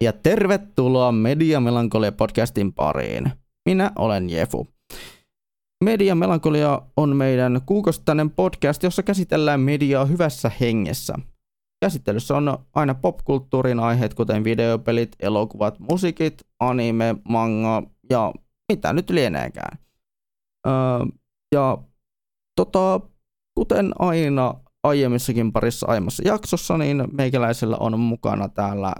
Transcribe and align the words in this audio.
Ja 0.00 0.12
tervetuloa 0.12 1.12
Media 1.12 1.60
Melankolia 1.60 2.12
podcastin 2.12 2.72
pariin. 2.72 3.32
Minä 3.68 3.92
olen 3.98 4.30
Jefu. 4.30 4.66
Media 5.84 6.14
Melankolia 6.14 6.82
on 6.96 7.16
meidän 7.16 7.60
kuukausittainen 7.66 8.30
podcast, 8.30 8.82
jossa 8.82 9.02
käsitellään 9.02 9.60
mediaa 9.60 10.04
hyvässä 10.04 10.50
hengessä. 10.60 11.14
Käsittelyssä 11.80 12.36
on 12.36 12.58
aina 12.74 12.94
popkulttuurin 12.94 13.80
aiheet, 13.80 14.14
kuten 14.14 14.44
videopelit, 14.44 15.16
elokuvat, 15.20 15.78
musiikit, 15.78 16.34
anime, 16.60 17.16
manga 17.28 17.82
ja 18.10 18.32
mitä 18.72 18.92
nyt 18.92 19.10
lieneekään. 19.10 19.78
Öö, 20.66 20.72
ja 21.54 21.78
tota, 22.56 23.00
kuten 23.54 23.92
aina 23.98 24.54
aiemmissakin 24.84 25.52
parissa 25.52 25.86
aiemmassa 25.86 26.22
jaksossa, 26.26 26.78
niin 26.78 27.04
meikäläisellä 27.12 27.76
on 27.80 28.00
mukana 28.00 28.48
täällä 28.48 28.92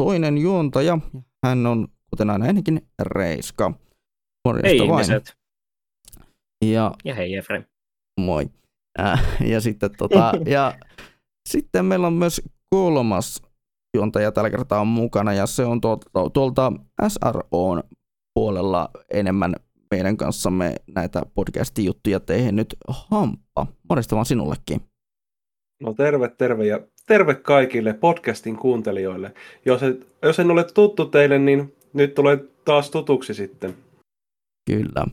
toinen 0.00 0.38
juontaja. 0.38 0.98
Hän 1.44 1.66
on, 1.66 1.88
kuten 2.10 2.30
aina 2.30 2.46
ennenkin, 2.46 2.86
Reiska. 3.02 3.72
Morjesta 4.44 4.68
hei 4.68 4.78
vain. 4.78 4.90
ihmiset. 4.90 5.36
Ja, 6.64 6.94
ja 7.04 7.14
hei 7.14 7.36
Efrem. 7.36 7.64
Moi. 8.20 8.50
Äh, 9.00 9.36
ja 9.46 9.60
sitten, 9.60 9.90
tota, 9.98 10.32
ja 10.46 10.74
sitten 11.48 11.84
meillä 11.84 12.06
on 12.06 12.12
myös 12.12 12.42
kolmas 12.70 13.42
juontaja 13.96 14.32
tällä 14.32 14.50
kertaa 14.50 14.80
on 14.80 14.86
mukana, 14.86 15.32
ja 15.32 15.46
se 15.46 15.64
on 15.64 15.80
tuolta, 15.80 16.30
tuolta 16.32 16.72
SROn 17.08 17.82
puolella 18.34 18.90
enemmän 19.10 19.54
meidän 19.90 20.16
kanssamme 20.16 20.74
näitä 20.94 21.22
podcast-juttuja 21.34 22.20
tehnyt 22.20 22.76
Hamppa. 22.88 23.66
Morjesta 23.88 24.16
vaan 24.16 24.26
sinullekin. 24.26 24.80
No 25.82 25.94
terve, 25.94 26.28
terve 26.28 26.66
ja 26.66 26.80
terve 27.10 27.34
kaikille 27.34 27.92
podcastin 27.92 28.56
kuuntelijoille. 28.56 29.34
Jos, 29.64 29.82
et, 29.82 30.06
jos 30.22 30.40
en 30.40 30.50
ole 30.50 30.64
tuttu 30.64 31.04
teille, 31.04 31.38
niin 31.38 31.74
nyt 31.92 32.14
tulee 32.14 32.44
taas 32.64 32.90
tutuksi 32.90 33.34
sitten. 33.34 33.76
Kyllä. 34.70 35.06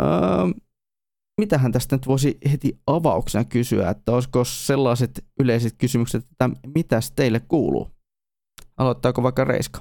Öö, 0.00 0.06
mitähän 1.40 1.72
tästä 1.72 1.96
nyt 1.96 2.06
voisi 2.06 2.38
heti 2.52 2.78
avauksena 2.86 3.44
kysyä, 3.44 3.90
että 3.90 4.12
olisiko 4.12 4.44
sellaiset 4.44 5.24
yleiset 5.40 5.74
kysymykset, 5.78 6.24
että 6.32 6.50
mitäs 6.74 7.10
teille 7.10 7.40
kuuluu? 7.48 7.90
Aloittaako 8.76 9.22
vaikka 9.22 9.44
Reiska? 9.44 9.80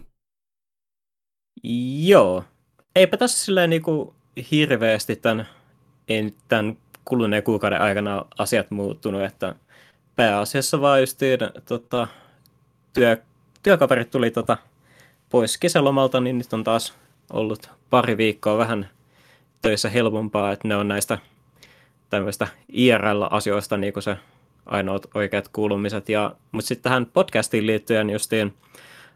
Joo. 2.04 2.44
Eipä 2.96 3.18
tässä 3.18 3.46
silleen 3.46 3.70
niinku 3.70 4.16
hirveästi 4.52 5.16
tämän, 5.16 5.48
tämän 6.48 6.78
kuluneen 7.06 7.44
kuukauden 7.44 7.82
aikana 7.82 8.26
asiat 8.38 8.72
muuttunut, 8.72 9.22
että 9.22 9.56
pääasiassa 10.18 10.82
vaan 10.82 11.00
justiin 11.00 11.40
tota, 11.66 12.08
työ, 12.94 13.18
työkaverit 13.64 14.12
tuli 14.12 14.32
tota, 14.32 14.58
pois 15.30 15.58
kesälomalta, 15.58 16.20
niin 16.20 16.38
nyt 16.38 16.54
on 16.54 16.64
taas 16.64 16.94
ollut 17.34 17.70
pari 17.90 18.18
viikkoa 18.18 18.58
vähän 18.58 18.90
töissä 19.62 19.90
helpompaa, 19.90 20.52
että 20.52 20.68
ne 20.68 20.76
on 20.76 20.88
näistä 20.88 21.18
tämmöistä 22.10 22.48
IRL-asioista 22.70 23.78
niin 23.78 23.94
kuin 23.94 24.04
se 24.04 24.18
ainoat 24.66 25.08
oikeat 25.14 25.48
kuulumiset. 25.48 26.10
Ja, 26.10 26.36
mutta 26.52 26.68
sitten 26.68 26.84
tähän 26.84 27.06
podcastiin 27.06 27.68
liittyen 27.68 28.10
justiin 28.10 28.54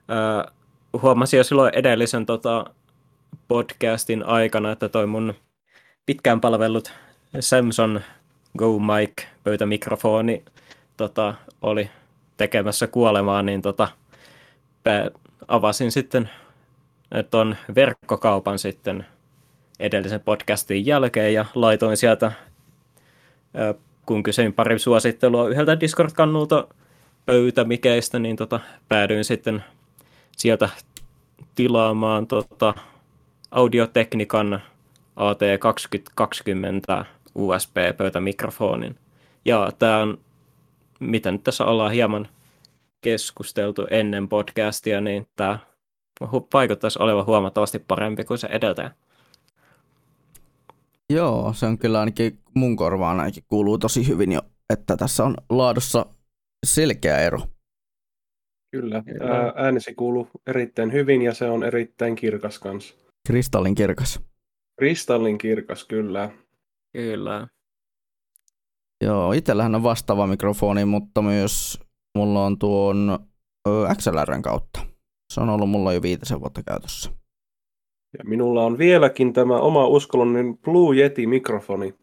ää, 0.07 0.51
huomasin 1.01 1.37
jo 1.37 1.43
silloin 1.43 1.75
edellisen 1.75 2.25
tota, 2.25 2.65
podcastin 3.47 4.25
aikana, 4.25 4.71
että 4.71 4.89
toi 4.89 5.07
mun 5.07 5.33
pitkään 6.05 6.41
palvellut 6.41 6.93
Samsung 7.39 7.99
Go 8.57 8.79
Mic 8.79 9.25
pöytämikrofoni 9.43 10.43
tota, 11.01 11.33
oli 11.61 11.89
tekemässä 12.37 12.87
kuolemaa, 12.87 13.41
niin 13.41 13.61
tota, 13.61 13.87
avasin 15.47 15.91
sitten 15.91 16.29
tuon 17.31 17.55
verkkokaupan 17.75 18.59
sitten 18.59 19.05
edellisen 19.79 20.21
podcastin 20.21 20.85
jälkeen 20.85 21.33
ja 21.33 21.45
laitoin 21.55 21.97
sieltä, 21.97 22.31
kun 24.05 24.23
kysyin 24.23 24.53
pari 24.53 24.79
suosittelua 24.79 25.49
yhdeltä 25.49 25.79
Discord-kannulta 25.79 26.67
pöytämikeistä, 27.25 28.19
niin 28.19 28.35
tota, 28.35 28.59
päädyin 28.89 29.23
sitten 29.23 29.63
sieltä 30.37 30.69
tilaamaan 31.55 32.27
tota, 32.27 32.73
audioteknikan 33.51 34.61
AT2020 35.15 37.05
USB-pöytämikrofonin. 37.35 38.95
Ja 39.45 39.71
tämä 39.79 39.97
on, 39.97 40.17
mitä 41.01 41.31
nyt 41.31 41.43
tässä 41.43 41.65
ollaan 41.65 41.91
hieman 41.91 42.27
keskusteltu 43.01 43.87
ennen 43.89 44.29
podcastia, 44.29 45.01
niin 45.01 45.27
tämä 45.35 45.59
vaikuttaisi 46.53 46.99
olevan 47.01 47.25
huomattavasti 47.25 47.79
parempi 47.79 48.23
kuin 48.23 48.37
se 48.37 48.47
edeltäjä. 48.47 48.91
Joo, 51.13 51.53
se 51.53 51.65
on 51.65 51.77
kyllä 51.77 51.99
ainakin 51.99 52.39
mun 52.53 52.75
korvaan 52.75 53.19
ainakin 53.19 53.43
kuuluu 53.47 53.77
tosi 53.77 54.07
hyvin 54.07 54.31
jo, 54.31 54.41
että 54.73 54.97
tässä 54.97 55.23
on 55.23 55.35
laadussa 55.49 56.05
selkeä 56.65 57.17
ero. 57.17 57.39
Kyllä, 58.71 59.03
äänesi 59.55 59.93
kuuluu 59.95 60.27
erittäin 60.47 60.91
hyvin 60.91 61.21
ja 61.21 61.33
se 61.33 61.45
on 61.45 61.63
erittäin 61.63 62.15
kirkas 62.15 62.59
kanssa. 62.59 62.95
Kristallin 63.27 63.75
kirkas. 63.75 64.19
Kristallin 64.79 65.37
kirkas, 65.37 65.85
kyllä. 65.85 66.29
Kyllä. 66.93 67.47
Joo, 69.01 69.33
itsellähän 69.33 69.75
on 69.75 69.83
vastaava 69.83 70.27
mikrofoni, 70.27 70.85
mutta 70.85 71.21
myös 71.21 71.79
mulla 72.17 72.45
on 72.45 72.59
tuon 72.59 73.19
XLRn 73.97 74.41
kautta. 74.41 74.85
Se 75.33 75.41
on 75.41 75.49
ollut 75.49 75.69
mulla 75.69 75.93
jo 75.93 76.01
viitisen 76.01 76.39
vuotta 76.39 76.63
käytössä. 76.63 77.11
Ja 78.17 78.23
minulla 78.23 78.65
on 78.65 78.77
vieläkin 78.77 79.33
tämä 79.33 79.59
oma 79.59 79.87
uskonnollinen 79.87 80.57
Blue 80.57 80.95
Yeti-mikrofoni. 80.95 81.93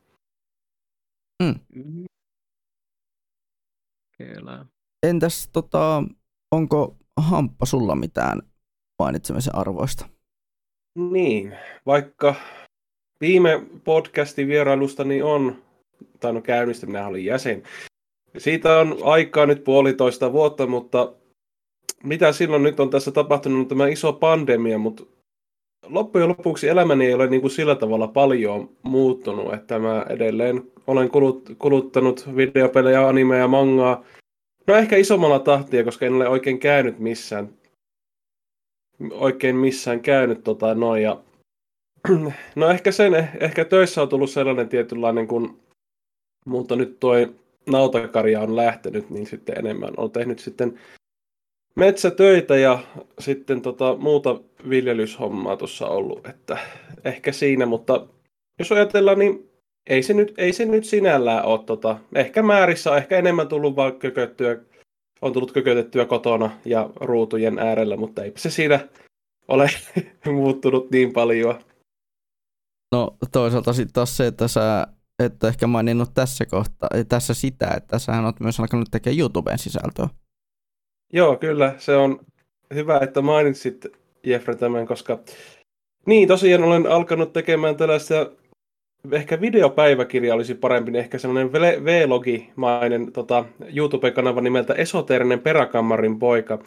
Mm. 1.42 1.54
Kyllä. 4.18 4.66
Entäs 5.06 5.48
tota, 5.52 6.02
onko 6.52 6.96
Hamppa 7.20 7.66
sulla 7.66 7.94
mitään 7.94 8.42
mainitsemisen 8.98 9.54
arvoista? 9.54 10.08
Niin, 11.10 11.56
vaikka 11.86 12.34
viime 13.20 13.66
podcastin 13.84 14.48
vierailustani 14.48 15.22
on, 15.22 15.62
tai 16.20 16.32
no 16.32 16.40
käynnistä, 16.40 16.86
minä 16.86 17.06
olin 17.06 17.24
jäsen. 17.24 17.62
Siitä 18.38 18.78
on 18.78 18.98
aikaa 19.02 19.46
nyt 19.46 19.64
puolitoista 19.64 20.32
vuotta, 20.32 20.66
mutta 20.66 21.12
mitä 22.04 22.32
silloin 22.32 22.62
nyt 22.62 22.80
on 22.80 22.90
tässä 22.90 23.10
tapahtunut, 23.10 23.58
on 23.58 23.68
tämä 23.68 23.88
iso 23.88 24.12
pandemia, 24.12 24.78
mutta 24.78 25.04
loppujen 25.86 26.28
lopuksi 26.28 26.68
elämäni 26.68 27.06
ei 27.06 27.14
ole 27.14 27.26
niin 27.26 27.40
kuin 27.40 27.50
sillä 27.50 27.74
tavalla 27.74 28.08
paljon 28.08 28.70
muuttunut, 28.82 29.54
että 29.54 29.78
mä 29.78 30.06
edelleen 30.08 30.62
olen 30.86 31.10
kulut, 31.10 31.50
kuluttanut 31.58 32.36
videopelejä, 32.36 33.08
animeja, 33.08 33.48
mangaa. 33.48 34.04
No 34.66 34.74
ehkä 34.74 34.96
isommalla 34.96 35.38
tahtia, 35.38 35.84
koska 35.84 36.06
en 36.06 36.14
ole 36.14 36.28
oikein 36.28 36.58
käynyt 36.58 36.98
missään 36.98 37.58
oikein 39.10 39.56
missään 39.56 40.00
käynyt 40.00 40.44
tota 40.44 40.74
noin. 40.74 41.02
Ja, 41.02 41.20
no 42.56 42.70
ehkä 42.70 42.92
sen, 42.92 43.28
ehkä 43.40 43.64
töissä 43.64 44.02
on 44.02 44.08
tullut 44.08 44.30
sellainen 44.30 44.68
tietynlainen, 44.68 45.28
kun 45.28 45.60
mutta 46.48 46.76
nyt 46.76 47.00
tuo 47.00 47.14
nautakarja 47.70 48.40
on 48.40 48.56
lähtenyt, 48.56 49.10
niin 49.10 49.26
sitten 49.26 49.58
enemmän 49.58 49.94
on 49.96 50.10
tehnyt 50.10 50.38
sitten 50.38 50.80
metsätöitä 51.76 52.56
ja 52.56 52.78
sitten 53.18 53.62
tota 53.62 53.96
muuta 53.96 54.40
viljelyshommaa 54.68 55.56
tuossa 55.56 55.86
ollut, 55.86 56.26
että 56.26 56.58
ehkä 57.04 57.32
siinä, 57.32 57.66
mutta 57.66 58.06
jos 58.58 58.72
ajatellaan, 58.72 59.18
niin 59.18 59.50
ei 59.86 60.02
se 60.02 60.14
nyt, 60.14 60.34
ei 60.38 60.52
se 60.52 60.64
nyt 60.64 60.84
sinällään 60.84 61.44
ole, 61.44 61.60
tota, 61.66 61.98
ehkä 62.14 62.42
määrissä 62.42 62.90
on 62.90 62.96
ehkä 62.96 63.18
enemmän 63.18 63.48
tullut 63.48 63.76
vaan 63.76 63.98
kököttyä 63.98 64.56
on 65.22 65.32
tullut 65.32 65.52
kökötettyä 65.52 66.04
kotona 66.04 66.50
ja 66.64 66.90
ruutujen 66.96 67.58
äärellä, 67.58 67.96
mutta 67.96 68.22
ei 68.22 68.32
se 68.36 68.50
siinä 68.50 68.88
ole 69.48 69.70
muuttunut 70.32 70.90
niin 70.90 71.12
paljon. 71.12 71.54
No 72.92 73.16
toisaalta 73.32 73.72
sitten 73.72 73.92
taas 73.92 74.16
se, 74.16 74.26
että 74.26 74.48
sä 74.48 74.86
et 75.18 75.44
ehkä 75.44 75.66
maininnut 75.66 76.14
tässä 76.14 76.46
kohtaa, 76.46 76.88
tässä 77.08 77.34
sitä, 77.34 77.68
että 77.76 77.98
sä 77.98 78.22
oot 78.24 78.40
myös 78.40 78.60
alkanut 78.60 78.88
tekemään 78.90 79.18
YouTubeen 79.18 79.58
sisältöä. 79.58 80.08
Joo, 81.12 81.36
kyllä. 81.36 81.74
Se 81.78 81.96
on 81.96 82.20
hyvä, 82.74 82.98
että 82.98 83.22
mainitsit 83.22 83.86
Jeffrey 84.26 84.56
tämän, 84.56 84.86
koska 84.86 85.18
niin, 86.06 86.28
tosiaan 86.28 86.64
olen 86.64 86.86
alkanut 86.86 87.32
tekemään 87.32 87.76
tällaista 87.76 88.30
ehkä 89.12 89.40
videopäiväkirja 89.40 90.34
olisi 90.34 90.54
parempi, 90.54 90.90
niin 90.90 91.00
ehkä 91.00 91.18
semmoinen 91.18 91.52
V-logimainen 91.84 93.12
tota, 93.12 93.44
YouTube-kanava 93.76 94.40
nimeltä 94.40 94.74
Esoteerinen 94.74 95.40
peräkammarin 95.40 96.18
poika. 96.18 96.58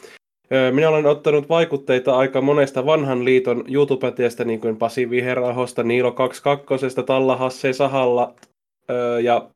Minä 0.72 0.88
olen 0.88 1.06
ottanut 1.06 1.48
vaikutteita 1.48 2.16
aika 2.16 2.40
monesta 2.40 2.86
vanhan 2.86 3.24
liiton 3.24 3.64
YouTube-tiestä, 3.68 4.44
niin 4.44 4.60
kuin 4.60 4.76
Pasi 4.76 5.10
Viherahosta, 5.10 5.82
Niilo 5.82 6.12
22, 6.12 6.86
Talla 7.06 7.36
Hasse 7.36 7.72
Sahalla 7.72 8.34
ja 9.22 9.48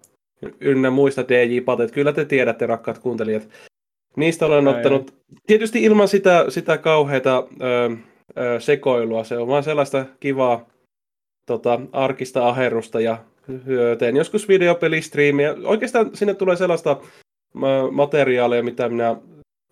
ynnä 0.61 0.91
muista 0.91 1.23
DJ-patet. 1.23 1.91
Kyllä 1.91 2.13
te 2.13 2.25
tiedätte, 2.25 2.67
rakkaat 2.67 2.99
kuuntelijat. 2.99 3.49
Niistä 4.17 4.47
olen 4.47 4.69
Ai, 4.69 4.75
ottanut, 4.75 5.15
tietysti 5.47 5.83
ilman 5.83 6.09
sitä, 6.09 6.45
sitä 6.49 6.79
kauheita 6.79 7.47
ö, 7.63 7.91
ö, 8.39 8.61
sekoilua, 8.61 9.25
se 9.25 9.39
on 9.39 9.49
vaan 9.49 9.63
sellaista 9.63 10.07
kivaa 10.21 10.67
tota, 11.47 11.81
arkista 11.93 12.49
aherrusta 12.49 13.01
ja 13.01 13.19
teen 13.99 14.17
joskus 14.17 14.49
videopelistriimiä. 14.49 15.55
Oikeastaan 15.65 16.11
sinne 16.17 16.35
tulee 16.35 16.57
sellaista 16.57 17.01
ma- 17.55 17.91
materiaalia, 17.91 18.63
mitä 18.63 18.89
minä 18.89 19.17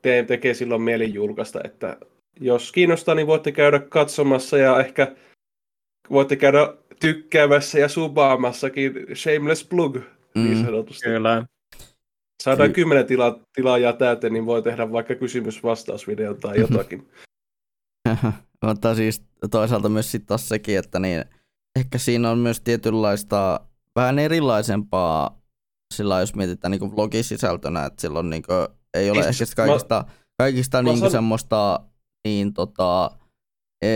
teen, 0.05 0.27
tekee 0.27 0.55
silloin 0.55 0.83
mieli 0.83 1.15
julkaista, 1.15 1.61
että 1.65 1.97
jos 2.41 2.73
kiinnostaa, 2.73 3.15
niin 3.15 3.27
voitte 3.27 3.53
käydä 3.53 3.79
katsomassa 3.79 4.59
ja 4.59 4.81
ehkä 4.81 5.17
voitte 6.11 6.37
käydä 6.37 6.75
tykkäämässä 7.01 7.79
ja 7.79 7.89
subaamassakin 7.89 8.93
Shameless 9.15 9.65
Plug, 9.65 9.97
niin 10.35 10.59
Mm. 10.59 10.65
sanotusti. 10.65 11.05
Kyllä. 11.05 11.45
Saadaan 12.43 12.69
Ky- 12.69 12.75
kymmenen 12.75 13.07
tila, 13.07 13.39
tilaajaa 13.55 13.93
täyteen, 13.93 14.33
niin 14.33 14.47
voi 14.47 14.63
tehdä 14.63 14.93
vaikka 14.93 15.15
kysymys-vastausvideon 15.15 16.37
tai 16.41 16.61
jotakin. 16.65 17.09
Mutta 18.67 18.95
siis 18.95 19.23
toisaalta 19.51 19.89
myös 19.89 20.11
sitten 20.13 20.27
taas 20.27 20.49
sekin, 20.49 20.79
että 20.79 20.99
niin, 20.99 21.25
ehkä 21.79 21.99
siinä 21.99 22.31
on 22.31 22.39
myös 22.39 22.61
tietynlaista 22.61 23.61
vähän 23.97 24.19
erilaisempaa 24.19 25.41
sillä 25.95 26.21
jos 26.21 26.35
mietitään 26.35 26.71
niin 26.71 26.97
vlogisisältönä, 26.97 27.85
että 27.85 28.01
silloin 28.01 28.31
niin 28.31 28.43
ei 28.95 29.11
ole 29.11 29.23
Siis 29.23 29.27
ehkä 29.41 29.45
sit 29.47 29.59
mä- 29.59 29.65
kaikista, 29.67 30.05
kaikista 30.39 30.83
mä 30.83 30.89
niin 30.89 30.99
san- 30.99 31.11
semmoista 31.11 31.81
niin 32.27 32.55
tota, 32.55 33.11
e, 33.85 33.89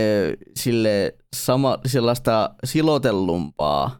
sille 0.55 1.15
sama, 1.35 1.77
sellaista 1.85 2.49
silotellumpaa 2.63 3.99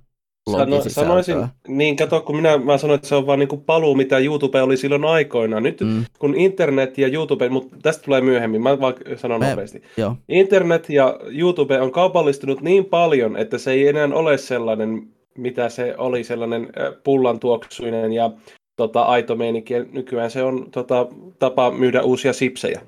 Sano, 0.52 0.82
sanoisin, 0.88 1.48
niin 1.68 1.96
kato, 1.96 2.22
kun 2.22 2.36
minä 2.36 2.58
mä 2.58 2.78
sanoin, 2.78 2.96
että 2.96 3.08
se 3.08 3.16
on 3.16 3.28
vaan 3.28 3.40
niin 3.40 3.62
paluu, 3.66 3.96
mitä 3.96 4.18
YouTube 4.20 4.62
oli 4.62 4.78
silloin 4.78 5.06
aikoinaan. 5.06 5.64
Nyt 5.64 5.82
Mm, 5.82 6.06
kun 6.20 6.36
internet 6.36 6.98
ja 6.98 7.08
YouTube, 7.08 7.50
mutta 7.50 7.76
tästä 7.82 8.04
tulee 8.04 8.22
myöhemmin, 8.22 8.62
mä 8.62 8.80
vaan 8.80 8.94
sanon 9.16 9.40
Me- 9.40 9.50
nopeasti. 9.50 9.82
joo. 9.98 10.16
Internet 10.30 10.90
ja 10.90 11.20
YouTube 11.32 11.82
on 11.82 11.92
kaupallistunut 11.92 12.62
niin 12.62 12.86
paljon, 12.86 13.38
että 13.38 13.58
se 13.58 13.72
ei 13.72 13.88
enää 13.88 14.10
ole 14.14 14.38
sellainen, 14.38 15.08
mitä 15.38 15.70
se 15.70 15.96
oli, 15.98 16.24
sellainen 16.24 16.62
äh, 16.64 16.94
pullan 17.04 17.40
tuoksuinen 17.40 18.14
ja 18.14 18.32
tota, 18.80 19.02
aito 19.02 19.36
meininki. 19.36 19.74
Ja 19.74 19.84
Nykyään 19.92 20.32
se 20.32 20.44
on 20.44 20.72
tota, 20.72 21.08
tapa 21.40 21.72
myydä 21.72 22.02
uusia 22.02 22.34
sipsejä. 22.34 22.82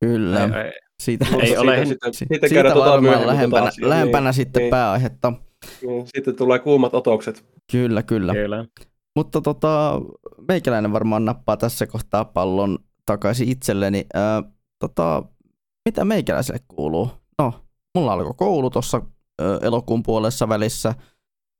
Kyllä. 0.00 0.44
Ei, 0.44 0.62
ei, 0.62 0.72
Siitä, 1.02 1.26
Ei 1.42 1.56
ole. 1.56 1.86
Sitten, 1.86 2.14
si- 2.14 2.18
sitten 2.18 2.40
siitä 2.40 2.54
käydään 2.54 2.74
tota 2.74 2.90
varmaan 2.90 3.02
myöhemmin 3.02 3.26
lähempänä, 3.26 3.70
tota 3.70 3.88
lähempänä 3.88 4.32
sitten 4.32 4.60
niin, 4.60 4.70
pääaihetta. 4.70 5.32
niin, 5.86 6.06
sitten 6.06 6.36
tulee 6.36 6.58
kuumat 6.58 6.94
otokset. 6.94 7.44
Kyllä, 7.72 8.02
kyllä. 8.02 8.32
kyllä. 8.32 8.64
Mutta 9.16 9.40
tota, 9.40 10.00
meikäläinen 10.48 10.92
varmaan 10.92 11.24
nappaa 11.24 11.56
tässä 11.56 11.86
kohtaa 11.86 12.24
pallon 12.24 12.78
takaisin 13.06 13.48
itselleni. 13.48 14.06
Ää, 14.14 14.42
tota, 14.78 15.22
mitä 15.88 16.04
meikäläiselle 16.04 16.60
kuuluu? 16.68 17.10
No, 17.38 17.52
mulla 17.94 18.12
alkoi 18.12 18.34
koulu 18.36 18.70
tuossa 18.70 19.02
elokuun 19.62 20.02
puolessa 20.02 20.48
välissä. 20.48 20.94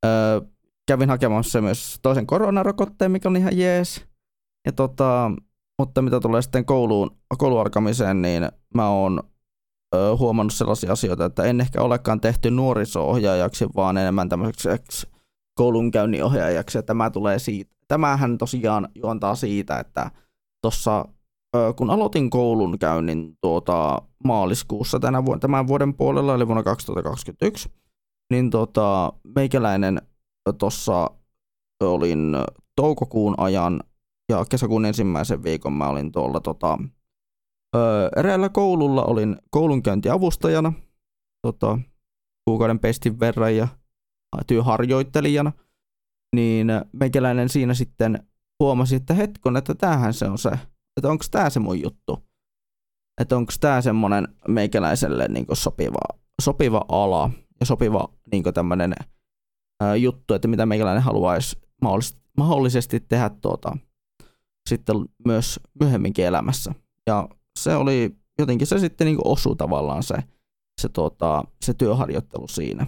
Ää, 0.05 0.41
kävin 0.87 1.09
hakemassa 1.09 1.61
myös 1.61 1.99
toisen 2.03 2.27
koronarokotteen, 2.27 3.11
mikä 3.11 3.29
on 3.29 3.37
ihan 3.37 3.59
jees. 3.59 4.05
Ja 4.67 4.73
tota, 4.73 5.31
mutta 5.79 6.03
mitä 6.03 6.21
tulee 6.21 6.43
sitten 6.43 6.65
kouluun, 6.65 7.11
koulun 7.39 7.61
alkamiseen, 7.61 8.23
niin 8.23 8.49
mä 8.75 8.89
oon 8.89 9.23
ö, 9.95 10.17
huomannut 10.17 10.55
sellaisia 10.55 10.93
asioita, 10.93 11.25
että 11.25 11.45
en 11.45 11.61
ehkä 11.61 11.83
olekaan 11.83 12.21
tehty 12.21 12.51
nuoriso-ohjaajaksi, 12.51 13.67
vaan 13.77 13.97
enemmän 13.97 14.29
tämmöiseksi 14.29 15.07
koulunkäynninohjaajaksi. 15.55 16.79
Ja 16.79 16.83
tämä 16.83 17.11
tulee 17.11 17.39
siitä. 17.39 17.75
Tämähän 17.89 18.39
tosiaan 18.39 18.89
juontaa 18.95 19.35
siitä, 19.35 19.79
että 19.79 20.11
tuossa 20.63 21.05
kun 21.77 21.91
aloitin 21.91 22.31
koulun 22.31 22.79
käynnin 22.79 23.39
tuota, 23.41 24.03
maaliskuussa 24.25 25.01
tänä 25.01 25.25
vuonna, 25.25 25.41
tämän 25.41 25.67
vuoden 25.67 25.95
puolella, 25.95 26.35
eli 26.35 26.47
vuonna 26.47 26.63
2021, 26.63 27.73
niin 28.31 28.51
tota, 28.51 29.13
meikäläinen 29.37 30.03
tuossa 30.52 31.11
olin 31.81 32.37
toukokuun 32.76 33.35
ajan 33.38 33.81
ja 34.29 34.44
kesäkuun 34.50 34.85
ensimmäisen 34.85 35.43
viikon 35.43 35.73
mä 35.73 35.88
olin 35.88 36.12
tuolla 36.12 36.41
tota, 36.41 36.79
eräällä 38.17 38.49
koululla, 38.49 39.05
olin 39.05 39.37
koulunkäyntiavustajana 39.50 40.73
tota, 41.43 41.79
kuukauden 42.44 42.79
pestin 42.79 43.20
verran 43.20 43.56
ja 43.56 43.69
työharjoittelijana, 44.46 45.52
niin 46.37 46.67
meikäläinen 46.93 47.49
siinä 47.49 47.75
sitten 47.75 48.26
huomasi, 48.61 48.96
että 48.96 49.14
hetkon, 49.14 49.56
että 49.56 49.75
tämähän 49.75 50.14
se 50.14 50.26
on 50.26 50.38
se, 50.38 50.50
että 50.96 51.08
onko 51.08 51.25
tämä 51.31 51.50
se 51.50 51.61
mun 51.61 51.82
juttu, 51.82 52.19
että 53.20 53.37
onko 53.37 53.52
tämä 53.61 53.81
semmoinen 53.81 54.29
meikäläiselle 54.49 55.29
niin 55.29 55.46
sopiva, 55.52 56.19
sopiva 56.43 56.85
ala 56.88 57.31
ja 57.61 57.67
sopiva 57.67 58.08
niin 58.32 58.44
tämmöinen 58.55 58.94
juttu, 60.00 60.35
että 60.35 60.49
mitä 60.49 60.67
meikäläinen 60.67 61.03
haluaisi 61.03 61.59
mahdollisesti, 61.82 62.23
mahdollisesti 62.37 63.00
tehdä 63.00 63.31
tuota, 63.31 63.76
sitten 64.69 64.97
myös 65.26 65.61
myöhemminkin 65.81 66.25
elämässä. 66.25 66.75
Ja 67.06 67.29
se 67.59 67.76
oli, 67.76 68.17
jotenkin 68.38 68.67
se 68.67 68.79
sitten 68.79 69.05
niin 69.06 69.19
osui 69.25 69.56
tavallaan 69.56 70.03
se, 70.03 70.15
se, 70.81 70.88
tuota, 70.88 71.44
se 71.65 71.75
työharjoittelu 71.75 72.49
siinä. 72.49 72.87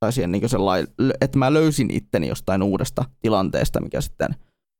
Tai 0.00 0.12
siihen 0.12 0.32
niin 0.32 0.48
sellainen, 0.48 0.88
että 1.20 1.38
mä 1.38 1.52
löysin 1.52 1.90
itteni 1.90 2.28
jostain 2.28 2.62
uudesta 2.62 3.04
tilanteesta, 3.20 3.80
mikä 3.80 4.00
sitten 4.00 4.36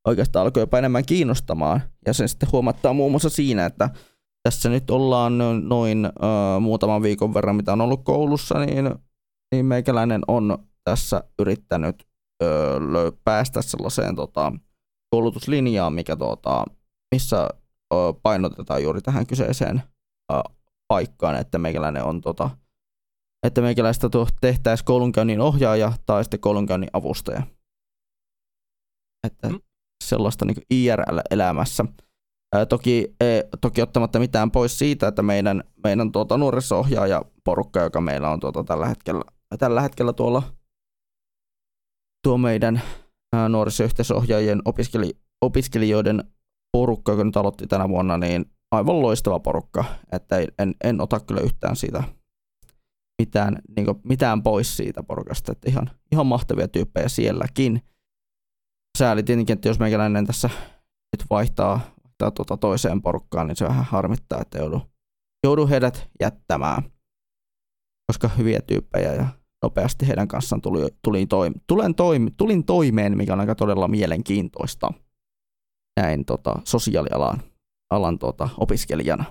oikeastaan 0.07 0.45
alkoi 0.47 0.63
jopa 0.63 0.79
enemmän 0.79 1.07
kiinnostamaan. 1.07 1.81
Ja 2.07 2.13
sen 2.13 2.29
sitten 2.29 2.49
huomattaa 2.53 2.93
muun 2.93 3.13
muassa 3.13 3.31
siinä, 3.31 3.67
että 3.67 3.91
tässä 4.43 4.69
nyt 4.69 4.91
ollaan 4.91 5.39
noin 5.69 6.07
uh, 6.07 6.61
muutaman 6.61 7.03
viikon 7.03 7.35
verran, 7.35 7.57
mitä 7.57 7.73
on 7.73 7.81
ollut 7.81 8.05
koulussa, 8.05 8.59
niin, 8.59 8.91
niin 9.55 9.67
meikäläinen 9.67 10.23
on 10.29 10.59
tässä 10.85 11.25
yrittänyt 11.39 12.09
lö- 12.79 13.17
päästä 13.25 13.63
sellaiseen 13.63 14.17
tota, 14.17 14.53
koulutuslinjaan, 15.11 15.93
mikä, 15.93 16.17
tota, 16.17 16.65
missä 17.15 17.49
uh, 17.95 18.21
painotetaan 18.23 18.83
juuri 18.83 19.01
tähän 19.01 19.27
kyseiseen 19.27 19.83
uh, 20.33 20.57
paikkaan, 20.89 21.37
että 21.37 21.59
meikäläinen 21.59 22.05
on 22.05 22.21
tota, 22.21 22.51
että 23.47 23.61
meikäläistä 23.61 24.09
tehtäisiin 24.41 24.85
koulunkäynnin 24.85 25.41
ohjaaja 25.41 25.93
tai 26.07 26.25
sitten 26.25 26.41
koulunkäynnin 26.41 26.91
avustaja. 26.93 27.43
Että 29.27 29.49
mm. 29.49 29.61
sellaista 30.05 30.45
niin 30.45 30.57
IRL-elämässä. 30.71 31.85
Ää, 32.55 32.67
toki, 32.67 33.15
ei, 33.21 33.45
toki 33.61 33.83
ottamatta 33.83 34.19
mitään 34.19 34.51
pois 34.51 34.79
siitä, 34.79 35.09
että 35.09 35.23
meidän, 35.23 35.65
meidän 35.85 36.13
tuota, 36.13 36.39
nuoriso-ohjaaja 36.39 37.23
porukka, 37.45 37.81
joka 37.81 38.01
meillä 38.01 38.31
on 38.31 38.41
tuota, 38.41 38.65
tällä, 38.65 38.87
hetkellä, 38.87 39.23
tällä 39.59 39.81
hetkellä 39.81 40.13
tuolla 40.13 40.43
tuo 42.23 42.39
meidän 42.39 42.83
ää, 43.33 43.49
nuorisoyhteisöohjaajien 43.49 44.63
opiskeli, 44.65 45.13
opiskelijoiden 45.45 46.25
porukka, 46.73 47.13
joka 47.13 47.25
nyt 47.25 47.37
aloitti 47.37 47.67
tänä 47.67 47.89
vuonna, 47.89 48.19
niin 48.19 48.45
aivan 48.71 49.03
loistava 49.03 49.41
porukka, 49.41 49.85
että 50.13 50.37
en, 50.59 50.75
en 50.85 51.01
ota 51.01 51.21
kyllä 51.21 51.41
yhtään 51.41 51.77
siitä 51.77 52.03
mitään, 53.23 53.59
niin 53.77 53.85
kuin, 53.85 54.01
mitään 54.05 54.43
pois 54.43 54.77
siitä 54.77 55.03
porukasta, 55.03 55.53
että 55.53 55.71
ihan, 55.71 55.91
ihan 56.13 56.27
mahtavia 56.27 56.69
tyyppejä 56.69 57.09
sielläkin. 57.09 57.83
Sääli 58.99 59.23
tietenkin, 59.23 59.55
että 59.55 59.69
jos 59.69 59.79
meikäläinen 59.79 60.27
tässä 60.27 60.51
nyt 61.17 61.27
vaihtaa, 61.31 61.81
vaihtaa 62.05 62.31
tuota 62.31 62.57
toiseen 62.57 63.03
porukkaan, 63.03 63.47
niin 63.47 63.57
se 63.57 63.65
vähän 63.65 63.85
harmittaa, 63.85 64.41
että 64.41 64.59
joudu, 64.59 64.83
joudu 65.47 65.67
heidät 65.67 66.09
jättämään, 66.21 66.83
koska 68.13 68.29
hyviä 68.29 68.61
tyyppejä 68.67 69.15
ja 69.15 69.27
nopeasti 69.63 70.09
heidän 70.09 70.29
kanssaan 70.29 70.63
tuli, 70.63 70.89
tuli 71.03 71.27
toim, 71.27 71.55
tulen 71.67 71.95
toim, 71.95 72.31
tulin 72.37 72.65
toimeen, 72.65 73.17
mikä 73.17 73.33
on 73.33 73.41
aika 73.41 73.55
todella 73.55 73.89
mielenkiintoista 73.89 74.93
näin 76.01 76.25
tota, 76.25 76.55
sosiaalialan 76.65 77.43
alan 77.91 78.19
tota, 78.19 78.49
opiskelijana. 78.59 79.25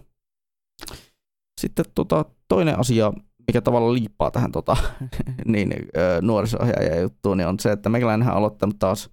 Sitten 1.61 1.85
tota, 1.95 2.25
toinen 2.47 2.79
asia, 2.79 3.13
mikä 3.47 3.61
tavallaan 3.61 3.93
liippaa 3.93 4.31
tähän 4.31 4.51
tota, 4.51 4.77
niin, 5.45 5.73
nuoriso-ohjaajan 6.21 7.01
juttuun, 7.01 7.38
niin 7.38 7.47
on 7.47 7.59
se, 7.59 7.71
että 7.71 7.89
meikäläinen 7.89 8.27
on 8.27 8.33
aloittanut 8.33 8.79
taas 8.79 9.09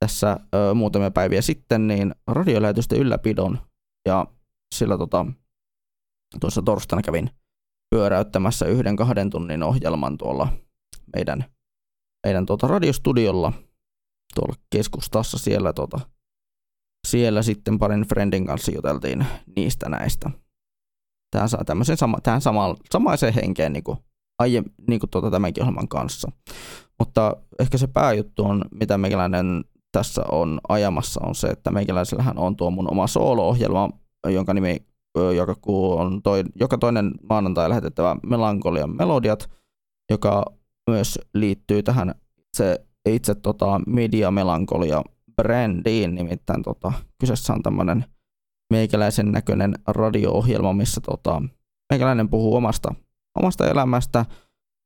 tässä 0.00 0.36
ö, 0.54 0.74
muutamia 0.74 1.10
päiviä 1.10 1.42
sitten 1.42 1.86
niin 1.86 2.14
radiolähetysten 2.26 2.98
ylläpidon 2.98 3.58
ja 4.08 4.26
sillä 4.74 4.98
tota, 4.98 5.26
tuossa 6.40 6.62
torstaina 6.62 7.02
kävin 7.02 7.30
pyöräyttämässä 7.96 8.66
yhden 8.66 8.96
kahden 8.96 9.30
tunnin 9.30 9.62
ohjelman 9.62 10.18
tuolla 10.18 10.48
meidän, 11.16 11.44
meidän 12.26 12.46
tuota 12.46 12.66
radiostudiolla 12.66 13.52
tuolla 14.34 14.54
keskustassa 14.70 15.38
siellä, 15.38 15.72
tuota, 15.72 16.00
siellä 17.06 17.42
sitten 17.42 17.78
parin 17.78 18.02
friendin 18.08 18.46
kanssa 18.46 18.72
juteltiin 18.72 19.26
niistä 19.56 19.88
näistä 19.88 20.30
tähän 21.30 21.48
saa 21.48 21.64
tämmöisen 21.64 21.96
sama, 21.96 22.18
tähän 22.22 22.40
sama, 22.40 22.76
samaiseen 22.92 23.34
henkeen 23.34 23.72
niin 23.72 23.84
kuin, 23.84 23.98
aie, 24.38 24.62
niin 24.88 25.00
kuin 25.00 25.10
tuota 25.10 25.30
tämänkin 25.30 25.62
ohjelman 25.62 25.88
kanssa. 25.88 26.32
Mutta 26.98 27.36
ehkä 27.58 27.78
se 27.78 27.86
pääjuttu 27.86 28.44
on, 28.44 28.64
mitä 28.70 28.98
meikäläinen 28.98 29.64
tässä 29.92 30.22
on 30.32 30.60
ajamassa 30.68 31.20
on 31.26 31.34
se, 31.34 31.46
että 31.46 31.70
meikäläisellähän 31.70 32.38
on 32.38 32.56
tuo 32.56 32.70
mun 32.70 32.92
oma 32.92 33.06
soolo-ohjelma, 33.06 33.90
jonka 34.28 34.54
nimi 34.54 34.76
joka, 35.36 35.54
on 35.68 36.22
toi, 36.22 36.44
joka 36.54 36.78
toinen 36.78 37.10
maanantai 37.28 37.68
lähetettävä 37.68 38.16
Melankolian 38.26 38.96
melodiat, 38.96 39.50
joka 40.10 40.44
myös 40.90 41.18
liittyy 41.34 41.82
tähän 41.82 42.14
se 42.56 42.86
itse 43.08 43.34
tota, 43.34 43.80
Media 43.86 44.30
Melankolia 44.30 45.02
brändiin, 45.36 46.14
nimittäin 46.14 46.62
tota, 46.62 46.92
kyseessä 47.20 47.52
on 47.52 47.62
tämmöinen 47.62 48.04
meikäläisen 48.72 49.32
näköinen 49.32 49.74
radio-ohjelma, 49.86 50.72
missä 50.72 51.00
tota, 51.00 51.42
meikäläinen 51.92 52.28
puhuu 52.28 52.56
omasta, 52.56 52.94
omasta 53.38 53.66
elämästä. 53.66 54.24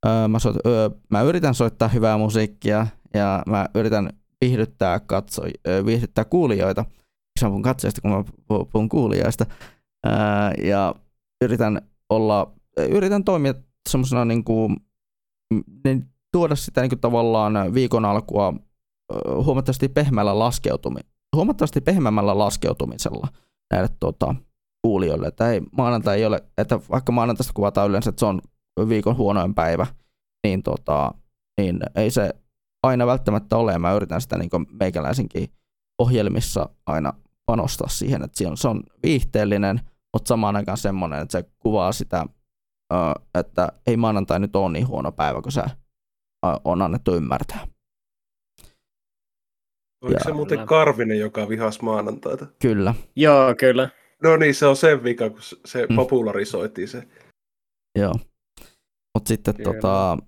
Öö, 0.06 0.28
mä, 0.28 0.38
soit, 0.38 0.56
öö, 0.66 0.90
mä 1.10 1.22
yritän 1.22 1.54
soittaa 1.54 1.88
hyvää 1.88 2.18
musiikkia 2.18 2.86
ja 3.14 3.42
mä 3.46 3.68
yritän 3.74 4.10
viihdyttää, 4.40 5.00
katso, 5.00 5.42
öö, 5.66 5.86
viihdyttää 5.86 6.24
kuulijoita. 6.24 6.84
Mä 7.42 7.48
puhun 7.48 7.62
katsojista, 7.62 8.00
kun 8.00 8.10
mä 8.10 8.24
puhun 8.72 8.88
kuulijoista. 8.88 9.46
Öö, 10.06 10.66
ja 10.68 10.94
yritän 11.44 11.82
olla, 12.10 12.52
yritän 12.90 13.24
toimia 13.24 13.54
semmoisena 13.88 14.24
niin 14.24 14.44
kuin, 14.44 14.76
niin 15.84 16.06
tuoda 16.32 16.56
sitä 16.56 16.80
niin 16.80 16.90
kuin 16.90 17.00
tavallaan 17.00 17.74
viikon 17.74 18.04
alkua 18.04 18.54
huomattavasti 19.44 19.88
pehmällä 19.88 20.38
laskeutumisella, 20.38 21.12
huomattavasti 21.36 21.80
pehmeämmällä 21.80 22.38
laskeutumisella 22.38 23.28
näille 23.70 23.88
tuota, 24.00 24.34
kuulijoille. 24.82 25.26
Että 25.26 25.50
ei, 25.50 25.60
maanantai 25.72 26.18
ei 26.18 26.26
ole, 26.26 26.44
että 26.58 26.80
vaikka 26.90 27.12
maanantaista 27.12 27.52
kuvataan 27.52 27.88
yleensä, 27.88 28.10
että 28.10 28.20
se 28.20 28.26
on 28.26 28.40
viikon 28.88 29.16
huonoin 29.16 29.54
päivä, 29.54 29.86
niin, 30.46 30.62
tota, 30.62 31.14
niin 31.60 31.80
ei 31.94 32.10
se 32.10 32.30
aina 32.82 33.06
välttämättä 33.06 33.56
ole. 33.56 33.78
Mä 33.78 33.92
yritän 33.92 34.20
sitä 34.20 34.38
niin 34.38 34.50
meikäläisenkin 34.80 35.48
ohjelmissa 35.98 36.68
aina 36.86 37.12
panostaa 37.50 37.88
siihen, 37.88 38.22
että 38.22 38.44
se 38.54 38.68
on 38.68 38.82
viihteellinen, 39.02 39.80
mutta 40.12 40.28
samaan 40.28 40.56
aikaan 40.56 40.78
semmoinen, 40.78 41.22
että 41.22 41.38
se 41.38 41.50
kuvaa 41.58 41.92
sitä, 41.92 42.26
että 43.34 43.72
ei 43.86 43.96
maanantai 43.96 44.40
nyt 44.40 44.56
ole 44.56 44.72
niin 44.72 44.88
huono 44.88 45.12
päivä, 45.12 45.42
kun 45.42 45.52
se 45.52 45.62
on 46.64 46.82
annettu 46.82 47.14
ymmärtää. 47.14 47.66
Oliko 50.04 50.18
ja, 50.18 50.24
se 50.24 50.32
muuten 50.32 50.66
Karvinen, 50.66 51.18
joka 51.18 51.48
vihas 51.48 51.82
maanantaita? 51.82 52.46
Kyllä. 52.62 52.94
Joo, 53.16 53.54
kyllä. 53.54 53.88
No 54.22 54.36
niin, 54.36 54.54
se 54.54 54.66
on 54.66 54.76
sen 54.76 55.04
vika, 55.04 55.30
kun 55.30 55.40
se 55.64 55.86
mm. 55.90 55.96
popularisoitiin 55.96 56.88
se. 56.88 57.08
Joo. 57.98 58.14
Mutta 59.14 59.28
sitten, 59.28 59.54
tota, 59.64 60.18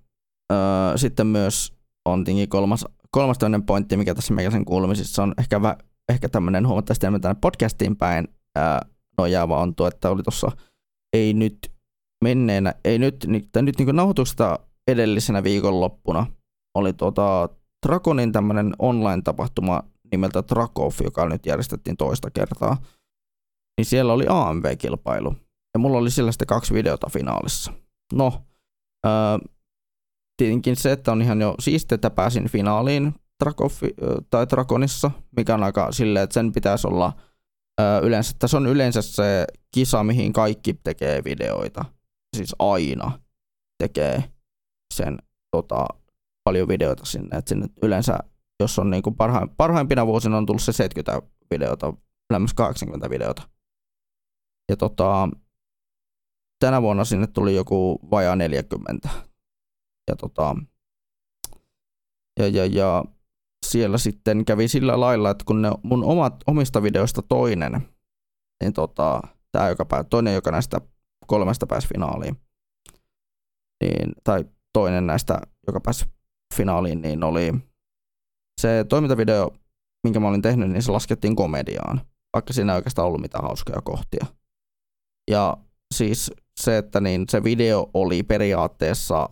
sitten 0.96 1.26
myös 1.26 1.72
on 2.04 2.24
kolmas, 2.48 2.84
kolmas 3.10 3.38
toinen 3.38 3.62
pointti, 3.62 3.96
mikä 3.96 4.14
tässä 4.14 4.34
meikäläisen 4.34 4.64
kuulumisissa 4.64 5.22
on 5.22 5.34
ehkä, 5.38 5.62
vä, 5.62 5.76
ehkä 6.09 6.28
tämmöinen 6.28 6.66
huomattavasti 6.66 7.06
enemmän 7.06 7.21
tänne 7.21 7.38
podcastiin 7.40 7.97
päin 7.97 8.28
ää, 8.56 8.87
nojaava 9.18 9.61
on 9.61 9.75
tuo, 9.75 9.88
että 9.88 10.11
oli 10.11 10.23
tuossa 10.23 10.52
ei 11.12 11.35
nyt 11.35 11.73
menneenä, 12.25 12.75
ei 12.85 12.99
nyt, 12.99 13.26
tai 13.52 13.62
nyt 13.62 13.78
niin 13.78 13.97
nauhoituksesta 13.97 14.59
edellisenä 14.88 15.42
viikonloppuna 15.42 16.26
oli 16.75 16.92
tuota 16.92 17.49
Dragonin 17.87 18.32
tämmöinen 18.32 18.73
online-tapahtuma 18.78 19.82
nimeltä 20.12 20.42
Drakov, 20.50 20.92
joka 21.04 21.28
nyt 21.28 21.47
järjestettiin 21.47 21.97
toista 21.97 22.30
kertaa. 22.30 22.76
Niin 23.78 23.85
siellä 23.85 24.12
oli 24.12 24.25
AMV-kilpailu. 24.28 25.37
Ja 25.75 25.78
mulla 25.78 25.99
oli 25.99 26.11
siellä 26.11 26.32
sitten 26.32 26.47
kaksi 26.47 26.75
videota 26.75 27.11
finaalissa. 27.11 27.73
No, 28.12 28.42
ää, 29.04 29.38
tietenkin 30.37 30.76
se, 30.76 30.92
että 30.92 31.12
on 31.12 31.23
ihan 31.23 31.40
jo 31.40 31.54
siistiä, 31.61 31.94
että 31.94 32.11
pääsin 32.11 32.49
finaaliin 32.49 33.14
Drakov, 33.44 33.70
tai 34.30 34.46
Dragonissa, 34.50 35.11
mikä 35.37 35.54
on 35.54 35.62
aika 35.62 35.92
silleen, 35.92 36.25
että 36.25 36.34
sen 36.34 36.52
pitäisi 36.52 36.87
olla 36.87 37.12
yleensä, 38.02 38.34
se 38.46 38.56
on 38.56 38.66
yleensä 38.66 39.02
se 39.02 39.46
kisa, 39.70 40.04
mihin 40.04 40.32
kaikki 40.32 40.75
tekee 40.75 41.25
videoita. 41.25 41.84
Siis 42.37 42.54
aina 42.58 43.18
tekee 43.78 44.25
sen 44.94 45.18
tota, 45.50 45.87
paljon 46.44 46.68
videoita 46.68 47.04
sinne. 47.04 47.38
Et 47.38 47.49
sinne 47.49 47.66
yleensä, 47.82 48.18
jos 48.61 48.78
on 48.78 48.90
niinku 48.90 49.11
parhaim, 49.11 49.50
parhaimpina 49.56 50.06
vuosina 50.06 50.37
on 50.37 50.46
tullut 50.46 50.62
se 50.62 50.72
70 50.72 51.22
videota, 51.50 51.92
lähemmäs 52.30 52.54
80 52.54 53.11
videota. 53.11 53.42
Ja 54.68 54.76
tota, 54.76 55.28
tänä 56.58 56.82
vuonna 56.82 57.04
sinne 57.04 57.26
tuli 57.26 57.54
joku 57.54 57.99
vajaa 58.11 58.37
40. 58.37 59.08
Ja, 60.11 60.16
tota, 60.16 60.56
ja, 62.38 62.49
ja, 62.49 62.66
ja 62.66 63.04
siellä 63.72 63.98
sitten 63.98 64.44
kävi 64.44 64.68
sillä 64.68 65.00
lailla, 65.00 65.30
että 65.30 65.44
kun 65.44 65.62
ne 65.62 65.70
mun 65.82 66.04
omat, 66.04 66.34
omista 66.46 66.82
videoista 66.82 67.22
toinen, 67.22 67.88
niin 68.62 68.72
tota, 68.72 69.20
tämä 69.52 69.68
joka 69.68 69.84
pää, 69.84 70.04
toinen, 70.04 70.34
joka 70.34 70.50
näistä 70.50 70.80
kolmesta 71.26 71.66
pääsi 71.66 71.88
finaaliin, 71.88 72.36
niin, 73.84 74.12
tai 74.24 74.44
toinen 74.72 75.06
näistä, 75.06 75.40
joka 75.66 75.80
pääsi 75.80 76.04
finaaliin, 76.54 77.02
niin 77.02 77.24
oli 77.24 77.52
se 78.60 78.84
toimintavideo, 78.88 79.50
minkä 80.04 80.20
mä 80.20 80.28
olin 80.28 80.42
tehnyt, 80.42 80.70
niin 80.70 80.82
se 80.82 80.92
laskettiin 80.92 81.36
komediaan, 81.36 82.00
vaikka 82.32 82.52
siinä 82.52 82.72
ei 82.72 82.76
oikeastaan 82.76 83.08
ollut 83.08 83.20
mitään 83.20 83.44
hauskoja 83.44 83.82
kohtia. 83.82 84.26
Ja 85.30 85.56
siis 85.94 86.32
se, 86.60 86.78
että 86.78 87.00
niin 87.00 87.24
se 87.28 87.44
video 87.44 87.90
oli 87.94 88.22
periaatteessa 88.22 89.28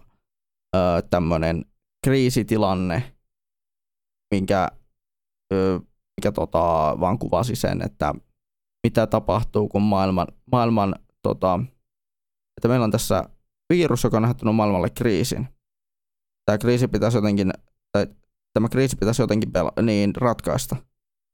tämmöinen 1.10 1.64
kriisitilanne, 2.04 3.12
minkä, 4.30 4.68
mikä 6.20 6.32
tota, 6.34 6.96
vaan 7.00 7.18
kuvasi 7.18 7.56
sen, 7.56 7.82
että 7.82 8.14
mitä 8.86 9.06
tapahtuu, 9.06 9.68
kun 9.68 9.82
maailman, 9.82 10.26
maailman 10.52 10.94
tota, 11.22 11.60
että 12.58 12.68
meillä 12.68 12.84
on 12.84 12.90
tässä 12.90 13.24
virus, 13.72 14.04
joka 14.04 14.16
on 14.16 14.22
nähtänyt 14.22 14.54
maailmalle 14.54 14.90
kriisin 14.90 15.48
tämä 16.50 16.58
kriisi 16.58 16.88
pitäisi 16.88 17.16
jotenkin, 17.16 17.52
tai 17.92 18.06
tämä 18.54 18.68
kriisi 18.68 18.96
pitäisi 18.96 19.22
jotenkin 19.22 19.48
pela- 19.48 19.82
niin 19.82 20.16
ratkaista. 20.16 20.76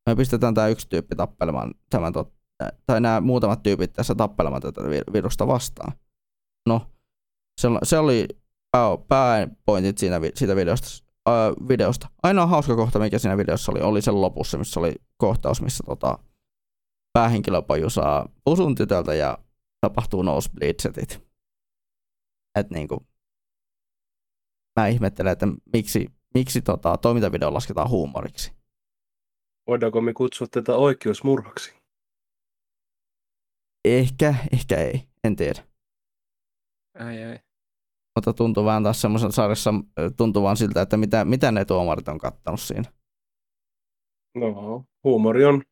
Me 0.07 0.17
pistetään 0.17 0.55
tämä 0.55 0.69
yksi 0.69 0.89
tyyppi 0.89 1.17
tappelemaan 1.17 1.75
tämän, 1.91 2.13
tot, 2.13 2.35
tai 2.87 3.01
nämä 3.01 3.21
muutamat 3.21 3.63
tyypit 3.63 3.93
tässä 3.93 4.15
tappelemaan 4.15 4.63
tätä 4.63 4.81
virusta 5.13 5.47
vastaan. 5.47 5.93
No, 6.69 6.87
se, 7.85 7.99
oli 7.99 8.29
pää, 8.71 8.99
pääpointit 9.09 9.99
siinä, 9.99 10.21
siitä 10.35 10.57
videosta, 10.57 11.06
videosta. 11.69 12.09
Ainoa 12.23 12.47
hauska 12.47 12.77
kohta, 12.77 12.99
mikä 12.99 13.19
siinä 13.19 13.37
videossa 13.37 13.73
oli, 13.73 13.81
oli 13.81 14.03
sen 14.03 14.21
lopussa, 14.21 14.59
missä 14.59 14.81
oli 14.81 14.95
kohtaus, 15.17 15.63
missä 15.63 15.85
tota, 15.87 16.19
päähenkilöpaju 17.13 17.91
saa 17.91 18.29
pusun 18.45 18.75
tytöltä 18.75 19.15
ja 19.15 19.39
tapahtuu 19.81 20.23
nosebleedsetit. 20.23 21.27
Et 22.59 22.71
niinku, 22.71 23.07
mä 24.81 24.87
ihmettelen, 24.87 25.33
että 25.33 25.47
miksi, 25.73 26.07
miksi 26.35 26.63
tota, 26.63 26.97
toimintavideo 26.97 27.55
lasketaan 27.55 27.91
huumoriksi. 27.91 28.53
Voidaanko 29.67 30.01
me 30.01 30.13
kutsua 30.13 30.47
tätä 30.51 30.75
oikeusmurhaksi? 30.75 31.75
Ehkä, 33.85 34.35
ehkä 34.53 34.77
ei. 34.77 35.09
En 35.25 35.37
tiedä. 35.37 35.65
Ai 36.99 37.25
ai. 37.25 37.46
Mutta 38.17 38.33
tuntuu 38.33 38.65
vähän 38.65 38.83
taas 38.83 39.01
semmoisen 39.01 39.33
sarjassa, 39.33 39.75
tuntuu 40.17 40.43
vaan 40.43 40.57
siltä, 40.57 40.83
että 40.83 40.97
mitä, 40.97 41.25
mitä 41.25 41.53
ne 41.53 41.65
tuomarit 41.65 42.09
on 42.09 42.19
kattanut 42.19 42.61
siinä. 42.61 42.85
No, 44.35 44.85
huumori 45.05 45.45
on 45.45 45.63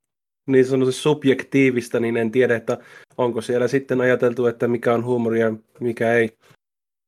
niin 0.46 0.64
sanotusti 0.64 1.02
subjektiivista, 1.02 2.00
niin 2.00 2.16
en 2.16 2.30
tiedä, 2.30 2.56
että 2.56 2.78
onko 3.18 3.40
siellä 3.40 3.68
sitten 3.68 4.00
ajateltu, 4.00 4.46
että 4.46 4.68
mikä 4.68 4.94
on 4.94 5.04
huumoria, 5.04 5.54
mikä 5.80 6.14
ei. 6.14 6.30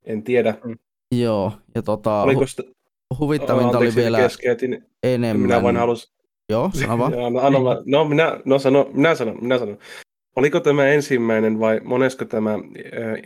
En 0.05 0.23
tiedä. 0.23 0.55
Mm. 0.65 0.77
Joo, 1.15 1.53
ja 1.75 1.83
tota, 1.83 2.23
Oliko 2.23 2.47
sitä... 2.47 2.63
huvittavinta 3.19 3.79
oli 3.79 3.95
vielä 3.97 4.19
keskeytin. 4.19 4.85
enemmän. 5.03 5.49
Minä 5.49 5.63
vain 5.63 5.77
halus... 5.77 6.15
Joo, 6.49 6.71
sano 6.75 6.99
vaan. 6.99 7.13
no, 7.33 7.41
anna, 7.41 7.59
no, 7.87 8.05
minä, 8.05 8.41
no 8.45 8.59
sano, 8.59 8.91
minä 8.93 9.15
sanon, 9.15 9.39
minä 9.41 9.59
sanon. 9.59 9.79
Oliko 10.37 10.61
tämä 10.61 10.87
ensimmäinen 10.87 11.61
vai 11.61 11.81
monesko 11.85 12.25
tämä 12.25 12.53
äh, 12.55 12.61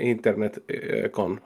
internetkon? 0.06 1.40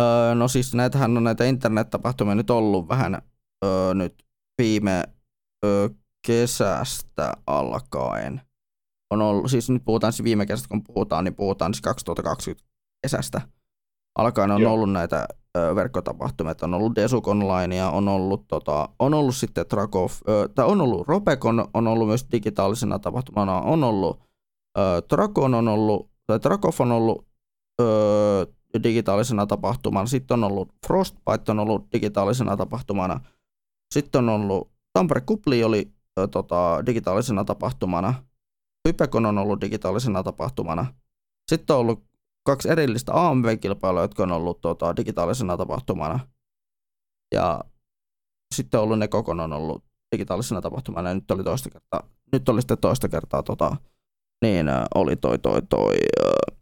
Öö, 0.00 0.34
no 0.34 0.48
siis 0.48 0.74
näitähän 0.74 1.16
on 1.16 1.24
näitä 1.24 1.44
internet-tapahtumia 1.44 2.34
nyt 2.34 2.50
ollut 2.50 2.88
vähän 2.88 3.22
öö, 3.64 3.94
nyt 3.94 4.24
viime 4.62 5.04
öö, 5.64 5.88
kesästä 6.26 7.32
alkaen. 7.46 8.40
On 9.10 9.22
ollut, 9.22 9.50
siis 9.50 9.70
nyt 9.70 9.84
puhutaan 9.84 10.12
siis 10.12 10.24
viime 10.24 10.46
kesästä, 10.46 10.68
kun 10.68 10.84
puhutaan, 10.84 11.24
niin 11.24 11.34
puhutaan 11.34 11.74
siis 11.74 11.82
2020 11.82 12.68
kesästä 13.02 13.40
alkaen 14.18 14.50
on 14.50 14.62
Joo. 14.62 14.72
ollut 14.72 14.92
näitä 14.92 15.28
verkkotapahtumia, 15.74 16.50
että 16.50 16.66
on 16.66 16.74
ollut 16.74 16.96
Desuk 16.96 17.28
Online 17.28 17.76
ja 17.76 17.90
on 17.90 18.08
ollut, 18.08 18.48
tota, 18.48 18.88
on 18.98 19.14
ollut 19.14 19.36
sitten 19.36 19.66
Trakov, 19.66 20.10
tai 20.54 20.66
on 20.66 20.80
ollut 20.80 21.08
Robekon, 21.08 21.68
on 21.74 21.86
ollut 21.86 22.08
myös 22.08 22.26
digitaalisena 22.32 22.98
tapahtumana, 22.98 23.60
on 23.60 23.84
ollut 23.84 24.20
ö, 24.78 25.02
Trakon 25.08 25.54
on 25.54 25.68
ollut, 25.68 26.10
tai 26.26 26.40
Trakov 26.40 26.72
on 26.78 26.92
ollut 26.92 27.26
ö, 27.80 28.46
digitaalisena 28.82 29.46
tapahtumana, 29.46 30.06
sitten 30.06 30.34
on 30.34 30.52
ollut 30.52 30.68
Frostbite 30.86 31.50
on 31.52 31.58
ollut 31.58 31.86
digitaalisena 31.92 32.56
tapahtumana, 32.56 33.20
sitten 33.94 34.18
on 34.18 34.28
ollut 34.28 34.70
Tampere 34.92 35.20
Kupli 35.20 35.64
oli 35.64 35.92
ö, 36.20 36.26
tota, 36.26 36.86
digitaalisena 36.86 37.44
tapahtumana. 37.44 38.14
Hypekon 38.88 39.26
on 39.26 39.38
ollut 39.38 39.60
digitaalisena 39.60 40.22
tapahtumana. 40.22 40.94
Sitten 41.50 41.76
on 41.76 41.80
ollut 41.80 42.04
kaksi 42.46 42.68
erillistä 42.70 43.12
AMV-kilpailua, 43.14 44.02
jotka 44.02 44.22
on 44.22 44.32
ollut 44.32 44.60
tota, 44.60 44.96
digitaalisena 44.96 45.56
tapahtumana. 45.56 46.20
Ja 47.34 47.64
sitten 48.54 48.80
on 48.80 48.84
ollut 48.84 48.98
ne 48.98 49.08
kokon 49.08 49.40
on 49.40 49.52
ollut 49.52 49.84
digitaalisena 50.12 50.60
tapahtumana 50.60 51.08
ja 51.08 51.14
nyt 51.14 51.30
oli 51.30 51.44
toista 51.44 51.70
kertaa, 51.70 52.08
nyt 52.32 52.48
oli 52.48 52.60
sitten 52.60 52.78
toista 52.78 53.08
kertaa 53.08 53.42
tota, 53.42 53.76
niin 54.42 54.66
oli 54.94 55.16
toi 55.16 55.38
toi 55.38 55.62
toi 55.62 55.94
äh, 56.26 56.58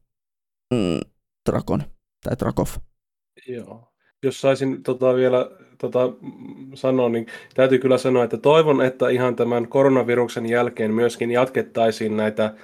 mm, 0.75 1.00
Drakon 1.50 1.83
tai 2.24 2.36
Drakov. 2.38 2.66
Joo. 3.48 3.88
Jos 4.22 4.40
saisin 4.40 4.82
tota 4.82 5.14
vielä 5.14 5.50
tota, 5.78 6.12
sanoa, 6.74 7.08
niin 7.08 7.26
täytyy 7.54 7.78
kyllä 7.78 7.98
sanoa, 7.98 8.24
että 8.24 8.36
toivon, 8.36 8.82
että 8.82 9.08
ihan 9.08 9.36
tämän 9.36 9.68
koronaviruksen 9.68 10.48
jälkeen 10.48 10.94
myöskin 10.94 11.30
jatkettaisiin 11.30 12.16
näitä 12.16 12.54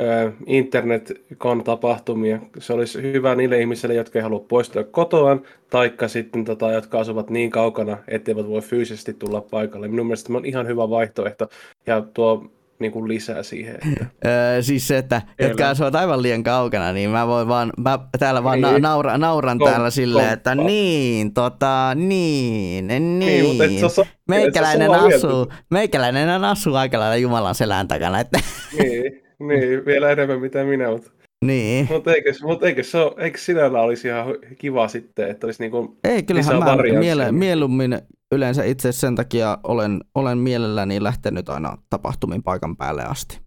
ö, 0.00 0.32
internet-tapahtumia. 0.46 2.38
Se 2.58 2.72
olisi 2.72 3.02
hyvä 3.02 3.34
niille 3.34 3.60
ihmisille, 3.60 3.94
jotka 3.94 4.18
ei 4.18 4.22
halua 4.22 4.44
poistua 4.48 4.84
kotoaan, 4.84 5.42
taikka 5.70 6.08
sitten 6.08 6.44
tota, 6.44 6.72
jotka 6.72 7.00
asuvat 7.00 7.30
niin 7.30 7.50
kaukana, 7.50 7.98
etteivät 8.08 8.48
voi 8.48 8.60
fyysisesti 8.60 9.14
tulla 9.14 9.40
paikalle. 9.40 9.88
Minun 9.88 10.06
mielestä 10.06 10.26
tämä 10.26 10.38
on 10.38 10.46
ihan 10.46 10.66
hyvä 10.66 10.90
vaihtoehto 10.90 11.48
ja 11.86 12.02
tuo 12.14 12.50
niin 12.82 12.92
kuin 12.92 13.08
lisää 13.08 13.42
siihen. 13.42 13.74
Että... 13.74 14.06
Öö, 14.26 14.62
siis 14.62 14.88
se, 14.88 14.98
että 14.98 15.22
Kyllä. 15.36 15.50
jotka 15.50 15.70
asuvat 15.70 15.94
aivan 15.94 16.22
liian 16.22 16.42
kaukana, 16.42 16.92
niin 16.92 17.10
mä 17.10 17.26
voin 17.26 17.48
vaan, 17.48 17.72
mä 17.76 17.98
täällä 18.18 18.44
vaan 18.44 18.60
na- 18.60 18.70
Niin. 18.72 18.82
naura, 18.82 19.18
nauran 19.18 19.58
Kom- 19.58 19.68
täällä 19.70 19.90
silleen, 19.90 20.32
että 20.32 20.54
niin, 20.54 21.34
tota, 21.34 21.92
niin, 21.94 22.86
niin. 23.18 23.44
mutta 23.46 23.64
et 23.64 23.78
sä 23.80 23.88
saa- 23.88 24.04
meikäläinen 24.28 24.90
asuu, 24.90 25.52
meikäläinen 25.70 26.44
asuu 26.44 26.74
aika 26.74 26.98
lailla 26.98 27.16
Jumalan 27.16 27.54
selän 27.54 27.88
takana, 27.88 28.20
että 28.20 28.38
niin, 28.78 29.02
niin, 29.38 29.86
vielä 29.86 30.10
enemmän 30.10 30.40
mitä 30.40 30.64
minä, 30.64 30.90
mutta 30.90 31.10
niin. 31.42 31.86
Mutta 31.90 32.12
eikö, 32.12 32.32
mut 32.42 32.62
eikö, 32.62 32.82
se 32.82 32.98
ole, 32.98 33.12
eikö 33.18 33.38
sinällä 33.38 33.80
olisi 33.80 34.08
ihan 34.08 34.26
kiva 34.58 34.88
sitten, 34.88 35.30
että 35.30 35.46
olisi 35.46 35.62
niinku, 35.62 35.96
Ei, 36.04 36.22
kyllähän 36.22 36.56
lisää 36.56 36.76
mä 36.76 36.82
miele, 37.00 37.24
niin- 37.24 37.34
mieluummin 37.34 37.98
yleensä 38.32 38.64
itse 38.64 38.92
sen 38.92 39.14
takia 39.14 39.58
olen, 39.64 40.00
olen 40.14 40.38
mielelläni 40.38 41.02
lähtenyt 41.02 41.48
aina 41.48 41.78
tapahtumin 41.90 42.42
paikan 42.42 42.76
päälle 42.76 43.04
asti. 43.04 43.40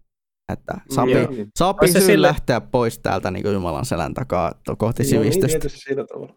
Että 0.52 0.74
sapi, 0.90 1.10
Joo. 1.12 1.28
sapi 1.58 1.78
Olisi 1.80 1.92
se 1.92 1.98
hyvin 1.98 2.12
sille- 2.14 2.26
lähteä 2.26 2.60
pois 2.60 2.98
täältä 2.98 3.30
niin 3.30 3.52
Jumalan 3.52 3.84
selän 3.84 4.14
takaa 4.14 4.52
kohti 4.78 5.02
Joo, 5.02 5.22
niin 5.22 5.32
sivistystä. 5.32 5.58
tietysti 5.58 5.78
sillä 5.80 6.04
tavalla. 6.06 6.34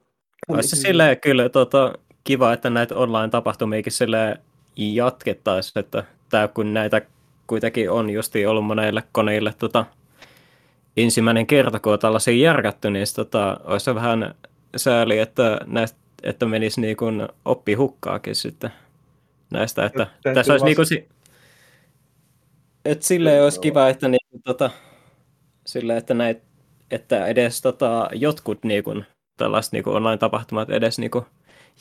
Olisi 0.48 0.70
se 0.70 0.76
silleen 0.76 1.20
kyllä 1.22 1.50
tota, 1.50 1.94
kiva, 2.24 2.54
että 2.54 2.70
näitä 2.70 2.96
online-tapahtumiakin 2.96 3.92
silleen 3.92 4.38
jatkettaisiin, 4.76 5.80
että 5.80 6.04
tää, 6.30 6.48
kun 6.48 6.74
näitä 6.74 7.02
kuitenkin 7.48 7.92
on 7.92 8.10
justi 8.10 8.46
ollut 8.46 8.66
monelle 8.66 9.04
koneille 9.12 9.54
tota, 9.60 9.86
ensimmäinen 11.04 11.48
kerta, 11.48 11.80
kun 11.80 11.94
on 11.94 12.00
tällaisia 12.00 12.34
järkätty, 12.34 12.90
niin 12.90 13.06
tota, 13.16 13.60
olisi 13.64 13.84
se 13.84 13.96
vähän 13.96 14.36
sääli, 14.76 15.20
että, 15.20 15.60
näistä, 15.66 16.00
että 16.24 16.46
menisi 16.46 16.82
niin 16.82 16.98
kuin 16.98 17.28
oppi 17.46 17.74
hukkaakin 17.74 18.36
sitten 18.36 18.72
näistä, 19.52 19.86
että 19.86 20.08
Täytyy 20.24 20.34
tässä 20.34 20.54
olisi 20.54 20.66
vasta- 20.66 20.96
niin 20.96 21.04
kuin, 21.04 21.20
että 22.86 23.06
silleen 23.06 23.44
olisi 23.44 23.60
kiva, 23.60 23.90
että, 23.90 24.08
niin, 24.08 24.42
tota, 24.44 24.70
silleen, 25.66 25.98
että, 25.98 26.14
näit, 26.14 26.44
että 26.92 27.26
edes 27.26 27.62
tota, 27.62 28.10
jotkut 28.14 28.64
niin 28.64 28.84
kuin, 28.84 29.06
tällaiset 29.38 29.74
niin 29.74 29.84
kuin 29.84 29.96
online-tapahtumat 29.96 30.70
edes 30.70 31.00
niin 31.00 31.12
kuin, 31.12 31.26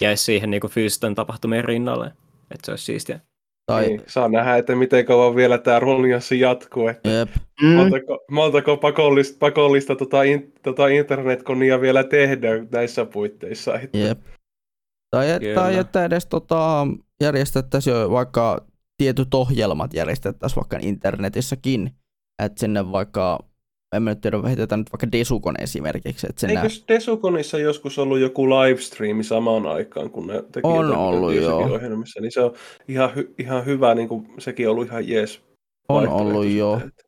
jäisi 0.01 0.25
siihen 0.25 0.51
niin 0.51 0.61
kuin 0.61 0.71
fyysisten 0.71 1.15
tapahtumien 1.15 1.65
rinnalle, 1.65 2.13
että 2.51 2.67
se 2.67 2.73
olisi 2.73 2.85
siistiä. 2.85 3.21
Tai, 3.69 3.87
Niin, 3.87 4.03
saa 4.07 4.29
nähdä, 4.29 4.57
että 4.57 4.75
miten 4.75 5.05
kauan 5.05 5.37
vielä 5.37 5.59
tämä 5.59 5.81
ruljanssi 5.81 6.41
jatkuu. 6.41 6.89
Että 6.89 7.11
jep, 7.11 7.29
Mm. 7.63 7.69
montako, 7.69 8.25
montako 8.31 8.77
pakollista, 8.77 9.37
pakollista 9.39 9.97
tota, 9.97 10.23
in, 10.23 10.53
tota 10.63 10.89
internetkonia 10.89 11.81
vielä 11.81 12.05
tehdään 12.05 12.69
näissä 12.73 13.05
puitteissa. 13.05 13.81
Että, 13.81 13.99
jep. 13.99 14.19
Tai, 15.11 15.31
et, 15.31 15.55
tai 15.55 15.77
että 15.79 16.05
edes 16.05 16.27
tota, 16.27 16.87
järjestettäisiin 17.21 17.97
jo 17.97 18.11
vaikka 18.11 18.67
tietyt 18.99 19.35
ohjelmat 19.35 19.95
järjestettäisiin 19.95 20.57
vaikka 20.57 20.79
internetissäkin. 20.81 21.91
Että 22.43 22.61
sinne 22.61 22.93
vaikka, 22.93 23.39
en 23.97 24.03
mä 24.03 24.11
nyt 24.11 24.21
tiedä, 24.21 24.43
heitetään 24.47 24.81
nyt 24.81 24.93
vaikka 24.93 25.13
Desukon 25.13 25.55
esimerkiksi. 25.61 26.27
Että 26.31 26.41
sinne, 26.41 26.55
Eikö 26.63 26.75
Desukonissa 26.89 27.59
joskus 27.59 27.99
ollut 27.99 28.19
joku 28.19 28.51
livestreami 28.51 29.25
samaan 29.25 29.67
aikaan, 29.67 30.11
kun 30.11 30.27
ne 30.27 30.43
teki 30.53 30.67
On 30.67 30.97
ollut, 30.97 31.35
joo. 31.35 31.59
ohjelmissa, 31.59 32.21
niin 32.21 32.33
se 32.33 32.41
on 32.41 32.55
ihan, 32.89 33.15
hy, 33.17 33.35
ihan 33.39 33.65
hyvä, 33.67 33.95
niin 33.95 34.09
kuin, 34.09 34.35
sekin 34.39 34.69
on 34.69 34.73
ollut 34.73 34.89
ihan 34.89 35.09
jees. 35.09 35.43
on 35.89 36.09
ollut 36.09 36.47
jo. 36.47 36.81
että- 36.87 37.03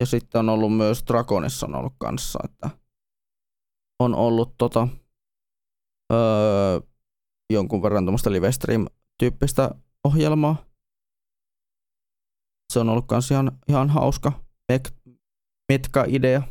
Ja 0.00 0.06
sitten 0.06 0.38
on 0.38 0.48
ollut 0.48 0.76
myös 0.76 1.04
Dragonissa 1.06 1.66
on 1.66 1.74
ollut 1.74 1.92
kanssa, 1.98 2.38
että 2.44 2.70
on 4.00 4.14
ollut 4.14 4.54
tota, 4.58 4.88
öö, 6.12 6.80
jonkun 7.52 7.82
verran 7.82 8.04
tuommoista 8.04 8.30
livestream-tyyppistä 8.32 9.70
ohjelmaa. 10.04 10.64
Se 12.72 12.78
on 12.80 12.88
ollut 12.88 13.04
kans 13.06 13.30
ihan, 13.30 13.52
ihan 13.68 13.90
hauska 13.90 14.32
mek- 14.72 15.03
metka-idea. 15.72 16.42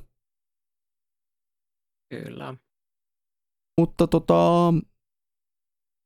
Kyllä. 2.10 2.56
Mutta 3.82 4.08
tota, 4.08 4.73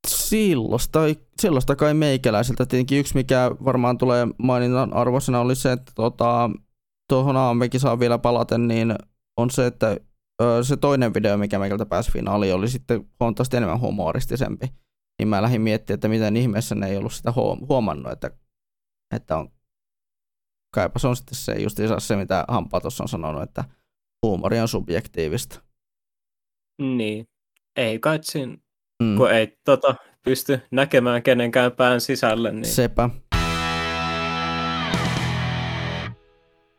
silloista, 0.08 1.00
silloista 1.42 1.76
kai 1.76 1.94
meikäläiseltä 1.94 2.66
tietenkin 2.66 3.00
yksi, 3.00 3.14
mikä 3.16 3.52
varmaan 3.66 3.98
tulee 3.98 4.28
maininnan 4.38 4.94
arvoisena, 4.94 5.40
oli 5.40 5.56
se, 5.56 5.72
että 5.72 5.92
tota, 5.96 6.50
tuohon 7.10 7.38
AMV-kisaan 7.38 8.00
vielä 8.00 8.18
palaten, 8.18 8.68
niin 8.68 8.96
on 9.38 9.50
se, 9.50 9.66
että 9.66 9.98
ö, 10.42 10.64
se 10.64 10.78
toinen 10.78 11.14
video, 11.14 11.38
mikä 11.38 11.60
meikältä 11.60 11.86
pääsi 11.86 12.12
finaaliin, 12.12 12.56
oli 12.56 12.70
sitten 12.70 13.10
huomattavasti 13.20 13.58
enemmän 13.58 13.82
humoristisempi. 13.82 14.68
Niin 15.20 15.28
mä 15.28 15.42
lähdin 15.42 15.62
miettimään, 15.62 15.96
että 15.96 16.08
miten 16.08 16.38
ihmeessä 16.38 16.76
ne 16.76 16.88
ei 16.88 16.98
ollut 16.98 17.14
sitä 17.14 17.32
huom- 17.32 17.66
huomannut, 17.70 18.12
että, 18.12 18.32
että 19.16 19.38
on, 19.38 19.50
kaipa 20.74 21.00
se 21.00 21.08
on 21.08 21.16
sitten 21.16 21.36
se 21.36 21.54
just 21.54 21.78
se, 21.98 22.16
mitä 22.16 22.46
Hampa 22.48 22.82
tuossa 22.82 23.04
on 23.04 23.08
sanonut, 23.08 23.44
että 23.44 23.64
huumori 24.26 24.60
on 24.60 24.68
subjektiivista. 24.68 25.62
Niin. 26.82 27.28
Ei 27.76 28.00
kai 28.00 28.20
siinä, 28.22 28.58
Mm. 29.04 29.18
kun 29.18 29.32
ei 29.32 29.58
tota, 29.66 29.96
pysty 30.24 30.60
näkemään 30.72 31.24
kenenkään 31.24 31.72
pään 31.72 32.02
sisälle, 32.02 32.52
niin 32.52 32.66
Sepä. 32.66 33.10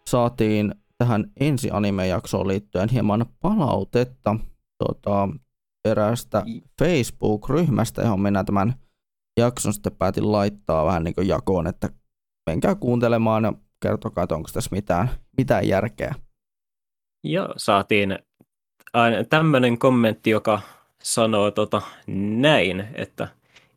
Saatiin 0.09 0.75
tähän 0.99 1.31
ensi 1.41 1.71
anime-jaksoon 1.73 2.49
liittyen 2.49 2.89
hieman 2.89 3.27
palautetta 3.41 4.37
tota, 4.79 5.29
eräästä 5.85 6.43
Facebook-ryhmästä, 6.79 8.03
johon 8.03 8.21
minä 8.21 8.45
tämän 8.45 8.75
jakson 9.41 9.73
sitten 9.75 9.97
päätin 9.97 10.33
laittaa 10.33 10.85
vähän 10.85 11.05
niin 11.05 11.15
kuin 11.15 11.29
jakoon, 11.29 11.67
että 11.67 11.89
menkää 12.51 12.75
kuuntelemaan 12.75 13.45
ja 13.45 13.53
kertokaa, 13.81 14.25
että 14.25 14.35
onko 14.35 14.51
tässä 14.53 14.71
mitään, 14.73 15.11
mitään 15.37 15.69
järkeä. 15.69 16.15
Ja 17.25 17.49
saatiin 17.57 18.19
tämmöinen 19.31 19.79
kommentti, 19.79 20.31
joka 20.31 20.61
sanoo 21.03 21.51
tota 21.51 21.83
näin, 22.17 22.89
että 22.95 23.29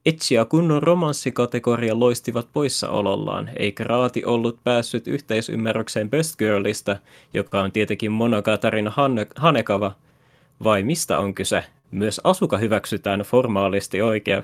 Etsi 0.05 0.35
ja 0.35 0.45
kunnon 0.45 0.83
romanssikategoria 0.83 1.99
loistivat 1.99 2.47
poissaolollaan, 2.53 3.49
eikä 3.55 3.83
Raati 3.83 4.25
ollut 4.25 4.59
päässyt 4.63 5.07
yhteisymmärrykseen 5.07 6.09
Best 6.09 6.35
Girlista, 6.35 6.97
joka 7.33 7.61
on 7.61 7.71
tietenkin 7.71 8.11
Monogatarinan 8.11 8.93
Hanne- 8.93 9.27
Hanekava. 9.35 9.91
Vai 10.63 10.83
mistä 10.83 11.19
on 11.19 11.33
kyse? 11.33 11.63
Myös 11.91 12.21
Asuka 12.23 12.57
hyväksytään 12.57 13.19
formaalisti 13.19 14.01
oikea, 14.01 14.43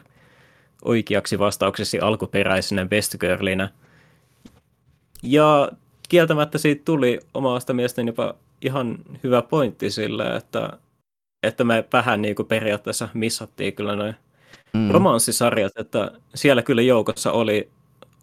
oikeaksi 0.86 1.40
vastauksesi 1.40 2.00
alkuperäisenä 2.00 2.86
Best 2.86 3.16
Girlinä. 3.20 3.70
Ja 5.24 5.72
kieltämättä 6.10 6.58
siitä 6.58 6.82
tuli 6.86 7.20
omasta 7.34 7.74
mielestäni 7.74 8.10
jopa 8.10 8.36
ihan 8.62 8.98
hyvä 9.24 9.42
pointti 9.42 9.90
sillä, 9.90 10.36
että, 10.36 10.70
että 11.44 11.64
me 11.64 11.86
vähän 11.94 12.22
niin 12.22 12.36
kuin 12.36 12.46
periaatteessa 12.48 13.10
missattiin 13.14 13.74
kyllä 13.74 13.96
noin 13.96 14.16
Mm. 14.74 14.92
romanssisarjat, 14.92 15.78
että 15.80 16.12
siellä 16.36 16.62
kyllä 16.62 16.82
joukossa 16.82 17.32
oli, 17.32 17.70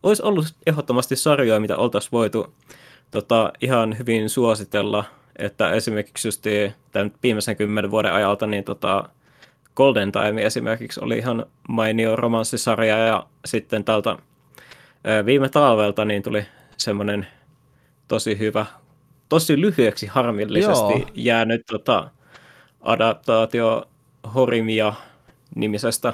olisi 0.03 0.23
ollut 0.23 0.47
ehdottomasti 0.67 1.17
sarjoja, 1.17 1.61
mitä 1.61 1.77
oltaisiin 1.77 2.13
voitu 2.13 2.55
tota, 3.11 3.53
ihan 3.61 3.99
hyvin 3.99 4.31
suositella, 4.31 5.05
että 5.39 5.71
esimerkiksi 5.71 6.29
just 6.29 6.45
tämän 6.93 7.13
viimeisen 7.23 7.57
kymmenen 7.57 7.91
vuoden 7.91 8.13
ajalta, 8.13 8.47
niin 8.47 8.65
tota, 8.65 9.09
Golden 9.77 10.13
Time 10.13 10.43
esimerkiksi 10.43 11.01
oli 11.03 11.19
ihan 11.19 11.47
mainio 11.69 12.17
romanssisarja 12.17 12.99
ja 12.99 13.27
sitten 13.45 13.85
tältä 13.85 14.19
viime 15.27 15.49
talvelta 15.49 16.05
niin 16.05 16.23
tuli 16.23 16.47
semmoinen 16.77 17.27
tosi 18.09 18.39
tosi 19.29 19.61
lyhyeksi 19.61 20.07
harmillisesti 20.07 20.93
Joo. 20.99 21.09
Jäänyt 21.15 21.63
tota, 21.71 22.11
adaptaatio 22.81 23.85
Horimia 24.35 24.95
nimisestä 25.57 26.13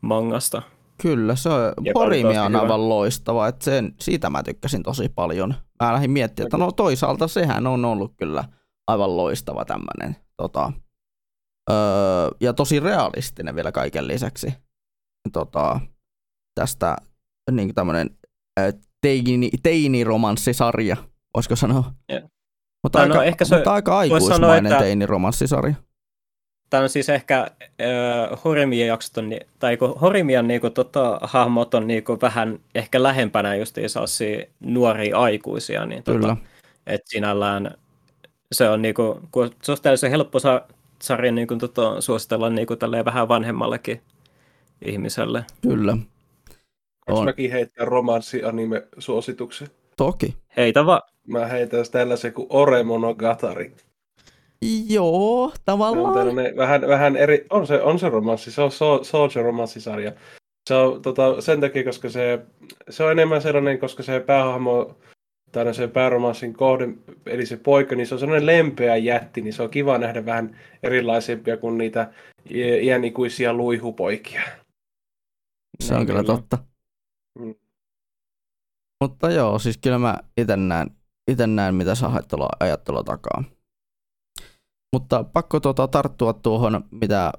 mangasta. 0.00 0.62
Kyllä, 1.02 1.36
se 1.36 1.48
on, 1.48 1.72
tosi 1.94 2.40
on 2.40 2.52
hyvä. 2.52 2.60
aivan 2.60 2.88
loistava, 2.88 3.48
että 3.48 3.64
sen, 3.64 3.94
siitä 4.00 4.30
mä 4.30 4.42
tykkäsin 4.42 4.82
tosi 4.82 5.08
paljon. 5.08 5.54
Mä 5.82 5.92
lähdin 5.92 6.10
miettimään, 6.10 6.46
että 6.46 6.56
no 6.56 6.72
toisaalta 6.72 7.28
sehän 7.28 7.66
on 7.66 7.84
ollut 7.84 8.14
kyllä 8.16 8.44
aivan 8.86 9.16
loistava 9.16 9.64
tämmönen, 9.64 10.16
tota, 10.36 10.72
öö, 11.70 11.76
ja 12.40 12.52
tosi 12.52 12.80
realistinen 12.80 13.56
vielä 13.56 13.72
kaiken 13.72 14.08
lisäksi. 14.08 14.54
Tota, 15.32 15.80
tästä 16.54 16.96
niin 17.50 17.74
tämmönen 17.74 18.10
ö, 18.60 18.72
teini, 19.04 19.50
teiniromanssisarja, 19.62 20.96
voisiko 21.34 21.56
sanoa? 21.56 21.84
Joo. 22.08 22.20
Mutta, 22.82 22.98
Tai 22.98 23.08
no, 23.08 23.14
aika, 23.14 23.24
ehkä 23.24 23.44
se 23.44 23.54
mutta 23.56 23.72
aika 23.72 23.92
voisi 23.92 24.08
sanoa, 24.08 24.20
aikuismainen 24.32 24.72
että- 24.72 24.84
teiniromanssisarja. 24.84 25.74
Tämä 26.70 26.82
on 26.82 26.88
siis 26.88 27.08
ehkä 27.08 27.40
äh, 27.40 28.44
Horimien 28.44 28.88
jaksot 28.88 29.16
on, 29.18 29.30
tai 29.58 29.76
kun 29.76 29.94
Horimian 30.00 30.48
niinku, 30.48 30.70
tota, 30.70 31.18
hahmot 31.22 31.74
on 31.74 31.86
niinku, 31.86 32.18
vähän 32.22 32.58
ehkä 32.74 33.02
lähempänä 33.02 33.54
justiin 33.54 33.90
sellaisia 33.90 34.46
nuoria 34.60 35.18
aikuisia, 35.18 35.86
niin 35.86 36.02
Kyllä. 36.02 36.20
tota, 36.20 36.36
että 36.86 37.10
sinällään 37.10 37.74
se 38.52 38.68
on 38.68 38.82
niinku, 38.82 39.20
kun 39.30 39.50
suhteellisen 39.62 40.10
helppo 40.10 40.38
sa- 40.38 40.62
sarja 41.02 41.32
niinku, 41.32 41.56
tota, 41.56 42.00
suositella 42.00 42.50
niinku, 42.50 42.76
tälleen 42.76 43.04
vähän 43.04 43.28
vanhemmallekin 43.28 44.00
ihmiselle. 44.84 45.44
Kyllä, 45.62 45.96
Onko 47.08 47.20
On. 47.20 47.24
mäkin 47.26 47.50
heittää 47.52 47.86
romanssi-anime-suosituksen? 47.86 49.68
toki. 49.96 50.36
Heitä 50.56 50.86
vaan. 50.86 51.02
Mä 51.26 51.46
heitän 51.46 51.84
tällaisen 51.92 52.32
kuin 52.32 52.46
Ore 52.50 52.82
Monogatari. 52.82 53.72
Joo, 54.88 55.48
Se 55.48 55.52
on 55.58 55.62
tavallaan. 55.64 56.14
tällainen 56.14 56.56
vähän, 56.56 56.80
vähän 56.88 57.16
eri, 57.16 57.46
on 57.50 57.66
se, 57.66 57.82
on 57.82 57.98
se 57.98 58.08
romanssi, 58.08 58.50
se 58.50 58.62
on 58.62 58.70
so, 58.70 59.04
Soldier 59.04 59.44
romanssisarja. 59.44 60.12
Se 60.68 60.74
on 60.74 61.02
tota, 61.02 61.40
sen 61.40 61.60
takia, 61.60 61.84
koska 61.84 62.08
se, 62.08 62.38
se 62.90 63.04
on 63.04 63.12
enemmän 63.12 63.42
sellainen, 63.42 63.78
koska 63.78 64.02
se 64.02 64.20
päähahmo, 64.20 64.96
tai 65.52 65.74
se 65.74 65.88
pääromanssin 65.88 66.54
kohde, 66.54 66.88
eli 67.26 67.46
se 67.46 67.56
poika, 67.56 67.94
niin 67.96 68.06
se 68.06 68.14
on 68.14 68.18
sellainen 68.20 68.46
lempeä 68.46 68.96
jätti, 68.96 69.40
niin 69.40 69.52
se 69.52 69.62
on 69.62 69.70
kiva 69.70 69.98
nähdä 69.98 70.26
vähän 70.26 70.56
erilaisempia 70.82 71.56
kuin 71.56 71.78
niitä 71.78 72.12
iänikuisia 72.82 73.52
luihupoikia. 73.52 74.42
Se 75.80 75.94
on 75.94 76.06
kyllä 76.06 76.20
Kyllä. 76.22 76.34
totta. 76.36 76.58
Mutta 79.00 79.30
joo, 79.30 79.58
siis 79.58 79.78
kyllä 79.78 79.98
mä 79.98 80.18
itse 80.36 80.56
näen, 80.56 80.90
ite 81.30 81.46
näen 81.46 81.74
mitä 81.74 81.94
sä 81.94 82.06
ajattelua, 82.06 82.48
ajattelua 82.60 83.02
takaa. 83.04 83.44
Mutta 84.94 85.24
pakko 85.24 85.60
tota, 85.60 85.88
tarttua 85.88 86.32
tuohon, 86.32 86.84
mitä 86.90 87.32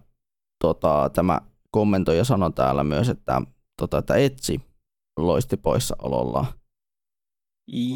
tota, 0.64 1.10
tämä 1.14 1.40
kommentoija 1.72 2.24
sanoi 2.24 2.52
täällä 2.54 2.84
myös, 2.84 3.10
että, 3.10 3.42
tota, 3.82 3.98
että 3.98 4.16
etsi 4.16 4.62
loisti 5.18 5.58
poissaolollaan. 5.58 6.46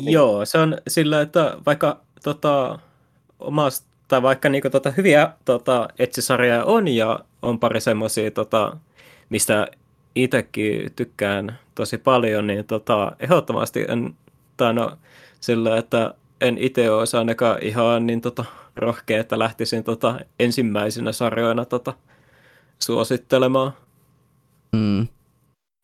Joo, 0.04 0.45
se 0.45 0.58
on 0.58 0.78
sillä, 0.88 1.22
että 1.22 1.58
vaikka 1.65 2.02
tota, 2.24 2.80
omasta, 3.39 3.88
tai 4.08 4.22
vaikka 4.22 4.50
niinku, 4.50 4.69
tota, 4.69 4.91
hyviä 4.91 5.34
tota, 5.45 5.88
etsisarjoja 6.00 6.65
on 6.65 6.88
ja 6.88 7.19
on 7.41 7.60
pari 7.60 7.82
semmoisia, 7.82 8.32
tota, 8.32 8.78
mistä 9.30 9.67
itsekin 10.15 10.91
tykkään 10.95 11.60
tosi 11.76 11.98
paljon, 11.98 12.48
niin 12.48 12.65
tota, 12.65 13.12
ehdottomasti 13.19 13.86
en, 13.88 14.15
tai 14.58 14.74
no, 14.74 14.98
sillä, 15.39 15.78
että 15.78 16.13
en 16.41 16.58
itse 16.58 16.91
olisi 16.91 17.17
ainakaan 17.17 17.63
ihan 17.63 18.08
niin 18.08 18.22
tota, 18.22 18.45
rohkea, 18.76 19.19
että 19.19 19.39
lähtisin 19.39 19.84
tota, 19.84 20.19
ensimmäisenä 20.39 21.12
sarjoina 21.12 21.65
tota, 21.65 21.93
suosittelemaan. 22.80 23.74
Mm. 24.76 25.08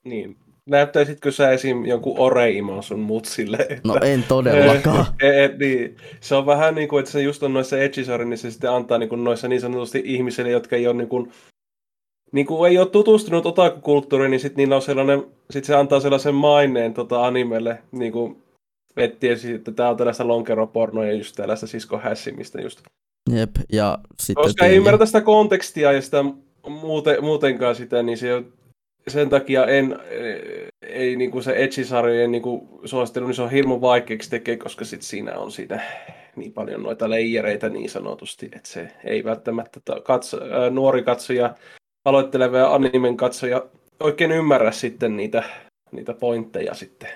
Niin. 0.04 0.38
Näyttäisitkö 0.70 1.32
sä 1.32 1.52
esim. 1.52 1.86
jonkun 1.86 2.20
oreimon 2.20 2.84
sun 2.84 3.00
mutsille? 3.00 3.58
Että... 3.58 3.88
No 3.88 3.96
en 4.02 4.24
todellakaan. 4.28 5.06
E, 5.22 5.44
e, 5.44 5.48
niin. 5.58 5.98
Se 6.20 6.36
on 6.36 6.46
vähän 6.46 6.76
niin 6.76 6.88
kuin, 6.88 7.00
että 7.00 7.12
se 7.12 7.22
just 7.22 7.44
on 7.44 7.54
noissa 7.54 7.78
edgisarjoissa, 7.78 8.30
niin 8.30 8.38
se 8.38 8.52
sitten 8.52 8.72
antaa 8.72 8.98
niin 8.98 9.10
kuin 9.10 9.24
noissa 9.24 9.48
niin 9.48 9.62
sanotusti 9.62 10.02
ihmisille, 10.06 10.50
jotka 10.52 10.76
ei 10.76 10.88
ole 10.88 10.96
niin 10.96 11.10
kuin, 11.10 11.32
niin 12.32 12.46
kuin 12.46 12.72
ei 12.72 12.78
ole 12.78 12.88
tutustunut 12.88 13.46
otakukulttuuriin, 13.46 14.32
niin 14.32 14.40
sitten 14.40 14.58
niillä 14.58 14.76
on 14.76 14.82
sellainen, 14.82 15.24
sit 15.50 15.66
se 15.66 15.76
antaa 15.76 16.00
sellaisen 16.00 16.36
maineen 16.36 16.94
tota 16.94 17.26
animelle, 17.26 17.78
niin 17.92 18.12
kuin, 18.12 18.44
että 18.98 19.72
tämä 19.76 19.90
on 19.90 19.98
tällaista 19.98 20.28
lonkeropornoa 20.28 21.06
ja 21.06 21.14
just 21.14 21.36
tällaista 21.36 21.68
siskohässimistä 21.68 22.62
just. 22.62 22.82
Jep, 23.30 23.56
ja 23.72 23.98
sitten 24.20 24.44
Koska 24.44 24.66
ei 24.66 24.76
ymmärretä 24.76 25.06
sitä 25.06 25.22
kontekstia 25.22 25.92
ja 25.92 26.02
sitä 26.02 26.26
muuten, 26.68 27.24
muutenkaan 27.24 27.76
sitä, 27.76 28.04
niin 28.04 28.18
se 28.18 28.34
on, 28.34 28.54
sen 29.08 29.30
takia 29.30 29.66
en, 29.66 30.00
ei 30.82 31.16
niinku 31.16 31.42
se 31.42 31.52
Edge-sarjojen 31.52 32.32
niinku 32.32 32.80
suosittelu, 32.86 33.26
niin 33.28 33.36
se 33.36 33.42
on 33.42 33.52
hirmu 33.52 33.82
vaikeaksi 33.82 34.30
tekee, 34.30 34.58
koska 34.58 34.86
sit 34.86 35.02
siinä 35.02 35.38
on 35.38 35.52
siinä 35.52 35.82
niin 36.36 36.54
paljon 36.54 36.84
noita 36.84 37.10
leijereitä 37.10 37.70
niin 37.70 37.90
sanotusti, 37.90 38.46
että 38.46 38.70
se 38.70 38.92
ei 39.04 39.24
välttämättä 39.24 39.80
katso, 40.04 40.40
nuori 40.70 41.04
katsoja, 41.04 41.56
aloitteleva 42.06 42.58
ja 42.58 42.74
animen 42.74 43.18
katsoja 43.18 43.66
oikein 44.00 44.32
ymmärrä 44.32 44.72
sitten 44.72 45.18
niitä, 45.18 45.44
niitä 45.92 46.14
pointteja 46.14 46.74
sitten. 46.74 47.10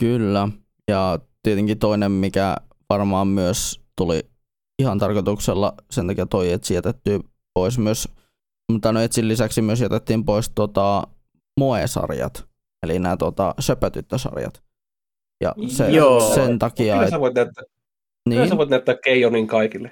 Kyllä. 0.00 0.48
Ja 0.88 1.18
tietenkin 1.42 1.78
toinen, 1.78 2.12
mikä 2.12 2.56
varmaan 2.90 3.28
myös 3.28 3.80
tuli 3.96 4.20
ihan 4.78 4.98
tarkoituksella, 4.98 5.74
sen 5.90 6.06
takia 6.06 6.26
toi 6.26 6.52
etsi 6.52 6.74
jätetty 6.74 7.20
pois 7.54 7.78
myös, 7.78 8.08
mutta 8.72 8.92
no 8.92 9.00
etsin 9.00 9.28
lisäksi 9.28 9.62
myös 9.62 9.80
jätettiin 9.80 10.24
pois 10.24 10.50
tota, 10.54 11.02
Moe-sarjat, 11.60 12.48
eli 12.82 12.98
nämä 12.98 13.16
tota, 13.16 13.54
söpötyttösarjat. 13.58 14.62
Ja 15.40 15.54
se, 15.68 15.90
Joo. 15.90 16.34
sen 16.34 16.58
takia, 16.58 16.94
Kyllä 16.94 17.04
et, 17.04 17.10
sä 17.10 17.20
voit 17.20 17.34
näyttää, 17.34 17.64
kyllä 17.64 18.40
niin, 18.40 18.48
sä 18.48 18.56
voit 18.56 18.70
näyttää 18.70 18.94
Keijonin 19.04 19.46
kaikille. 19.46 19.90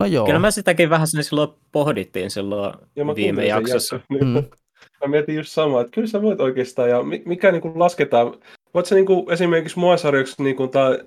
No 0.00 0.06
joo, 0.06 0.26
Kyllä 0.26 0.38
mä 0.38 0.50
sitäkin 0.50 0.90
vähän 0.90 1.06
sinne 1.06 1.22
silloin 1.22 1.48
pohdittiin 1.72 2.30
silloin 2.30 2.74
Ja 2.96 3.04
mä 3.04 3.14
viime 3.14 3.46
jaksossa. 3.46 3.96
jakson. 4.10 4.28
Mm. 4.28 4.44
Mä 5.00 5.08
mietin 5.10 5.36
just 5.36 5.50
samaa, 5.50 5.80
että 5.80 5.90
kyllä 5.90 6.06
sä 6.08 6.22
voit 6.22 6.40
oikeastaan, 6.40 6.90
ja 6.90 7.02
mi- 7.02 7.22
mikä 7.26 7.52
niin 7.52 7.62
kuin 7.62 7.78
lasketaan, 7.78 8.34
voit 8.74 8.86
sä 8.86 8.94
niin 8.94 9.06
kuin 9.06 9.32
esimerkiksi 9.32 9.78
Moe-sarjaksi, 9.78 10.42
niin 10.42 10.56
kuin, 10.56 10.70
tai, 10.70 10.98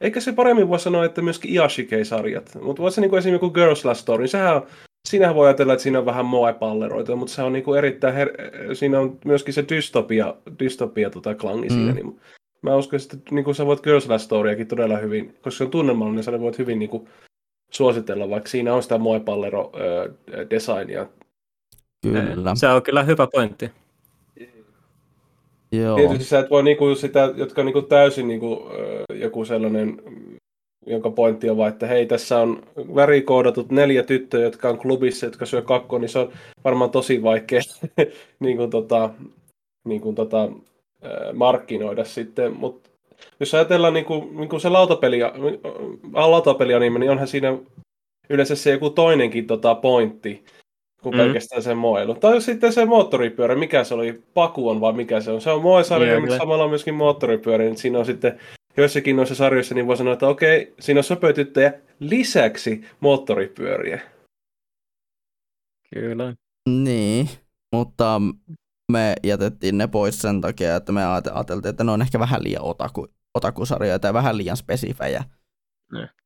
eikä 0.00 0.20
se 0.20 0.32
paremmin 0.32 0.68
voi 0.68 0.78
sanoa, 0.80 1.04
että 1.04 1.22
myöskin 1.22 1.50
Iashikei-sarjat, 1.50 2.58
mutta 2.62 2.82
voit 2.82 2.94
sä 2.94 3.00
niin 3.00 3.10
kuin 3.10 3.18
esimerkiksi 3.18 3.44
joku 3.44 3.54
Girls 3.54 3.84
Last 3.84 4.00
Story, 4.00 4.22
niin 4.22 4.28
sehän 4.28 4.56
on, 4.56 4.66
siinähän 5.08 5.34
voi 5.34 5.46
ajatella, 5.46 5.72
että 5.72 5.82
siinä 5.82 5.98
on 5.98 6.06
vähän 6.06 6.26
Moe-palleroita, 6.26 7.16
mutta 7.16 7.34
se 7.34 7.42
on 7.42 7.52
niin 7.52 7.64
kuin 7.64 7.78
erittäin, 7.78 8.14
her- 8.14 8.74
siinä 8.74 9.00
on 9.00 9.18
myöskin 9.24 9.54
se 9.54 9.64
dystopia, 9.68 10.34
dystopia 10.58 11.10
tota 11.10 11.34
klangi 11.34 11.68
Mm. 11.68 11.74
siinä, 11.74 11.92
niin 11.92 12.20
mä 12.62 12.76
uskon, 12.76 13.00
että 13.00 13.16
niin 13.30 13.44
kuin 13.44 13.54
sä 13.54 13.66
voit 13.66 13.80
Girls 13.82 14.08
Last 14.08 14.24
Storyakin 14.24 14.66
todella 14.68 14.96
hyvin, 14.96 15.34
koska 15.42 15.58
se 15.58 15.64
on 15.64 15.70
tunnelmallinen, 15.70 16.24
sä 16.24 16.40
voit 16.40 16.58
hyvin 16.58 16.78
niin 16.78 16.90
kuin, 16.90 17.08
suositella, 17.70 18.30
vaikka 18.30 18.48
siinä 18.48 18.74
on 18.74 18.82
sitä 18.82 18.98
Moe-pallero 18.98 19.72
designia 20.50 21.06
kyllä. 22.12 22.54
Se 22.54 22.68
on 22.68 22.82
kyllä 22.82 23.02
hyvä 23.02 23.26
pointti. 23.32 23.70
Joo. 25.72 25.96
Tietysti 25.96 26.24
sä 26.24 26.38
et 26.38 26.50
voi 26.50 26.62
niinku 26.62 26.94
sitä, 26.94 27.32
jotka 27.36 27.60
on 27.60 27.66
niinku 27.66 27.82
täysin 27.82 28.28
niinku, 28.28 28.70
joku 29.14 29.44
sellainen, 29.44 30.02
jonka 30.86 31.10
pointti 31.10 31.50
on 31.50 31.56
vaan, 31.56 31.72
että 31.72 31.86
hei, 31.86 32.06
tässä 32.06 32.38
on 32.38 32.62
värikoodatut 32.94 33.70
neljä 33.70 34.02
tyttöä, 34.02 34.40
jotka 34.40 34.68
on 34.68 34.78
klubissa, 34.78 35.26
jotka 35.26 35.46
syö 35.46 35.62
kakkoa, 35.62 35.98
niin 35.98 36.08
se 36.08 36.18
on 36.18 36.32
varmaan 36.64 36.90
tosi 36.90 37.22
vaikea 37.22 37.60
niin 38.40 38.56
kuin, 38.56 38.70
tota, 38.70 39.10
niin 39.84 40.00
kuin, 40.00 40.14
tota, 40.14 40.48
markkinoida 41.34 42.04
sitten, 42.04 42.52
mutta 42.52 42.90
jos 43.40 43.54
ajatellaan 43.54 43.94
niin 43.94 44.04
kuin, 44.04 44.36
niin 44.36 44.48
kuin 44.48 44.60
se 44.60 44.68
lautapeli, 44.68 45.22
äh, 45.22 45.32
lautapelianime, 46.14 46.98
niin 46.98 47.10
onhan 47.10 47.28
siinä 47.28 47.58
yleensä 48.30 48.56
se 48.56 48.70
joku 48.70 48.90
toinenkin 48.90 49.46
tota, 49.46 49.74
pointti, 49.74 50.44
kuin 51.02 51.14
Mm. 51.14 51.18
pelkästään 51.18 51.62
se 51.62 51.74
moilu. 51.74 52.14
Tai 52.14 52.40
sitten 52.40 52.72
se 52.72 52.84
moottoripyörä, 52.84 53.54
mikä 53.54 53.84
se 53.84 53.94
oli, 53.94 54.22
Paku 54.34 54.68
on 54.68 54.80
vai 54.80 54.92
mikä 54.92 55.20
se 55.20 55.30
on. 55.30 55.40
Se 55.40 55.50
on 55.50 55.62
moe-sarja, 55.62 56.12
Joo, 56.12 56.20
mutta 56.20 56.38
samalla 56.38 56.64
on 56.64 56.70
myöskin 56.70 56.94
moottoripyörä, 56.94 57.64
niin 57.64 57.76
siinä 57.76 57.98
on 57.98 58.06
sitten 58.06 58.40
joissakin 58.76 59.16
noissa 59.16 59.34
sarjoissa, 59.34 59.74
niin 59.74 59.86
voi 59.86 59.96
sanoa, 59.96 60.12
että 60.12 60.28
okei, 60.28 60.74
siinä 60.80 61.00
on 61.00 61.04
söpötyttöjä 61.04 61.72
lisäksi 62.00 62.84
moottoripyöriä. 63.00 64.00
Kyllä. 65.94 66.34
Niin, 66.68 67.28
mutta 67.72 68.20
me 68.92 69.14
jätettiin 69.24 69.78
ne 69.78 69.86
pois 69.86 70.18
sen 70.22 70.40
takia, 70.40 70.76
että 70.76 70.92
me 70.92 71.00
ajate- 71.04 71.32
ajateltiin, 71.34 71.70
että 71.70 71.84
ne 71.84 71.92
on 71.92 72.02
ehkä 72.02 72.18
vähän 72.18 72.42
liian 72.44 72.62
otaku, 72.62 73.06
otakusarjoja 73.34 73.98
tai 73.98 74.14
vähän 74.14 74.38
liian 74.38 74.56
spesifejä. 74.56 75.24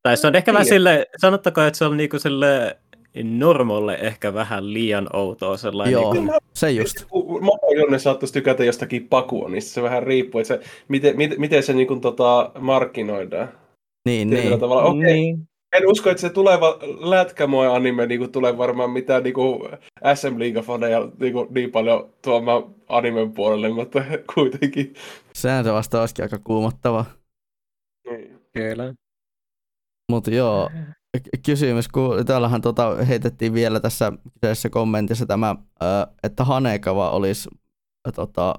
Tai 0.03 0.17
se 0.17 0.27
on 0.27 0.35
ehkä 0.37 0.53
vähän 0.53 0.65
Niin. 0.65 0.69
sille, 0.75 1.07
sanottakaa, 1.21 1.67
että 1.67 1.79
se 1.79 1.85
on 1.85 1.97
niinku 1.97 2.19
sille 2.19 2.79
normolle 3.25 3.95
ehkä 3.95 4.35
vähän 4.35 4.73
liian 4.73 5.09
outoa 5.13 5.57
sellainen. 5.57 5.93
Joo, 5.93 6.13
Niinku, 6.13 6.35
se 6.55 6.71
just. 6.71 6.97
Mopo 7.41 7.73
Jonne 7.77 7.99
saattaisi 7.99 8.33
tykätä 8.33 8.65
jostakin 8.65 9.09
Pakua, 9.09 9.49
niin 9.49 9.63
se 9.63 9.83
vähän 9.83 10.03
riippuu, 10.03 10.41
että 10.41 10.55
se, 10.55 10.61
miten, 10.89 11.17
miten, 11.17 11.41
miten 11.41 11.63
se 11.63 11.73
niin 11.73 11.87
kuin, 11.89 12.01
tota, 12.01 12.51
markkinoidaan. 12.59 13.49
Niin, 14.05 14.31
Tietyllä 14.31 14.51
niin. 14.51 14.61
tavalla, 14.61 14.83
okei, 14.85 15.03
niin. 15.13 15.49
En 15.73 15.91
usko, 15.91 16.11
että 16.11 16.21
se 16.21 16.31
tuleva 16.31 16.79
lätkämoe 17.11 17.69
anime 17.69 18.07
niin 18.07 18.33
tulee 18.33 18.59
varmaan 18.59 18.91
mitään 18.91 19.23
niin 19.23 19.35
SM 20.15 20.39
Liiga-faneja 20.39 21.13
niin, 21.21 21.35
niin 21.51 21.71
paljon 21.71 22.11
tuomaan 22.23 22.63
animen 22.89 23.33
puolelle, 23.33 23.69
mutta 23.69 24.05
kuitenkin. 24.35 24.95
Sehän 25.35 25.65
se 25.65 25.73
vasta 25.73 26.01
olisikin 26.01 26.25
aika 26.25 26.39
kuumottava. 26.45 27.05
Niin. 28.11 28.41
Kyllä. 28.53 28.95
Mutta 30.11 30.31
joo, 30.31 30.71
kysymys, 31.47 31.89
kun 31.89 32.27
täällähän 32.27 32.61
tota 32.61 33.05
heitettiin 33.05 33.55
vielä 33.55 33.81
tässä 33.81 34.13
kyseisessä 34.41 34.71
kommentissa 34.71 35.27
tämä, 35.27 35.57
että 36.23 36.45
Hanekava 36.45 37.11
olisi 37.11 37.51
tota, 38.15 38.55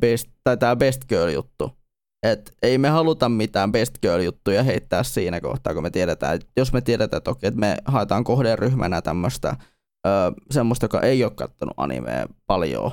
best, 0.00 0.30
tai 0.44 0.56
tämä 0.56 0.76
Best 0.76 1.04
Girl-juttu. 1.08 1.81
Et 2.22 2.52
ei 2.62 2.78
me 2.78 2.88
haluta 2.88 3.28
mitään 3.28 3.72
Best 3.72 3.98
Girl-juttuja 4.02 4.62
heittää 4.62 5.02
siinä 5.02 5.40
kohtaa, 5.40 5.74
kun 5.74 5.82
me 5.82 5.90
tiedetään, 5.90 6.34
että 6.34 6.46
jos 6.56 6.72
me 6.72 6.80
tiedetään 6.80 7.22
toki, 7.22 7.46
että 7.46 7.60
me 7.60 7.76
haetaan 7.84 8.24
kohderyhmänä 8.24 9.02
tämmöistä 9.02 9.56
semmoista, 10.50 10.84
joka 10.84 11.00
ei 11.00 11.24
ole 11.24 11.32
kattonut 11.34 11.74
animea 11.76 12.26
paljon, 12.46 12.90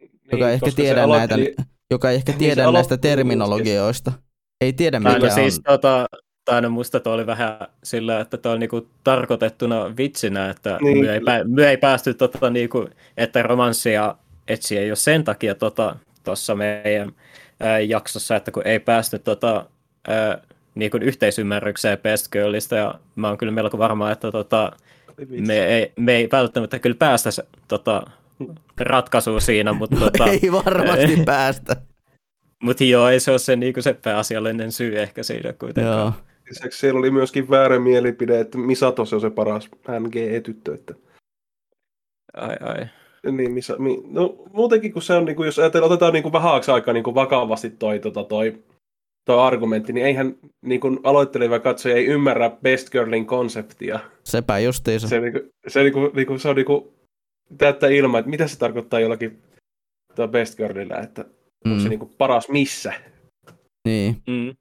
niin, 0.00 0.10
joka 0.32 0.48
ei 0.48 0.54
ehkä 0.54 0.70
tiedä 0.76 1.04
aloitteli... 1.04 1.44
näitä, 1.44 1.62
joka 1.90 2.10
ei 2.10 2.16
ehkä 2.16 2.32
niin, 2.32 2.38
tiedä 2.38 2.72
näistä 2.72 2.96
terminologioista. 2.96 4.12
Ei 4.60 4.72
tiedä, 4.72 5.00
mikä 5.00 5.18
no, 5.18 5.30
siis, 5.30 5.58
on. 5.58 5.62
Tota, 5.64 6.06
tai 6.44 6.62
no 6.62 6.70
musta 6.70 7.00
toi 7.00 7.14
oli 7.14 7.26
vähän 7.26 7.58
sillä, 7.84 8.20
että 8.20 8.36
toi 8.36 8.52
on 8.52 8.60
niinku 8.60 8.88
tarkoitettuna 9.04 9.96
vitsinä, 9.96 10.50
että 10.50 10.78
niin. 10.82 11.06
me, 11.06 11.12
ei, 11.12 11.20
me 11.44 11.68
ei 11.68 11.76
päästy, 11.76 12.14
tota, 12.14 12.50
niinku, 12.50 12.88
että 13.16 13.42
romanssia 13.42 14.14
etsi 14.48 14.78
ei 14.78 14.90
ole 14.90 14.96
sen 14.96 15.24
takia 15.24 15.54
tuossa 15.54 15.96
tota, 16.24 16.54
meidän 16.54 17.12
ää, 17.64 17.80
jaksossa, 17.80 18.36
että 18.36 18.50
kun 18.50 18.66
ei 18.66 18.78
päästy 18.78 19.18
tota, 19.18 19.66
ää, 20.08 20.38
niinku 20.74 20.98
yhteisymmärrykseen 21.00 21.98
Best 21.98 22.28
Girlista, 22.32 22.76
ja 22.76 22.94
mä 23.16 23.28
oon 23.28 23.38
kyllä 23.38 23.52
melko 23.52 23.78
varma, 23.78 24.10
että 24.10 24.32
tota, 24.32 24.72
me, 25.46 25.66
ei, 25.66 25.92
me 25.96 26.16
ei 26.16 26.28
välttämättä 26.32 26.78
kyllä 26.78 26.96
päästä 26.98 27.30
tota, 27.68 28.02
ratkaisuun 28.80 29.40
siinä, 29.40 29.72
mutta... 29.72 29.96
Tota, 29.96 30.26
ei 30.26 30.52
varmasti 30.52 31.22
päästä. 31.26 31.76
Mutta 32.62 32.84
joo, 32.84 33.08
ei 33.08 33.20
se 33.20 33.30
ole 33.30 33.38
se, 33.38 33.56
niinku 33.56 33.82
se 33.82 33.94
pääasiallinen 33.94 34.72
syy 34.72 34.98
ehkä 34.98 35.22
siinä 35.22 35.52
kuitenkaan. 35.52 35.98
Joo. 35.98 36.12
Lisäksi 36.48 36.78
siellä 36.78 36.98
oli 36.98 37.10
myöskin 37.10 37.50
väärä 37.50 37.78
mielipide, 37.78 38.40
että 38.40 38.58
Misato 38.58 39.04
se 39.04 39.14
on 39.14 39.20
se 39.20 39.30
paras 39.30 39.70
NG-tyttö. 40.00 40.74
Että... 40.74 40.94
Ai 42.36 42.56
ai. 42.60 42.86
Niin, 43.32 43.52
missä, 43.52 43.76
mi, 43.78 44.02
no 44.10 44.36
muutenkin 44.52 44.92
kun 44.92 45.02
se 45.02 45.14
on, 45.14 45.24
niin 45.24 45.36
kuin, 45.36 45.46
jos 45.46 45.58
ajatellaan, 45.58 45.92
otetaan 45.92 46.12
niin 46.12 46.22
kuin 46.22 46.32
vähäksi 46.32 46.70
aikaa 46.70 46.94
niin 46.94 47.04
kuin 47.04 47.14
vakavasti 47.14 47.70
toi, 47.70 47.98
tota, 47.98 48.24
toi, 48.24 48.62
toi 49.24 49.38
argumentti, 49.38 49.92
niin 49.92 50.06
eihän 50.06 50.36
niin 50.62 50.80
kuin 50.80 51.00
aloitteleva 51.04 51.58
katsoja 51.58 51.96
ei 51.96 52.06
ymmärrä 52.06 52.50
Best 52.62 52.90
Girlin 52.90 53.26
konseptia. 53.26 54.00
Sepä 54.24 54.58
justiinsa. 54.58 55.08
Se, 55.08 55.20
niin 55.20 55.32
kuin, 55.32 55.50
se, 55.68 55.82
niin 55.82 55.92
kuin, 55.92 56.10
niin 56.14 56.26
kuin, 56.26 56.40
se 56.40 56.48
on 56.48 56.56
niin 56.56 56.66
kuin, 56.66 56.84
täyttä 57.58 57.88
ilmaa, 57.88 58.18
että 58.18 58.30
mitä 58.30 58.48
se 58.48 58.58
tarkoittaa 58.58 59.00
jollakin 59.00 59.42
tuo 60.14 60.28
Best 60.28 60.56
Girlillä, 60.56 60.96
että 60.96 61.24
mm. 61.64 61.72
onko 61.72 61.82
se 61.82 61.88
niin 61.88 61.98
kuin 61.98 62.10
paras 62.18 62.48
missä. 62.48 62.92
Niin. 63.88 64.22
Mm. 64.26 64.54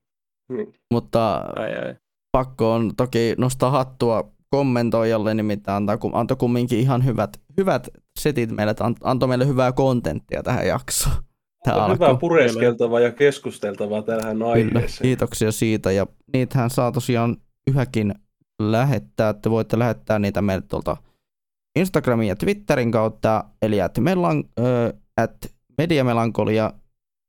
niin. 0.56 0.74
Mutta 0.92 1.36
ai, 1.36 1.76
ai. 1.76 1.96
pakko 2.32 2.74
on 2.74 2.96
toki 2.98 3.36
nostaa 3.38 3.72
hattua 3.72 4.34
kommentoijalle, 4.50 5.34
nimittäin 5.34 5.84
antoi 6.14 6.38
kumminkin 6.38 6.80
ihan 6.80 7.06
hyvät, 7.06 7.42
hyvät 7.58 7.88
setit 8.20 8.52
meille, 8.52 8.72
että 8.72 8.92
antoi 9.04 9.30
meille 9.30 9.48
hyvää 9.48 9.72
kontenttia 9.72 10.44
tähän 10.44 10.68
jaksoon. 10.68 11.16
Tähän 11.64 11.92
hyvää 11.92 12.16
pureskeltavaa 12.16 13.00
ja 13.00 13.12
keskusteltavaa 13.12 14.02
tähän 14.02 14.44
aiheeseen. 14.44 15.02
kiitoksia 15.02 15.52
siitä 15.52 15.92
ja 15.92 16.08
niitähän 16.34 16.70
saa 16.70 16.92
tosiaan 16.92 17.38
yhäkin 17.68 18.16
lähettää, 18.62 19.30
että 19.30 19.50
voitte 19.50 19.80
lähettää 19.80 20.20
niitä 20.20 20.42
meille 20.42 20.64
tuolta 20.68 20.98
Instagramin 21.76 22.28
ja 22.28 22.36
Twitterin 22.36 22.92
kautta, 22.92 23.44
eli 23.62 23.82
at, 23.82 23.98
melan, 24.00 24.44
äh, 24.60 25.00
at 25.18 25.54
mediamelankolia 25.78 26.74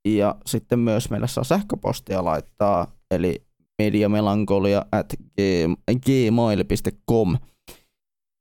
ja 0.08 0.34
sitten 0.46 0.78
myös 0.78 1.10
meille 1.10 1.28
saa 1.28 1.44
sähköpostia 1.44 2.24
laittaa, 2.24 2.92
eli 3.10 3.42
mediamelankolia 3.78 4.84
at 4.92 5.14
gmail.com. 6.06 7.36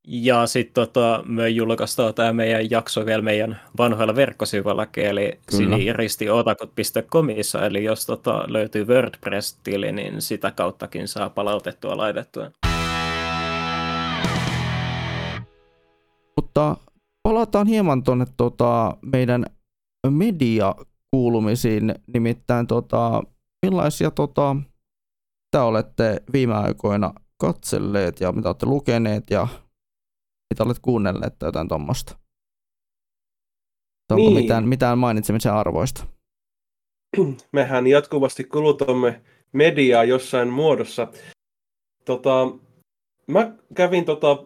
Ja 0.07 0.47
sitten 0.47 0.73
tota, 0.73 1.23
me 1.27 1.49
julkaistaan 1.49 2.13
tämä 2.13 2.33
meidän 2.33 2.71
jakso 2.71 3.05
vielä 3.05 3.21
meidän 3.21 3.59
vanhoilla 3.77 4.15
verkkosivuilla, 4.15 4.87
eli 4.97 5.39
siniristiotakot.comissa, 5.49 7.65
eli 7.65 7.83
jos 7.83 8.05
tota, 8.05 8.43
löytyy 8.47 8.87
WordPress-tili, 8.87 9.91
niin 9.91 10.21
sitä 10.21 10.51
kauttakin 10.51 11.07
saa 11.07 11.29
palautettua 11.29 11.97
laitettua. 11.97 12.51
Mutta 16.41 16.77
palataan 17.23 17.67
hieman 17.67 18.03
tuonne 18.03 18.25
tota, 18.37 18.97
meidän 19.01 19.45
mediakuulumisiin, 20.09 21.95
nimittäin 22.13 22.67
tota, 22.67 23.23
millaisia 23.65 24.11
tota, 24.11 24.55
te 25.51 25.59
olette 25.59 26.23
viime 26.33 26.53
aikoina 26.53 27.13
katselleet 27.37 28.19
ja 28.19 28.31
mitä 28.31 28.49
olette 28.49 28.65
lukeneet 28.65 29.29
ja 29.29 29.47
mitä 30.53 30.63
olet 30.63 30.79
kuunnelleet 30.81 31.39
tai 31.39 31.47
jotain 31.47 31.67
tuommoista? 31.67 32.17
Onko 34.11 34.29
niin. 34.29 34.33
mitään, 34.33 34.67
mitään 34.67 34.97
mainitsemisen 34.97 35.53
arvoista? 35.53 36.05
Mehän 37.51 37.87
jatkuvasti 37.87 38.43
kulutamme 38.43 39.21
mediaa 39.51 40.03
jossain 40.03 40.47
muodossa. 40.47 41.07
Tota, 42.05 42.51
mä 43.27 43.51
kävin 43.75 44.05
tota, 44.05 44.43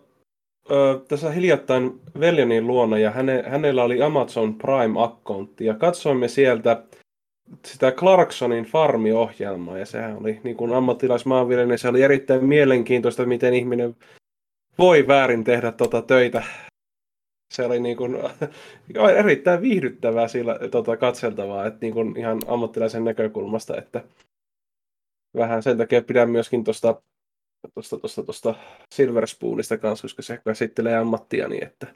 ö, 0.71 1.01
tässä 1.07 1.31
hiljattain 1.31 2.01
veljenin 2.19 2.67
luona 2.67 2.97
ja 2.97 3.11
häne, 3.11 3.43
hänellä 3.47 3.83
oli 3.83 4.01
Amazon 4.01 4.55
Prime-akkontti 4.55 5.65
ja 5.65 5.73
katsoimme 5.73 6.27
sieltä 6.27 6.83
sitä 7.65 7.91
Clarksonin 7.91 8.65
farmiohjelmaa 8.65 9.77
ja 9.77 9.85
sehän 9.85 10.17
oli 10.17 10.39
niin 10.43 10.57
kuin 10.57 10.73
ammattilaismaanviljelijä, 10.73 11.77
se 11.77 11.87
oli 11.87 12.01
erittäin 12.01 12.45
mielenkiintoista, 12.45 13.25
miten 13.25 13.53
ihminen 13.53 13.95
voi 14.77 15.07
väärin 15.07 15.43
tehdä 15.43 15.71
tota 15.71 16.01
töitä. 16.01 16.43
Se 17.53 17.65
oli 17.65 17.79
niin 17.87 17.97
kuin, 17.97 18.15
erittäin 19.17 19.61
viihdyttävää 19.61 20.27
sillä, 20.27 20.59
tota, 20.71 20.97
katseltavaa, 20.97 21.65
että 21.65 21.79
niin 21.81 21.93
kuin 21.93 22.17
ihan 22.17 22.39
ammattilaisen 22.47 23.03
näkökulmasta, 23.03 23.77
että 23.77 24.03
vähän 25.37 25.63
sen 25.63 25.77
takia 25.77 26.01
pidän 26.01 26.29
myöskin 26.29 26.63
tuosta 26.63 27.01
tosta, 27.73 27.99
tosta, 27.99 28.23
tosta 28.23 28.55
Silver 28.95 29.27
Spoonista 29.27 29.77
kanssa, 29.77 30.03
koska 30.03 30.21
se 30.21 30.37
käsittelee 30.45 30.97
ammattia, 30.97 31.47
niin 31.47 31.63
että 31.63 31.87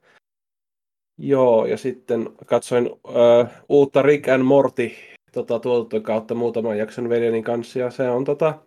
Joo, 1.17 1.65
ja 1.65 1.78
sitten 1.78 2.30
katsoin 2.46 2.91
uh, 2.91 3.48
uutta 3.70 4.02
Rick 4.02 4.28
and 4.28 4.44
Morty 4.44 4.91
tota, 5.32 5.60
tuotettu 5.60 6.02
kautta 6.02 6.36
muutaman 6.36 6.78
jakson 6.78 7.10
veljeni 7.10 7.44
kanssa, 7.44 7.80
ja 7.80 7.91
se 7.91 8.10
on 8.10 8.24
tota, 8.24 8.60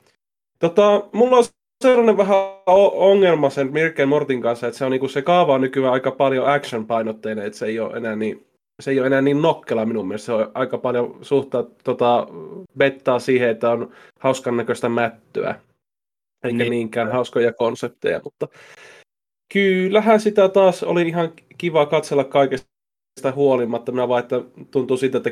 tota, 0.58 1.08
mulla 1.12 1.36
on 1.36 1.44
sellainen 1.88 2.16
vähän 2.16 2.36
ongelma 2.94 3.50
sen 3.50 3.72
Mirken 3.72 4.08
Mortin 4.08 4.42
kanssa, 4.42 4.66
että 4.66 4.78
se 4.78 4.84
on 4.84 4.90
niinku 4.90 5.08
se 5.08 5.22
kaava 5.22 5.54
on 5.54 5.60
nykyään 5.60 5.92
aika 5.92 6.10
paljon 6.10 6.46
action-painotteinen, 6.46 7.46
että 7.46 7.58
se 7.58 7.66
ei 7.66 7.80
ole 7.80 7.96
enää 7.96 8.16
niin, 8.16 8.46
se 8.82 8.90
ei 8.90 8.98
ole 8.98 9.06
enää 9.06 9.22
niin 9.22 9.42
nokkela 9.42 9.86
minun 9.86 10.08
mielestä. 10.08 10.26
Se 10.26 10.32
on 10.32 10.50
aika 10.54 10.78
paljon 10.78 11.18
suhtaa 11.22 11.64
tota, 11.84 12.26
bettaa 12.78 13.18
siihen, 13.18 13.50
että 13.50 13.70
on 13.70 13.92
hauskan 14.20 14.56
näköistä 14.56 14.88
mättöä. 14.88 15.60
Eikä 16.44 16.58
niin. 16.58 16.70
niinkään 16.70 17.12
hauskoja 17.12 17.52
konsepteja, 17.52 18.20
mutta 18.24 18.48
kyllähän 19.52 20.20
sitä 20.20 20.48
taas 20.48 20.82
oli 20.82 21.02
ihan 21.02 21.32
kiva 21.58 21.86
katsella 21.86 22.24
kaikesta 22.24 22.68
huolimatta. 23.34 23.92
Minä 23.92 24.08
vaan, 24.08 24.22
että 24.22 24.42
tuntuu 24.70 24.96
siitä, 24.96 25.18
että 25.18 25.30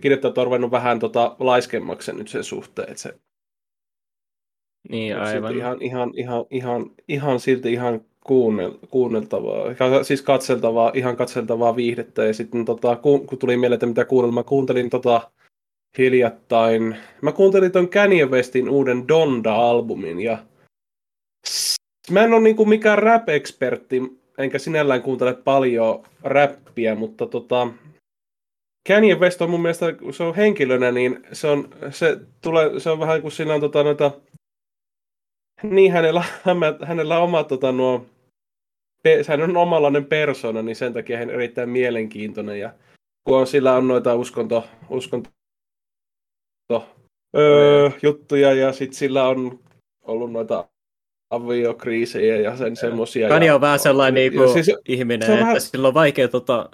kirjoittajat 0.00 0.38
on 0.38 0.44
ruvennut 0.44 0.70
vähän 0.70 0.98
tota, 0.98 1.36
laiskemmaksi 1.38 2.12
nyt 2.12 2.28
sen 2.28 2.44
suhteen, 2.44 2.90
että 2.90 3.02
se 3.02 3.14
niin, 4.88 5.16
aivan. 5.16 5.56
Ihan, 5.56 5.82
ihan, 5.82 6.10
ihan, 6.14 6.44
ihan, 6.50 6.90
ihan 7.08 7.40
silti 7.40 7.72
ihan 7.72 8.00
kuunnel, 8.24 8.72
kuunneltavaa, 8.90 9.74
siis 10.02 10.22
katseltavaa, 10.22 10.92
ihan 10.94 11.16
katseltavaa 11.16 11.76
viihdettä. 11.76 12.24
Ja 12.24 12.34
sitten 12.34 12.64
tota, 12.64 12.96
kun, 12.96 13.26
kun 13.26 13.38
tuli 13.38 13.56
mieleen, 13.56 13.76
että 13.76 13.86
mitä 13.86 14.04
kuunnella, 14.04 14.34
mä 14.34 14.42
kuuntelin 14.42 14.90
tota, 14.90 15.30
hiljattain, 15.98 16.96
mä 17.22 17.32
kuuntelin 17.32 17.72
ton 17.72 17.88
Kanye 17.88 18.26
Westin 18.26 18.68
uuden 18.68 19.04
Donda-albumin 19.08 20.20
ja 20.20 20.38
mä 22.10 22.24
en 22.24 22.32
ole 22.32 22.40
niinku 22.40 22.64
mikään 22.64 22.98
rap-ekspertti, 22.98 24.20
enkä 24.38 24.58
sinällään 24.58 25.02
kuuntele 25.02 25.34
paljon 25.34 26.02
räppiä, 26.22 26.94
mutta 26.94 27.26
tota, 27.26 27.68
Kanye 28.88 29.14
West 29.14 29.42
on 29.42 29.50
mun 29.50 29.62
mielestä, 29.62 29.92
kun 29.92 30.14
se 30.14 30.22
on 30.22 30.34
henkilönä, 30.34 30.92
niin 30.92 31.26
se 31.32 31.46
on, 31.46 31.68
se 31.90 32.18
tulee, 32.40 32.80
se 32.80 32.90
on 32.90 32.98
vähän 32.98 33.22
kuin 33.22 33.32
siinä 33.32 33.54
on 33.54 33.60
tota, 33.60 33.82
noita 33.82 34.10
niin, 35.62 35.92
hänellä, 35.92 36.24
hänellä 36.84 37.16
on 37.18 37.22
oma 37.24 37.44
tota, 37.44 37.72
nuo, 37.72 38.06
hän 39.28 39.42
on 39.42 39.56
omanlainen 39.56 40.04
persona, 40.04 40.62
niin 40.62 40.76
sen 40.76 40.92
takia 40.92 41.18
hän 41.18 41.28
on 41.28 41.34
erittäin 41.34 41.68
mielenkiintoinen. 41.68 42.60
Ja 42.60 42.72
kun 43.24 43.38
on, 43.38 43.46
sillä 43.46 43.74
on 43.74 43.88
noita 43.88 44.14
uskonto, 44.14 44.64
uskonto 44.90 45.30
öö, 47.36 47.90
juttuja 48.02 48.52
ja 48.52 48.72
sitten 48.72 48.98
sillä 48.98 49.28
on 49.28 49.58
ollut 50.02 50.32
noita 50.32 50.68
aviokriisejä 51.30 52.36
ja 52.36 52.56
sen 52.56 52.76
semmosia. 52.76 53.28
Kani 53.28 53.46
ja, 53.46 53.54
on 53.54 53.60
vähän 53.60 53.78
sellainen 53.78 54.14
niinku 54.14 54.42
ja 54.42 54.48
siis, 54.48 54.76
ihminen, 54.88 55.26
se 55.26 55.32
on 55.32 55.38
että 55.38 55.46
vähän- 55.46 55.60
sillä 55.60 55.88
on 55.88 55.94
vaikea, 55.94 56.28
tota, 56.28 56.68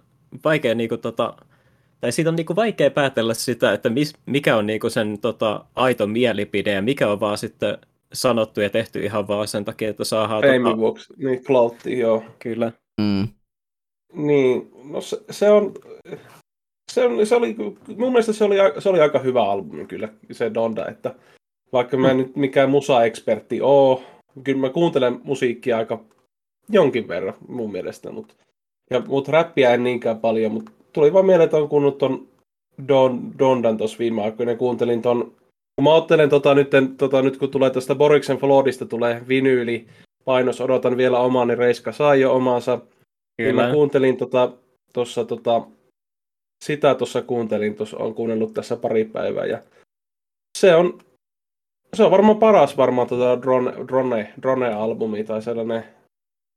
vaikea 0.44 0.74
niinku, 0.74 0.96
tota, 0.96 1.34
tai 2.00 2.12
siitä 2.12 2.30
on 2.30 2.36
niinku 2.36 2.56
vaikea 2.56 2.90
päätellä 2.90 3.34
sitä, 3.34 3.72
että 3.72 3.90
mis, 3.90 4.12
mikä 4.26 4.56
on 4.56 4.66
niinku 4.66 4.90
sen 4.90 5.18
tota, 5.18 5.64
aito 5.74 6.06
mielipide 6.06 6.72
ja 6.72 6.82
mikä 6.82 7.10
on 7.10 7.20
vaan 7.20 7.38
sitten 7.38 7.78
sanottu 8.12 8.60
ja 8.60 8.70
tehty 8.70 9.04
ihan 9.04 9.28
vaan 9.28 9.48
sen 9.48 9.64
takia, 9.64 9.90
että 9.90 10.04
saadaan... 10.04 10.42
Feimin 10.42 10.64
Tota, 10.64 10.78
vuoksi, 10.78 11.14
niin 11.16 11.44
cloutti, 11.44 11.98
joo. 11.98 12.24
kyllä. 12.38 12.72
Mm. 13.00 13.28
Niin, 14.12 14.70
no 14.84 15.00
se, 15.00 15.20
se 15.30 15.50
on, 15.50 15.74
se, 16.92 17.06
on, 17.06 17.26
se 17.26 17.34
oli, 17.34 17.56
mun 17.96 18.12
mielestä 18.12 18.32
se 18.32 18.44
oli, 18.44 18.56
se 18.78 18.88
oli 18.88 19.00
aika 19.00 19.18
hyvä 19.18 19.42
albumi 19.42 19.86
kyllä, 19.86 20.08
se 20.32 20.54
Donda, 20.54 20.88
että 20.88 21.14
vaikka 21.72 21.96
mä 21.96 22.10
en 22.10 22.16
nyt 22.16 22.36
mikään 22.36 22.70
musa-ekspertti 22.70 23.60
oo, 23.62 24.02
kyllä 24.44 24.60
mä 24.60 24.70
kuuntelen 24.70 25.20
musiikkia 25.24 25.76
aika 25.76 26.04
jonkin 26.68 27.08
verran 27.08 27.34
mun 27.48 27.72
mielestä, 27.72 28.10
mutta 28.10 28.34
ja, 28.90 29.02
mut 29.06 29.28
räppiä 29.28 29.74
en 29.74 29.84
niinkään 29.84 30.18
paljon, 30.18 30.52
mutta 30.52 30.72
tuli 30.92 31.12
vaan 31.12 31.26
mieleen, 31.26 31.44
että 31.44 31.56
on 31.56 31.68
kuunnut 31.68 31.98
ton 31.98 32.28
Don, 32.88 33.38
Dondan 33.38 33.76
tuossa 33.76 33.98
viime 33.98 34.22
aikoina, 34.22 34.56
kuuntelin 34.56 35.02
ton, 35.02 35.20
kun 35.24 35.39
mä 35.82 35.94
ottelen 35.94 36.30
tota, 36.30 36.54
nyt, 36.54 36.70
tota, 36.96 37.22
nyt 37.22 37.36
kun 37.36 37.50
tulee 37.50 37.70
tästä 37.70 37.94
Boriksen 37.94 38.38
Floodista 38.38 38.86
tulee 38.86 39.22
vinyyli, 39.28 39.86
painos, 40.24 40.60
odotan 40.60 40.96
vielä 40.96 41.18
omaa, 41.18 41.44
niin 41.44 41.58
Reiska 41.58 41.92
sai 41.92 42.20
jo 42.20 42.34
omansa, 42.34 42.80
Kyllä. 43.42 43.66
Mä 43.66 43.72
kuuntelin 43.72 44.16
tota, 44.16 44.52
tossa, 44.92 45.24
tota, 45.24 45.62
sitä 46.64 46.94
tuossa 46.94 47.22
kuuntelin, 47.22 47.74
tuossa 47.74 47.96
on 47.96 48.14
kuunnellut 48.14 48.54
tässä 48.54 48.76
pari 48.76 49.04
päivää 49.04 49.46
ja 49.46 49.58
se 50.58 50.74
on, 50.74 50.98
se 51.94 52.04
on 52.04 52.10
varmaan 52.10 52.38
paras 52.38 52.76
varmaan 52.76 53.08
tota 53.08 53.42
drone, 53.42 53.72
drone, 53.88 54.32
drone-albumi 54.42 55.24
tai 55.24 55.42
sellainen, 55.42 55.84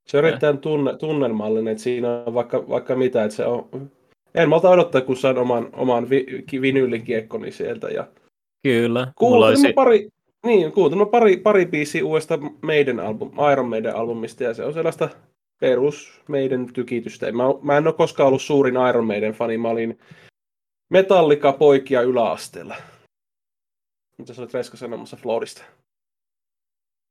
se 0.08 0.18
on 0.18 0.26
erittäin 0.26 0.58
tunne, 0.58 0.98
tunnelmallinen, 0.98 1.72
että 1.72 1.84
siinä 1.84 2.24
on 2.26 2.34
vaikka, 2.34 2.70
vaikka 2.70 2.96
mitä, 2.96 3.24
että 3.24 3.36
se 3.36 3.46
on, 3.46 3.92
en 4.36 4.50
malta 4.50 4.70
odottaa, 4.70 5.02
kun 5.02 5.18
saan 5.18 5.38
oman, 5.38 5.70
oman 5.74 6.10
vi, 6.10 6.44
ki- 6.48 6.62
vinyylikiekkoni 6.62 7.52
sieltä 7.52 7.88
ja 7.88 8.08
Kyllä. 8.64 9.08
Kuuntelin 9.16 9.48
olisi, 9.48 9.74
pari, 9.74 10.10
niin, 10.46 10.72
kuuntelin 10.72 11.08
pari, 11.08 11.38
pari 11.38 11.66
biisiä 11.66 12.06
uudesta 12.06 12.40
meidän 12.62 13.00
album, 13.00 13.32
Iron 13.52 13.70
Maiden 13.70 13.96
albumista 13.96 14.44
ja 14.44 14.54
se 14.54 14.64
on 14.64 14.74
sellaista 14.74 15.10
perus 15.60 16.22
meidän 16.28 16.74
tykitystä. 16.74 17.32
Mä, 17.32 17.44
mä 17.62 17.78
en 17.78 17.88
ole 17.88 17.96
koskaan 17.96 18.28
ollut 18.28 18.42
suurin 18.42 18.76
Iron 18.90 19.08
Maiden 19.08 19.34
fani, 19.34 19.58
mä 19.58 19.70
olin 19.70 20.00
Metallica 20.90 21.54
poikia 21.54 22.02
yläasteella. 22.02 22.76
Mitä 24.18 24.34
sä 24.34 24.42
olet 24.42 24.54
Veska 24.54 24.78
sanomassa 24.78 25.18
Florista? 25.18 25.64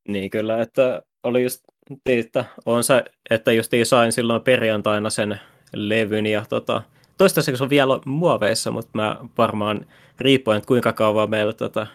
niin 0.07 0.29
kyllä, 0.29 0.61
että 0.61 1.01
oli 1.23 1.43
just, 1.43 1.63
että 2.05 2.45
on 2.65 2.83
se, 2.83 3.03
että 3.29 3.51
just 3.51 3.71
sain 3.83 4.11
silloin 4.11 4.41
perjantaina 4.41 5.09
sen 5.09 5.39
levyn 5.73 6.25
ja 6.25 6.45
tota, 6.49 6.81
toistaiseksi 7.17 7.57
se 7.57 7.63
on 7.63 7.69
vielä 7.69 7.99
muoveissa, 8.05 8.71
mutta 8.71 8.91
mä 8.93 9.17
varmaan 9.37 9.85
riippuen, 10.19 10.57
että 10.57 10.67
kuinka 10.67 10.93
kauan 10.93 11.29
meillä 11.29 11.53
tota 11.53 11.87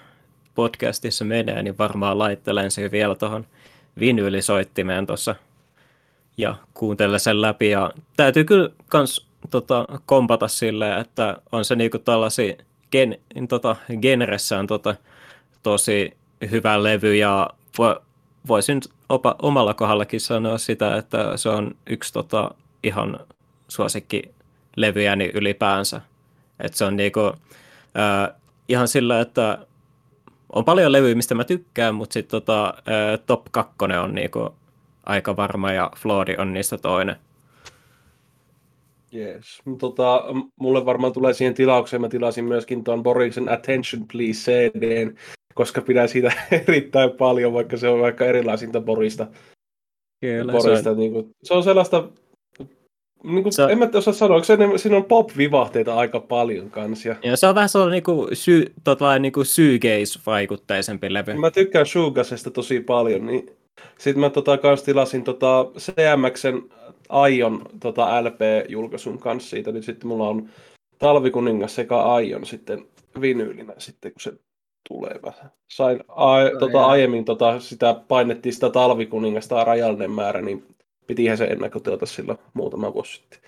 podcastissa 0.54 1.24
menee, 1.24 1.62
niin 1.62 1.78
varmaan 1.78 2.18
laittelen 2.18 2.70
sen 2.70 2.90
vielä 2.90 3.14
tuohon 3.14 3.46
vinyylisoittimeen 4.00 5.06
tuossa 5.06 5.34
ja 6.38 6.54
kuuntelen 6.74 7.20
sen 7.20 7.42
läpi. 7.42 7.70
Ja 7.70 7.90
täytyy 8.16 8.44
kyllä 8.44 8.70
kans 8.88 9.28
tota, 9.50 9.84
kompata 10.06 10.48
silleen, 10.48 11.00
että 11.00 11.36
on 11.52 11.64
se 11.64 11.76
niinku 11.76 11.98
tällaisia 11.98 12.54
gen, 12.92 13.18
tota, 13.48 13.76
genressään 14.02 14.66
tota, 14.66 14.94
tosi 15.62 16.16
hyvä 16.50 16.82
levy 16.82 17.16
ja 17.16 17.50
vo, 17.78 17.96
voisin 18.48 18.80
opa, 19.08 19.36
omalla 19.42 19.74
kohdallakin 19.74 20.20
sanoa 20.20 20.58
sitä, 20.58 20.96
että 20.96 21.36
se 21.36 21.48
on 21.48 21.74
yksi 21.86 22.12
tota, 22.12 22.50
ihan 22.82 23.20
suosikki 23.68 24.22
levyjäni 24.80 25.30
ylipäänsä. 25.34 26.00
Että 26.60 26.78
se 26.78 26.84
on 26.84 26.96
niinku, 26.96 27.20
äh, 27.98 28.34
ihan 28.68 28.88
sillä, 28.88 29.20
että 29.20 29.66
on 30.52 30.64
paljon 30.64 30.92
levyjä, 30.92 31.14
mistä 31.14 31.34
mä 31.34 31.44
tykkään, 31.44 31.94
mutta 31.94 32.12
sitten 32.12 32.30
tota, 32.30 32.66
äh, 32.68 33.20
top 33.26 33.46
2 33.50 33.74
on 34.02 34.14
niinku 34.14 34.54
aika 35.06 35.36
varma 35.36 35.72
ja 35.72 35.90
Floodi 35.96 36.34
on 36.38 36.52
niistä 36.52 36.78
toinen. 36.78 37.16
Yes. 39.14 39.62
Tota, 39.78 40.24
m- 40.34 40.50
mulle 40.60 40.86
varmaan 40.86 41.12
tulee 41.12 41.34
siihen 41.34 41.54
tilaukseen, 41.54 42.00
mä 42.00 42.08
tilasin 42.08 42.44
myöskin 42.44 42.84
tuon 42.84 43.02
Boriksen 43.02 43.48
Attention 43.48 44.06
Please 44.12 44.52
CDn, 44.52 45.14
koska 45.54 45.80
pidän 45.80 46.08
siitä 46.08 46.32
erittäin 46.68 47.10
paljon, 47.10 47.52
vaikka 47.52 47.76
se 47.76 47.88
on 47.88 48.00
vaikka 48.00 48.24
erilaisinta 48.24 48.80
Borista. 48.80 49.26
Kyllä, 50.20 50.52
Borista 50.52 50.94
niin 50.94 51.12
kuin, 51.12 51.30
se 51.42 51.54
on 51.54 51.62
sellaista, 51.62 52.08
niin 53.24 53.42
kuin, 53.42 53.52
Se- 53.52 53.64
en 53.64 53.78
mä 53.78 53.88
osaa 53.94 54.14
sanoa, 54.14 54.42
se, 54.42 54.56
siinä 54.76 54.96
on 54.96 55.04
pop-vivahteita 55.04 55.96
aika 55.96 56.20
paljon 56.20 56.70
kanssa. 56.70 57.08
Ja 57.08 57.16
Ja 57.22 57.36
se 57.36 57.46
on 57.46 57.54
vähän 57.54 57.68
sellainen 57.68 57.92
niinku, 57.92 58.28
sy, 58.32 58.72
tota, 58.84 59.18
niinku 59.18 59.44
shoegaze-vaikutteisempi 59.44 61.12
levy. 61.14 61.34
mä 61.34 61.50
tykkään 61.50 61.86
Sugasesta 61.86 62.50
tosi 62.50 62.80
paljon, 62.80 63.26
niin 63.26 63.50
sitten 63.98 64.20
mä 64.20 64.30
tota, 64.30 64.58
kans 64.58 64.82
tilasin 64.82 65.24
tota, 65.24 65.66
CMXn 65.78 66.62
Aion 67.08 67.62
tota, 67.80 68.24
LP-julkaisun 68.24 69.18
kanssa 69.18 69.50
siitä. 69.50 69.72
Nyt 69.72 69.84
sitten 69.84 70.08
mulla 70.08 70.28
on 70.28 70.48
Talvikuningas 70.98 71.74
sekä 71.74 71.96
Aion 71.96 72.46
sitten 72.46 72.84
vinyylinä 73.20 73.72
sitten, 73.78 74.12
kun 74.12 74.20
se 74.20 74.32
tulee 74.88 75.20
vähän. 75.22 75.50
Sain 75.72 76.00
a, 76.08 76.34
tota, 76.58 76.86
aiemmin 76.86 77.24
tota, 77.24 77.60
sitä 77.60 77.94
painettiin 78.08 78.52
sitä 78.52 78.70
Talvikuningasta 78.70 79.64
rajallinen 79.64 80.10
määrä, 80.10 80.40
niin 80.42 80.64
pitihän 81.08 81.38
se 81.38 81.44
ennakkotilata 81.44 82.06
silloin 82.06 82.38
muutama 82.54 82.94
vuosi 82.94 83.12
sitten. 83.12 83.40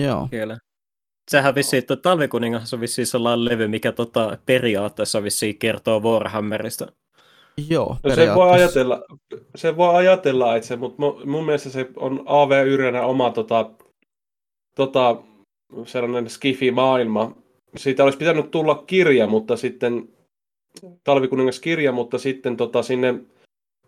Joo. 0.00 0.28
Kyllä. 0.30 0.58
Sehän 1.30 1.54
vissiin, 1.54 1.78
että 1.78 1.96
Talvikuningas 1.96 2.74
on 2.74 2.80
vissiin 2.80 3.06
sellainen 3.06 3.44
levy, 3.44 3.68
mikä 3.68 3.92
tota, 3.92 4.38
periaatteessa 4.46 5.22
vissiin 5.22 5.58
kertoo 5.58 6.00
Warhammerista. 6.00 6.86
Joo, 7.68 7.96
No 8.02 8.14
se 8.14 8.34
voi 8.34 8.50
ajatella, 8.50 9.02
se 9.56 9.76
voi 9.76 9.94
ajatella 9.94 10.56
itse, 10.56 10.76
mutta 10.76 11.02
mu- 11.02 11.26
mun 11.26 11.44
mielestä 11.44 11.70
se 11.70 11.88
on 11.96 12.22
AV 12.26 12.66
Yrjänä 12.66 13.02
oma 13.02 13.30
tota, 13.30 13.70
tota, 14.74 15.16
sellainen 15.86 16.30
skifi-maailma. 16.30 17.36
Siitä 17.76 18.04
olisi 18.04 18.18
pitänyt 18.18 18.50
tulla 18.50 18.84
kirja, 18.86 19.26
mutta 19.26 19.56
sitten 19.56 20.08
Talvikuningas 21.04 21.60
kirja, 21.60 21.92
mutta 21.92 22.18
sitten 22.18 22.56
tota, 22.56 22.82
sinne 22.82 23.14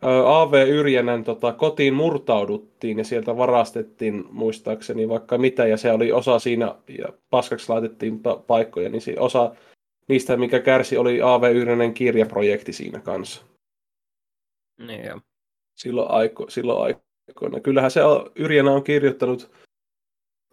AV 0.03 0.69
Yrjänän 0.69 1.25
tota, 1.25 1.53
kotiin 1.53 1.95
murtauduttiin 1.95 2.99
ja 2.99 3.05
sieltä 3.05 3.37
varastettiin 3.37 4.25
muistaakseni 4.31 5.09
vaikka 5.09 5.39
mitä 5.39 5.67
ja 5.67 5.77
se 5.77 5.93
oli 5.93 6.13
osa 6.13 6.39
siinä 6.39 6.75
ja 6.99 7.09
paskaksi 7.31 7.69
laitettiin 7.69 8.15
pa- 8.15 8.43
paikkoja, 8.47 8.89
niin 8.89 9.03
se 9.03 9.15
osa 9.19 9.55
niistä, 10.09 10.37
mikä 10.37 10.61
kärsi, 10.61 10.97
oli 10.97 11.23
AV 11.23 11.43
Yrjänän 11.55 11.95
kirjaprojekti 11.95 12.73
siinä 12.73 13.01
kanssa 13.01 13.43
Niin, 14.87 15.05
joo. 15.05 15.21
silloin, 15.77 16.11
aiko, 16.11 16.51
silloin 16.51 16.97
aikoina. 17.29 17.61
Kyllähän 17.61 17.91
se 17.91 18.01
Yrjänä 18.37 18.73
on 18.73 18.85
kirjoittanut 18.85 19.51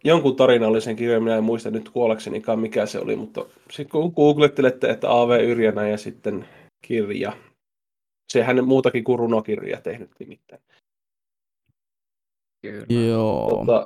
jonkun 0.03 0.35
tarinallisen 0.35 0.95
kirjan, 0.95 1.23
minä 1.23 1.37
en 1.37 1.43
muista 1.43 1.71
nyt 1.71 1.89
kuoleksenikaan 1.89 2.59
mikä 2.59 2.85
se 2.85 2.99
oli, 2.99 3.15
mutta 3.15 3.45
sitten 3.71 3.91
kun 3.91 4.13
googlettelette, 4.15 4.89
että 4.89 5.11
AV 5.11 5.29
Yrjänä 5.43 5.87
ja 5.87 5.97
sitten 5.97 6.45
kirja, 6.81 7.33
sehän 8.29 8.67
muutakin 8.67 9.03
kuin 9.03 9.19
runokirja 9.19 9.81
tehnyt 9.81 10.09
nimittäin. 10.19 10.61
Kyllä. 12.61 13.07
Joo. 13.07 13.49
Tota, 13.49 13.85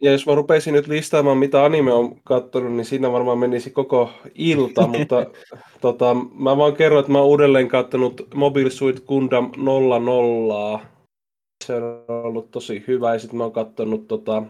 ja 0.00 0.12
jos 0.12 0.26
mä 0.26 0.34
rupeisin 0.34 0.74
nyt 0.74 0.86
listaamaan, 0.86 1.38
mitä 1.38 1.64
anime 1.64 1.92
on 1.92 2.20
katsonut, 2.24 2.72
niin 2.72 2.84
siinä 2.84 3.12
varmaan 3.12 3.38
menisi 3.38 3.70
koko 3.70 4.10
ilta, 4.34 4.86
mutta 4.98 5.26
tota, 5.80 6.16
mä 6.34 6.56
vaan 6.56 6.76
kerron, 6.76 7.00
että 7.00 7.12
mä 7.12 7.18
oon 7.18 7.28
uudelleen 7.28 7.68
katsonut 7.68 8.28
Mobile 8.34 8.70
Suit 8.70 9.00
Gundam 9.00 9.50
00. 9.56 10.80
Se 11.64 11.74
on 11.74 12.04
ollut 12.08 12.50
tosi 12.50 12.84
hyvä, 12.86 13.12
ja 13.12 13.18
sitten 13.18 13.36
mä 13.36 13.44
oon 13.44 13.52
katsonut 13.52 14.08
tota, 14.08 14.42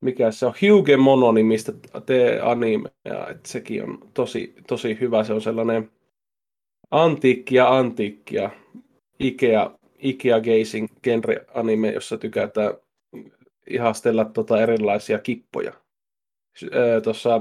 mikä 0.00 0.30
se 0.30 0.46
on, 0.46 0.54
Hyuge 0.62 0.96
Mono 0.96 1.32
nimistä 1.32 1.72
tee 2.06 2.40
animea, 2.40 2.92
että 3.30 3.48
sekin 3.48 3.82
on 3.82 3.98
tosi, 4.14 4.54
tosi 4.66 4.96
hyvä, 5.00 5.24
se 5.24 5.32
on 5.32 5.40
sellainen 5.40 5.90
antiikkia 6.90 7.76
antiikkia, 7.76 8.50
Ikea, 9.18 9.78
Ikea 9.98 10.40
Gazing 10.40 10.88
genre 11.02 11.46
anime, 11.54 11.90
jossa 11.90 12.18
tykätään 12.18 12.74
ihastella 13.66 14.24
tota 14.24 14.62
erilaisia 14.62 15.18
kippoja. 15.18 15.72
Tuossa 17.04 17.40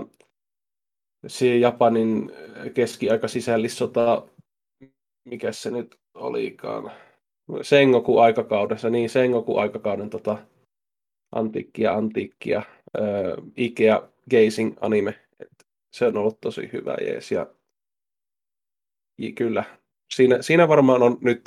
Japanin 1.60 2.32
keskiaika 2.74 3.28
sisällissota, 3.28 4.28
mikä 5.26 5.52
se 5.52 5.72
nyt 5.72 6.00
olikaan, 6.14 6.92
Sengoku-aikakaudessa, 7.62 8.90
niin 8.90 9.10
Sengoku-aikakauden 9.10 10.10
tota, 10.10 10.38
antiikkia, 11.32 11.94
antiikkia, 11.94 12.58
äh, 12.58 13.46
Ikea 13.58 14.10
Gazing 14.32 14.78
anime. 14.82 15.20
Et 15.40 15.68
se 15.92 16.06
on 16.06 16.18
ollut 16.18 16.42
tosi 16.42 16.70
hyvä 16.74 16.98
jees 17.02 17.32
ja 17.32 17.48
kyllä, 19.36 19.64
siinä, 20.14 20.42
siinä 20.42 20.68
varmaan 20.68 21.04
on 21.04 21.18
nyt 21.22 21.42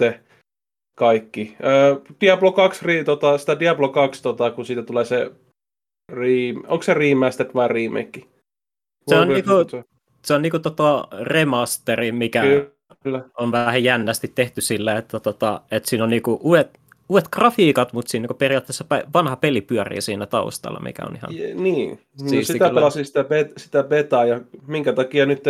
kaikki. 0.96 1.56
Öö, 1.64 1.96
Diablo 2.20 2.52
2, 2.52 3.04
tota, 3.04 3.38
sitä 3.38 3.60
Diablo 3.60 3.88
2, 3.88 4.22
tota, 4.22 4.50
kun 4.50 4.66
siitä 4.66 4.82
tulee 4.82 5.04
se, 5.04 5.30
re, 6.12 6.28
onko 6.66 6.82
se 6.82 6.94
remastered 6.94 7.50
vai 7.54 7.68
remake? 7.68 8.20
Se 9.08 9.16
on, 9.16 9.28
niinku, 9.28 9.50
se 10.24 10.34
on 10.34 10.42
niinku 10.42 10.58
tota 10.58 11.08
remasteri, 11.20 12.12
mikä 12.12 12.42
Kyllä. 13.02 13.24
on 13.38 13.52
vähän 13.52 13.84
jännästi 13.84 14.28
tehty 14.34 14.60
sillä, 14.60 14.96
että, 14.96 15.20
tota, 15.20 15.60
että 15.70 15.88
siinä 15.90 16.04
on 16.04 16.10
niinku 16.10 16.40
uudet, 16.42 16.78
uudet 17.08 17.28
grafiikat, 17.28 17.92
mutta 17.92 18.10
siinä 18.10 18.22
niinku 18.22 18.34
periaatteessa 18.34 18.84
vanha 19.14 19.36
peli 19.36 19.60
pyörii 19.60 20.00
siinä 20.00 20.26
taustalla, 20.26 20.80
mikä 20.80 21.02
on 21.04 21.16
ihan 21.16 21.36
ja, 21.36 21.54
Niin, 21.54 22.00
no, 22.22 22.42
sitä 22.42 22.70
pelasin 22.74 23.04
sitä, 23.04 23.24
bet, 23.24 23.52
sitä 23.56 23.82
betaa 23.82 24.24
ja 24.24 24.40
minkä 24.66 24.92
takia 24.92 25.26
nyt 25.26 25.42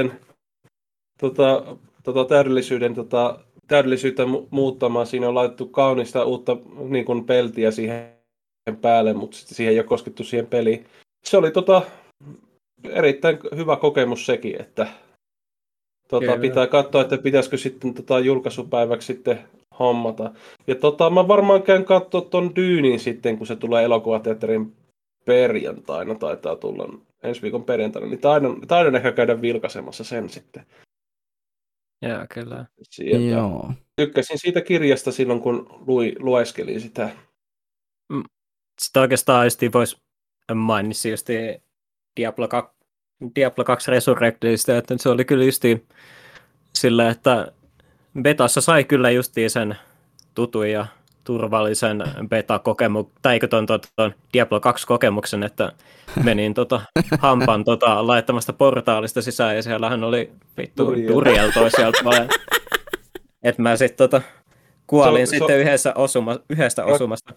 tota, 1.20 1.76
tota, 2.02 2.24
täydellisyyden 2.24 2.94
tota, 2.94 3.38
täydellisyyttä 3.68 4.24
mu- 4.24 4.46
muuttamaan. 4.50 5.06
Siinä 5.06 5.28
on 5.28 5.34
laitettu 5.34 5.66
kaunista 5.66 6.24
uutta 6.24 6.56
niin 6.88 7.04
kuin 7.04 7.24
peltiä 7.24 7.70
siihen 7.70 8.20
päälle, 8.80 9.12
mutta 9.12 9.36
siihen 9.36 9.72
ei 9.72 9.78
ole 9.78 9.86
koskettu 9.86 10.24
siihen 10.24 10.46
peliin. 10.46 10.86
Se 11.24 11.36
oli 11.36 11.50
tota, 11.50 11.82
erittäin 12.84 13.38
hyvä 13.56 13.76
kokemus 13.76 14.26
sekin, 14.26 14.60
että 14.60 14.86
tota, 16.08 16.36
pitää 16.40 16.66
katsoa, 16.66 17.02
että 17.02 17.18
pitäisikö 17.18 17.56
sitten 17.56 17.94
tota, 17.94 18.18
julkaisupäiväksi 18.18 19.06
sitten 19.06 19.38
hommata. 19.78 20.30
Ja 20.66 20.74
tota, 20.74 21.10
mä 21.10 21.28
varmaan 21.28 21.62
käyn 21.62 21.84
katsoa 21.84 22.20
ton 22.20 22.56
Dyynin 22.56 23.00
sitten, 23.00 23.38
kun 23.38 23.46
se 23.46 23.56
tulee 23.56 23.84
elokuvateatterin 23.84 24.72
perjantaina, 25.24 26.14
taitaa 26.14 26.56
tulla 26.56 26.88
ensi 27.22 27.42
viikon 27.42 27.64
perjantaina, 27.64 28.08
niin 28.08 28.20
taidan, 28.20 28.60
taidan 28.68 28.96
ehkä 28.96 29.12
käydä 29.12 29.42
vilkaisemassa 29.42 30.04
sen 30.04 30.28
sitten. 30.28 30.62
Joo, 32.02 32.26
kyllä. 32.34 32.66
Sieltä. 32.82 33.24
Joo. 33.24 33.72
Tykkäsin 33.96 34.38
siitä 34.38 34.60
kirjasta 34.60 35.12
silloin, 35.12 35.40
kun 35.40 35.84
lui, 35.86 36.16
lueskelin 36.18 36.80
sitä. 36.80 37.10
Mm. 38.08 38.22
Sitä 38.80 39.00
oikeastaan 39.00 39.50
voisi 39.74 39.96
mainita 40.54 41.08
just 41.08 41.26
Diablo 42.16 42.48
2, 42.48 42.76
Diablo 43.34 43.64
2 43.64 43.90
Resurrectedista, 43.90 44.76
että 44.76 44.94
se 44.98 45.08
oli 45.08 45.24
kyllä 45.24 45.44
justiin 45.44 45.86
sillä, 46.74 47.10
että 47.10 47.52
betassa 48.22 48.60
sai 48.60 48.84
kyllä 48.84 49.10
justiin 49.10 49.50
sen 49.50 49.76
tutun 50.34 50.70
ja 50.70 50.86
turvallisen 51.24 52.04
beta-kokemuksen, 52.28 53.18
tai 53.22 53.34
eikö 53.34 53.48
tuon, 53.48 53.66
tuon, 53.66 53.80
tuon 53.96 54.14
Diablo 54.32 54.58
2-kokemuksen, 54.58 55.42
että 55.42 55.72
menin 56.24 56.54
tota, 56.54 56.80
hampan 57.18 57.64
tota, 57.64 58.06
laittamasta 58.06 58.52
portaalista 58.52 59.22
sisään, 59.22 59.56
ja 59.56 59.62
siellähän 59.62 60.04
oli 60.04 60.32
vittu 60.56 60.94
turjeltoa 61.06 61.70
sieltä. 61.70 61.98
että 63.42 63.62
mä 63.62 63.76
sitten 63.76 64.08
tota, 64.08 64.22
kuolin 64.86 65.26
so, 65.26 65.30
sitten 65.30 65.48
so, 65.48 65.60
yhdessä 65.60 65.92
osuma, 65.94 66.36
yhdestä 66.50 66.82
rak, 66.82 66.90
osumasta. 66.94 67.34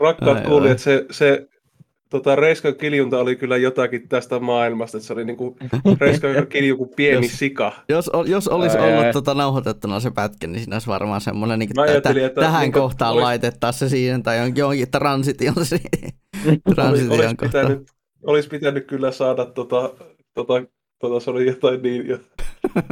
Rakkaat 0.00 0.40
kuulijat, 0.40 0.78
se, 0.78 1.06
se 1.10 1.48
tota, 2.12 2.36
Reiskan 2.36 2.74
kiljunta 2.74 3.18
oli 3.18 3.36
kyllä 3.36 3.56
jotakin 3.56 4.08
tästä 4.08 4.38
maailmasta, 4.38 4.98
että 4.98 5.06
se 5.06 5.12
oli 5.12 5.24
niinku 5.24 5.56
Reiskan 6.00 6.46
kilju 6.52 6.76
kuin 6.76 6.90
pieni 6.96 7.26
jos, 7.26 7.38
sika. 7.38 7.72
Jos, 7.88 8.10
jos 8.26 8.48
olisi 8.48 8.78
Ää... 8.78 8.84
ollut 8.84 9.12
tota, 9.12 9.34
nauhoitettuna 9.34 10.00
se 10.00 10.10
pätkä, 10.10 10.46
niin 10.46 10.58
siinä 10.58 10.74
olisi 10.74 10.86
varmaan 10.86 11.20
semmoinen, 11.20 11.58
niin, 11.58 11.70
että, 11.70 12.10
että 12.10 12.40
tähän 12.40 12.62
niin, 12.62 12.72
kohtaan 12.72 13.12
olisi... 13.12 13.22
laitettaisiin 13.22 13.88
se 13.88 13.90
siihen, 13.90 14.22
tai 14.22 14.38
jonkin, 14.38 14.60
jonkin 14.60 14.90
transition, 14.90 15.54
transition 16.74 17.20
olisi, 17.20 17.36
pitänyt, 17.40 17.90
olisi 18.22 18.48
pitänyt 18.48 18.86
kyllä 18.86 19.10
saada, 19.10 19.44
tota, 19.44 19.94
tota, 20.34 20.62
tota, 20.98 21.20
se 21.20 21.30
oli 21.30 21.46
jotain 21.46 21.82
niin, 21.82 22.18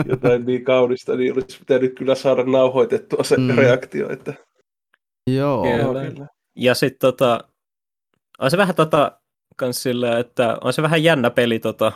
jotain 0.08 0.46
niin 0.46 0.64
kaunista, 0.64 1.16
niin 1.16 1.32
olisi 1.32 1.58
pitänyt 1.58 1.94
kyllä 1.94 2.14
saada 2.14 2.44
nauhoitettua 2.44 3.24
se 3.24 3.36
mm. 3.36 3.50
reaktio. 3.54 4.12
Että... 4.12 4.34
Joo. 5.30 5.62
Kyllä. 5.62 6.26
Ja 6.56 6.74
sitten 6.74 7.00
tota, 7.00 7.49
on 8.40 8.50
se 8.50 8.56
vähän 8.56 8.74
tota, 8.74 9.12
kans 9.56 9.82
sillä, 9.82 10.18
että 10.18 10.58
on 10.60 10.72
se 10.72 10.82
vähän 10.82 11.04
jännä 11.04 11.30
peli, 11.30 11.58
tota, 11.58 11.92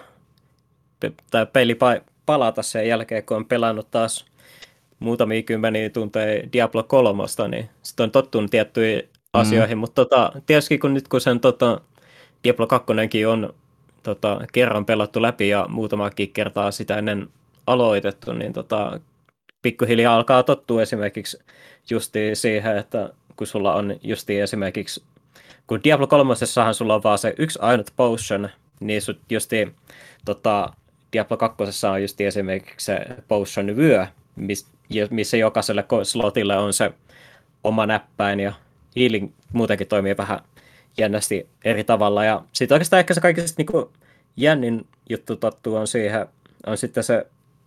tai 1.31 1.47
peli 1.53 1.79
palata 2.27 2.63
sen 2.63 2.89
jälkeen, 2.89 3.25
kun 3.25 3.37
on 3.37 3.47
pelannut 3.47 3.91
taas 3.91 4.25
muutamia 4.99 5.43
kymmeniä 5.43 5.91
tunteja 5.91 6.53
Diablo 6.53 6.83
3, 6.83 7.23
niin 7.49 7.71
sitten 7.83 8.05
on 8.05 8.11
tottunut 8.11 8.51
tiettyihin 8.51 9.03
mm. 9.03 9.41
asioihin, 9.41 9.79
mutta 9.79 10.05
tota, 10.05 10.33
tietysti 10.47 10.79
kun 10.79 10.95
nyt 10.95 11.09
kun 11.09 11.21
sen 11.21 11.41
tota, 11.41 11.81
Diablo 12.45 12.67
2 12.67 12.93
on 13.27 13.55
tota, 14.03 14.41
kerran 14.53 14.87
pelattu 14.87 15.23
läpi 15.23 15.49
ja 15.49 15.67
muutamakin 15.69 16.33
kertaa 16.33 16.71
sitä 16.71 16.99
ennen 16.99 17.29
aloitettu, 17.67 18.33
niin 18.33 18.53
tota, 18.53 19.01
pikkuhiljaa 19.63 20.17
alkaa 20.17 20.43
tottua 20.43 20.83
esimerkiksi 20.83 21.39
justi 21.91 22.35
siihen, 22.35 22.77
että 22.77 23.11
kun 23.37 23.47
sulla 23.47 23.75
on 23.75 23.97
justi 24.03 24.41
esimerkiksi 24.41 25.03
kun 25.67 25.81
Diablo 25.85 26.07
3 26.07 26.35
sulla 26.73 26.95
on 26.95 27.03
vaan 27.03 27.19
se 27.19 27.35
yksi 27.39 27.59
ainut 27.63 27.93
potion, 27.97 28.49
niin 28.81 29.03
sut 29.03 29.21
justi 29.31 29.75
tota, 30.25 30.73
Diablo 31.13 31.37
2 31.37 31.87
on 31.93 32.03
just 32.03 32.21
esimerkiksi 32.21 32.87
se 32.87 33.07
potion 33.29 33.77
vyö, 33.77 34.07
missä 35.11 35.37
jokaiselle 35.37 35.85
slotille 36.03 36.57
on 36.57 36.73
se 36.73 36.93
oma 37.65 37.87
näppäin 37.87 38.41
ja 38.41 38.53
healing 38.97 39.33
muutenkin 39.53 39.87
toimii 39.87 40.17
vähän 40.17 40.41
jännästi 40.99 41.49
eri 41.65 41.85
tavalla. 41.85 42.25
Ja 42.25 42.45
sitten 42.53 42.75
oikeastaan 42.75 43.01
ehkä 43.01 43.15
se 43.15 43.21
kaikista 43.21 43.63
niin 43.63 43.87
jännin 44.37 44.87
juttu 45.11 45.37
tottuu 45.37 45.77
on 45.77 45.87
siihen, 45.87 46.27
on 46.67 46.77
sitten 46.77 47.05
se 47.05 47.27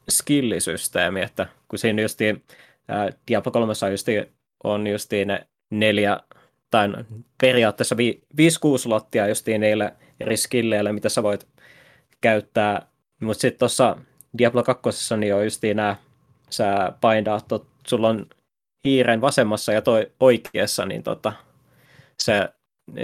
skillisysteemi, 0.09 1.21
että 1.21 1.47
kun 1.67 1.79
siinä 1.79 2.01
justiin 2.01 2.43
Diablo 3.27 3.51
3 3.51 3.73
justiin, 3.91 4.25
on 4.63 4.87
justiin 4.87 5.27
ne 5.27 5.47
neljä 5.69 6.19
tai 6.71 6.89
periaatteessa 7.41 7.95
5-6 7.95 7.97
slottia 8.77 9.27
justiin 9.27 9.61
niille 9.61 9.93
eri 10.19 10.37
skilleille, 10.37 10.91
mitä 10.91 11.09
sä 11.09 11.23
voit 11.23 11.47
käyttää. 12.21 12.87
Mutta 13.21 13.41
sitten 13.41 13.59
tuossa 13.59 13.97
Diablo 14.37 14.63
2 14.63 14.89
niin 15.17 15.35
on 15.35 15.43
justiin 15.43 15.77
nämä, 15.77 15.95
sä 16.49 16.91
paindaat, 17.01 17.47
tot, 17.47 17.67
sulla 17.87 18.09
on 18.09 18.25
hiiren 18.83 19.21
vasemmassa 19.21 19.73
ja 19.73 19.81
toi 19.81 20.11
oikeassa, 20.19 20.85
niin 20.85 21.03
tota, 21.03 21.33
se 22.19 22.49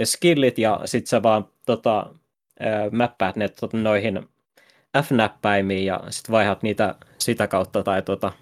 skillit 0.04 0.58
ja 0.58 0.80
sitten 0.84 1.08
sä 1.08 1.22
vaan 1.22 1.48
tota, 1.66 2.06
mäppäät 2.90 3.36
ne 3.36 3.48
tota, 3.48 3.76
noihin 3.76 4.28
F-näppäimiin 5.02 5.86
ja 5.86 6.00
sitten 6.10 6.32
vaihat 6.32 6.62
niitä 6.62 6.94
sitä 7.18 7.46
kautta 7.46 7.82
tai 7.82 8.02
tota, 8.02 8.32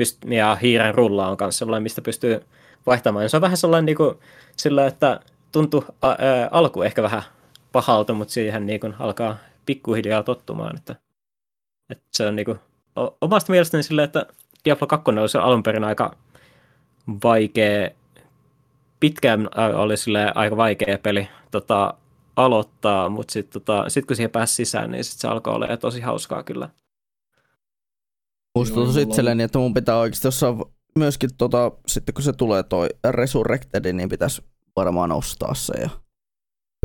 pyst- 0.00 0.32
ja 0.32 0.54
hiiren 0.54 0.94
rulla 0.94 1.28
on 1.28 1.36
kanssa 1.36 1.58
sellainen, 1.58 1.82
mistä 1.82 2.02
pystyy 2.02 2.40
vaihtamaan. 2.88 3.24
Ja 3.24 3.28
se 3.28 3.36
on 3.36 3.40
vähän 3.40 3.56
sellainen 3.56 3.86
niin 3.86 3.96
kuin, 3.96 4.14
sillä, 4.56 4.86
että 4.86 5.20
tuntuu 5.52 5.84
ä, 6.04 6.08
ä, 6.08 6.16
alku 6.50 6.82
ehkä 6.82 7.02
vähän 7.02 7.22
pahalta, 7.72 8.14
mutta 8.14 8.34
siihen 8.34 8.66
niin 8.66 8.80
kuin, 8.80 8.94
alkaa 8.98 9.36
pikkuhiljaa 9.66 10.22
tottumaan. 10.22 10.76
Että, 10.76 10.96
että 11.90 12.04
se 12.12 12.26
on 12.26 12.36
niin 12.36 12.46
kuin, 12.46 12.58
omasta 13.20 13.52
mielestäni 13.52 13.82
sillä, 13.82 14.04
että 14.04 14.26
Diablo 14.64 14.86
2 14.86 15.10
oli 15.10 15.28
se 15.28 15.38
alun 15.38 15.62
perin 15.62 15.84
aika 15.84 16.16
vaikea, 17.24 17.90
pitkään 19.00 19.48
oli 19.74 19.96
sille 19.96 20.32
aika 20.34 20.56
vaikea 20.56 20.98
peli 20.98 21.28
tota, 21.50 21.94
aloittaa, 22.36 23.08
mutta 23.08 23.32
sitten 23.32 23.62
tota, 23.62 23.88
sit 23.88 24.06
kun 24.06 24.16
siihen 24.16 24.30
pääsi 24.30 24.54
sisään, 24.54 24.90
niin 24.90 25.04
sit 25.04 25.20
se 25.20 25.28
alkoi 25.28 25.54
olla 25.54 25.76
tosi 25.76 26.00
hauskaa 26.00 26.42
kyllä. 26.42 26.68
Musta 28.58 28.74
tuntuu 28.74 29.02
itselleni, 29.02 29.42
että 29.42 29.58
mun 29.58 29.74
pitää 29.74 29.98
oikeasti 29.98 30.26
jossain 30.26 30.58
myöskin 30.98 31.30
tota, 31.38 31.72
sitten 31.86 32.14
kun 32.14 32.24
se 32.24 32.32
tulee 32.32 32.62
toi 32.62 32.88
Resurrected, 33.10 33.92
niin 33.92 34.08
pitäisi 34.08 34.42
varmaan 34.76 35.12
ostaa 35.12 35.54
se 35.54 35.80
ja 35.80 35.90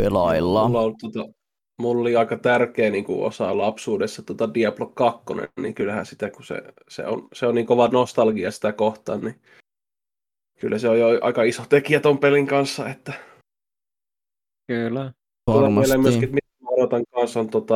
pelailla. 0.02 0.68
Mulla, 0.68 0.82
on, 0.82 0.96
tota, 1.02 1.34
mulla 1.80 2.02
oli 2.02 2.16
aika 2.16 2.38
tärkeä 2.38 2.90
niin 2.90 3.04
kuin 3.04 3.26
osa 3.26 3.58
lapsuudessa 3.58 4.24
tota 4.24 4.54
Diablo 4.54 4.86
2, 4.86 5.24
niin 5.60 5.74
kyllähän 5.74 6.06
sitä, 6.06 6.30
kun 6.30 6.44
se, 6.44 6.64
se, 6.90 7.06
on, 7.06 7.28
se 7.34 7.46
on 7.46 7.56
niin 7.56 7.66
kova 7.66 7.88
nostalgia 7.88 8.52
sitä 8.52 8.72
kohtaan, 8.74 9.22
niin 9.22 9.42
kyllä 10.60 10.78
se 10.80 10.90
on 10.90 11.00
jo 11.00 11.08
aika 11.22 11.44
iso 11.44 11.64
tekijä 11.70 12.00
ton 12.00 12.18
pelin 12.18 12.48
kanssa, 12.48 12.90
että 12.90 13.14
Kyllä. 14.68 15.14
Varmasti. 15.48 15.98
myöskin, 15.98 16.30
mitä 16.34 16.48
odotan 16.68 17.04
kanssa 17.14 17.40
on 17.40 17.50
tota, 17.50 17.76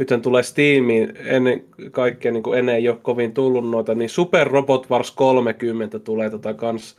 nythän 0.00 0.22
tulee 0.22 0.42
Steamiin, 0.42 1.12
ennen 1.16 1.64
kaikkea 1.90 2.32
niin 2.32 2.42
kuin 2.42 2.58
ennen 2.58 2.74
ei 2.74 2.88
ole 2.88 2.98
kovin 3.02 3.34
tullut 3.34 3.70
noita, 3.70 3.94
niin 3.94 4.10
Super 4.10 4.46
Robot 4.46 4.90
Wars 4.90 5.10
30 5.10 5.98
tulee 5.98 6.30
tota 6.30 6.54
kans 6.54 6.96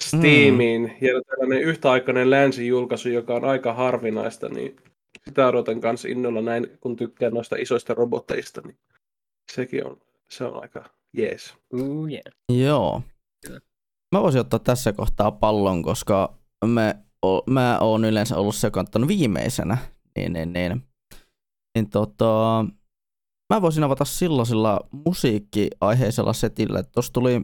Steamiin, 0.00 0.82
mm. 0.82 1.06
ja 1.06 1.20
tällainen 1.26 1.62
yhtäaikainen 1.62 2.30
länsijulkaisu, 2.30 3.08
joka 3.08 3.34
on 3.34 3.44
aika 3.44 3.72
harvinaista, 3.72 4.48
niin 4.48 4.76
sitä 5.24 5.48
odotan 5.48 5.80
kanssa 5.80 6.08
innolla 6.08 6.42
näin, 6.42 6.78
kun 6.80 6.96
tykkään 6.96 7.34
noista 7.34 7.56
isoista 7.56 7.94
robotteista, 7.94 8.60
niin 8.60 8.78
sekin 9.52 9.86
on, 9.86 10.00
se 10.30 10.44
on 10.44 10.62
aika 10.62 10.84
jees. 11.12 11.54
Ooh, 11.80 12.08
yeah. 12.08 12.62
Joo. 12.62 13.02
Mä 14.14 14.22
voisin 14.22 14.40
ottaa 14.40 14.58
tässä 14.58 14.92
kohtaa 14.92 15.30
pallon, 15.30 15.82
koska 15.82 16.34
me, 16.66 16.96
mä 17.46 17.78
oon 17.78 18.04
yleensä 18.04 18.36
ollut 18.36 18.54
se 18.54 18.70
viimeisenä, 19.08 19.78
niin, 20.16 20.32
niin, 20.32 20.52
niin 20.52 20.89
niin 21.74 21.90
tota, 21.90 22.64
mä 23.54 23.62
voisin 23.62 23.84
avata 23.84 24.04
silloisella 24.04 24.80
musiikkiaiheisella 25.06 26.32
setillä, 26.32 26.78
että 26.78 26.92
tuossa 26.92 27.12
tuli 27.12 27.40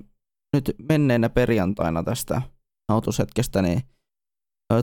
nyt 0.57 0.75
menneenä 0.89 1.29
perjantaina 1.29 2.03
tästä 2.03 2.43
nautushetkestä, 2.89 3.63
niin 3.63 3.83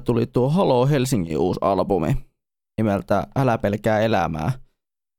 tuli 0.05 0.25
tuo 0.25 0.49
Halo 0.49 0.87
Helsingin 0.87 1.37
uusi 1.37 1.59
albumi 1.61 2.17
nimeltä 2.77 3.27
Älä 3.35 3.57
pelkää 3.57 3.99
elämää. 3.99 4.51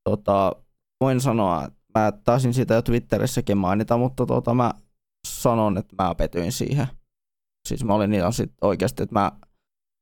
Tota, 0.08 0.52
voin 1.00 1.20
sanoa, 1.20 1.68
mä 1.94 2.12
taisin 2.24 2.54
siitä 2.54 2.74
jo 2.74 2.82
Twitterissäkin 2.82 3.58
mainita, 3.58 3.96
mutta 3.96 4.26
tota, 4.26 4.54
mä 4.54 4.72
sanon, 5.28 5.78
että 5.78 6.02
mä 6.02 6.14
petyin 6.14 6.52
siihen. 6.52 6.86
Siis 7.68 7.84
mä 7.84 7.94
olin 7.94 8.10
niin 8.10 8.32
sit 8.32 8.52
oikeasti, 8.60 9.02
että 9.02 9.14
mä 9.14 9.32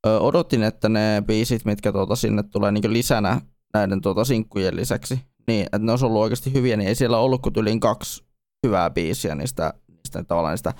ö, 0.06 0.20
odotin, 0.20 0.62
että 0.62 0.88
ne 0.88 1.22
biisit, 1.26 1.64
mitkä 1.64 1.92
tuota, 1.92 2.16
sinne 2.16 2.42
tulee 2.42 2.72
niin 2.72 2.92
lisänä 2.92 3.40
näiden 3.74 4.00
tuota, 4.00 4.24
sinkkujen 4.24 4.76
lisäksi, 4.76 5.20
niin 5.46 5.62
että 5.62 5.78
ne 5.78 5.92
olisi 5.92 6.04
ollut 6.04 6.22
oikeasti 6.22 6.52
hyviä, 6.52 6.76
niin 6.76 6.88
ei 6.88 6.94
siellä 6.94 7.18
ollut 7.18 7.42
kuin 7.42 7.52
yli 7.56 7.78
kaksi 7.78 8.24
hyvää 8.66 8.90
biisiä 8.90 9.34
niistä, 9.34 9.74
niistä 9.88 10.24
tavallaan 10.24 10.52
niistä 10.52 10.74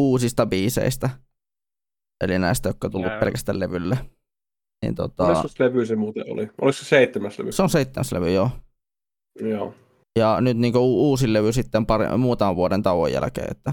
uusista 0.00 0.46
biiseistä. 0.46 1.10
Eli 2.24 2.38
näistä, 2.38 2.68
jotka 2.68 2.86
on 2.86 2.92
tullut 2.92 3.10
Jää. 3.10 3.20
pelkästään 3.20 3.60
levylle. 3.60 3.98
Niin, 4.84 4.94
tota... 4.94 5.44
Levy 5.58 5.86
se 5.86 5.96
muuten 5.96 6.24
oli? 6.32 6.42
Oliko 6.42 6.72
se 6.72 6.84
seitsemäs 6.84 7.38
levy? 7.38 7.52
Se 7.52 7.62
on 7.62 7.70
seitsemäs 7.70 8.12
levy, 8.12 8.32
joo. 8.32 8.50
Joo. 9.40 9.74
Ja 10.18 10.40
nyt 10.40 10.56
niin 10.56 10.76
uusi 10.76 11.32
levy 11.32 11.52
sitten 11.52 11.86
pari, 11.86 12.16
muutaman 12.18 12.56
vuoden 12.56 12.82
tauon 12.82 13.12
jälkeen, 13.12 13.50
että, 13.50 13.72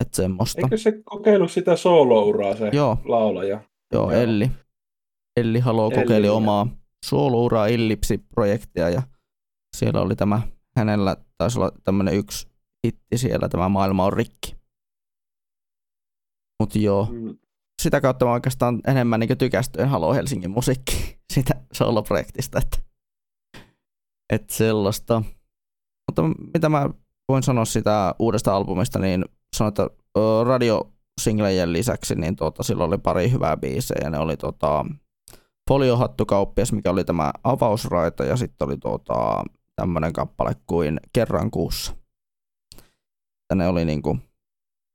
että 0.00 0.16
semmoista. 0.16 0.60
Eikö 0.60 0.76
se 0.76 0.92
kokeillut 1.04 1.50
sitä 1.50 1.76
soolouraa 1.76 2.56
se 2.56 2.70
joo. 2.72 2.98
laulaja? 3.04 3.60
Joo, 3.92 4.10
joo. 4.10 4.20
Elli. 4.20 4.50
Elli 5.36 5.60
Halo 5.60 5.90
kokeili 5.90 6.28
omaa 6.28 6.66
soolouraa 7.06 7.66
Illipsi-projektia 7.66 8.90
ja 8.90 9.02
siellä 9.76 10.00
oli 10.00 10.16
tämä, 10.16 10.42
hänellä 10.76 11.16
taisi 11.38 11.58
olla 11.58 11.70
tämmöinen 11.84 12.14
yksi 12.14 12.48
hitti 12.86 13.18
siellä, 13.18 13.48
tämä 13.48 13.68
Maailma 13.68 14.04
on 14.04 14.12
rikki. 14.12 14.56
Mutta 16.60 16.78
joo, 16.78 17.08
mm. 17.12 17.38
sitä 17.82 18.00
kautta 18.00 18.24
mä 18.24 18.32
oikeastaan 18.32 18.80
enemmän 18.86 19.20
niin 19.20 19.38
tykästyin 19.38 19.88
Halo 19.88 20.14
Helsingin 20.14 20.50
musiikki 20.50 20.92
siitä 21.32 21.54
soloprojektista, 21.72 22.58
että, 22.58 22.78
että 24.32 24.54
sellaista. 24.54 25.22
Mutta 26.10 26.22
mitä 26.54 26.68
mä 26.68 26.90
voin 27.28 27.42
sanoa 27.42 27.64
sitä 27.64 28.14
uudesta 28.18 28.56
albumista, 28.56 28.98
niin 28.98 29.24
sanon, 29.56 29.68
että 29.68 29.90
radiosinglejen 30.44 31.72
lisäksi 31.72 32.14
niin 32.14 32.36
tuota, 32.36 32.62
silloin 32.62 32.88
oli 32.88 32.98
pari 32.98 33.30
hyvää 33.30 33.56
biisejä. 33.56 34.10
Ne 34.10 34.18
oli 34.18 34.36
tota, 34.36 34.84
Foliohattukauppias, 35.70 36.72
mikä 36.72 36.90
oli 36.90 37.04
tämä 37.04 37.32
avausraita, 37.44 38.24
ja 38.24 38.36
sitten 38.36 38.68
oli 38.68 38.78
tuota, 38.78 39.44
tämmöinen 39.76 40.12
kappale 40.12 40.52
kuin 40.66 41.00
Kerran 41.12 41.50
kuussa. 41.50 41.96
Ja 43.50 43.56
ne 43.56 43.68
oli 43.68 43.84
niinku 43.84 44.18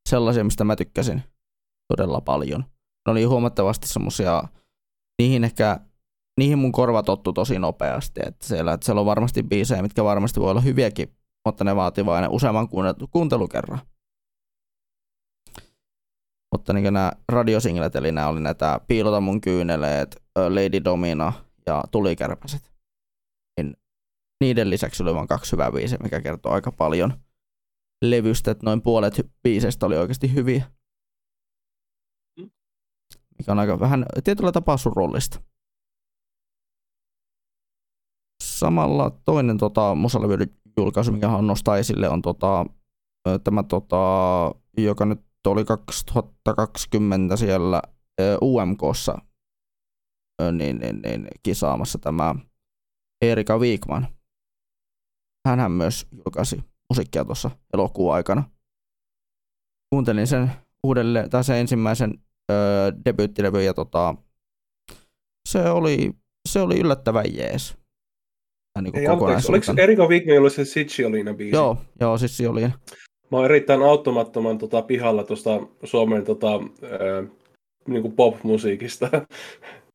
sellaisia, 0.08 0.44
mistä 0.44 0.64
mä 0.64 0.76
tykkäsin 0.76 1.22
todella 1.88 2.20
paljon. 2.20 2.64
Ne 3.06 3.12
oli 3.12 3.24
huomattavasti 3.24 3.88
semmosia, 3.88 4.42
niihin 5.22 5.44
ehkä, 5.44 5.80
niihin 6.38 6.58
mun 6.58 6.72
korva 6.72 7.02
tottu 7.02 7.32
tosi 7.32 7.58
nopeasti, 7.58 8.20
että 8.26 8.46
siellä, 8.46 8.72
että 8.72 8.84
siellä 8.84 9.00
on 9.00 9.06
varmasti 9.06 9.42
biisejä, 9.42 9.82
mitkä 9.82 10.04
varmasti 10.04 10.40
voi 10.40 10.50
olla 10.50 10.60
hyviäkin, 10.60 11.16
mutta 11.46 11.64
ne 11.64 11.76
vaatii 11.76 12.06
vain 12.06 12.30
useamman 12.30 12.68
kuuntelukerran. 13.10 13.80
Mutta 16.54 16.72
niin 16.72 16.94
nämä 16.94 17.12
radiosinglet, 17.28 17.96
eli 17.96 18.12
nämä 18.12 18.28
oli 18.28 18.40
näitä 18.40 18.80
Piilota 18.86 19.20
mun 19.20 19.40
kyyneleet, 19.40 20.21
Lady 20.36 20.84
Domina 20.84 21.32
ja 21.66 21.84
Tulikärpäset. 21.90 22.72
Niin 23.60 23.76
niiden 24.40 24.70
lisäksi 24.70 25.02
oli 25.02 25.14
vain 25.14 25.28
kaksi 25.28 25.52
hyvää 25.52 25.72
biisiä, 25.72 25.98
mikä 26.02 26.20
kertoo 26.20 26.52
aika 26.52 26.72
paljon 26.72 27.12
levystä, 28.04 28.50
että 28.50 28.66
noin 28.66 28.82
puolet 28.82 29.14
biiseistä 29.42 29.86
oli 29.86 29.96
oikeasti 29.96 30.34
hyviä. 30.34 30.64
Mikä 33.38 33.52
on 33.52 33.58
aika 33.58 33.80
vähän 33.80 34.06
tietyllä 34.24 34.52
tapaa 34.52 34.76
surullista. 34.76 35.42
Samalla 38.42 39.10
toinen 39.24 39.58
tota, 39.58 39.94
musalevy 39.94 40.46
julkaisu, 40.76 41.12
mikä 41.12 41.28
on 41.28 41.46
nostaa 41.46 41.78
esille, 41.78 42.08
on 42.08 42.22
tota, 42.22 42.66
tämä, 43.44 43.62
tota, 43.62 43.96
joka 44.78 45.04
nyt 45.04 45.20
oli 45.46 45.64
2020 45.64 47.36
siellä 47.36 47.82
UMKssa 48.42 49.18
niin, 50.52 50.78
niin, 50.78 51.02
niin, 51.02 51.28
kisaamassa 51.42 51.98
tämä 51.98 52.34
Erika 53.22 53.60
Viikman. 53.60 54.06
Hänhän 55.48 55.72
myös 55.72 56.06
julkaisi 56.12 56.64
musiikkia 56.90 57.24
tuossa 57.24 57.50
elokuun 57.74 58.14
aikana. 58.14 58.50
Kuuntelin 59.90 60.26
sen 60.26 60.52
uudelleen, 60.82 61.30
tai 61.30 61.44
sen 61.44 61.56
ensimmäisen 61.56 62.14
öö, 62.52 62.92
debyyttilevy, 63.04 63.62
ja 63.62 63.74
tota, 63.74 64.14
se 65.48 65.70
oli, 65.70 66.10
se 66.48 66.60
oli 66.60 66.80
yllättävän 66.80 67.36
jees. 67.36 67.76
Niin 68.80 68.96
Ei, 68.96 69.06
anteeksi, 69.06 69.52
oliko 69.52 69.72
Erika 69.76 70.08
Viikman, 70.08 70.34
jolla 70.34 70.50
se 70.50 70.64
Sicciolina 70.64 71.34
biisi? 71.34 71.56
Joo, 71.56 71.76
joo, 72.00 72.18
Sicciolina. 72.18 72.78
Mä 73.30 73.38
oon 73.38 73.44
erittäin 73.44 73.82
auttamattoman 73.82 74.58
tota, 74.58 74.82
pihalla 74.82 75.24
tuosta 75.24 75.60
Suomen 75.84 76.24
tota, 76.24 76.48
öö, 76.82 77.24
niin 77.88 78.02
kuin 78.02 78.16
pop-musiikista. 78.16 79.10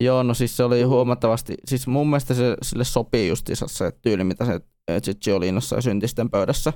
Joo, 0.04 0.24
no 0.24 0.34
siis 0.34 0.58
se 0.58 0.64
oli 0.64 0.84
huomattavasti, 0.84 1.56
siis 1.66 1.88
mun 1.88 2.08
mielestä 2.08 2.34
se, 2.34 2.58
sille 2.62 2.84
sopii 2.84 3.28
justiinsa 3.28 3.68
se 3.68 3.91
tyyli, 4.02 4.24
mitä 4.24 4.45
se 4.45 4.60
Cicciolinossa 5.02 5.76
ja 5.76 5.82
Syntisten 5.82 6.30
pöydässä 6.30 6.74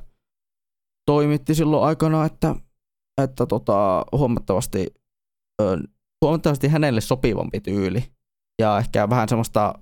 toimitti 1.05 1.55
silloin 1.55 1.83
aikana, 1.83 2.25
että, 2.25 2.55
että 3.21 3.45
tota, 3.45 4.05
huomattavasti, 4.11 4.87
huomattavasti 6.21 6.67
hänelle 6.67 7.01
sopivampi 7.01 7.61
tyyli. 7.61 8.03
Ja 8.61 8.77
ehkä 8.77 9.09
vähän 9.09 9.29
semmoista, 9.29 9.73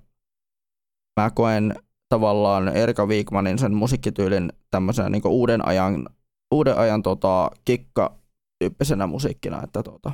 mä 1.20 1.30
koen 1.30 1.76
tavallaan 2.10 2.68
Erika 2.68 3.06
Wigmanin 3.06 3.60
sen 3.60 3.74
musiikkityylin 3.74 4.54
tämmöisenä 4.72 5.10
niin 5.10 5.22
uuden 5.28 5.68
ajan, 5.68 6.10
uuden 6.54 6.78
ajan 6.78 7.04
tota, 7.04 7.52
kikka-tyyppisenä 7.66 9.08
musiikkina, 9.08 9.64
että 9.64 9.84
tota, 9.84 10.12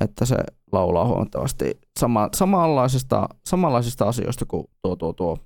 että 0.00 0.24
se 0.24 0.36
laulaa 0.72 1.06
huomattavasti 1.06 1.80
sama, 2.00 2.28
samanlaisista, 2.34 3.28
samanlaisista 3.46 4.08
asioista 4.08 4.46
kuin 4.46 4.66
tuo, 4.82 4.96
tuo, 4.96 5.12
tuo 5.12 5.38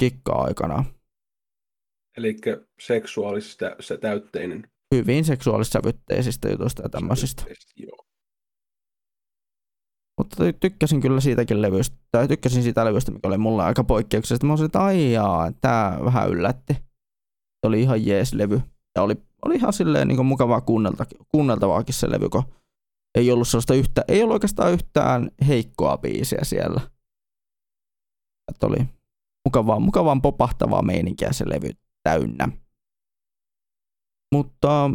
kikka-aikana. 0.00 0.84
Eli 2.16 2.36
seksuaalista 2.80 3.76
se 3.80 3.98
täytteinen. 3.98 4.70
Hyvin 4.94 5.24
seksuaalissävytteisistä 5.24 6.48
jutuista 6.48 6.82
ja 6.82 6.88
tämmöisistä. 6.88 7.44
Joo. 7.76 8.06
Mutta 10.18 10.36
tykkäsin 10.60 11.00
kyllä 11.00 11.20
siitäkin 11.20 11.62
levystä, 11.62 11.96
tai 12.10 12.28
tykkäsin 12.28 12.62
siitä 12.62 12.84
levystä, 12.84 13.12
mikä 13.12 13.28
oli 13.28 13.38
mulle 13.38 13.62
aika 13.62 13.84
poikkeuksellista. 13.84 14.46
Mä 14.46 14.52
olisin, 14.52 14.66
että 14.66 14.84
aijaa, 14.84 15.52
tää 15.60 15.98
vähän 16.04 16.30
yllätti. 16.30 16.74
Se 17.60 17.66
oli 17.66 17.82
ihan 17.82 18.06
jees 18.06 18.34
levy. 18.34 18.60
Ja 18.96 19.02
oli, 19.02 19.14
oli 19.44 19.54
ihan 19.54 19.72
silleen 19.72 20.08
niin 20.08 20.26
mukavaa 20.26 20.60
kuunneltavaakin 21.28 21.94
se 21.94 22.10
levy, 22.10 22.28
kun 22.28 22.42
ei 23.14 23.32
ollut 23.32 23.48
sellaista 23.48 23.74
yhtä, 23.74 24.04
ei 24.08 24.22
ollut 24.22 24.34
oikeastaan 24.34 24.72
yhtään 24.72 25.30
heikkoa 25.48 25.98
biisiä 25.98 26.40
siellä. 26.42 26.80
Että 28.50 28.66
oli 28.66 28.78
mukavaa, 29.44 29.80
mukavaa 29.80 30.20
popahtavaa 30.22 30.82
meininkiä 30.82 31.32
se 31.32 31.48
levy 31.48 31.70
täynnä. 32.02 32.48
Mutta 34.34 34.90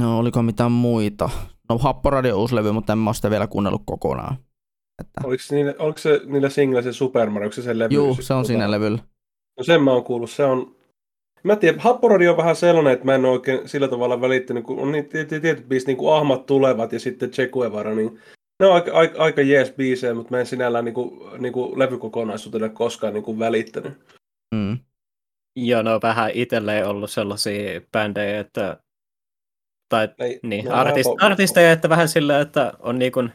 no, 0.00 0.18
oliko 0.18 0.42
mitään 0.42 0.72
muita? 0.72 1.30
No 1.68 1.78
Happoradio 1.78 2.38
uusi 2.40 2.54
levy, 2.54 2.72
mutta 2.72 2.92
en 2.92 2.98
mä 2.98 3.12
sitä 3.12 3.30
vielä 3.30 3.46
kuunnellut 3.46 3.82
kokonaan. 3.86 4.36
Että... 5.00 5.20
Oliko, 5.24 5.42
niille, 5.50 5.76
oliko 5.78 5.98
se 5.98 6.20
niillä 6.26 6.48
single 6.48 6.82
se 6.82 6.92
Super 6.92 7.30
Mario, 7.30 7.52
se 7.52 7.62
sen 7.62 7.78
levy? 7.78 7.94
Joo, 7.94 8.14
se 8.14 8.34
on 8.34 8.38
tota... 8.38 8.46
siinä 8.46 8.70
levyllä. 8.70 8.98
No 9.58 9.64
sen 9.64 9.82
mä 9.82 9.92
oon 9.92 10.04
kuullut, 10.04 10.30
se 10.30 10.44
on, 10.44 10.76
Mä 11.44 11.56
tiedän, 11.56 11.80
Happoradio 11.80 12.30
on 12.30 12.36
vähän 12.36 12.56
sellainen, 12.56 12.92
että 12.92 13.04
mä 13.04 13.14
en 13.14 13.24
oikein 13.24 13.68
sillä 13.68 13.88
tavalla 13.88 14.20
välittänyt, 14.20 14.64
kun 14.64 14.78
on 14.78 14.92
niin 14.92 15.08
tietyt 15.08 15.68
biisit, 15.68 15.86
niin 15.86 15.96
kuin 15.96 16.14
Ahmat 16.14 16.46
tulevat 16.46 16.92
ja 16.92 17.00
sitten 17.00 17.30
Che 17.30 17.46
Guevara, 17.46 17.94
niin 17.94 18.20
ne 18.60 18.66
on 18.66 18.74
aika, 18.74 18.92
aika, 18.92 19.22
aika 19.22 19.42
jees 19.42 19.72
biisejä, 19.72 20.14
mutta 20.14 20.30
mä 20.30 20.40
en 20.40 20.46
sinällään 20.46 20.84
niin 20.84 20.94
kuin, 20.94 21.40
niin 21.40 21.52
kuin 21.52 21.78
levykokonaisuutena 21.78 22.68
koskaan 22.68 23.14
niin 23.14 23.24
kuin 23.24 23.38
välittänyt. 23.38 23.92
Mm. 24.54 24.78
Joo, 25.56 25.82
no 25.82 26.00
vähän 26.02 26.30
itselleen 26.34 26.88
ollut 26.88 27.10
sellaisia 27.10 27.80
bändejä, 27.92 28.40
että 28.40 28.76
tai 29.88 30.08
ei, 30.18 30.40
niin, 30.42 30.64
no, 30.64 30.74
artist, 30.74 31.10
artisteja, 31.20 31.72
että 31.72 31.88
vähän 31.88 32.08
sillä, 32.08 32.40
että 32.40 32.72
on 32.78 32.98
niin 32.98 33.12
kuin 33.12 33.32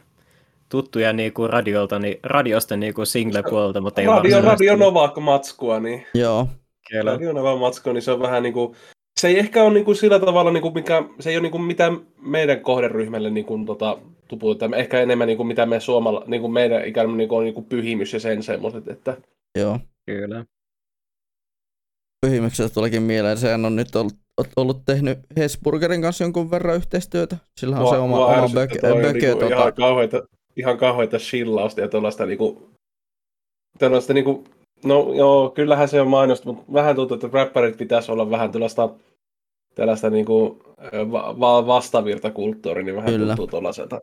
tuttuja 0.68 1.12
niin 1.12 1.32
kuin 1.32 1.50
radiolta, 1.50 1.98
niin 1.98 2.20
radiosta 2.22 2.76
niin 2.76 2.94
kuin 2.94 3.06
single-puolta, 3.06 3.80
mutta 3.80 4.00
ei 4.00 4.06
Radio, 4.06 4.40
Radio 4.40 4.76
Nova-matskua, 4.76 5.80
niin. 5.80 6.06
Joo. 6.14 6.48
Kyllä. 6.90 7.12
Radionava 7.12 7.56
matsko, 7.56 7.92
niin 7.92 8.02
se 8.02 8.12
on 8.12 8.20
vähän 8.20 8.42
niin 8.42 8.52
kuin, 8.52 8.76
se 9.20 9.28
ei 9.28 9.38
ehkä 9.38 9.62
ole 9.62 9.74
niin 9.74 9.84
kuin 9.84 9.96
sillä 9.96 10.18
tavalla, 10.18 10.50
niin 10.50 10.62
kuin 10.62 10.74
mikä, 10.74 11.02
se 11.20 11.30
ei 11.30 11.36
ole 11.36 11.42
niin 11.42 11.52
kuin 11.52 11.62
mitään 11.62 12.00
meidän 12.22 12.60
kohderyhmälle 12.60 13.30
niin 13.30 13.46
kuin, 13.46 13.66
tota, 13.66 13.98
tuputa. 14.28 14.70
Ehkä 14.76 15.00
enemmän 15.00 15.26
niin 15.26 15.36
kuin 15.36 15.46
mitä 15.46 15.66
me 15.66 15.80
suomalla, 15.80 16.24
niin 16.26 16.40
kuin 16.40 16.52
meidän 16.52 16.84
ikään 16.84 17.16
niin 17.16 17.28
kuin, 17.28 17.38
on 17.38 17.44
niin 17.44 17.54
kuin 17.54 17.66
pyhimys 17.66 18.12
ja 18.12 18.20
sen 18.20 18.42
semmoiset, 18.42 18.88
että 18.88 19.16
Joo. 19.58 19.78
Kyllä. 20.06 20.44
Pyhimyksestä 22.26 22.74
tulikin 22.74 23.02
mieleen, 23.02 23.38
sehän 23.38 23.64
on 23.64 23.76
nyt 23.76 23.96
ollut, 23.96 24.14
ollut 24.56 24.84
tehnyt 24.84 25.18
Hesburgerin 25.36 26.02
kanssa 26.02 26.24
jonkun 26.24 26.50
verran 26.50 26.76
yhteistyötä. 26.76 27.36
Sillä 27.56 27.78
on 27.78 27.88
se 27.88 27.96
oma, 27.96 28.26
oma 28.26 28.48
böke, 28.48 28.78
niinku 29.12 29.40
tota, 29.40 29.54
ihan 29.54 29.74
kauheita, 29.74 30.22
ihan 30.56 30.78
kauheita 30.78 31.18
chillausta 31.18 31.80
ja 31.80 31.88
tuollaista 31.88 32.26
niinku, 32.26 32.70
niinku, 34.14 34.44
no 34.84 35.12
joo, 35.14 35.50
kyllähän 35.50 35.88
se 35.88 36.00
on 36.00 36.08
mainosta, 36.08 36.46
mutta 36.46 36.72
vähän 36.72 36.96
tuntuu, 36.96 37.14
että 37.14 37.28
räppärit 37.32 37.76
pitäisi 37.76 38.12
olla 38.12 38.30
vähän 38.30 38.52
tällaista, 38.52 38.88
tällaista 39.74 40.10
niinku 40.10 40.62
va- 41.12 41.40
va- 41.40 41.66
vastavirtakulttuuri, 41.66 42.82
niin 42.84 42.96
vähän 42.96 43.10
Kyllä. 43.10 43.26
tuntuu 43.26 43.46
tuollaiselta. 43.46 44.00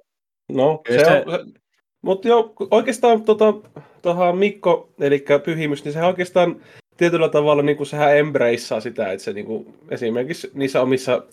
No, 0.51 0.77
Kyllä 0.77 0.99
se, 0.99 1.05
se- 1.05 1.23
on, 1.27 1.53
mutta 2.01 2.27
joo, 2.27 2.53
oikeastaan 2.71 3.21
tota, 3.21 3.53
tohon 4.01 4.37
Mikko, 4.37 4.89
eli 4.99 5.25
Pyhimys, 5.45 5.85
niin 5.85 5.93
se 5.93 6.03
oikeastaan 6.03 6.55
tietyllä 6.97 7.29
tavalla 7.29 7.63
niin 7.63 7.77
kuin 7.77 7.87
sehän 7.87 8.17
embraceaa 8.17 8.81
sitä, 8.81 9.11
että 9.11 9.23
se 9.23 9.33
niin 9.33 9.45
kuin, 9.45 9.73
esimerkiksi 9.89 10.51
niissä 10.53 10.81
omissa 10.81 11.23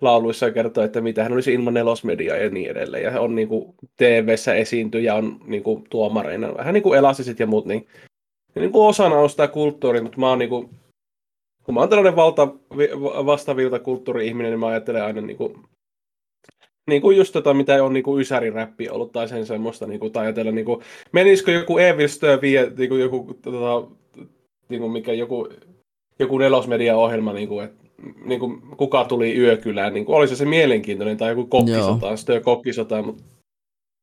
lauluissa 0.00 0.50
kertoo, 0.50 0.84
että 0.84 1.00
mitä 1.00 1.22
hän 1.22 1.32
olisi 1.32 1.54
ilman 1.54 1.74
nelosmediaa 1.74 2.36
ja 2.36 2.50
niin 2.50 2.70
edelleen. 2.70 3.02
Ja 3.02 3.20
on 3.20 3.34
niin 3.34 3.48
kuin 3.48 3.74
TV-ssä 3.96 4.54
esiintyy 4.54 5.00
ja 5.00 5.14
on 5.14 5.40
niin 5.46 5.62
kuin 5.62 5.84
tuomareina, 5.90 6.54
vähän 6.56 6.74
niin 6.74 6.82
kuin 6.82 6.98
elasisit 6.98 7.40
ja 7.40 7.46
muut, 7.46 7.66
niin, 7.66 7.86
niin 8.60 8.72
kuin 8.72 8.88
osana 8.88 9.16
on 9.16 9.30
sitä 9.30 9.48
kulttuuria, 9.48 10.02
mutta 10.02 10.20
mä 10.20 10.28
oon 10.28 10.38
niin 10.38 10.48
kuin, 10.48 10.70
kun 11.64 11.74
mä 11.74 11.80
oon 11.80 11.88
tällainen 11.88 12.16
valta, 12.16 12.48
vi- 12.76 13.00
vastavilta 13.26 13.78
kulttuuri-ihminen, 13.78 14.52
niin 14.52 14.60
mä 14.60 14.66
ajattelen 14.66 15.04
aina 15.04 15.20
niin 15.20 15.36
kuin, 15.36 15.54
niin 16.90 17.02
kuin 17.02 17.16
just 17.16 17.32
tota, 17.32 17.54
mitä 17.54 17.84
on 17.84 17.92
niin 17.92 18.04
kuin 18.04 18.20
ysäriräppi 18.20 18.88
ollut 18.88 19.12
tai 19.12 19.28
sen 19.28 19.46
semmoista, 19.46 19.86
niin 19.86 20.00
kuin, 20.00 20.12
tai 20.12 20.24
ajatella, 20.24 20.52
niin 20.52 20.64
kuin, 20.64 20.80
menisikö 21.12 21.52
joku 21.52 21.78
Evil 21.78 22.08
Stir 22.08 22.40
vie, 22.40 22.72
niin 22.78 22.88
kuin 22.88 23.00
joku, 23.00 23.38
tota, 23.42 23.88
niin 24.68 24.80
kuin 24.80 24.92
mikä 24.92 25.12
joku, 25.12 25.48
joku 26.18 26.38
nelosmedia-ohjelma, 26.38 27.32
niin 27.32 27.48
kuin, 27.48 27.64
että 27.64 27.84
niin 28.24 28.40
kuin, 28.40 28.60
kuka 28.76 29.04
tuli 29.04 29.38
yökylään, 29.38 29.94
niin 29.94 30.04
kuin, 30.04 30.16
oli 30.16 30.28
se 30.28 30.36
se 30.36 30.44
mielenkiintoinen, 30.44 31.16
tai 31.16 31.30
joku 31.30 31.46
kokkisota, 31.46 32.16
Stir 32.16 32.40
kokkisota, 32.40 33.02
mutta 33.02 33.22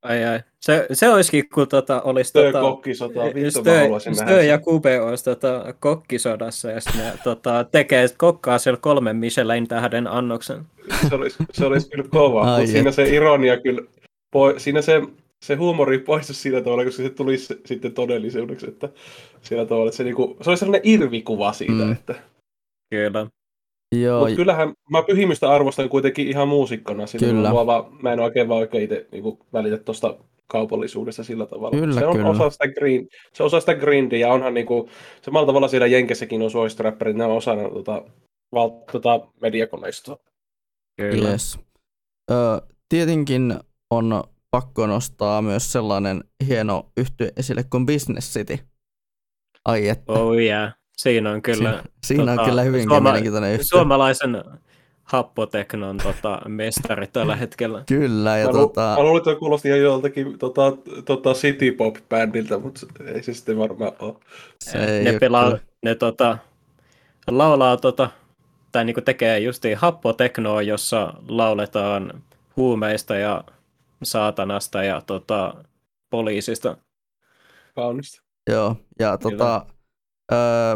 Ai 0.01 0.23
ai. 0.23 0.39
Se, 0.59 0.87
se 0.93 1.09
olisikin, 1.09 1.49
kun 1.49 1.67
tota, 1.67 2.01
olisi 2.01 2.29
Stir 2.29 2.43
tota, 2.43 2.61
kokkisota, 2.61 3.23
vittu 3.25 3.39
mä 3.41 3.49
Stö, 3.49 3.79
haluaisin 3.79 4.13
nähdä 4.13 4.31
Stö 4.31 4.43
ja. 4.43 4.57
Kube 4.57 5.01
olisi 5.01 5.23
tota, 5.23 5.73
kokkisodassa 5.79 6.71
ja 6.71 6.81
sitten 6.81 7.01
ne 7.05 7.13
tota, 7.23 7.63
tekee 7.63 8.07
kokkaa 8.17 8.57
siellä 8.57 8.79
kolmen 8.81 9.15
Michelin 9.15 9.67
tähden 9.67 10.07
annoksen. 10.07 10.65
se 11.09 11.15
olisi, 11.15 11.37
se 11.51 11.65
olisi 11.65 11.89
kyllä 11.89 12.05
kova, 12.09 12.45
mutta 12.57 12.71
siinä 12.71 12.91
se 12.91 13.09
ironia 13.09 13.59
kyllä, 13.59 13.81
poi, 14.31 14.59
siinä 14.59 14.81
se, 14.81 15.01
se 15.45 15.55
huumori 15.55 15.99
poistu 15.99 16.33
sillä 16.33 16.61
tavalla, 16.61 16.85
koska 16.85 17.03
se 17.03 17.09
tulisi 17.09 17.61
sitten 17.65 17.93
todellisuudeksi, 17.93 18.67
että 18.67 18.89
sillä 19.41 19.65
tavalla, 19.65 19.87
että 19.87 19.97
se, 19.97 20.03
niinku, 20.03 20.37
se 20.41 20.49
olisi 20.49 20.59
sellainen 20.59 20.91
irvikuva 20.91 21.53
siitä, 21.53 21.83
mm. 21.83 21.91
että 21.91 22.15
Kyllä. 22.91 23.27
Joo, 23.91 24.19
Mutta 24.19 24.35
kyllähän 24.35 24.73
mä 24.89 25.03
pyhimystä 25.03 25.51
arvostan 25.51 25.89
kuitenkin 25.89 26.27
ihan 26.27 26.47
muusikkona. 26.47 27.07
Sillä 27.07 27.27
Kyllä. 27.27 27.53
Mä, 27.53 27.65
vaan, 27.65 27.83
mä 28.01 28.13
en 28.13 28.19
oikein 28.19 28.47
vaan 28.47 28.59
oikein 28.59 28.83
itse 28.83 29.07
niin 29.11 29.37
välitä 29.53 29.77
tuosta 29.77 30.17
kaupallisuudesta 30.47 31.23
sillä 31.23 31.45
tavalla. 31.45 31.79
Kyllä, 31.79 31.99
se 31.99 32.05
on 32.05 32.15
kyllä. 32.15 32.29
osa 32.29 32.49
sitä 32.49 32.67
green, 32.67 33.07
se 33.33 33.43
on 33.43 33.47
osa 33.47 33.59
sitä 33.59 33.75
grindia 33.75 34.19
ja 34.19 34.33
onhan 34.33 34.53
niinku, 34.53 34.89
samalla 35.21 35.45
tavalla 35.45 35.67
siellä 35.67 35.87
Jenkessäkin 35.87 36.41
on 36.41 36.51
suositturäppärit, 36.51 37.15
ne 37.15 37.25
on 37.25 37.37
osana 37.37 37.69
tota, 37.69 38.03
val, 38.51 38.69
tota 38.91 39.27
mediakoneistoa. 39.41 40.17
Kyllä. 41.01 41.29
yes. 41.29 41.59
Ö, 42.31 42.35
tietenkin 42.89 43.59
on 43.91 44.23
pakko 44.51 44.87
nostaa 44.87 45.41
myös 45.41 45.71
sellainen 45.71 46.23
hieno 46.47 46.91
yhtye 46.97 47.31
esille 47.37 47.63
kuin 47.63 47.85
Business 47.85 48.33
City. 48.33 48.59
Ai 49.65 49.87
että. 49.87 50.13
Oh 50.13 50.37
yeah. 50.37 50.80
Siinä 51.01 51.31
on 51.31 51.41
kyllä 51.41 51.69
Siinä, 51.71 51.83
siinä 52.03 52.31
on 52.31 52.37
tota, 52.37 52.49
kyllä 52.49 52.61
hyvinkin 52.61 52.89
suoma- 52.89 53.01
mielenkiintoinen 53.09 53.51
yhtye. 53.51 53.63
suomalaisen 53.65 54.43
happoteknon 55.03 55.97
tota, 55.97 56.41
mestari 56.47 57.07
tällä 57.07 57.35
hetkellä. 57.35 57.83
Kyllä, 57.87 58.37
ja 58.37 58.45
Mä, 58.45 58.51
tota, 58.51 58.95
mä 58.97 59.03
luulin, 59.03 59.17
että 59.17 59.35
kuulosti 59.39 59.67
ihan 59.67 59.81
joltakin 59.81 60.39
tota, 60.39 60.61
tota 61.05 61.33
City 61.33 61.71
Pop-bändiltä, 61.71 62.59
mutta 62.59 62.81
ei 63.05 63.23
se 63.23 63.33
sitten 63.33 63.57
varmaan 63.57 63.91
ole. 63.99 64.15
se 64.59 64.85
ei 64.97 65.03
ne 65.03 65.19
pelaa, 65.19 65.57
ne 65.83 65.95
tota, 65.95 66.37
laulaa 67.27 67.77
tota, 67.77 68.09
tai 68.71 68.85
niinku 68.85 69.01
tekee 69.01 69.39
justiin 69.39 69.77
happoteknoa, 69.77 70.61
jossa 70.61 71.13
lauletaan 71.27 72.23
huumeista 72.57 73.15
ja 73.15 73.43
saatanasta 74.03 74.83
ja 74.83 75.01
tota, 75.01 75.53
poliisista. 76.09 76.77
Kaunista. 77.75 78.21
Joo, 78.49 78.75
ja 78.99 79.17
tota, 79.17 79.65
ö, 80.31 80.35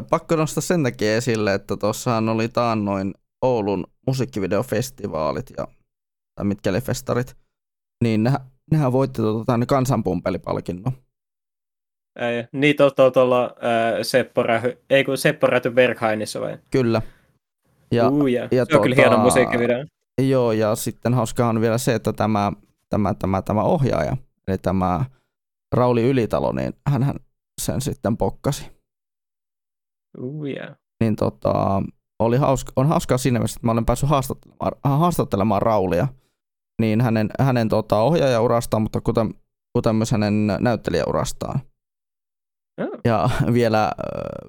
pakko 0.09 0.35
nostaa 0.35 0.61
sen 0.61 0.83
takia 0.83 1.15
esille, 1.17 1.53
että 1.53 1.77
tuossahan 1.77 2.29
oli 2.29 2.49
taannoin 2.49 3.13
Oulun 3.41 3.87
musiikkivideofestivaalit 4.07 5.53
ja 5.57 5.67
tai 6.35 6.45
mitkä 6.45 6.69
oli 6.69 6.81
festarit, 6.81 7.35
niin 8.03 8.23
nehän, 8.23 8.39
nehän 8.71 8.91
voitti 8.91 9.21
tota, 9.21 9.57
ne 9.57 9.65
kansanpumpelipalkinnon. 9.65 10.93
Ei, 12.19 12.47
niitä 12.51 12.85
on 12.85 12.91
tuolla 13.13 13.55
Seppo 14.01 14.43
Rähy, 14.43 14.77
ei 14.89 15.03
kun 15.03 15.17
Seppo 15.17 15.47
Räty 15.47 15.71
Berghainissa 15.71 16.41
vai? 16.41 16.57
Kyllä. 16.71 17.01
Ja, 17.91 18.09
uh, 18.09 18.27
yeah. 18.27 18.47
ja 18.51 18.65
Se 18.65 18.75
on 18.75 18.81
kyllä 18.81 18.95
tota- 18.95 18.99
hieno 18.99 19.17
musiikkivideo. 19.17 19.85
Joo, 20.21 20.51
ja 20.51 20.75
sitten 20.75 21.13
hauskaa 21.13 21.49
on 21.49 21.61
vielä 21.61 21.77
se, 21.77 21.95
että 21.95 22.13
tämä, 22.13 22.51
tämä, 22.89 23.13
tämä, 23.13 23.41
tämä 23.41 23.63
ohjaaja, 23.63 24.17
eli 24.47 24.57
tämä 24.57 25.05
Rauli 25.75 26.03
Ylitalo, 26.03 26.51
niin 26.51 26.73
hän 26.87 27.19
sen 27.61 27.81
sitten 27.81 28.17
pokkasi. 28.17 28.74
Uh, 30.17 30.45
yeah. 30.45 30.75
Niin 31.03 31.15
tota, 31.15 31.81
oli 32.19 32.37
hauska, 32.37 32.71
on 32.75 32.87
hauskaa 32.87 33.17
siinä 33.17 33.39
mielessä, 33.39 33.57
että 33.57 33.67
mä 33.67 33.71
olen 33.71 33.85
päässyt 33.85 34.09
haastattelemaan, 34.09 34.71
haastattelemaan 34.83 35.61
Raulia, 35.61 36.07
niin 36.81 37.01
hänen, 37.01 37.29
hänen 37.39 37.69
tota, 37.69 38.01
ohjaajaurastaan, 38.01 38.81
mutta 38.83 39.01
kuten, 39.01 39.33
kuten 39.73 39.95
myös 39.95 40.11
hänen 40.11 40.47
näyttelijäurastaan. 40.59 41.59
Oh. 42.81 42.99
Ja 43.05 43.29
vielä, 43.53 43.83
äh, 43.83 43.91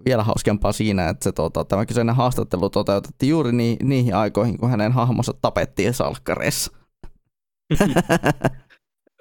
vielä 0.05 0.23
hauskempaa 0.23 0.73
siinä, 0.73 1.09
että 1.09 1.25
se, 1.25 1.33
tota, 1.33 1.65
tämä 1.65 1.87
kyseinen 1.87 2.15
haastattelu 2.15 2.71
toteutettiin 2.71 3.31
juuri 3.31 3.53
ni, 3.53 3.77
niihin 3.83 4.15
aikoihin, 4.15 4.59
kun 4.59 4.71
hänen 4.71 4.93
hahmonsa 4.93 5.33
tapettiin 5.41 5.95
salkkareissa. 5.95 6.73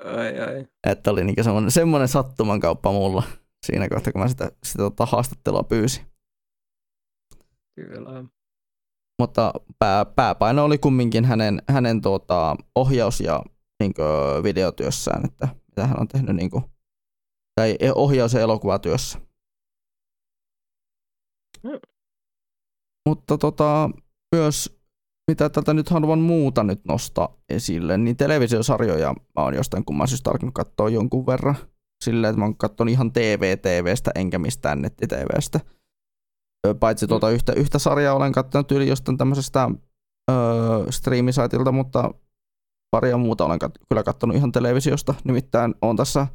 ai, 0.06 0.40
ai. 0.40 0.66
että 0.92 1.12
oli 1.12 1.24
niinku 1.24 1.44
semmoinen, 1.44 1.72
semmoinen 1.72 2.08
sattuman 2.08 2.60
kauppa 2.60 2.92
mulla 2.92 3.24
siinä 3.66 3.90
kohtaa, 3.90 4.14
kun 4.14 4.22
mä 4.22 4.28
sitä, 4.28 4.52
sitä 4.64 4.84
tota, 4.84 5.06
haastattelua 5.06 5.64
pyysin. 5.64 6.06
Kyllä. 7.76 8.26
Mutta 9.22 9.54
pää, 9.80 10.06
pääpaino 10.06 10.66
oli 10.66 10.78
kumminkin 10.78 11.26
hänen, 11.26 11.62
hänen 11.70 12.02
tota, 12.02 12.56
ohjaus- 12.76 13.22
ja 13.22 13.42
niin 13.80 13.94
videotyössään, 14.44 15.26
että 15.26 15.48
mitä 15.68 15.88
hän 15.88 16.00
on 16.00 16.08
tehnyt 16.08 16.36
niin 16.36 16.50
kuin, 16.50 16.64
tai 17.56 17.76
e- 17.80 17.92
ohjaus- 17.96 18.34
ja 18.34 18.42
elokuvatyössä. 18.42 19.20
Mm. 21.64 21.80
Mutta 23.10 23.38
tota, 23.38 23.90
myös 24.36 24.80
mitä 25.32 25.50
tätä 25.50 25.74
nyt 25.74 25.90
haluan 25.90 26.20
muuta 26.20 26.64
nyt 26.64 26.86
nostaa 26.86 27.38
esille, 27.50 27.98
niin 27.98 28.18
televisiosarjoja 28.18 29.14
mä 29.14 29.44
oon 29.44 29.54
jostain 29.54 29.86
kumman 29.86 30.08
syystä 30.08 30.32
alkanut 30.32 30.54
katsoa 30.56 30.90
jonkun 30.90 31.26
verran. 31.26 31.56
Silleen, 32.04 32.30
että 32.30 32.40
mä 32.40 32.46
oon 32.46 32.58
katsonut 32.58 32.92
ihan 32.92 33.14
TV-TVstä 33.14 34.12
enkä 34.16 34.40
mistään 34.40 34.82
netti-TVstä. 34.82 35.60
Paitsi 36.74 37.08
tuota 37.08 37.30
yhtä, 37.30 37.54
yhtä 37.54 37.80
sarjaa 37.80 38.16
olen 38.16 38.32
katsonut 38.32 38.72
yli 38.72 38.88
jostain 38.88 39.18
tämmöisestä 39.18 39.70
öö, 40.32 40.92
striimisaitilta, 40.92 41.72
mutta 41.72 42.14
paria 42.92 43.18
muuta 43.18 43.46
olen 43.46 43.60
kat- 43.64 43.86
kyllä 43.90 44.04
katsonut 44.04 44.36
ihan 44.36 44.52
televisiosta. 44.52 45.14
Nimittäin 45.24 45.76
on 45.82 45.96
tässä 45.96 46.28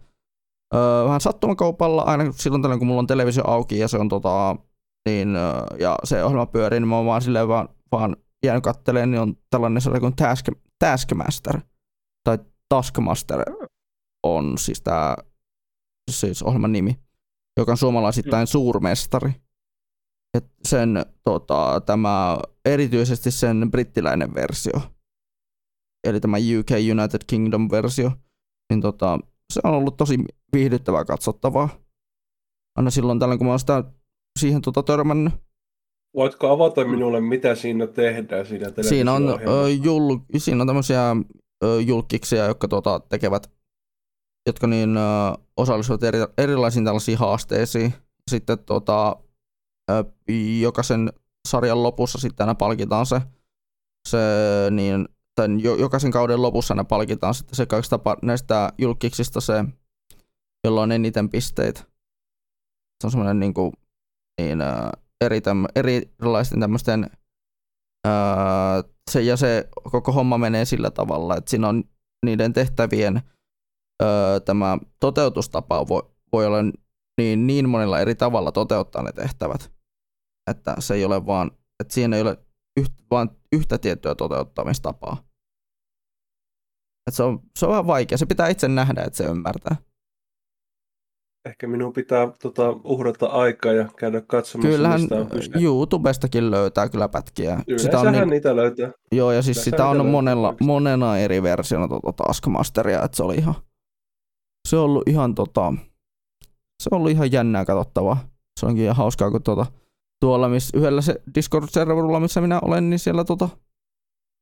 öö, 0.75 1.05
vähän 1.05 1.21
sattumakaupalla 1.21 2.03
aina 2.03 2.33
silloin 2.33 2.63
tällöin, 2.63 2.79
kun 2.79 2.87
mulla 2.89 3.01
on 3.01 3.07
televisio 3.07 3.45
auki 3.47 3.79
ja 3.79 3.89
se 3.89 3.99
on 3.99 4.09
tota, 4.09 4.57
niin, 5.09 5.37
öö, 5.37 5.77
ja 5.79 5.97
se 6.05 6.25
ohjelma 6.25 6.47
pyörii, 6.47 6.81
niin 6.81 6.89
mä 6.89 6.97
oon 6.97 7.07
vaan 7.07 7.23
silleen 7.23 7.49
vaan, 7.49 7.69
vaan 7.93 8.17
jäänyt 8.45 8.65
katteleen, 8.65 9.11
niin 9.11 9.21
on 9.21 9.37
tällainen 9.51 9.83
sarja 9.83 10.01
kuin 10.01 10.17
Task, 10.17 10.47
Taskmaster 10.79 11.61
tai 12.25 12.39
Taskmaster 12.69 13.45
on 14.23 14.59
siis 14.59 14.83
tämä 14.83 15.17
siis 16.11 16.43
ohjelman 16.43 16.73
nimi, 16.73 17.01
joka 17.57 17.73
on 17.73 17.79
suomalaisittain 17.79 18.47
suurmestari. 18.47 19.33
Sen, 20.65 21.07
tota, 21.25 21.83
tämä, 21.87 22.39
erityisesti 22.65 23.31
sen 23.31 23.71
brittiläinen 23.71 24.35
versio, 24.35 24.81
eli 26.05 26.21
tämä 26.21 26.37
UK 26.37 26.71
United 26.93 27.21
Kingdom 27.27 27.69
versio, 27.71 28.13
niin 28.73 28.81
tota, 28.81 29.19
se 29.53 29.61
on 29.65 29.75
ollut 29.75 29.97
tosi 29.97 30.17
viihdyttävää 30.53 31.05
katsottavaa. 31.05 31.69
Aina 32.79 32.91
silloin 32.91 33.19
tällöin, 33.19 33.39
kun 33.39 33.47
mä 33.47 33.53
oon 33.53 33.61
sitä 33.61 33.85
siihen 34.39 34.63
tota, 34.63 34.83
törmännyt. 34.83 35.35
Voitko 36.17 36.49
avata 36.49 36.85
minulle, 36.85 37.21
mitä 37.21 37.55
siinä 37.55 37.87
tehdään 37.87 38.47
siinä 38.47 38.67
Siinä 38.83 39.13
on, 39.13 39.29
ö, 39.29 39.71
jul, 39.83 40.19
siinä 40.37 40.61
on 40.61 40.67
tämmöisiä 40.67 41.17
ö, 41.65 41.81
julkkiksia, 41.81 42.45
jotka 42.45 42.69
tota, 42.69 43.01
tekevät, 43.09 43.51
jotka 44.47 44.67
niin, 44.67 44.97
ö, 44.97 45.01
osallistuvat 45.57 46.03
eri, 46.03 46.19
erilaisiin 46.39 46.85
tällaisiin 46.85 47.19
haasteisiin. 47.19 47.95
sitten 48.31 48.59
tota, 48.59 49.17
jokaisen 50.61 51.13
sarjan 51.49 51.83
lopussa 51.83 52.19
sitten 52.19 52.45
aina 52.45 52.55
palkitaan 52.55 53.07
se, 53.07 53.21
se 54.09 54.19
niin, 54.71 55.09
tai 55.35 55.49
jokaisen 55.63 56.11
kauden 56.11 56.43
lopussa 56.43 56.75
aina 56.75 56.85
palkitaan 56.85 57.35
sitten 57.35 57.57
se 57.57 57.67
kaikista 57.67 58.01
näistä 58.23 58.73
julkiksista 58.79 59.41
se, 59.41 59.65
jolla 60.65 60.83
on 60.83 60.93
eniten 60.93 61.29
pisteitä. 61.29 61.81
Se 63.01 63.07
on 63.07 63.11
semmoinen 63.11 63.41
niin 63.41 63.55
kuin, 63.55 63.73
niin, 64.41 64.59
eri 65.21 65.41
erilaisten 65.77 66.61
tämmöisten 66.61 67.11
se, 69.11 69.21
ja 69.21 69.37
se 69.37 69.69
koko 69.91 70.13
homma 70.13 70.39
menee 70.39 70.65
sillä 70.65 70.91
tavalla, 70.91 71.37
että 71.37 71.51
siinä 71.51 71.69
on 71.69 71.85
niiden 72.27 72.53
tehtävien 72.53 73.23
tämä 74.45 74.79
toteutustapa 75.01 75.89
voi, 75.89 76.03
voi 76.33 76.47
olla 76.47 76.63
niin, 77.19 77.47
niin 77.47 77.69
monella 77.69 78.01
eri 78.01 78.15
tavalla 78.15 78.53
toteuttaa 78.53 79.03
ne 79.03 79.13
tehtävät, 79.13 79.73
että 80.51 80.75
se 80.79 80.95
ei 80.95 81.05
ole 81.05 81.27
vaan, 81.27 81.51
että 81.81 81.95
siinä 81.95 82.17
ei 82.17 82.23
ole 82.23 82.39
yht, 82.81 82.93
vaan 83.11 83.31
yhtä 83.53 83.79
tiettyä 83.79 84.15
toteuttamistapaa. 84.15 85.17
Että 87.07 87.17
se, 87.17 87.23
on, 87.23 87.41
se 87.59 87.67
on 87.67 87.71
vähän 87.71 87.87
vaikea, 87.87 88.19
se 88.19 88.27
pitää 88.27 88.49
itse 88.49 88.69
nähdä, 88.69 89.03
että 89.03 89.17
se 89.17 89.25
ymmärtää. 89.25 89.77
Ehkä 91.49 91.67
minun 91.67 91.93
pitää 91.93 92.33
tota, 92.43 92.71
uhrata 92.85 93.27
aikaa 93.27 93.73
ja 93.73 93.89
käydä 93.99 94.21
katsomassa, 94.21 94.69
Kyllähän 94.69 95.01
mistä 95.01 95.17
on 95.17 95.29
YouTubestakin 95.63 96.51
löytää 96.51 96.89
kyllä 96.89 97.09
pätkiä. 97.09 97.63
sitä 97.77 98.01
on 98.01 98.13
niin... 98.13 98.29
niitä 98.29 98.57
löytää. 98.57 98.91
Joo, 99.13 99.33
ja 99.33 99.43
siis 99.43 99.65
sitä 99.65 99.87
on 99.87 100.07
monella, 100.07 100.55
monena 100.61 101.19
eri 101.19 101.43
versiona 101.43 101.89
tuota 101.89 102.13
Taskmasteria, 102.13 103.03
että 103.03 103.17
se 103.17 103.23
oli 103.23 103.35
ihan, 103.35 103.55
se 104.69 104.77
on 104.77 104.85
ollut 104.85 105.09
ihan 105.09 105.35
tota, 105.35 105.75
se 106.83 106.89
on 106.93 106.97
ollut 106.97 107.11
ihan 107.11 107.33
jännää 107.33 107.65
katsottavaa. 107.65 108.29
Se 108.61 108.67
onkin 108.67 108.85
ihan 108.85 108.97
hauskaa, 108.97 109.31
kun 109.31 109.43
tuota, 109.43 109.67
tuolla 110.21 110.49
missä, 110.49 110.79
yhdellä 110.79 111.01
se 111.01 111.23
Discord-serverilla, 111.35 112.21
missä 112.21 112.41
minä 112.41 112.61
olen, 112.61 112.91
niin 112.91 112.99
siellä 112.99 113.25
tota, 113.25 113.49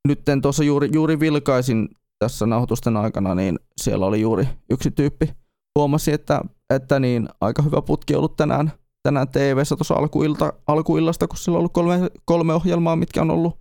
nytten 0.09 0.43
tuossa 0.43 0.65
juuri, 0.65 0.89
juuri 0.93 1.21
vilkaisin 1.21 1.89
tässä 2.19 2.47
nauhoitusten 2.47 2.97
aikana, 2.97 3.35
niin 3.35 3.59
siellä 3.77 4.07
oli 4.07 4.21
juuri 4.21 4.49
yksi 4.71 4.91
tyyppi. 4.91 5.35
Huomasi, 5.79 6.13
että, 6.13 6.41
että 6.75 7.01
niin, 7.01 7.29
aika 7.41 7.63
hyvä 7.63 7.83
putki 7.83 8.15
ollut 8.15 8.37
tänään, 8.37 8.73
tänään 9.03 9.29
TV-ssä 9.29 9.77
tuossa 9.77 9.95
alkuilta, 9.95 10.53
alkuillasta, 10.67 11.29
kun 11.29 11.39
sillä 11.39 11.57
on 11.57 11.59
ollut 11.59 11.73
kolme, 11.73 12.11
kolme 12.25 12.55
ohjelmaa, 12.55 12.97
mitkä 12.97 13.21
on 13.23 13.31
ollut, 13.31 13.59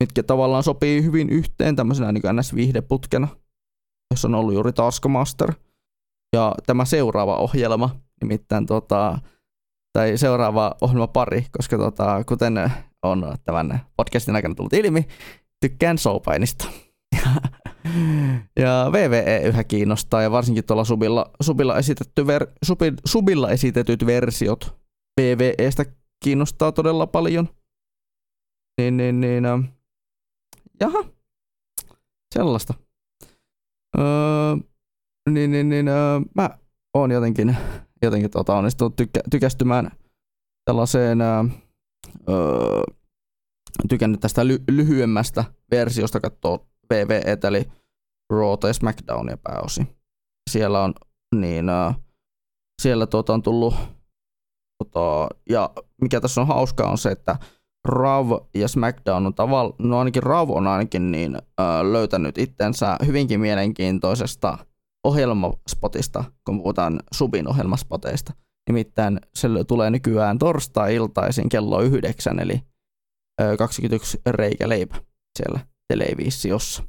mitkä 0.00 0.22
tavallaan 0.22 0.62
sopii 0.62 1.02
hyvin 1.02 1.30
yhteen 1.30 1.76
tämmöisenä 1.76 2.12
niin 2.12 2.22
NS-viihdeputkena, 2.22 3.28
jossa 4.10 4.28
on 4.28 4.34
ollut 4.34 4.54
juuri 4.54 4.72
Taskmaster. 4.72 5.52
Ja 6.36 6.54
tämä 6.66 6.84
seuraava 6.84 7.36
ohjelma, 7.36 7.90
nimittäin 8.22 8.66
tota, 8.66 9.18
tai 9.96 10.18
seuraava 10.18 10.74
ohjelma 10.80 11.06
pari, 11.06 11.46
koska 11.56 11.78
tota, 11.78 12.24
kuten 12.24 12.72
on 13.02 13.36
tämän 13.44 13.80
podcastin 13.96 14.34
aikana 14.34 14.54
tullut 14.54 14.72
ilmi, 14.72 15.06
tykkään 15.60 15.98
soapainista. 15.98 16.68
ja 18.60 18.90
VVE 18.92 19.42
yhä 19.44 19.64
kiinnostaa 19.64 20.22
ja 20.22 20.30
varsinkin 20.30 20.64
tuolla 20.64 20.84
subilla, 20.84 21.30
subilla, 21.42 21.78
esitetty 21.78 22.26
ver, 22.26 22.46
subi, 22.64 22.92
subilla 23.04 23.50
esitetyt 23.50 24.06
versiot 24.06 24.76
VVEstä 25.20 25.84
kiinnostaa 26.24 26.72
todella 26.72 27.06
paljon. 27.06 27.48
Niin, 28.80 28.96
niin, 28.96 29.20
niin. 29.20 29.44
Äh. 29.44 29.60
Jaha, 30.80 31.04
sellaista. 32.34 32.74
Öö, 33.98 34.04
niin, 35.30 35.50
niin, 35.50 35.68
niin. 35.68 35.88
Öö, 35.88 36.20
mä 36.34 36.50
oon 36.94 37.10
jotenkin 37.10 37.56
jotenkin 38.04 38.30
tota, 38.30 38.56
onnistunut 38.56 38.96
tykä, 38.96 39.20
tykästymään 39.30 39.90
tällaiseen, 40.64 41.20
ää, 41.20 41.44
öö, 42.28 42.82
tykännyt 43.88 44.20
tästä 44.20 44.44
ly- 44.44 44.64
lyhyemmästä 44.70 45.44
versiosta 45.70 46.20
katsoa 46.20 46.58
VVE, 46.92 47.38
eli 47.48 47.64
Raw 48.30 48.66
ja 48.66 48.72
SmackDownia 48.72 49.36
pääosin. 49.36 49.88
Siellä 50.50 50.82
on 50.82 50.94
niin, 51.34 51.68
ää, 51.68 51.94
siellä 52.82 53.06
tota, 53.06 53.34
on 53.34 53.42
tullut, 53.42 53.74
tota, 54.84 55.28
ja 55.50 55.70
mikä 56.00 56.20
tässä 56.20 56.40
on 56.40 56.46
hauskaa 56.46 56.90
on 56.90 56.98
se, 56.98 57.10
että 57.10 57.36
Rav 57.88 58.30
ja 58.54 58.68
SmackDown 58.68 59.26
on 59.26 59.34
tavallaan, 59.34 59.74
no 59.78 59.98
ainakin 59.98 60.22
Rav 60.22 60.50
on 60.50 60.66
ainakin 60.66 61.10
niin, 61.12 61.38
ää, 61.58 61.92
löytänyt 61.92 62.38
itsensä 62.38 62.96
hyvinkin 63.06 63.40
mielenkiintoisesta 63.40 64.58
ohjelmaspotista, 65.04 66.24
kun 66.46 66.58
puhutaan 66.58 67.00
Subin 67.14 67.48
ohjelmaspoteista. 67.48 68.32
Nimittäin 68.68 69.20
se 69.34 69.48
tulee 69.68 69.90
nykyään 69.90 70.38
torstai-iltaisin 70.38 71.48
kello 71.48 71.80
yhdeksän, 71.80 72.38
eli 72.38 72.60
21 73.58 74.20
reikä 74.26 74.68
leipä 74.68 74.96
siellä 75.38 75.60
televisiossa. 75.88 76.82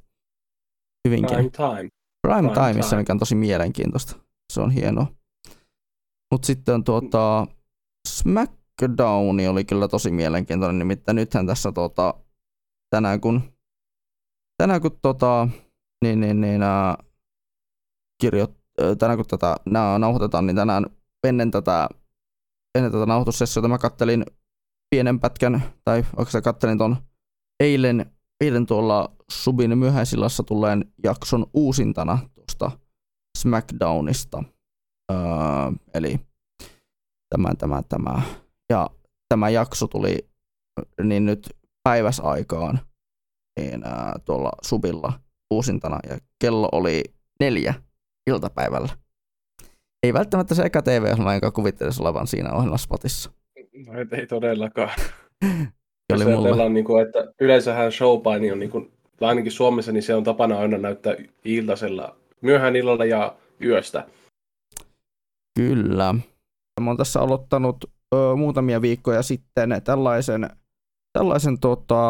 Hyvinkin. 1.07 1.35
Prime 1.35 1.49
time. 1.49 1.89
Prime, 2.27 2.49
Prime 2.49 2.67
timeissa, 2.67 2.89
time. 2.89 3.01
mikä 3.01 3.13
on 3.13 3.19
tosi 3.19 3.35
mielenkiintoista. 3.35 4.15
Se 4.53 4.61
on 4.61 4.71
hienoa. 4.71 5.07
Mutta 6.33 6.45
sitten 6.45 6.83
tuota, 6.83 7.47
SmackDown 8.07 9.39
oli 9.49 9.65
kyllä 9.65 9.87
tosi 9.87 10.11
mielenkiintoinen, 10.11 10.79
nimittäin 10.79 11.15
nythän 11.15 11.47
tässä 11.47 11.71
tuota, 11.71 12.13
tänään 12.89 13.21
kun, 13.21 13.41
tänään 14.57 14.81
kun 14.81 14.99
tota, 15.01 15.47
niin, 16.05 16.19
niin, 16.19 16.41
niin, 16.41 16.63
ää, 16.63 16.97
kirjo, 18.21 18.47
tänään 18.97 19.17
kun 19.17 19.25
tätä 19.25 19.55
nauhoitetaan, 19.99 20.47
niin 20.47 20.55
tänään 20.55 20.85
ennen 21.27 21.51
tätä, 21.51 21.89
ennen 22.77 22.91
tätä 22.91 23.05
nauhoitussessiota 23.05 23.67
mä 23.67 23.77
kattelin 23.77 24.25
pienen 24.89 25.19
pätkän, 25.19 25.63
tai 25.85 26.05
oikeastaan 26.17 26.43
kattelin 26.43 26.77
ton 26.77 26.95
eilen, 27.59 28.11
eilen 28.41 28.65
tuolla 28.65 29.11
Subin 29.31 29.77
myöhäisillassa 29.77 30.43
tulleen 30.43 30.93
jakson 31.03 31.45
uusintana 31.53 32.19
tuosta 32.35 32.71
SmackDownista. 33.37 34.43
Öö, 35.11 35.17
eli 35.93 36.19
tämä, 37.29 37.55
tämä, 37.55 37.81
tämä. 37.89 38.21
Ja 38.69 38.89
tämä 39.29 39.49
jakso 39.49 39.87
tuli 39.87 40.29
niin 41.03 41.25
nyt 41.25 41.49
päiväsaikaan 41.83 42.79
niin, 43.59 43.83
ää, 43.83 44.19
tuolla 44.25 44.51
Subilla 44.61 45.13
uusintana, 45.51 45.99
ja 46.09 46.17
kello 46.39 46.69
oli 46.71 47.03
neljä 47.39 47.73
iltapäivällä. 48.27 48.89
Ei 50.03 50.13
välttämättä 50.13 50.55
se 50.55 50.63
eka 50.63 50.81
TV-ohjelma, 50.81 51.33
jonka 51.33 51.51
kuvittelisi 51.51 52.01
olevan 52.01 52.27
siinä 52.27 52.53
ohjelmaspotissa. 52.53 53.31
No 53.87 53.93
ei 54.17 54.27
todellakaan. 54.27 54.89
Jos 56.13 56.25
mulla. 56.25 56.69
Niin 56.69 56.85
kuin, 56.85 57.05
että 57.05 57.33
yleensähän 57.41 57.91
showpaini 57.91 58.51
on, 58.51 58.59
niin 58.59 58.69
kuin, 58.69 58.91
ainakin 59.21 59.51
Suomessa, 59.51 59.91
niin 59.91 60.03
se 60.03 60.15
on 60.15 60.23
tapana 60.23 60.59
aina 60.59 60.77
näyttää 60.77 61.15
iltasella, 61.45 62.15
myöhään 62.41 62.75
illalla 62.75 63.05
ja 63.05 63.35
yöstä. 63.61 64.07
Kyllä. 65.59 66.15
Mä 66.81 66.89
oon 66.89 66.97
tässä 66.97 67.21
aloittanut 67.21 67.85
ö, 68.15 68.35
muutamia 68.35 68.81
viikkoja 68.81 69.21
sitten 69.21 69.81
tällaisen, 69.83 70.49
tällaisen 71.17 71.59
tota, 71.59 72.01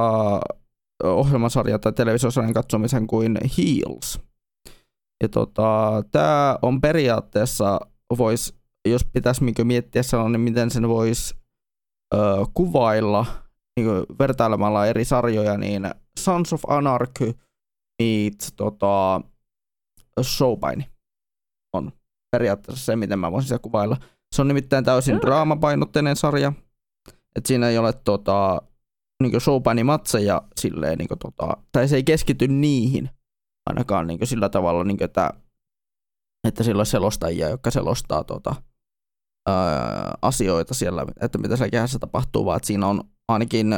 ohjelmasarjan 1.04 1.80
tai 1.80 1.94
televisiosarjan 1.94 2.54
katsomisen 2.54 3.08
kuin 3.08 3.38
Heels. 3.58 4.20
Ja 5.24 5.30
tota, 5.30 6.04
tämä 6.12 6.58
on 6.62 6.82
periaatteessa, 6.82 7.80
vois, 8.18 8.56
jos 8.88 9.06
pitäisi 9.06 9.44
miettiä 9.64 10.04
sellainen, 10.04 10.32
niin 10.32 10.52
miten 10.52 10.72
sen 10.72 10.90
voisi 10.90 11.36
kuvailla 12.54 13.26
niin 13.80 13.88
vertailemalla 14.20 14.86
eri 14.86 15.06
sarjoja, 15.06 15.58
niin 15.58 15.90
Sons 16.20 16.54
of 16.54 16.62
Anarchy 16.68 17.34
meets 18.02 18.54
tota, 18.56 19.22
Showpaini 20.22 20.90
on 21.74 21.92
periaatteessa 22.32 22.86
se, 22.86 22.96
miten 22.96 23.20
mä 23.20 23.32
voisin 23.32 23.48
sitä 23.48 23.60
kuvailla. 23.60 23.98
Se 24.36 24.42
on 24.42 24.48
nimittäin 24.48 24.86
täysin 24.86 25.22
draamapainotteinen 25.22 26.16
sarja. 26.16 26.54
että 27.36 27.48
siinä 27.48 27.70
ei 27.70 27.78
ole 27.78 27.94
tota, 27.94 28.62
niin 29.24 29.42
showpaini-matseja 29.42 30.42
silleen, 30.58 30.98
niin 30.98 31.08
tota, 31.20 31.58
tai 31.72 31.88
se 31.88 31.96
ei 31.96 32.04
keskity 32.04 32.48
niihin, 32.48 33.10
ainakaan 33.66 34.08
niin 34.08 34.28
sillä 34.28 34.50
tavalla, 34.50 34.84
niin 34.84 34.98
kuin, 34.98 35.06
että, 35.06 35.30
että 36.48 36.64
sillä 36.64 36.80
on 36.80 36.86
selostajia, 36.86 37.50
jotka 37.50 37.72
selostaa 37.72 38.24
tota, 38.24 38.56
ää, 39.48 40.18
asioita 40.22 40.74
siellä, 40.74 41.06
että 41.22 41.38
mitä 41.38 41.56
siellä 41.56 41.72
kehässä 41.72 42.00
tapahtuu, 42.00 42.46
vaan 42.46 42.58
että 42.58 42.68
siinä 42.68 42.88
on 42.88 43.04
ainakin 43.28 43.70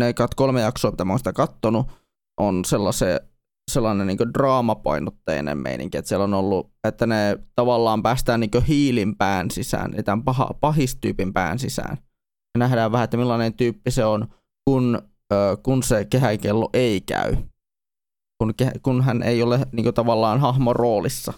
ne 0.00 0.14
kolme 0.36 0.60
jaksoa, 0.60 0.90
mitä 0.90 1.04
mä 1.04 1.12
oon 1.12 1.18
sitä 1.18 1.32
kattonut, 1.32 1.86
on 2.40 2.64
sellainen, 2.64 3.20
sellainen 3.70 4.06
niin 4.06 4.34
draamapainotteinen 4.34 5.58
meininki, 5.58 5.98
että 5.98 6.08
siellä 6.08 6.24
on 6.24 6.34
ollut, 6.34 6.70
että 6.84 7.06
ne 7.06 7.38
tavallaan 7.54 8.02
päästään 8.02 8.40
niin 8.40 8.64
hiilin 8.68 9.16
pään 9.16 9.50
sisään, 9.50 9.94
eli 9.94 10.02
tämän 10.02 10.24
paha, 10.24 10.50
pahistyypin 10.60 11.32
pään 11.32 11.58
sisään. 11.58 11.96
Ja 12.54 12.58
nähdään 12.58 12.92
vähän, 12.92 13.04
että 13.04 13.16
millainen 13.16 13.54
tyyppi 13.54 13.90
se 13.90 14.04
on, 14.04 14.28
kun, 14.64 15.02
kun 15.62 15.82
se 15.82 16.04
kehäkello 16.04 16.70
ei 16.72 17.00
käy 17.00 17.36
kun, 18.38 18.54
kun 18.82 19.02
hän 19.02 19.22
ei 19.22 19.42
ole 19.42 19.58
niin 19.72 19.84
kuin, 19.84 19.94
tavallaan 19.94 20.40
hahmon 20.40 20.76
roolissa. 20.76 21.32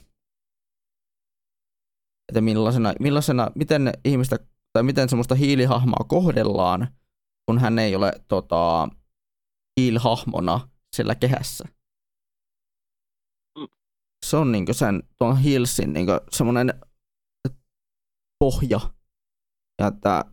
Että 2.28 2.40
millaisena, 2.40 2.92
millaisena, 3.00 3.50
miten 3.54 3.92
ihmistä 4.04 4.38
tai 4.72 4.82
miten 4.82 5.08
semmoista 5.08 5.34
hiilihahmoa 5.34 6.04
kohdellaan, 6.08 6.88
kun 7.46 7.58
hän 7.58 7.78
ei 7.78 7.96
ole 7.96 8.12
tota, 8.28 8.88
hiilhahmona 9.80 10.68
sillä 10.96 11.14
kehässä. 11.14 11.64
Se 14.26 14.36
on 14.36 14.52
niinku 14.52 14.74
sen 14.74 15.02
tuon 15.18 15.38
Hillsin 15.38 15.92
niinku 15.92 16.12
semmoinen 16.30 16.80
pohja. 18.44 18.80
Ja 19.80 19.86
että 19.86 20.24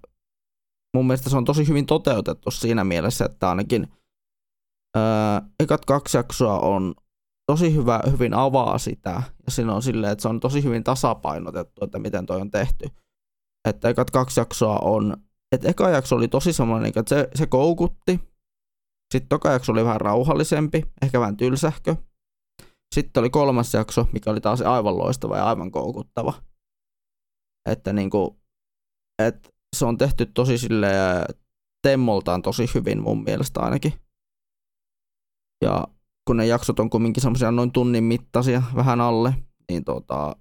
mun 0.95 1.07
mielestä 1.07 1.29
se 1.29 1.37
on 1.37 1.45
tosi 1.45 1.67
hyvin 1.67 1.85
toteutettu 1.85 2.51
siinä 2.51 2.83
mielessä, 2.83 3.25
että 3.25 3.49
ainakin 3.49 3.87
öö, 4.97 5.41
ekat 5.59 5.85
kaksi 5.85 6.17
jaksoa 6.17 6.59
on 6.59 6.95
tosi 7.51 7.75
hyvä, 7.75 7.99
hyvin 8.11 8.33
avaa 8.33 8.77
sitä. 8.77 9.09
Ja 9.45 9.51
siinä 9.51 9.73
on 9.73 9.81
silleen, 9.81 10.11
että 10.11 10.21
se 10.21 10.27
on 10.27 10.39
tosi 10.39 10.63
hyvin 10.63 10.83
tasapainotettu, 10.83 11.85
että 11.85 11.99
miten 11.99 12.25
toi 12.25 12.41
on 12.41 12.51
tehty. 12.51 12.89
Että 13.69 13.89
ekat 13.89 14.11
kaksi 14.11 14.39
jaksoa 14.39 14.79
on, 14.79 15.17
että 15.51 15.69
eka 15.69 15.89
jakso 15.89 16.15
oli 16.15 16.27
tosi 16.27 16.53
semmoinen, 16.53 16.91
että 16.95 17.15
se, 17.15 17.29
se 17.35 17.45
koukutti. 17.45 18.19
Sitten 19.13 19.29
toka 19.29 19.51
jakso 19.51 19.71
oli 19.71 19.83
vähän 19.83 20.01
rauhallisempi, 20.01 20.83
ehkä 21.01 21.19
vähän 21.19 21.37
tylsähkö. 21.37 21.95
Sitten 22.95 23.21
oli 23.21 23.29
kolmas 23.29 23.73
jakso, 23.73 24.07
mikä 24.13 24.31
oli 24.31 24.41
taas 24.41 24.61
aivan 24.61 24.97
loistava 24.97 25.37
ja 25.37 25.45
aivan 25.45 25.71
koukuttava. 25.71 26.33
Että 27.69 27.93
niinku, 27.93 28.39
et 29.21 29.55
se 29.75 29.85
on 29.85 29.97
tehty 29.97 30.25
tosi 30.25 30.57
sille 30.57 30.87
temmoltaan 31.87 32.41
tosi 32.41 32.65
hyvin 32.75 33.01
mun 33.01 33.23
mielestä 33.23 33.59
ainakin. 33.59 33.93
Ja 35.61 35.87
kun 36.27 36.37
ne 36.37 36.45
jaksot 36.47 36.79
on 36.79 36.89
kumminkin 36.89 37.21
semmoisia 37.21 37.51
noin 37.51 37.71
tunnin 37.71 38.03
mittaisia, 38.03 38.63
vähän 38.75 39.01
alle, 39.01 39.33
niin 39.71 39.83
tota, 39.83 40.35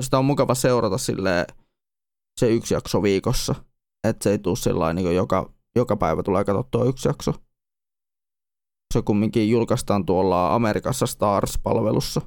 sitä 0.00 0.18
on 0.18 0.24
mukava 0.24 0.54
seurata 0.54 0.98
sille 0.98 1.46
se 2.40 2.50
yksi 2.50 2.74
jakso 2.74 3.02
viikossa. 3.02 3.54
Että 4.08 4.24
se 4.24 4.30
ei 4.30 4.38
tule 4.38 4.56
sellainen, 4.56 5.04
niin 5.04 5.16
joka, 5.16 5.52
joka 5.76 5.96
päivä 5.96 6.22
tulee 6.22 6.44
katsottua 6.44 6.84
yksi 6.84 7.08
jakso. 7.08 7.32
Se 8.94 9.02
kumminkin 9.02 9.50
julkaistaan 9.50 10.06
tuolla 10.06 10.54
Amerikassa 10.54 11.06
Stars-palvelussa, 11.06 12.20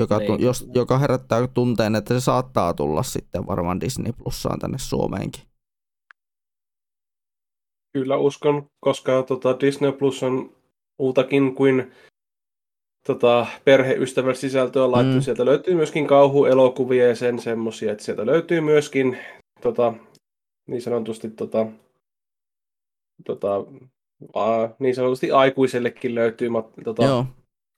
joka, 0.00 0.20
tu, 0.20 0.32
Niin. 0.36 0.42
jos, 0.46 0.66
joka 0.74 0.98
herättää 0.98 1.46
tunteen, 1.46 1.94
että 1.94 2.14
se 2.14 2.20
saattaa 2.20 2.74
tulla 2.74 3.02
sitten 3.02 3.46
varmaan 3.46 3.80
Disney 3.80 4.12
Plussaan 4.12 4.58
tänne 4.58 4.78
Suomeenkin. 4.78 5.42
Kyllä 7.92 8.16
uskon, 8.16 8.70
koska 8.80 9.22
tota, 9.22 9.60
Disney 9.60 9.92
Plus 9.92 10.22
on 10.22 10.61
muutakin 10.98 11.54
kuin 11.54 11.92
tota, 13.06 13.46
perheystävällä 13.64 14.34
sisältöä 14.34 14.90
laittu. 14.90 15.14
Mm. 15.14 15.20
Sieltä 15.20 15.44
löytyy 15.44 15.74
myöskin 15.74 16.06
kauhuelokuvia 16.06 17.08
ja 17.08 17.16
sen 17.16 17.38
semmosia, 17.38 17.92
että 17.92 18.04
sieltä 18.04 18.26
löytyy 18.26 18.60
myöskin 18.60 19.18
tota, 19.60 19.94
niin 20.66 20.82
sanotusti 20.82 21.30
tota, 21.30 21.66
tota, 23.24 23.54
a, 24.34 24.68
niin 24.78 24.94
sanotusti 24.94 25.30
aikuisellekin 25.30 26.14
löytyy 26.14 26.48
mat- 26.48 26.82
tota, 26.84 27.04
Joo, 27.04 27.26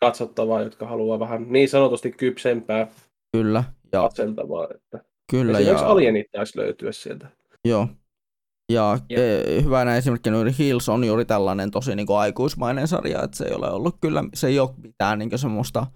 katsottavaa, 0.01 0.63
jotka 0.63 0.87
haluaa 0.87 1.19
vähän 1.19 1.47
niin 1.49 1.69
sanotusti 1.69 2.13
kypsempää 2.13 2.89
kyllä. 3.33 3.65
Ja, 3.93 4.01
katseltavaa. 4.01 4.69
Että 4.75 5.05
kyllä 5.31 5.59
esimerkiksi 5.59 5.85
ja, 5.85 5.91
Alienit 5.91 6.27
taisi 6.33 6.59
löytyä 6.59 6.93
sieltä. 6.93 7.29
Joo. 7.65 7.89
Ja 8.73 8.99
e, 9.11 9.63
hyvänä 9.63 9.97
esimerkkinä 9.97 10.37
juuri 10.37 10.53
Hills 10.59 10.89
on 10.89 11.05
juuri 11.05 11.25
tällainen 11.25 11.71
tosi 11.71 11.97
niin 11.97 12.07
kuin 12.07 12.19
aikuismainen 12.19 12.89
sarja, 12.89 13.23
että 13.23 13.37
se 13.37 13.45
ei 13.45 13.55
ole 13.55 13.71
ollut 13.71 13.97
kyllä, 14.01 14.25
se 14.35 14.47
ei 14.47 14.59
ole 14.59 14.71
mitään 14.83 15.19
niin 15.19 15.31
kuin 15.31 15.39
semmoista 15.39 15.87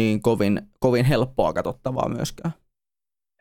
niin 0.00 0.22
kovin, 0.22 0.62
kovin 0.80 1.04
helppoa 1.04 1.52
katsottavaa 1.52 2.08
myöskään. 2.08 2.52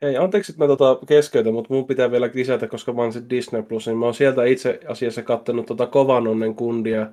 Hei, 0.01 0.17
anteeksi, 0.17 0.51
että 0.51 0.63
mä 0.63 0.67
tota 0.67 0.99
keskeytän, 1.07 1.53
mutta 1.53 1.73
mun 1.73 1.87
pitää 1.87 2.11
vielä 2.11 2.29
lisätä, 2.33 2.67
koska 2.67 2.93
mä 2.93 3.01
oon 3.01 3.13
se 3.13 3.23
Disney 3.29 3.63
Plus, 3.63 3.87
niin 3.87 3.97
mä 3.97 4.05
oon 4.05 4.13
sieltä 4.13 4.43
itse 4.43 4.79
asiassa 4.87 5.23
kattonut 5.23 5.65
tota 5.65 5.87
kovan 5.87 6.27
onnen 6.27 6.55
kundia. 6.55 7.11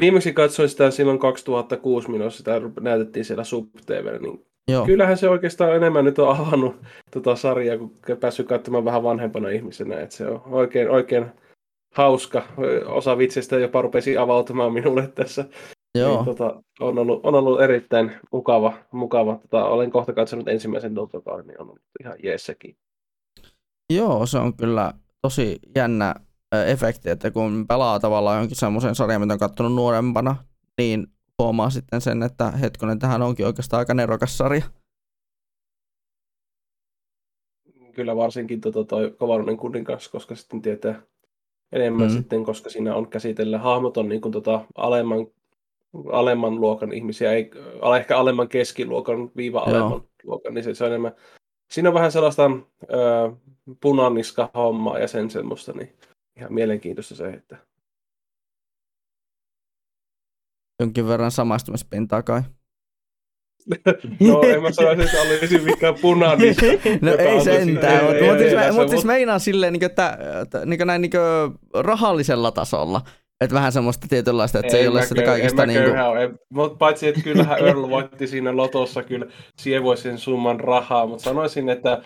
Viimeksi 0.00 0.32
katsoin 0.32 0.68
sitä 0.68 0.90
silloin 0.90 1.18
2006, 1.18 2.10
milloin 2.10 2.30
sitä 2.30 2.60
näytettiin 2.80 3.24
siellä 3.24 3.44
sub 3.44 3.68
niin 4.20 4.46
Joo, 4.70 4.86
kyllähän 4.86 5.16
se 5.16 5.28
oikeastaan 5.28 5.76
enemmän 5.76 6.04
nyt 6.04 6.18
on 6.18 6.36
avannut 6.36 6.76
tota 7.10 7.36
sarjaa, 7.36 7.78
kun 7.78 7.92
päässyt 8.20 8.48
katsomaan 8.48 8.84
vähän 8.84 9.02
vanhempana 9.02 9.48
ihmisenä, 9.48 10.00
että 10.00 10.16
se 10.16 10.26
on 10.26 10.42
oikein, 10.46 10.90
oikein 10.90 11.26
hauska. 11.94 12.42
Osa 12.86 13.18
vitseistä 13.18 13.58
jopa 13.58 13.82
rupesi 13.82 14.16
avautumaan 14.16 14.72
minulle 14.72 15.06
tässä. 15.14 15.44
joo. 15.98 16.14
Niin, 16.14 16.24
tota, 16.24 16.62
on, 16.80 16.98
ollut, 16.98 17.20
on 17.26 17.34
ollut 17.34 17.60
erittäin 17.60 18.12
mukava. 18.32 18.72
mukava. 18.92 19.38
Tota, 19.42 19.64
olen 19.64 19.90
kohta 19.90 20.12
katsonut 20.12 20.48
ensimmäisen 20.48 20.94
Doltokauden, 20.94 21.46
niin 21.46 21.60
on 21.60 21.66
ollut 21.66 21.82
ihan 22.00 22.16
jees 22.22 22.46
sekin. 22.46 22.76
joo, 23.92 24.26
se 24.26 24.38
on 24.38 24.56
kyllä 24.56 24.92
tosi 25.22 25.58
jännä 25.76 26.14
efekti, 26.66 27.10
että 27.10 27.30
kun 27.30 27.66
pelaa 27.68 28.00
tavallaan 28.00 28.38
jonkin 28.38 28.56
semmoisen 28.56 28.94
sarjan, 28.94 29.20
mitä 29.20 29.32
on 29.32 29.38
katsonut 29.38 29.74
nuorempana, 29.74 30.36
niin 30.78 31.06
huomaa 31.42 31.70
sitten 31.70 32.00
sen, 32.00 32.22
että 32.22 32.50
hetkonen, 32.50 32.98
tähän 32.98 33.22
onkin 33.22 33.46
oikeastaan 33.46 33.78
aika 33.78 33.94
nerokas 33.94 34.38
sarja. 34.38 34.64
Kyllä 37.94 38.16
varsinkin 38.16 38.60
tota, 38.60 38.84
toi 38.84 39.14
Kovanunen 39.18 39.56
kunnin 39.56 39.84
kanssa, 39.84 40.10
koska 40.10 40.34
sitten 40.34 40.62
tietää 40.62 41.02
enemmän 41.72 42.08
Mm. 42.08 42.16
sitten, 42.16 42.44
koska 42.44 42.70
siinä 42.70 42.94
on 42.94 43.08
käsitellä 43.08 43.58
hahmot 43.58 43.96
on 43.96 44.08
niin 44.08 44.20
kuin, 44.20 44.32
tota, 44.32 44.64
alemman, 44.74 45.26
alemman 46.12 46.60
luokan 46.60 46.92
ihmisiä, 46.92 47.32
ei, 47.32 47.50
ale- 47.82 47.96
ehkä 47.98 48.18
alemman 48.18 48.48
keskiluokan 48.48 49.30
viiva 49.36 49.58
Joo. 49.58 49.68
alemman 49.68 50.02
luokan, 50.22 50.54
niin 50.54 50.64
se, 50.64 50.74
se 50.74 50.84
on 50.84 50.90
enemmän, 50.90 51.12
siinä 51.72 51.88
on 51.88 51.94
vähän 51.94 52.12
sellaista 52.12 52.50
ö, 52.92 53.32
punaniska 53.80 54.50
hommaa 54.54 54.98
ja 54.98 55.08
sen 55.08 55.30
semmoista, 55.30 55.72
niin 55.72 55.92
ihan 56.36 56.52
mielenkiintoista 56.54 57.14
se, 57.14 57.28
että 57.30 57.56
Jonkin 60.80 61.08
verran 61.08 61.30
samaistumispintaa 61.30 62.22
kai. 62.22 62.42
no 64.20 64.40
en 64.42 64.62
mä 64.62 64.72
sanoisi, 64.72 65.02
että 65.16 65.28
olisi 65.40 65.58
mikään 65.58 65.94
punaniska. 66.02 66.66
No 67.00 67.14
ei 67.18 67.40
sentään, 67.40 67.94
ei- 67.94 68.02
mutta 68.02 68.24
ei- 68.24 68.30
mut 68.30 68.38
siis, 68.38 68.50
ei 68.52 68.56
tässä, 68.56 68.80
mut 68.80 68.88
siis 68.90 69.04
meinaan 69.04 69.40
silleen, 69.40 69.72
niin 69.72 69.84
että, 69.84 70.18
että 70.42 70.66
niin 70.66 70.86
näin 70.86 71.02
niin 71.02 71.12
rahallisella 71.74 72.50
tasolla. 72.50 73.02
Että 73.40 73.54
vähän 73.54 73.72
semmoista 73.72 74.06
tietynlaista, 74.08 74.58
että 74.58 74.72
se 74.72 74.78
ei 74.78 74.88
ole 74.88 75.06
sitä 75.06 75.22
kaikista 75.22 75.66
niin 75.66 75.78
kuin, 75.78 75.86
köyhä 75.90 76.08
ole. 76.08 76.30
Mut 76.50 76.78
paitsi, 76.78 77.08
että 77.08 77.20
kyllähän 77.20 77.58
Earl 77.58 77.88
voitti 77.90 78.26
siinä 78.26 78.56
lotossa 78.56 79.02
kyllä 79.02 79.26
sievoisen 79.58 80.18
summan 80.18 80.60
rahaa, 80.60 81.06
mutta 81.06 81.24
sanoisin, 81.24 81.68
että 81.68 82.02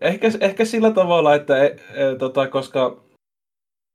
ehkä, 0.00 0.28
ehkä 0.40 0.64
sillä 0.64 0.90
tavalla, 0.90 1.34
että 1.34 1.64
e, 1.64 1.66
e, 1.66 1.76
tota, 2.18 2.48
koska 2.48 3.03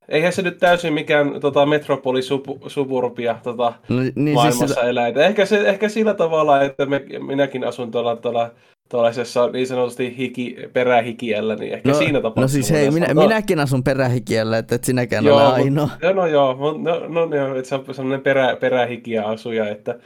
eihän 0.10 0.34
se 0.34 0.42
nyt 0.42 0.58
täysin 0.58 0.94
mikään 0.94 1.40
tota, 1.42 1.66
metropolisuburbia 1.66 3.36
tota, 3.44 3.74
no, 3.90 4.02
niin 4.16 4.34
maailmassa 4.34 4.68
siis 4.68 4.70
sitä, 4.70 4.90
elää. 4.90 5.08
Et 5.08 5.18
Ehkä, 5.18 5.46
se, 5.46 5.70
ehkä 5.70 5.90
sillä 5.90 6.14
tavalla, 6.14 6.62
että 6.62 6.86
me, 6.86 7.06
minäkin 7.28 7.64
asun 7.68 7.92
tuolla, 7.92 8.16
tuolla 8.16 8.52
tuollaisessa 8.90 9.48
niin 9.48 9.68
sanotusti 9.68 10.18
hiki, 10.18 10.56
perähikiellä, 10.74 11.56
niin 11.56 11.74
ehkä 11.74 11.90
no, 11.90 11.96
siinä 11.98 12.22
tapauksessa. 12.22 12.58
no 12.58 12.64
siis 12.64 12.72
hei, 12.72 12.92
minä, 12.92 13.08
sanoa. 13.08 13.24
minäkin 13.24 13.60
asun 13.60 13.84
perähikiellä, 13.84 14.58
että 14.58 14.76
et 14.76 14.84
sinäkään 14.84 15.26
Joo, 15.26 15.38
ole 15.38 15.46
mut- 15.46 15.54
ainoa. 15.54 15.90
No, 16.04 16.12
no 16.14 16.26
joo, 16.26 16.56
mut 16.56 16.82
no, 16.82 17.00
no, 17.08 17.26
no 17.26 17.56
että 17.56 17.70
se 17.70 17.76
on 17.76 17.86
sellainen 17.92 18.22
perä, 18.22 18.56
perähikiä 18.56 19.24
asuja, 19.26 19.70
että 19.70 20.00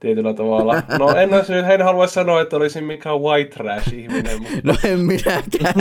tietyllä 0.00 0.34
tavalla. 0.34 0.82
No 0.98 1.08
en, 1.14 1.30
en 1.58 1.82
halua 1.82 2.06
sanoa, 2.06 2.40
että 2.40 2.56
olisin 2.56 2.84
mikään 2.84 3.20
white 3.20 3.50
trash 3.50 3.94
ihminen, 3.94 4.40
mutta 4.42 4.56
No 4.64 4.74
en 4.84 4.98
minäkään. 5.00 5.74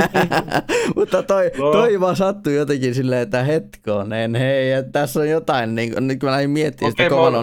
Mutta 0.96 1.24
toi, 1.24 1.52
No. 1.58 1.72
toi 1.72 2.00
vaan 2.00 2.16
sattui 2.16 2.56
jotenkin 2.56 2.96
silleen, 2.96 3.22
että 3.22 3.44
hetkonen, 3.44 4.36
hei, 4.36 4.72
että 4.72 4.92
tässä 4.92 5.20
on 5.20 5.30
jotain, 5.30 5.76
niin, 5.76 5.94
kun- 5.94 6.08
nyt 6.08 6.20
kun 6.20 6.28
mä 6.30 6.34
lähdin 6.34 6.50
miettimään 6.50 6.92
Okei, 6.94 7.06
sitä 7.06 7.16
mä 7.16 7.20
kovan 7.20 7.36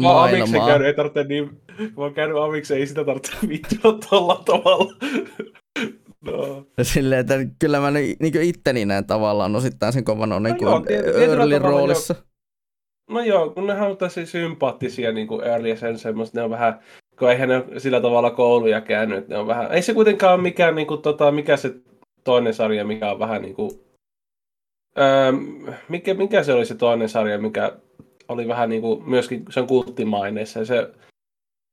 mä 0.00 0.22
amiksen 0.22 0.50
maailmaa. 0.50 0.68
käynyt, 0.68 0.86
ei 0.88 0.94
tarvitse 0.94 1.24
niin, 1.24 1.50
mä 1.78 1.90
oon 1.96 2.14
käynyt 2.14 2.36
amiksen, 2.38 2.76
ei 2.78 2.86
sitä 2.86 3.04
tarvitse 3.04 3.32
vittua 3.48 3.98
tuolla 4.10 4.42
tavalla. 4.46 4.92
No. 6.24 6.66
Silleen, 6.82 7.20
että 7.20 7.34
kyllä 7.58 7.80
mä 7.80 7.90
niin 7.90 8.16
itteni 8.42 8.84
näen 8.84 9.04
tavallaan 9.06 9.56
osittain 9.56 9.92
sen 9.92 10.04
kovan 10.04 10.32
tietyllä 10.86 11.24
Earlin 11.24 11.62
tavalla 11.62 11.78
roolissa. 11.78 12.14
No 13.10 13.20
joo, 13.20 13.50
kun 13.50 13.66
nehän 13.66 13.90
on 13.90 13.96
tosi 13.96 14.26
sympaattisia 14.26 15.12
niin 15.12 15.26
kuin 15.26 15.44
Early 15.44 15.68
ja 15.68 15.76
sen 15.76 15.98
semmoista, 15.98 16.38
ne 16.38 16.44
on 16.44 16.50
vähän, 16.50 16.80
kun 17.18 17.30
eihän 17.30 17.48
ne 17.48 17.64
sillä 17.78 18.00
tavalla 18.00 18.30
kouluja 18.30 18.80
käynyt, 18.80 19.28
ne 19.28 19.38
on 19.38 19.46
vähän, 19.46 19.72
ei 19.72 19.82
se 19.82 19.94
kuitenkaan 19.94 20.34
ole 20.34 20.42
mikään, 20.42 20.74
niin 20.74 20.86
kuin, 20.86 21.02
tota, 21.02 21.30
mikä 21.32 21.56
se 21.56 21.74
toinen 22.24 22.54
sarja, 22.54 22.84
mikä 22.84 23.10
on 23.10 23.18
vähän 23.18 23.42
niin 23.42 23.54
kuin, 23.54 23.70
öö, 24.98 25.32
mikä, 25.88 26.14
mikä 26.14 26.42
se 26.42 26.52
oli 26.52 26.66
se 26.66 26.74
toinen 26.74 27.08
sarja, 27.08 27.38
mikä 27.38 27.72
oli 28.28 28.48
vähän 28.48 28.68
niin 28.68 28.82
kuin, 28.82 29.08
myöskin 29.08 29.44
se 29.50 29.60
on 29.60 29.66
kulttimaineessa, 29.66 30.58
ja 30.58 30.64
se 30.64 30.90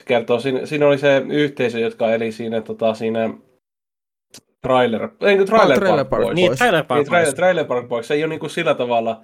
kertoo, 0.06 0.40
siinä, 0.40 0.66
siinä 0.66 0.88
oli 0.88 0.98
se 0.98 1.24
yhteisö, 1.30 1.80
jotka 1.80 2.14
eli 2.14 2.32
siinä, 2.32 2.62
tota, 2.62 2.94
siinä 2.94 3.34
Trailer, 4.62 5.10
ei 5.22 5.46
Trailer, 5.46 5.80
Trailer 5.80 6.06
Park 6.06 6.10
Park 6.10 6.24
Boys. 6.24 6.36
Niin. 6.36 6.58
Trailer 6.58 6.84
Park 6.84 7.00
Niin, 7.00 7.08
trailer, 7.08 7.34
trailer 7.34 7.66
Park 7.66 7.88
Boys, 7.88 8.08
se 8.08 8.14
ei 8.14 8.24
ole 8.24 8.30
niin 8.30 8.40
kuin 8.40 8.50
sillä 8.50 8.74
tavalla 8.74 9.22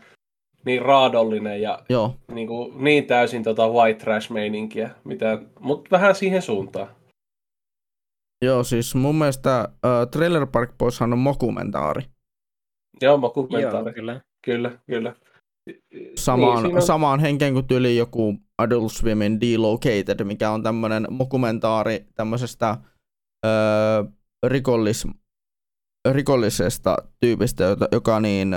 niin 0.66 0.82
raadollinen 0.82 1.62
ja 1.62 1.80
Joo, 1.90 2.16
niin, 2.32 2.48
kuin, 2.48 2.84
niin 2.84 3.06
täysin 3.06 3.44
tota 3.44 3.68
white 3.70 4.00
trash 4.04 4.32
meininkiä, 4.32 4.90
mitä, 5.04 5.42
mutta 5.60 5.90
vähän 5.92 6.16
siihen 6.16 6.42
suuntaan. 6.42 6.88
Joo, 8.46 8.64
siis 8.64 8.96
mun 8.96 9.16
mielestä 9.16 9.70
uh, 9.70 10.10
Trailer 10.12 10.48
Park 10.48 10.78
Boyshan 10.78 11.14
on 11.14 11.20
mokumentaari. 11.20 12.04
Joo, 13.02 13.18
mokumentaari. 13.18 13.86
Joo, 13.86 13.94
kyllä. 13.94 14.22
Kyllä, 14.46 14.72
kyllä. 14.88 15.16
Samaan, 16.16 16.64
Niin, 16.64 16.76
on- 16.76 16.82
samaan 16.82 17.20
henkeen 17.20 17.54
kuin 17.54 17.68
tyli 17.68 17.98
joku 17.98 18.36
Adult 18.58 18.92
Swimin 18.92 19.42
Delocated, 19.42 20.24
mikä 20.24 20.52
on 20.52 20.64
tämmönen 20.64 21.08
mokumentaari 21.10 22.06
tämmöisestä 22.16 22.78
öö, 23.46 24.04
rikollis, 24.48 25.08
rikollisesta 26.12 26.98
tyypistä, 27.20 27.64
jota- 27.64 27.88
joka 27.92 28.20
niin 28.20 28.56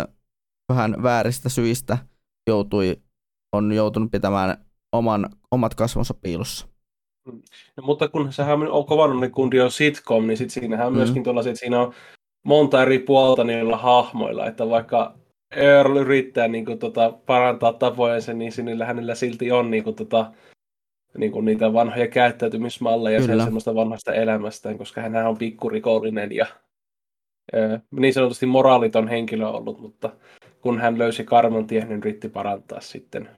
vähän 0.68 1.02
vääristä 1.02 1.48
syistä 1.48 1.98
joutui, 2.48 2.96
on 3.52 3.72
joutunut 3.72 4.10
pitämään 4.10 4.56
oman, 4.92 5.30
omat 5.50 5.74
kasvonsa 5.74 6.14
piilossa. 6.14 6.66
No, 7.76 7.82
mutta 7.82 8.08
kun 8.08 8.32
sehän 8.32 8.62
on 8.70 8.86
kovannut 8.86 9.20
niin 9.20 9.32
kundi 9.32 9.60
on 9.60 9.70
sitcom, 9.70 10.26
niin 10.26 10.36
sit 10.36 10.50
siinähän 10.50 10.86
on 10.86 10.92
Mm. 10.92 10.96
myöskin 10.96 11.22
tuollaiset, 11.24 11.50
että 11.50 11.60
siinä 11.60 11.80
on 11.80 11.94
monta 12.44 12.82
eri 12.82 12.98
puolta 12.98 13.44
niillä 13.44 13.76
hahmoilla, 13.76 14.46
että 14.46 14.68
vaikka 14.68 15.14
Earl 15.56 15.96
yrittää 15.96 16.48
niin 16.48 16.64
kuin, 16.64 16.78
tota, 16.78 17.12
parantaa 17.26 17.72
tapojensa, 17.72 18.32
niin 18.32 18.52
sinillä 18.52 18.84
hänellä 18.86 19.14
silti 19.14 19.52
on 19.52 19.70
niin 19.70 19.84
kuin, 19.84 19.96
tota, 19.96 20.32
niin 21.18 21.32
kuin 21.32 21.44
niitä 21.44 21.72
vanhoja 21.72 22.08
käyttäytymismalleja 22.08 23.20
sen 23.20 23.30
Kyllä. 23.30 23.44
semmoista 23.44 23.74
vanhasta 23.74 24.14
elämästään, 24.14 24.78
koska 24.78 25.00
hän 25.00 25.26
on 25.26 25.38
pikkurikollinen 25.38 26.32
ja 26.32 26.46
ö, 27.54 27.80
niin 27.90 28.14
sanotusti 28.14 28.46
moraaliton 28.46 29.08
henkilö 29.08 29.48
ollut, 29.48 29.80
mutta 29.80 30.10
kun 30.66 30.80
hän 30.80 30.98
löysi 30.98 31.24
karman 31.24 31.66
tien, 31.66 31.88
niin 31.88 31.98
yritti 31.98 32.28
parantaa 32.28 32.80
sitten. 32.80 33.28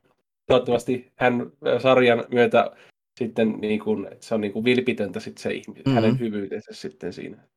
Toivottavasti 0.47 1.13
hän 1.17 1.53
sarjan 1.83 2.25
myötä 2.33 2.71
sitten 3.19 3.49
niin 3.61 3.81
kuin, 3.81 4.07
että 4.13 4.27
se 4.27 4.35
on 4.35 4.41
niin 4.41 4.53
kuin 4.53 4.65
vilpitöntä 4.65 5.21
sitten 5.21 5.43
se 5.43 5.51
ihminen, 5.53 5.83
Mhm. 5.87 5.95
hänen 5.95 6.19
hyvyytensä 6.19 6.73
sitten 6.73 7.13
siinä. 7.13 7.49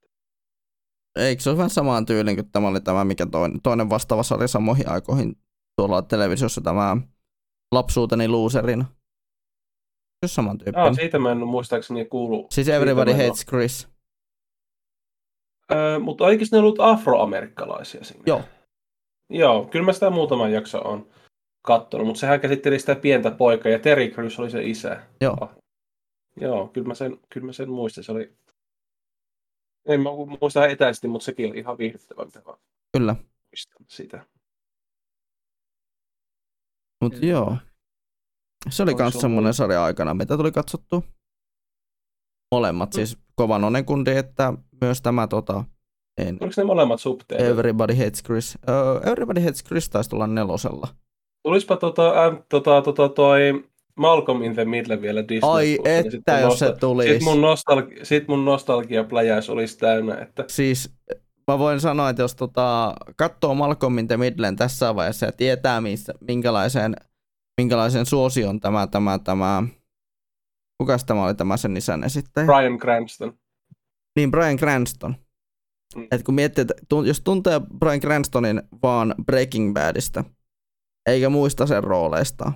Eikö 1.19 1.41
se 1.41 1.49
ole 1.49 1.57
vähän 1.57 1.69
samaan 1.69 2.05
tyyliin 2.05 2.35
kuin 2.37 2.51
tämä 2.51 2.67
oli 2.67 2.81
tämä, 2.81 3.05
mikä 3.05 3.25
toinen, 3.25 3.61
toinen 3.61 3.89
vastaava 3.89 4.23
sarja 4.23 4.47
samoihin 4.47 4.89
aikoihin 4.89 5.35
tuolla 5.75 6.01
televisiossa 6.01 6.61
tämä 6.61 6.97
lapsuuteni 7.71 8.27
loserina. 8.27 8.85
Se 8.85 10.23
on 10.25 10.29
saman 10.29 10.57
tyyppinen. 10.57 10.87
Ah, 10.89 10.95
siitä 10.95 11.19
mä 11.19 11.31
en 11.31 11.47
muistaakseni 11.47 12.05
kuulu. 12.05 12.47
siis 12.51 12.65
siitä 12.65 12.77
Everybody 12.77 13.11
en 13.11 13.17
Hates 13.17 13.45
Chris. 13.45 13.87
Öö, 15.71 15.99
mutta 15.99 16.29
eikö 16.29 16.45
ne 16.51 16.57
ollut 16.57 16.79
afroamerikkalaisia 16.79 18.03
siinä? 18.03 18.23
Joo. 18.27 18.41
Joo, 19.31 19.65
kyllä 19.65 19.85
mä 19.85 19.93
sitä 19.93 20.09
muutaman 20.09 20.51
jakso 20.51 20.79
on 20.79 21.09
kattonut, 21.61 22.07
mutta 22.07 22.19
sehän 22.19 22.39
käsitteli 22.39 22.79
sitä 22.79 22.95
pientä 22.95 23.31
poikaa 23.31 23.71
ja 23.71 23.79
Terry 23.79 24.07
Crews 24.07 24.39
oli 24.39 24.51
se 24.51 24.63
isä. 24.63 25.03
Joo. 25.21 25.37
Ah. 25.41 25.49
Joo, 26.41 26.67
kyllä 26.67 26.87
mä 26.87 26.95
sen, 26.95 27.19
kyllä 27.29 27.45
mä 27.45 27.53
sen 27.53 27.69
muistan. 27.69 28.03
Se 28.03 28.11
oli... 28.11 28.33
En 29.85 30.01
mä 30.01 30.09
muista 30.41 30.67
etäisesti, 30.67 31.07
mutta 31.07 31.25
sekin 31.25 31.49
oli 31.49 31.59
ihan 31.59 31.77
viihdyttävä, 31.77 32.25
mitä 32.25 32.41
mä 32.47 32.53
Kyllä. 32.93 33.15
muistan 33.51 33.85
sitä. 33.87 34.25
Mutta 37.01 37.19
Kyllä. 37.19 37.31
joo. 37.31 37.57
Se 38.69 38.83
oli 38.83 38.95
myös 38.95 39.13
semmoinen 39.13 39.53
sarja 39.53 39.83
aikana, 39.83 40.13
mitä 40.13 40.37
tuli 40.37 40.51
katsottua. 40.51 41.01
Molemmat, 42.51 42.93
siis 42.93 43.17
kovan 43.35 43.63
onen 43.63 43.85
kundi, 43.85 44.11
että 44.11 44.53
myös 44.81 45.01
tämä 45.01 45.27
tota, 45.27 45.63
en, 46.17 46.37
Oliko 46.41 46.53
ne 46.57 46.63
molemmat 46.63 46.99
subteet? 46.99 47.41
Everybody 47.41 47.93
Hates 47.95 48.23
Chris. 48.23 48.57
Uh, 48.67 49.11
Everybody 49.11 49.41
Hates 49.41 49.63
Chris 49.63 49.89
taisi 49.89 50.09
tulla 50.09 50.27
nelosella. 50.27 50.87
Tulispa 51.43 51.77
tota, 51.77 52.25
äh, 52.25 52.37
tota, 52.49 52.81
tota, 52.81 53.09
toi 53.09 53.63
Malcolm 53.95 54.43
in 54.43 54.53
the 54.53 54.65
Middle 54.65 55.01
vielä 55.01 55.27
Disney 55.27 55.51
Ai 55.51 55.79
että, 55.85 56.39
jos 56.39 56.59
se 56.59 56.69
nostal- 56.69 56.77
tulisi. 56.79 57.13
Sit 57.13 57.23
mun, 57.23 57.37
nostalgi- 57.41 57.99
sit 58.05 58.27
mun 58.27 58.45
nostalgiapläjäys 58.45 59.49
olisi 59.49 59.77
täynnä, 59.77 60.15
että 60.15 60.45
Siis 60.47 60.93
mä 61.47 61.59
voin 61.59 61.79
sanoa, 61.79 62.09
että 62.09 62.21
jos 62.21 62.35
tota, 62.35 62.93
katsoo 63.15 63.55
Malcolm 63.55 63.97
in 63.97 64.07
the 64.07 64.17
Middlen 64.17 64.55
tässä 64.55 64.95
vaiheessa 64.95 65.25
ja 65.25 65.31
tietää, 65.31 65.81
missä, 65.81 66.13
minkälaisen, 66.27 66.95
minkälaisen 67.61 68.05
suosion 68.05 68.59
tämä, 68.59 68.87
tämä, 68.87 69.19
tämä, 69.23 69.63
kukas 70.77 71.03
tämä 71.03 71.25
oli 71.25 71.35
tämä 71.35 71.57
sen 71.57 71.77
isän 71.77 72.03
esittäjä? 72.03 72.45
Brian 72.45 72.77
Cranston. 72.77 73.33
Niin, 74.15 74.31
Brian 74.31 74.57
Cranston. 74.57 75.15
Mm. 75.95 76.07
Et 76.11 76.23
kun 76.23 76.35
miettii, 76.35 76.61
että 76.61 76.73
jos 77.05 77.21
tuntee 77.21 77.61
Brian 77.79 77.99
Cranstonin 77.99 78.61
vaan 78.83 79.15
Breaking 79.25 79.73
Badista, 79.73 80.23
eikä 81.09 81.29
muista 81.29 81.65
sen 81.65 81.83
rooleista, 81.83 82.51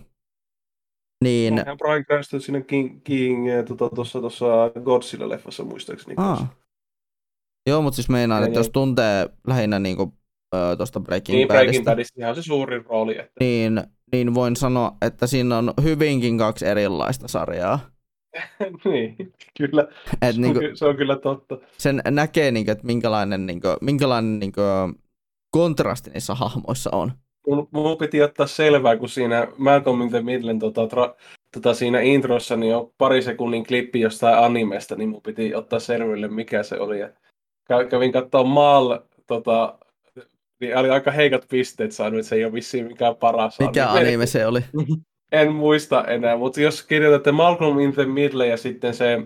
niin... 1.23 1.59
Onhan 1.59 1.77
Brian 1.77 2.05
Cranston 2.05 2.41
siinä 2.41 2.61
King, 2.61 3.01
King 3.03 3.49
eh, 3.49 3.65
tota, 3.65 3.89
tuossa, 3.95 4.19
tuossa 4.19 4.45
Godzilla-leffassa 4.67 5.65
muistaakseni. 5.65 6.15
Aa. 6.17 6.53
Joo, 7.69 7.81
mutta 7.81 7.95
siis 7.95 8.09
meinaan, 8.09 8.41
Ja 8.41 8.45
että 8.45 8.59
niin. 8.59 8.65
jos 8.65 8.69
tuntee 8.69 9.29
lähinnä 9.47 9.79
niinku, 9.79 10.13
ö, 10.55 10.75
tuosta 10.77 10.99
Breaking 10.99 11.35
Niin, 11.35 11.47
Badista, 11.47 11.63
Breaking 11.63 11.85
Badissa 11.85 12.13
ihan 12.17 12.35
se 12.35 12.41
suurin 12.41 12.85
rooli. 12.85 13.19
Että... 13.19 13.33
niin, 13.39 13.83
niin 14.11 14.33
voin 14.33 14.55
sanoa, 14.55 14.97
että 15.01 15.27
siinä 15.27 15.57
on 15.57 15.73
hyvinkin 15.83 16.37
kaksi 16.37 16.65
erilaista 16.65 17.27
sarjaa. 17.27 17.79
niin, 18.85 19.15
kyllä. 19.57 19.87
Et 20.21 20.35
se, 20.35 20.41
niinku, 20.41 20.59
on, 20.59 20.77
se 20.77 20.85
on 20.85 20.97
kyllä 20.97 21.15
totta. 21.15 21.57
sen 21.77 22.01
näkee, 22.09 22.51
niinku, 22.51 22.71
että 22.71 22.85
minkälainen, 22.85 23.45
niinku, 23.45 23.67
minkälainen 23.81 24.39
niinku, 24.39 24.61
kontrasti 25.51 26.09
niissä 26.09 26.35
hahmoissa 26.35 26.89
on. 26.93 27.11
Mun, 27.47 27.67
mun 27.71 27.97
piti 27.97 28.21
ottaa 28.21 28.47
selvää, 28.47 28.97
kun 28.97 29.09
siinä 29.09 29.47
Malcolm 29.57 30.01
in 30.01 30.09
the 30.09 30.21
Middlen 30.21 30.59
tota, 30.59 30.87
tra, 30.87 31.15
tota, 31.51 31.73
siinä 31.73 31.99
introssa 31.99 32.55
niin 32.55 32.75
on 32.75 32.91
pari 32.97 33.21
sekunnin 33.21 33.65
klippi 33.65 33.99
jostain 33.99 34.37
animesta, 34.37 34.95
niin 34.95 35.09
mun 35.09 35.21
piti 35.21 35.55
ottaa 35.55 35.79
selville, 35.79 36.27
mikä 36.27 36.63
se 36.63 36.79
oli. 36.79 36.99
Ja 36.99 37.09
kä- 37.73 37.87
kävin 37.89 38.11
katsoa 38.11 38.43
Maal, 38.43 38.99
tota, 39.27 39.77
niin 40.59 40.77
oli 40.77 40.89
aika 40.89 41.11
heikat 41.11 41.45
pisteet 41.49 41.91
saanut, 41.91 42.19
että 42.19 42.29
se 42.29 42.35
ei 42.35 42.45
ole 42.45 42.53
vissiin 42.53 42.87
mikään 42.87 43.15
paras 43.15 43.59
Mikä 43.59 43.89
anime 43.89 44.25
se 44.25 44.45
oli? 44.45 44.59
En 45.31 45.53
muista 45.53 46.03
enää, 46.03 46.37
mutta 46.37 46.61
jos 46.61 46.83
kirjoitatte 46.83 47.31
Malcolm 47.31 47.79
in 47.79 47.93
the 47.93 48.05
Middle 48.05 48.47
ja 48.47 48.57
sitten 48.57 48.93
se 48.93 49.21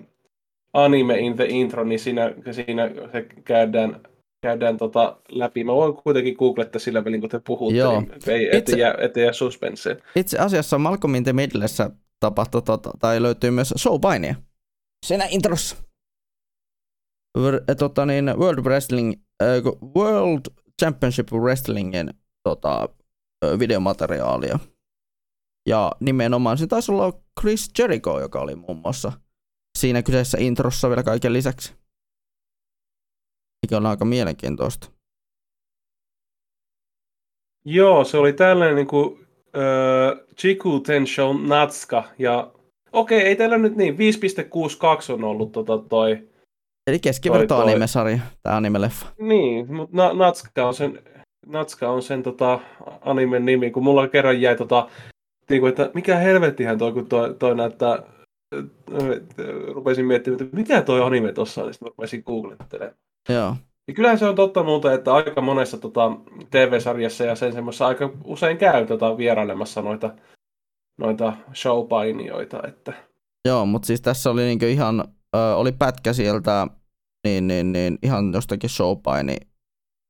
anime 0.74 1.20
in 1.20 1.36
the 1.36 1.46
intro, 1.46 1.84
niin 1.84 2.00
siinä, 2.00 2.34
siinä 2.52 2.90
se 3.12 3.22
käydään, 3.44 4.02
käydään 4.42 4.78
tota 4.78 5.18
läpi. 5.30 5.64
Mä 5.64 5.74
voin 5.74 5.94
kuitenkin 5.94 6.36
googlettaa 6.40 6.80
sillä 6.80 7.06
välin, 7.06 7.22
kun 7.22 7.30
te 7.30 7.42
puhutte, 7.48 7.78
Joo. 7.78 8.02
niin 8.02 8.12
ei, 8.28 8.46
Itse- 8.46 8.58
ettei 8.58 8.80
jää, 8.80 8.96
ettei 9.00 9.24
jää 9.24 9.34
suspenseen. 9.34 10.02
Itse 10.16 10.38
asiassa 10.38 10.78
Malcolm 10.78 11.16
in 11.16 11.24
the 11.24 11.34
Middlessä 11.34 11.90
tapahtui, 12.20 12.62
tota, 12.62 12.92
tai 13.00 13.22
löytyy 13.22 13.52
myös 13.52 13.74
showpainia. 13.78 14.36
Siinä 15.06 15.28
introssa. 15.30 15.76
Ver, 17.42 17.62
tota 17.80 18.06
niin, 18.06 18.34
World 18.38 18.60
Wrestling, 18.66 19.14
äh, 19.44 19.48
World 19.96 20.42
Championship 20.82 21.32
Wrestlingin 21.32 22.10
tota, 22.44 22.90
ö, 23.46 23.60
videomateriaalia. 23.60 24.60
Ja 25.70 25.92
nimenomaan 26.00 26.58
se 26.58 26.68
taisi 26.68 26.92
olla 26.92 27.14
Chris 27.40 27.72
Jericho, 27.80 28.20
joka 28.20 28.42
oli 28.42 28.56
muun 28.56 28.78
muassa 28.78 29.12
siinä 29.78 30.02
kyseessä 30.04 30.38
introssa 30.42 30.90
vielä 30.90 31.04
kaiken 31.04 31.34
lisäksi. 31.34 31.74
Mikä 33.66 33.78
on 33.78 33.86
aika 33.86 34.06
mielenkiintoista. 34.06 34.92
Joo, 37.66 38.04
se 38.04 38.18
oli 38.18 38.34
tällainen 38.34 38.76
niin 38.76 38.88
kuin, 38.88 39.28
äh, 39.56 40.26
Chiku 40.38 40.80
Tensho 40.80 41.34
Natska. 41.34 42.04
Ja 42.20 42.52
okei, 42.92 43.22
ei 43.22 43.36
tällä 43.36 43.58
nyt 43.58 43.76
niin, 43.76 43.96
5.62 43.98 45.14
on 45.14 45.24
ollut 45.24 45.52
tota 45.52 45.78
toi 45.78 46.30
Eli 46.88 47.00
keskiverto 47.00 47.48
Toi, 47.48 47.64
toi. 47.64 47.72
anime-sarja, 47.72 48.20
tämä 48.44 48.56
anime-leffa. 48.56 49.06
Niin, 49.20 49.74
mutta 49.74 49.98
Na- 49.98 50.14
Natska 50.14 50.68
on 50.68 50.74
sen, 50.74 51.04
Natska 51.46 51.90
on 51.90 52.02
sen 52.02 52.24
tota, 52.24 52.60
animen 53.02 53.46
nimi, 53.46 53.72
kun 53.72 53.84
mulla 53.84 54.08
kerran 54.08 54.42
jäi 54.42 54.56
tota, 54.56 54.90
niin 55.50 55.62
kuin, 55.62 55.70
että 55.70 55.92
mikä 55.94 56.16
helvettihän 56.16 56.78
toi, 56.78 56.92
kun 56.92 57.06
toi, 57.06 57.36
toi 57.40 57.56
näyttää, 57.56 57.92
äh, 57.92 58.64
äh, 59.02 59.08
rupesin 59.74 60.06
miettimään, 60.06 60.42
että 60.42 60.58
mikä 60.58 60.82
toi 60.82 61.02
anime 61.02 61.34
tossa 61.34 61.62
on, 61.62 61.68
niin 61.68 61.74
sitten 61.74 61.88
rupesin 61.88 62.24
googlettelemaan. 62.26 62.98
Joo. 63.30 63.56
Ja 63.88 63.94
kyllähän 63.94 64.20
se 64.20 64.26
on 64.26 64.36
totta 64.36 64.64
muuta, 64.64 64.94
että 64.94 65.14
aika 65.14 65.42
monessa 65.42 65.78
tota, 65.78 66.12
TV-sarjassa 66.50 67.24
ja 67.24 67.36
sen 67.36 67.54
semmoisessa 67.54 67.88
aika 67.88 68.10
usein 68.24 68.58
käy 68.58 68.86
tota, 68.86 69.18
vierailemassa 69.18 69.82
noita, 69.82 70.14
noita 70.98 71.34
showpainioita, 71.54 72.60
että 72.68 72.94
Joo, 73.46 73.66
mutta 73.66 73.86
siis 73.86 74.02
tässä 74.02 74.30
oli 74.30 74.42
niinku 74.42 74.66
ihan, 74.66 75.04
ö, 75.36 75.56
oli 75.56 75.72
pätkä 75.72 76.14
sieltä, 76.14 76.68
niin, 77.28 77.48
niin, 77.48 77.72
niin 77.72 77.98
ihan 78.04 78.34
jostakin 78.34 78.70
showpaini 78.70 79.36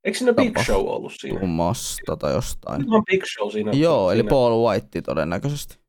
eikö 0.03 0.17
siinä 0.17 0.33
Big. 0.33 0.57
Show 0.59 0.87
ollut 0.87 1.13
siinä? 1.15 1.39
kummasta 1.39 2.17
tai 2.17 2.33
jostain. 2.33 2.87
Ihan 2.87 3.05
Big 3.05 3.23
Show 3.33 3.51
siinä. 3.51 3.71
Joo, 3.71 4.11
eli 4.11 4.19
siinä. 4.19 4.29
Paul 4.29 4.67
White 4.67 5.01
todennäköisesti. 5.01 5.79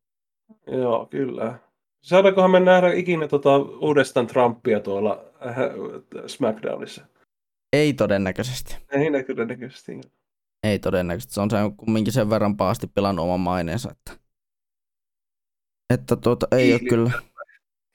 Joo, 0.67 1.07
kyllä. 1.07 1.59
Saadaankohan 2.03 2.51
me 2.51 2.61
nähdä 2.61 2.93
ikinä 2.93 3.29
tota 3.29 3.57
uudestaan 3.57 4.27
Trumpia 4.27 4.81
tuolla 4.81 5.25
äh, 5.47 5.57
SmackDownissa? 6.27 7.07
Ei 7.73 7.93
todennäköisesti. 7.95 8.77
Ei 8.91 9.25
todennäköisesti. 9.25 10.01
Ei 10.63 10.79
todennäköisesti. 10.79 11.35
Se 11.35 11.41
on 11.41 11.51
se 11.51 11.57
kumminkin 11.77 12.13
sen 12.13 12.31
verran 12.31 12.57
pahasti 12.57 12.87
pilannut 12.87 13.23
oman 13.23 13.41
maineensa, 13.41 13.91
että, 13.91 14.13
että 15.95 16.17
tuota, 16.17 16.47
ei 16.53 16.73
ole 16.73 16.81
Hiili. 16.81 16.89
kyllä. 16.91 17.11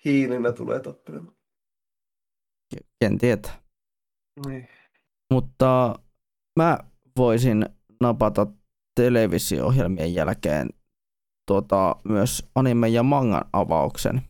Hiilinä 0.06 0.52
tulee 0.52 0.80
tappelemaan. 0.80 1.36
ken 3.00 3.18
tietää. 3.18 3.62
Niin. 4.48 4.68
Mutta 5.34 5.96
mä 6.60 6.80
voisin 7.18 7.66
napata 8.02 8.48
televisio-ohjelmien 8.96 10.14
jälkeen 10.14 10.70
tuota, 11.48 11.96
myös 12.04 12.50
anime- 12.56 12.88
ja 12.88 13.04
mangan 13.04 13.46
avauksen. 13.54 14.22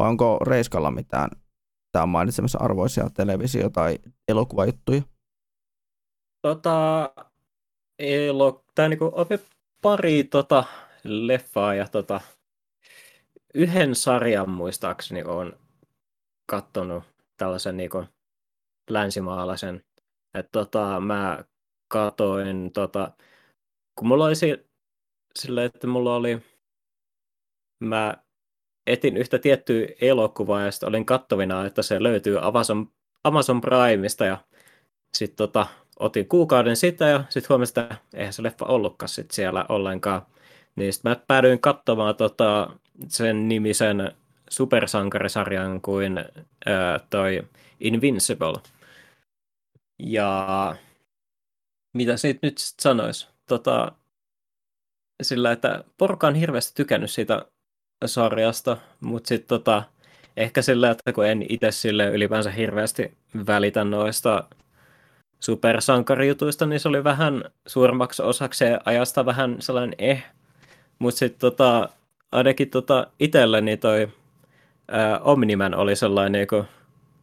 Vai 0.00 0.08
onko 0.08 0.38
Reiskalla 0.46 0.90
mitään 0.90 1.30
tämä 1.92 2.06
mainitsemassa 2.06 2.58
arvoisia 2.58 3.10
televisio- 3.14 3.70
tai 3.70 3.98
elokuvajuttuja? 4.28 5.02
Tota, 6.42 7.10
elo, 7.98 8.64
tää 8.74 8.88
niinku 8.88 9.12
pari 9.82 10.24
tota, 10.24 10.64
leffaa 11.04 11.74
ja 11.74 11.88
tota, 11.88 12.20
yhden 13.54 13.94
sarjan 13.94 14.50
muistaakseni 14.50 15.22
on 15.22 15.58
kattonut 16.46 17.04
tällaisen 17.36 17.76
niinku 17.76 18.04
länsimaalaisen. 18.90 19.84
Et 20.34 20.48
tota, 20.52 21.00
mä 21.00 21.44
katoin, 21.92 22.72
tota, 22.72 23.12
kun 23.98 24.08
mulla 24.08 24.24
oli 24.24 24.34
silleen, 25.38 25.66
että 25.66 25.86
mulla 25.86 26.16
oli, 26.16 26.42
mä 27.84 28.14
etin 28.86 29.16
yhtä 29.16 29.38
tiettyä 29.38 29.86
elokuvaa 30.00 30.62
ja 30.62 30.70
sitten 30.70 30.88
olin 30.88 31.06
kattovina, 31.06 31.66
että 31.66 31.82
se 31.82 32.02
löytyy 32.02 32.38
Amazon, 32.46 32.88
Amazon 33.24 33.60
Primeista 33.60 34.24
ja 34.24 34.38
sitten 35.14 35.36
tota, 35.36 35.66
otin 35.98 36.28
kuukauden 36.28 36.76
sitä 36.76 37.08
ja 37.08 37.24
sitten 37.28 37.48
huomasin, 37.48 37.82
että 37.82 37.96
eihän 38.14 38.32
se 38.32 38.42
leffa 38.42 38.66
ollutkaan 38.66 39.08
sit 39.08 39.30
siellä 39.30 39.66
ollenkaan. 39.68 40.22
Niin 40.76 40.92
sitten 40.92 41.10
mä 41.10 41.16
päädyin 41.26 41.60
katsomaan 41.60 42.16
tota, 42.16 42.70
sen 43.08 43.48
nimisen 43.48 44.12
supersankarisarjan 44.50 45.80
kuin 45.80 46.18
ää, 46.66 47.00
toi 47.10 47.42
Invincible. 47.80 48.60
Ja 50.02 50.76
mitä 51.92 52.16
siitä 52.16 52.38
nyt 52.42 52.54
sanoisi? 52.58 53.28
Tota, 53.48 53.92
sillä, 55.22 55.52
että 55.52 55.84
porukka 55.98 56.26
on 56.26 56.34
hirveästi 56.34 56.72
tykännyt 56.74 57.10
siitä 57.10 57.46
sarjasta, 58.06 58.76
mutta 59.00 59.28
sitten 59.28 59.48
tota, 59.48 59.82
ehkä 60.36 60.62
sillä, 60.62 60.90
että 60.90 61.12
kun 61.12 61.26
en 61.26 61.46
itse 61.48 61.70
sille 61.70 62.10
ylipäänsä 62.10 62.50
hirveästi 62.50 63.16
välitä 63.46 63.84
noista 63.84 64.44
supersankarijutuista, 65.40 66.66
niin 66.66 66.80
se 66.80 66.88
oli 66.88 67.04
vähän 67.04 67.44
suurimmaksi 67.66 68.22
osaksi 68.22 68.64
ajasta 68.84 69.26
vähän 69.26 69.56
sellainen 69.60 69.94
eh. 69.98 70.24
Mutta 70.98 71.18
sitten 71.18 71.40
tota, 71.40 71.88
ainakin 72.32 72.70
tota 72.70 73.06
itselleni 73.20 73.76
toi 73.76 74.08
ää, 74.88 75.18
Omniman 75.18 75.74
oli 75.74 75.96
sellainen 75.96 76.32
niinku 76.32 76.64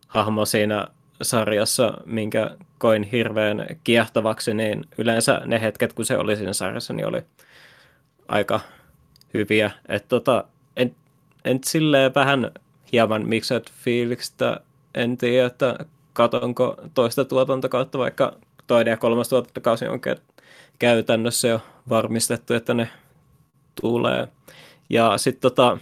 hahmo 0.07 0.45
siinä 0.45 0.87
sarjassa, 1.21 1.93
minkä 2.05 2.55
koin 2.77 3.03
hirveän 3.03 3.65
kiehtovaksi, 3.83 4.53
niin 4.53 4.85
yleensä 4.97 5.41
ne 5.45 5.61
hetket, 5.61 5.93
kun 5.93 6.05
se 6.05 6.17
oli 6.17 6.35
siinä 6.35 6.53
sarjassa, 6.53 6.93
niin 6.93 7.07
oli 7.07 7.21
aika 8.27 8.59
hyviä. 9.33 9.71
Et 9.87 10.07
tota, 10.07 10.43
en, 10.75 10.95
en 11.45 11.59
silleen 11.65 12.15
vähän 12.15 12.51
hieman 12.91 13.27
mikset 13.27 13.71
fiilikstä, 13.71 14.59
en 14.95 15.17
tiedä, 15.17 15.47
että 15.47 15.75
katonko 16.13 16.75
toista 16.93 17.25
tuotantokautta, 17.25 17.97
vaikka 17.97 18.33
toinen 18.67 18.91
ja 18.91 18.97
kolmas 18.97 19.29
tuotantokausi 19.29 19.87
on 19.87 20.01
käytännössä 20.79 21.47
jo 21.47 21.61
varmistettu, 21.89 22.53
että 22.53 22.73
ne 22.73 22.89
tulee. 23.81 24.27
Ja 24.89 25.17
sitten 25.17 25.41
tota, 25.41 25.77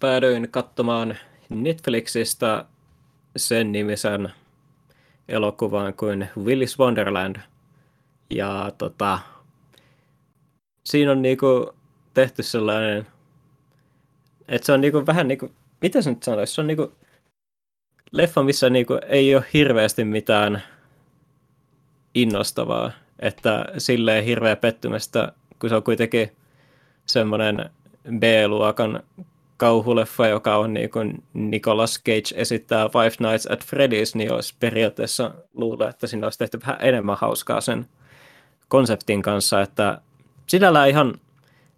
päädyin 0.00 0.48
katsomaan 0.50 1.16
Netflixistä 1.48 2.64
sen 3.36 3.72
nimisen 3.72 4.32
elokuvan 5.28 5.94
kuin 5.94 6.28
Willis 6.36 6.78
Wonderland. 6.78 7.36
Ja 8.30 8.72
tota, 8.78 9.18
siinä 10.84 11.12
on 11.12 11.22
niinku 11.22 11.74
tehty 12.14 12.42
sellainen, 12.42 13.06
että 14.48 14.66
se 14.66 14.72
on 14.72 14.80
niinku 14.80 15.06
vähän 15.06 15.28
niinku, 15.28 15.50
mitä 15.82 16.02
se 16.02 16.10
nyt 16.10 16.22
sanoisi, 16.22 16.54
se 16.54 16.60
on 16.60 16.66
niinku 16.66 16.92
leffa, 18.12 18.42
missä 18.42 18.70
niinku 18.70 18.98
ei 19.08 19.34
ole 19.34 19.44
hirveästi 19.54 20.04
mitään 20.04 20.62
innostavaa, 22.14 22.92
että 23.18 23.64
silleen 23.78 24.24
hirveä 24.24 24.56
pettymystä, 24.56 25.32
kun 25.58 25.70
se 25.70 25.76
on 25.76 25.82
kuitenkin 25.82 26.36
semmoinen 27.06 27.70
B-luokan 28.18 29.02
kauhuleffa, 29.60 30.26
joka 30.26 30.56
on 30.56 30.74
niin 30.74 30.90
kuin 30.90 31.22
Nicolas 31.34 32.02
Cage 32.06 32.34
esittää 32.40 32.88
Five 32.88 33.30
Nights 33.30 33.46
at 33.50 33.64
Freddy's, 33.64 34.10
niin 34.14 34.32
olisi 34.32 34.54
periaatteessa 34.60 35.34
luulla, 35.54 35.88
että 35.88 36.06
siinä 36.06 36.26
olisi 36.26 36.38
tehty 36.38 36.60
vähän 36.66 36.76
enemmän 36.80 37.16
hauskaa 37.20 37.60
sen 37.60 37.86
konseptin 38.68 39.22
kanssa, 39.22 39.60
että 39.60 40.00
sinällään 40.46 40.88
ihan 40.88 41.14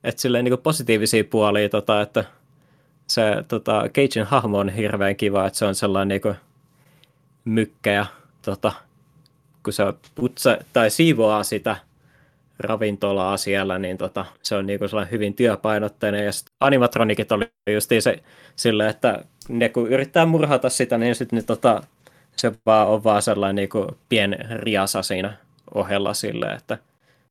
että 0.05 0.23
silleen 0.23 0.45
niin 0.45 0.59
positiivisia 0.59 1.25
puolia, 1.25 1.69
tota, 1.69 2.01
että 2.01 2.25
se 3.07 3.45
tota, 3.49 3.83
Cagein 3.89 4.27
hahmo 4.27 4.59
on 4.59 4.69
hirveän 4.69 5.17
kiva, 5.17 5.47
että 5.47 5.59
se 5.59 5.65
on 5.65 5.75
sellainen 5.75 6.21
niin 6.25 6.35
mykkä 7.45 7.93
ja 7.93 8.07
tota, 8.43 8.73
kun 9.63 9.73
se 9.73 9.83
putsa, 10.15 10.59
tai 10.73 10.91
siivoaa 10.91 11.45
sitä 11.45 11.77
ravintolaa 12.65 13.37
siellä, 13.37 13.79
niin 13.79 13.99
tota, 13.99 14.25
se 14.43 14.55
on 14.55 14.67
niinku 14.67 14.89
sellainen 14.89 15.13
hyvin 15.13 15.35
työpainotteinen. 15.35 16.25
Ja 16.25 16.31
animatronikit 16.61 17.33
oli 17.33 17.49
just 17.73 17.91
se 18.01 18.23
sille, 18.57 18.89
että 18.89 19.25
ne 19.49 19.69
kun 19.69 19.89
yrittää 19.89 20.27
murhata 20.27 20.69
sitä, 20.69 20.99
niin 20.99 21.15
sitten 21.15 21.37
niin 21.37 21.47
tota, 21.47 21.83
se 22.37 22.53
vaan 22.67 22.89
on 22.89 23.05
vaan 23.05 23.23
sellainen 23.23 23.57
niinku 23.57 23.87
pien 24.09 24.37
riasa 24.51 25.03
siinä 25.03 25.37
ohella 25.75 26.15
sille, 26.15 26.47
että, 26.47 26.79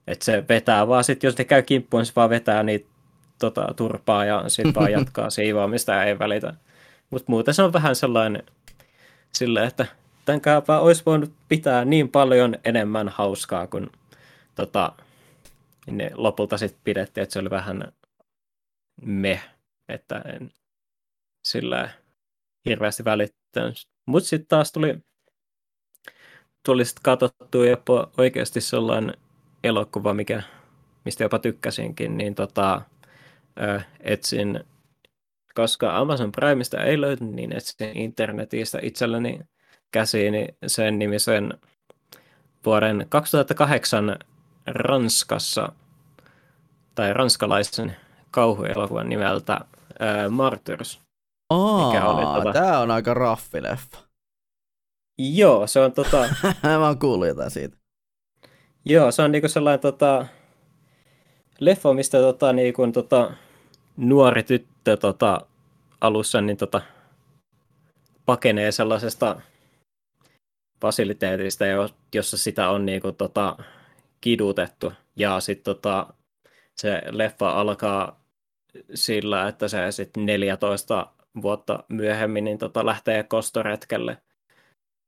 että 0.08 0.26
se 0.26 0.44
vetää 0.50 0.88
vaan 0.88 1.04
sitten, 1.04 1.28
jos 1.28 1.38
ne 1.38 1.44
käy 1.44 1.62
kimppuun, 1.62 2.02
niin 2.02 2.06
se 2.06 2.14
vaan 2.16 2.30
vetää 2.30 2.64
niitä 2.64 2.90
tota, 3.40 3.74
turpaa 3.76 4.26
ja 4.26 4.44
sitten 4.48 4.76
vaan 4.76 4.92
jatkaa 5.02 5.30
siivoamista 5.30 5.92
ja 5.92 6.04
ei 6.04 6.20
välitä. 6.20 6.54
Mutta 7.10 7.32
muuten 7.32 7.54
se 7.54 7.64
on 7.64 7.74
vähän 7.74 7.96
sellainen 7.96 8.44
silleen, 9.34 9.68
että 9.68 9.86
tämän 10.26 10.42
olisi 10.82 11.04
voinut 11.06 11.34
pitää 11.50 11.86
niin 11.86 12.10
paljon 12.10 12.56
enemmän 12.66 13.10
hauskaa 13.10 13.68
kuin 13.68 13.90
tota, 14.56 14.92
niin 15.98 16.12
lopulta 16.14 16.58
sitten 16.58 16.82
pidettiin, 16.84 17.24
että 17.24 17.34
se 17.34 17.40
oli 17.40 17.50
vähän 17.50 17.92
me, 19.02 19.42
että 19.90 20.20
en 20.20 20.52
sillä 21.46 21.90
hirveästi 22.66 23.06
välittänyt. 23.06 23.88
Mutta 24.06 24.30
sitten 24.30 24.48
taas 24.48 24.72
tuli, 24.72 24.98
tuli 26.66 26.86
sit 26.86 27.00
katsottua 27.00 27.66
jopa 27.66 28.12
oikeasti 28.18 28.62
sellainen 28.62 29.14
elokuva, 29.64 30.14
mikä, 30.14 30.44
mistä 31.06 31.24
jopa 31.24 31.40
tykkäsinkin, 31.40 32.18
niin 32.18 32.36
tota, 32.36 32.82
etsin, 34.00 34.64
koska 35.56 35.98
Amazon 35.98 36.32
Primeista 36.32 36.84
ei 36.84 37.02
löytynyt, 37.02 37.34
niin 37.34 37.58
etsin 37.58 37.98
internetistä 37.98 38.80
itselleni 38.82 39.40
käsiini 39.92 40.48
sen 40.68 41.00
nimisen 41.00 41.54
vuoden 42.66 43.06
2008 43.10 44.20
Ranskassa 44.66 45.72
tai 46.96 47.14
ranskalaisen 47.14 47.96
kauhuelokuvan 48.32 49.10
nimeltä 49.10 49.60
ää, 50.00 50.30
Martyrs. 50.30 51.02
Aa, 51.50 51.88
mikä 51.88 52.06
oli, 52.06 52.26
tota... 52.26 52.54
tää 52.54 52.80
on 52.80 52.92
aika 52.92 53.14
raffileffa. 53.14 53.98
Joo, 55.18 55.68
se 55.68 55.80
on 55.80 55.92
tota... 55.92 56.18
Mä 56.64 56.88
oon 56.88 57.00
kuullut 57.00 57.28
jotain 57.28 57.52
siitä. 57.52 57.78
Joo, 58.86 59.12
se 59.12 59.22
on 59.22 59.32
niinku 59.32 59.48
sellainen 59.48 59.80
tota... 59.80 60.26
leffa, 61.60 61.94
mistä 61.94 62.18
tota, 62.18 62.54
niinku, 62.54 62.92
tota, 62.92 63.32
nuori 63.98 64.44
tyttö 64.44 64.98
tota, 64.98 65.42
alussa 66.02 66.42
niin 66.42 66.58
tota, 66.58 66.82
pakenee 68.26 68.72
sellaisesta 68.72 69.42
fasiliteetista, 70.82 71.66
jossa 72.16 72.38
sitä 72.38 72.70
on 72.70 72.86
niinku, 72.86 73.12
tota, 73.12 73.58
kidutettu. 74.22 74.94
Ja 75.16 75.40
sitten 75.40 75.76
tota, 75.76 76.14
se 76.82 77.02
leffa 77.10 77.50
alkaa 77.50 78.22
sillä, 78.94 79.48
että 79.48 79.68
se 79.68 79.92
sitten 79.92 80.26
14 80.26 81.08
vuotta 81.42 81.84
myöhemmin 81.88 82.44
niin 82.44 82.58
tota, 82.58 82.86
lähtee 82.86 83.24
kostoretkelle. 83.24 84.18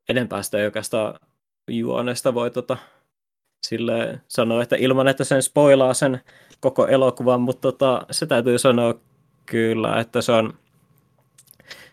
Enempää 0.09 0.43
sitä 0.43 0.57
oikeastaan 0.57 1.19
juonesta 1.67 2.33
voi 2.33 2.51
tota, 2.51 2.77
sille 3.67 4.21
sanoa, 4.27 4.63
että 4.63 4.75
ilman, 4.75 5.07
että 5.07 5.23
sen 5.23 5.43
spoilaa 5.43 5.93
sen 5.93 6.21
koko 6.59 6.87
elokuvan, 6.87 7.41
mutta 7.41 7.61
tota, 7.61 8.05
se 8.11 8.25
täytyy 8.25 8.57
sanoa 8.57 8.93
kyllä, 9.45 9.99
että 9.99 10.21
se 10.21 10.31
on 10.31 10.53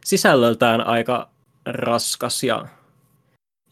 sisällöltään 0.05 0.87
aika 0.87 1.29
raskas 1.67 2.43
ja 2.45 2.67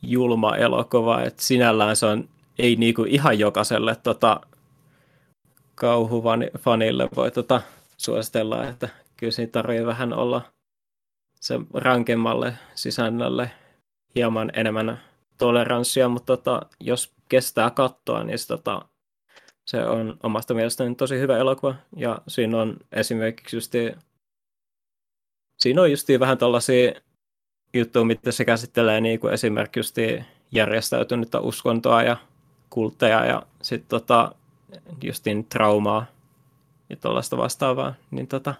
julma 0.02 0.56
elokuva, 0.56 1.22
että 1.22 1.42
sinällään 1.42 1.96
se 1.96 2.06
on 2.06 2.28
ei 2.58 2.76
niinku 2.76 3.04
ihan 3.04 3.38
jokaiselle 3.38 3.96
tota, 3.96 4.40
kauhufanille 5.78 7.08
voi 7.16 7.30
tota, 7.30 7.60
suositella, 7.96 8.66
että 8.66 8.88
kyllä 9.16 9.30
siinä 9.30 9.50
tarvii 9.52 9.86
vähän 9.86 10.12
olla 10.12 10.42
se 11.40 11.54
rankemmalle 11.74 12.54
sisännölle 12.74 13.50
hieman 14.14 14.50
enemmän 14.54 15.00
toleranssia, 15.38 16.08
mutta 16.08 16.36
tota, 16.36 16.60
jos 16.80 17.14
kestää 17.28 17.70
kattoa, 17.70 18.24
niin 18.24 18.38
se, 18.38 18.46
tota, 18.46 18.88
se 19.66 19.84
on 19.84 20.16
omasta 20.22 20.54
mielestäni 20.54 20.94
tosi 20.94 21.18
hyvä 21.18 21.38
elokuva. 21.38 21.74
Ja 21.96 22.18
siinä 22.28 22.60
on 22.60 22.76
esimerkiksi 22.92 23.56
justi, 23.56 23.92
siinä 25.58 25.82
on 25.82 25.90
justi 25.90 26.20
vähän 26.20 26.38
tällaisia 26.38 26.92
juttuja, 27.74 28.04
mitä 28.04 28.32
se 28.32 28.44
käsittelee, 28.44 29.00
niin 29.00 29.20
kuin 29.20 29.34
esimerkiksi 29.34 30.24
järjestäytynyttä 30.52 31.40
uskontoa 31.40 32.02
ja 32.02 32.16
kultteja 32.70 33.24
ja 33.24 33.42
sitten 33.62 33.88
tota, 33.88 34.34
justiin 35.02 35.44
traumaa 35.44 36.06
ja 36.90 36.96
tuollaista 36.96 37.36
vastaavaa, 37.36 37.94
niin 38.10 38.26
tota, 38.26 38.54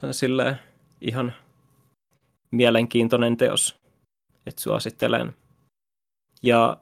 se 0.00 0.06
on 0.06 0.14
silleen 0.14 0.56
ihan 1.00 1.34
mielenkiintoinen 2.50 3.36
teos, 3.36 3.80
että 4.46 4.62
suosittelen. 4.62 5.36
Ja 6.42 6.76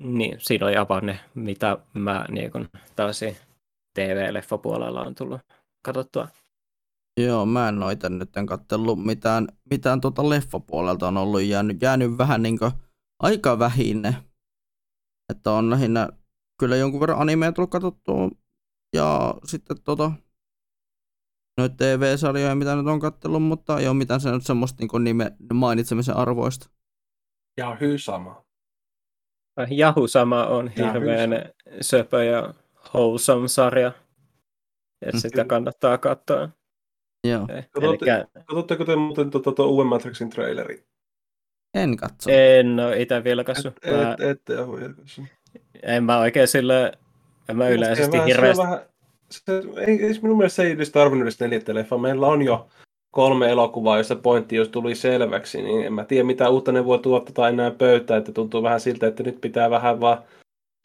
niin, 0.00 0.36
siinä 0.40 0.66
oli 0.66 0.76
about 0.76 1.02
ne, 1.02 1.20
mitä 1.34 1.78
mä 1.94 2.26
niin 2.28 2.52
kun, 2.52 2.68
TV-leffapuolella 3.94 5.02
on 5.02 5.14
tullut 5.14 5.40
katsottua. 5.82 6.28
Joo, 7.20 7.46
mä 7.46 7.68
en 7.68 7.78
noita 7.78 8.08
nyt 8.08 8.36
en 8.36 8.46
katsellut 8.46 9.04
mitään, 9.04 9.48
mitään 9.70 10.00
tuota 10.00 10.28
leffapuolelta 10.28 11.08
on 11.08 11.16
ollut 11.16 11.42
jäänyt, 11.42 11.82
jäänyt 11.82 12.18
vähän 12.18 12.42
niin 12.42 12.58
aika 13.22 13.58
vähinne. 13.58 14.16
Että 15.32 15.52
on 15.52 15.70
lähinnä 15.70 16.08
kyllä 16.58 16.76
jonkun 16.76 17.00
verran 17.00 17.20
animea 17.20 17.52
tullut 17.52 17.70
katsottua 17.70 18.30
ja 18.92 19.34
sitten 19.44 19.76
tota, 19.84 20.12
noita 21.56 21.74
TV-sarjoja, 21.76 22.54
mitä 22.54 22.76
nyt 22.76 22.86
on 22.86 23.00
kattellut, 23.00 23.42
mutta 23.42 23.78
ei 23.78 23.88
ole 23.88 23.96
mitään 23.96 24.20
se, 24.20 24.30
semmoista 24.40 24.84
niin 24.84 25.04
nime, 25.04 25.36
mainitsemisen 25.52 26.16
arvoista. 26.16 26.70
Ja 27.56 27.76
sama. 27.96 28.46
Jahu 29.70 30.08
sama 30.08 30.46
on 30.46 30.68
hirveän 30.68 31.30
söpö 31.80 32.24
ja 32.24 32.54
wholesome 32.94 33.48
sarja. 33.48 33.92
Ja 35.06 35.12
mm. 35.12 35.18
sitä 35.18 35.44
kannattaa 35.44 35.98
katsoa. 35.98 36.48
Joo. 37.28 37.46
Katsotteko 38.46 38.84
te 38.84 38.96
muuten 38.96 39.30
tuota, 39.30 39.52
tuo 39.52 39.66
uuden 39.66 39.86
Matrixin 39.86 40.30
traileri? 40.30 40.86
En 41.74 41.96
katso. 41.96 42.30
En 42.30 42.80
ole 42.80 43.02
itse 43.02 43.24
vilkaissut. 43.24 43.74
Et, 43.82 44.20
et, 44.20 44.20
ette 44.20 44.60
ole 44.60 44.80
vilkaissut. 44.80 45.24
En 45.82 46.04
mä 46.04 46.18
oikein 46.18 46.48
sille, 46.48 46.92
en 47.48 47.56
mä 47.56 47.68
yleisesti 47.68 48.16
hirveästi. 48.26 48.62
Se, 48.62 48.62
vähän, 48.62 48.80
se, 49.30 49.42
ei, 49.86 50.02
ei, 50.02 50.14
minun 50.22 50.36
mielestä 50.36 50.56
se 50.56 50.62
ei 50.62 50.72
edes 50.72 50.90
tarvinnut 50.90 51.24
edes 51.24 51.40
neljättä 51.40 51.74
leffa. 51.74 51.98
Meillä 51.98 52.26
on 52.26 52.42
jo 52.42 52.68
kolme 53.10 53.50
elokuvaa, 53.50 53.98
jossa 53.98 54.16
pointti 54.16 54.56
jos 54.56 54.68
tuli 54.68 54.94
selväksi, 54.94 55.62
niin 55.62 55.86
en 55.86 55.92
mä 55.92 56.04
tiedä 56.04 56.24
mitä 56.24 56.48
uutta 56.48 56.72
ne 56.72 56.84
voi 56.84 56.98
tuottaa 56.98 57.48
enää 57.48 57.70
pöytään, 57.70 58.18
että 58.18 58.32
tuntuu 58.32 58.62
vähän 58.62 58.80
siltä, 58.80 59.06
että 59.06 59.22
nyt 59.22 59.40
pitää 59.40 59.70
vähän 59.70 60.00
vaan 60.00 60.18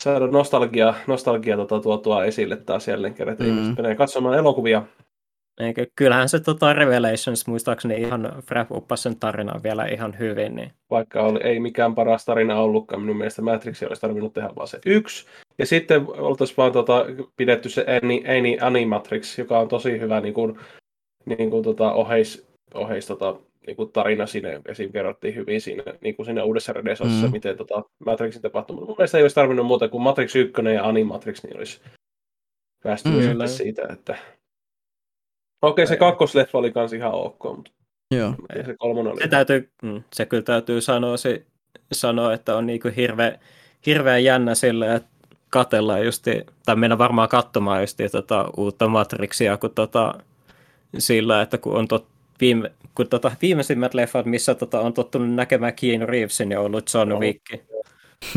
saada 0.03 0.27
nostalgia, 0.27 0.93
nostalgia 1.07 1.57
tota, 1.57 1.79
tuotua 1.79 2.25
esille 2.25 2.55
taas 2.55 2.87
jälleen 2.87 3.13
kerran, 3.13 3.33
että 3.33 3.43
mm. 3.43 3.49
ihmiset 3.49 3.77
menee 3.77 3.95
katsomaan 3.95 4.37
elokuvia 4.37 4.83
Eikö, 5.61 5.85
kyllähän 5.95 6.29
se 6.29 6.39
tota, 6.39 6.73
Revelations 6.73 7.47
muistaakseni 7.47 7.95
ihan 7.95 8.43
wrap 8.51 8.71
uppasi 8.71 9.03
sen 9.03 9.19
tarinan 9.19 9.63
vielä 9.63 9.85
ihan 9.85 10.19
hyvin. 10.19 10.55
Niin. 10.55 10.71
Vaikka 10.89 11.21
oli, 11.21 11.39
ei 11.43 11.59
mikään 11.59 11.95
paras 11.95 12.25
tarina 12.25 12.59
ollutkaan, 12.59 13.01
minun 13.01 13.17
mielestä 13.17 13.41
Matrix 13.41 13.83
olisi 13.83 14.01
tarvinnut 14.01 14.33
tehdä 14.33 14.49
vaan 14.55 14.67
se 14.67 14.79
yksi. 14.85 15.25
Ja 15.57 15.65
sitten 15.65 16.05
oltaisiin 16.07 16.57
vaan 16.57 16.71
tota, 16.71 17.05
pidetty 17.37 17.69
se 17.69 17.85
Any, 18.37 18.57
Animatrix, 18.61 19.37
joka 19.37 19.59
on 19.59 19.67
tosi 19.67 19.99
hyvä 19.99 20.21
niin 20.21 20.33
kuin, 20.33 20.59
niin 21.25 21.49
kuin, 21.49 21.63
tota, 21.63 21.93
oheis, 21.93 22.47
oheis 22.73 23.07
tota, 23.07 23.35
niin 23.67 23.75
kuin 23.75 23.91
tarina 23.91 24.25
sinne, 24.25 24.61
esim. 24.67 24.91
kerrottiin 24.91 25.35
hyvin 25.35 25.61
siinä, 25.61 25.83
niin 26.01 26.15
kuin 26.15 26.25
siinä 26.25 26.43
uudessa 26.43 26.73
Renaissancessa, 26.73 27.27
mm. 27.27 27.31
miten 27.31 27.57
tota, 27.57 27.83
Matrixin 28.05 28.41
tapahtui. 28.41 28.75
Mun 28.75 28.95
mielestä 28.97 29.17
ei 29.17 29.23
olisi 29.23 29.35
tarvinnut 29.35 29.65
muuta 29.65 29.87
kuin 29.87 30.03
Matrix 30.03 30.35
1 30.35 30.53
ja 30.73 30.87
Animatrix, 30.87 31.43
niin 31.43 31.57
olisi 31.57 31.81
päästy 32.83 33.09
mm. 33.09 33.47
siitä, 33.47 33.81
että 33.93 34.15
Okei, 35.61 35.87
se 35.87 35.97
kakkosleffa 35.97 36.57
oli 36.57 36.71
kans 36.71 36.93
ihan 36.93 37.13
ok, 37.13 37.43
mutta 37.43 37.71
Joo. 38.11 38.33
se 38.65 38.75
kolmonen 38.77 39.13
oli. 39.13 39.21
Se, 39.21 39.27
täytyy, 39.27 39.71
mm, 39.83 40.03
se 40.13 40.25
kyllä 40.25 40.43
täytyy 40.43 40.81
sanoa, 40.81 41.17
se, 41.17 41.45
sanoa 41.91 42.33
että 42.33 42.55
on 42.55 42.65
niinku 42.65 42.89
hirveä, 42.95 43.39
hirveän 43.85 44.23
jännä 44.23 44.55
sille, 44.55 44.95
että 44.95 45.09
katellaan 45.49 46.05
justi, 46.05 46.45
tai 46.65 46.75
mennä 46.75 46.97
varmaan 46.97 47.29
katsomaan 47.29 47.81
justi 47.81 48.09
tota 48.09 48.49
uutta 48.57 48.87
Matrixia, 48.87 49.57
kun 49.57 49.71
tota, 49.75 50.13
sillä, 50.97 51.41
että 51.41 51.57
kun 51.57 51.77
on 51.77 51.87
tot, 51.87 52.05
viime, 52.41 52.71
kun 52.95 53.07
tota, 53.07 53.31
viimeisimmät 53.41 53.93
leffat, 53.93 54.25
missä 54.25 54.55
tota, 54.55 54.79
on 54.79 54.93
tottunut 54.93 55.33
näkemään 55.35 55.73
Keanu 55.73 56.05
Reevesin 56.05 56.51
ja 56.51 56.61
ollut 56.61 56.91
John 56.93 57.19
Wick. 57.19 57.41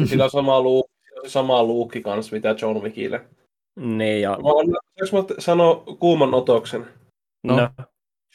Sillä 0.08 0.24
on 0.24 0.30
sama 0.30 0.60
luukki, 0.60 1.10
sama 1.26 1.64
luukki 1.64 2.00
kanssa, 2.00 2.36
mitä 2.36 2.54
John 2.62 2.82
Wickille. 2.82 3.20
Niin, 3.76 4.22
ja... 4.22 4.30
Saanko 4.30 5.32
mä 5.32 5.34
sanoa 5.38 5.82
kuuman 5.98 6.34
otoksen? 6.34 6.86
No. 7.44 7.56
no. 7.56 7.68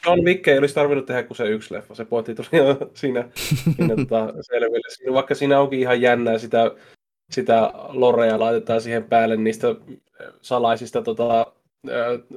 John 0.05 0.19
Wick 0.25 0.47
ei 0.47 0.57
olisi 0.57 0.75
tarvinnut 0.75 1.05
tehdä 1.05 1.23
kuin 1.23 1.37
se 1.37 1.47
yksi 1.47 1.73
leffa. 1.73 1.95
Se 1.95 2.05
pointti 2.05 2.35
tuli 2.35 2.47
jo 2.51 2.91
siinä, 2.93 3.29
siinä 3.75 3.95
tota, 3.95 4.33
selville. 4.41 4.89
Siinä, 4.89 5.13
vaikka 5.13 5.35
siinä 5.35 5.59
onkin 5.59 5.79
ihan 5.79 6.01
jännää 6.01 6.37
sitä, 6.37 6.71
sitä 7.31 7.71
lorea 7.89 8.39
laitetaan 8.39 8.81
siihen 8.81 9.03
päälle 9.03 9.37
niistä 9.37 9.67
salaisista 10.41 11.01
tota, 11.01 11.45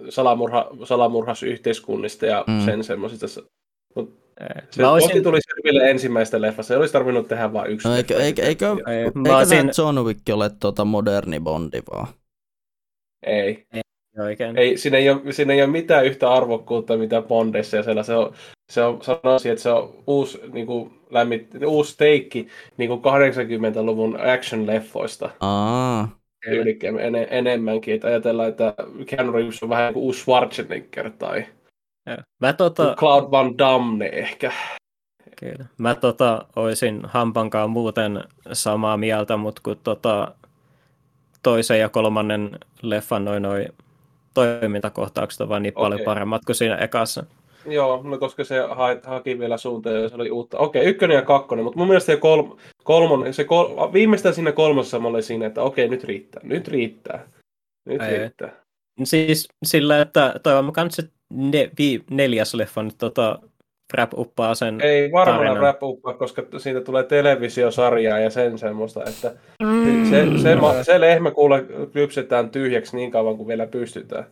salamurha, 0.08 0.70
salamurhasyhteiskunnista 0.84 2.26
ja 2.26 2.44
mm. 2.46 2.64
sen 2.64 2.84
semmoisista. 2.84 3.26
se 3.26 3.42
olisin... 4.86 5.08
pointti 5.08 5.22
tuli 5.22 5.38
selville 5.40 5.90
ensimmäistä 5.90 6.40
leffassa. 6.40 6.74
Se 6.74 6.78
olisi 6.78 6.92
tarvinnut 6.92 7.28
tehdä 7.28 7.52
vain 7.52 7.70
yksi. 7.70 7.88
No, 7.88 7.96
eikö, 7.96 8.22
eikö, 8.22 8.42
eikö, 8.42 8.68
eikö, 8.68 8.90
eikö 8.90 9.36
olisin... 9.36 9.70
John 9.78 9.98
Wick 9.98 10.20
ole 10.32 10.50
tuota 10.60 10.84
moderni 10.84 11.40
Bondi 11.40 11.82
vaan? 11.92 12.06
Ei. 13.26 13.66
ei. 13.72 13.82
Oikein. 14.18 14.58
Ei, 14.58 14.76
siinä, 14.76 14.96
ei 14.98 15.10
ole, 15.10 15.32
siinä 15.32 15.52
ei 15.52 15.62
ole 15.62 15.70
mitään 15.70 16.06
yhtä 16.06 16.32
arvokkuutta, 16.32 16.96
mitä 16.96 17.22
Bondissa, 17.22 17.76
ja 17.76 17.82
siellä 17.82 18.02
se 18.02 18.14
on, 18.14 18.32
se 18.70 18.82
on 18.82 19.02
sanoisin, 19.02 19.52
että 19.52 19.62
se 19.62 19.70
on 19.70 19.94
uusi, 20.06 20.40
niin 20.52 20.66
kuin, 20.66 21.00
lämmit, 21.10 21.48
uusi 21.66 21.98
teikki 21.98 22.48
niin 22.76 22.88
kuin 22.88 23.00
80-luvun 23.00 24.18
action-leffoista. 24.20 25.30
Aa. 25.40 26.18
Eli 26.46 26.78
en, 26.82 27.14
enemmänkin, 27.30 27.94
että 27.94 28.08
ajatellaan, 28.08 28.48
että 28.48 28.74
Keanu 29.06 29.32
Reeves 29.32 29.62
on 29.62 29.68
vähän 29.68 29.84
niin 29.84 29.94
kuin 29.94 30.02
uusi 30.02 30.20
Schwarzenegger 30.20 31.10
tai 31.10 31.44
Mä 32.40 32.52
tota... 32.52 32.94
Cloud 32.98 33.30
Van 33.30 33.58
Damme 33.58 34.06
ehkä. 34.06 34.52
Kyllä. 35.40 35.64
Mä 35.78 35.94
tota, 35.94 36.44
olisin 36.56 37.00
Hampankaan 37.04 37.70
muuten 37.70 38.24
samaa 38.52 38.96
mieltä, 38.96 39.36
mutta 39.36 39.60
kun 39.64 39.76
tota, 39.84 40.34
toisen 41.42 41.80
ja 41.80 41.88
kolmannen 41.88 42.58
leffan 42.82 43.24
noin 43.24 43.42
noin 43.42 43.68
toimintakohtaukset 44.34 45.40
on 45.40 45.48
vaan 45.48 45.62
niin 45.62 45.72
okay. 45.76 45.84
paljon 45.84 46.00
paremmat 46.04 46.44
kuin 46.44 46.56
siinä 46.56 46.76
ekassa. 46.76 47.24
Joo, 47.66 48.02
no 48.02 48.18
koska 48.18 48.44
se 48.44 48.58
ha- 48.60 49.00
haki 49.04 49.38
vielä 49.38 49.56
suuntaan 49.56 50.02
ja 50.02 50.08
se 50.08 50.14
oli 50.14 50.30
uutta. 50.30 50.58
Okei, 50.58 50.84
ykkönen 50.84 51.14
ja 51.14 51.22
kakkonen, 51.22 51.64
mutta 51.64 51.78
mun 51.78 51.88
mielestä 51.88 52.12
se, 52.12 52.16
kol- 52.16 52.56
kolmon, 52.84 53.34
se 53.34 53.44
kol- 53.44 53.92
viimeistään 53.92 54.34
siinä 54.34 54.52
kolmossa 54.52 54.98
mä 54.98 55.08
olin 55.08 55.22
siinä, 55.22 55.46
että 55.46 55.62
okei, 55.62 55.88
nyt 55.88 56.04
riittää, 56.04 56.42
nyt 56.44 56.68
riittää, 56.68 57.28
nyt 57.86 58.02
Ei. 58.02 58.18
riittää. 58.18 58.52
Siis 59.04 59.48
sillä, 59.64 60.00
että 60.00 60.34
toivon 60.42 60.64
mukaan 60.64 60.90
se 60.90 61.02
ne, 61.32 61.70
vi, 61.78 62.04
neljäs 62.10 62.54
leffa 62.54 62.82
nyt 62.82 62.94
tota, 62.98 63.38
wrap 63.94 64.10
uppaa 64.16 64.54
sen 64.54 64.80
Ei 64.80 65.12
varmaan 65.12 65.58
wrap 65.58 65.82
uppaa, 65.82 66.14
koska 66.14 66.42
siitä 66.58 66.80
tulee 66.80 67.02
televisiosarjaa 67.02 68.18
ja 68.18 68.30
sen 68.30 68.58
semmoista, 68.58 69.04
että 69.04 69.32
mm. 69.62 70.10
se, 70.10 70.24
se, 70.42 70.84
se 70.84 71.00
lehmä 71.00 71.30
kuule 71.30 71.64
kypsetään 71.92 72.50
tyhjäksi 72.50 72.96
niin 72.96 73.10
kauan 73.10 73.36
kuin 73.36 73.48
vielä 73.48 73.66
pystytään. 73.66 74.24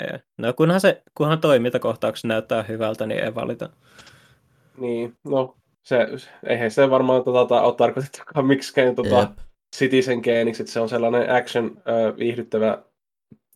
Ei, 0.00 0.18
no 0.38 0.52
kunhan, 0.52 0.80
se, 0.80 1.02
kunhan 1.14 1.40
toimintakohtaukset 1.40 2.24
näyttää 2.24 2.62
hyvältä, 2.62 3.06
niin 3.06 3.24
ei 3.24 3.34
valita. 3.34 3.70
Niin, 4.78 5.14
no 5.24 5.56
se, 5.84 6.08
eihän 6.46 6.70
se 6.70 6.90
varmaan 6.90 7.24
tota, 7.24 7.62
ole 7.62 7.74
tarkoitettukaan 7.74 8.46
miksikään 8.46 8.94
tota, 8.94 9.18
yep. 9.18 9.30
Citizen 9.76 10.20
Gainiksi, 10.20 10.62
että 10.62 10.72
se 10.72 10.80
on 10.80 10.88
sellainen 10.88 11.30
action 11.30 11.76
äh, 11.76 12.16
viihdyttävä, 12.18 12.82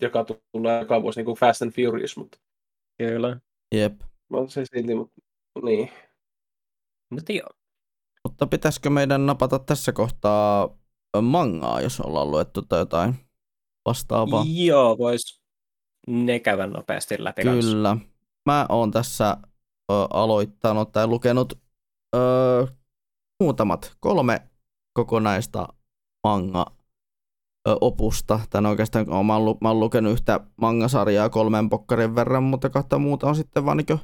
joka 0.00 0.26
tulee 0.52 0.80
joka 0.80 1.02
vuosi 1.02 1.18
niin 1.18 1.24
kuin 1.24 1.38
Fast 1.38 1.62
and 1.62 1.72
Furious, 1.72 2.16
mutta... 2.16 2.38
Kyllä. 2.98 3.36
Jep. 3.74 3.92
No, 4.30 4.46
se 4.48 4.64
silti, 4.64 4.94
mutta 4.94 5.14
niin. 5.62 5.90
Mutta 7.10 7.32
joo. 7.32 7.48
Mutta 8.24 8.46
pitäisikö 8.46 8.90
meidän 8.90 9.26
napata 9.26 9.58
tässä 9.58 9.92
kohtaa 9.92 10.78
mangaa, 11.22 11.80
jos 11.80 12.00
ollaan 12.00 12.30
luettu 12.30 12.62
tai 12.62 12.78
jotain 12.78 13.14
vastaavaa? 13.88 14.44
Joo, 14.54 14.98
vois 14.98 15.42
ne 16.06 16.40
käydä 16.40 16.66
nopeasti 16.66 17.24
läpi. 17.24 17.42
Kyllä. 17.42 17.88
Kanssa. 17.88 18.12
Mä 18.46 18.66
oon 18.68 18.90
tässä 18.90 19.36
ö, 19.92 19.94
aloittanut 20.10 20.92
tai 20.92 21.06
lukenut 21.06 21.52
ö, 22.16 22.66
muutamat, 23.42 23.96
kolme 24.00 24.50
kokonaista 24.92 25.68
manga 26.26 26.66
opusta. 27.80 28.40
Tän 28.50 28.66
oikeastaan 28.66 29.08
mä 29.08 29.36
oon, 29.36 29.56
mä 29.60 29.68
oon 29.68 29.80
lukenut 29.80 30.12
yhtä 30.12 30.40
mangasarjaa 30.60 31.28
kolmen 31.28 31.68
pokkarin 31.68 32.14
verran, 32.14 32.42
mutta 32.42 32.70
kahta 32.70 32.98
muuta 32.98 33.26
on 33.26 33.36
sitten 33.36 33.64
vaan 33.64 33.76
niin 33.76 34.00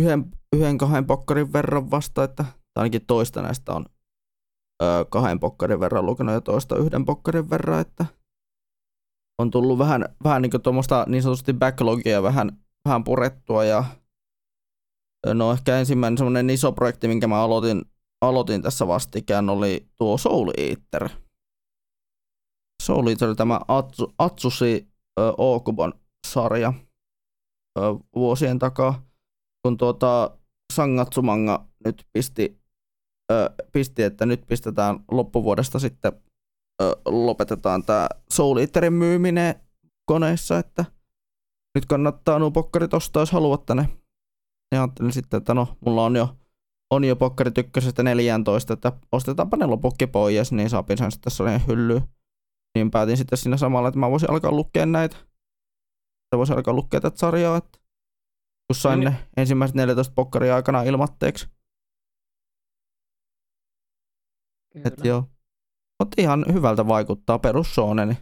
yhden, 0.00 0.24
yhden 0.56 0.78
kahden 0.78 1.06
pokkarin 1.06 1.52
verran 1.52 1.90
vasta, 1.90 2.24
että 2.24 2.44
ainakin 2.76 3.06
toista 3.06 3.42
näistä 3.42 3.72
on 3.72 3.86
ö, 4.82 5.06
kahden 5.10 5.40
pokkarin 5.40 5.80
verran 5.80 6.06
lukenut 6.06 6.34
ja 6.34 6.40
toista 6.40 6.76
yhden 6.76 7.04
pokkarin 7.04 7.50
verran, 7.50 7.80
että 7.80 8.06
on 9.38 9.50
tullut 9.50 9.78
vähän, 9.78 10.04
vähän 10.24 10.42
niin 10.42 10.62
tuommoista 10.62 11.04
niin 11.08 11.22
sanotusti 11.22 11.52
backlogia 11.52 12.22
vähän, 12.22 12.50
vähän 12.88 13.04
purettua 13.04 13.64
ja 13.64 13.84
no 15.34 15.52
ehkä 15.52 15.78
ensimmäinen 15.78 16.18
semmoinen 16.18 16.50
iso 16.50 16.72
projekti, 16.72 17.08
minkä 17.08 17.26
mä 17.26 17.42
aloitin, 17.42 17.84
aloitin 18.20 18.62
tässä 18.62 18.88
vastikään, 18.88 19.50
oli 19.50 19.88
tuo 19.96 20.18
Soul 20.18 20.50
Eater. 20.56 21.08
Soul 22.82 23.06
Eater, 23.06 23.36
tämä 23.36 23.60
Atsu, 23.68 24.14
Atsushi 24.18 24.88
Okubon 25.38 25.92
sarja 26.26 26.72
vuosien 28.14 28.58
takaa, 28.58 29.06
kun 29.66 29.76
tuota 29.76 30.38
Sangatsumanga 30.72 31.66
nyt 31.84 32.06
pisti, 32.12 32.60
ö, 33.32 33.50
pisti, 33.72 34.02
että 34.02 34.26
nyt 34.26 34.46
pistetään 34.46 35.04
loppuvuodesta 35.10 35.78
sitten 35.78 36.12
ö, 36.82 36.96
lopetetaan 37.04 37.82
tämä 37.84 38.08
Soul 38.30 38.56
Eaterin 38.56 38.92
myyminen 38.92 39.54
koneissa, 40.04 40.58
että 40.58 40.84
nyt 41.74 41.86
kannattaa 41.86 42.38
nuo 42.38 42.50
pokkarit 42.50 42.94
ostaa, 42.94 43.22
jos 43.22 43.32
haluatte 43.32 43.74
ne. 43.74 43.88
Ja 44.74 44.82
ajattelin 44.82 45.12
sitten, 45.12 45.38
että 45.38 45.54
no, 45.54 45.68
mulla 45.86 46.04
on 46.04 46.16
jo, 46.16 46.36
on 46.90 47.04
jo 47.04 47.16
pokkarit 47.16 47.58
ykkösestä 47.58 48.02
14, 48.02 48.72
että 48.72 48.92
ostetaanpa 49.12 49.56
ne 49.56 49.66
lopukki 49.66 50.06
pois, 50.06 50.52
niin 50.52 50.70
saapin 50.70 50.98
sen 50.98 51.12
sitten 51.12 51.30
sarjan 51.30 51.66
hyllyyn. 51.66 52.02
Niin 52.78 52.90
päätin 52.90 53.16
sitten 53.16 53.38
siinä 53.38 53.56
samalla, 53.56 53.88
että 53.88 54.00
mä 54.00 54.10
voisin 54.10 54.30
alkaa 54.30 54.52
lukea 54.52 54.86
näitä. 54.86 55.16
Että 55.16 56.38
voisin 56.38 56.56
alkaa 56.56 56.74
lukea 56.74 57.00
tätä 57.00 57.18
sarjaa, 57.18 57.56
että 57.56 57.85
kun 58.66 58.74
sain 58.76 59.00
Niin. 59.00 59.12
ne 59.12 59.16
ensimmäiset 59.36 59.76
14 59.76 60.12
pokkaria 60.14 60.56
aikana 60.56 60.82
ilmatteeksi. 60.82 61.48
Et 64.84 65.04
joo. 65.04 65.24
Mutta 65.98 66.22
ihan 66.22 66.44
hyvältä 66.52 66.86
vaikuttaa 66.88 67.38
perus 67.38 67.74
Shonen. 67.74 68.18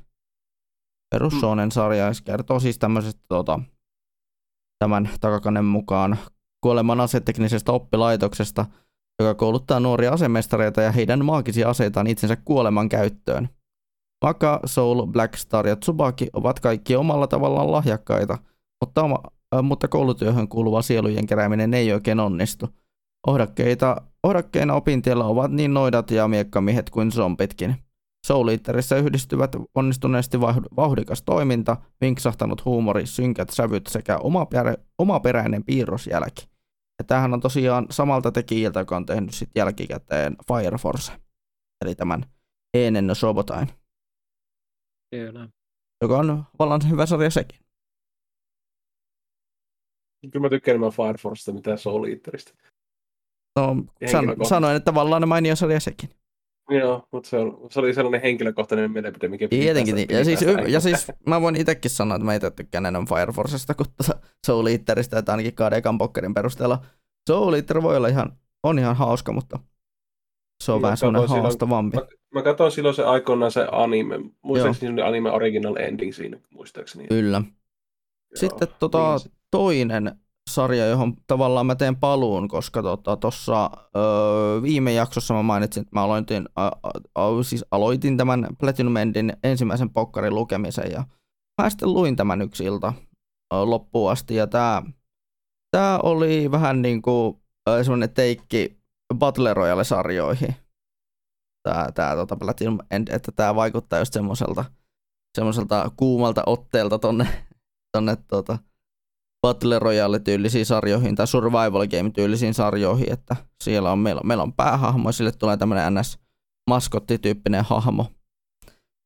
Perus 1.10 1.34
Mm. 1.34 1.70
Sarja 1.72 2.06
kertoo 2.24 2.60
siis 2.60 2.78
tämmöisestä 2.78 3.22
tota, 3.28 3.60
tämän 4.78 5.10
takakannen 5.20 5.64
mukaan 5.64 6.18
kuoleman 6.60 7.00
aseteknisestä 7.00 7.72
oppilaitoksesta, 7.72 8.66
joka 9.20 9.34
kouluttaa 9.34 9.80
nuoria 9.80 10.12
asemestareita 10.12 10.82
ja 10.82 10.92
heidän 10.92 11.24
maagisia 11.24 11.68
aseitaan 11.68 12.06
itsensä 12.06 12.36
kuoleman 12.36 12.88
käyttöön. 12.88 13.48
Maka, 14.24 14.60
Soul, 14.66 15.06
Blackstar 15.06 15.66
ja 15.66 15.76
Tsubaki 15.76 16.28
ovat 16.32 16.60
kaikki 16.60 16.96
omalla 16.96 17.26
tavallaan 17.26 17.72
lahjakkaita, 17.72 18.38
mutta, 18.84 19.02
oma, 19.02 19.18
mutta 19.62 19.88
koulutyöhön 19.88 20.48
kuuluva 20.48 20.82
sielujen 20.82 21.26
kerääminen 21.26 21.74
ei 21.74 21.92
oikein 21.92 22.20
onnistu. 22.20 22.68
Ohdakkeita, 23.26 23.96
ohdakkeina 24.22 24.74
opintiellä 24.74 25.24
ovat 25.24 25.52
niin 25.52 25.74
noidat 25.74 26.10
ja 26.10 26.28
miekkamiehet 26.28 26.90
kuin 26.90 27.12
zombitkin. 27.12 27.76
Soul 28.26 28.48
yhdistyvät 29.04 29.56
onnistuneesti 29.74 30.36
vauh- 30.36 30.76
vauhdikas 30.76 31.22
toiminta, 31.22 31.76
vinksahtanut 32.00 32.64
huumori, 32.64 33.06
synkät 33.06 33.50
sävyt 33.50 33.86
sekä 33.86 34.18
omaperä, 34.18 34.74
omaperäinen 34.98 35.64
piirrosjälki. 35.64 36.48
Ja 36.98 37.04
tämähän 37.04 37.34
on 37.34 37.40
tosiaan 37.40 37.86
samalta 37.90 38.32
tekijältä, 38.32 38.80
joka 38.80 38.96
on 38.96 39.06
tehnyt 39.06 39.34
sit 39.34 39.50
jälkikäteen 39.54 40.36
Fire 40.48 40.78
Force, 40.78 41.12
eli 41.84 41.94
tämän 41.94 42.26
Enen 42.74 43.06
no 43.06 43.14
Shobotain, 43.14 43.68
Kyllä. 45.10 45.48
joka 46.02 46.18
on 46.18 46.44
vallan 46.58 46.80
hyvä 46.90 47.06
sarja 47.06 47.30
sekin. 47.30 47.63
Kyllä 50.32 50.44
mä 50.46 50.48
tykkään 50.50 50.72
enemmän 50.74 50.92
Fire 50.92 51.18
Forcesta, 51.18 51.52
mitä 51.52 51.76
Soul 51.76 52.04
Eaterista. 52.04 52.52
No, 53.58 53.76
san, 54.10 54.24
sanoin, 54.48 54.76
että 54.76 54.94
vallan 54.94 55.28
mainio 55.28 55.56
sarja 55.56 55.80
sekin. 55.80 56.10
Joo, 56.70 57.08
mutta 57.12 57.28
se, 57.28 57.36
on, 57.38 57.58
se 57.70 57.80
oli 57.80 57.94
sellainen 57.94 58.20
henkilökohtainen 58.22 58.90
mielipide, 58.90 59.28
mikä 59.28 59.44
piti 59.48 59.60
Tietenkin, 59.62 59.94
niin. 59.94 60.08
ja 60.10 60.24
siis, 60.24 60.42
y- 60.42 60.66
ja 60.68 60.80
siis 60.80 61.12
mä 61.26 61.40
voin 61.40 61.56
itsekin 61.56 61.90
sanoa, 61.90 62.16
että 62.16 62.24
mä 62.24 62.34
itse 62.34 62.50
tykkään 62.50 62.86
enemmän 62.86 63.08
Fire 63.08 63.32
Forcesta 63.32 63.74
kuin 63.74 63.86
tuota 63.96 64.20
Soul 64.46 64.66
Eaterista, 64.66 65.18
että 65.18 65.32
ainakin 65.32 65.54
Kadekan 65.54 65.98
Pokkerin 65.98 66.34
perusteella 66.34 66.84
Soul 67.28 67.52
Eater 67.54 67.82
voi 67.82 67.96
olla 67.96 68.08
ihan, 68.08 68.32
on 68.62 68.78
ihan 68.78 68.96
hauska, 68.96 69.32
mutta 69.32 69.58
se 70.62 70.72
on 70.72 70.80
Mä 70.80 70.82
vähän 70.82 70.96
semmoinen 70.96 71.20
katsoin 71.22 71.28
silloin- 71.36 71.42
haastavampi. 71.42 71.96
Mä 72.34 72.42
katsoin 72.42 72.72
silloin 72.72 72.94
se 72.94 73.04
aikoinaan 73.04 73.52
se 73.52 73.66
anime. 73.72 74.20
Muistaakseni 74.42 74.96
se 74.96 75.02
anime 75.02 75.30
original 75.30 75.76
ending 75.76 76.12
siinä, 76.14 76.38
muistaakseni. 76.50 77.06
Kyllä. 77.08 77.36
Joo, 77.36 78.40
Sitten 78.40 78.68
tota, 78.78 79.16
niin 79.24 79.34
toinen 79.54 80.18
sarja, 80.50 80.86
johon 80.86 81.16
tavallaan 81.26 81.66
mä 81.66 81.74
teen 81.74 81.96
paluun, 81.96 82.48
koska 82.48 82.82
tuossa 83.20 83.70
tota, 83.70 83.88
öö, 83.96 84.62
viime 84.62 84.92
jaksossa 84.92 85.34
mä 85.34 85.42
mainitsin, 85.42 85.80
että 85.80 85.96
mä 85.96 86.02
aloitin, 86.02 86.48
ä, 86.58 86.66
ä, 87.18 87.42
siis 87.42 87.64
aloitin 87.70 88.16
tämän 88.16 88.46
Platinum 88.60 88.96
Endin 88.96 89.32
ensimmäisen 89.44 89.90
pokkarin 89.90 90.34
lukemisen 90.34 90.90
ja 90.90 91.04
mä 91.62 91.70
sitten 91.70 91.92
luin 91.92 92.16
tämän 92.16 92.42
yksi 92.42 92.64
ilta 92.64 92.92
ö, 93.54 93.56
loppuun 93.64 94.10
asti 94.10 94.34
ja 94.34 94.46
tää, 94.46 94.82
tää 95.70 95.98
oli 95.98 96.50
vähän 96.50 96.82
niin 96.82 97.02
kuin 97.02 97.42
semmoinen 97.82 98.14
teikki 98.14 98.78
Battle 99.14 99.54
Royale-sarjoihin. 99.54 100.54
Tää, 101.68 101.92
tää 101.92 102.16
tota 102.16 102.36
Platinum 102.36 102.78
End, 102.90 103.08
että 103.08 103.32
tää 103.32 103.54
vaikuttaa 103.54 103.98
just 103.98 104.12
semmoiselta 104.12 104.64
semmoiselta 105.36 105.90
kuumalta 105.96 106.42
otteelta 106.46 106.98
tonne, 106.98 107.28
tonne 107.96 108.16
tota, 108.16 108.58
Battle 109.44 109.78
Royale-tyylisiin 109.78 110.66
sarjoihin 110.66 111.14
tai 111.14 111.26
Survival 111.26 111.86
Game-tyylisiin 111.86 112.54
sarjoihin, 112.54 113.12
että 113.12 113.36
siellä 113.64 113.92
on, 113.92 113.98
meillä, 113.98 114.20
on, 114.20 114.26
meillä 114.26 114.42
on 114.42 114.52
päähahmo 114.52 115.08
ja 115.08 115.12
sille 115.12 115.32
tulee 115.32 115.56
tämmöinen 115.56 115.94
NS-maskottityyppinen 115.94 117.64
hahmo, 117.64 118.06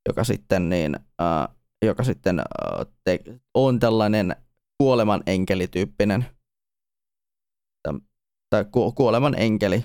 joka 0.09 0.25
sitten, 0.25 0.69
niin, 0.69 0.97
äh, 1.23 1.57
joka 1.85 2.05
sitten 2.05 2.39
äh, 2.39 2.87
te, 3.05 3.21
on 3.55 3.79
tällainen 3.79 4.37
kuoleman 4.83 5.23
enkelityyppinen 5.27 6.27
tai 8.51 8.65
ku, 8.73 8.93
kuoleman 8.93 9.35
enkeli 9.39 9.85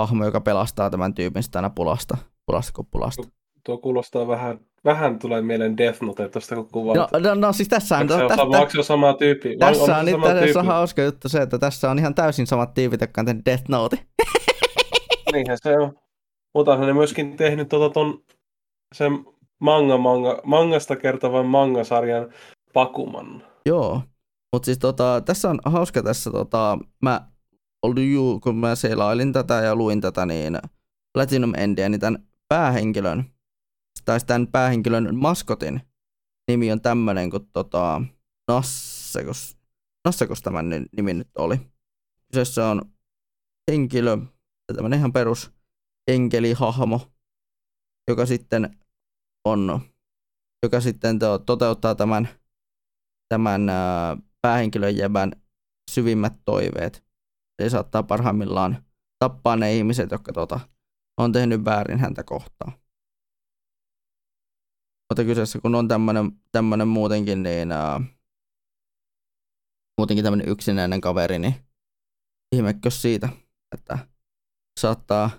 hahmo, 0.00 0.24
joka 0.24 0.40
pelastaa 0.40 0.90
tämän 0.90 1.14
tyypin 1.14 1.42
sitä 1.42 1.58
aina 1.58 1.70
pulasta, 1.70 2.18
pulasta 2.46 2.72
kuin 2.72 2.88
pulasta. 2.90 3.28
Tuo 3.66 3.78
kuulostaa 3.78 4.26
vähän, 4.28 4.60
vähän 4.84 5.18
tulee 5.18 5.42
mieleen 5.42 5.76
Death 5.76 6.02
Note 6.02 6.28
tuosta 6.28 6.56
kun. 6.72 6.96
No, 6.96 7.08
no, 7.18 7.34
no 7.34 7.52
siis 7.52 7.68
tässä 7.68 7.96
on, 7.96 8.02
Onko 8.02 8.14
se, 8.14 8.28
tä- 8.28 8.36
sama, 8.36 8.66
tä- 8.66 8.82
sama 8.82 9.14
tyyppi? 9.14 9.56
Tässä 9.56 9.82
on 9.82 9.98
se 9.98 10.02
nyt 10.02 10.12
sama 10.12 10.26
tässä 10.26 10.44
tyyppi? 10.44 10.66
hauska 10.66 11.02
juttu 11.02 11.28
se, 11.28 11.42
että 11.42 11.58
tässä 11.58 11.90
on 11.90 11.98
ihan 11.98 12.14
täysin 12.14 12.46
samat 12.46 12.74
tyypit, 12.74 13.00
jotka 13.00 13.20
on 13.20 13.26
tehnyt 13.26 13.46
Death 13.46 13.64
Note. 13.68 13.98
Niinhän 15.32 15.58
se 15.62 15.78
on. 15.78 15.92
Mutta 16.54 16.76
ne 16.76 16.92
myöskin 16.92 17.36
tehnyt 17.36 17.68
tota 17.68 17.90
ton, 17.90 18.22
sen 18.94 19.24
manga, 19.60 19.98
manga, 19.98 20.40
mangasta 20.44 20.96
kertovan 20.96 21.46
mangasarjan 21.46 22.32
Pakuman. 22.72 23.42
Joo. 23.66 24.02
Mutta 24.52 24.66
siis 24.66 24.78
tota, 24.78 25.22
tässä 25.24 25.50
on 25.50 25.58
hauska 25.64 26.02
tässä, 26.02 26.30
tota, 26.30 26.78
mä 27.02 27.20
kun 28.42 28.56
mä 28.56 28.74
selailin 28.74 29.32
tätä 29.32 29.54
ja 29.54 29.76
luin 29.76 30.00
tätä, 30.00 30.26
niin 30.26 30.58
Platinum 31.14 31.52
Endia, 31.56 31.88
niin 31.88 32.00
tämän 32.00 32.26
päähenkilön, 32.48 33.24
tai 34.04 34.20
tämän 34.26 34.46
päähenkilön 34.46 35.16
maskotin 35.16 35.80
nimi 36.48 36.72
on 36.72 36.80
tämmönen 36.80 37.30
kuin 37.30 37.48
tota, 37.52 38.02
Nassekos, 38.48 39.56
Nassekos 40.04 40.42
tämän 40.42 40.66
nimi 40.96 41.14
nyt 41.14 41.30
oli. 41.38 41.60
Kyseessä 42.28 42.68
on 42.68 42.82
henkilö, 43.70 44.18
tämmönen 44.76 44.98
ihan 44.98 45.12
perus 45.12 45.52
enkelihahmo, 46.08 47.00
joka 48.08 48.26
sitten 48.26 48.76
on, 49.44 49.80
joka 50.62 50.80
sitten 50.80 51.18
to, 51.18 51.38
toteuttaa 51.38 51.94
tämän, 51.94 52.28
tämän 53.28 53.68
ää, 53.68 54.16
päähenkilön 54.40 54.96
jäbän 54.96 55.32
syvimmät 55.90 56.32
toiveet. 56.44 57.04
Eli 57.58 57.70
saattaa 57.70 58.02
parhaimmillaan 58.02 58.84
tappaa 59.18 59.56
ne 59.56 59.76
ihmiset, 59.76 60.10
jotka 60.10 60.32
tota, 60.32 60.60
on 61.16 61.32
tehnyt 61.32 61.64
väärin 61.64 61.98
häntä 61.98 62.24
kohtaan. 62.24 62.81
Mutta 65.12 65.24
kyseessä 65.24 65.58
kun 65.60 65.74
on 65.74 65.88
tämmönen, 65.88 66.32
tämmönen 66.52 66.88
muutenkin, 66.88 67.42
niin 67.42 67.72
ää, 67.72 68.00
muutenkin 69.98 70.24
tämmönen 70.24 70.48
yksinäinen 70.48 71.00
kaveri, 71.00 71.38
niin 71.38 71.54
ihmekös 72.54 73.02
siitä, 73.02 73.28
että 73.74 73.98
saattaa 74.80 75.30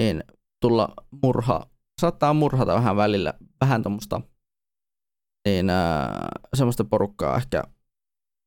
niin 0.00 0.24
tulla 0.60 0.88
murha, 1.22 1.66
saattaa 2.00 2.34
murhata 2.34 2.74
vähän 2.74 2.96
välillä, 2.96 3.34
vähän 3.60 3.82
tuommoista 3.82 4.20
niin 5.48 5.70
ää, 5.70 6.28
semmoista 6.54 6.84
porukkaa 6.84 7.36
ehkä, 7.36 7.62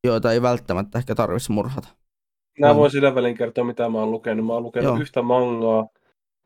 joita 0.06 0.32
ei 0.32 0.42
välttämättä 0.42 0.98
ehkä 0.98 1.14
tarvitsisi 1.14 1.52
murhata. 1.52 1.88
Mä 2.60 2.76
voin 2.76 2.90
sillä 2.90 3.14
välin 3.14 3.36
kertoa, 3.36 3.64
mitä 3.64 3.88
mä 3.88 3.98
oon 3.98 4.10
lukenut. 4.10 4.46
Mä 4.46 4.52
oon 4.52 4.62
lukenut 4.62 4.88
Joo. 4.88 5.00
yhtä 5.00 5.22
mangaa. 5.22 5.88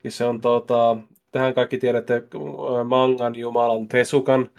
Ja 0.05 0.11
se 0.11 0.25
on 0.25 0.41
tota, 0.41 0.97
tähän 1.31 1.55
kaikki 1.55 1.79
tiedätte 1.79 2.15
äh, 2.15 2.87
mangan 2.87 3.37
jumalan 3.37 3.89
Tesukan. 3.89 4.51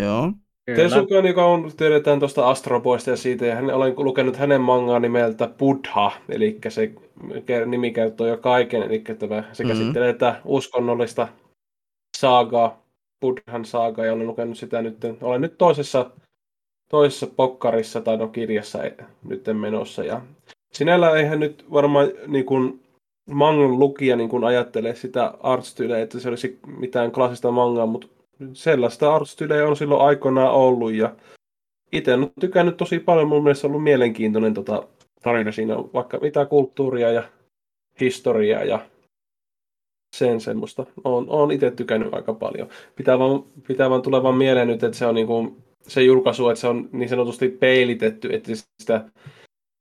Joo, 0.00 0.32
Tesuka, 0.74 1.14
joka 1.14 1.46
on, 1.46 1.72
tiedetään 1.76 2.18
tuosta 2.18 2.50
Astroboista 2.50 3.10
ja 3.10 3.16
siitä, 3.16 3.46
ja 3.46 3.54
hän, 3.54 3.70
olen 3.70 3.94
lukenut 3.96 4.36
hänen 4.36 4.60
mangaa 4.60 5.00
nimeltä 5.00 5.48
Buddha, 5.58 6.12
eli 6.28 6.58
se 6.68 6.92
nimi 7.66 7.92
kertoo 7.92 8.26
jo 8.26 8.36
kaiken, 8.36 8.82
eli 8.82 8.98
tämä, 8.98 9.44
se 9.52 9.64
mm-hmm. 9.64 9.78
käsittelee 9.78 10.12
tätä 10.12 10.40
uskonnollista 10.44 11.28
saagaa, 12.16 12.82
Buddhan 13.20 13.64
saagaa, 13.64 14.04
ja 14.04 14.12
olen 14.12 14.26
lukenut 14.26 14.58
sitä 14.58 14.82
nyt, 14.82 14.96
olen 15.22 15.40
nyt 15.40 15.58
toisessa, 15.58 16.10
toisessa 16.90 17.26
pokkarissa 17.26 18.00
tai 18.00 18.16
no 18.16 18.28
kirjassa 18.28 18.78
nyt 19.28 19.44
menossa, 19.52 20.04
ja 20.04 20.20
sinällä 20.72 21.10
eihän 21.10 21.40
nyt 21.40 21.64
varmaan 21.72 22.08
niin 22.26 22.44
kuin, 22.44 22.85
mangan 23.26 23.78
lukija 23.78 24.16
niin 24.16 24.28
kuin 24.28 24.44
ajattelee 24.44 24.94
sitä 24.94 25.34
artstyyliä, 25.40 25.98
että 25.98 26.20
se 26.20 26.28
olisi 26.28 26.58
mitään 26.78 27.12
klassista 27.12 27.50
mangaa, 27.50 27.86
mutta 27.86 28.08
sellaista 28.52 29.14
artstylejä 29.14 29.68
on 29.68 29.76
silloin 29.76 30.02
aikoinaan 30.02 30.52
ollut 30.52 30.92
ja 30.92 31.16
itse 31.92 32.14
olen 32.14 32.30
tykännyt 32.40 32.76
tosi 32.76 32.98
paljon, 32.98 33.28
mun 33.28 33.42
mielestä 33.42 33.66
on 33.66 33.70
ollut 33.70 33.84
mielenkiintoinen 33.84 34.54
tota, 34.54 34.88
tarina 35.22 35.52
siinä 35.52 35.76
on 35.76 35.90
vaikka 35.94 36.18
mitä 36.18 36.46
kulttuuria 36.46 37.12
ja 37.12 37.22
historiaa 38.00 38.64
ja 38.64 38.86
sen 40.16 40.40
semmoista. 40.40 40.86
Olen, 41.04 41.30
olen 41.30 41.50
itse 41.50 41.70
tykännyt 41.70 42.14
aika 42.14 42.34
paljon. 42.34 42.68
Pitää 42.96 43.18
vaan, 43.18 43.44
pitää 43.68 43.90
vaan 43.90 44.02
tulla 44.02 44.22
vaan 44.22 44.36
mieleen 44.36 44.68
nyt, 44.68 44.82
että 44.82 44.98
se 44.98 45.06
on 45.06 45.14
niin 45.14 45.26
kuin, 45.26 45.62
se 45.82 46.02
julkaisu, 46.02 46.48
että 46.48 46.60
se 46.60 46.68
on 46.68 46.88
niin 46.92 47.08
sanotusti 47.08 47.48
peilitetty, 47.48 48.34
että 48.34 48.52
sitä 48.82 49.04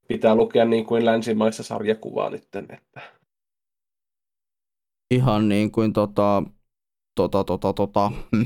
pitää 0.07 0.35
lukea 0.35 0.65
niin 0.65 0.85
kuin 0.85 1.05
länsimaissa 1.05 1.63
sarjakuvaa 1.63 2.29
nyt. 2.29 2.43
Että... 2.55 3.01
Ihan 5.11 5.49
niin 5.49 5.71
kuin 5.71 5.93
tota, 5.93 6.43
tota, 7.15 7.43
tota, 7.43 7.73
tota, 7.73 8.09
hm. 8.09 8.45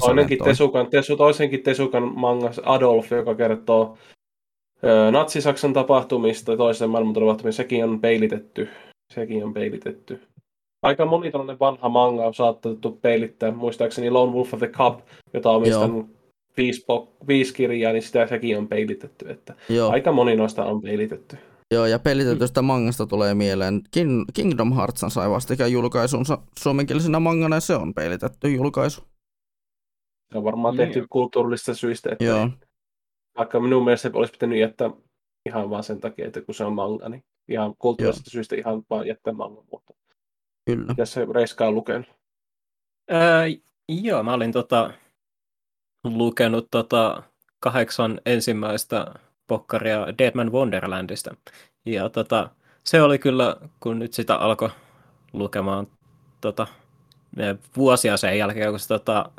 Toinenkin 0.00 0.44
Tesukan, 0.44 0.90
tesu, 0.90 1.16
toisenkin 1.16 1.62
Tesukan 1.62 2.18
mangas 2.18 2.60
Adolf, 2.64 3.10
joka 3.10 3.34
kertoo 3.34 3.98
ö, 4.84 5.10
Natsi-Saksan 5.10 5.72
tapahtumista, 5.72 6.56
toisen 6.56 6.90
maailmansodan 6.90 7.28
tapahtumista, 7.28 7.56
sekin 7.56 7.84
on 7.84 8.00
peilitetty. 8.00 8.68
Sekin 9.14 9.44
on 9.44 9.54
peilitetty. 9.54 10.20
Aika 10.82 11.06
moni 11.06 11.30
tällainen 11.30 11.58
vanha 11.58 11.88
manga 11.88 12.26
on 12.26 12.34
saatettu 12.34 12.98
peilittää. 13.02 13.50
Muistaakseni 13.50 14.10
Lone 14.10 14.32
Wolf 14.32 14.54
of 14.54 14.58
the 14.58 14.68
Cup, 14.68 15.00
jota 15.34 15.50
on 15.50 15.56
omistanut 15.56 16.06
viisi, 16.56 16.86
viisi 17.28 17.54
kirjaa, 17.54 17.92
niin 17.92 18.02
sitä 18.02 18.26
sekin 18.26 18.58
on 18.58 18.68
peilitetty. 18.68 19.30
Että 19.30 19.54
Joo. 19.68 19.90
Aika 19.90 20.12
moni 20.12 20.36
noista 20.36 20.64
on 20.64 20.82
peilitetty. 20.82 21.36
Joo, 21.74 21.86
ja 21.86 21.98
pelitetystä 21.98 22.62
mangasta 22.62 23.06
tulee 23.06 23.34
mieleen. 23.34 23.82
King, 23.90 24.24
Kingdom 24.34 24.72
Hearts 24.72 25.04
sai 25.08 25.30
vastikään 25.30 25.72
julkaisunsa 25.72 26.38
suomenkielisenä 26.58 27.20
mangana, 27.20 27.56
ja 27.56 27.60
se 27.60 27.74
on 27.74 27.94
pelitetty 27.94 28.48
julkaisu. 28.48 29.00
Se 30.32 30.38
on 30.38 30.44
varmaan 30.44 30.76
niin. 30.76 30.88
tehty 30.88 31.06
kulttuurista 31.10 31.74
syistä, 31.74 32.12
että 32.12 32.24
Joo. 32.24 32.50
vaikka 33.38 33.60
minun 33.60 33.84
mielestä 33.84 34.10
olisi 34.12 34.32
pitänyt 34.32 34.58
jättää 34.58 34.90
ihan 35.46 35.70
vaan 35.70 35.84
sen 35.84 36.00
takia, 36.00 36.26
että 36.26 36.40
kun 36.40 36.54
se 36.54 36.64
on 36.64 36.72
manga, 36.72 37.08
niin 37.08 37.24
ihan 37.48 37.74
kulttuurista 37.78 38.30
syistä 38.30 38.56
ihan 38.56 38.82
vaan 38.90 39.06
jättää 39.06 39.32
manga, 39.32 39.64
mutta 39.72 39.94
Kyllä. 40.66 40.94
Ja 40.96 41.06
se 41.06 41.26
Reiska 41.34 41.66
on 41.66 41.74
lukenut. 41.74 42.06
Öö, 43.12 43.44
joo, 43.88 44.22
mä 44.22 44.34
olin 44.34 44.52
tota, 44.52 44.92
lukenut 46.04 46.68
tota, 46.70 47.22
kahdeksan 47.60 48.20
ensimmäistä 48.26 49.14
pokkaria 49.48 50.06
Deadman 50.18 50.52
Wonderlandista. 50.52 51.36
Ja 51.86 52.08
tota, 52.08 52.50
se 52.84 53.02
oli 53.02 53.18
kyllä, 53.18 53.56
kun 53.80 53.98
nyt 53.98 54.12
sitä 54.12 54.36
alkoi 54.36 54.70
lukemaan 55.32 55.86
tota, 56.40 56.66
vuosia 57.76 58.16
sen 58.16 58.38
jälkeen, 58.38 58.70
kun 58.70 58.80
se, 58.80 58.88
tota, 58.88 59.30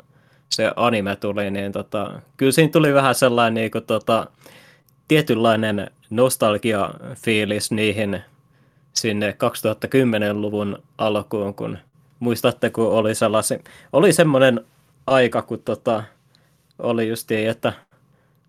se 0.48 0.72
anime 0.76 1.16
tuli, 1.16 1.50
niin 1.50 1.72
tota, 1.72 2.20
kyllä 2.36 2.52
siinä 2.52 2.72
tuli 2.72 2.94
vähän 2.94 3.14
sellainen 3.14 3.54
niin 3.54 3.70
kuin, 3.70 3.84
tota, 3.84 4.26
tietynlainen 5.08 5.90
nostalgia-fiilis 6.10 7.70
niihin 7.70 8.22
sinne 8.92 9.30
2010-luvun 9.30 10.82
alkuun, 10.98 11.54
kun 11.54 11.78
muistatte, 12.20 12.70
kun 12.70 12.92
oli 12.92 13.14
sellaisen, 13.14 13.60
oli 13.92 14.12
semmoinen 14.12 14.64
aika, 15.06 15.42
kun 15.42 15.62
tota, 15.62 16.02
oli 16.78 17.08
justiin, 17.08 17.50
että 17.50 17.72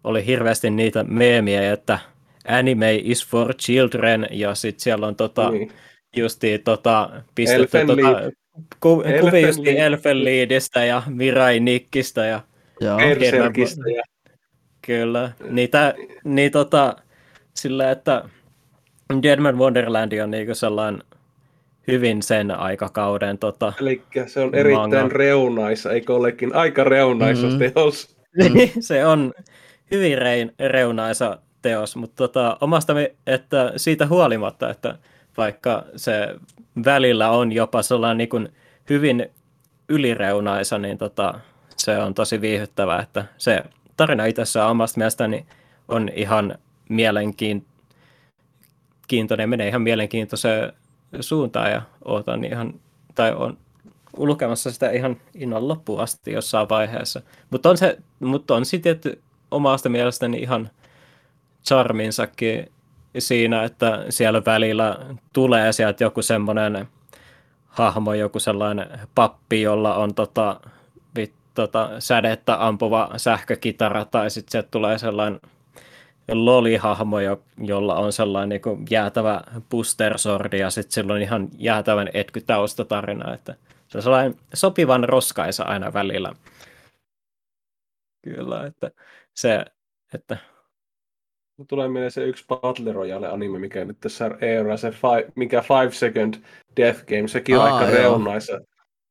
oli 0.03 0.25
hirveästi 0.25 0.69
niitä 0.69 1.03
meemiä, 1.03 1.73
että 1.73 1.99
anime 2.47 2.95
is 2.95 3.27
for 3.27 3.53
children, 3.53 4.27
ja 4.31 4.55
sitten 4.55 4.83
siellä 4.83 5.07
on 5.07 5.15
tota, 5.15 5.51
niin. 5.51 5.71
justiin 6.15 6.63
tota, 6.63 7.09
pistetty 7.35 7.77
tota, 7.87 8.31
ku, 8.79 9.03
kuvia 9.21 9.47
justiin 9.47 9.77
Elfenliidistä 9.77 10.85
ja 10.85 11.03
Mirai 11.07 11.59
Nikkistä 11.59 12.25
ja 12.25 12.41
Berserkistä 12.97 13.89
ja 13.95 14.03
Kyllä. 14.85 15.31
Niitä, 15.49 15.93
niin 16.23 16.51
tota, 16.51 16.95
sillä, 17.53 17.91
että 17.91 18.23
Deadman 19.23 19.57
Wonderland 19.57 20.19
on 20.19 20.31
niinku 20.31 20.55
sellainen 20.55 21.03
hyvin 21.87 22.23
sen 22.23 22.51
aikakauden 22.51 23.37
tota, 23.37 23.73
Eli 23.81 24.01
se 24.27 24.39
on 24.39 24.55
erittäin 24.55 24.91
manga. 24.91 25.07
reunaisa, 25.07 25.91
eikö 25.91 26.15
olekin 26.15 26.55
aika 26.55 26.83
reunaisa 26.83 27.47
mm-hmm. 27.47 27.71
teos? 27.73 28.15
se 28.79 29.05
on 29.05 29.33
hyvin 29.91 30.17
rein, 30.17 30.53
reunaisa 30.59 31.37
teos, 31.61 31.95
mutta 31.95 32.15
tota, 32.15 32.57
omasta, 32.61 32.93
että 33.27 33.73
siitä 33.77 34.07
huolimatta, 34.07 34.69
että 34.69 34.97
vaikka 35.37 35.83
se 35.95 36.35
välillä 36.85 37.29
on 37.29 37.51
jopa 37.51 37.81
sellainen 37.81 38.17
niin 38.17 38.29
kuin 38.29 38.49
hyvin 38.89 39.29
ylireunaisa, 39.89 40.77
niin 40.77 40.97
tota, 40.97 41.39
se 41.77 41.97
on 41.97 42.13
tosi 42.13 42.41
viihyttävää, 42.41 43.01
että 43.01 43.25
se 43.37 43.63
tarina 43.97 44.25
itsessään 44.25 44.69
omasta 44.69 44.97
mielestäni 44.97 45.45
on 45.87 46.09
ihan 46.15 46.57
mielenkiintoinen, 46.89 49.49
menee 49.49 49.67
ihan 49.67 49.81
mielenkiintoiseen 49.81 50.73
suuntaan 51.19 51.71
ja 51.71 51.81
ootan 52.05 52.45
ihan, 52.45 52.73
tai 53.15 53.33
on 53.33 53.57
lukemassa 54.17 54.71
sitä 54.71 54.89
ihan 54.89 55.17
innon 55.33 55.67
loppuun 55.67 56.01
asti 56.01 56.31
jossain 56.31 56.69
vaiheessa. 56.69 57.21
Mutta 57.49 57.69
on 57.69 57.77
se, 57.77 57.97
mutta 58.19 58.55
on 58.55 58.65
sitten 58.65 58.99
omasta 59.51 59.89
mielestäni 59.89 60.39
ihan 60.39 60.69
charminsakin 61.67 62.71
siinä, 63.19 63.63
että 63.63 64.05
siellä 64.09 64.41
välillä 64.45 64.97
tulee 65.33 65.73
sieltä 65.73 66.03
joku 66.03 66.21
semmoinen 66.21 66.87
hahmo, 67.67 68.13
joku 68.13 68.39
sellainen 68.39 68.99
pappi, 69.15 69.61
jolla 69.61 69.95
on 69.95 70.15
tota, 70.15 70.61
vit, 71.15 71.33
tota, 71.53 71.89
sädettä 71.99 72.67
ampuva 72.67 73.09
sähkökitara, 73.17 74.05
tai 74.05 74.29
sitten 74.29 74.51
sieltä 74.51 74.67
tulee 74.71 74.97
sellainen 74.97 75.39
lolihahmo, 76.31 77.19
jo, 77.19 77.41
jolla 77.57 77.95
on 77.95 78.13
sellainen 78.13 78.49
niin 78.49 78.61
kuin 78.61 78.85
jäätävä 78.89 79.41
sordi, 80.15 80.59
ja 80.59 80.69
sitten 80.69 80.91
sillä 80.91 81.13
on 81.13 81.21
ihan 81.21 81.49
jäätävän 81.57 82.09
etky 82.13 82.41
taustatarina, 82.41 83.33
että 83.33 83.55
se 83.87 83.97
on 83.97 84.01
sellainen 84.01 84.35
sopivan 84.53 85.03
roskaisa 85.03 85.63
aina 85.63 85.93
välillä. 85.93 86.33
Kyllä, 88.21 88.65
että 88.65 88.91
se, 89.35 89.65
että... 90.13 90.37
Tulee 91.67 91.87
mieleen 91.87 92.11
se 92.11 92.23
yksi 92.23 92.45
Battle 92.47 92.93
Royale 92.93 93.27
anime, 93.27 93.59
mikä 93.59 93.85
nyt 93.85 93.99
tässä 93.99 94.31
era, 94.41 94.77
se 94.77 94.91
five, 94.91 95.31
mikä 95.35 95.61
Five 95.61 95.91
Second 95.91 96.33
Death 96.77 97.05
Game, 97.05 97.27
sekin 97.27 97.57
on 97.57 97.67
Aa, 97.67 97.77
aika 97.77 97.91
reunaisa. 97.91 98.59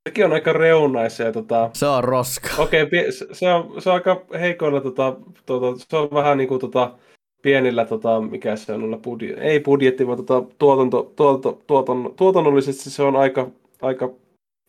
Sekin 0.09 0.25
on 0.25 0.33
aika 0.33 0.53
reunaisa. 0.53 1.23
Ja 1.23 1.33
tota... 1.33 1.71
Se 1.75 1.87
on 1.87 2.05
roska. 2.05 2.49
Okei, 2.59 2.83
okay, 2.83 3.13
se, 3.33 3.53
on, 3.53 3.83
se 3.83 3.91
on 3.91 3.95
aika 3.95 4.25
heikoilla, 4.41 4.81
tota, 4.81 5.17
tota, 5.47 5.85
se 5.91 5.97
on 5.97 6.09
vähän 6.13 6.39
niin 6.39 6.49
kuin 6.49 6.61
tota, 6.61 6.99
pienillä, 7.43 7.85
tota, 7.85 8.21
mikä 8.21 8.57
se 8.57 8.73
on, 8.73 9.01
budjet, 9.03 9.39
ei 9.39 9.61
budjetti, 9.61 10.07
vaan 10.07 10.25
tota, 10.25 10.55
tuotanto, 10.59 11.13
tuotanto, 11.17 11.63
tuotanto, 11.67 12.09
tuotannollisesti 12.11 12.91
se 12.91 13.03
on 13.03 13.17
aika, 13.17 13.51
aika, 13.83 14.11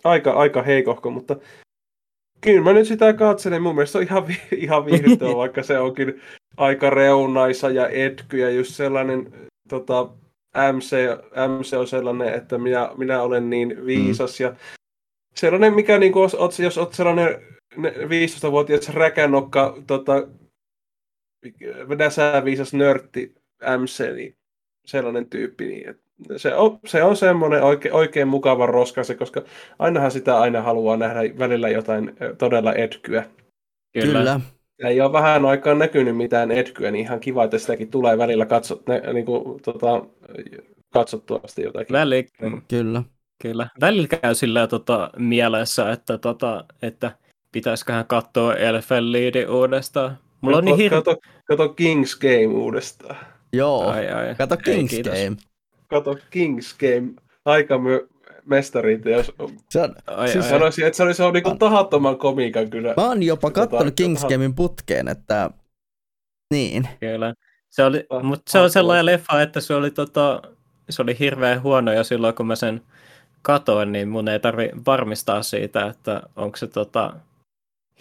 aika, 0.04 0.32
aika 0.32 0.62
heikohko, 0.62 1.10
mutta 1.10 1.36
Kyllä 2.42 2.62
mä 2.62 2.74
nyt 2.74 2.88
sitä 2.88 3.14
katselen. 3.14 3.62
Mun 3.62 3.76
mielestä 3.76 3.92
se 3.92 3.98
on 3.98 4.04
ihan, 4.04 4.28
vi- 4.28 4.58
ihan 4.66 4.86
viihdyttävä, 4.86 5.36
vaikka 5.46 5.64
se 5.64 5.80
onkin 5.80 6.22
aika 6.58 6.90
reunaisa 6.90 7.70
ja 7.70 7.90
etky 7.90 8.38
ja 8.38 8.50
just 8.50 8.76
sellainen 8.76 9.34
tota, 9.70 10.10
MC, 10.74 10.96
MC 11.58 11.74
on 11.78 11.88
sellainen, 11.88 12.34
että 12.34 12.58
minä, 12.58 12.92
minä 12.98 13.22
olen 13.22 13.50
niin 13.50 13.86
viisas 13.86 14.40
mm. 14.40 14.44
ja 14.44 14.56
sellainen, 15.36 15.74
mikä 15.74 15.98
niin 15.98 16.12
kuin, 16.12 16.30
oot, 16.38 16.60
jos 16.60 16.78
olet 16.78 16.94
sellainen 16.94 17.42
15-vuotias 17.78 18.90
räkänokka 18.90 19.78
tota, 19.88 20.28
näsää 21.98 22.46
viisas 22.46 22.74
nörtti 22.74 23.36
MC, 23.78 24.14
niin 24.16 24.36
sellainen 24.86 25.30
tyyppi, 25.30 25.66
niin 25.66 25.90
että 25.90 26.04
se 26.38 26.56
on, 26.56 26.80
se 26.86 27.04
on 27.04 27.16
semmoinen 27.16 27.64
oikein, 27.64 27.94
oikein 27.94 28.28
mukava 28.28 28.66
roskase, 28.66 29.16
koska 29.16 29.42
ainahan 29.80 30.12
sitä 30.12 30.40
aina 30.40 30.62
haluaa 30.62 30.98
nähdä 30.98 31.20
välillä 31.40 31.70
jotain 31.70 32.16
todella 32.38 32.74
etkyä. 32.74 33.26
Kyllä. 33.94 34.20
Kyllä. 34.20 34.40
Ei 34.84 35.02
ole 35.02 35.14
vähän 35.14 35.46
aikaa 35.46 35.74
näkynyt 35.74 36.18
mitään 36.18 36.52
etkyä, 36.52 36.92
niin 36.92 37.06
ihan 37.06 37.20
kiva, 37.20 37.44
että 37.44 37.58
sitäkin 37.58 37.92
tulee 37.92 38.18
välillä 38.18 38.46
katsot, 38.46 38.88
ne, 38.88 39.14
niin 39.14 39.26
kuin, 39.26 39.62
tota, 39.62 40.06
katsottuasti 40.94 41.62
jotakin. 41.62 41.94
Väli, 41.94 42.28
mm. 42.42 42.62
Kyllä. 42.68 43.04
Kyllä. 43.42 43.68
Välillä 43.82 44.08
käy 44.08 44.36
sillä 44.36 44.68
tota, 44.68 45.10
mielessä, 45.18 45.92
että, 45.92 46.18
tota, 46.18 46.66
että 46.82 47.12
pitäisiköhän 47.52 48.06
katsoa 48.08 48.56
Elfen 48.56 49.12
Leadin 49.12 49.50
uudestaan. 49.50 50.18
Mulla 50.42 50.58
on 50.58 50.66
niin 50.66 50.78
hirveä... 50.78 51.02
kato, 51.02 51.18
kato 51.46 51.68
King's 51.68 52.20
Game 52.22 52.56
uudestaan. 52.56 53.16
Joo, 53.54 53.90
Ai, 53.90 54.08
ai. 54.08 54.36
kato 54.36 54.58
Ei, 54.68 54.76
King's 54.76 54.90
kiitos. 54.90 55.14
Game. 55.14 55.38
Kato 55.92 56.14
King's 56.14 56.76
Game. 56.80 57.14
Aika 57.46 57.78
my 57.78 58.08
mestarit. 58.46 59.06
Jos 59.06 59.32
Se 59.70 59.82
on, 59.82 59.96
Ai, 60.08 60.28
siis 60.28 60.44
ai. 60.46 60.50
sanoisin, 60.52 60.86
että 60.88 60.98
se 60.98 61.04
oli, 61.04 61.14
se 61.14 61.24
on 61.24 61.34
niinku 61.34 61.56
tahattoman 61.60 62.18
komiikan 62.18 62.70
kyllä. 62.70 62.94
mä 62.98 63.04
oon 63.08 63.24
jopa 63.24 63.50
Tota, 63.52 63.60
kattonut 63.68 63.94
King's 64.02 64.24
tota- 64.26 64.30
Gamein 64.30 64.56
putkeen, 64.56 65.08
että 65.08 65.50
niin. 66.54 66.88
Kyllä. 67.00 67.34
Se 67.70 67.84
oli, 67.84 68.06
Ah, 68.10 68.24
mutta 68.24 68.52
se 68.52 68.60
on 68.60 68.66
ah, 68.66 68.72
sellainen 68.72 69.06
leffa, 69.06 69.42
että 69.42 69.60
se 69.62 69.74
oli, 69.74 69.92
tota, 69.92 70.42
se 70.90 71.02
oli 71.02 71.20
hirveän 71.20 71.62
huono 71.64 71.94
ja 71.94 72.04
silloin 72.04 72.36
kun 72.36 72.48
mä 72.48 72.56
sen 72.56 72.82
katoin, 73.42 73.92
niin 73.92 74.10
mun 74.10 74.28
ei 74.28 74.40
tarvi 74.40 74.70
varmistaa 74.88 75.44
siitä, 75.44 75.86
että 75.86 76.22
onko 76.36 76.58
se 76.58 76.68
tota, 76.68 77.14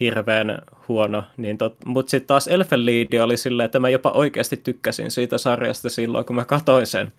hirveän 0.00 0.58
huono. 0.88 1.24
Niin 1.36 1.58
tot, 1.58 1.76
mutta 1.86 2.10
sitten 2.10 2.26
taas 2.26 2.48
Elfen 2.48 2.86
Lead 2.86 3.20
oli 3.22 3.36
silleen, 3.36 3.64
että 3.64 3.78
mä 3.80 3.88
jopa 3.88 4.10
oikeasti 4.10 4.56
tykkäsin 4.56 5.10
siitä 5.10 5.38
sarjasta 5.38 5.88
silloin, 5.88 6.24
kun 6.24 6.36
mä 6.36 6.44
katoin 6.44 6.86
sen. 6.86 7.12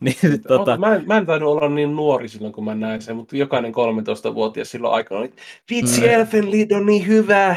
Niin, 0.00 0.16
Tota... 0.22 0.58
tota, 0.58 0.76
Mä, 0.76 0.94
en, 0.94 1.02
mä 1.06 1.16
en 1.16 1.26
tainnut 1.26 1.50
olla 1.50 1.68
niin 1.68 1.96
nuori 1.96 2.28
silloin, 2.28 2.52
kun 2.52 2.64
mä 2.64 2.74
näin 2.74 3.02
sen, 3.02 3.16
mutta 3.16 3.36
jokainen 3.36 3.72
13-vuotias 3.72 4.70
silloin 4.70 4.94
aikana 4.94 5.20
oli, 5.20 5.32
vitsi, 5.70 6.00
Mm. 6.00 6.06
Elfen 6.08 6.50
Lied 6.50 6.70
on 6.70 6.86
niin 6.86 7.06
hyvä. 7.06 7.56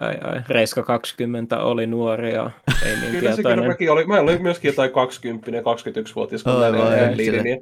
ai, 0.00 0.14
ai, 0.24 0.40
Reiska 0.48 0.82
20 0.82 1.58
oli 1.62 1.86
nuori 1.86 2.34
ja 2.34 2.50
ei 2.84 2.96
niin 3.00 3.00
Kyllä 3.00 3.12
se 3.12 3.20
kyllä 3.20 3.32
tietoinen. 3.36 3.66
mäkin 3.66 3.90
oli. 3.92 4.04
Mä 4.06 4.20
olin 4.20 4.42
myöskin 4.42 4.68
jotain 4.68 4.90
20 4.92 5.50
21-vuotias, 5.50 6.42
kun 6.42 6.52
Oi, 6.52 6.72
näin 6.72 7.16
sille. 7.16 7.48
Ja... 7.48 7.56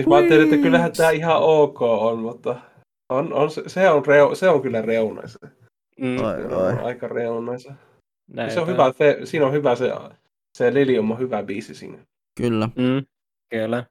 Siis 0.00 0.06
mä 0.08 0.14
ajattelin, 0.16 0.44
että 0.44 0.56
kyllähän 0.62 0.92
tämä 0.96 1.10
ihan 1.10 1.36
ok 1.42 1.82
on, 1.82 2.18
mutta 2.18 2.56
on, 3.08 3.32
on, 3.32 3.50
se, 3.50 3.62
se, 3.66 3.90
on 3.90 4.06
reu, 4.06 4.34
se 4.34 4.48
on 4.48 4.62
kyllä 4.62 4.82
reunaisa. 4.82 5.38
Mm, 6.00 6.18
oi. 6.18 6.72
on 6.72 6.84
aika 6.84 7.08
reunaisa. 7.08 7.74
näin 8.32 8.50
Se 8.50 8.60
on 8.60 8.66
hyvä, 8.66 8.92
se, 8.98 9.18
siinä 9.24 9.46
on 9.46 9.52
hyvä 9.52 9.74
se, 9.74 9.92
se 10.58 10.74
Lilium 10.74 11.10
on 11.10 11.18
hyvä 11.18 11.42
biisi 11.42 11.74
siinä. 11.74 11.98
Kyllä. 12.38 12.68
Mm, 12.76 13.06
kyllä. 13.50 13.84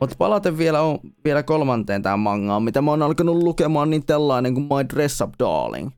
Mutta 0.00 0.16
palaten 0.18 0.58
vielä, 0.58 0.80
on, 0.80 0.98
vielä 1.24 1.42
kolmanteen 1.42 2.02
tähän 2.02 2.18
mangaan, 2.18 2.62
mitä 2.62 2.82
mä 2.82 2.90
oon 2.90 3.02
alkanut 3.02 3.36
lukemaan, 3.36 3.90
niin 3.90 4.06
tällainen 4.06 4.54
kuin 4.54 4.64
My 4.64 4.88
Dress 4.94 5.20
Up 5.20 5.30
Darling. 5.38 5.90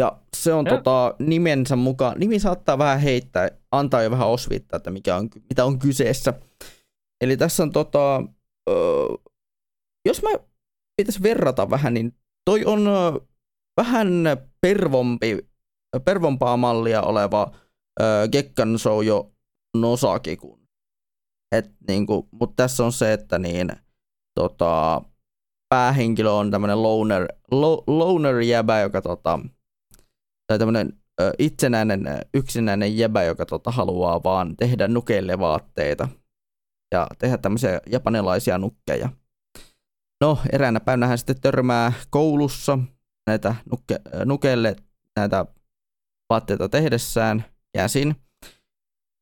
Ja 0.00 0.18
se 0.36 0.52
on 0.52 0.66
Joo. 0.66 0.76
tota, 0.76 1.14
nimensä 1.18 1.76
mukaan, 1.76 2.18
nimi 2.18 2.38
saattaa 2.38 2.78
vähän 2.78 3.00
heittää, 3.00 3.48
antaa 3.72 4.02
jo 4.02 4.10
vähän 4.10 4.28
osviittaa, 4.28 4.76
että 4.76 4.90
mikä 4.90 5.16
on, 5.16 5.28
mitä 5.48 5.64
on 5.64 5.78
kyseessä. 5.78 6.34
Eli 7.20 7.36
tässä 7.36 7.62
on 7.62 7.72
tota, 7.72 8.22
ö, 8.70 8.72
jos 10.08 10.22
mä 10.22 10.28
pitäisi 10.96 11.22
verrata 11.22 11.70
vähän, 11.70 11.94
niin 11.94 12.12
toi 12.50 12.64
on 12.64 12.88
vähän 13.76 14.08
pervompi, 14.60 15.38
pervompaa 16.04 16.56
mallia 16.56 17.02
oleva 17.02 17.52
ö, 18.00 18.28
Gekkan 18.32 18.68
Nosaki 19.76 20.36
kuin 20.36 20.66
et 21.52 21.70
niinku, 21.88 22.28
mutta 22.32 22.62
tässä 22.62 22.84
on 22.84 22.92
se, 22.92 23.12
että 23.12 23.38
niin, 23.38 23.72
tota, 24.34 25.02
päähenkilö 25.68 26.30
on 26.30 26.50
tämmöinen 26.50 26.82
loner, 26.82 27.28
lo, 27.50 27.84
loner 27.86 28.40
jäbä, 28.40 28.80
joka 28.80 29.02
tota, 29.02 29.38
tai 30.46 30.58
tämmöinen 30.58 30.92
ö, 31.20 31.32
itsenäinen, 31.38 32.04
yksinäinen 32.34 32.98
jäbä, 32.98 33.22
joka 33.22 33.46
tota, 33.46 33.70
haluaa 33.70 34.22
vaan 34.22 34.56
tehdä 34.56 34.88
nukeille 34.88 35.38
vaatteita 35.38 36.08
ja 36.94 37.06
tehdä 37.18 37.38
tämmöisiä 37.38 37.80
japanilaisia 37.90 38.58
nukkeja. 38.58 39.08
No, 40.20 40.38
eräänä 40.52 40.80
päivänä 40.80 41.06
hän 41.06 41.18
sitten 41.18 41.40
törmää 41.40 41.92
koulussa 42.10 42.78
näitä 43.26 43.54
nukke, 43.70 44.00
ö, 44.14 44.24
nukeille 44.24 44.76
näitä 45.16 45.46
vaatteita 46.30 46.68
tehdessään 46.68 47.44
käsin, 47.76 48.16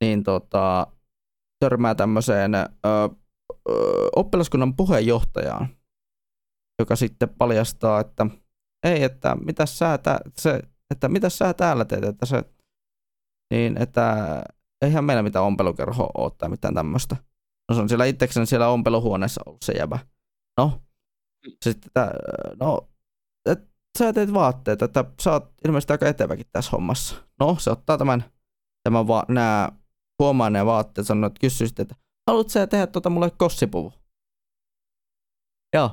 niin 0.01 0.23
tota, 0.23 0.87
törmää 1.61 1.95
tämmöiseen 1.95 2.55
ö, 2.55 2.66
ö, 2.87 3.09
oppilaskunnan 4.16 4.77
puheenjohtajaan, 4.77 5.69
joka 6.79 6.97
sitten 6.97 7.29
paljastaa, 7.29 8.01
että 8.01 8.27
ei, 8.87 9.03
että 9.03 9.37
mitä 9.45 9.66
sä, 9.66 9.99
tä, 9.99 10.21
se, 10.39 10.62
että 10.91 11.09
mitä 11.09 11.29
sä 11.29 11.55
täällä 11.55 11.85
teet, 11.85 12.05
että 12.05 12.27
se, 12.27 12.45
niin, 13.51 13.83
että 13.83 14.16
eihän 14.83 15.05
meillä 15.05 15.23
mitään 15.23 15.45
ompelukerhoa 15.45 16.11
ole 16.15 16.33
tai 16.39 16.49
mitään 16.49 16.75
tämmöistä. 16.75 17.16
No 17.69 17.75
se 17.75 17.81
on 17.81 17.89
siellä 17.89 18.05
itsekseen 18.05 18.47
siellä 18.47 18.69
ompeluhuoneessa 18.69 19.43
ollut 19.47 19.62
se 19.62 19.73
jäbä. 19.73 19.99
No, 20.59 20.81
sitten, 21.65 21.87
että, 21.87 22.13
no, 22.61 22.89
et, 23.47 23.59
sä 23.99 24.13
teet 24.13 24.35
vaatteet, 24.35 24.83
että 24.83 25.05
sä 25.23 25.33
oot 25.33 25.55
ilmeisesti 25.67 25.93
aika 25.93 26.09
eteväkin 26.09 26.47
tässä 26.53 26.71
hommassa. 26.71 27.17
No, 27.41 27.57
se 27.59 27.71
ottaa 27.71 27.99
tämän, 27.99 28.25
tämän 28.83 29.09
va- 29.09 29.25
nämä 29.29 29.69
huomaa 30.23 30.51
ne 30.51 30.67
vaatteet, 30.67 31.07
sanoo, 31.07 31.27
että 31.27 31.41
kysyy 31.41 31.67
sitten, 31.67 31.83
että 31.83 31.95
haluatko 32.31 32.51
sä 32.51 32.67
tehdä 32.67 32.87
tuota 32.87 33.11
mulle 33.11 33.31
kossipuvu? 33.31 33.93
Joo. 35.75 35.91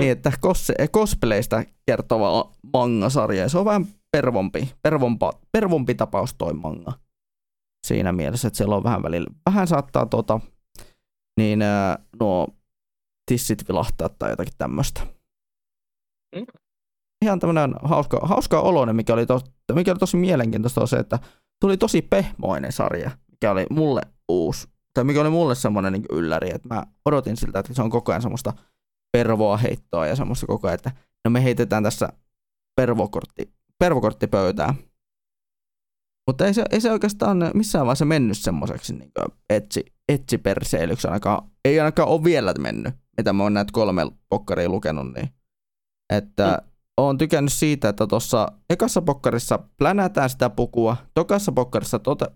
Niin, 0.00 0.12
että 0.12 0.32
kos, 0.40 0.72
cosplayista 0.92 1.64
kertova 1.86 2.52
manga-sarja. 2.72 3.48
Se 3.48 3.58
on 3.58 3.64
vähän 3.64 3.86
pervompi, 4.16 4.74
pervompa, 4.82 5.32
pervompi 5.52 5.94
tapaus 5.94 6.34
toi 6.34 6.54
manga. 6.54 6.92
Siinä 7.86 8.12
mielessä, 8.12 8.48
että 8.48 8.56
siellä 8.56 8.76
on 8.76 8.84
vähän 8.84 9.02
välillä, 9.02 9.30
vähän 9.50 9.66
saattaa 9.68 10.06
tota, 10.06 10.40
niin 11.40 11.62
ää, 11.62 11.98
nuo 12.20 12.48
tissit 13.28 13.68
vilahtaa 13.68 14.08
tai 14.08 14.30
jotakin 14.30 14.54
tämmöistä. 14.58 15.00
Mm. 16.36 16.46
Ihan 17.24 17.40
tämmöinen 17.40 17.74
hauska, 17.82 18.20
hauska 18.22 18.60
oloinen, 18.60 18.96
mikä 18.96 19.12
oli, 19.12 19.26
tos, 19.26 19.44
mikä 19.72 19.90
oli 19.90 19.98
tosi 19.98 20.16
mielenkiintoista, 20.16 20.80
on 20.80 20.88
se, 20.88 20.96
että 20.96 21.18
tuli 21.60 21.76
tosi 21.76 22.02
pehmoinen 22.02 22.72
sarja, 22.72 23.10
mikä 23.30 23.50
oli 23.50 23.66
mulle 23.70 24.00
uusi, 24.28 24.68
tai 24.94 25.04
mikä 25.04 25.20
oli 25.20 25.30
mulle 25.30 25.54
semmoinen 25.54 25.92
niin 25.92 26.04
ylläri, 26.12 26.50
että 26.54 26.74
mä 26.74 26.84
odotin 27.04 27.36
siltä, 27.36 27.58
että 27.58 27.74
se 27.74 27.82
on 27.82 27.90
koko 27.90 28.12
ajan 28.12 28.22
semmoista 28.22 28.52
pervoa 29.12 29.56
heittoa 29.56 30.06
ja 30.06 30.16
semmoista 30.16 30.46
koko 30.46 30.68
ajan, 30.68 30.74
että 30.74 30.92
no 31.24 31.30
me 31.30 31.44
heitetään 31.44 31.82
tässä 31.82 32.08
pervokortti, 32.76 33.52
pervokorttipöytään. 33.78 34.74
Mutta 36.26 36.46
ei 36.46 36.54
se, 36.54 36.64
ei 36.70 36.80
se 36.80 36.92
oikeastaan 36.92 37.50
missään 37.54 37.86
vaiheessa 37.86 38.04
mennyt 38.04 38.38
semmoiseksi 38.38 38.94
niin 38.94 39.12
etsi, 39.50 39.84
etsiperseilyksi 40.08 41.08
ainakaan, 41.08 41.50
ei 41.68 41.80
ainakaan 41.80 42.08
ole 42.08 42.24
vielä 42.24 42.54
mennyt, 42.58 42.94
mitä 43.16 43.32
mä 43.32 43.42
oon 43.42 43.54
näitä 43.54 43.72
kolme 43.72 44.02
pokkaria 44.28 44.68
lukenut, 44.68 45.12
niin 45.14 45.28
että 46.12 46.62
mm. 46.62 46.70
oon 46.96 47.18
tykännyt 47.18 47.52
siitä, 47.52 47.88
että 47.88 48.06
tuossa 48.06 48.52
ekassa 48.70 49.02
pokkarissa 49.02 49.58
plänätään 49.76 50.30
sitä 50.30 50.50
pukua, 50.50 50.96
tokassa 51.14 51.52
pokkarissa 51.52 51.98
tote, 51.98 52.26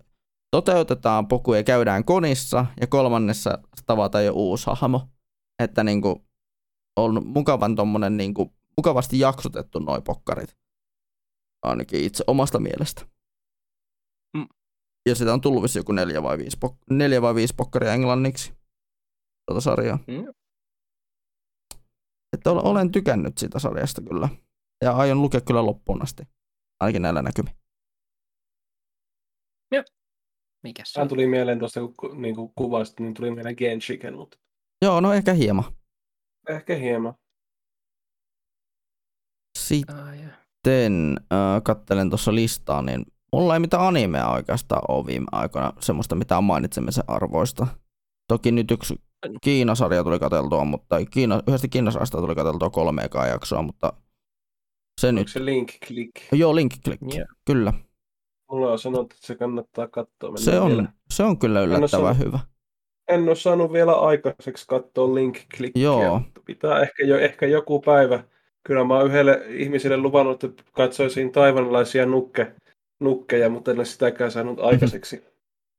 toteutetaan 0.51 1.27
puku 1.27 1.53
ja 1.53 1.63
käydään 1.63 2.05
konissa, 2.05 2.65
ja 2.81 2.87
kolmannessa 2.87 3.57
tavataan 3.85 4.25
jo 4.25 4.33
uusi 4.33 4.65
hahmo. 4.67 5.07
Että 5.59 5.83
niinku 5.83 6.25
on 6.95 7.27
mukavan 7.27 7.75
tommonen 7.75 8.17
niinku, 8.17 8.53
mukavasti 8.77 9.19
jaksotettu 9.19 9.79
noi 9.79 10.01
pokkarit. 10.01 10.57
Ainakin 11.63 12.03
itse 12.03 12.23
omasta 12.27 12.59
mielestä. 12.59 13.05
Mm. 14.37 14.47
Ja 15.09 15.15
sitä 15.15 15.33
on 15.33 15.41
tullut 15.41 15.75
joku 15.75 15.91
neljä 15.91 16.23
vai 16.23 16.37
viisi, 16.37 16.57
pok- 16.65 16.95
neljä 16.95 17.21
vai 17.21 17.35
viisi 17.35 17.55
pokkaria 17.57 17.93
englanniksi. 17.93 18.53
Tuota 19.45 19.61
sarjaa. 19.61 19.99
Mm. 20.07 20.33
Että 22.33 22.51
ol- 22.51 22.61
olen 22.67 22.91
tykännyt 22.91 23.37
siitä 23.37 23.59
sarjasta 23.59 24.01
kyllä. 24.01 24.29
Ja 24.83 24.91
aion 24.91 25.21
lukea 25.21 25.41
kyllä 25.41 25.65
loppuun 25.65 26.01
asti. 26.03 26.23
Ainakin 26.79 27.01
näillä 27.01 27.21
näkymin. 27.21 27.53
Mikä 30.63 30.83
se 30.85 30.99
Hän 30.99 31.03
on? 31.05 31.09
tuli 31.09 31.27
mieleen 31.27 31.59
tuosta, 31.59 31.79
kun 31.79 31.93
ku- 31.97 32.13
niin 32.13 32.35
kuin 32.35 32.51
kuvasit, 32.55 32.99
niin 32.99 33.13
tuli 33.13 33.31
mieleen 33.31 33.55
Genshiken, 33.57 34.15
mutta 34.17 34.37
Joo, 34.81 35.01
no 35.01 35.13
ehkä 35.13 35.33
hieman. 35.33 35.63
ehkä 36.49 36.75
hieman. 36.75 37.13
Sitten 39.57 39.95
Ah, 39.95 40.15
joo. 40.21 40.31
äh, 40.67 41.63
kattelen 41.63 42.09
tuossa 42.09 42.35
listaa, 42.35 42.81
niin 42.81 43.05
mulla 43.33 43.53
ei 43.53 43.59
mitään 43.59 43.83
animea 43.87 44.29
oikeastaan 44.29 44.81
ole 44.87 45.05
viime 45.05 45.25
aikoina 45.31 45.73
semmoista 45.79 46.15
mitään 46.15 46.43
mainitsemisen 46.43 47.03
arvoista. 47.07 47.67
Toki 48.27 48.51
nyt 48.51 48.71
yksi 48.71 48.95
Kiinasarja 49.41 50.03
tuli 50.03 50.19
katseltua, 50.19 50.65
mutta 50.65 51.05
Kiina, 51.11 51.41
yhdestä 51.47 51.67
Kiinasarjasta 51.67 52.17
tuli 52.17 52.35
katseltua 52.35 52.69
kolme 52.69 53.01
ekaa 53.03 53.27
jaksoa, 53.27 53.61
mutta 53.61 53.93
se 55.01 55.07
Onko 55.07 55.19
nyt, 55.19 55.27
se 55.29 55.45
Link 55.45 55.69
Click? 55.87 56.11
joo, 56.31 56.55
Link 56.55 56.73
Click, 56.85 57.01
Joo. 57.15 57.25
kyllä. 57.45 57.73
Mulla 58.51 58.71
on 58.71 58.79
sanottu, 58.79 59.15
että 59.15 59.27
se 59.27 59.35
kannattaa 59.35 59.87
katsoa. 59.87 60.31
Mennään 60.31 60.43
Se 60.43 60.59
on, 60.59 60.69
Vielä. 60.71 60.85
se 61.11 61.23
on 61.23 61.39
kyllä 61.39 61.61
yllättävän 61.61 61.89
saanut- 61.89 62.25
hyvä. 62.25 62.39
En 63.07 63.23
ole 63.27 63.35
saanut 63.35 63.73
vielä 63.73 63.93
aikaiseksi 63.93 64.67
katsoa 64.67 65.15
Link 65.15 65.37
Clickia. 65.55 65.83
Joo. 65.83 66.21
Pitää 66.45 66.79
ehkä, 66.81 67.05
jo, 67.05 67.17
ehkä 67.17 67.45
joku 67.45 67.79
päivä. 67.81 68.23
Kyllä 68.63 68.83
mä 68.83 68.97
oon 68.97 69.07
yhdelle 69.07 69.41
ihmiselle 69.49 69.97
luvannut, 69.97 70.43
että 70.43 70.63
katsoisin 70.71 71.31
taivanlaisia 71.31 72.05
nukke, 72.05 72.53
nukkeja, 72.99 73.49
mutta 73.49 73.71
en 73.71 73.77
ole 73.77 73.85
sitäkään 73.85 74.31
saanut 74.31 74.59
aikaiseksi. 74.59 75.23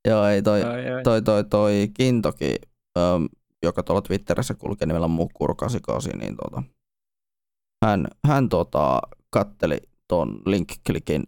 Joo, 0.09 0.27
ei 0.27 0.43
toi, 0.43 0.63
Ai, 0.63 0.91
ai. 0.91 1.03
toi, 1.03 1.23
toi, 1.23 1.45
toi 1.45 1.91
Kintoki, 1.95 2.55
ähm, 2.99 3.25
joka 3.63 3.83
tuolla 3.83 4.03
Twitterissä 4.03 4.55
kulkee 4.55 4.87
nimellä 4.87 5.09
Mukkur 5.09 5.55
88, 5.55 6.19
niin 6.21 6.37
tota, 6.37 6.63
hän, 7.85 8.09
hän 8.27 8.49
tota, 8.49 9.01
katteli 9.31 9.79
ton 10.09 10.41
link-klikin 10.47 11.23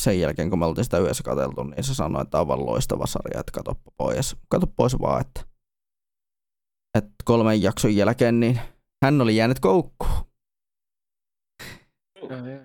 sen 0.00 0.20
jälkeen, 0.20 0.50
kun 0.50 0.58
me 0.58 0.66
oltiin 0.66 0.84
sitä 0.84 0.98
yhdessä 0.98 1.22
katseltu, 1.22 1.62
niin 1.62 1.84
se 1.84 1.94
sanoi, 1.94 2.22
että 2.22 2.38
aivan 2.38 2.66
loistava 2.66 3.06
sarja, 3.06 3.40
että 3.40 3.52
kato 3.52 3.74
pois, 3.96 4.36
kato 4.48 4.66
pois 4.66 5.00
vaan, 5.00 5.20
että, 5.20 5.40
että 6.98 7.14
kolmen 7.24 7.62
jakson 7.62 7.96
jälkeen 7.96 8.40
niin 8.40 8.60
hän 9.04 9.20
oli 9.20 9.36
jäänyt 9.36 9.60
koukkuun. 9.60 10.12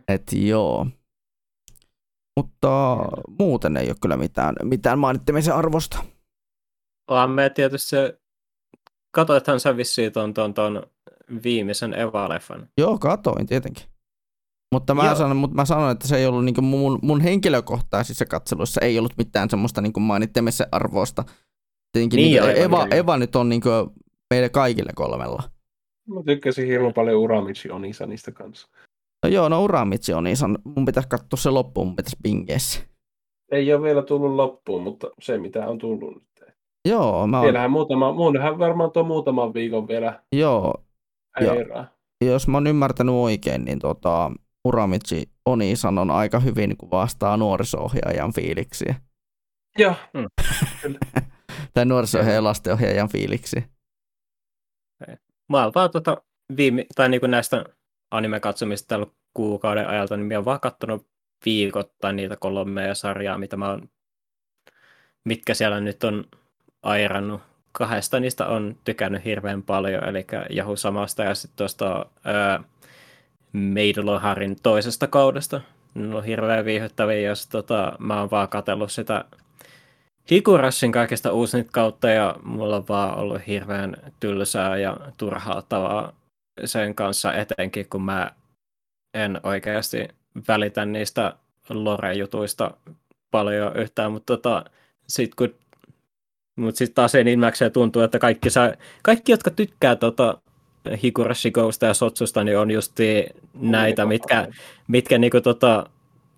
Et 0.08 0.34
joo. 0.34 0.88
Mutta 2.38 2.98
muuten 3.40 3.78
ei 3.78 3.88
ole 3.88 3.96
kyllä 4.02 4.18
mitään, 4.18 4.56
mitään 4.64 5.00
mainittamisen 5.00 5.56
arvosta. 5.56 6.04
Vaan 7.10 7.30
me 7.30 7.50
tietysti 7.50 7.90
se, 7.90 8.20
katoithan 9.12 9.60
sä 9.60 9.78
vissiin 9.78 10.12
ton, 10.12 10.34
ton, 10.34 10.54
ton 10.54 10.84
viimeisen 11.44 11.94
Eva-leffan. 11.94 12.68
Joo, 12.78 12.98
katoin 12.98 13.48
tietenkin. 13.48 13.86
Mutta 14.72 14.96
mä, 14.96 15.16
sanon, 15.16 15.38
mutta 15.38 15.56
mä 15.56 15.66
sanon, 15.66 15.92
että 15.92 16.08
se 16.08 16.18
ei 16.18 16.26
ollut 16.26 16.46
niin 16.46 16.64
mun, 16.64 17.00
mun 17.02 17.22
henkilökohtaisissa 17.22 18.26
katseluissa 18.26 18.82
ei 18.82 19.00
ollut 19.00 19.18
mitään 19.18 19.50
semmoista 19.50 19.82
niin 19.82 20.02
mainittamisen 20.02 20.68
arvosta. 20.72 21.24
Tietenkin 21.92 22.18
niin, 22.18 22.44
niin 22.44 22.58
Eva, 22.58 22.84
Eva, 22.84 22.96
Eva 22.96 23.18
nyt 23.18 23.36
on 23.36 23.50
niin 23.50 23.62
meille 24.30 24.50
kaikille 24.50 24.92
kolmella. 24.96 25.44
Mä 26.08 26.24
tykkäsin 26.26 26.68
hirveän 26.68 26.94
paljon 26.94 27.22
Uramichi 27.22 27.70
Onisa 27.70 28.06
niistä 28.06 28.32
kanssa. 28.32 28.68
No 29.24 29.30
joo, 29.30 29.50
no 29.50 29.64
Uramitsi 29.64 30.14
on 30.14 30.28
Isan. 30.28 30.58
Mun 30.64 30.86
pitäisi 30.86 31.10
katsoa 31.10 31.38
se 31.38 31.50
loppuun, 31.50 31.88
mun 31.88 31.96
pitäisi 31.96 32.18
bingeessä. 32.24 32.84
Ei 33.52 33.74
ole 33.74 33.82
vielä 33.82 34.02
tullut 34.02 34.36
loppuun, 34.36 34.84
mutta 34.84 35.08
se 35.22 35.38
mitä 35.38 35.68
on 35.68 35.78
tullut 35.78 36.14
nyt. 36.14 36.54
Joo, 36.88 37.28
mä 37.28 37.38
oon... 37.38 37.46
Vielähän 37.46 37.72
muutama, 37.72 38.14
muunhan 38.14 38.60
varmaan 38.60 38.92
tuo 38.92 39.04
muutaman 39.04 39.54
viikon 39.54 39.88
vielä 39.88 40.24
Joo. 40.36 40.84
Ja, 41.40 41.86
jos 42.22 42.48
mä 42.48 42.58
oon 42.58 42.68
ymmärtänyt 42.68 43.16
oikein, 43.16 43.66
niin 43.66 43.80
tota, 43.80 44.32
Uramitsi 44.68 45.30
Onisan 45.46 45.98
on 45.98 46.12
aika 46.12 46.40
hyvin, 46.40 46.78
kun 46.78 46.92
vastaa 46.92 47.38
nuoriso-ohjaajan 47.38 48.34
fiiliksiä. 48.34 48.96
Joo. 49.78 49.94
Mm. 50.14 50.96
tai 51.74 51.86
nuoriso-ohjaajan 51.86 52.36
ja 52.36 52.44
lastenohjaajan 52.44 53.10
fiiliksiä. 53.10 53.62
Mä 55.50 55.64
oon 55.64 55.72
vaan 55.76 55.92
tota 55.92 56.22
viime, 56.58 56.86
tai 56.96 57.10
niinku 57.10 57.28
näistä 57.28 57.66
anime-katsomista 58.12 58.88
tällä 58.88 59.06
kuukauden 59.34 59.88
ajalta, 59.88 60.18
niin 60.18 60.28
mä 60.28 60.34
oon 60.34 60.46
vaan 60.46 60.60
katsonut 60.60 61.08
viikoittain 61.46 62.16
niitä 62.16 62.36
kolmea 62.36 62.96
sarjaa, 62.96 63.38
mitä 63.38 63.58
mä 63.58 63.70
oon, 63.70 63.90
mitkä 65.24 65.54
siellä 65.54 65.80
nyt 65.80 66.04
on 66.04 66.26
airannut. 66.84 67.42
Kahdesta 67.72 68.20
niistä 68.20 68.48
on 68.48 68.78
tykännyt 68.84 69.26
hirveän 69.26 69.64
paljon, 69.64 70.04
eli 70.04 70.26
Jahu 70.50 70.76
samasta 70.76 71.24
ja 71.24 71.36
sitten 71.36 71.58
tuosta 71.58 72.06
Meidoloharin 73.54 74.56
toisesta 74.64 75.08
kaudesta. 75.08 75.62
Ne 75.94 76.16
on 76.16 76.24
hirveän 76.24 76.66
viihyttäviä, 76.66 77.20
jos 77.20 77.48
tota, 77.48 77.94
mä 78.00 78.20
oon 78.20 78.32
vaan 78.32 78.50
katsellut 78.50 78.92
sitä 78.92 79.26
Hikurassin 80.32 80.92
kaikesta 80.92 81.32
uusinta 81.32 81.72
kautta 81.72 82.10
ja 82.10 82.36
mulla 82.44 82.76
on 82.76 82.86
vaan 82.90 83.18
ollut 83.18 83.48
hirveän 83.48 83.98
tylsää 84.20 84.78
ja 84.78 84.98
turhauttavaa 85.18 86.14
sen 86.66 86.96
kanssa 86.96 87.34
etenkin, 87.34 87.90
kun 87.90 88.02
mä 88.02 88.32
en 89.14 89.40
oikeasti 89.44 90.08
välitä 90.48 90.86
niistä 90.86 91.34
lore-jutuista 91.70 92.72
paljon 93.32 93.76
yhtään, 93.76 94.12
mutta 94.12 94.38
tota, 94.38 94.66
sitten 95.08 95.36
kun 95.36 95.68
mutta 96.56 96.78
sitten 96.78 96.96
taas 96.96 97.16
enimmäkseen 97.16 97.72
tuntuu, 97.72 98.02
että 98.02 98.20
kaikki, 98.20 98.50
saa, 98.50 98.74
kaikki 99.04 99.32
jotka 99.32 99.52
tykkää 99.52 99.96
tota 99.96 100.38
Higurashi 101.04 101.52
Ghosta 101.52 101.86
ja 101.86 101.94
Sotsusta, 101.94 102.44
niin 102.44 102.58
on 102.58 102.72
just 102.72 102.94
näitä, 103.54 104.06
mitkä, 104.06 104.48
mitkä 104.88 105.18
niinku 105.18 105.42
tota, 105.42 105.90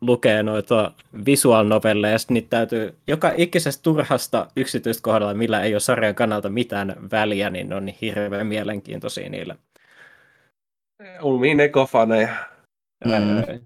lukee 0.01 0.43
noita 0.43 0.91
visual 1.25 1.67
novelleja, 1.67 2.13
ja 2.13 2.17
niitä 2.29 2.49
täytyy 2.49 2.95
joka 3.07 3.31
ikisestä 3.37 3.83
turhasta 3.83 4.47
yksityiskohdalla, 4.55 5.33
millä 5.33 5.61
ei 5.61 5.73
ole 5.73 5.79
sarjan 5.79 6.15
kannalta 6.15 6.49
mitään 6.49 6.95
väliä, 7.11 7.49
niin 7.49 7.73
on 7.73 7.87
hirveän 7.87 8.47
mielenkiintoisia 8.47 9.29
niillä. 9.29 9.55
Ulmiin 11.21 11.59
ekofaneja. 11.59 12.35
Mm. 13.05 13.65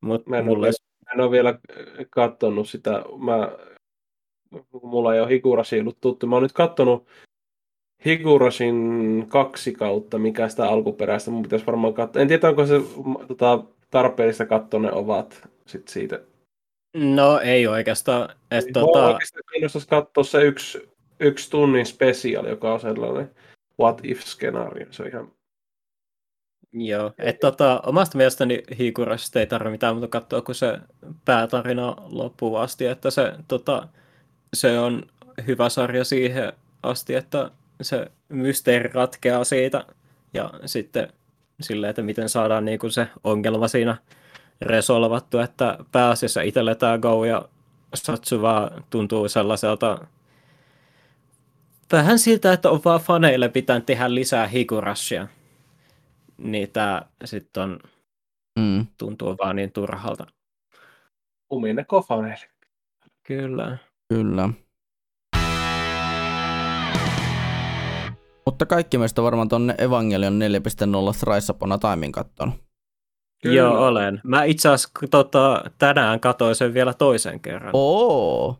Mut 0.00 0.26
mä, 0.26 0.38
en 0.38 0.44
mulle... 0.44 0.66
ole, 0.66 0.74
mä 1.04 1.12
en 1.14 1.20
ole 1.20 1.30
vielä 1.30 1.58
katsonut 2.10 2.68
sitä. 2.68 3.04
Mä, 3.18 3.52
mulla 4.82 5.14
ei 5.14 5.20
ole 5.20 5.30
Higurashi 5.30 5.80
ollut 5.80 6.00
tuttu. 6.00 6.26
Mä 6.26 6.36
oon 6.36 6.42
nyt 6.42 6.52
katsonut 6.52 7.08
Higurashin 8.04 9.26
kaksi 9.28 9.72
kautta, 9.72 10.18
mikä 10.18 10.48
sitä 10.48 10.68
alkuperäistä. 10.68 11.30
Mun 11.30 11.42
pitäisi 11.42 11.66
varmaan 11.66 11.94
katsoa. 11.94 12.22
En 12.22 12.28
tiedä, 12.28 12.48
onko 12.48 12.66
se 12.66 12.80
tota, 13.28 13.64
tarpeellista 13.90 14.46
katsoa 14.46 14.80
ne 14.80 14.92
ovat 14.92 15.48
sit 15.66 15.88
siitä. 15.88 16.20
No 16.96 17.40
ei 17.40 17.66
oikeastaan. 17.66 18.28
Et, 18.50 18.64
tota... 18.72 19.06
oikeastaan 19.06 19.42
kiinnostaisi 19.52 19.88
katsoa 19.88 20.24
se 20.24 20.42
yksi, 20.42 20.88
yksi 21.20 21.50
tunnin 21.50 21.86
spesiaali, 21.86 22.48
joka 22.48 22.74
on 22.74 22.80
sellainen 22.80 23.30
what 23.80 24.00
if-skenaario. 24.04 24.86
Se 24.90 25.02
on 25.02 25.08
ihan 25.08 25.32
Joo, 26.76 27.12
että 27.18 27.40
tota, 27.40 27.80
omasta 27.86 28.16
mielestäni 28.16 28.62
Hikurasta 28.78 29.40
ei 29.40 29.46
tarvitse 29.46 29.70
mitään 29.70 29.94
muuta 29.94 30.08
katsoa, 30.08 30.42
kun 30.42 30.54
se 30.54 30.78
päätarina 31.24 31.96
loppuu 32.06 32.56
asti, 32.56 32.86
että 32.86 33.10
se, 33.10 33.32
tota, 33.48 33.88
se 34.54 34.78
on 34.78 35.02
hyvä 35.46 35.68
sarja 35.68 36.04
siihen 36.04 36.52
asti, 36.82 37.14
että 37.14 37.50
se 37.82 38.06
mysteeri 38.28 38.90
ratkeaa 38.92 39.44
siitä 39.44 39.84
ja 40.34 40.50
sitten 40.66 41.12
silleen, 41.60 41.90
että 41.90 42.02
miten 42.02 42.28
saadaan 42.28 42.64
niin 42.64 42.78
kuin 42.78 42.90
se 42.90 43.08
ongelma 43.24 43.68
siinä 43.68 43.96
resolvattu, 44.60 45.38
että 45.38 45.78
pääasiassa 45.92 46.42
itselle 46.42 46.74
tämä 46.74 46.98
Go 46.98 47.24
ja 47.24 47.48
Satsuva 47.94 48.70
tuntuu 48.90 49.28
sellaiselta 49.28 50.06
vähän 51.92 52.18
siltä, 52.18 52.52
että 52.52 52.70
on 52.70 52.80
vaan 52.84 53.00
faneille 53.00 53.48
pitää 53.48 53.80
tehdä 53.80 54.14
lisää 54.14 54.46
Higurashia 54.46 55.28
niin 56.38 56.70
tämä 56.70 57.02
sitten 57.24 57.62
on, 57.62 57.78
mm. 58.58 58.86
tuntuu 58.98 59.36
vaan 59.38 59.56
niin 59.56 59.72
turhalta. 59.72 60.26
Umine 61.52 61.84
kofaneille. 61.84 62.46
Kyllä. 63.22 63.78
Kyllä. 64.08 64.48
Mutta 68.46 68.66
kaikki 68.66 68.98
meistä 68.98 69.22
varmaan 69.22 69.48
tuonne 69.48 69.74
Evangelion 69.78 70.40
4.0 70.40 71.18
Thrice 71.18 71.52
Upon 71.52 71.72
a 71.72 71.78
Timein 71.78 72.12
kattonut. 72.12 72.54
Kyllä. 73.42 73.56
Joo, 73.56 73.86
olen. 73.86 74.20
Mä 74.24 74.44
itse 74.44 74.68
asiassa 74.68 75.06
tota, 75.10 75.64
tänään 75.78 76.20
katsoin 76.20 76.54
sen 76.54 76.74
vielä 76.74 76.94
toisen 76.94 77.40
kerran. 77.40 77.70
Oo. 77.72 78.58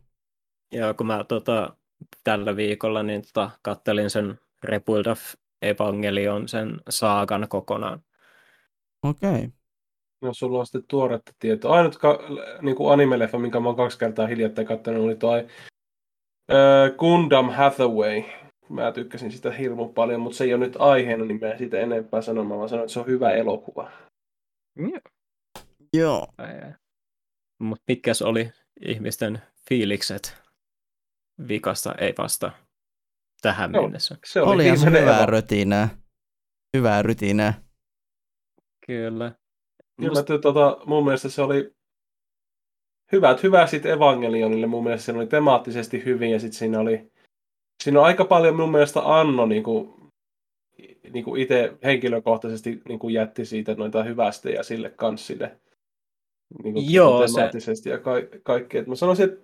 Joo, 0.72 0.94
kun 0.94 1.06
mä 1.06 1.24
tota, 1.24 1.76
tällä 2.24 2.56
viikolla 2.56 3.02
niin 3.02 3.22
tota, 3.22 3.50
kattelin 3.62 4.10
sen 4.10 4.38
Rebuild 4.62 5.06
of 5.06 5.20
Evangelion 5.64 6.48
sen 6.48 6.80
saakan 6.90 7.46
kokonaan. 7.48 8.02
Okei. 9.02 9.30
Okay. 9.30 9.48
No 10.22 10.34
sulla 10.34 10.58
on 10.58 10.66
sitten 10.66 10.84
tuoretta 10.88 11.32
tietoa. 11.38 11.76
Ainut 11.76 11.96
ka- 11.96 12.20
niin 12.62 12.76
kuin 12.76 12.92
anime-leffa, 12.92 13.38
minkä 13.38 13.60
mä 13.60 13.68
oon 13.68 13.76
kaksi 13.76 13.98
kertaa 13.98 14.26
hiljattain 14.26 14.66
katsonut, 14.66 15.04
oli 15.04 15.16
toi 15.16 15.38
äh, 16.50 16.96
Gundam 16.98 17.50
Hathaway. 17.50 18.22
Mä 18.68 18.92
tykkäsin 18.92 19.32
sitä 19.32 19.50
hirmu 19.52 19.88
paljon, 19.88 20.20
mutta 20.20 20.36
se 20.36 20.44
ei 20.44 20.54
ole 20.54 20.66
nyt 20.66 20.76
aiheena, 20.78 21.24
niin 21.24 21.40
mä 21.40 21.46
en 21.46 21.58
siitä 21.58 21.80
enempää 21.80 22.22
sanomaan, 22.22 22.58
vaan 22.58 22.68
sanoin, 22.68 22.84
että 22.84 22.92
se 22.92 23.00
on 23.00 23.06
hyvä 23.06 23.30
elokuva. 23.30 23.90
Yeah. 24.80 25.02
Joo. 25.92 26.26
Mutta 27.58 27.84
mitkäs 27.88 28.22
oli 28.22 28.50
ihmisten 28.80 29.42
fiilikset 29.68 30.42
vikasta 31.48 31.94
ei 31.94 32.14
vasta 32.18 32.50
tähän 33.44 33.72
no, 33.72 33.82
mennessä. 33.82 34.16
Se 34.24 34.42
oli, 34.42 34.54
oli 34.54 34.66
ihan 34.66 34.92
hyvää 34.92 35.26
rytinää. 35.26 35.88
Hyvää 36.76 37.02
rytinää. 37.02 37.54
Kyllä. 38.86 39.32
Kyllä, 40.00 40.12
Must... 40.12 40.42
tota, 40.42 40.78
mun 40.86 41.04
mielestä 41.04 41.28
se 41.28 41.42
oli 41.42 41.74
hyvät, 43.12 43.42
hyvä 43.42 43.66
sitten 43.66 43.92
Evangelionille. 43.92 44.66
Mun 44.66 44.84
mielestä 44.84 45.06
se 45.06 45.12
oli 45.12 45.26
temaattisesti 45.26 46.04
hyvin 46.04 46.30
ja 46.30 46.40
sitten 46.40 46.58
siinä 46.58 46.80
oli 46.80 47.12
siinä 47.82 48.00
on 48.00 48.06
aika 48.06 48.24
paljon 48.24 48.56
mun 48.56 48.70
mielestä 48.70 49.00
Anno 49.18 49.46
niin 49.46 49.62
kuin, 49.62 49.94
niin 51.12 51.24
kuin 51.24 51.42
itse 51.42 51.76
henkilökohtaisesti 51.84 52.82
niin 52.88 52.98
kuin 52.98 53.14
jätti 53.14 53.44
siitä 53.44 53.74
noita 53.74 54.02
hyvästä 54.02 54.50
ja 54.50 54.62
sille 54.62 54.90
kanssille. 54.90 55.60
Niin 56.62 56.74
kuin 56.74 56.92
Joo, 56.92 57.26
temaattisesti 57.26 57.84
se... 57.84 57.90
ja 57.90 57.98
ka- 57.98 58.38
kaikkea. 58.42 58.84
Mä 58.86 58.94
sanoisin, 58.94 59.24
että 59.24 59.43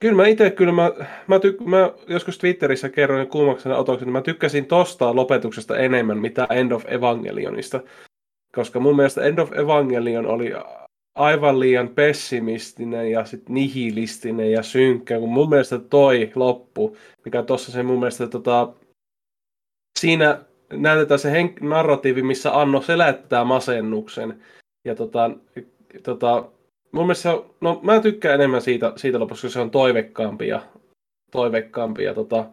Kyllä 0.00 0.16
mä 0.16 0.26
itse, 0.26 0.50
kyllä 0.50 0.72
mä, 0.72 0.92
mä, 1.26 1.38
tyk, 1.38 1.60
mä 1.60 1.92
joskus 2.08 2.38
Twitterissä 2.38 2.88
kerroin 2.88 3.28
kuumaksena 3.28 3.76
otoksen, 3.76 4.08
että 4.08 4.18
mä 4.18 4.22
tykkäsin 4.22 4.66
tosta 4.66 5.16
lopetuksesta 5.16 5.76
enemmän 5.76 6.18
mitä 6.18 6.46
End 6.50 6.72
of 6.72 6.84
Evangelionista. 6.88 7.80
Koska 8.54 8.80
mun 8.80 8.96
mielestä 8.96 9.22
End 9.22 9.38
of 9.38 9.52
Evangelion 9.52 10.26
oli 10.26 10.52
aivan 11.14 11.60
liian 11.60 11.88
pessimistinen 11.88 13.10
ja 13.10 13.24
sit 13.24 13.48
nihilistinen 13.48 14.52
ja 14.52 14.62
synkkä, 14.62 15.18
kun 15.18 15.32
mun 15.32 15.48
mielestä 15.48 15.78
toi 15.78 16.32
loppu, 16.34 16.96
mikä 17.24 17.42
tossa 17.42 17.72
se 17.72 17.82
mun 17.82 17.98
mielestä 17.98 18.26
tota, 18.26 18.72
siinä 19.98 20.44
näytetään 20.72 21.18
se 21.20 21.42
henk- 21.42 21.68
narratiivi, 21.68 22.22
missä 22.22 22.60
Anno 22.60 22.80
selättää 22.80 23.44
masennuksen. 23.44 24.42
Ja 24.84 24.94
tota, 24.94 25.30
tota, 26.02 26.50
mun 26.92 27.04
mielestä 27.04 27.22
se 27.22 27.28
on, 27.28 27.54
no 27.60 27.80
mä 27.82 28.00
tykkään 28.00 28.34
enemmän 28.34 28.62
siitä, 28.62 28.92
siitä 28.96 29.18
lopussa, 29.18 29.46
koska 29.46 29.52
se 29.52 29.60
on 29.60 29.70
toivekkaampi 29.70 30.48
ja, 30.48 30.62
toivekkaampi 31.30 32.04
ja 32.04 32.14
tota, 32.14 32.46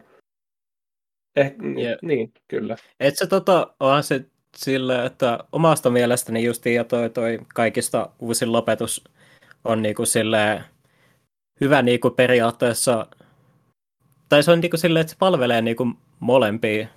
eh, 1.36 1.54
yeah. 1.78 1.98
niin, 2.02 2.32
kyllä. 2.48 2.76
Et 3.00 3.14
se 3.16 3.26
tota, 3.26 3.74
onhan 3.80 4.02
se 4.02 4.24
sille, 4.56 5.04
että 5.04 5.38
omasta 5.52 5.90
mielestäni 5.90 6.44
justiin 6.44 6.74
ja 6.74 6.84
toi, 6.84 7.10
toi 7.10 7.38
kaikista 7.54 8.10
uusin 8.18 8.52
lopetus 8.52 9.04
on 9.64 9.82
niinku 9.82 10.06
sille 10.06 10.64
hyvä 11.60 11.82
niinku 11.82 12.10
periaatteessa, 12.10 13.06
tai 14.28 14.42
se 14.42 14.50
on 14.50 14.60
niinku 14.60 14.76
silleen, 14.76 15.00
että 15.00 15.10
se 15.10 15.16
palvelee 15.18 15.62
niinku 15.62 15.86
molempia 16.20 16.88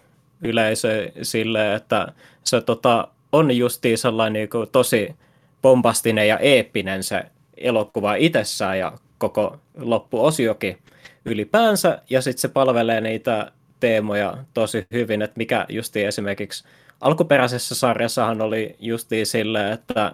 yleisöjä 0.42 1.12
sille, 1.22 1.76
että 1.76 2.14
se 2.44 2.62
tota, 2.62 3.08
on 3.32 3.58
justiin 3.58 3.98
sellainen 3.98 4.34
niinku 4.34 4.66
tosi 4.66 5.16
bombastinen 5.62 6.28
ja 6.28 6.40
eeppinen 6.40 7.04
se 7.04 7.24
elokuva 7.58 8.16
itsessään 8.16 8.80
ja 8.80 8.94
koko 9.18 9.60
loppuosiokin 9.78 10.78
ylipäänsä, 11.26 12.02
ja 12.10 12.22
sitten 12.22 12.42
se 12.42 12.48
palvelee 12.48 13.02
niitä 13.02 13.52
teemoja 13.80 14.38
tosi 14.54 14.86
hyvin, 14.92 15.22
että 15.22 15.38
mikä 15.38 15.66
justi 15.70 16.04
esimerkiksi 16.04 16.64
alkuperäisessä 17.02 17.76
sarjassahan 17.76 18.42
oli 18.42 18.76
justiin 18.80 19.26
silleen, 19.26 19.72
että 19.72 20.14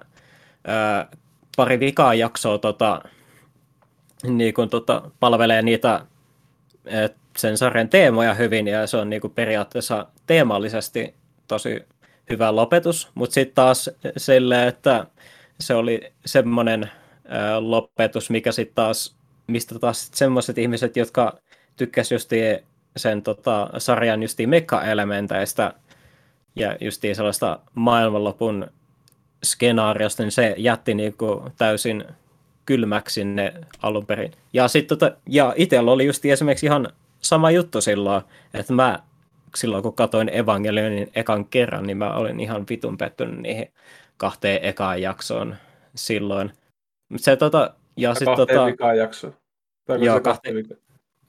ää, 0.67 1.07
pari 1.57 1.79
vikaa 1.79 2.13
jaksoa 2.13 2.57
tota, 2.57 3.01
niin 4.23 4.53
kun, 4.53 4.69
tota, 4.69 5.01
palvelee 5.19 5.61
niitä 5.61 6.01
et, 6.85 7.15
sen 7.37 7.57
sarjan 7.57 7.89
teemoja 7.89 8.33
hyvin, 8.33 8.67
ja 8.67 8.87
se 8.87 8.97
on 8.97 9.09
niin 9.09 9.21
kun, 9.21 9.31
periaatteessa 9.31 10.07
teemallisesti 10.25 11.13
tosi 11.47 11.85
hyvä 12.29 12.55
lopetus, 12.55 13.09
mutta 13.15 13.33
sitten 13.33 13.55
taas 13.55 13.89
silleen, 14.17 14.67
että 14.67 15.05
se 15.59 15.75
oli 15.75 16.13
semmoinen 16.25 16.91
lopetus, 17.59 18.29
mikä 18.29 18.51
sitten 18.51 18.75
taas, 18.75 19.15
mistä 19.47 19.79
taas 19.79 20.09
semmoiset 20.13 20.57
ihmiset, 20.57 20.97
jotka 20.97 21.37
tykkäsivät 21.75 22.15
justiin 22.15 22.59
sen 22.97 23.21
tota, 23.21 23.69
sarjan 23.77 24.21
justiin 24.21 24.49
mekka-elementeistä 24.49 25.73
ja 26.55 26.77
justiin 26.81 27.15
sellaista 27.15 27.59
maailmanlopun 27.75 28.67
skenaariosta, 29.43 30.23
niin 30.23 30.31
se 30.31 30.55
jätti 30.57 30.93
niinku 30.93 31.51
täysin 31.57 32.05
kylmäksi 32.65 33.25
ne 33.25 33.53
alun 33.81 34.05
perin. 34.05 34.31
Ja, 34.53 34.65
tota, 34.87 35.11
ja 35.29 35.53
itsellä 35.57 35.91
oli 35.91 36.05
just 36.05 36.25
esimerkiksi 36.25 36.65
ihan 36.65 36.87
sama 37.19 37.51
juttu 37.51 37.81
silloin, 37.81 38.21
että 38.53 38.73
mä 38.73 38.99
silloin 39.55 39.83
kun 39.83 39.93
katoin 39.93 40.29
Evangelionin 40.29 41.11
ekan 41.15 41.45
kerran, 41.45 41.87
niin 41.87 41.97
mä 41.97 42.13
olin 42.13 42.39
ihan 42.39 42.65
vitun 42.69 42.97
pettynyt 42.97 43.39
niihin 43.39 43.71
kahteen 44.17 44.59
ekaan 44.63 45.01
jaksoon 45.01 45.55
silloin. 45.95 46.51
Se, 47.15 47.35
tota, 47.35 47.73
ja 47.97 48.13
sit, 48.13 48.25
kahteen 48.25 48.47
tota, 48.47 48.65
vikaan 48.65 48.97
jaksoon. 48.97 49.33
joo, 49.99 50.15
se 50.17 50.21
kahteen, 50.21 50.55
vikaan? 50.55 50.79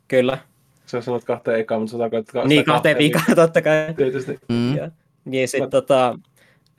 Kyllä. 0.09 0.39
Sä 0.87 1.01
sanot 1.01 1.25
kahteen 1.25 1.61
ekaan, 1.61 1.81
mutta 1.81 1.93
sä 1.93 1.99
tarkoitat 1.99 2.33
kahteen 2.33 2.49
Niin, 2.49 2.65
kahteen 2.65 2.99
vikaan, 2.99 3.37
totta 3.37 3.63
kai. 3.63 3.95
Tietysti. 3.97 4.39
Mm. 4.49 4.77
Ja, 4.77 4.91
niin 5.25 5.49
sit, 5.49 5.61
Mä... 5.61 5.67
tota, 5.67 6.19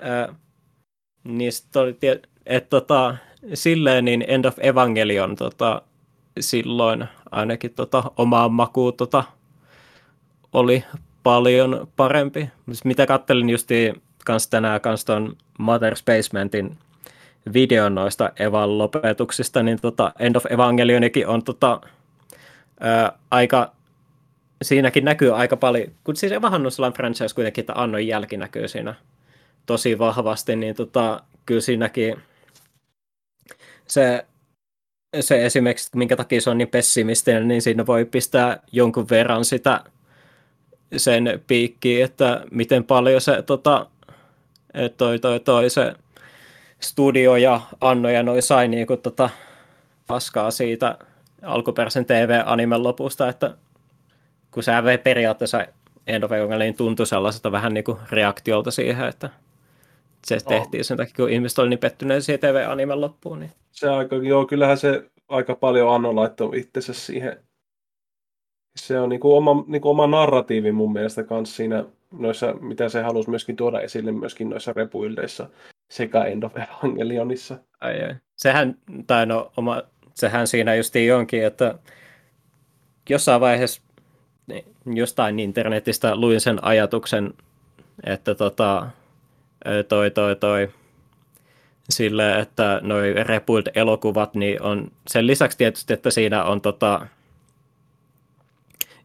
äh, 0.03 0.35
niin 1.23 1.51
sit 1.51 1.75
oli, 1.75 1.97
että 2.45 2.69
tota, 2.69 3.17
silleen 3.53 4.05
niin 4.05 4.25
End 4.27 4.45
of 4.45 4.59
Evangelion 4.59 5.35
tota, 5.35 5.81
silloin 6.39 7.05
ainakin 7.31 7.73
tota, 7.73 8.11
omaa 8.17 8.49
makuun 8.49 8.93
tota, 8.93 9.23
oli 10.53 10.83
paljon 11.23 11.87
parempi. 11.95 12.49
Mitä 12.83 13.05
kattelin 13.05 13.49
justiin 13.49 14.01
kans 14.25 14.47
tänään 14.47 14.81
kans 14.81 15.05
ton 15.05 15.37
Mother 15.57 15.95
Spacementin 15.95 16.77
videon 17.53 17.95
noista 17.95 18.31
Evan 18.39 18.77
lopetuksista, 18.77 19.63
niin 19.63 19.81
tota 19.81 20.11
End 20.19 20.35
of 20.35 20.45
Evangelionikin 20.49 21.27
on 21.27 21.43
tota, 21.43 21.81
ää, 22.79 23.11
aika, 23.31 23.71
siinäkin 24.61 25.05
näkyy 25.05 25.35
aika 25.35 25.57
paljon, 25.57 25.87
kun 26.03 26.15
siis 26.15 26.31
Evahan 26.31 26.65
on 26.65 26.71
sellainen 26.71 26.97
franchise 26.97 27.35
kuitenkin, 27.35 27.61
että 27.61 27.73
Annon 27.75 28.07
jälki 28.07 28.37
näkyy 28.37 28.67
siinä 28.67 28.95
tosi 29.65 29.99
vahvasti, 29.99 30.55
niin 30.55 30.75
tota, 30.75 31.23
kyllä 31.45 31.61
siinäkin 31.61 32.15
se, 33.87 34.25
se 35.19 35.45
esimerkiksi, 35.45 35.89
minkä 35.95 36.15
takia 36.15 36.41
se 36.41 36.49
on 36.49 36.57
niin 36.57 36.67
pessimistinen, 36.67 37.47
niin 37.47 37.61
siinä 37.61 37.85
voi 37.85 38.05
pistää 38.05 38.59
jonkun 38.71 39.09
verran 39.09 39.45
sitä 39.45 39.83
sen 40.97 41.43
piikkiin, 41.47 42.03
että 42.03 42.45
miten 42.51 42.83
paljon 42.83 43.21
se 43.21 43.41
tota, 43.41 43.87
toi, 44.97 45.19
toi, 45.19 45.39
toi, 45.39 45.69
se 45.69 45.93
studio 46.79 47.35
ja 47.35 47.61
Anno 47.81 48.09
ja 48.09 48.23
noi 48.23 48.41
sai 48.41 48.67
niinku 48.67 48.97
tota 48.97 49.29
paskaa 50.07 50.51
siitä 50.51 50.97
alkuperäisen 51.41 52.05
TV-animen 52.05 52.83
lopusta, 52.83 53.29
että 53.29 53.55
kun 54.51 54.63
se 54.63 54.71
vei 54.83 54.97
periaatteessa 54.97 55.65
End 56.07 56.23
of 56.23 56.31
niin 56.59 56.75
tuntui 56.77 57.07
sellaiselta 57.07 57.51
vähän 57.51 57.73
niin 57.73 57.83
kuin 57.83 57.97
reaktiolta 58.11 58.71
siihen, 58.71 59.07
että 59.07 59.29
se 60.25 60.35
oh. 60.35 60.43
tehtiin 60.43 60.85
sen 60.85 60.97
takia, 60.97 61.13
kun 61.15 61.29
ihmiset 61.29 61.59
oli 61.59 61.69
niin 61.69 61.79
pettyneet 61.79 62.23
siihen 62.23 62.39
TV-animen 62.39 63.01
loppuun. 63.01 63.39
Niin. 63.39 63.51
Se 63.71 63.89
aika, 63.89 64.15
joo, 64.15 64.45
kyllähän 64.45 64.77
se 64.77 65.09
aika 65.27 65.55
paljon 65.55 65.95
Anno 65.95 66.15
laittoi 66.15 66.59
itsensä 66.59 66.93
siihen. 66.93 67.37
Se 68.75 68.99
on 68.99 69.09
niin 69.09 69.19
kuin 69.19 69.37
oma, 69.37 69.63
niin 69.67 69.81
kuin 69.81 69.89
oma 69.89 70.07
narratiivi 70.07 70.71
mun 70.71 70.93
mielestä 70.93 71.23
kanssa 71.23 71.55
siinä, 71.55 71.85
noissa, 72.11 72.53
mitä 72.53 72.89
se 72.89 73.01
halusi 73.01 73.29
myöskin 73.29 73.55
tuoda 73.55 73.81
esille 73.81 74.11
myöskin 74.11 74.49
noissa 74.49 74.73
repuildeissa 74.73 75.49
sekä 75.91 76.23
End 76.23 76.43
of 76.43 76.53
Evangelionissa. 76.57 77.57
Ai, 77.81 78.03
ai. 78.03 78.15
Sehän, 78.37 78.75
tai 79.07 79.25
no, 79.25 79.51
oma, 79.57 79.81
sehän 80.13 80.47
siinä 80.47 80.75
justiin 80.75 81.15
onkin, 81.15 81.45
että 81.45 81.75
jossain 83.09 83.41
vaiheessa 83.41 83.81
niin, 84.47 84.65
jostain 84.85 85.39
internetistä 85.39 86.15
luin 86.15 86.41
sen 86.41 86.63
ajatuksen, 86.63 87.33
että 88.03 88.35
tota, 88.35 88.87
toi, 89.87 90.11
toi, 90.11 90.35
toi, 90.35 90.69
sille, 91.89 92.39
että 92.39 92.79
noi 92.83 93.13
Rebuild-elokuvat, 93.13 94.33
niin 94.33 94.61
on 94.61 94.91
sen 95.07 95.27
lisäksi 95.27 95.57
tietysti, 95.57 95.93
että 95.93 96.11
siinä 96.11 96.43
on 96.43 96.61
tota, 96.61 97.07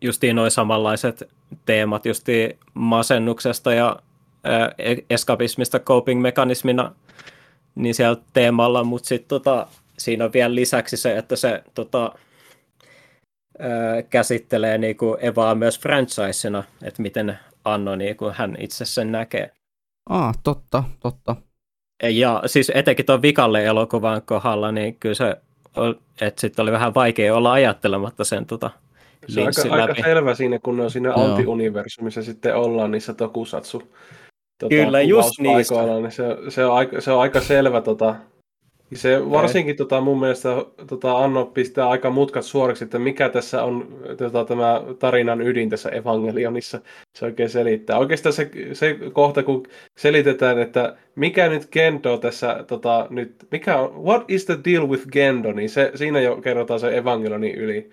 justiin 0.00 0.36
noin 0.36 0.50
samanlaiset 0.50 1.22
teemat 1.66 2.06
justiin 2.06 2.58
masennuksesta 2.74 3.74
ja 3.74 3.96
E-, 4.78 5.04
eskapismista 5.10 5.78
coping-mekanismina 5.78 6.92
niin 7.74 7.94
siellä 7.94 8.22
teemalla, 8.32 8.84
mutta 8.84 9.08
sitten 9.08 9.28
tota, 9.28 9.66
siinä 9.98 10.24
on 10.24 10.32
vielä 10.32 10.54
lisäksi 10.54 10.96
se, 10.96 11.16
että 11.16 11.36
se 11.36 11.62
tota, 11.74 12.12
ää, 13.58 14.02
käsittelee 14.02 14.78
niinku 14.78 15.16
Evaa 15.20 15.54
myös 15.54 15.80
franchisena, 15.80 16.64
että 16.82 17.02
miten 17.02 17.38
Anno 17.64 17.96
niinku, 17.96 18.32
hän 18.34 18.56
itse 18.58 18.84
sen 18.84 19.12
näkee. 19.12 19.50
Ah, 20.10 20.38
totta, 20.42 20.84
totta. 21.00 21.36
Ja 22.02 22.42
siis 22.46 22.72
etenkin 22.74 23.06
tuon 23.06 23.22
vikalle 23.22 23.64
elokuvan 23.64 24.22
kohdalla, 24.22 24.72
niin 24.72 24.96
kyllä 24.96 25.14
se, 25.14 25.36
että 26.20 26.40
sitten 26.40 26.62
oli 26.62 26.72
vähän 26.72 26.94
vaikea 26.94 27.36
olla 27.36 27.52
ajattelematta 27.52 28.24
sen 28.24 28.46
tota, 28.46 28.70
se 29.28 29.40
on 29.40 29.46
aika, 29.46 29.70
läpi. 29.70 29.80
aika 29.80 30.09
selvä 30.09 30.34
siinä, 30.34 30.59
kun 30.62 30.76
ne 30.76 30.82
on 30.82 30.90
siinä 30.90 31.14
anti-universumissa 31.14 32.22
sitten 32.22 32.56
ollaan 32.56 32.90
niissä 32.90 33.14
tokusatsu 33.14 33.82
tota, 34.59 34.74
Kyllä, 34.74 35.02
just 35.02 35.40
niistä. 35.40 35.74
Niin 35.74 36.12
se, 36.12 36.24
se, 36.48 36.64
on 36.64 36.74
aika, 36.74 37.01
se 37.01 37.12
on 37.12 37.20
aika 37.20 37.40
selvä. 37.40 37.80
Tota, 37.80 38.14
se 38.94 39.30
varsinkin 39.30 39.76
tota, 39.76 40.01
mun 40.01 40.20
mielestä 40.20 40.48
tota, 40.88 41.18
Anno 41.18 41.46
pistää 41.46 41.88
aika 41.88 42.10
mutkat 42.10 42.44
suoriksi, 42.44 42.84
että 42.84 42.98
mikä 42.98 43.28
tässä 43.28 43.62
on 43.62 43.98
tota, 44.18 44.44
tämä 44.44 44.82
tarinan 44.98 45.40
ydin 45.40 45.70
tässä 45.70 45.88
evangelionissa. 45.88 46.80
Se 47.18 47.24
oikein 47.24 47.51
selittää. 47.51 47.98
Oikeastaan 47.98 48.32
se, 48.32 48.51
se 48.72 48.98
kohta, 49.12 49.42
kun 49.42 49.66
selitetään, 49.98 50.59
että 50.59 50.96
mikä 51.16 51.48
nyt 51.48 51.68
Gendo 51.72 52.18
tässä, 52.18 52.64
tota, 52.66 53.06
nyt, 53.10 53.34
mikä 53.51 53.76
on, 53.76 54.05
what 54.05 54.24
is 54.28 54.46
the 54.46 54.59
deal 54.64 54.88
with 54.88 55.09
Gendo, 55.12 55.52
niin 55.52 55.70
se, 55.70 55.90
siinä 55.94 56.20
jo 56.20 56.36
kerrotaan 56.36 56.80
se 56.80 56.96
evangelionin 56.96 57.55
yli, 57.55 57.90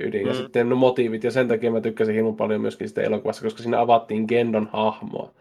ydin. 0.00 0.22
Mm. 0.22 0.28
Ja 0.28 0.34
sitten 0.34 0.68
no 0.68 0.76
motiivit, 0.76 1.24
ja 1.24 1.30
sen 1.30 1.48
takia 1.48 1.70
mä 1.70 1.80
tykkäsin 1.80 2.14
hirveän 2.14 2.36
paljon 2.36 2.60
myöskin 2.60 2.88
sitä 2.88 3.02
elokuvassa, 3.02 3.42
koska 3.42 3.62
siinä 3.62 3.80
avattiin 3.80 4.24
Gendon 4.28 4.70
hahmoa 4.72 5.34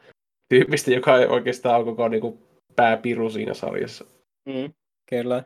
tyyppistä, 0.49 0.91
joka 0.91 1.13
oikeastaan 1.13 1.79
on 1.79 1.85
koko 1.85 2.07
niin 2.07 2.21
kuin, 2.21 2.39
pääpiru 2.75 3.29
siinä 3.29 3.53
sarjassa. 3.53 4.05
Mm, 4.45 4.73
kyllä. 5.09 5.43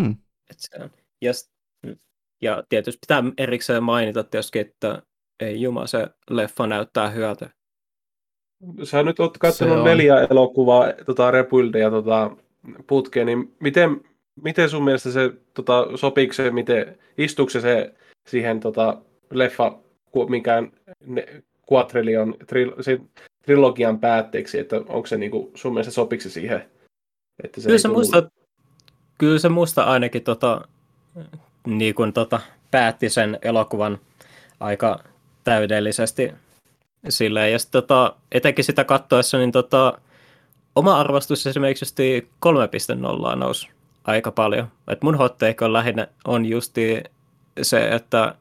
Mm. 0.00 0.16
Et 0.50 0.56
se 0.58 0.82
on. 0.82 0.90
Ja, 1.22 1.32
ja 2.42 2.64
tietysti 2.68 2.98
pitää 3.08 3.24
erikseen 3.38 3.82
mainita 3.82 4.24
tietysti, 4.24 4.58
että 4.58 5.02
ei 5.40 5.62
juma, 5.62 5.86
se 5.86 6.06
leffa 6.30 6.66
näyttää 6.66 7.10
hyvältä. 7.10 7.50
Sä 8.82 9.02
nyt 9.02 9.20
oot 9.20 9.38
katsonut 9.38 9.84
neljä 9.84 10.26
elokuvaa, 10.30 10.92
tota, 11.06 11.30
Rebuildia 11.30 11.90
tota, 11.90 12.36
putkeen, 12.86 13.26
niin 13.26 13.56
miten, 13.60 14.00
miten 14.42 14.70
sun 14.70 14.84
mielestä 14.84 15.10
se 15.10 15.32
tota, 15.54 15.86
sopiiko 15.94 16.32
se, 16.32 16.50
miten, 16.50 16.98
istuuko 17.18 17.50
se, 17.50 17.60
se 17.60 17.94
siihen 18.26 18.60
tota, 18.60 18.98
leffa, 19.30 19.78
minkään 20.28 20.72
ne, 21.06 21.42
quadrillion, 21.72 22.34
tri, 22.46 22.72
se, 22.80 23.00
trilogian 23.42 24.00
päätteeksi, 24.00 24.58
että 24.58 24.76
onko 24.76 25.06
se 25.06 25.16
niinku, 25.16 25.50
sun 25.54 25.72
mielestä 25.72 25.92
sopiksi 25.92 26.30
siihen? 26.30 26.70
Että 27.44 27.60
se 27.60 27.66
kyllä, 27.66 27.78
se 27.78 27.88
musta, 27.88 28.30
kyllä 29.18 29.38
se 29.38 29.48
musta 29.48 29.84
ainakin 29.84 30.22
tota, 30.22 30.68
niin 31.66 31.94
kuin, 31.94 32.12
tota, 32.12 32.40
päätti 32.70 33.08
sen 33.08 33.38
elokuvan 33.42 33.98
aika 34.60 35.04
täydellisesti 35.44 36.32
silleen. 37.08 37.52
Ja 37.52 37.58
sit, 37.58 37.70
tota, 37.70 38.16
etenkin 38.32 38.64
sitä 38.64 38.84
kattoessa, 38.84 39.38
niin 39.38 39.52
tota, 39.52 40.00
oma 40.76 41.00
arvostus 41.00 41.46
esimerkiksi 41.46 42.28
3.0 42.46 43.36
nousi 43.36 43.75
aika 44.06 44.30
paljon. 44.30 44.68
Et 44.88 45.02
mun 45.02 45.14
hot 45.14 45.38
take 45.38 45.64
on 45.64 45.72
lähinnä 45.72 46.08
on 46.24 46.46
justi 46.46 47.04
se, 47.62 47.88
että 47.88 48.34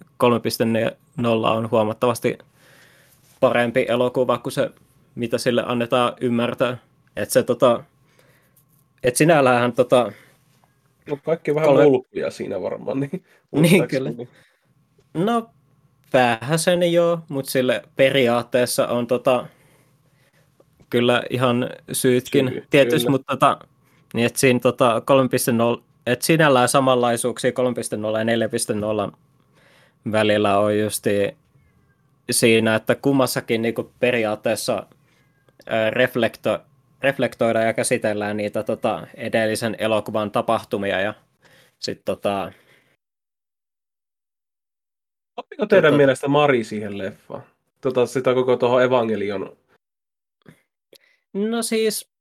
3.0 0.00 1.26
on 1.46 1.70
huomattavasti 1.70 2.38
parempi 3.40 3.86
elokuva 3.88 4.38
kuin 4.38 4.52
se, 4.52 4.70
mitä 5.14 5.38
sille 5.38 5.62
annetaan 5.66 6.12
ymmärtää. 6.20 6.76
Että 7.16 7.32
se 7.32 7.42
tota, 7.42 7.84
et 9.02 9.16
sinällähän 9.16 9.72
tota... 9.72 10.12
No 11.08 11.18
kaikki 11.24 11.54
vähän 11.54 11.68
kolme... 11.68 11.84
mulppia 11.84 12.30
siinä 12.30 12.62
varmaan. 12.62 13.00
Niin, 13.00 13.24
niin 13.62 13.88
kyllä. 13.88 14.10
No 15.14 15.50
sen 16.56 16.92
joo, 16.92 17.20
mutta 17.28 17.50
sille 17.50 17.82
periaatteessa 17.96 18.86
on 18.88 19.06
tota, 19.06 19.46
kyllä 20.90 21.22
ihan 21.30 21.70
syytkin 21.92 22.48
Syy, 22.48 22.66
tietysti, 22.70 23.10
mutta 23.10 23.32
tota, 23.32 23.58
niin 24.16 24.26
että 24.26 24.38
siinä 24.38 24.60
tota 24.60 25.02
3.0, 25.76 25.82
että 26.06 26.26
sinällään 26.26 26.68
samanlaisuuksia 26.68 27.50
3.0 27.50 27.56
ja 28.18 29.08
4.0 29.08 29.16
välillä 30.12 30.58
on 30.58 30.78
justi 30.78 31.36
siinä, 32.30 32.74
että 32.74 32.94
kummassakin 32.94 33.62
niin 33.62 33.74
periaatteessa 34.00 34.86
reflekto, 35.90 36.58
reflektoidaan 37.02 37.66
ja 37.66 37.72
käsitellään 37.72 38.36
niitä 38.36 38.62
tota, 38.62 39.06
edellisen 39.14 39.76
elokuvan 39.78 40.30
tapahtumia 40.30 41.00
ja 41.00 41.14
sitten 41.78 42.04
tota, 42.04 42.52
Sopiko 45.40 45.66
teidän 45.66 45.90
tota... 45.90 45.96
mielestä 45.96 46.28
Mari 46.28 46.64
siihen 46.64 46.98
leffaan? 46.98 47.42
Tota, 47.80 48.06
sitä 48.06 48.34
koko 48.34 48.56
tuohon 48.56 48.82
Evangelion. 48.82 49.56
No 51.32 51.62
siis... 51.62 52.15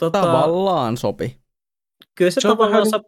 Tota... 0.00 0.20
Tavallaan 0.22 0.96
sopi. 0.96 1.36
Kyllä 2.14 2.30
se, 2.30 2.40
se 2.40 2.48
tavallaan... 2.48 2.72
Vähän, 2.72 2.86
so... 2.86 3.00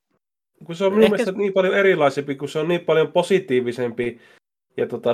kun 0.65 0.75
se 0.75 0.85
on 0.85 0.93
minun 0.93 1.05
Ehkä... 1.05 1.17
mielestä 1.17 1.39
niin 1.39 1.53
paljon 1.53 1.75
erilaisempi, 1.75 2.35
kun 2.35 2.49
se 2.49 2.59
on 2.59 2.69
niin 2.69 2.81
paljon 2.81 3.13
positiivisempi 3.13 4.19
ja 4.77 4.87
tota, 4.87 5.11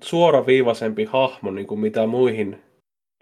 suoraviivaisempi 0.00 1.04
hahmo 1.04 1.50
niin 1.50 1.66
kuin 1.66 1.80
mitä 1.80 2.06
muihin. 2.06 2.62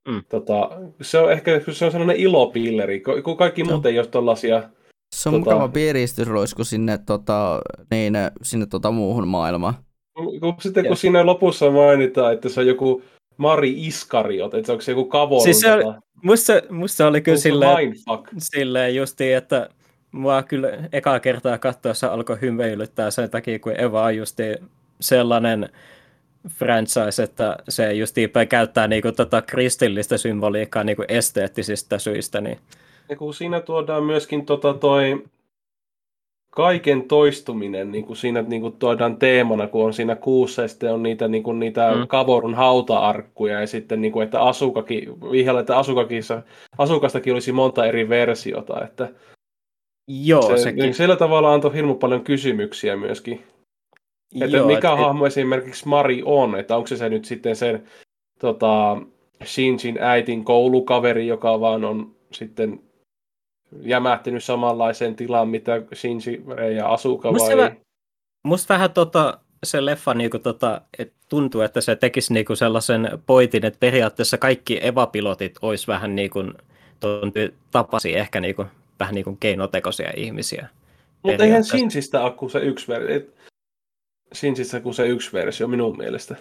Mm. 0.09 0.23
Tota, 0.29 0.71
se 1.03 1.19
on 1.19 1.33
ehkä 1.33 1.61
se 1.73 1.85
on 1.85 1.93
sellainen 1.93 2.17
ilopilleri, 2.17 3.03
kun 3.25 3.37
kaikki 3.37 3.65
muut 3.65 3.87
ei 3.87 3.99
ole 3.99 4.07
tollasia... 4.07 4.63
Se 5.15 5.29
on 5.29 5.45
tota... 5.45 5.55
mukava 5.55 5.69
sinne, 6.63 6.99
tota, 6.99 7.61
niin, 7.91 8.15
sinne 8.43 8.67
tota, 8.67 8.91
muuhun 8.91 9.29
maailmaan. 9.29 9.75
Kun, 10.41 10.55
sitten 10.61 10.87
kun 10.87 10.97
siinä 10.97 11.27
lopussa 11.27 11.71
mainitaan, 11.71 12.35
että 12.35 12.49
se 12.49 12.61
on 12.61 12.67
joku 12.67 13.03
Mari 13.37 13.87
Iskariot, 13.87 14.55
että 14.55 14.67
se 14.67 14.73
onko 14.73 14.83
se 14.83 14.93
joku 14.93 15.05
kavorun... 15.05 15.43
Siis 15.43 15.61
se, 15.61 15.69
tota... 15.69 16.01
musta, 16.23 16.53
musta 16.71 17.07
oli 17.07 17.21
kyllä 17.21 17.39
silleen, 17.39 17.95
silleen 18.39 18.95
justi, 18.95 19.33
että 19.33 19.69
mua 20.13 20.43
kyllä 20.43 20.69
ekaa 20.93 21.21
kertaa 21.21 21.59
katsoessa 21.59 22.09
alkoi 22.09 22.41
hymyilyttää 22.41 23.11
sen 23.11 23.31
takia, 23.31 23.59
kun 23.59 23.81
Eva 23.81 24.05
on 24.05 24.17
justi 24.17 24.43
sellainen 25.01 25.69
franchise, 26.49 27.23
että 27.23 27.57
se 27.69 27.93
justi 27.93 28.31
käyttää 28.49 28.89
niinku 28.89 29.13
tota 29.13 29.43
kristillistä 29.43 30.19
symboliikkaa 30.19 30.85
niinku 30.85 31.05
esteettisistä 31.09 31.99
syistä. 31.99 32.41
Niin... 32.41 32.59
Ja 33.09 33.17
kun 33.17 33.35
siinä 33.35 33.61
tuodaan 33.61 34.05
myöskin 34.05 34.47
tota 34.47 34.75
toi 34.75 35.25
kaiken 36.55 37.03
toistuminen 37.03 37.93
niin 37.93 38.05
kuin 38.05 38.17
siinä 38.17 38.43
niin 38.43 38.63
kuin 38.63 38.77
tuodaan 38.79 39.17
teemana, 39.17 39.67
kun 39.67 39.85
on 39.85 39.95
siinä 39.95 40.17
kuussa 40.17 40.63
ja 40.63 40.69
sitten 40.69 40.93
on 40.93 41.03
niitä, 41.03 41.29
niin 41.29 41.43
kuin, 41.43 41.59
niitä 41.59 41.95
mm. 41.95 42.07
Kavorun 42.09 42.55
hauta-arkkuja 42.55 43.61
ja 43.61 43.67
sitten, 43.67 44.01
niin 44.01 44.13
kuin, 44.13 44.25
että 44.25 44.43
asukakin, 44.43 45.21
vihjalla, 45.31 45.61
että 45.61 45.79
asukakissa, 45.79 46.43
asukastakin 46.79 47.33
olisi 47.33 47.53
monta 47.53 47.87
eri 47.87 48.09
versiota, 48.09 48.85
että 48.85 49.09
Joo, 50.09 50.43
se, 50.43 50.57
sekin. 50.57 50.83
Niin 50.83 50.95
sillä 50.95 51.17
tavalla 51.17 51.55
antoi 51.55 51.75
hirmu 51.75 51.95
paljon 51.95 52.25
kysymyksiä 52.25 52.97
myöskin. 52.97 53.43
Että 54.41 54.57
Joo, 54.57 54.67
mikä 54.67 54.93
et, 54.93 54.99
hahmo 54.99 55.27
et... 55.27 55.33
esimerkiksi 55.33 55.89
Mari 55.89 56.23
on, 56.25 56.59
että 56.59 56.77
onko 56.77 56.87
se 56.87 56.97
se 56.97 57.09
nyt 57.09 57.25
sitten 57.25 57.57
sen 57.57 57.83
tota, 58.41 58.97
Shinjin 59.45 59.99
äitin 60.01 60.45
koulukaveri, 60.45 61.27
joka 61.27 61.61
vaan 61.61 61.85
on 61.85 62.15
sitten 62.33 62.81
jämähtynyt 63.81 64.45
samanlaiseen 64.45 65.17
tilaan, 65.17 65.49
mitä 65.49 65.83
Shinji 65.95 66.45
ja 66.77 66.89
Asuka 66.89 67.33
musta 67.33 67.57
vai? 67.57 67.57
Mä, 67.57 67.77
musta 68.45 68.75
vähän 68.75 68.93
tota, 68.93 69.39
se 69.65 69.85
leffa 69.85 70.15
niinku 70.15 70.39
tota, 70.39 70.81
et 70.99 71.13
tuntuu, 71.29 71.61
että 71.61 71.81
se 71.81 71.97
tekisi 71.97 72.35
niinku 72.35 72.57
sellaisen 72.57 73.09
poitin, 73.27 73.65
että 73.65 73.81
periaatteessa 73.81 74.39
kaikki 74.39 74.87
evapilotit 74.87 75.59
olisi 75.63 75.87
vähän 75.87 76.15
niinku, 76.15 76.45
tapasi 77.71 78.17
ehkä 78.17 78.41
niinku, 78.41 78.67
vähän 79.01 79.15
niinku 79.15 79.37
keinotekoisia 79.41 80.13
ihmisiä. 80.17 80.69
Mutta 81.23 81.45
eihän 81.45 81.65
Shinjistä 81.65 82.21
ole 82.21 82.33
kuin 82.33 82.51
se 82.51 82.59
yksi 82.59 82.89
versio. 82.89 83.31
Shinjistä 84.35 84.81
kuin 84.81 84.95
se 84.95 85.07
yksi 85.07 85.33
versio 85.33 85.69
minun 85.69 85.97
mielestä. 85.99 86.37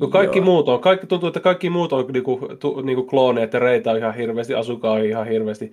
Kun 0.00 0.10
kaikki 0.10 0.38
Joo. 0.38 0.44
muut 0.44 0.68
on, 0.68 0.80
kaikki 0.80 1.06
tuntuu, 1.06 1.26
että 1.26 1.40
kaikki 1.40 1.70
muut 1.70 1.92
on 1.92 2.06
niinku, 2.12 2.40
tu, 2.58 2.80
niinku 2.80 3.02
klooneja, 3.02 3.44
että 3.44 3.58
Reita 3.58 3.90
on 3.90 3.98
ihan 3.98 4.14
hirveästi, 4.14 4.54
Asuka 4.54 4.92
on 4.92 5.04
ihan 5.04 5.26
hirveästi. 5.26 5.72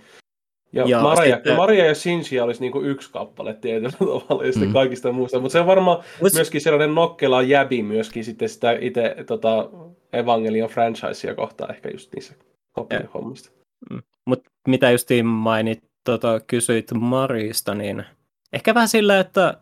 Ja, 0.74 0.84
ja 0.88 1.02
Maria, 1.02 1.36
sitten... 1.36 1.56
Maria 1.56 1.86
ja 1.86 1.96
Shinji 1.96 2.40
olisi 2.40 2.62
niinku 2.62 2.82
yksi 2.82 3.12
kappale 3.12 3.54
tietyllä 3.54 3.90
tavalla 4.00 4.46
ja 4.46 4.52
mm. 4.56 4.74
kaikista 4.74 5.12
muusta. 5.12 5.40
Mutta 5.40 5.52
se 5.52 5.60
on 5.60 5.68
varmaan 5.68 6.04
Mut... 6.22 6.34
myöskin 6.34 6.62
sellainen 6.62 6.96
nokkela 6.96 7.42
jäbi 7.42 7.84
myöskin 7.84 8.26
sitten 8.26 8.50
sitä 8.50 8.78
itse 8.82 9.16
tota, 9.28 9.70
Evangelion 10.14 10.70
franchisea 10.70 11.36
kohtaan 11.36 11.72
ehkä 11.72 11.90
just 11.90 12.14
niissä 12.14 12.34
hommista. 13.14 13.50
Mm. 13.90 14.02
Mutta 14.26 14.52
mitä 14.68 14.92
justiin 14.92 15.26
mainit, 15.26 15.84
tota, 16.04 16.40
kysyit 16.48 16.92
Marista, 16.94 17.76
niin 17.76 18.06
ehkä 18.54 18.74
vähän 18.74 18.88
sillä, 18.88 19.20
että 19.20 19.58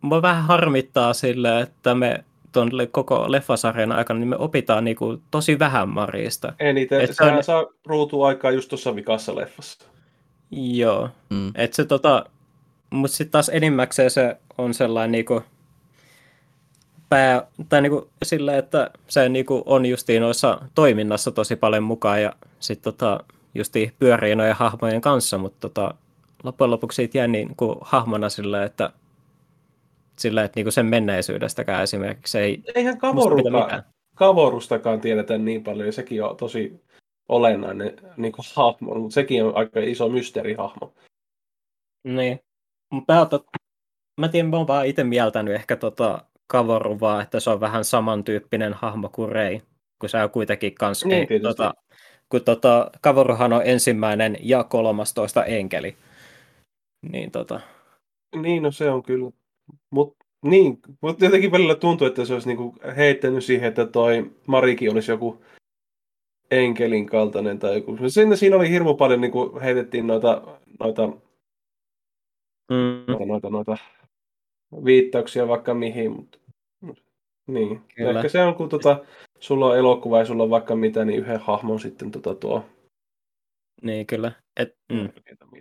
mua 0.00 0.22
vähän 0.22 0.44
harmittaa 0.44 1.12
sillä, 1.12 1.60
että 1.60 1.94
me 1.94 2.24
tuon 2.52 2.70
koko 2.90 3.24
leffasarjan 3.28 3.92
aikana, 3.92 4.20
niin 4.20 4.28
me 4.28 4.36
opitaan 4.36 4.84
niinku 4.84 5.22
tosi 5.30 5.58
vähän 5.58 5.88
Marista. 5.88 6.52
Eniten, 6.58 7.00
että 7.00 7.16
sehän 7.16 7.36
on... 7.36 7.44
saa 7.44 7.66
ruutuaikaa 7.86 8.50
just 8.50 8.68
tuossa 8.68 8.96
vikassa 8.96 9.36
leffassa. 9.36 9.90
Joo, 10.50 11.08
mm. 11.30 11.52
että 11.54 11.76
se 11.76 11.84
tota, 11.84 12.26
mutta 12.90 13.16
sitten 13.16 13.32
taas 13.32 13.48
enimmäkseen 13.48 14.10
se 14.10 14.36
on 14.58 14.74
sellainen 14.74 15.12
niinku 15.12 15.42
pää, 17.08 17.46
tai 17.68 17.82
niinku 17.82 18.10
sillä, 18.22 18.58
että 18.58 18.90
se 19.08 19.28
niinku 19.28 19.62
on 19.66 19.86
justiin 19.86 20.22
noissa 20.22 20.60
toiminnassa 20.74 21.30
tosi 21.30 21.56
paljon 21.56 21.82
mukaan 21.82 22.22
ja 22.22 22.32
sitten 22.58 22.92
tota, 22.92 23.24
justiin 23.54 23.92
pyörii 23.98 24.34
noiden 24.34 24.56
hahmojen 24.56 25.00
kanssa, 25.00 25.38
mutta 25.38 25.68
tota, 25.68 25.94
loppujen 26.42 26.70
lopuksi 26.70 26.96
siitä 26.96 27.18
jää 27.18 27.26
niin 27.26 27.56
kuin 27.56 27.76
hahmona 27.80 28.28
sillä, 28.28 28.64
että 28.64 28.90
sillä, 30.18 30.44
että 30.44 30.58
niinku 30.58 30.70
sen 30.70 30.86
menneisyydestäkään 30.86 31.82
esimerkiksi 31.82 32.38
ei... 32.38 32.62
Eihän 32.74 32.98
kavorukaan, 32.98 33.82
kavorustakaan 34.14 35.00
tiedetä 35.00 35.38
niin 35.38 35.64
paljon, 35.64 35.86
ja 35.86 35.92
sekin 35.92 36.24
on 36.24 36.36
tosi 36.36 36.80
olennainen 37.30 37.96
niin 38.16 38.32
kuin 38.32 38.46
hahmo, 38.54 38.94
mutta 38.94 39.14
sekin 39.14 39.44
on 39.44 39.56
aika 39.56 39.80
iso 39.80 40.08
mysteerihahmo. 40.08 40.94
Niin. 42.04 42.40
Mä, 43.08 43.26
tot... 43.26 43.46
mä 44.20 44.28
tiedän, 44.28 44.50
mä 44.50 44.56
oon 44.56 44.66
vaan 44.66 44.86
itse 44.86 45.04
mieltänyt 45.04 45.54
ehkä 45.54 45.76
tota 45.76 46.24
Kavoruvaa, 46.46 47.22
että 47.22 47.40
se 47.40 47.50
on 47.50 47.60
vähän 47.60 47.84
samantyyppinen 47.84 48.72
hahmo 48.72 49.08
kuin 49.08 49.28
Rei, 49.28 49.62
kun 50.00 50.08
se 50.08 50.22
on 50.22 50.30
kuitenkin 50.30 50.74
kans, 50.74 51.04
niin, 51.04 51.26
ei, 51.30 51.40
tota, 51.40 51.74
kun 52.28 52.44
tota, 52.44 52.90
Kavoruhan 53.00 53.52
on 53.52 53.62
ensimmäinen 53.64 54.36
ja 54.40 54.64
kolmastoista 54.64 55.44
enkeli. 55.44 55.96
Niin, 57.12 57.30
tota... 57.30 57.60
niin 58.36 58.62
no 58.62 58.70
se 58.70 58.90
on 58.90 59.02
kyllä. 59.02 59.30
Mut, 59.90 60.16
niin, 60.42 60.78
mutta 61.00 61.24
jotenkin 61.24 61.52
välillä 61.52 61.74
tuntuu, 61.74 62.06
että 62.06 62.24
se 62.24 62.34
olisi 62.34 62.48
niinku 62.48 62.74
heittänyt 62.96 63.44
siihen, 63.44 63.68
että 63.68 63.86
toi 63.86 64.30
Marikin 64.46 64.92
olisi 64.92 65.10
joku 65.10 65.42
enkelin 66.50 67.06
kaltainen 67.06 67.58
tai 67.58 67.74
joku. 67.74 67.96
Siinä, 68.08 68.36
siinä 68.36 68.56
oli 68.56 68.70
hirmu 68.70 68.94
paljon, 68.94 69.20
niin 69.20 69.32
kuin 69.32 69.60
heitettiin 69.60 70.06
noita, 70.06 70.42
noita, 70.80 71.06
mm. 72.70 73.04
noita, 73.06 73.26
noita, 73.26 73.50
noita 73.50 73.76
viittauksia 74.84 75.48
vaikka 75.48 75.74
mihin, 75.74 76.10
mutta 76.10 76.38
niin. 77.46 77.80
Kyllä. 77.96 78.10
Ehkä 78.10 78.28
se 78.28 78.42
on, 78.42 78.54
kun 78.54 78.68
tota, 78.68 79.04
sulla 79.38 79.66
on 79.66 79.78
elokuva 79.78 80.18
ja 80.18 80.24
sulla 80.24 80.42
on 80.42 80.50
vaikka 80.50 80.76
mitä, 80.76 81.04
niin 81.04 81.20
yhden 81.20 81.40
hahmon 81.40 81.80
sitten 81.80 82.10
tota 82.10 82.34
tuo. 82.34 82.64
Niin, 83.82 84.06
kyllä. 84.06 84.32
Et, 84.56 84.76
mm. 84.92 85.08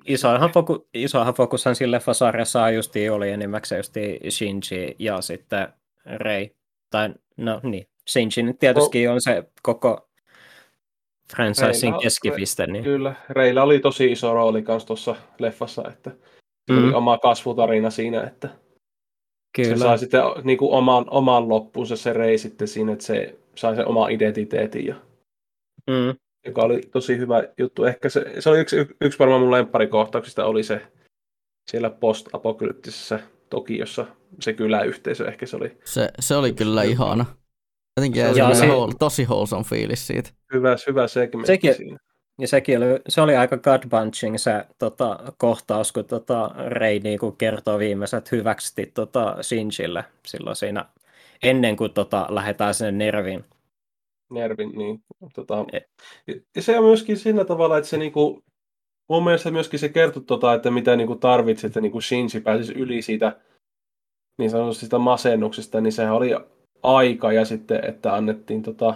isohan, 0.05 0.51
foku, 0.51 0.87
isohan 0.93 1.33
fokushan 1.33 1.75
sille 1.75 1.95
leffasarjassa 1.95 2.69
justi 2.69 3.09
oli 3.09 3.29
enimmäkseen 3.29 3.79
justi 3.79 4.19
Shinji 4.29 4.95
ja 4.99 5.21
sitten 5.21 5.67
Rei. 6.05 6.55
Tai 6.89 7.09
no 7.37 7.59
niin, 7.63 7.87
Shinji 8.09 8.43
nyt 8.43 8.59
tietysti 8.59 9.07
on 9.07 9.21
se 9.21 9.43
koko 9.61 10.08
franchisein 11.35 11.93
Reillä- 11.93 12.01
keskipiste. 12.01 12.67
Niin. 12.67 12.83
Kyllä, 12.83 13.15
Reillä 13.29 13.63
oli 13.63 13.79
tosi 13.79 14.11
iso 14.11 14.33
rooli 14.33 14.63
myös 14.67 14.85
tuossa 14.85 15.15
leffassa, 15.39 15.83
että 15.87 16.11
mm. 16.71 16.83
oli 16.83 16.93
oma 16.93 17.17
kasvutarina 17.17 17.89
siinä, 17.89 18.23
että 18.23 18.47
se 19.57 19.63
kyllä. 19.63 19.77
sai 19.77 19.99
sitten 19.99 20.21
niin 20.43 20.57
kuin 20.57 20.71
oman, 20.71 21.05
oman 21.09 21.49
loppuunsa 21.49 21.95
se 21.95 22.13
Rei 22.13 22.37
sitten 22.37 22.67
siinä, 22.67 22.93
että 22.93 23.05
se 23.05 23.35
sai 23.55 23.75
sen 23.75 23.87
oman 23.87 24.11
identiteetin, 24.11 24.85
ja, 24.85 24.95
Mm, 25.87 26.15
joka 26.45 26.61
oli 26.61 26.81
tosi 26.91 27.17
hyvä 27.17 27.43
juttu. 27.57 27.83
Ehkä 27.83 28.09
se, 28.09 28.25
se 28.39 28.49
oli 28.49 28.59
yksi, 28.59 28.87
yksi 29.01 29.19
varmaan 29.19 29.41
mun 29.41 29.51
lempparikohtauksista 29.51 30.45
oli 30.45 30.63
se 30.63 30.81
siellä 31.71 31.89
post-apokalyptisessa 31.89 33.19
Tokiossa 33.49 34.05
se 34.41 34.53
kyläyhteisö, 34.53 35.27
ehkä 35.27 35.45
se 35.45 35.55
oli 35.57 35.77
Se, 35.85 36.09
se 36.19 36.35
oli 36.35 36.53
kyllä 36.53 36.83
ihana. 36.83 37.25
Jotenkin 37.99 38.21
jäi 38.21 38.33
Se 38.55 38.65
Ja 38.65 38.73
whole, 38.73 38.93
tosi 38.99 39.25
wholesome 39.25 39.63
fiilis 39.63 40.07
siitä. 40.07 40.29
hyvä, 40.53 40.75
hyvä 40.87 41.07
segmentti 41.07 41.47
Sekin- 41.47 41.75
siinä. 41.75 41.97
Ja 42.41 42.47
sekin 42.47 42.77
oli, 42.77 42.85
se 43.07 43.21
oli 43.21 43.35
aika 43.35 43.57
gut 43.57 43.89
punching 43.89 44.37
se 44.37 44.65
tota, 44.77 45.19
kohtaus, 45.37 45.91
kun 45.91 46.05
tota, 46.05 46.51
Rei 46.67 46.99
niinku 46.99 47.31
kertoo 47.31 47.79
viimeiset 47.79 48.31
hyväksytti 48.31 48.91
tota, 48.93 49.37
Shinjille 49.41 50.05
silloin 50.25 50.55
siinä, 50.55 50.85
ennen 51.43 51.75
kuin 51.77 51.93
tota, 51.93 52.27
lähdetään 52.29 52.73
sinne 52.73 52.91
Nerviin. 52.91 53.45
Nervin, 54.31 54.71
niin. 54.75 55.03
Tota, 55.35 55.65
E- 55.73 55.79
ja 56.55 56.61
se 56.61 56.79
on 56.79 56.85
myöskin 56.85 57.17
sillä 57.17 57.45
tavalla, 57.45 57.77
että 57.77 57.89
se 57.89 57.97
niinku, 57.97 58.43
mun 59.09 59.23
mielestä 59.23 59.51
myöskin 59.51 59.79
se 59.79 59.89
kertoo, 59.89 60.23
tota, 60.23 60.53
että 60.53 60.71
mitä 60.71 60.95
niinku 60.95 61.15
tarvitset, 61.15 61.69
että 61.69 61.81
niinku 61.81 62.01
Shinji 62.01 62.41
pääsisi 62.43 62.73
yli 62.73 63.01
siitä 63.01 63.39
niin 64.37 64.49
sanotusti 64.51 64.85
sitä 64.85 64.97
masennuksesta, 64.97 65.81
niin 65.81 65.93
sehän 65.93 66.13
oli 66.13 66.29
aika 66.83 67.31
ja 67.31 67.45
sitten, 67.45 67.85
että 67.89 68.13
annettiin 68.13 68.63
tota, 68.63 68.95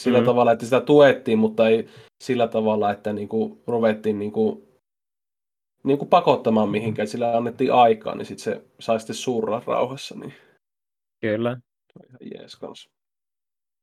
sillä 0.00 0.20
mm. 0.20 0.26
tavalla, 0.26 0.52
että 0.52 0.64
sitä 0.64 0.80
tuettiin, 0.80 1.38
mutta 1.38 1.68
ei 1.68 1.88
sillä 2.24 2.48
tavalla, 2.48 2.92
että 2.92 3.12
niinku 3.12 3.62
ruvettiin 3.66 4.18
niinku, 4.18 4.68
niinku 5.84 6.06
pakottamaan 6.06 6.68
mihinkään, 6.68 7.04
että 7.04 7.12
sillä 7.12 7.36
annettiin 7.36 7.72
aikaa, 7.72 8.14
niin 8.14 8.26
sitten 8.26 8.44
se 8.44 8.64
sai 8.80 9.00
sitten 9.00 9.16
surra 9.16 9.62
rauhassa, 9.66 10.14
niin 10.14 10.34
Kyllä. 11.20 11.60
ihan 12.08 12.40
jees 12.40 12.56
kanssa. 12.56 12.90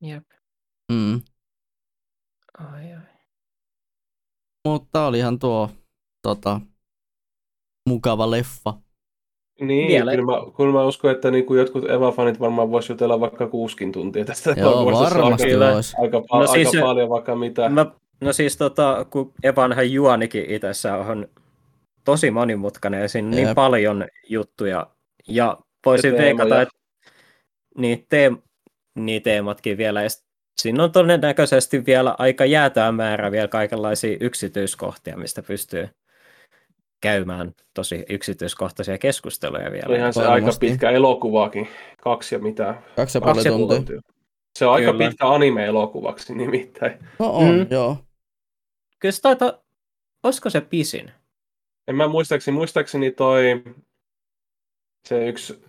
Jep. 0.01 0.23
Mm. 0.91 1.21
Ai, 2.57 2.93
ai. 2.93 3.01
Mutta 4.67 5.05
olihan 5.05 5.39
tuo 5.39 5.69
tota, 6.21 6.61
mukava 7.89 8.31
leffa. 8.31 8.84
Niin, 9.61 9.87
Vielä- 9.87 10.11
kyllä 10.11 10.25
mä, 10.25 10.37
kyllä 10.57 10.73
mä 10.73 10.83
uskon, 10.85 11.11
että 11.11 11.31
niin 11.31 11.45
kuin 11.45 11.59
jotkut 11.59 11.83
Eva-fanit 11.83 12.39
varmaan 12.39 12.71
voisi 12.71 12.91
jutella 12.91 13.19
vaikka 13.19 13.47
kuuskin 13.47 13.91
tuntia 13.91 14.25
tästä 14.25 14.55
Joo, 14.57 14.85
varmasti 14.85 15.59
voisi. 15.59 15.95
Aika, 16.01 16.17
No 16.17 16.25
aika, 16.29 16.53
siis 16.53 16.67
aika 16.67 16.71
se- 16.77 16.81
paljon 16.81 17.09
vaikka 17.09 17.35
mitä. 17.35 17.69
Mä, 17.69 17.85
no 18.21 18.33
siis 18.33 18.57
tota, 18.57 19.05
kun 19.09 19.33
Evanhan 19.43 19.91
juonikin 19.91 20.45
itsessä 20.49 20.95
on 20.97 21.27
tosi 22.05 22.31
monimutkainen 22.31 23.01
ja 23.01 23.07
siinä 23.07 23.27
on 23.27 23.31
niin 23.31 23.55
paljon 23.55 24.05
juttuja. 24.29 24.87
Ja 25.27 25.57
voisin 25.85 26.11
Ja 26.13 26.17
veikata, 26.21 26.61
että 26.61 26.75
niin, 27.77 28.05
teem, 28.09 28.37
niin 28.95 29.21
teematkin 29.21 29.77
vielä. 29.77 30.03
Ja 30.03 30.09
siinä 30.61 30.83
on 30.83 30.91
todennäköisesti 30.91 31.85
vielä 31.85 32.15
aika 32.17 32.45
jäätää 32.45 32.91
määrä 32.91 33.31
vielä 33.31 33.47
kaikenlaisia 33.47 34.17
yksityiskohtia, 34.19 35.17
mistä 35.17 35.41
pystyy 35.41 35.89
käymään 37.01 37.51
tosi 37.73 38.05
yksityiskohtaisia 38.09 38.97
keskusteluja 38.97 39.71
vielä. 39.71 39.85
Olihan 39.89 40.13
se 40.13 40.19
Varmasti. 40.21 40.45
aika 40.45 40.57
pitkä 40.59 40.89
elokuvaakin. 40.89 41.67
Kaksi 42.01 42.35
ja 42.35 42.39
mitä. 42.39 42.75
Kaksi 42.95 43.17
ja 43.17 43.21
Kaksi 43.21 43.49
puoli 43.49 43.57
puoli 43.65 43.75
tuntia. 43.75 44.01
Se 44.59 44.65
on 44.65 44.73
aika 44.73 44.91
Kyllä. 44.91 45.07
pitkä 45.09 45.27
anime-elokuvaksi 45.27 46.35
nimittäin. 46.35 46.99
No 47.19 47.29
on, 47.31 47.55
Mm. 47.59 47.67
joo. 47.69 47.97
Kyllä 48.99 49.11
se 49.11 49.21
taitaa, 49.21 49.53
olisiko 50.23 50.49
se 50.49 50.61
pisin? 50.61 51.11
En 51.87 51.95
mä 51.95 52.07
muistaakseni, 52.07 52.55
muistaakseni 52.57 53.11
toi 53.11 53.63
se 55.07 55.27
yksi, 55.27 55.65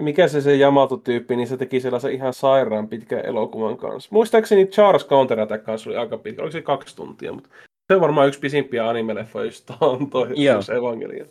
mikä 0.00 0.28
se 0.28 0.40
se 0.40 0.56
Yamato-tyyppi, 0.56 1.36
niin 1.36 1.48
se 1.48 1.56
teki 1.56 1.80
sellaisen 1.80 2.12
ihan 2.12 2.34
sairaan 2.34 2.88
pitkän 2.88 3.24
elokuvan 3.26 3.76
kanssa. 3.76 4.08
Muistaakseni 4.12 4.66
Charles 4.66 5.06
Counterattack 5.06 5.64
kanssa 5.64 5.90
oli 5.90 5.96
aika 5.96 6.18
pitkä, 6.18 6.42
oliko 6.42 6.52
se 6.52 6.62
kaksi 6.62 6.96
tuntia, 6.96 7.32
mutta 7.32 7.48
se 7.86 7.94
on 7.94 8.00
varmaan 8.00 8.28
yksi 8.28 8.40
pisimpiä 8.40 8.88
anime-leffoja, 8.88 9.44
just 9.44 9.70
on 9.80 10.10
toi 10.10 10.44
Joo. 10.44 10.60
Evangelion. 10.76 11.28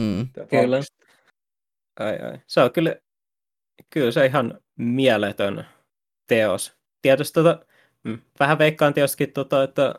Mm. 0.00 0.28
Kyllä. 0.50 0.80
Ai, 2.00 2.18
ai. 2.18 2.38
Se 2.46 2.60
on 2.60 2.72
kyllä, 2.72 2.96
kyllä 3.90 4.10
se 4.10 4.26
ihan 4.26 4.60
mieletön 4.78 5.64
teos. 6.26 6.76
Tietysti 7.02 7.34
tota, 7.34 7.66
mm, 8.04 8.18
vähän 8.40 8.58
veikkaan 8.58 8.94
tietysti, 8.94 9.26
tota, 9.26 9.62
että 9.62 9.94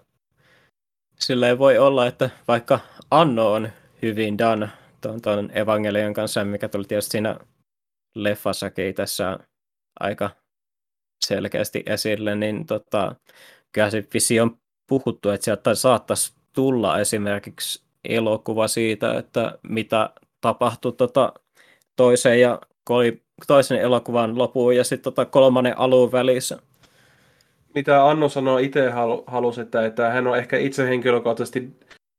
sillä 1.20 1.48
ei 1.48 1.58
voi 1.58 1.78
olla, 1.78 2.08
että 2.08 2.30
vaikka 2.48 2.80
Anno 3.12 3.54
on 3.54 3.70
hyvin 4.02 4.38
done 4.38 4.70
tuon, 5.02 5.22
tuon 5.22 5.58
Evangelion 5.58 6.14
kanssa, 6.14 6.46
mikä 6.46 6.70
tuli 6.70 6.84
tietysti 6.84 7.12
siinä 7.12 7.40
leffassakin 8.16 8.96
tässä 8.96 9.40
aika 10.00 10.30
selkeästi 11.26 11.84
esille, 11.86 12.36
niin 12.36 12.66
tota, 12.66 13.16
kyllä 13.72 13.90
se 13.90 14.08
vissi 14.14 14.40
on 14.40 14.58
puhuttu, 14.90 15.30
että 15.30 15.46
sieltä 15.46 15.76
saattaisi 15.76 16.34
tulla 16.54 17.00
esimerkiksi 17.00 17.84
elokuva 18.04 18.68
siitä, 18.68 19.18
että 19.18 19.58
mitä 19.70 20.10
tapahtui 20.42 20.94
tota 20.94 21.34
toisen 21.96 22.42
ja 22.42 22.62
toisen 23.48 23.82
elokuvan 23.82 24.38
lopuun 24.38 24.76
ja 24.76 24.84
sitten 24.84 25.04
tota 25.04 25.26
kolmannen 25.26 25.78
alun 25.78 26.12
välissä. 26.12 26.58
Mitä 27.76 28.10
Anno 28.10 28.30
sanoi 28.30 28.66
itse 28.66 28.90
halu, 28.90 29.24
halusi, 29.28 29.62
että, 29.62 29.86
että 29.86 30.10
hän 30.10 30.28
on 30.28 30.38
ehkä 30.38 30.58
itse 30.58 30.90
henkilökohtaisesti 30.90 31.70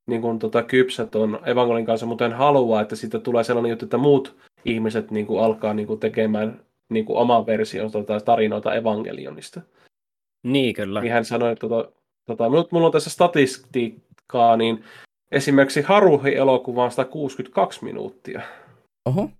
niin 0.06 0.20
kuin, 0.20 0.38
tota, 0.38 0.62
kypsä 0.62 1.06
tuon 1.06 1.38
Evangelin 1.46 1.86
kanssa, 1.86 2.06
mutta 2.06 2.24
hän 2.24 2.38
haluaa, 2.38 2.82
että 2.82 2.96
siitä 2.96 3.18
tulee 3.18 3.44
sellainen 3.44 3.70
juttu, 3.70 3.84
että 3.84 3.98
muut 3.98 4.36
ihmiset 4.64 5.10
niin 5.10 5.26
kuin, 5.26 5.44
alkaa 5.44 5.74
niin 5.74 5.86
kuin, 5.86 6.00
tekemään 6.00 6.60
niin 6.88 7.04
kuin, 7.04 7.16
oman 7.16 7.46
version 7.46 7.90
tota, 7.90 8.20
tarinoita 8.20 8.74
Evangelionista. 8.74 9.60
Niin 10.42 10.74
kyllä. 10.74 11.00
Niin 11.00 11.12
hän 11.12 11.24
sanoi, 11.24 11.52
että 11.52 11.68
tota, 11.68 11.92
tota, 12.26 12.44
mulla 12.70 12.86
on 12.86 12.92
tässä 12.92 13.10
statistiikkaa, 13.10 14.56
niin 14.56 14.84
esimerkiksi 15.32 15.82
Haruhi-elokuva 15.82 16.84
on 16.84 16.90
162 16.90 17.84
minuuttia. 17.84 18.42
Oho. 19.08 19.30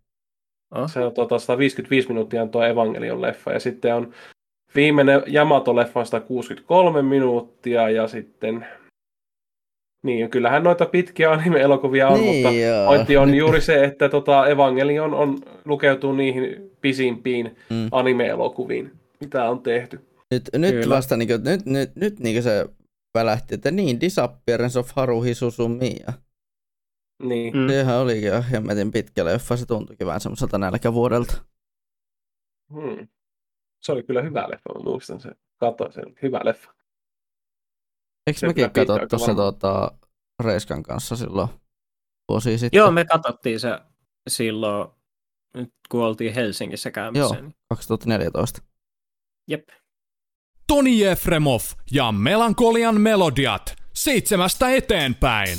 Oh. 0.74 0.90
Se 0.90 1.00
on 1.00 1.12
tota, 1.12 1.38
155 1.38 2.08
minuuttia 2.08 2.42
on 2.42 2.50
tuo 2.50 2.64
Evangelion 2.64 3.22
leffa. 3.22 3.52
Ja 3.52 3.60
sitten 3.60 3.94
on 3.94 4.12
viimeinen 4.74 5.22
Yamato-leffa 5.34 6.00
on 6.00 6.06
163 6.06 7.02
minuuttia 7.02 7.90
ja 7.90 8.08
sitten... 8.08 8.66
Niin, 10.04 10.18
ja 10.20 10.28
kyllähän 10.28 10.64
noita 10.64 10.86
pitkiä 10.86 11.30
anime-elokuvia 11.30 12.08
on, 12.08 12.20
Niin, 12.20 12.34
mutta 12.46 12.58
joo. 12.58 12.86
pointti 12.86 13.16
on 13.16 13.34
juuri 13.34 13.60
se, 13.60 13.84
että 13.84 14.08
tota 14.08 14.46
Evangelion 14.46 15.14
on, 15.14 15.38
lukeutuu 15.64 16.12
niihin 16.12 16.70
pisimpiin 16.80 17.56
Mm. 17.70 17.88
anime-elokuviin, 17.92 18.90
mitä 19.20 19.50
on 19.50 19.60
tehty. 19.62 20.00
Nyt, 20.30 20.50
nyt 20.54 20.70
Kyllä. 20.74 20.96
vasta 20.96 21.16
niinku, 21.16 21.34
nyt, 21.36 21.66
nyt, 21.66 21.96
nyt 21.96 22.18
niinku 22.18 22.42
se 22.42 22.66
välähti, 23.14 23.54
että 23.54 23.70
niin, 23.70 24.00
Disappearance 24.00 24.78
of 24.78 24.90
Haruhi 24.96 25.34
Suzumiya. 25.34 26.12
Niin. 27.22 27.56
Mm. 27.56 27.68
Sehän 27.68 27.96
olikin 27.96 28.28
jo 28.28 28.42
hemmetin 28.52 28.92
pitkä 28.92 29.24
leffa, 29.24 29.56
se 29.56 29.66
tuntuikin 29.66 30.06
vähän 30.06 30.20
semmoiselta 30.20 30.58
nälkävuodelta. 30.58 31.44
Hmm. 32.72 33.08
Se 33.82 33.92
oli 33.92 34.02
kyllä 34.02 34.22
hyvä 34.22 34.50
leffa, 34.50 34.74
mä 34.74 34.84
muistan 34.84 35.20
sen. 35.20 35.34
Katoin 35.56 35.92
sen, 35.92 36.04
hyvä 36.22 36.40
leffa. 36.44 36.74
Eikö 38.26 38.40
Se 38.40 38.46
mekin 38.46 38.64
se 38.64 38.86
varmaan. 38.86 39.36
tota, 39.36 39.92
Reiskan 40.44 40.82
kanssa 40.82 41.16
silloin 41.16 41.48
vuosi 42.28 42.58
sitten? 42.58 42.78
Joo, 42.78 42.90
me 42.90 43.04
katsottiin 43.04 43.60
se 43.60 43.78
silloin, 44.28 44.90
nyt 45.54 45.74
kun 45.88 46.04
oltiin 46.04 46.34
Helsingissä 46.34 46.90
käymässä. 46.90 47.34
Joo. 47.34 47.42
Niin. 47.42 47.54
2014. 47.68 48.62
Jep. 49.48 49.68
Toni 50.70 51.04
Efremov 51.04 51.60
ja 51.92 52.12
Melankolian 52.12 53.00
melodiat 53.00 53.76
seitsemästä 53.94 54.70
eteenpäin. 54.70 55.58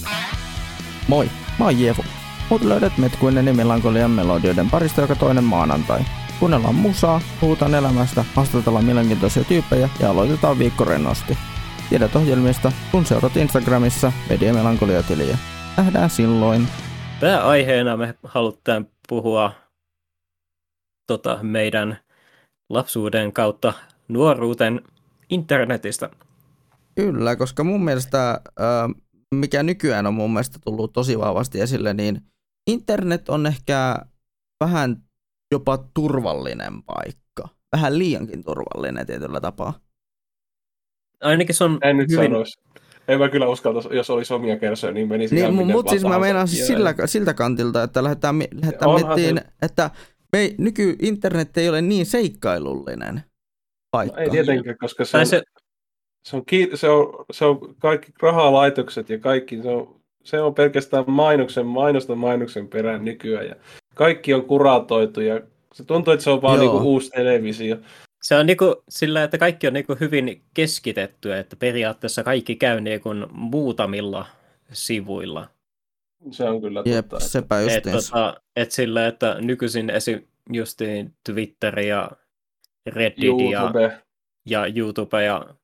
Moi, 1.08 1.30
mä 1.60 1.66
oon 1.66 1.82
Jefu. 1.82 2.04
Mut 2.50 2.62
löydät 2.62 2.98
Metkuinen 2.98 3.56
Melankolian 3.56 4.12
melodioiden 4.12 4.70
parista 4.70 5.02
joka 5.02 5.16
toinen 5.16 5.44
maanantai. 5.44 6.00
Kuunnellaan 6.40 6.76
musaa, 6.76 7.22
puhutaan 7.40 7.76
elämästä, 7.76 8.26
haastatellaan 8.36 8.86
mielenkiintoisia 8.86 9.44
tyyppejä 9.44 9.90
ja 10.00 10.10
aloitetaan 10.10 10.60
viikko 10.60 10.86
rennosti. 10.86 11.38
Tiedät 11.90 12.16
ohjelmista, 12.16 12.72
kun 12.92 13.06
seurat 13.06 13.38
Instagramissa 13.38 14.12
Media 14.30 14.54
Melankolia-tiliä. 14.54 15.38
Nähdään 15.78 16.10
silloin. 16.10 16.68
Pääaiheena 17.20 17.98
me 17.98 18.16
halutaan 18.24 18.88
puhua 19.10 19.52
tota, 21.08 21.40
meidän 21.42 21.98
lapsuuden 22.70 23.34
kautta 23.34 23.74
nuoruuden 24.08 24.82
internetistä. 25.32 26.10
Kyllä, 26.96 27.36
koska 27.36 27.64
mun 27.64 27.84
mielestä, 27.84 28.42
mikä 29.36 29.64
nykyään 29.64 30.08
on 30.08 30.14
mun 30.14 30.34
mielestä 30.34 30.60
tullut 30.66 30.94
tosi 30.94 31.20
vahvasti 31.20 31.62
esille, 31.62 31.94
niin 31.94 32.22
internet 32.68 33.30
on 33.30 33.46
ehkä 33.46 33.96
vähän 34.64 35.04
jopa 35.52 35.78
turvallinen 35.94 36.84
paikka. 36.84 37.50
vähän 37.76 38.00
liiankin 38.00 38.44
turvallinen 38.44 39.06
tietyllä 39.08 39.42
tapaa. 39.42 39.74
Ainakin 41.22 41.56
se 41.56 41.64
on 41.64 41.80
En 41.82 41.98
nyt 41.98 42.10
hyvin... 42.10 42.26
sanoisi. 42.26 42.62
En 43.08 43.20
mä 43.20 43.30
kyllä 43.30 43.48
uskaltaisi, 43.48 43.90
jos 43.92 44.10
olisi 44.10 44.34
omia 44.34 44.60
kersoja, 44.60 44.94
niin 44.94 45.08
menisi 45.08 45.36
Niin, 45.36 45.54
ihan 45.54 45.68
mutta 45.72 45.90
siis 45.90 46.04
mä 46.04 46.20
meinaan 46.20 46.48
siis 46.48 46.68
sillä, 46.68 46.96
siltä 47.06 47.34
kantilta, 47.34 47.84
että 47.84 48.04
lähdetään, 48.04 48.40
lähdetään 48.40 48.92
miettimään, 48.92 49.46
se- 49.46 49.54
että 49.62 49.92
me, 50.32 50.56
nyky-internet 50.58 51.58
ei 51.58 51.70
ole 51.70 51.82
niin 51.82 52.06
seikkailullinen 52.06 53.24
paikka. 53.92 54.18
No, 54.18 54.24
ei 54.24 54.30
tietenkään, 54.30 54.78
koska 54.78 55.06
se 55.06 55.18
on, 55.18 55.26
se, 55.26 55.42
se, 56.24 56.36
on, 56.36 56.44
se, 56.76 56.90
on, 56.90 57.26
se 57.32 57.46
on 57.46 57.76
kaikki 57.80 58.12
rahalaitokset 58.22 59.10
ja 59.10 59.20
kaikki, 59.20 59.62
se 59.62 59.70
on, 59.70 60.02
se 60.24 60.42
on 60.42 60.54
pelkästään 60.56 61.04
mainoksen, 61.08 61.66
mainosta 61.66 62.16
mainoksen 62.16 62.68
perään 62.68 63.06
nykyään. 63.06 63.48
Ja 63.48 63.56
kaikki 63.96 64.34
on 64.34 64.46
kuratoitu 64.46 65.22
ja 65.22 65.42
se 65.74 65.84
tuntuu, 65.84 66.14
että 66.14 66.24
se 66.24 66.30
on 66.30 66.42
vaan 66.42 66.60
Joo. 66.60 66.72
niinku 66.74 66.88
uusi 66.92 67.10
televisio. 67.10 67.78
se 68.22 68.36
on 68.36 68.46
niinku 68.46 68.84
sillä, 68.90 69.24
että 69.24 69.38
kaikki 69.38 69.68
on 69.68 69.74
niinku 69.74 69.98
hyvin 70.00 70.42
keskitetty, 70.54 71.34
että 71.34 71.56
periaatteessa 71.56 72.24
kaikki 72.24 72.56
käy 72.56 72.82
niinku 72.82 73.10
muutamilla 73.32 74.26
sivuilla. 74.72 75.48
Se 76.32 76.44
on 76.44 76.62
kyllä 76.62 76.84
Jep, 76.86 76.96
totta. 77.06 77.18
että- 77.18 77.30
sepä 77.30 77.60
Et, 77.60 77.64
justiinsa. 77.66 78.12
tota, 78.12 78.42
et 78.56 78.72
sillä, 78.72 79.08
että 79.08 79.38
nykyisin 79.42 79.90
esim. 79.90 80.22
justiin 80.50 81.14
Twitter 81.26 81.80
ja 81.80 82.12
Reddit 82.90 83.24
ja, 83.52 83.62
YouTube, 83.62 83.98
ja 84.50 84.66
YouTube 84.76 85.24
ja 85.24 85.56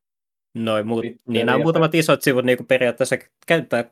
noin 0.56 0.88
muut, 0.88 1.02
Twitter 1.02 1.22
niin 1.28 1.46
nämä 1.46 1.58
ja- 1.58 1.64
muutamat 1.64 1.96
isot 1.96 2.22
sivut 2.22 2.46
niinku 2.46 2.64
periaatteessa 2.64 3.18
käyttää, 3.48 3.86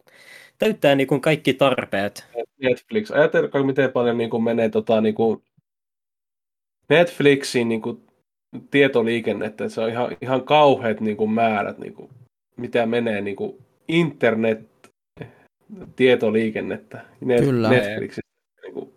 täyttää 0.57 0.95
niinku 0.95 1.19
kaikki 1.19 1.53
tarpeet. 1.53 2.27
Netflix. 2.61 3.11
Ajatelkaa, 3.11 3.63
miten 3.63 3.91
paljon 3.91 4.17
niin 4.17 4.29
kuin 4.29 4.43
menee 4.43 4.69
tota, 4.69 5.01
niin 5.01 5.15
kuin 5.15 5.43
Netflixiin 6.89 7.69
niin 7.69 7.81
kuin 7.81 8.07
tietoliikennettä. 8.71 9.69
Se 9.69 9.81
on 9.81 9.89
ihan, 9.89 10.17
ihan 10.21 10.43
kauheat 10.43 11.01
niin 11.01 11.17
kuin 11.17 11.31
määrät, 11.31 11.77
niin 11.77 11.93
kuin, 11.93 12.09
mitä 12.57 12.85
menee 12.85 13.21
niin 13.21 13.35
kuin 13.35 13.57
internet 13.87 14.69
tietoliikennettä. 15.95 17.05
Net, 17.21 17.39
Kyllä. 17.39 17.69
Netflixistä. 17.69 18.31
Niin 18.61 18.73
kuin, 18.73 18.93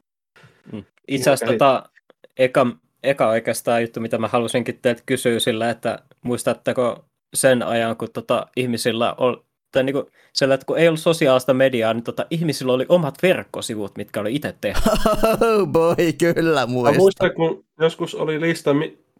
Itse 1.09 1.31
asiassa 1.31 1.53
tota, 1.53 1.91
eka, 2.37 2.67
eka 3.03 3.29
oikeastaan 3.29 3.83
juttu, 3.83 4.01
mitä 4.01 4.19
mä 4.19 4.29
halusinkin 4.29 4.79
teiltä 4.83 5.03
kysyä 5.07 5.41
sillä, 5.41 5.71
että 5.71 5.99
muistatteko 6.23 7.05
sen 7.35 7.63
ajan, 7.63 7.97
kun 7.97 8.09
tota, 8.13 8.47
ihmisillä 8.57 9.15
oli, 9.19 9.43
tai 9.73 9.85
niinku, 9.85 10.11
sillä, 10.33 10.55
että 10.55 10.67
kun 10.67 10.79
ei 10.79 10.89
ollut 10.89 11.01
sosiaalista 11.01 11.55
mediaa, 11.55 11.95
niin 11.95 12.05
tota, 12.05 12.27
ihmisillä 12.31 12.73
oli 12.73 12.87
omat 12.89 13.15
verkkosivut, 13.23 13.97
mitkä 13.97 14.21
oli 14.21 14.35
itse 14.35 14.55
tehty. 14.61 14.91
Oh 15.41 15.67
boy, 15.67 16.13
kyllä 16.35 16.61
Mä 16.61 16.67
muista. 16.67 16.99
muistan, 16.99 17.35
kun 17.35 17.65
joskus 17.81 18.15
oli 18.15 18.41
lista, 18.41 18.71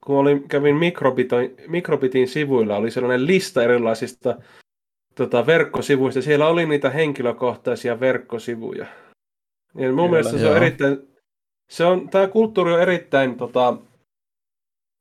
kun 0.05 0.17
oli, 0.17 0.43
kävin 0.49 0.77
Mikrobitin, 0.77 1.57
Mikrobitin 1.69 2.29
sivuilla, 2.29 2.77
oli 2.77 2.91
sellainen 2.91 3.27
lista 3.27 3.63
erilaisista 3.63 4.37
tota, 5.15 5.47
verkkosivuista. 5.47 6.23
Siellä 6.23 6.49
oli 6.49 6.67
niitä 6.67 6.91
henkilökohtaisia 6.91 8.01
verkkosivuja. 8.01 8.87
Ja 9.75 9.89
mun 9.93 9.97
Kyllä, 9.97 10.09
mielestä 10.11 10.39
se 10.39 10.45
joo. 10.45 10.51
on 10.51 10.57
erittäin, 10.57 11.08
se 11.71 11.85
on, 11.85 12.09
tämä 12.09 12.27
kulttuuri 12.27 12.73
on 12.73 12.83
erittäin, 12.83 13.37
tota, 13.37 13.77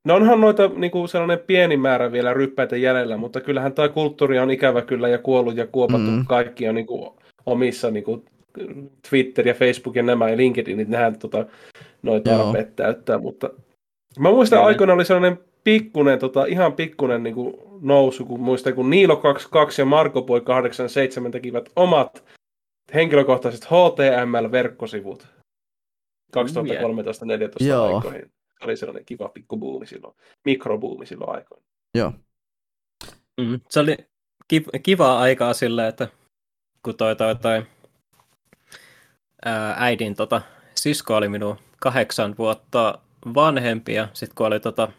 no 0.08 0.16
onhan 0.16 0.42
noita 0.42 0.68
niinku 0.76 1.08
sellainen 1.08 1.40
pieni 1.40 1.78
määrä 1.78 2.12
vielä 2.12 2.34
ryppäitä 2.34 2.78
jäljellä, 2.78 3.18
mutta 3.18 3.42
kyllähän 3.42 3.74
tämä 3.74 3.90
kulttuuri 3.90 4.40
on 4.40 4.52
ikävä 4.52 4.82
kyllä 4.82 5.08
ja 5.08 5.18
kuollut 5.18 5.58
ja 5.58 5.68
kuopattu. 5.68 6.12
Mm. 6.12 6.26
Kaikki 6.26 6.70
on 6.70 6.76
niinku 6.76 7.16
omissa 7.46 7.92
niinku 7.92 8.26
Twitter 9.10 9.48
ja 9.48 9.54
Facebook 9.54 9.96
ja 9.96 10.04
nämä 10.04 10.30
ja 10.30 10.38
LinkedIn, 10.38 10.78
niin 10.78 10.92
nehän 10.92 11.20
tota, 11.20 11.46
noin 12.02 12.22
Joo. 12.26 12.38
tarpeet 12.38 12.76
täyttää, 12.76 13.18
mutta 13.18 13.50
mä 14.20 14.30
muistan 14.30 14.64
aikoina 14.64 14.94
oli 14.94 15.06
sellainen 15.06 15.40
pikkunen, 15.64 16.20
tota, 16.20 16.46
ihan 16.46 16.74
pikkunen 16.74 17.24
niin 17.24 17.36
kuin 17.36 17.54
nousu, 17.82 18.26
kun 18.26 18.40
muistan, 18.40 18.74
kun 18.74 18.90
Niilo 18.90 19.16
22 19.16 19.82
ja 19.82 19.86
Marko 19.86 20.22
Boy 20.22 20.42
87 20.42 21.32
tekivät 21.32 21.70
omat 21.76 22.24
henkilökohtaiset 22.94 23.66
HTML-verkkosivut 23.66 25.28
2013-2014 26.38 27.66
Joo. 27.66 27.96
aikoihin. 27.96 28.32
Oli 28.62 28.78
sellainen 28.78 29.06
kiva 29.06 29.30
pikku 29.30 29.58
buumi 29.58 29.88
silloin, 29.88 30.16
mikrobuumi 30.46 31.06
silloin 31.06 31.36
aikoina. 31.36 31.66
Joo. 31.96 32.14
Mm. 33.42 33.60
Se 33.70 33.80
oli 33.80 33.98
kiv- 34.54 34.80
kivaa 34.84 35.20
aikaa 35.20 35.54
sillä, 35.54 35.88
että 35.88 36.08
kun 36.84 36.98
toi, 36.98 37.16
toi, 37.16 37.36
toi 37.36 37.64
ää, 39.46 39.76
äidin 39.78 40.16
tota, 40.16 40.42
sisko 40.76 41.16
oli 41.16 41.30
minun 41.30 41.58
kahdeksan 41.80 42.36
vuotta 42.38 43.00
vanhempi 43.36 43.94
ja 43.94 44.08
sitten 44.14 44.36
kun 44.36 44.48
oli 44.48 44.60
tota, 44.60 44.92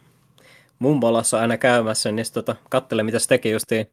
mummolassa 0.78 1.40
aina 1.40 1.56
käymässä, 1.56 2.12
niin 2.12 2.24
sit, 2.24 2.34
tota, 2.34 2.56
kattele 2.70 3.02
mitä 3.02 3.18
se 3.18 3.28
teki 3.28 3.50
justiin 3.50 3.86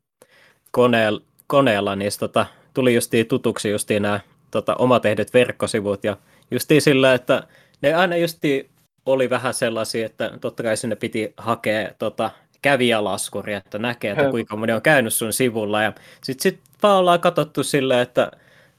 koneella, 0.72 1.22
koneella 1.48 1.96
niin 1.96 2.12
sit, 2.12 2.20
tota, 2.20 2.46
tuli 2.74 2.96
justiin 2.96 3.28
tutuksi 3.28 3.70
justiin 3.70 4.02
nämä 4.02 4.20
tota, 4.52 4.76
omatehdyt 4.76 5.34
verkkosivut 5.34 6.04
ja 6.04 6.18
justiin 6.52 6.82
sillä, 6.82 7.14
että 7.14 7.48
ne 7.82 7.94
aina 7.94 8.16
justiin 8.16 8.70
oli 9.06 9.30
vähän 9.30 9.54
sellaisia, 9.54 10.06
että 10.06 10.32
totta 10.42 10.64
kai 10.64 10.78
sinne 10.78 10.96
piti 10.96 11.34
hakea 11.38 11.92
tota, 12.00 12.32
kävijälaskuri, 12.62 13.54
että 13.54 13.80
näkee, 13.80 14.12
että 14.12 14.30
kuinka 14.32 14.56
moni 14.56 14.74
on 14.74 14.82
käynyt 14.82 15.14
sun 15.14 15.34
sivulla. 15.34 15.84
Ja 15.84 15.94
sitten 16.24 16.44
sit 16.44 16.60
vaan 16.84 16.98
ollaan 16.98 17.20
katsottu 17.20 17.64
silleen, 17.64 18.00
että, 18.00 18.32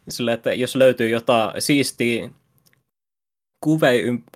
sille, 0.09 0.32
että 0.32 0.55
jos 0.55 0.76
löytyy 0.76 1.09
jotain 1.09 1.62
siistiä 1.62 2.30
kuvia, 3.60 3.90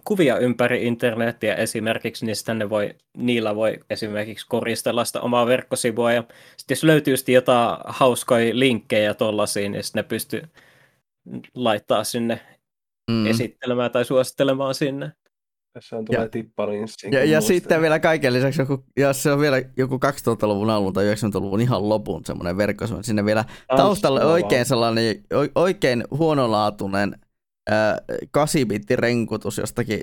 kuvia 0.05 0.39
ympäri 0.39 0.87
internetiä 0.87 1.55
esimerkiksi, 1.55 2.27
niin 2.27 2.37
sitten 2.37 2.59
ne 2.59 2.71
voi, 2.71 2.95
niillä 3.17 3.57
voi 3.57 3.81
esimerkiksi 3.91 4.47
koristella 4.49 5.05
sitä 5.05 5.21
omaa 5.21 5.47
verkkosivua. 5.47 6.13
Ja 6.13 6.25
sitten 6.57 6.75
jos 6.75 6.85
löytyy 6.85 7.17
sitten 7.17 7.35
jotain 7.35 7.79
hauskoja 7.85 8.59
linkkejä 8.59 9.15
tollaisia, 9.15 9.69
niin 9.69 9.85
sitten 9.85 10.05
ne 10.05 10.09
pystyy 10.09 10.43
laittaa 11.55 12.05
sinne 12.05 12.41
Mm. 13.11 13.17
mm. 13.17 13.27
esittelemään 13.27 13.91
tai 13.91 14.05
suosittelemaan 14.05 14.75
sinne. 14.75 15.13
Tässä 15.73 15.97
on 15.97 16.05
tulee 16.05 16.23
Ja- 16.23 16.29
tippalinssi. 16.29 17.09
Ja, 17.13 17.25
ja 17.25 17.41
sitten 17.41 17.81
vielä 17.83 17.99
kaiken 17.99 18.33
lisäksi, 18.33 18.63
joku, 18.63 18.85
jos 18.97 19.23
se 19.23 19.33
on 19.33 19.41
vielä 19.41 19.63
joku 19.77 19.97
2000-luvun 19.97 20.71
alun 20.71 20.93
tai 20.93 21.05
90-luvun 21.15 21.61
ihan 21.61 21.89
lopun 21.89 22.25
semmoinen 22.25 22.57
verkkosivu, 22.57 22.97
niin 22.97 23.05
sinne 23.05 23.25
vielä 23.25 23.45
taustalle 23.77 24.25
oikein 24.25 24.67
sellainen 24.67 25.25
oikein 25.55 26.05
huonolaatuinen 26.11 27.17
äh, 27.73 27.97
8-bitti 28.39 28.97
renkutus 28.97 29.59
jostakin, 29.59 30.01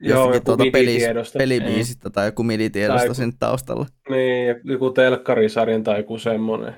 Joo, 0.00 0.18
jostakin 0.18 0.34
joku 0.34 0.44
tuota 0.44 0.64
pelis, 0.72 1.02
pelibiisistä 1.38 2.10
tai 2.10 2.26
joku 2.28 2.42
miditiedosta 2.42 3.06
Tai- 3.06 3.14
sinne 3.14 3.34
taustalla. 3.38 3.86
Niin, 4.08 4.46
ja 4.48 4.54
joku 4.64 4.90
telkkarisarjan 4.90 5.82
tai 5.84 5.98
joku 5.98 6.18
semmoinen. 6.18 6.74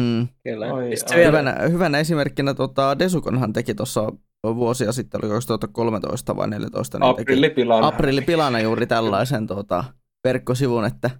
Mm. 0.00 0.20
Ai, 0.20 0.28
Ja 0.44 0.74
ai. 0.74 0.90
vielä, 1.16 1.26
Hyvänä, 1.26 1.56
hyvänä 1.70 1.98
esimerkkinä 1.98 2.54
tota, 2.54 2.98
Desukonhan 2.98 3.52
teki 3.52 3.74
tuossa 3.74 4.12
vuosia 4.44 4.92
sitten, 4.92 5.20
oli 5.24 5.30
2013 5.30 6.36
vai 6.36 6.48
2014, 6.48 6.98
niin 6.98 7.16
teki 7.16 7.22
Aprillipilana. 7.22 7.86
Aprillipilana 7.86 8.60
juuri 8.60 8.86
tällaisen 8.86 9.46
tota, 9.46 9.84
verkkosivun, 10.24 10.84
että 10.84 11.10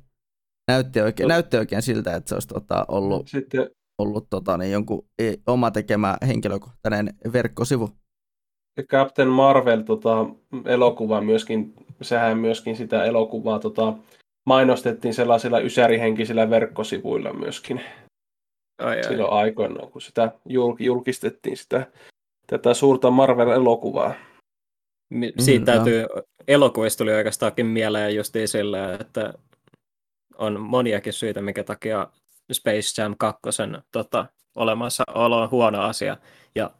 näytti 0.68 1.00
oikein, 1.00 1.28
näytti 1.28 1.56
oikein 1.56 1.82
siltä, 1.82 2.16
että 2.16 2.28
se 2.28 2.34
olisi 2.34 2.48
tota, 2.48 2.84
ollut, 2.88 3.28
Sitten 3.28 3.70
ollut 3.98 4.26
tota, 4.30 4.56
niin 4.56 4.72
jonkun 4.72 5.06
e- 5.18 5.34
oma 5.46 5.70
tekemä 5.70 6.16
henkilökohtainen 6.26 7.14
verkkosivu. 7.32 7.90
Captain 8.90 9.28
Marvel 9.28 9.80
tota, 9.80 10.26
elokuva 10.64 11.20
myöskin, 11.20 11.74
sehän 12.02 12.38
myöskin 12.38 12.76
sitä 12.76 13.04
elokuvaa 13.04 13.58
tota, 13.58 13.94
mainostettiin 14.46 15.14
sellaisilla 15.14 15.60
ysärihenkisillä 15.60 16.50
verkkosivuilla 16.50 17.32
myöskin 17.32 17.80
ai, 18.78 18.96
ai. 18.96 19.04
silloin 19.04 19.32
aikoinaan, 19.32 19.90
kun 19.90 20.02
sitä 20.02 20.32
jul- 20.48 20.76
julkistettiin 20.78 21.56
sitä, 21.56 21.86
tätä 22.50 22.74
suurta 22.74 23.10
Marvel-elokuvaa. 23.10 24.14
Mi- 25.10 25.32
Siitä 25.38 25.60
Mm, 25.60 25.64
täytyy, 25.64 26.06
elokuvista 26.48 26.98
tuli 26.98 27.14
oikeastaankin 27.14 27.66
mieleen 27.66 28.14
justiin 28.16 28.48
sillä, 28.48 28.94
että 28.94 29.34
on 30.38 30.60
moniakin 30.60 31.12
syitä, 31.12 31.40
minkä 31.42 31.64
takia 31.64 32.08
Space 32.52 33.02
Jam 33.02 33.14
2 33.18 33.40
tota, 33.92 34.26
olemassaolo 34.56 35.42
on 35.42 35.50
huono 35.50 35.82
asia. 35.82 36.16
Ja 36.54 36.70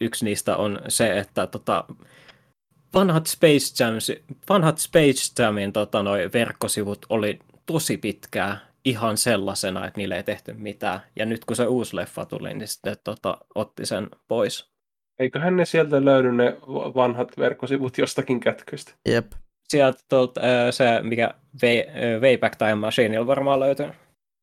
yksi 0.00 0.24
niistä 0.24 0.56
on 0.56 0.78
se, 0.88 1.18
että 1.18 1.46
tota, 1.46 1.84
vanhat 2.94 3.26
Space, 3.26 3.84
Jams, 3.84 4.12
vanhat 4.48 4.78
Space 4.78 5.42
Jamin 5.42 5.72
tota, 5.72 6.02
noi 6.02 6.30
verkkosivut 6.32 7.06
oli 7.08 7.38
tosi 7.66 7.96
pitkää 7.96 8.58
ihan 8.84 9.16
sellaisena, 9.16 9.86
että 9.86 9.98
niille 9.98 10.16
ei 10.16 10.22
tehty 10.22 10.52
mitään. 10.52 11.00
Ja 11.16 11.26
nyt 11.26 11.44
kun 11.44 11.56
se 11.56 11.66
uusi 11.66 11.96
leffa 11.96 12.24
tuli, 12.24 12.54
niin 12.54 12.68
sitten 12.68 12.96
tota, 13.04 13.38
otti 13.54 13.86
sen 13.86 14.08
pois. 14.28 14.75
Eiköhän 15.18 15.56
ne 15.56 15.64
sieltä 15.64 16.04
löydy 16.04 16.32
ne 16.32 16.56
va- 16.68 16.94
vanhat 16.94 17.38
verkkosivut 17.38 17.98
jostakin 17.98 18.40
kätköistä. 18.40 18.92
Jep. 19.08 19.26
sieltä 19.68 19.98
tuolta, 20.08 20.40
se, 20.70 20.84
mikä 21.02 21.30
Way, 21.62 21.82
Wayback 22.20 22.56
Time 22.56 22.74
Machineilla 22.74 23.26
varmaan 23.26 23.60
löytyy. 23.60 23.86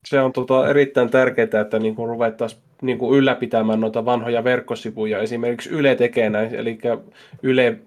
Se 0.08 0.22
on 0.22 0.34
tota, 0.34 0.70
erittäin 0.70 1.10
tärkeää, 1.10 1.62
että 1.62 1.80
niinku 1.80 2.08
ruvettaisiin 2.08 2.62
niinku 2.82 3.16
ylläpitämään 3.16 3.82
noita 3.82 4.06
vanhoja 4.06 4.44
verkkosivuja. 4.44 5.20
Esimerkiksi 5.20 5.70
Yle 5.70 5.96
tekee 5.96 6.30
näin, 6.30 6.56
eli 6.56 6.78
Yle 7.44 7.80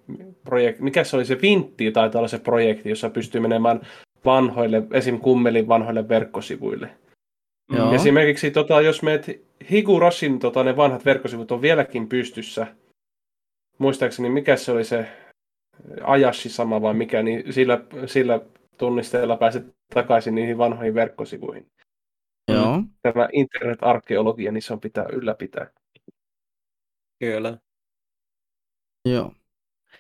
projekti, 0.45 0.83
mikä 0.83 1.05
se 1.05 1.17
oli 1.17 1.25
se 1.25 1.39
Vintti, 1.43 1.93
taitaa 1.93 2.19
olla 2.19 2.29
se 2.29 2.39
projekti, 2.39 2.89
jossa 2.89 3.11
pystyy 3.11 3.41
menemään 3.41 3.81
vanhoille, 4.25 4.83
esim. 4.93 5.21
kummelin 5.21 5.69
vanhoille 5.69 6.09
verkkosivuille. 6.09 6.91
Joo. 7.73 7.93
Esimerkiksi 7.93 8.51
tota, 8.51 8.81
jos 8.81 9.03
meet 9.03 9.46
Higurashin, 9.71 10.39
tota, 10.39 10.65
ne 10.65 10.77
vanhat 10.77 11.05
verkkosivut 11.05 11.53
on 11.53 11.63
vieläkin 11.63 12.09
pystyssä. 12.09 12.67
Muistaakseni, 13.79 14.31
mikä 14.31 14.57
se 14.57 14.73
oli 14.73 14.85
se 14.85 15.09
Ajashi 16.05 16.49
sama 16.49 16.83
vai 16.83 16.95
mikä, 16.95 17.23
niin 17.23 17.53
sillä, 17.53 17.81
sillä 18.07 18.41
tunnisteella 18.79 19.37
pääset 19.37 19.77
takaisin 19.95 20.35
niihin 20.35 20.59
vanhoihin 20.59 20.95
verkkosivuihin. 20.95 21.71
Joo. 22.53 22.83
Tämä 23.03 23.29
internet-arkeologia, 23.33 24.53
niin 24.53 24.63
se 24.63 24.73
on 24.73 24.81
pitää 24.81 25.07
ylläpitää. 25.13 25.71
Kyllä. 27.19 27.59
Joo. 29.05 29.33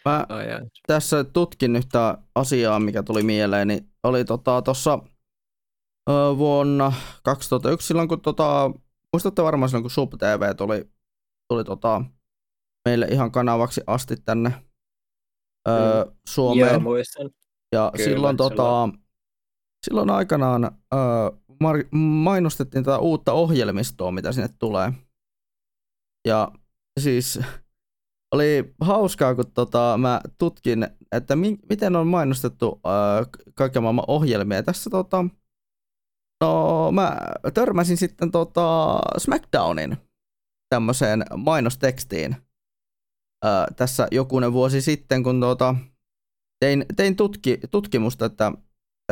Mä 0.04 0.26
Ai, 0.28 0.52
ai. 0.52 0.60
tässä 0.86 1.24
tutkin 1.24 1.76
yhtä 1.76 2.18
asiaa, 2.34 2.80
mikä 2.80 3.02
tuli 3.02 3.22
mieleen, 3.22 3.68
niin 3.68 3.88
oli 4.02 4.24
tota 4.24 4.62
tuossa 4.62 4.98
vuonna 6.38 6.92
2001, 7.22 7.86
silloin 7.86 8.08
kun 8.08 8.20
tota, 8.20 8.70
muistatte 9.12 9.42
varmaan 9.42 9.68
silloin 9.68 9.82
kun 9.84 9.90
Sub 9.90 10.12
TV 10.18 10.54
tuli, 10.56 10.90
tuli 11.48 11.64
tota, 11.64 12.02
meille 12.88 13.06
ihan 13.06 13.32
kanavaksi 13.32 13.80
asti 13.86 14.16
tänne 14.16 14.52
ö, 15.68 15.72
Joo, 15.72 16.12
Suomeen. 16.28 16.82
muistan. 16.82 17.30
Ja 17.72 17.90
Kyllä, 17.96 18.04
silloin, 18.10 18.36
tota, 18.36 18.88
silloin. 19.86 20.10
aikanaan 20.10 20.64
ö, 20.64 20.68
mar- 21.52 21.96
mainostettiin 21.98 22.84
tätä 22.84 22.98
uutta 22.98 23.32
ohjelmistoa, 23.32 24.10
mitä 24.10 24.32
sinne 24.32 24.48
tulee. 24.58 24.92
Ja 26.28 26.52
siis 27.00 27.40
oli 28.34 28.74
hauskaa, 28.80 29.34
kun 29.34 29.52
tota, 29.54 29.98
mä 29.98 30.20
tutkin, 30.38 30.88
että 31.12 31.36
mi- 31.36 31.58
miten 31.68 31.96
on 31.96 32.06
mainostettu 32.06 32.80
ö, 32.86 33.26
kaiken 33.54 33.82
maailman 33.82 34.04
ohjelmia. 34.08 34.62
Tässä 34.62 34.90
tota, 34.90 35.24
no, 36.40 36.92
mä 36.92 37.16
törmäsin 37.54 37.96
sitten 37.96 38.30
tota, 38.30 38.98
SmackDownin 39.18 39.96
tämmöiseen 40.74 41.24
mainostekstiin 41.36 42.36
ö, 43.44 43.48
tässä 43.76 44.08
jokunen 44.10 44.52
vuosi 44.52 44.80
sitten, 44.80 45.22
kun 45.22 45.40
tota, 45.40 45.74
tein, 46.60 46.86
tein 46.96 47.16
tutki, 47.16 47.58
tutkimusta, 47.70 48.24
että, 48.26 48.52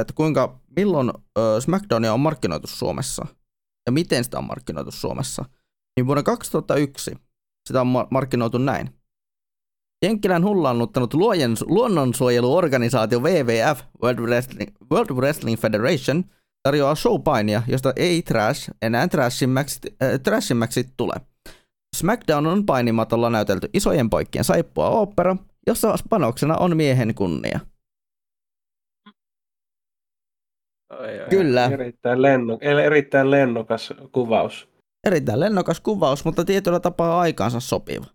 että 0.00 0.12
kuinka, 0.14 0.60
milloin 0.76 1.12
SmackDownia 1.60 2.12
on 2.12 2.20
markkinoitu 2.20 2.66
Suomessa 2.66 3.26
ja 3.86 3.92
miten 3.92 4.24
sitä 4.24 4.38
on 4.38 4.44
markkinoitu 4.44 4.90
Suomessa. 4.90 5.44
Niin 5.96 6.06
vuonna 6.06 6.22
2001 6.22 7.10
sitä 7.68 7.80
on 7.80 7.86
ma- 7.86 8.08
markkinoitu 8.10 8.58
näin. 8.58 8.90
Jenkkilän 10.04 10.44
hullaannuttanut 10.44 11.14
luojen, 11.14 11.54
luonnonsuojeluorganisaatio 11.66 13.20
WWF, 13.20 13.80
World 14.02 14.18
Wrestling, 14.18 14.70
World 14.92 15.10
Wrestling 15.10 15.60
Federation, 15.60 16.24
tarjoaa 16.64 16.94
showpainia, 16.94 17.62
josta 17.68 17.92
ei 17.96 18.22
trash 18.22 18.70
enää 18.82 19.08
trashimmäksi, 19.08 19.80
äh, 20.02 20.20
trashimmäksi 20.22 20.88
tule. 20.96 21.14
SmackDown 21.96 22.46
on 22.46 22.66
painimatolla 22.66 23.30
näytelty 23.30 23.68
isojen 23.74 24.10
poikkien 24.10 24.44
saippua 24.44 24.88
opera, 24.88 25.36
jossa 25.66 25.94
panoksena 26.10 26.56
on 26.56 26.76
miehen 26.76 27.14
kunnia. 27.14 27.60
Ai, 30.90 31.20
ai. 31.20 31.28
Kyllä, 31.30 31.64
Erittäin, 31.64 32.22
lenno, 32.22 32.58
erittäin 32.60 33.30
lennokas 33.30 33.94
kuvaus. 34.12 34.68
erittäin 35.06 35.40
lennokas 35.40 35.80
kuvaus, 35.80 36.24
mutta 36.24 36.44
tietyllä 36.44 36.80
tapaa 36.80 37.20
aikaansa 37.20 37.60
sopiva. 37.60 38.06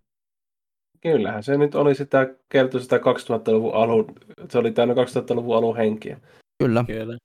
Kyllähän 1.01 1.43
se 1.43 1.57
nyt 1.57 1.75
oli 1.75 1.95
sitä, 1.95 2.27
kertoi 2.49 2.81
sitä 2.81 2.97
2000-luvun 2.97 3.73
alun, 3.73 4.05
se 4.49 4.57
oli 4.57 4.71
täynnä 4.71 4.93
2000-luvun 4.93 5.57
alun 5.57 5.77
henkiä. 5.77 6.19
Kyllä. 6.63 6.83
Kyllä. 6.87 7.17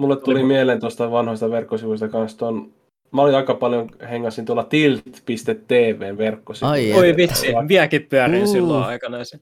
Mulle 0.00 0.16
tuli 0.16 0.38
Oli- 0.38 0.46
mieleen 0.46 0.80
tuosta 0.80 1.10
vanhoista 1.10 1.50
verkkosivuista 1.50 2.08
kanssa 2.08 2.38
tuon, 2.38 2.72
mä 3.12 3.22
olin 3.22 3.34
aika 3.34 3.54
paljon 3.54 3.88
hengasin 4.10 4.44
tuolla 4.44 4.64
tilt.tvn 4.64 6.18
verkkosivuilla. 6.18 6.72
Ai 6.72 6.92
Oi 6.92 7.16
vitsi, 7.16 7.46
vieläkin 7.68 8.06
pyörin 8.10 8.42
Uh. 8.42 8.48
silloin 8.48 8.84
aikana 8.84 9.24
se. 9.24 9.38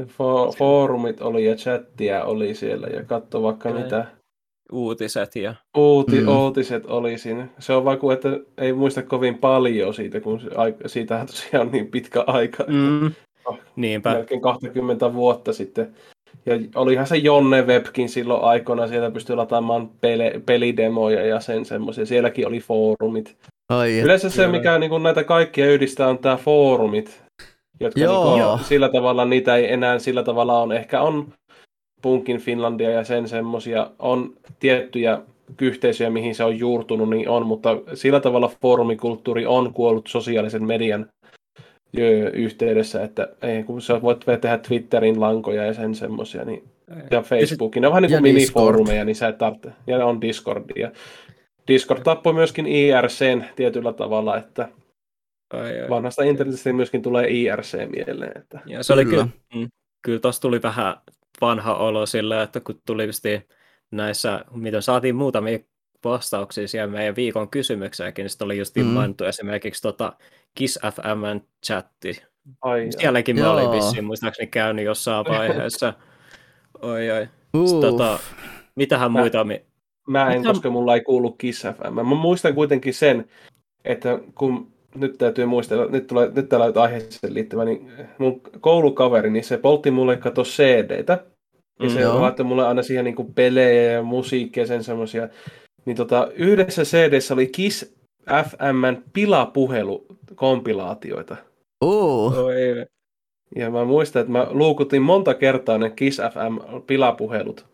Fo- 0.00 0.56
foorumit 0.58 1.20
oli 1.20 1.44
ja 1.44 1.54
chattia 1.56 2.24
oli 2.24 2.54
siellä 2.54 2.86
ja 2.86 3.04
katso 3.04 3.42
vaikka 3.42 3.68
Kyllä. 3.68 3.84
mitä 3.84 4.04
uutiset 4.72 5.36
ja 5.36 5.54
uuti- 5.76 6.20
Mm. 6.20 6.28
uutiset 6.28 6.86
oli 6.86 7.18
siinä. 7.18 7.48
Se 7.58 7.72
on 7.72 7.84
vaan 7.84 7.98
kuin, 7.98 8.14
että 8.14 8.28
ei 8.58 8.72
muista 8.72 9.02
kovin 9.02 9.38
paljon 9.38 9.94
siitä, 9.94 10.20
kun 10.20 10.40
se, 10.40 10.48
aika- 10.56 10.88
siitähän 10.88 11.26
tosiaan 11.26 11.66
on 11.66 11.72
niin 11.72 11.86
pitkä 11.90 12.24
aika. 12.26 12.64
mm. 12.68 13.10
Oh, 13.44 13.58
niinpä. 13.76 14.12
melkein 14.14 14.40
20 14.40 15.14
vuotta 15.14 15.52
sitten. 15.52 15.94
Ja 16.46 16.54
olihan 16.74 17.06
se 17.06 17.16
Jonne 17.16 17.62
Webkin 17.62 18.08
silloin 18.08 18.44
aikoina, 18.44 18.88
sieltä 18.88 19.10
pystyi 19.10 19.36
lataamaan 19.36 19.90
pele, 20.00 20.40
pelidemoja 20.46 21.26
ja 21.26 21.40
sen 21.40 21.64
semmoisia. 21.64 22.06
Sielläkin 22.06 22.46
oli 22.46 22.60
foorumit. 22.60 23.36
Ai. 23.68 24.00
Yleensä 24.00 24.30
se, 24.30 24.46
mikä 24.46 24.78
niin 24.78 25.02
näitä 25.02 25.24
kaikkia 25.24 25.70
yhdistää, 25.70 26.08
on 26.08 26.18
tämä 26.18 26.36
foorumit. 26.36 27.22
Jotka 27.80 28.00
Joo. 28.00 28.30
niin 28.30 28.40
Joo. 28.40 28.58
sillä 28.58 28.88
tavalla, 28.88 29.24
niitä 29.24 29.56
ei 29.56 29.72
enää 29.72 29.98
sillä 29.98 30.22
tavalla 30.22 30.62
on. 30.62 30.72
Ehkä 30.72 31.00
on 31.00 31.32
Punkin 32.02 32.40
Finlandia 32.40 32.90
ja 32.90 33.04
sen 33.04 33.28
semmoisia. 33.28 33.90
On 33.98 34.34
tiettyjä 34.60 35.20
yhteisöjä, 35.60 36.10
mihin 36.10 36.34
se 36.34 36.44
on 36.44 36.58
juurtunut, 36.58 37.10
niin 37.10 37.28
on, 37.28 37.46
mutta 37.46 37.76
sillä 37.94 38.20
tavalla 38.20 38.52
foorumikulttuuri 38.62 39.46
on 39.46 39.72
kuollut 39.72 40.06
sosiaalisen 40.06 40.64
median 40.64 41.06
yhteydessä, 42.32 43.02
että 43.02 43.28
ei, 43.42 43.62
kun 43.62 43.82
sä 43.82 44.02
voit 44.02 44.24
tehdä 44.40 44.58
Twitterin 44.58 45.20
lankoja 45.20 45.64
ja 45.64 45.74
sen 45.74 45.94
semmoisia, 45.94 46.44
niin, 46.44 46.64
ja 47.10 47.22
Facebookin, 47.22 47.80
ne 47.80 47.86
on 47.86 47.92
vähän 47.92 48.02
niin 48.02 48.12
kuin 48.12 48.22
minifoorumeja, 48.22 49.04
niin 49.04 49.16
sä 49.16 49.28
et 49.28 49.38
tarvitse, 49.38 49.72
ja 49.86 50.06
on 50.06 50.20
Discord, 50.20 50.64
ja 50.76 50.90
Discord 51.68 52.02
tappoi 52.02 52.32
myöskin 52.32 52.66
IRCn 52.66 53.44
tietyllä 53.56 53.92
tavalla, 53.92 54.36
että 54.36 54.68
Ai, 55.52 55.80
ai. 55.80 55.88
vanhasta 55.88 56.22
internetistä 56.22 56.72
myöskin 56.72 57.02
tulee 57.02 57.28
IRC 57.30 57.90
mieleen, 57.90 58.32
että 58.38 58.60
Ja 58.66 58.82
se 58.82 58.92
oli 58.92 59.04
Kyllä. 59.04 59.28
kyllä, 59.50 59.62
mm, 59.64 59.68
kyllä 60.02 60.20
tossa 60.20 60.42
tuli 60.42 60.62
vähän 60.62 60.96
vanha 61.40 61.74
olo 61.74 62.06
sillä, 62.06 62.42
että 62.42 62.60
kun 62.60 62.80
tuli 62.86 63.08
näissä, 63.90 64.44
mitä 64.54 64.80
saatiin 64.80 65.16
muutamia 65.16 65.58
vastauksia 66.10 66.68
siellä 66.68 66.92
meidän 66.92 67.16
viikon 67.16 67.48
kysymykseenkin, 67.48 68.22
niin 68.22 68.30
sitten 68.30 68.44
oli 68.44 68.58
just 68.58 68.76
Mm. 68.76 68.82
mm. 68.82 68.88
mainittu 68.88 69.24
esimerkiksi 69.24 69.82
tota 69.82 70.12
Kiss 70.54 70.78
FMn 70.94 71.40
chatti. 71.66 72.22
ai, 72.62 72.86
Sielläkin 72.90 73.40
mä 73.40 73.50
olin 73.52 73.70
vissiin 73.70 74.04
muistaakseni 74.04 74.46
käynyt 74.46 74.84
jossain 74.84 75.26
vaiheessa. 75.28 75.94
Oi 76.82 77.10
oi. 77.10 77.28
Sitten 77.66 77.80
Tota, 77.80 78.18
mitähän 78.74 79.12
Mä- 79.12 79.18
muita 79.20 79.44
mi- 79.44 79.62
Mä 80.08 80.30
en, 80.32 80.38
Mitä- 80.38 80.48
koska 80.52 80.70
mulla 80.70 80.94
ei 80.94 81.00
kuulu 81.00 81.32
Kiss 81.32 81.62
FM. 81.62 81.94
Mä 81.94 82.02
muistan 82.02 82.54
kuitenkin 82.54 82.94
sen, 82.94 83.28
että 83.84 84.18
kun 84.34 84.72
nyt 84.94 85.18
täytyy 85.18 85.46
muistella, 85.46 85.86
nyt, 85.86 86.06
tulee, 86.06 86.30
nyt 86.34 86.48
täällä 86.48 86.66
on 86.66 86.78
aiheeseen 86.78 87.34
liittyvä, 87.34 87.64
niin 87.64 87.90
mun 88.18 88.40
koulukaveri, 88.60 89.30
niin 89.30 89.44
se 89.44 89.56
poltti 89.58 89.90
mulle 89.90 90.16
kato 90.16 90.42
CD-tä. 90.42 91.12
Ja 91.80 91.86
Mm, 91.88 91.94
se 91.94 92.00
joo. 92.00 92.20
laittoi 92.20 92.46
mulle 92.46 92.66
aina 92.66 92.82
siihen 92.82 93.04
niin 93.04 93.34
pelejä 93.34 93.92
ja 93.92 94.02
musiikkia 94.02 94.62
ja 94.62 94.66
sen 94.66 94.84
semmosia. 94.84 95.28
Niin 95.86 95.96
tota, 95.96 96.28
yhdessä 96.34 96.82
CD-ssä 96.82 97.34
oli 97.34 97.46
Kiss 97.46 97.96
FMn 98.48 99.04
pilapuhelu-kompilaatioita. 99.12 101.36
uh, 101.84 102.38
Oi, 102.38 102.54
Ja 103.56 103.70
mä 103.70 103.84
muistan, 103.84 104.20
että 104.20 104.32
mä 104.32 104.46
luukutin 104.50 105.02
monta 105.02 105.34
kertaa 105.34 105.78
ne 105.78 105.90
Kiss 105.90 106.18
FM 106.18 106.82
pilapuhelut. 106.86 107.66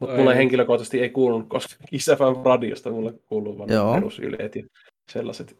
Mutta 0.00 0.14
Ai 0.14 0.18
mulle 0.18 0.36
henkilökohtaisesti 0.36 1.00
ei 1.00 1.10
kuulunut, 1.10 1.48
koska 1.48 1.74
Kiss 1.90 2.06
FM 2.06 2.44
radiosta 2.44 2.90
mulle 2.90 3.14
kuuluu 3.26 3.58
vain 3.58 3.70
perusyleet 3.94 4.56
ja 4.56 4.62
sellaiset. 5.12 5.56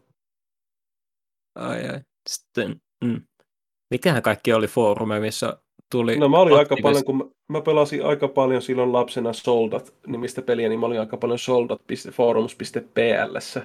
ai, 1.54 1.88
ai. 1.88 2.00
Sitten, 2.28 2.76
mm. 3.04 3.20
Mitähän 3.90 4.22
kaikki 4.22 4.52
oli 4.52 4.66
foorumeja, 4.66 5.20
missä 5.20 5.61
tuli 5.92 6.16
No 6.16 6.28
mä 6.28 6.38
olin 6.38 6.58
aika 6.58 6.76
paljon, 6.82 7.04
kun 7.04 7.16
mä, 7.16 7.24
mä 7.48 7.60
pelasin 7.60 8.04
aika 8.04 8.28
paljon 8.28 8.62
silloin 8.62 8.92
lapsena 8.92 9.32
Soldat 9.32 9.94
nimistä 10.06 10.42
peliä, 10.42 10.68
niin 10.68 10.80
mä 10.80 10.86
olin 10.86 11.00
aika 11.00 11.16
paljon 11.16 11.38
soldat.forums.plssä. 11.38 13.62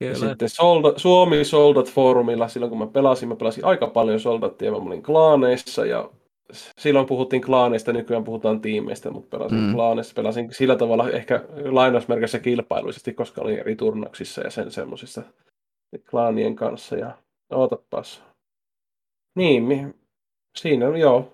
Ja 0.00 0.12
Kyllä. 0.12 0.28
sitten 0.28 0.48
Soldat, 0.48 0.98
Suomi 0.98 1.44
Soldat 1.44 1.90
Forumilla, 1.92 2.48
silloin 2.48 2.70
kun 2.70 2.78
mä 2.78 2.86
pelasin, 2.86 3.28
mä 3.28 3.36
pelasin 3.36 3.64
aika 3.64 3.86
paljon 3.86 4.20
Soldattia, 4.20 4.70
mä 4.70 4.76
olin 4.76 5.02
klaaneissa 5.02 5.86
ja 5.86 6.10
silloin 6.78 7.06
puhuttiin 7.06 7.42
klaaneista, 7.42 7.92
nykyään 7.92 8.24
puhutaan 8.24 8.60
tiimeistä, 8.60 9.10
mutta 9.10 9.38
pelasin 9.38 9.58
Mm. 9.58 9.74
klaaneissa, 9.74 10.14
pelasin 10.14 10.48
sillä 10.52 10.76
tavalla 10.76 11.10
ehkä 11.10 11.44
lainausmerkissä 11.70 12.38
kilpailuisesti, 12.38 13.14
koska 13.14 13.40
olin 13.42 13.58
eri 13.58 13.76
turnauksissa 13.76 14.40
ja 14.40 14.50
sen 14.50 14.70
semmoisissa 14.70 15.22
klaanien 16.10 16.56
kanssa 16.56 16.96
ja 16.96 17.10
ootapas. 17.52 18.22
Niin, 19.36 19.62
mi- 19.62 19.94
siinä 20.58 20.98
joo. 20.98 21.32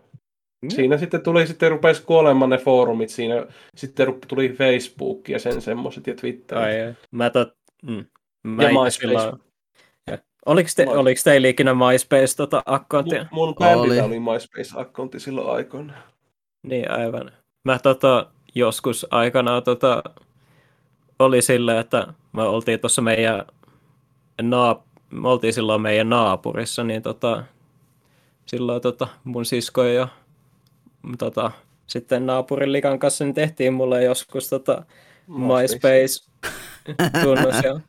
Mm. 0.63 0.71
Siinä 0.71 0.99
sitten 0.99 1.23
tuli, 1.23 1.47
sitten 1.47 1.71
rupesi 1.71 2.03
kuolemaan 2.03 2.51
ne 2.51 2.59
foorumit 2.59 3.11
siinä, 3.11 3.47
sitten 3.77 4.21
tuli 4.29 4.49
Facebook 4.59 5.29
ja 5.29 5.39
sen 5.39 5.63
semmoiset 5.63 6.07
ja 6.07 6.15
Twitter. 6.15 6.59
Ai. 6.59 6.95
Mä 7.11 7.31
tot... 7.31 7.53
mm. 7.83 8.05
Mä 8.43 8.63
Ja 8.63 8.69
MySpace. 8.69 9.37
Oliko, 10.47 10.69
te, 10.77 10.87
My- 10.87 10.93
oliko 10.93 11.21
teillä 11.25 11.49
ikinä 11.49 11.75
MySpace 11.75 12.37
tota, 12.37 12.63
akkoontia? 12.67 13.27
Mun, 13.31 13.55
mun 13.61 13.69
Oli. 13.69 14.01
oli 14.01 14.19
MySpace-akkontti 14.19 15.21
silloin 15.21 15.51
aikoina. 15.51 15.93
Niin, 16.63 16.91
aivan. 16.91 17.33
Mä 17.65 17.79
tota, 17.79 18.27
joskus 18.55 19.07
aikanaan 19.11 19.63
tota, 19.63 20.03
oli 21.19 21.43
silleen, 21.43 21.79
että 21.79 22.07
me 22.33 22.43
oltiin 22.43 22.81
tuossa 22.81 23.03
meidän 23.03 23.47
naap, 24.43 24.81
me 25.11 25.29
oltiin 25.29 25.53
silloin 25.53 25.83
meidän 25.83 26.09
naapurissa, 26.09 26.85
niin 26.85 27.03
tota, 27.03 27.45
silloin 28.47 28.83
tota, 28.83 29.09
mun 29.25 29.45
sisko 29.45 29.85
ja 29.85 30.09
tota, 31.19 31.51
sitten 31.87 32.27
naapurin 32.27 32.73
likan 32.73 32.99
kanssa 32.99 33.25
niin 33.25 33.35
tehtiin 33.35 33.73
mulle 33.75 34.05
joskus 34.05 34.49
tota, 34.49 34.85
MySpace 35.27 36.31
tunnus 37.23 37.55
ja 37.65 37.81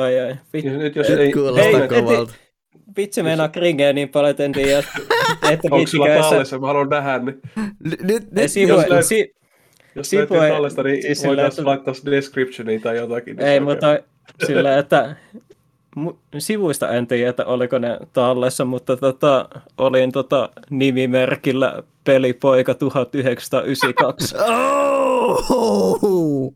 ai 0.00 0.20
ai. 0.20 0.36
Vit, 0.52 0.64
Nyt 0.64 0.96
jos 0.96 1.10
ei, 1.10 1.32
kuulosta 1.32 1.62
ei, 1.62 1.88
kovalta. 1.88 2.32
vitsi 2.96 3.22
meinaa 3.22 3.48
kringeä 3.48 3.92
niin 3.92 4.08
paljon, 4.08 4.30
että 4.30 4.44
en 4.44 4.52
tiedä, 4.52 4.78
että 5.50 5.68
onko 5.70 5.86
sulla 5.86 6.06
tallessa, 6.06 6.58
mä 6.58 6.66
haluan 6.66 6.88
nähdä, 6.88 7.18
niin 7.18 7.40
Nyt, 8.02 8.30
nyt, 8.32 8.50
sivu, 8.50 8.68
jos 8.72 8.84
löyt- 8.84 9.02
si, 9.02 9.34
jos 9.94 10.10
Sipu 10.10 10.34
löytyy 10.34 10.50
tallesta, 10.54 10.82
niin 10.82 11.02
siis 11.02 11.24
voitaisiin 11.26 11.60
että- 11.60 11.70
laittaa 11.70 11.94
descriptioniin 12.10 12.80
tai 12.80 12.96
jotakin. 12.96 13.36
niin 13.36 13.48
ei, 13.48 13.60
mutta 13.60 13.98
sillä, 14.46 14.78
että 14.78 15.16
sivuista 16.38 16.88
en 16.88 17.06
tiedä, 17.06 17.30
että 17.30 17.46
oliko 17.46 17.78
ne 17.78 17.98
tallessa, 18.12 18.64
mutta 18.64 18.96
tota, 18.96 19.48
olin 19.78 20.12
tota 20.12 20.50
nimimerkillä 20.70 21.82
pelipoika 22.04 22.74
1992. 22.74 24.36
Oh! 25.24 26.54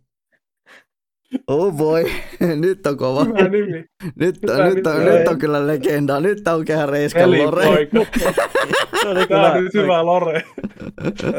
oh 1.46 1.72
boy, 1.72 2.04
nyt 2.60 2.86
on 2.86 2.96
kova. 2.96 3.24
Hyvä 3.24 3.48
nimi. 3.48 3.84
Nyt, 4.14 4.42
Hyvä 4.42 4.54
on, 4.64 4.74
nyt, 4.74 4.86
on, 4.86 4.98
nimi. 4.98 5.10
nyt 5.10 5.28
on 5.28 5.38
kyllä 5.38 5.66
legenda. 5.66 6.20
Nyt 6.20 6.48
on 6.48 6.64
kehä 6.64 6.86
Reiskan 6.86 7.38
Lore. 7.38 7.64
Pelipoika. 7.64 8.20
Se 9.02 9.08
oli 9.08 9.20
on 9.20 9.28
kyllä, 9.28 9.60
nyt 9.60 9.74
hyvä 9.74 10.04
Lore. 10.04 10.44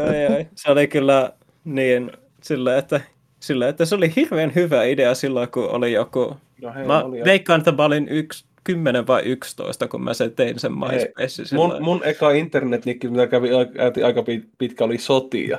ai, 0.10 0.36
ai, 0.36 0.48
se 0.56 0.72
oli 0.72 0.88
kyllä 0.88 1.34
niin 1.65 2.11
sillä, 2.44 2.78
että, 2.78 3.02
sillä, 3.39 3.68
että 3.69 3.85
se 3.85 3.95
oli 3.95 4.14
hirveän 4.15 4.55
hyvä 4.55 4.84
idea 4.84 5.15
silloin, 5.15 5.49
kun 5.51 5.69
oli 5.69 5.93
joku... 5.93 6.38
No 6.61 6.73
hei, 6.73 6.85
Mä 6.85 7.03
oli 7.03 7.23
veikkaan, 7.26 7.59
että 7.59 7.72
mä 7.72 7.85
olin 7.85 8.07
yksi, 8.09 8.45
10 8.64 9.07
vai 9.07 9.22
11, 9.23 9.88
kun 9.88 10.03
mä 10.03 10.14
sen 10.14 10.31
tein 10.35 10.59
sen 10.59 10.72
MySpace. 10.73 11.55
Mun, 11.55 11.76
mun 11.80 12.01
eka 12.03 12.31
internetnikki, 12.31 13.07
mitä 13.07 13.27
kävi 13.27 13.53
aika, 13.53 14.05
aika 14.05 14.22
pit- 14.22 14.49
pitkä, 14.57 14.84
oli 14.84 14.97
sotia. 14.97 15.57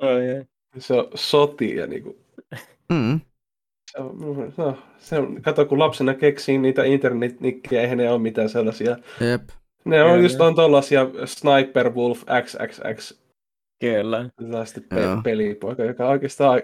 Ai, 0.00 0.34
ai. 0.34 0.44
Se 0.78 0.94
on 0.94 1.08
sotia. 1.14 1.86
Niin 1.86 2.02
kuin, 2.02 2.16
Mm. 2.92 3.20
se 3.90 3.98
on, 4.02 4.18
no, 4.56 4.78
se 4.98 5.18
on, 5.18 5.42
kato, 5.42 5.66
kun 5.66 5.78
lapsena 5.78 6.14
keksii 6.14 6.58
niitä 6.58 6.84
internetnikkejä, 6.84 7.82
eihän 7.82 7.98
ne 7.98 8.10
ole 8.10 8.18
mitään 8.18 8.48
sellaisia. 8.48 8.96
Jep. 9.20 9.42
Ne 9.84 10.02
on 10.02 10.10
Kyllä. 10.10 10.22
just 10.22 10.40
on 10.40 10.54
tollasia 10.54 11.06
Sniper 11.24 11.90
Wolf 11.90 12.22
XXX 12.42 13.21
Kyllä. 13.82 14.30
tällaista 14.36 14.80
Joo. 14.90 15.16
pe- 15.16 15.22
pelipoika, 15.24 15.84
joka 15.84 16.08
oikeastaan, 16.08 16.62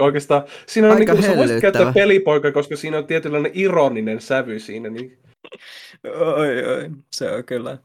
oikeastaan 0.00 0.42
siinä 0.66 0.88
on 0.88 0.96
Aika 0.96 1.14
niin 1.14 1.24
kuin, 1.24 1.36
voisit 1.36 1.60
käyttää 1.60 1.92
pelipoika, 1.92 2.52
koska 2.52 2.76
siinä 2.76 2.98
on 2.98 3.06
tietynlainen 3.06 3.52
ironinen 3.54 4.20
sävy 4.20 4.58
siinä, 4.58 4.88
niin 4.88 5.18
Oi, 6.36 6.66
oi, 6.66 6.90
se 7.12 7.30
on 7.30 7.44
kyllä. 7.44 7.78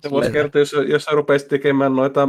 se 0.00 0.10
voisi 0.10 0.32
kertoa, 0.32 0.60
jos, 0.60 0.72
jos 0.88 1.04
sä 1.04 1.10
rupeisit 1.10 1.48
tekemään 1.48 1.96
noita, 1.96 2.28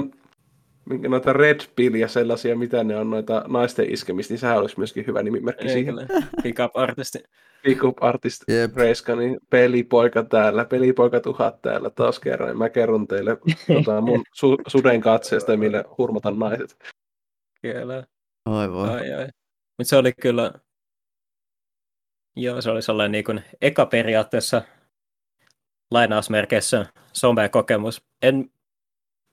minkä- 0.89 1.09
noita 1.09 1.33
red 1.33 1.59
pillia 1.75 2.07
sellaisia, 2.07 2.55
mitä 2.55 2.83
ne 2.83 2.97
on 2.97 3.09
noita 3.09 3.43
naisten 3.47 3.91
iskemistä, 3.93 4.33
niin 4.33 4.39
sehän 4.39 4.57
olisi 4.57 4.77
myöskin 4.77 5.07
hyvä 5.07 5.23
nimimerkki 5.23 5.67
Ei, 5.67 5.73
siihen. 5.73 5.95
Pick 6.43 6.59
up 6.59 6.77
artisti. 6.77 7.23
Pick 7.63 7.83
up 7.83 8.03
artist 8.03 8.43
Jep. 8.47 8.75
Reiska, 8.75 9.15
niin 9.15 9.39
pelipoika 9.49 10.23
täällä, 10.23 10.65
pelipoika 10.65 11.19
tuhat 11.19 11.61
täällä 11.61 11.89
taas 11.89 12.19
kerran. 12.19 12.57
Mä 12.57 12.69
kerron 12.69 13.07
teille 13.07 13.37
tota, 13.73 14.01
mun 14.01 14.19
su- 14.19 14.63
suden 14.67 15.01
katseesta, 15.01 15.57
millä 15.57 15.83
hurmatan 15.97 16.39
naiset. 16.39 16.77
Kyllä. 17.61 18.03
Oi 18.45 18.71
voi. 18.71 18.89
Ai, 18.89 19.13
ai. 19.13 19.27
Mutta 19.77 19.89
se 19.89 19.95
oli 19.95 20.13
kyllä, 20.21 20.53
joo, 22.35 22.61
se 22.61 22.69
oli 22.71 22.81
sellainen 22.81 23.11
niin 23.11 23.23
kuin 23.23 23.43
eka 23.61 23.85
periaatteessa 23.85 24.61
lainausmerkeissä 25.91 26.85
somekokemus. 27.13 28.01
En, 28.21 28.49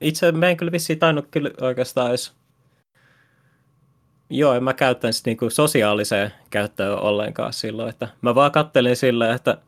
itse 0.05 0.33
mä 0.33 0.49
en 0.49 0.57
kyllä 0.57 0.73
vissiin 0.73 0.99
tainnut 0.99 1.27
kyllä 1.31 1.51
oikeastaan 1.61 2.09
edes, 2.09 2.33
joo, 4.31 4.55
en 4.55 4.65
mä 4.65 4.75
käyttänyt 4.75 5.17
sitä 5.17 5.31
niin 5.31 5.37
kuin 5.37 5.51
sosiaaliseen 5.51 6.33
käyttöön 6.51 6.99
ollenkaan 6.99 7.53
silloin, 7.53 7.89
että 7.89 8.09
mä 8.23 8.35
vaan 8.35 8.53
kattelin 8.53 8.97
sillä, 8.97 9.35
että 9.35 9.59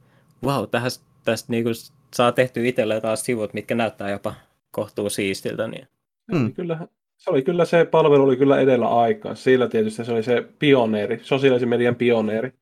wow, 0.45 0.65
tästä, 0.71 1.05
tästä 1.25 1.53
niin 1.53 1.65
kuin 1.65 1.75
saa 2.15 2.33
tehty 2.33 2.69
itselleen 2.69 3.03
taas 3.03 3.25
sivut, 3.25 3.55
mitkä 3.55 3.75
näyttää 3.75 4.11
jopa 4.11 4.35
kohtuu 4.71 5.11
siistiltä, 5.11 5.69
niin 5.69 5.89
Mm. 6.33 6.55
kyllä, 6.55 6.87
se 7.17 7.31
oli 7.31 7.43
kyllä 7.43 7.65
se 7.65 7.85
palvelu 7.85 8.25
oli 8.25 8.37
kyllä 8.37 8.61
edellä 8.61 8.89
aikaa. 8.89 9.35
Sillä 9.35 9.69
tietysti 9.69 10.05
se 10.05 10.13
oli 10.13 10.23
se 10.23 10.49
pioneeri, 10.59 11.21
sosiaalisen 11.23 11.69
median 11.69 11.97
pioneeri. 11.97 12.53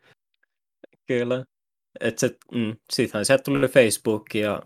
Kyllä. 1.06 1.44
Et 2.00 2.18
se, 2.18 2.36
mm, 2.54 2.76
siitähän 2.92 3.24
sieltä 3.24 3.42
tuli 3.42 3.68
Facebook 3.68 4.34
ja 4.34 4.62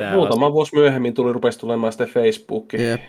tää 0.00 0.14
Muutama 0.14 0.52
vuosi 0.52 0.76
myöhemmin 0.76 1.14
tuli, 1.14 1.32
rupesi 1.32 1.58
tulemaan 1.58 1.92
sitten 1.92 2.08
Facebook. 2.08 2.72
Jep. 2.72 3.00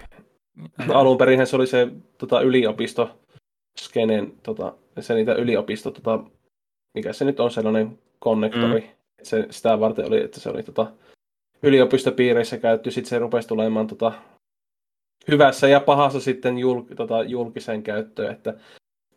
Alun 0.89 1.17
perin 1.17 1.47
se 1.47 1.55
oli 1.55 1.67
se 1.67 1.87
tota, 2.17 2.41
yliopisto 2.41 3.19
skenen, 3.79 4.33
tota, 4.43 4.73
se 4.99 5.13
niitä 5.13 5.33
yliopisto, 5.33 5.91
tota, 5.91 6.23
mikä 6.93 7.13
se 7.13 7.25
nyt 7.25 7.39
on 7.39 7.51
sellainen 7.51 7.99
konnektori. 8.19 8.81
Mm. 8.81 8.87
Se, 9.23 9.47
sitä 9.49 9.79
varten 9.79 10.07
oli, 10.07 10.23
että 10.23 10.39
se 10.39 10.49
oli 10.49 10.63
tota, 10.63 10.87
yliopistopiireissä 11.63 12.57
käytetty, 12.57 12.91
sitten 12.91 13.09
se 13.09 13.19
rupesi 13.19 13.47
tulemaan 13.47 13.87
tota, 13.87 14.13
hyvässä 15.27 15.67
ja 15.67 15.79
pahassa 15.79 16.19
sitten 16.19 16.57
jul, 16.57 16.81
tota, 16.95 17.23
julkiseen 17.23 17.83
käyttöön, 17.83 18.31
että 18.31 18.53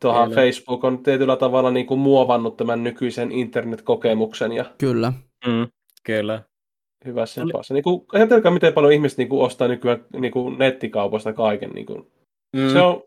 tuohan. 0.00 0.30
Facebook 0.30 0.84
on 0.84 1.02
tietyllä 1.02 1.36
tavalla 1.36 1.70
niin 1.70 1.86
kuin 1.86 2.00
muovannut 2.00 2.56
tämän 2.56 2.84
nykyisen 2.84 3.32
internetkokemuksen 3.32 4.52
ja 4.52 4.64
Kyllä. 4.78 5.12
Mm, 5.46 5.66
kyllä. 6.04 6.42
Hyvässä 7.06 7.40
ja 7.40 7.44
Oli- 7.44 7.52
pahassa. 7.52 7.74
Niin 7.74 7.84
kuin, 7.84 8.04
ajatelkaa, 8.12 8.52
miten 8.52 8.72
paljon 8.72 8.92
ihmiset 8.92 9.18
niin 9.18 9.28
kuin, 9.28 9.42
ostaa 9.42 9.68
nykyään 9.68 10.04
niin 10.18 10.32
kuin, 10.32 10.58
nettikaupoista 10.58 11.32
kaiken. 11.32 11.70
Niin 11.70 11.86
kuin, 11.86 12.06
Mm, 12.56 12.68
Se 12.72 12.80
on 12.80 13.02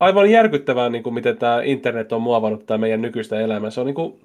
aivan 0.00 0.30
järkyttävää, 0.30 0.88
niin 0.88 1.02
kuin 1.02 1.14
miten 1.14 1.36
tämä 1.38 1.62
internet 1.62 2.12
on 2.12 2.22
muovannut 2.22 2.66
tämä 2.66 2.78
meidän 2.78 3.02
nykyistä 3.02 3.40
elämää. 3.40 3.70
Se 3.70 3.80
on 3.80 3.86
niin 3.86 3.94
kuin 3.94 4.20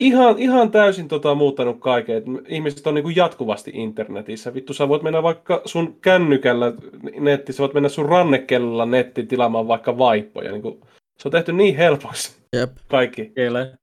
ihan, 0.00 0.38
ihan 0.38 0.70
täysin 0.70 1.08
tota, 1.08 1.34
muuttanut 1.34 1.80
kaiken. 1.80 2.16
Et 2.16 2.24
ihmiset 2.48 2.86
on 2.86 2.94
niin 2.94 3.02
kuin 3.02 3.16
jatkuvasti 3.16 3.70
internetissä. 3.74 4.54
Vittu, 4.54 4.74
sä 4.74 4.88
voit 4.88 5.02
mennä 5.02 5.22
vaikka 5.22 5.62
sun 5.64 5.96
kännykällä 6.00 6.72
netti, 7.20 7.52
sä 7.52 7.60
voit 7.62 7.74
mennä 7.74 7.88
sun 7.88 8.08
rannekellolla 8.08 8.86
nettiin 8.86 9.28
tilaamaan 9.28 9.68
vaikka 9.68 9.98
vaippoja. 9.98 10.52
Niin 10.52 10.62
kuin, 10.62 10.80
se 11.18 11.28
on 11.28 11.32
tehty 11.32 11.52
niin 11.52 11.76
helpoksi 11.76 12.36
Jep. 12.56 12.70
kaikki. 12.90 13.26
Kyllä. 13.34 13.76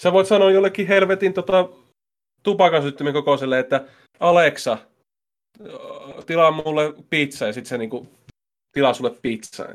Sä 0.00 0.12
voit 0.12 0.26
sanoa 0.26 0.50
jollekin 0.50 0.86
helvetin 0.86 1.32
tota, 1.32 1.68
tupakasyttimen 2.42 3.12
kokoiselle, 3.12 3.58
että 3.58 3.84
Alexa, 4.20 4.78
tilaa 6.26 6.50
mulle 6.50 6.94
pizza 7.10 7.46
ja 7.46 7.52
sitten 7.52 7.68
se 7.68 7.78
niinku 7.78 8.08
tilaa 8.72 8.94
sulle 8.94 9.16
pizzaa. 9.22 9.68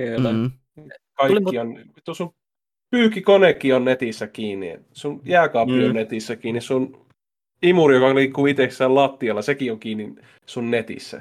Kyllä. 0.00 0.32
Mm. 0.32 0.50
Mm. 0.76 0.88
Kaikki 1.18 1.40
Tuli 1.40 1.58
on, 1.58 1.76
vittu 1.96 2.14
sun 2.14 2.34
pyykkikonekin 2.90 3.74
on 3.74 3.84
netissä 3.84 4.26
kiinni, 4.26 4.78
sun 4.92 5.22
jääkaappi 5.24 5.72
Mm. 5.72 5.88
on 5.88 5.94
netissä 5.94 6.36
kiinni, 6.36 6.60
sun 6.60 7.06
imuri, 7.62 7.94
joka 7.94 8.14
liikkuu 8.14 8.46
itsekseen 8.46 8.94
lattialla, 8.94 9.42
sekin 9.42 9.72
on 9.72 9.80
kiinni 9.80 10.14
sun 10.46 10.70
netissä. 10.70 11.20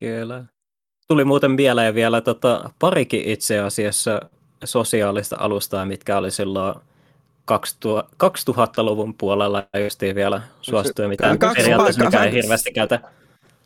Kyllä. 0.00 0.44
Tuli 1.08 1.24
muuten 1.24 1.50
mieleen 1.50 1.94
vielä 1.94 2.20
tota, 2.20 2.70
parikin 2.78 3.22
itse 3.28 3.58
asiassa 3.58 4.20
sosiaalista 4.64 5.36
alustaa, 5.38 5.86
mitkä 5.86 6.18
oli 6.18 6.30
silloin 6.30 6.74
2000, 6.74 6.91
2000-luvun 7.50 9.14
puolella 9.14 9.68
justiin 9.84 10.14
vielä 10.16 10.42
suosittuja, 10.60 11.08
mitä 11.08 11.36
kaksi 11.36 11.62
periaatteessa 11.62 12.04
mikä 12.04 12.24
ei 12.24 12.32
hirveästi 12.32 12.72
käytä. 12.72 13.00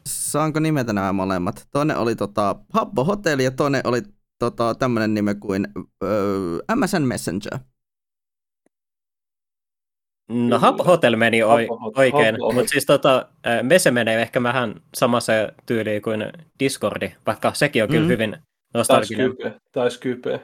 Saanko 0.07 0.61
nimetä 0.61 0.93
nämä 0.93 1.12
molemmat? 1.12 1.66
Toinen 1.73 1.97
oli 1.97 2.16
tota, 2.16 2.57
Habbo 2.73 3.05
Hotel 3.05 3.39
ja 3.39 3.51
toinen 3.51 3.81
oli 3.85 4.03
tota, 4.39 4.74
tämmönen 4.74 5.15
nime 5.15 5.35
kuin 5.35 5.69
öö, 6.05 6.59
MSN 6.74 7.03
Messenger. 7.03 7.59
No 10.28 10.61
Hub 10.61 10.86
Hotel 10.86 11.16
meni 11.16 11.40
Hotel- 11.40 11.69
oikein, 11.97 12.36
mutta 12.55 12.70
siis 12.70 12.86
tota, 12.86 13.28
ää, 13.44 13.62
Mese 13.62 13.90
menee 13.90 14.23
ehkä 14.23 14.43
vähän 14.43 14.74
samassa 14.94 15.32
tyyliin 15.66 16.03
kuin 16.03 16.32
Discordi, 16.61 17.12
vaikka 17.27 17.53
sekin 17.55 17.82
on 17.82 17.89
kyllä 17.89 18.03
Mm. 18.03 18.09
hyvin 18.09 18.31
Tai 18.31 18.40
nostalginen. 18.74 19.31
Skype. 19.32 19.61
Tai 19.73 19.90
Skype. 19.90 20.40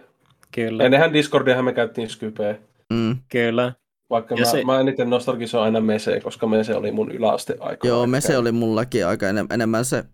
Kyllä, 0.54 0.84
Ennenhän 0.84 1.12
Discordiahan 1.12 1.64
me 1.64 1.72
käyttiin 1.72 2.08
Skypeä. 2.10 2.58
Mm. 2.92 3.16
kyllä. 3.28 3.72
Vaikka 4.10 4.34
Ja 4.34 4.40
mä, 4.40 4.44
se- 4.50 4.64
mä 4.64 4.80
eniten 4.80 5.10
nostalgisoin 5.10 5.64
aina 5.64 5.80
Mese, 5.80 6.20
koska 6.20 6.46
Mese 6.46 6.76
oli 6.76 6.92
mun 6.92 7.10
yläasteaika. 7.12 7.88
Joo, 7.88 8.06
Mese 8.06 8.36
oli 8.38 8.52
mullakin 8.52 9.06
aika 9.06 9.26
enem- 9.30 9.54
enemmän 9.54 9.84
se 9.84 10.04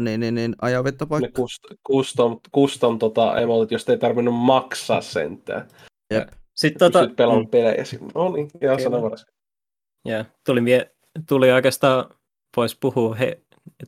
niin, 0.00 0.20
niin, 0.20 0.34
niin, 0.34 0.50
ne 0.50 0.56
ajanvetopaikka. 0.62 1.42
custom, 1.42 1.76
custom, 1.88 2.40
custom 2.54 2.98
tota, 2.98 3.40
emotit, 3.40 3.70
josta 3.70 3.92
ei 3.92 3.98
tarvinnut 3.98 4.34
maksaa 4.34 5.00
sentään. 5.00 5.68
Jep. 6.14 6.28
Sitten 6.56 6.92
Tota, 6.92 7.10
pelaamaan 7.16 7.44
mm, 7.46 7.50
pelejä 7.50 7.84
siinä. 7.84 8.06
No 8.14 8.32
niin, 8.32 8.46
ja 8.54 8.58
Kyllä. 8.60 8.78
sanavaras. 8.78 9.26
ja, 10.08 10.24
tuli, 10.46 10.60
mie- 10.60 10.90
tuli 11.28 11.52
oikeastaan, 11.52 12.04
voisi 12.56 12.76
puhua 12.80 13.14
he, 13.14 13.40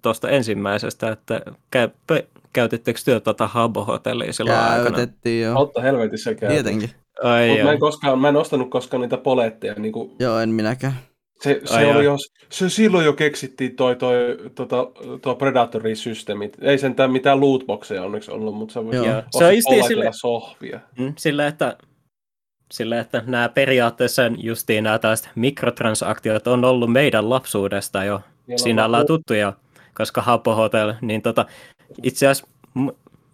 tuosta 0.02 0.30
ensimmäisestä, 0.30 1.08
että 1.12 1.40
käy, 1.70 1.88
pe, 2.06 2.28
käytittekö 2.52 3.00
työ 3.04 3.20
tuota 3.20 3.46
Habbo-hotellia 3.46 4.32
silloin 4.32 4.58
aikana? 4.58 4.96
Käytettiin 4.96 5.42
jo. 5.44 5.54
Totta 5.54 5.80
helvetissä 5.82 6.34
käy. 6.34 6.48
Tietenkin. 6.48 6.90
Ai 7.22 7.48
Mut 7.48 7.58
joo. 7.58 7.66
mä 7.66 7.72
en 7.72 7.78
koskaan, 7.80 8.18
mä 8.18 8.28
en 8.28 8.36
ostanut 8.36 8.70
koskaan 8.70 9.00
niitä 9.00 9.16
poletteja. 9.16 9.74
Niin 9.74 9.92
kuin, 9.92 10.10
Joo, 10.18 10.38
en 10.38 10.48
minäkään. 10.48 10.92
se, 11.42 11.60
se, 11.64 11.74
Ai 11.76 11.90
oli 11.90 12.04
jo, 12.04 12.16
se 12.50 12.68
silloin 12.68 13.04
jo 13.04 13.12
keksittiin 13.12 13.76
toi, 13.76 13.96
toi, 13.96 14.14
tota, 14.54 14.76
toi 15.22 15.34
Predatory-systeemit. 15.36 16.56
Ei 16.60 16.78
sentään 16.78 17.10
mitään 17.12 17.40
lootboxeja 17.40 18.02
onneksi 18.02 18.30
ollut, 18.30 18.54
mutta 18.54 18.72
se 18.72 18.78
ostaa 18.78 19.22
Se 19.38 19.44
on 19.44 19.52
poletilla 19.64 19.88
sille, 19.88 20.10
sohvia. 20.12 20.80
mm, 20.98 21.12
sille, 21.18 21.46
että 21.46 21.76
sille, 22.72 22.98
että 22.98 23.22
nämä 23.26 23.48
periaatteessa 23.48 24.22
justiin 24.38 24.84
nämä 24.84 24.98
tällaiset 24.98 25.28
mikrotransaktiot 25.34 26.46
on 26.46 26.64
ollut 26.64 26.92
meidän 26.92 27.30
lapsuudesta 27.30 28.04
jo 28.04 28.16
Niillä 28.46 28.54
on 28.54 28.58
sinällään 28.58 28.98
vaan- 29.00 29.06
tuttuja, 29.06 29.52
koska 29.94 30.22
Habbo 30.22 30.54
Hotel, 30.54 30.94
niin 31.00 31.22
tota, 31.22 31.46
itse 32.02 32.26
asiassa 32.26 32.46
m- 32.74 32.88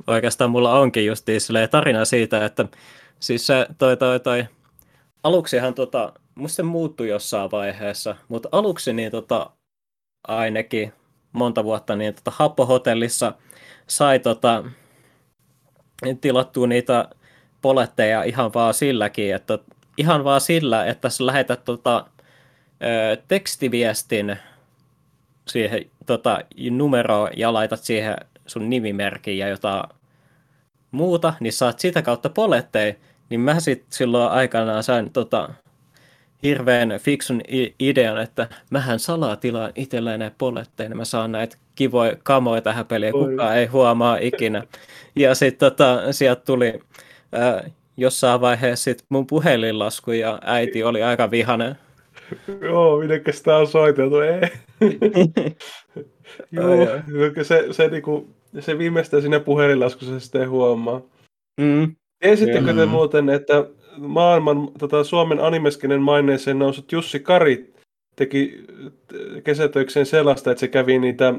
oikeastaan 0.07 0.51
mulla 0.51 0.79
onkin 0.79 1.07
justiin 1.07 1.41
tarina 1.71 2.05
siitä, 2.05 2.45
että 2.45 2.65
siis 3.23 3.47
se 3.47 3.67
toi 3.79 3.97
toi 3.97 4.21
toi, 4.21 4.45
aluksihan 5.23 5.75
tota, 5.75 6.13
musta 6.35 6.57
se 6.57 6.63
muuttui 6.63 7.09
jossain 7.09 7.51
vaiheessa, 7.51 8.17
mutta 8.29 8.49
aluksi 8.53 8.93
niin 8.93 9.11
tota, 9.11 9.51
ainakin 10.29 10.93
monta 11.33 11.65
vuotta 11.65 11.97
niin 11.97 12.15
tota, 12.15 12.33
Habbo 12.35 12.67
Hotellissa 12.67 13.33
sai 13.87 14.19
tota, 14.19 14.65
tilattua 16.21 16.67
niitä 16.67 17.09
poletteja 17.63 18.23
ihan 18.23 18.55
vaan 18.55 18.75
silläkin, 18.75 19.35
että 19.35 19.59
ihan 19.97 20.25
vaan 20.25 20.41
sillä, 20.41 20.87
että 20.87 21.09
sä 21.09 21.27
lähetät 21.27 21.65
tota, 21.65 22.07
ö, 22.83 23.17
tekstiviestin 23.29 24.37
siihen 25.49 25.91
tota, 26.07 26.39
numeroon 26.71 27.31
ja 27.37 27.53
laitat 27.53 27.81
siihen 27.81 28.17
sun 28.47 28.71
nimimerkin 28.71 29.39
ja 29.39 29.49
jotain 29.49 29.83
muuta, 30.91 31.35
niin 31.41 31.53
saat 31.53 31.79
sitä 31.79 32.03
kautta 32.03 32.31
poletteja, 32.31 32.95
niin 33.33 33.41
mä 33.41 33.61
sit 33.61 33.85
silloin 33.91 34.31
aikanaan 34.31 34.83
sain 34.83 35.13
tota, 35.13 35.49
hirveän 36.43 36.99
fiksun 36.99 37.41
idean, 37.81 38.23
että 38.23 38.49
mähän 38.71 38.99
salaa 38.99 39.37
tilaan 39.37 39.73
itselleen 39.75 40.21
näitä 40.21 40.37
poletteja, 40.39 40.89
niin 40.89 40.97
mä 40.97 41.05
saan 41.05 41.33
näitä 41.33 41.57
kivoja 41.75 42.17
kamoja 42.23 42.63
tähän 42.63 42.87
peliin, 42.87 43.13
kukaan 43.13 43.57
ei 43.57 43.67
huomaa 43.67 44.17
ikinä. 44.17 44.63
Ja 45.17 45.35
sitten 45.35 45.71
tota, 45.71 46.13
sieltä 46.13 46.43
tuli 46.45 46.81
ää, 47.33 47.71
jossain 47.97 48.41
vaiheessa 48.41 48.85
sit 48.85 49.05
mun 49.09 49.27
puhelinlasku 49.27 50.13
ja 50.13 50.39
äiti 50.45 50.85
oli 50.85 51.03
aika 51.03 51.31
vihainen. 51.31 51.77
Joo, 52.61 52.99
mitenkäs 52.99 53.43
tää 53.43 53.57
on 53.57 53.67
soiteltu? 53.67 54.17
Ei. 54.19 54.41
Joo, 56.53 56.87
se, 57.43 57.67
se, 57.71 57.89
niinku, 57.89 58.31
se 58.61 58.79
viimeistään 58.79 59.23
siinä 59.23 59.41
puhelinlaskussa 59.41 60.21
sitten 60.21 60.51
huomaa. 60.51 61.01
Mm. 61.61 61.97
Tiesittekö 62.23 62.75
te 62.75 62.87
muuten, 62.87 63.29
että 63.29 63.67
maailman 63.99 64.69
tota, 64.79 65.05
Suomen 65.05 65.41
animeskinen 65.41 66.03
maineeseen 66.03 66.59
noussut 66.59 66.93
Jussi 66.93 67.21
Kari 67.21 67.75
teki 68.17 68.65
kesätöikseen 69.45 70.07
sellaista, 70.07 70.51
että 70.51 70.61
se 70.61 70.69
kävi 70.69 70.99
niitä 70.99 71.35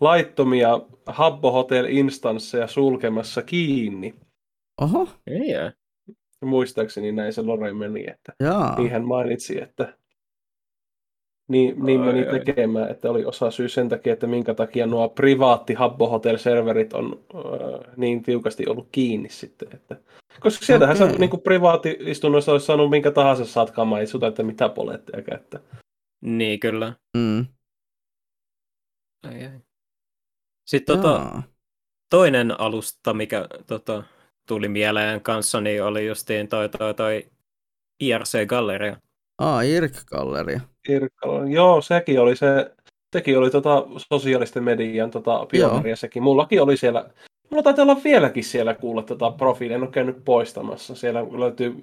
laittomia 0.00 0.80
Habbo 1.06 1.52
Hotel-instansseja 1.52 2.66
sulkemassa 2.66 3.42
kiinni. 3.42 4.14
Oho, 4.80 5.08
Ei, 5.26 5.48
jää. 5.50 5.72
Muistaakseni 6.44 7.12
näin 7.12 7.32
se 7.32 7.42
Lore 7.42 7.72
meni, 7.72 8.04
että 8.10 8.32
jaa. 8.40 8.78
niin 8.78 8.90
hän 8.90 9.04
mainitsi, 9.04 9.62
että 9.62 9.94
niin, 11.48 11.84
niin 11.84 12.00
meni 12.00 12.18
Ai, 12.20 12.28
ai. 12.28 12.38
tekemään, 12.38 12.90
että 12.90 13.10
oli 13.10 13.24
osa 13.24 13.50
syy 13.50 13.68
sen 13.68 13.88
takia, 13.88 14.12
että 14.12 14.26
minkä 14.26 14.54
takia 14.54 14.86
nuo 14.86 15.08
privaatti 15.08 15.74
Habbo 15.74 16.08
Hotel-serverit 16.08 16.92
on 16.92 17.20
äh, 17.34 17.94
niin 17.96 18.22
tiukasti 18.22 18.66
ollut 18.66 18.88
kiinni 18.92 19.28
sitten. 19.28 19.68
Että, 19.74 19.96
koska 20.40 20.66
sieltähän 20.66 20.96
okay. 20.96 21.10
sä 21.10 21.18
niin 21.18 21.40
privaatti-istunnoissa 21.40 22.52
olisi 22.52 22.66
saanut 22.66 22.90
minkä 22.90 23.10
tahansa 23.10 23.44
saat 23.44 23.70
kamaa, 23.70 24.00
ei 24.00 24.06
suta, 24.06 24.26
että 24.26 24.42
mitä 24.42 24.68
poletteja 24.68 25.22
käyttää. 25.22 25.60
Niin 26.20 26.60
kyllä. 26.60 26.92
Mm. 27.16 27.46
Ai, 29.26 29.44
ai. 29.44 29.60
Sitten 30.66 30.96
tota, 30.96 31.42
toinen 32.10 32.60
alusta, 32.60 33.14
mikä 33.14 33.46
tota, 33.66 34.02
tuli 34.48 34.68
mieleen 34.68 35.20
kanssa, 35.20 35.60
niin 35.60 35.84
oli 35.84 36.06
justiin 36.06 36.48
toi, 36.48 36.68
toi, 36.68 36.94
toi 36.94 37.30
IRC-galleria. 38.02 38.96
Aa, 39.38 39.62
Irk-galleria. 39.62 40.60
Irkkalo. 40.88 41.44
Joo, 41.44 41.80
sekin 41.80 42.20
oli 42.20 42.36
se, 42.36 42.70
sekin 43.12 43.38
oli 43.38 43.50
tota 43.50 43.86
sosiaalisten 44.12 44.64
median 44.64 45.10
tota 45.10 45.46
pioneeria 45.50 45.96
sekin. 45.96 46.22
Mullakin 46.22 46.62
oli 46.62 46.76
siellä, 46.76 47.10
mulla 47.50 47.62
taitaa 47.62 47.82
olla 47.82 48.00
vieläkin 48.04 48.44
siellä 48.44 48.74
kuulla 48.74 49.02
tota 49.02 49.30
profiilia, 49.30 49.76
en 49.76 49.82
ole 49.82 49.90
käynyt 49.90 50.24
poistamassa. 50.24 50.94
Siellä 50.94 51.24
löytyy 51.38 51.80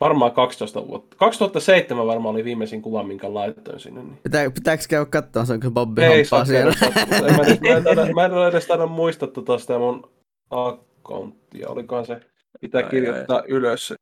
varmaan 0.00 0.32
12 0.32 0.86
vuotta. 0.86 1.16
2007 1.16 2.06
varmaan 2.06 2.34
oli 2.34 2.44
viimeisin 2.44 2.82
kuva, 2.82 3.02
minkä 3.02 3.34
laitoin 3.34 3.80
sinne. 3.80 4.02
Niin. 4.02 4.18
Pitää, 4.22 4.50
pitääkö 4.50 4.82
käydä 4.88 5.04
katsoa, 5.04 5.44
se 5.44 5.52
onko 5.52 5.70
Bobby 5.70 6.02
Ei 6.02 6.08
Hampaa 6.08 6.24
saa 6.24 6.44
siellä? 6.44 6.72
En 7.28 7.36
mä, 7.36 7.42
edes- 7.42 7.60
mä, 7.60 7.76
en 7.76 7.84
taida, 7.84 8.12
mä 8.14 8.24
en 8.24 8.32
ole 8.32 8.48
edes 8.48 8.66
taida 8.66 8.86
muistaa 8.86 9.28
tota 9.28 9.58
sitä 9.58 9.78
mun 9.78 10.10
accounttia. 10.50 11.68
Olikohan 11.68 12.06
se, 12.06 12.20
pitää 12.60 12.82
Ai, 12.82 12.90
kirjoittaa 12.90 13.42
ylös. 13.48 13.94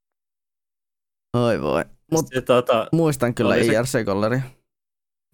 Oi 1.45 1.63
voi. 1.63 1.85
Mut 2.13 2.21
Sitten, 2.27 2.45
tota, 2.45 2.87
muistan 2.93 3.35
kyllä 3.35 3.55
se- 3.55 3.63
IRC-galleria. 3.63 4.41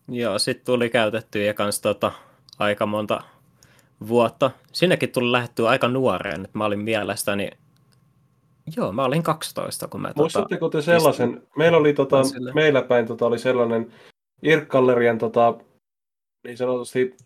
joo, 0.09 0.39
sitten 0.39 0.65
tuli 0.67 0.91
käytettyä 0.91 1.43
ja 1.43 1.55
kans 1.55 1.81
tota, 1.81 2.13
aika 2.59 2.87
monta 2.87 3.21
vuotta. 4.09 4.51
Sinnekin 4.73 5.13
tuli 5.13 5.33
lähettyä 5.33 5.69
aika 5.69 5.89
nuoreen, 5.89 6.45
että 6.45 6.59
mä 6.59 6.65
olin 6.65 6.79
mielestäni, 6.79 7.51
joo, 8.77 8.93
mä 8.93 9.05
olin 9.05 9.23
12, 9.23 9.89
kun 9.89 10.01
mä 10.01 10.09
tota, 10.09 10.21
Muistatteko 10.21 10.69
te 10.69 10.83
sellaisen? 10.83 11.43
Meillä 11.57 11.79
oli 11.79 11.93
tota, 11.95 12.17
meillä 12.55 12.83
päin 12.83 13.07
tota, 13.07 13.27
oli 13.27 13.39
sellainen 13.39 13.93
Irk-gallerian 14.43 15.19
tota, 15.19 15.55
niin 16.47 16.57
sanotusti 16.57 17.17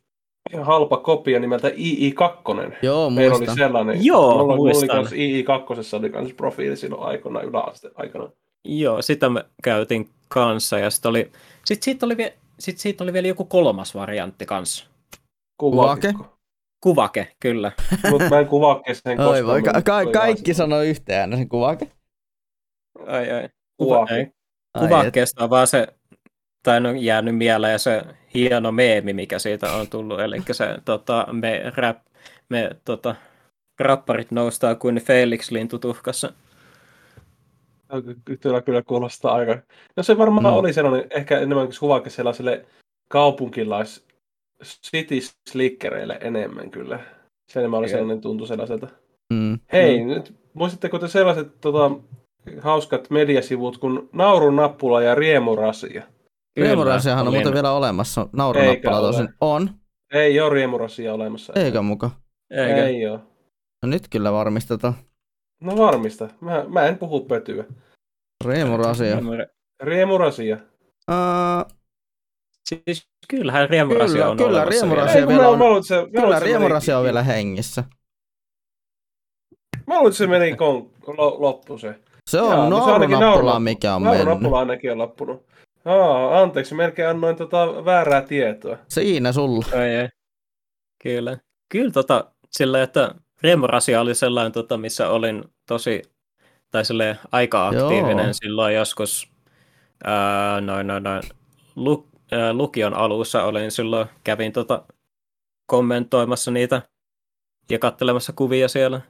ihan 0.52 0.66
halpa 0.66 0.96
kopia 0.96 1.40
nimeltä 1.40 1.68
II2. 1.68 2.76
Joo, 2.82 3.10
Meillä 3.10 3.32
oli 3.36 3.38
muistan. 3.38 3.56
sellainen. 3.56 4.04
Joo, 4.04 4.30
mulla, 4.32 4.42
mulla 4.42 4.52
oli 4.54 4.72
muistan. 4.72 4.88
kans 4.96 5.10
II2 5.12 5.98
oli 5.98 6.10
kans 6.10 6.32
profiili 6.32 6.76
silloin 6.76 7.02
aikana 7.02 7.40
yläaste 7.40 7.90
aikana. 7.94 8.30
Joo, 8.66 9.02
sitä 9.02 9.28
mä 9.28 9.44
käytin 9.62 10.10
kanssa 10.28 10.78
ja 10.78 10.90
sitten 10.90 11.08
oli, 11.08 11.32
sit 11.64 11.82
siitä 11.82 12.06
oli, 12.06 12.16
vie, 12.16 12.36
sit 12.58 12.78
siitä 12.78 13.04
oli 13.04 13.12
vielä 13.12 13.28
joku 13.28 13.44
kolmas 13.44 13.94
variantti 13.94 14.46
kanssa. 14.46 14.86
Kuvake? 15.60 16.14
Kuvake, 16.80 17.36
kyllä. 17.40 17.72
Mutta 18.10 18.28
mä 18.30 18.38
en 18.38 18.46
kuvake 18.46 18.94
sen 18.94 19.16
koskaan. 19.16 19.36
Oi 19.36 19.46
voi, 19.46 19.62
ka- 19.62 19.82
ka- 19.82 20.10
kaikki 20.12 20.54
sanoo 20.54 20.82
yhteen 20.82 21.36
sen 21.36 21.48
kuvake. 21.48 21.90
Ai, 23.06 23.30
ai. 23.30 23.48
Kuvake. 23.76 24.32
Kuvakkeesta 24.78 25.44
on 25.44 25.50
vaan 25.50 25.66
se, 25.66 25.86
tai 26.62 26.86
on 26.86 26.98
jäänyt 26.98 27.36
mieleen 27.36 27.78
se 27.78 28.02
hieno 28.34 28.72
meemi, 28.72 29.12
mikä 29.12 29.38
siitä 29.38 29.72
on 29.72 29.88
tullut, 29.88 30.20
eli 30.20 30.42
se 30.52 30.78
tota, 30.84 31.26
me, 31.32 31.72
rap, 31.76 31.98
me 32.48 32.70
tota, 32.84 33.14
rapparit 33.80 34.30
noustaa 34.30 34.74
kuin 34.74 34.96
Felix 35.00 35.50
lintutuhkassa. 35.50 36.32
Kyllä, 38.40 38.62
kyllä 38.62 38.82
kuulostaa 38.82 39.34
aika... 39.34 39.58
No 39.96 40.02
se 40.02 40.18
varmaan 40.18 40.46
mm. 40.46 40.52
oli 40.52 40.72
sellainen, 40.72 41.06
ehkä 41.10 41.38
enemmän 41.38 41.66
kuin 41.66 41.76
kuvake 41.80 42.10
sellaiselle 42.10 42.66
kaupunkilais 43.08 44.06
city 44.64 45.14
slickereille 45.50 46.18
enemmän 46.20 46.70
kyllä. 46.70 47.00
Se 47.52 47.58
enemmän 47.58 47.78
oli 47.78 47.88
sellainen 47.88 48.20
tuntu 48.20 48.46
sellaiselta. 48.46 48.88
Mm. 49.32 49.58
Hei, 49.72 50.00
mm. 50.00 50.08
nyt 50.08 50.34
muistatteko 50.54 50.98
te 50.98 51.08
sellaiset 51.08 51.60
tota, 51.60 51.90
hauskat 52.60 53.10
mediasivut 53.10 53.78
kuin 53.78 54.08
Naurun 54.12 54.56
nappula 54.56 55.02
ja 55.02 55.14
Riemurasia? 55.14 56.02
Riemurasiahan 56.60 57.26
on 57.26 57.34
muuten 57.34 57.54
vielä 57.54 57.72
olemassa. 57.72 58.28
Naurunappala 58.32 58.74
Eikä 58.74 58.96
ole. 58.96 59.06
tosin. 59.06 59.28
On. 59.40 59.70
Ei 60.12 60.40
ole 60.40 60.54
Riemurasia 60.54 61.14
olemassa. 61.14 61.52
Eikä 61.56 61.82
muka. 61.82 62.10
Eikä. 62.50 62.86
Ei 62.86 63.06
ole. 63.06 63.20
No 63.82 63.88
nyt 63.88 64.08
kyllä 64.10 64.32
varmistetaan. 64.32 64.94
No 65.60 65.76
varmista. 65.76 66.28
Mä, 66.40 66.64
mä 66.68 66.86
en 66.86 66.98
puhu 66.98 67.20
pötyä. 67.24 67.64
Riemurasia. 68.44 69.18
Riemurasia. 69.82 70.56
Uh, 71.10 71.76
Siis 72.84 73.08
kyllähän 73.28 73.70
riemurasia 73.70 74.12
Kyllä, 74.14 74.28
on 74.30 74.36
kyllä, 74.36 74.48
olemassa 74.50 74.70
riemurasia 74.70 75.28
vielä. 75.28 75.42
Ei, 75.42 75.48
on- 75.48 75.76
että 75.76 75.88
se- 75.88 76.06
kyllä 76.20 76.38
Riemurasia 76.40 76.98
on 76.98 77.04
vielä 77.04 77.22
hengissä. 77.22 77.84
Mä 79.86 79.94
luulen, 79.94 80.06
että 80.06 80.18
se 80.18 80.26
meni 80.26 80.56
kon, 80.56 80.90
lo, 81.06 81.36
loppu 81.42 81.78
se. 81.78 81.94
Se 82.30 82.40
on 82.40 82.50
Jaa, 82.50 82.68
no 82.70 82.76
ainakin 82.84 82.92
naurunappula, 82.92 83.20
naurunappula. 83.20 83.60
mikä 83.60 83.94
on 83.94 84.02
mennyt. 84.02 84.18
Naurunapula 84.24 84.58
ainakin 84.58 84.92
on 84.92 84.98
loppunut. 84.98 85.46
Aa, 85.84 86.40
anteeksi, 86.42 86.74
melkein 86.74 87.08
annoin 87.08 87.36
tota 87.36 87.84
väärää 87.84 88.22
tietoa. 88.22 88.78
Siinä 88.88 89.32
sulla. 89.32 89.66
Ai, 89.78 89.88
ei. 89.88 90.08
Kyllä. 91.02 91.38
Kyllä 91.72 91.90
tota, 91.92 92.30
sillä, 92.50 92.82
että 92.82 93.14
riemurasia 93.42 94.00
oli 94.00 94.14
sellainen, 94.14 94.52
tota, 94.52 94.76
missä 94.76 95.10
olin 95.10 95.44
tosi, 95.68 96.02
tai 96.70 96.82
aika 97.32 97.66
aktiivinen 97.68 98.24
Joo. 98.24 98.32
silloin 98.32 98.74
joskus, 98.74 99.30
ää, 100.04 100.60
noin, 100.60 100.86
noin, 100.86 101.02
noin, 101.02 101.22
lu, 101.76 102.08
ää, 102.32 102.52
lukion 102.52 102.94
alussa 102.94 103.44
olin 103.44 103.70
silloin, 103.70 104.08
kävin 104.24 104.52
tota, 104.52 104.82
kommentoimassa 105.66 106.50
niitä 106.50 106.82
ja 107.70 107.78
katselemassa 107.78 108.32
kuvia 108.32 108.68
siellä. 108.68 109.00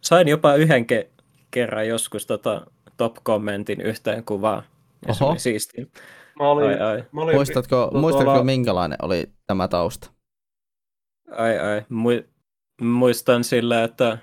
Sain 0.00 0.28
jopa 0.28 0.54
yhden 0.54 0.86
ke- 0.92 1.08
kerran 1.50 1.88
joskus 1.88 2.26
tota 2.26 2.66
top-kommentin 2.96 3.80
yhteen 3.80 4.24
kuvaan. 4.24 4.62
Ja 5.08 5.14
se 5.14 5.24
Oho. 5.24 5.32
oli. 5.32 5.90
Mä 6.38 6.48
olin, 6.50 6.68
Ai, 6.68 6.80
ai. 6.80 7.04
Mä 7.12 7.20
olin 7.20 7.36
Muistatko, 7.36 7.90
no, 7.94 8.00
muistatko 8.00 8.30
tuolla- 8.30 8.44
minkälainen 8.44 8.98
oli 9.02 9.30
tämä 9.46 9.68
tausta? 9.68 10.10
Ai 11.30 11.58
ai. 11.58 11.80
Mu- 11.80 12.31
muistan 12.86 13.44
sillä, 13.44 13.84
että 13.84 14.18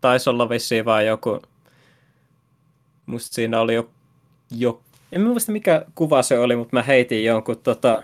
taisi 0.00 0.30
olla 0.30 0.48
vissiin 0.48 0.84
vaan 0.84 1.06
joku... 1.06 1.42
Musta 3.06 3.34
siinä 3.34 3.60
oli 3.60 3.74
jo, 3.74 3.90
jo... 4.56 4.82
En 5.12 5.20
mä 5.20 5.28
muista 5.28 5.52
mikä 5.52 5.84
kuva 5.94 6.22
se 6.22 6.38
oli, 6.38 6.56
mutta 6.56 6.76
mä 6.76 6.82
heitin 6.82 7.24
jonkun 7.24 7.58
tota, 7.58 8.02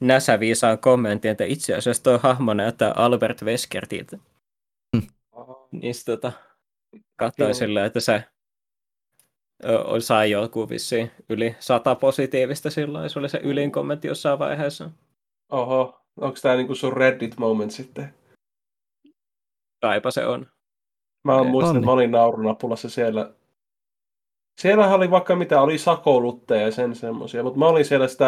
näsäviisaan 0.00 0.78
kommentin, 0.78 1.30
että 1.30 1.44
itse 1.44 1.74
asiassa 1.74 2.02
tuo 2.02 2.18
hahmo 2.18 2.54
näyttää 2.54 2.92
Albert 2.96 3.42
Weskertiltä. 3.42 4.18
Niin 5.72 5.94
sit 5.94 6.04
tota, 6.04 6.32
katsoin 7.16 7.54
silleen, 7.54 7.86
että 7.86 8.00
se 8.00 8.24
ö, 9.64 10.00
sai 10.00 10.30
joku 10.30 10.68
vissiin 10.68 11.10
yli 11.28 11.56
sata 11.58 11.94
positiivista 11.94 12.70
silloin. 12.70 13.10
Se 13.10 13.18
oli 13.18 13.28
se 13.28 13.40
ylin 13.42 13.72
kommentti 13.72 14.08
jossain 14.08 14.38
vaiheessa. 14.38 14.90
Oho, 15.52 16.00
onko 16.16 16.38
tää 16.42 16.56
niinku 16.56 16.74
sun 16.74 16.92
Reddit 16.96 17.38
moment 17.38 17.70
sitten? 17.70 18.14
Kaipa 19.86 20.10
se 20.10 20.26
on. 20.26 20.46
Mä 21.24 21.36
Okei. 21.36 21.50
muistan, 21.50 21.76
että 21.76 21.86
mä 21.86 21.92
olin 21.92 22.10
naurunapulassa 22.10 22.88
siellä. 22.90 23.30
Siellähän 24.60 24.94
oli 24.94 25.10
vaikka 25.10 25.36
mitä, 25.36 25.60
oli 25.60 25.78
sakoulutteja 25.78 26.62
ja 26.62 26.70
sen 26.72 26.94
semmosia, 26.94 27.42
mutta 27.42 27.58
mä 27.58 27.66
olin 27.66 27.84
siellä 27.84 28.08
sitä, 28.08 28.24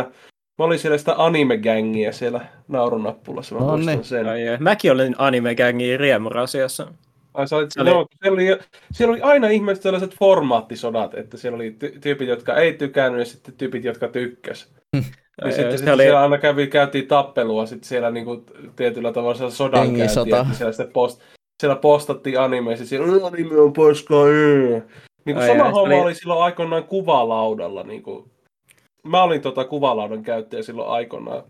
mä 0.59 0.65
olin 0.65 0.79
siellä 0.79 0.99
sitä 0.99 1.15
anime-gängiä 1.19 2.13
siellä 2.13 2.41
naurunappulassa. 2.69 3.55
Mä 3.55 3.61
Nonni. 3.61 3.85
muistan 3.85 4.05
sen. 4.05 4.29
Ai, 4.29 4.49
ai. 4.49 4.57
Mäkin 4.61 4.93
olin 4.93 5.15
anime-gängin 5.19 6.01
riemurasiassa. 6.01 6.89
Ai, 7.35 7.49
sä 7.49 7.57
olit, 7.57 7.73
Se 7.73 7.81
oli- 7.81 7.91
no, 7.91 8.07
siellä, 8.23 8.35
oli, 8.35 8.59
siellä 8.93 9.13
oli 9.13 9.23
aina 9.23 9.49
ihmiset 9.49 9.83
sellaiset 9.83 10.15
formaattisodat, 10.19 11.15
että 11.15 11.37
siellä 11.37 11.57
oli 11.57 11.77
ty- 11.85 11.99
tyypit, 12.01 12.29
jotka 12.29 12.57
ei 12.57 12.73
tykännyt 12.73 13.19
ja 13.19 13.25
sitten 13.25 13.55
tyypit, 13.55 13.85
jotka 13.85 14.09
tykkäs. 14.09 14.73
Ai, 14.97 15.01
Ja 15.41 15.47
ai, 15.47 15.53
sitten, 15.53 15.79
sitten 15.79 15.95
oli- 15.95 16.03
siellä 16.03 16.21
aina 16.23 16.39
kävi, 16.39 16.67
käytiin 16.67 17.07
tappelua 17.09 17.67
sitten 17.67 17.89
siellä 17.89 18.11
niinku 18.11 18.45
tietyllä 18.77 19.13
tavalla 19.13 19.51
sodan 19.51 19.81
käyntiä, 19.81 20.09
siellä, 20.09 20.73
sitten 20.73 20.93
post, 20.93 21.21
siellä 21.61 21.77
postattiin 21.77 22.41
animeissa, 22.41 22.87
siellä 22.87 23.07
"Ää, 23.13 23.27
anime 23.27 23.61
on 23.61 23.73
paskaa, 23.73 24.25
ää." 24.25 24.81
niin 25.25 25.37
kuin 25.37 25.47
sama 25.47 25.65
homma 25.65 25.81
oli- 25.95 26.01
oli 26.01 26.15
silloin 26.15 26.43
aikoinaan 26.43 26.85
kuvalaudalla. 26.85 27.83
Niin 27.83 28.03
kuin, 28.03 28.31
mä 29.03 29.23
olin 29.23 29.41
tota 29.41 29.65
kuvalaudan 29.65 30.23
käyttäjä 30.23 30.63
silloin 30.63 30.89
aikoinaan. 30.89 31.43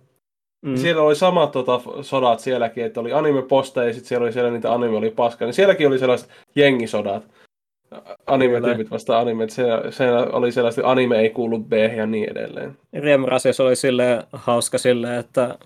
Mm. 0.62 0.76
Siellä 0.76 1.02
oli 1.02 1.16
samat 1.16 1.50
tota, 1.52 1.80
sodat 2.02 2.40
sielläkin, 2.40 2.84
että 2.84 3.00
oli 3.00 3.12
anime-posteja 3.12 3.86
ja 3.86 3.92
sitten 3.92 4.08
siellä 4.08 4.24
oli 4.24 4.32
siellä 4.32 4.50
niitä 4.50 4.72
anime 4.72 4.96
oli 4.96 5.10
paskaa. 5.10 5.46
Niin 5.46 5.54
sielläkin 5.54 5.88
oli 5.88 5.98
sellaiset 5.98 6.28
jengisodat. 6.56 7.28
Anime-tyypit 8.26 8.90
vasta 8.90 9.18
anime. 9.18 9.48
Siellä, 9.48 9.90
siellä 9.90 10.26
oli 10.32 10.52
sellaiset, 10.52 10.78
että 10.78 10.90
anime 10.90 11.18
ei 11.18 11.30
kuulu 11.30 11.58
B 11.58 11.72
ja 11.96 12.06
niin 12.06 12.30
edelleen. 12.30 12.76
Riemurasiassa 12.92 13.64
oli 13.64 13.76
sille 13.76 14.26
hauska 14.32 14.78
sille, 14.78 15.18
että 15.18 15.58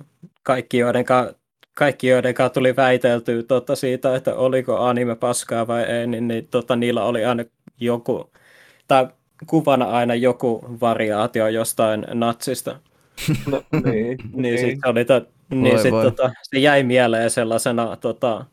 kaikki 0.42 0.78
joidenka, 0.78 1.32
kaikki 1.74 2.08
joidenka 2.08 2.48
tuli 2.48 2.76
väiteltyä 2.76 3.42
tota 3.42 3.76
siitä, 3.76 4.16
että 4.16 4.34
oliko 4.34 4.78
anime 4.78 5.16
paskaa 5.16 5.66
vai 5.66 5.82
ei, 5.82 6.06
niin, 6.06 6.28
niin 6.28 6.48
tota, 6.50 6.76
niillä 6.76 7.04
oli 7.04 7.24
aina 7.24 7.44
joku, 7.80 8.30
tai 8.88 9.08
kuvana 9.46 9.84
aina 9.84 10.14
joku 10.14 10.64
variaatio 10.80 11.48
jostain 11.48 12.06
natsista. 12.14 12.78
No, 13.50 13.62
niin. 13.84 14.18
Niin, 14.32 14.58
sit 14.58 14.78
se, 14.84 14.88
oli 14.88 15.04
to, 15.04 15.22
niin 15.50 15.74
Voi 15.74 15.82
sit, 15.82 15.92
voi. 15.92 16.04
tota, 16.04 16.32
se 16.42 16.58
jäi 16.58 16.82
mieleen 16.82 17.30
sellaisena 17.30 17.96
tota, 17.96 18.44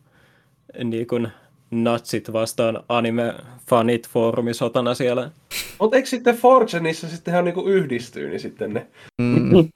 niin 0.84 1.08
kuin 1.08 1.28
natsit 1.72 2.34
vastaan 2.34 2.84
anime-fanit 2.90 4.10
foorumisotana 4.10 4.94
siellä. 4.94 5.32
Mutta 5.80 5.98
eikö 5.98 6.10
sitten 6.10 6.36
Fortuneissa 6.36 7.08
sitten 7.08 7.32
ihan 7.32 7.46
niinku 7.46 7.68
yhdistyy, 7.68 8.30
niin 8.30 8.40
sitten 8.40 8.74
ne... 8.74 8.88
Mm. 9.22 9.50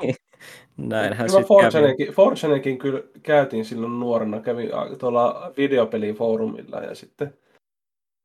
Näinhän 0.77 1.27
Kyllä. 1.27 1.43
Fortunekin, 1.43 2.13
Fortunekin 2.13 2.77
kyllä 2.77 3.03
käytiin 3.23 3.65
silloin 3.65 3.99
nuorena, 3.99 4.39
kävin 4.39 4.69
tuolla 4.99 5.51
videopelifoorumilla 5.57 6.79
ja 6.79 6.95
sitten 6.95 7.33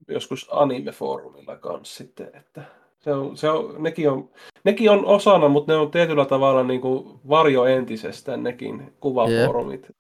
joskus 0.09 0.49
anime-foorumilla 0.51 1.57
kanssa 1.57 1.97
sitten, 1.97 2.31
että 2.35 2.63
se 3.01 3.13
on, 3.13 3.37
se 3.37 3.51
on, 3.51 3.83
nekin, 3.83 4.11
on, 4.11 4.31
nekin 4.65 4.91
on 4.91 5.05
osana, 5.05 5.49
mutta 5.49 5.73
ne 5.73 5.79
on 5.79 5.91
tietyllä 5.91 6.25
tavalla 6.25 6.63
niin 6.63 6.81
kuin 6.81 7.21
varjo 7.29 7.65
entisestään 7.65 8.43
nekin 8.43 8.93
kuvafoorumit. 9.01 9.91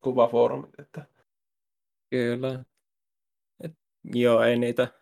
kuvafoorumit 0.00 0.80
että 0.80 1.02
Kyllä. 2.10 2.64
Et, 3.64 3.72
joo, 4.14 4.42
ei 4.42 4.58
niitä 4.58 4.82
niitä 4.82 4.98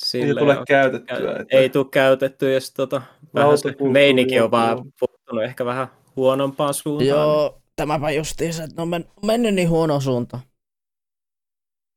sillä 0.00 0.40
tulee 0.40 0.56
käytettyä. 0.68 1.16
Että, 1.16 1.56
ei 1.56 1.68
tule 1.68 1.86
käytetty 1.90 2.52
ja 2.52 2.60
tota, 2.76 3.02
vähän 3.34 3.58
se 3.58 3.74
meininki 3.92 4.40
on- 4.40 4.50
vaan 4.50 4.78
muuttunut 5.26 5.44
ehkä 5.44 5.64
vähän 5.64 5.86
huonompaan 6.16 6.74
suuntaan. 6.74 7.08
Joo, 7.08 7.58
tämäpä 7.76 8.10
justiinsa, 8.10 8.64
että 8.64 8.76
ne 8.76 8.82
on 8.82 8.88
men- 8.88 9.08
mennyt 9.26 9.54
niin 9.54 9.68
huono 9.70 10.00
suunta. 10.00 10.40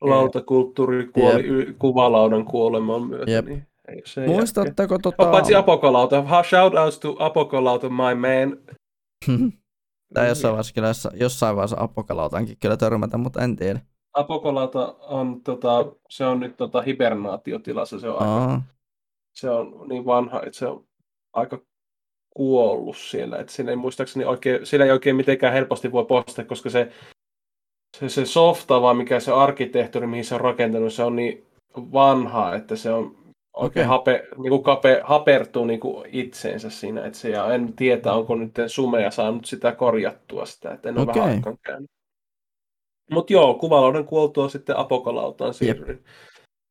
Lautakulttuuri 0.01 1.07
kuoli 1.07 1.43
y- 1.47 1.73
kuvalaudan 1.79 2.45
kuoleman 2.45 3.03
myötä. 3.07 3.31
Jep. 3.31 3.45
Niin 3.45 3.67
ei 3.87 4.01
se 4.05 4.27
Muistatteko 4.27 4.81
jälkeen. 4.93 5.01
tota... 5.01 5.25
Oh, 5.25 5.31
paitsi 5.31 5.55
Apokolauta. 5.55 6.21
Ha- 6.21 6.43
Shout 6.43 6.73
outs 6.75 6.99
to 6.99 7.15
Apokolauta, 7.19 7.89
my 7.89 7.95
man. 8.15 8.57
Tää 10.13 10.27
jossain 10.27 10.51
vaiheessa, 10.51 10.73
kyllä, 10.73 10.87
jossa- 10.87 11.11
jossain 11.15 11.55
vaiheessa 11.55 11.77
apokalautankin 11.79 12.57
kyllä 12.59 12.77
törmätä, 12.77 13.17
mutta 13.17 13.43
en 13.43 13.55
tiedä. 13.55 13.79
Apokolauta 14.13 14.95
on, 14.99 15.41
tota, 15.43 15.85
se 16.09 16.25
on 16.25 16.39
nyt 16.39 16.57
tota, 16.57 16.81
hibernaatiotilassa. 16.81 17.99
Se 17.99 18.09
on, 18.09 18.21
aika, 18.21 18.61
se 19.35 19.49
on 19.49 19.87
niin 19.89 20.05
vanha, 20.05 20.41
että 20.41 20.59
se 20.59 20.67
on 20.67 20.85
aika 21.33 21.59
kuollut 22.29 22.97
siellä. 22.97 23.37
Että 23.37 23.53
siinä 23.53 23.71
ei 23.71 23.75
muistaakseni 23.75 24.25
oikein, 24.25 24.65
siinä 24.65 24.85
ei 24.85 24.91
oikein 24.91 25.15
mitenkään 25.15 25.53
helposti 25.53 25.91
voi 25.91 26.05
postata, 26.05 26.45
koska 26.45 26.69
se, 26.69 26.91
se, 27.97 28.09
se 28.09 28.25
softa, 28.25 28.81
vaan 28.81 28.97
mikä 28.97 29.19
se 29.19 29.31
arkkitehtuuri, 29.31 30.07
mihin 30.07 30.25
se 30.25 30.35
on 30.35 30.41
rakentanut, 30.41 30.93
se 30.93 31.03
on 31.03 31.15
niin 31.15 31.45
vanha, 31.77 32.55
että 32.55 32.75
se 32.75 32.91
on 32.91 33.17
oikein 33.53 33.85
Okei. 33.85 33.89
hape, 33.89 34.27
niin 34.37 34.49
kuin 34.49 34.63
kape, 34.63 35.01
hapertuu 35.03 35.65
niin 35.65 35.79
kuin 35.79 36.09
itseensä 36.11 36.69
siinä. 36.69 37.05
Että 37.05 37.19
se, 37.19 37.29
ja 37.29 37.53
en 37.53 37.73
tiedä, 37.73 38.13
onko 38.13 38.35
nyt 38.35 38.51
Sumea 38.67 39.11
saanut 39.11 39.45
sitä 39.45 39.71
korjattua 39.71 40.45
sitä, 40.45 40.71
että 40.71 40.89
en 40.89 40.97
ole 40.97 41.09
Okei. 41.09 41.21
vähän 41.21 41.57
käynyt. 41.65 41.89
Mutta 43.11 43.33
joo, 43.33 43.53
kuvalauden 43.53 44.05
kuoltua 44.05 44.49
sitten 44.49 44.77
apokolautaan 44.77 45.53
siirryin. 45.53 46.03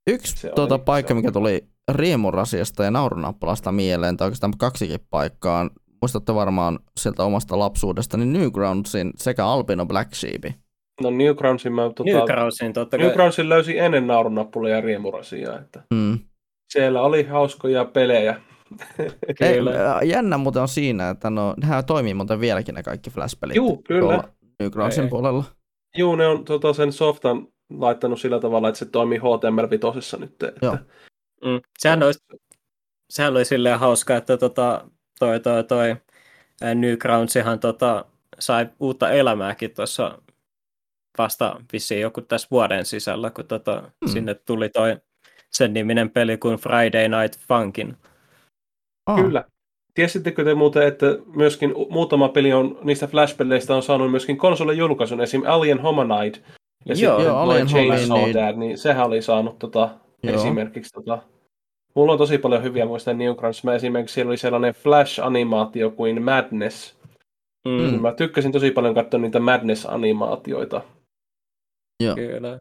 Yksi 0.08 0.36
Se 0.36 0.50
tuota 0.54 0.74
oli- 0.74 0.82
paikka, 0.84 1.08
se 1.08 1.14
mikä 1.14 1.32
tuli 1.32 1.64
riemurasiasta 1.92 2.84
ja 2.84 2.90
naurunappalasta 2.90 3.72
mieleen, 3.72 4.16
tai 4.16 4.26
oikeastaan 4.26 4.52
kaksikin 4.58 5.00
paikkaa, 5.10 5.70
muistatte 6.02 6.34
varmaan 6.34 6.78
sieltä 7.00 7.24
omasta 7.24 7.58
lapsuudesta, 7.58 8.16
niin 8.16 8.32
Newgroundsin 8.32 9.10
sekä 9.16 9.46
Albino 9.46 9.86
Black 9.86 10.14
Sheep. 10.14 10.44
No 11.02 11.10
Newgroundsin 11.10 11.72
mä 11.72 11.82
tota, 11.82 12.04
Newgroundsin 12.04 12.72
totta 12.72 12.96
kai. 12.96 13.06
Newgroundsin 13.06 13.48
löysin 13.48 13.78
ennen 13.78 14.06
naurunappulia 14.06 14.74
ja 14.74 14.80
riemurasia, 14.80 15.58
että 15.58 15.82
Mm. 15.94 16.18
siellä 16.72 17.02
oli 17.02 17.22
hauskoja 17.22 17.84
pelejä. 17.84 18.40
Ei, 19.40 19.58
jännä 20.04 20.38
muuten 20.38 20.62
on 20.62 20.68
siinä, 20.68 21.10
että 21.10 21.30
no, 21.30 21.54
nehän 21.62 21.84
toimii 21.84 22.14
muuten 22.14 22.40
vieläkin 22.40 22.74
ne 22.74 22.82
kaikki 22.82 23.10
Flash-pelit. 23.10 23.56
Juu, 23.56 23.82
kyllä. 23.82 24.24
Newgroundsin 24.60 25.04
Ei. 25.04 25.10
puolella. 25.10 25.44
Juu, 25.96 26.16
ne 26.16 26.26
on 26.26 26.44
tota, 26.44 26.72
sen 26.72 26.92
softan 26.92 27.46
laittanut 27.70 28.20
sillä 28.20 28.40
tavalla, 28.40 28.68
että 28.68 28.78
se 28.78 28.84
toimii 28.84 29.18
HTML5 29.18 30.20
nyt. 30.20 30.42
Että... 30.42 30.52
Joo. 30.62 30.76
Mm. 31.44 31.60
Sehän, 31.78 32.02
olisi, 32.02 32.24
sehän 33.10 33.32
oli 33.32 33.44
silleen 33.44 33.78
hauska, 33.78 34.16
että 34.16 34.36
tota, 34.36 34.90
toi, 35.18 35.40
toi, 35.40 35.64
toi 35.64 35.96
Newgroundsihan 36.74 37.60
tota, 37.60 38.04
sai 38.38 38.66
uutta 38.80 39.10
elämääkin 39.10 39.74
tuossa 39.74 40.22
vasta 41.18 41.60
vissiin 41.72 42.00
joku 42.00 42.20
tässä 42.20 42.48
vuoden 42.50 42.84
sisällä, 42.84 43.30
kun 43.30 43.46
tota, 43.46 43.82
mm. 44.00 44.08
sinne 44.08 44.34
tuli 44.34 44.68
toi 44.68 44.96
sen 45.50 45.74
niminen 45.74 46.10
peli 46.10 46.36
kuin 46.36 46.56
Friday 46.56 47.08
Night 47.08 47.40
Funkin. 47.48 47.96
Aa, 49.06 49.22
Kyllä. 49.22 49.44
Tiesittekö 49.94 50.44
te 50.44 50.54
muuten, 50.54 50.86
että 50.86 51.06
myöskin 51.36 51.74
muutama 51.90 52.28
peli 52.28 52.52
on, 52.52 52.78
niistä 52.84 53.06
Flash-peleistä 53.06 53.74
on 53.74 53.82
saanut 53.82 54.10
myöskin 54.10 54.38
konsolin 54.38 54.78
julkaisun, 54.78 55.20
esim. 55.20 55.42
Alien 55.46 55.78
Hominide 55.78 56.38
ja 56.88 56.94
Joo. 56.94 57.16
sitten 57.16 57.26
Joo, 57.26 57.36
Alien 57.36 57.50
Alien 57.52 57.66
Chainsaw 57.66 58.18
Hominide. 58.18 58.40
Dad, 58.40 58.56
niin 58.56 58.78
sehän 58.78 59.06
oli 59.06 59.22
saanut 59.22 59.58
tota, 59.58 59.90
Joo. 60.22 60.34
esimerkiksi 60.34 60.92
tota, 60.92 61.22
Mulla 61.94 62.12
on 62.12 62.18
tosi 62.18 62.38
paljon 62.38 62.62
hyviä 62.62 62.86
muista 62.86 63.14
Newgrounds. 63.14 63.64
Mä 63.64 63.74
esimerkiksi 63.74 64.14
siellä 64.14 64.30
oli 64.30 64.36
sellainen 64.36 64.74
Flash-animaatio 64.74 65.90
kuin 65.90 66.22
Madness. 66.22 66.98
Mm. 67.64 67.92
Mm. 67.92 68.00
Mä 68.00 68.12
tykkäsin 68.12 68.52
tosi 68.52 68.70
paljon 68.70 68.94
katsoa 68.94 69.20
niitä 69.20 69.38
Madness-animaatioita. 69.38 70.80
Joo. 72.04 72.14
Kyllä. 72.14 72.58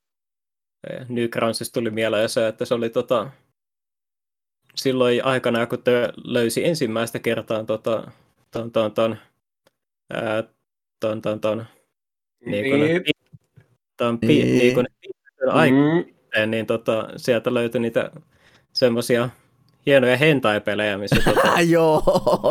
Newgroundsista 1.10 1.74
tuli 1.74 1.90
mieleen 1.90 2.30
se, 2.30 2.48
että 2.48 2.66
se 2.66 2.74
oli 2.74 2.90
tota, 2.90 3.30
silloin 4.76 5.26
aikana, 5.26 5.66
kun 5.66 5.84
te 5.84 6.10
löysi 6.24 6.66
ensimmäistä 6.66 7.20
kertaa 7.20 7.64
tota, 7.64 8.12
ton, 8.52 8.72
ton, 8.72 8.91
ton, 8.91 9.18
ää, 10.14 10.44
ton, 10.99 11.22
ton, 11.22 11.40
ton, 11.40 11.66
niin 12.45 12.66
kun 12.72 13.14
Niin. 14.02 14.07
ton, 14.07 14.19
pi, 14.19 14.28
Niin. 14.28 14.57
niin 14.57 14.74
kun 14.76 14.86
aika, 15.52 15.76
Mm, 15.76 16.52
niin 16.52 16.65
tota, 16.65 17.07
sieltä 17.15 17.53
löytyi 17.53 17.82
niitä 17.82 18.11
semmoisia 18.74 19.30
hienoja 19.86 20.18
hentai-pelejä, 20.18 20.98
missä 20.98 21.15
tota, 21.26 21.61
joo. 21.69 22.03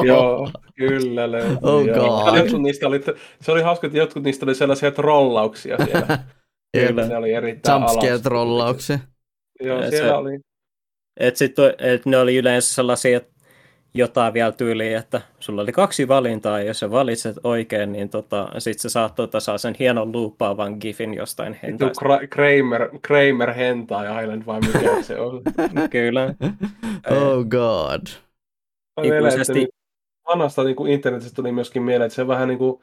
Joo, 0.06 0.50
kyllä 0.74 1.32
löytyy. 1.32 1.56
Oh 1.62 1.84
joo. 1.86 2.24
God. 2.24 2.36
Jotkut 2.38 2.62
niistä 2.62 2.86
oli, 2.86 3.00
se 3.40 3.52
oli 3.52 3.62
hauska, 3.62 3.86
että 3.86 3.98
jotkut 3.98 4.22
niistä 4.22 4.46
oli 4.46 4.54
sellaisia 4.54 4.90
trollauksia 4.90 5.76
siellä. 5.84 6.18
Kyllä, 6.88 7.08
ne 7.08 7.16
oli 7.16 7.32
erittäin 7.32 7.82
Jumpscare-trollauksia. 7.82 8.98
Joo, 9.60 9.82
Ja 9.82 9.90
siellä 9.90 10.08
se- 10.08 10.14
oli. 10.14 10.40
et 11.16 11.36
sit, 11.36 11.54
et 11.78 12.06
ne 12.06 12.18
oli 12.18 12.36
yleensä 12.36 12.74
sellaisia 12.74 13.20
jotain 13.94 14.34
vielä 14.34 14.52
tyyliä, 14.52 14.98
että 14.98 15.20
sulla 15.40 15.62
oli 15.62 15.72
kaksi 15.72 16.08
valintaa, 16.08 16.58
ja 16.58 16.64
jos 16.64 16.78
sä 16.78 16.90
valitset 16.90 17.36
oikein, 17.44 17.92
niin 17.92 18.08
tota, 18.08 18.48
sit 18.58 18.78
sä 18.78 18.88
saat 18.88 19.14
tota, 19.14 19.40
saa 19.40 19.58
sen 19.58 19.74
hienon 19.78 20.12
luuppaavan 20.12 20.76
gifin 20.80 21.14
jostain 21.14 21.52
Vittu 21.52 21.66
hentaista. 21.66 22.04
Kra- 22.04 22.28
Kramer, 22.28 22.88
Kramer 23.02 23.52
Hentai 23.52 24.22
Island 24.22 24.46
vai 24.46 24.60
mikä 24.60 25.02
se 25.02 25.20
on. 25.20 25.42
Kyllä. 25.90 26.34
Oh 27.10 27.44
god. 27.48 28.06
Ikuisesti. 29.02 29.52
niin 29.52 29.68
vanhasta 30.28 30.64
niin 30.64 30.76
kuin 30.76 30.92
internetistä 30.92 31.36
tuli 31.36 31.52
myöskin 31.52 31.82
mieleen, 31.82 32.06
että 32.06 32.16
se 32.16 32.26
vähän 32.26 32.48
niin 32.48 32.58
kuin, 32.58 32.80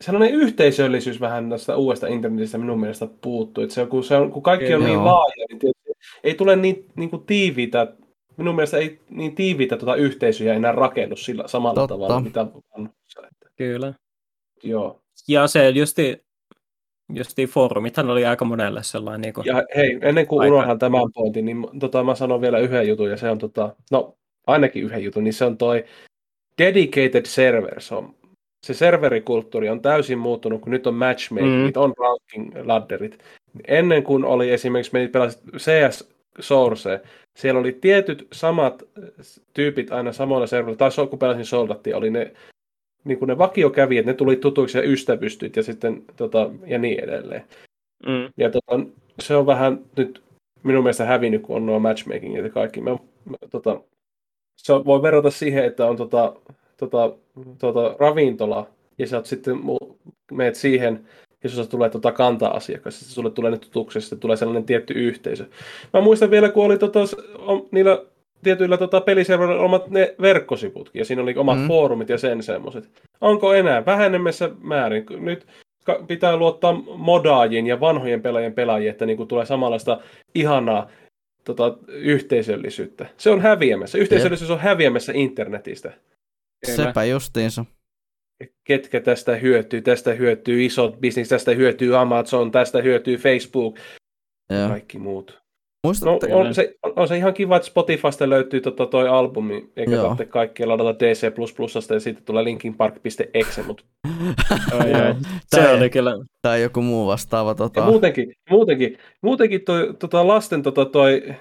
sellainen 0.00 0.34
yhteisöllisyys 0.34 1.20
vähän 1.20 1.50
tästä 1.50 1.76
uudesta 1.76 2.06
internetistä 2.06 2.58
minun 2.58 2.80
mielestä 2.80 3.08
puuttuu. 3.20 3.64
Että 3.64 3.74
se 3.74 3.86
kun, 3.86 4.04
se 4.04 4.16
on, 4.16 4.30
kun 4.30 4.42
kaikki 4.42 4.74
on 4.74 4.84
niin 4.84 4.92
Joo. 4.92 5.04
laaja, 5.04 5.46
niin 5.48 5.58
tietysti 5.58 5.92
ei 6.24 6.34
tule 6.34 6.56
niin, 6.56 6.86
niin 6.96 7.10
kuin 7.10 7.26
tiiviitä, 7.26 7.92
minun 8.36 8.54
mielestä 8.54 8.76
ei 8.78 9.00
niin 9.10 9.34
tiiviitä 9.34 9.76
tuota 9.76 9.94
yhteisöjä 9.94 10.54
enää 10.54 10.72
rakennu 10.72 11.16
sillä 11.16 11.48
samalla 11.48 11.74
Totta. 11.74 11.94
tavalla, 11.94 12.20
mitä. 12.20 12.46
Että, 13.16 13.50
Kyllä. 13.56 13.94
joo. 14.62 15.00
Ja 15.28 15.46
se 15.46 15.68
justi, 15.68 16.22
justi 17.12 17.46
foorumithan 17.46 18.10
oli 18.10 18.26
aika 18.26 18.44
monelle 18.44 18.82
sellainen 18.82 19.20
niin 19.20 19.34
kuin, 19.34 19.46
Ja 19.46 19.62
hei, 19.76 19.98
ennen 20.02 20.26
kuin 20.26 20.40
Aika- 20.42 20.54
unohdan 20.54 20.78
tämän 20.78 21.12
pointin, 21.14 21.44
niin 21.44 21.66
tota, 21.80 22.04
mä 22.04 22.14
sanon 22.14 22.40
vielä 22.40 22.58
yhden 22.58 22.88
jutun, 22.88 23.10
ja 23.10 23.16
se 23.16 23.30
on, 23.30 23.38
tota, 23.38 23.76
no 23.90 24.14
ainakin 24.46 24.82
yhden 24.84 25.04
jutun, 25.04 25.24
niin 25.24 25.34
se 25.34 25.44
on 25.44 25.58
toi 25.58 25.84
dedicated 26.58 27.26
servers. 27.26 27.92
On, 27.92 28.14
se 28.66 28.74
serverikulttuuri 28.74 29.68
on 29.68 29.82
täysin 29.82 30.18
muuttunut, 30.18 30.60
kun 30.60 30.70
nyt 30.70 30.86
on 30.86 30.94
matchmakingit, 30.94 31.76
Mm. 31.76 31.82
on 31.82 31.94
ranking 31.98 32.66
ladderit. 32.66 33.18
Ennen 33.68 34.02
kuin 34.02 34.24
oli 34.24 34.50
esimerkiksi, 34.50 34.92
menit 34.92 35.12
pelasit 35.12 35.40
CS 35.56 36.08
Source, 36.40 37.00
siellä 37.36 37.60
oli 37.60 37.72
tietyt 37.72 38.28
samat 38.32 38.82
tyypit 39.54 39.92
aina 39.92 40.12
samoilla 40.12 40.46
serverillä, 40.46 40.78
tai 40.78 41.06
kun 41.10 41.18
pelasin 41.18 41.44
Soldattia, 41.44 41.96
oli 41.96 42.10
ne, 42.10 42.32
niin 43.04 43.18
kuin 43.18 43.26
ne 43.26 43.38
vakiokävijät, 43.38 44.06
ne 44.06 44.14
tuli 44.14 44.36
tutuiksi 44.36 44.78
ja 44.78 44.84
ystävystyt 44.84 45.56
ja 45.56 45.62
sitten 45.62 46.04
tota, 46.16 46.50
ja 46.66 46.78
niin 46.78 47.04
edelleen. 47.04 47.44
mm, 48.06 48.28
Ja 48.36 48.50
tota, 48.50 48.80
se 49.20 49.36
on 49.36 49.46
vähän 49.46 49.84
nyt 49.96 50.22
minun 50.62 50.84
mielestä 50.84 51.04
hävinnyt, 51.04 51.42
kun 51.42 51.56
on 51.56 51.66
nuo 51.66 51.78
matchmakingit 51.78 52.44
ja 52.44 52.50
kaikki. 52.50 52.80
Mä, 52.80 52.90
mä, 53.24 53.36
tota, 53.50 53.80
se 54.56 54.72
voi 54.72 55.02
verrata 55.02 55.30
siihen, 55.30 55.64
että 55.64 55.86
on 55.86 55.96
tota, 55.96 56.36
tota, 56.76 57.12
tota, 57.58 57.96
ravintola, 57.98 58.68
ja 58.98 59.06
sä 59.06 59.16
oot 59.16 59.26
sitten 59.26 59.56
meet 60.32 60.54
siihen, 60.54 61.06
ja 61.42 61.50
susta 61.50 61.70
tulee 61.70 61.90
tota 61.90 62.12
kanta-asiakas, 62.12 62.98
sitten 62.98 63.14
sulle 63.14 63.30
tulee 63.30 63.50
ne 63.50 63.58
tutuksi, 63.58 64.00
sitten 64.00 64.18
tulee 64.18 64.36
sellainen 64.36 64.64
tietty 64.64 64.94
yhteisö. 64.94 65.46
Mä 65.92 66.00
muistan 66.00 66.30
vielä, 66.30 66.48
kun 66.48 66.64
oli 66.64 66.78
tota, 66.78 67.00
niillä 67.70 68.02
tietyillä 68.42 68.76
tota, 68.76 69.00
peliservereillä 69.00 69.62
omat 69.62 69.90
ne 69.90 70.14
verkkosivutkin, 70.20 71.00
ja 71.00 71.04
siinä 71.04 71.22
oli 71.22 71.34
omat 71.36 71.58
Mm. 71.58 71.68
foorumit 71.68 72.08
ja 72.08 72.18
sen 72.18 72.42
semmoiset. 72.42 72.88
Onko 73.20 73.54
enää 73.54 73.86
vähenemässä 73.86 74.50
määrin? 74.60 75.06
Nyt 75.20 75.46
pitää 76.08 76.36
luottaa 76.36 76.72
modaajiin 76.96 77.66
ja 77.66 77.80
vanhojen 77.80 78.22
pelaajien 78.22 78.54
pelaajiin, 78.54 78.90
että 78.90 79.06
niin 79.06 79.28
tulee 79.28 79.46
samanlaista 79.46 80.00
ihanaa 80.34 80.90
tota, 81.44 81.76
yhteisöllisyyttä. 81.88 83.06
Se 83.16 83.30
on 83.30 83.40
häviämässä. 83.40 83.98
Yhteisöllisyys 83.98 84.50
on 84.50 84.60
häviämässä 84.60 85.12
internetistä. 85.14 85.92
Sepä 86.66 87.04
justiinsa. 87.04 87.64
Ketkä 88.64 89.00
tästä 89.00 89.36
hyötyy? 89.36 89.82
Tästä 89.82 90.12
hyötyy 90.14 90.64
isot 90.64 91.00
bisnis, 91.00 91.28
tästä 91.28 91.50
hyötyy 91.50 91.96
Amazon, 91.96 92.50
tästä 92.50 92.82
hyötyy 92.82 93.16
Facebook 93.16 93.78
ja 94.50 94.58
Joo. 94.58 94.68
kaikki 94.68 94.98
muut. 94.98 95.30
No, 95.84 95.88
Muistatteko? 95.88 96.38
on, 96.38 96.54
se, 96.54 96.74
on 96.96 97.08
se 97.08 97.16
ihan 97.16 97.34
kiva, 97.34 97.56
että 97.56 97.68
Spotifysta 97.68 98.30
löytyy 98.30 98.60
tota 98.60 98.86
toi 98.86 99.08
albumi, 99.08 99.70
eikä 99.76 99.92
Joo. 99.92 100.02
tarvitse 100.02 100.24
kaikkia 100.26 100.68
ladata 100.68 100.98
DC++ 100.98 101.24
ja 101.94 102.00
siitä 102.00 102.20
tulee 102.24 102.44
linkinpark.exe, 102.44 103.62
mutta 103.62 103.84
Tai- 105.50 105.76
oli 105.76 105.90
kyllä, 105.90 106.12
Tai 106.42 106.62
joku 106.62 106.82
muu 106.82 107.06
vastaava. 107.06 107.50
Ja 107.50 107.54
Tota... 107.54 107.84
muutenkin, 107.84 108.32
muutenkin, 108.50 108.98
muutenkin 109.22 109.60
toi, 109.64 109.94
tota 109.98 110.26
lasten 110.26 110.62
tota, 110.62 110.84
toi 110.84 111.34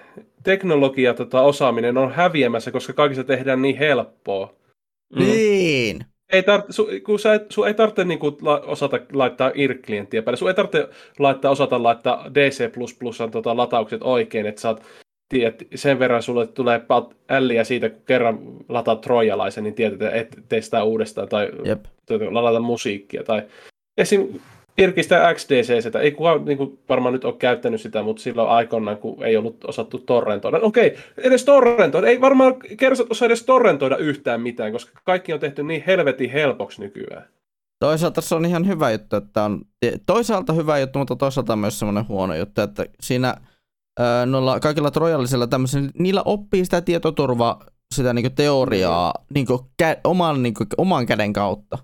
teknologia 0.44 1.14
tota, 1.14 1.42
osaaminen 1.42 1.98
on 1.98 2.12
häviämässä, 2.12 2.72
koska 2.72 2.94
kaikista 2.94 3.24
tehdään 3.24 3.62
niin 3.62 3.78
helppoa. 3.78 4.54
mm, 5.16 5.20
Niin. 5.20 6.00
Ei 6.32 6.42
tar- 6.42 6.66
su, 6.70 6.90
kun 7.04 7.20
sä 7.20 7.34
et, 7.34 7.52
sun 7.52 7.68
ei 7.68 7.74
tarvitse 7.74 8.04
niinku, 8.04 8.38
la, 8.42 8.60
osata 8.60 9.00
laittaa 9.14 9.52
IRC-klienttiä 9.56 10.22
päälle. 10.22 10.38
Sun 10.38 10.48
ei 10.48 10.54
tarvitse 10.54 10.90
laittaa, 11.20 11.52
osata 11.52 11.84
laittaa 11.84 12.32
DC++ 12.34 12.72
tota, 13.32 13.58
lataukset 13.58 14.02
oikein, 14.04 14.46
että 14.46 14.62
saat 14.62 14.84
tiedät, 15.30 15.64
sen 15.76 16.00
verran 16.00 16.24
sulle 16.24 16.48
tulee 16.48 16.82
älliä 17.30 17.64
siitä, 17.64 17.90
kun 17.90 18.02
kerran 18.06 18.40
lataat 18.70 19.02
trojalaisen, 19.02 19.64
niin 19.64 19.74
tiedät, 19.74 20.02
että 20.02 20.16
et 20.16 20.44
tee 20.50 20.62
sitä 20.62 20.84
uudestaan 20.84 21.30
tai 21.30 21.50
Jep. 21.66 21.86
tuota, 22.06 22.34
ladata 22.34 22.60
musiikkia. 22.60 23.24
Tai 23.24 23.42
esim. 23.98 24.40
Irkistä 24.82 25.34
XDC, 25.34 25.96
ei 26.02 26.12
kukaan 26.12 26.46
niin 26.46 26.58
kuin, 26.58 26.80
varmaan 26.90 27.14
nyt 27.14 27.26
ole 27.26 27.34
käyttänyt 27.34 27.82
sitä, 27.82 28.04
mutta 28.04 28.22
silloin 28.22 28.50
aikoinaan, 28.50 28.98
kun 28.98 29.24
ei 29.24 29.38
ollut 29.38 29.66
osattu 29.66 30.00
torrentoida. 30.00 30.58
No 30.58 30.68
Okei, 30.68 30.98
edes 31.18 31.46
torrentoida. 31.46 32.08
Ei 32.08 32.22
varmaan 32.22 32.56
kersat 32.78 33.08
osaa 33.10 33.26
edes 33.26 33.44
torrentoida 33.44 33.98
yhtään 33.98 34.42
mitään, 34.42 34.72
koska 34.72 35.02
kaikki 35.04 35.34
on 35.34 35.40
tehty 35.40 35.64
niin 35.64 35.84
helvetin 35.88 36.32
helpoksi 36.32 36.82
nykyään. 36.82 37.26
Toisaalta 37.80 38.22
se 38.22 38.36
on 38.36 38.46
ihan 38.46 38.68
hyvä 38.68 38.92
juttu, 38.92 39.16
että 39.16 39.44
on 39.44 39.62
toisaalta 40.06 40.54
hyvä 40.54 40.80
juttu, 40.80 41.00
mutta 41.00 41.16
toisaalta 41.16 41.56
myös 41.56 41.80
semmoinen 41.80 42.08
huono 42.08 42.36
juttu, 42.36 42.62
että 42.62 42.86
siinä 43.00 43.36
noilla 44.26 44.60
kaikilla 44.60 44.92
trojallisilla 44.92 45.48
tämmöisillä, 45.48 45.90
niillä 46.00 46.22
oppii 46.26 46.66
sitä 46.66 46.82
tietoturvaa, 46.82 47.66
sitä 47.96 48.14
niinku 48.14 48.30
teoriaa 48.36 49.14
niinku 49.34 49.72
kä- 49.84 50.00
oman, 50.04 50.44
niinku, 50.44 50.64
oman 50.78 51.06
käden 51.06 51.34
kautta. 51.34 51.78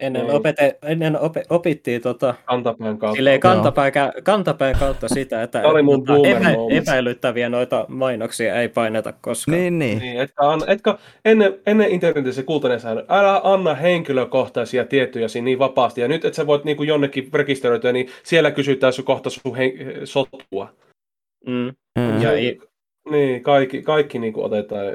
Ennen, 0.00 0.30
opete, 0.30 0.78
ennen 0.82 1.20
ope, 1.20 1.42
opittiin 1.50 2.00
tota, 2.02 2.34
Kantapään 2.44 2.98
kautta. 2.98 3.16
silleen 3.16 3.40
kantapään, 3.40 3.92
kantapään 4.24 4.74
kautta 4.78 5.08
sitä, 5.08 5.42
että 5.42 5.62
oli 5.68 5.82
mun 5.82 6.04
tota, 6.04 6.28
epä, 6.28 6.54
epäilyttäviä 6.70 7.48
noita 7.48 7.86
mainoksia 7.88 8.60
ei 8.60 8.68
paineta 8.68 9.12
koskaan. 9.12 9.58
Niin, 9.58 9.78
niin. 9.78 9.98
Niin, 9.98 10.20
etkä, 10.20 10.48
an, 10.48 10.60
etkä 10.66 10.98
ennen, 11.24 11.58
ennen 11.66 11.90
internetissä 11.90 12.42
kultainen 12.42 12.80
säännö, 12.80 13.04
älä 13.08 13.40
anna 13.44 13.74
henkilökohtaisia 13.74 14.84
tietoja 14.84 15.26
niin 15.42 15.58
vapaasti. 15.58 16.00
Ja 16.00 16.08
nyt, 16.08 16.24
että 16.24 16.36
sä 16.36 16.46
voit 16.46 16.64
niin 16.64 16.76
kuin 16.76 16.88
jonnekin 16.88 17.28
rekisteröityä, 17.34 17.92
niin 17.92 18.08
siellä 18.22 18.50
kysytään 18.50 18.92
sun 18.92 19.04
kohta 19.04 19.30
sun 19.30 19.56
hen, 19.56 19.72
sotua. 20.04 20.68
Mm. 21.46 21.72
Mm. 21.98 22.22
Ja 22.22 22.38
i- 22.38 22.58
Niin, 23.10 23.42
kaikki, 23.42 23.82
kaikki 23.82 24.18
niin 24.18 24.32
kuin 24.32 24.46
otetaan. 24.46 24.86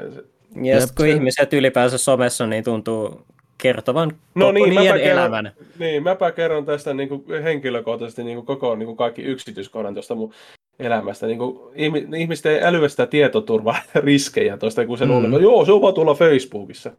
Ja 0.62 0.80
sit, 0.80 0.90
kun 0.96 1.06
ihmiset 1.06 1.52
ylipäänsä 1.52 1.98
somessa, 1.98 2.46
niin 2.46 2.64
tuntuu 2.64 3.20
kertovan 3.62 4.08
No 4.34 4.46
koko 4.46 4.52
niin, 4.52 4.68
mäpä 4.74 4.80
niiden 4.80 5.00
kerron- 5.00 5.10
elämän. 5.18 5.52
Niin, 5.78 6.02
mäpä 6.02 6.32
kerron 6.32 6.64
tästä 6.64 6.94
niin 6.94 7.08
kuin 7.08 7.24
henkilökohtaisesti 7.42 8.24
niin 8.24 8.36
kuin 8.36 8.46
koko 8.46 8.74
niin 8.76 8.86
kuin 8.86 8.96
kaikki 8.96 9.22
yksityiskohdan 9.22 9.94
tuosta 9.94 10.14
mun 10.14 10.32
elämästä. 10.78 11.26
Niin 11.26 11.38
kuin, 11.38 11.58
ihmi- 11.74 12.06
ihmiset 12.16 12.46
ei 12.46 12.60
älyä 12.62 12.88
sitä 12.88 13.06
tietoturvaa 13.06 13.76
riskejä 14.04 14.56
tuosta, 14.56 14.86
kun 14.86 14.98
se 14.98 15.04
Mm. 15.04 15.10
luulee, 15.10 15.40
joo, 15.42 15.64
se 15.64 15.72
on 15.72 15.82
vaan 15.82 15.94
tuolla 15.94 16.14
Facebookissa. 16.14 16.90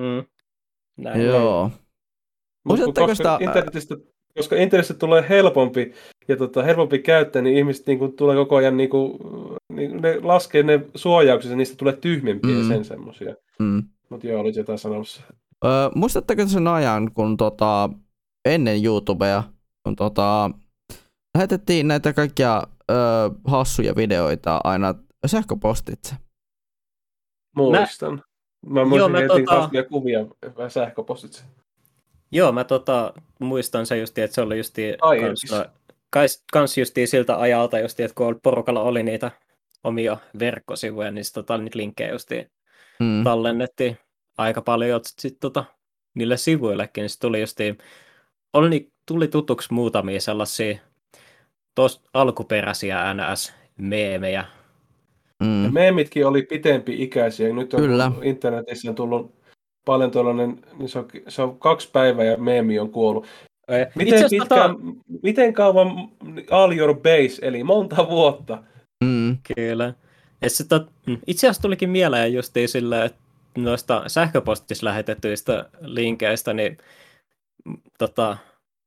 Mm. 0.00 0.24
Näin. 0.96 1.22
Joo. 1.24 1.70
Muistatteko 2.64 3.06
koska, 3.06 3.16
sitä- 3.16 3.38
internetistä, 3.40 3.94
koska 4.36 4.56
internetistä 4.56 4.94
tulee 4.94 5.24
helpompi 5.28 5.92
ja 6.28 6.36
tota, 6.36 6.62
helpompi 6.62 6.98
käyttää, 6.98 7.42
niin 7.42 7.56
ihmiset 7.56 7.86
niin 7.86 7.98
kuin, 7.98 8.12
tulee 8.16 8.36
koko 8.36 8.56
ajan, 8.56 8.76
niin 8.76 8.88
kuin, 8.90 9.18
niin, 9.72 10.02
ne 10.02 10.18
laskee 10.22 10.62
ne 10.62 10.80
suojaukset 10.94 11.50
ja 11.50 11.56
niistä 11.56 11.76
tulee 11.76 11.96
tyhmempiä 11.96 12.54
Mm. 12.54 12.68
sen 12.68 12.84
semmoisia. 12.84 13.34
Mm. 13.58 13.82
Mutta 14.08 14.26
joo, 14.26 14.40
olisi 14.40 14.60
jotain 14.60 14.78
sanomassa. 14.78 15.22
Öö, 15.64 15.90
muistatteko 15.94 16.46
sen 16.46 16.68
ajan, 16.68 17.12
kun 17.12 17.36
tota, 17.36 17.90
ennen 18.44 18.84
YouTubea, 18.84 19.42
kun 19.82 19.96
tota, 19.96 20.50
lähetettiin 21.34 21.88
näitä 21.88 22.12
kaikkia 22.12 22.62
öö, 22.90 22.96
hassuja 23.46 23.96
videoita 23.96 24.60
aina 24.64 24.94
sähköpostitse? 25.26 26.14
Muistan. 27.56 28.22
Mä, 28.66 28.80
Joo, 28.80 28.88
muistin, 28.88 29.12
mä 29.12 29.18
että 29.20 29.34
tota- 29.34 29.44
kasvia 29.46 29.82
kuvia 29.84 30.26
vähän 30.56 30.70
sähköpostitse. 30.70 31.44
Joo, 32.32 32.52
mä 32.52 32.64
tota, 32.64 33.14
muistan 33.40 33.86
se 33.86 33.98
justi, 33.98 34.20
että 34.20 34.34
se 34.34 34.40
oli 34.40 34.56
justi 34.56 34.82
kans, 35.00 35.40
siis. 35.40 35.52
kans, 36.10 36.44
kans 36.52 36.78
justi 36.78 37.06
siltä 37.06 37.40
ajalta, 37.40 37.78
justi, 37.78 38.02
että 38.02 38.14
kun 38.14 38.40
porukalla 38.42 38.82
oli 38.82 39.02
niitä 39.02 39.30
omia 39.84 40.16
verkkosivuja, 40.38 41.10
niin 41.10 41.24
sit, 41.24 41.34
tota, 41.34 41.58
niitä 41.58 41.78
linkkejä 41.78 42.12
justi 42.12 42.54
Mm. 43.00 43.24
tallennettiin 43.24 43.98
aika 44.38 44.62
paljon 44.62 45.00
sit, 45.04 45.36
tota, 45.40 45.64
niille 46.14 46.36
sivuillekin, 46.36 47.02
niin 47.02 47.10
sit 47.10 47.20
tuli 47.20 47.40
justi 47.40 47.78
oli, 48.52 48.92
tuli 49.06 49.28
tutuksi 49.28 49.74
muutamia 49.74 50.20
sellaisia 50.20 50.78
tos, 51.74 52.02
alkuperäisiä 52.14 53.14
NS-meemejä. 53.14 54.44
Mm. 55.42 55.64
Ja 55.64 55.70
meemitkin 55.70 56.26
oli 56.26 56.42
pitempi 56.42 57.02
ikäisiä. 57.02 57.52
Nyt 57.52 57.74
on 57.74 57.80
Kyllä. 57.80 58.12
internetissä 58.22 58.90
on 58.90 58.94
tullut 58.94 59.34
paljon 59.84 60.10
tuollainen, 60.10 60.60
niin 60.78 60.88
se 60.88 60.98
on, 60.98 61.08
se 61.28 61.42
on 61.42 61.58
kaksi 61.58 61.88
päivää 61.92 62.24
ja 62.24 62.36
meemi 62.36 62.78
on 62.78 62.90
kuollut. 62.90 63.26
Miten, 63.94 64.30
pitkä, 64.30 64.46
tota... 64.48 64.74
miten 65.22 65.52
kauan 65.52 65.88
All 66.50 66.72
Your 66.72 66.94
Base, 66.94 67.38
eli 67.42 67.64
monta 67.64 68.08
vuotta? 68.08 68.62
Mm. 69.04 69.38
Kyllä. 69.56 69.94
Tot, 70.68 70.90
mm, 71.06 71.18
itse 71.26 71.46
asiassa 71.46 71.62
tulikin 71.62 71.90
mieleen 71.90 72.34
just 72.34 72.54
sillä, 72.66 73.04
että 73.04 73.23
noista 73.58 74.02
sähköpostissa 74.06 74.86
lähetetyistä 74.86 75.70
linkeistä, 75.80 76.52
niin 76.52 76.78
tota, 77.98 78.36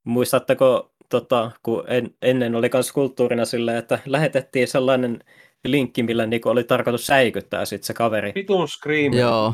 muistatteko, 0.04 0.92
tota, 1.10 1.52
kun 1.64 1.84
en, 1.88 2.12
ennen 2.22 2.56
oli 2.56 2.70
myös 2.74 2.92
kulttuurina 2.92 3.46
sillä, 3.46 3.78
että 3.78 4.00
lähetettiin 4.06 4.68
sellainen 4.68 5.20
linkki, 5.66 6.04
millä 6.04 6.26
niinku 6.26 6.50
oli 6.50 6.64
tarkoitus 6.64 7.08
säikyttää 7.08 7.66
sit 7.66 7.84
se 7.84 7.94
kaveri. 7.94 8.32
Vitun 8.36 8.68
Screamer. 8.68 9.20
Joo. 9.20 9.54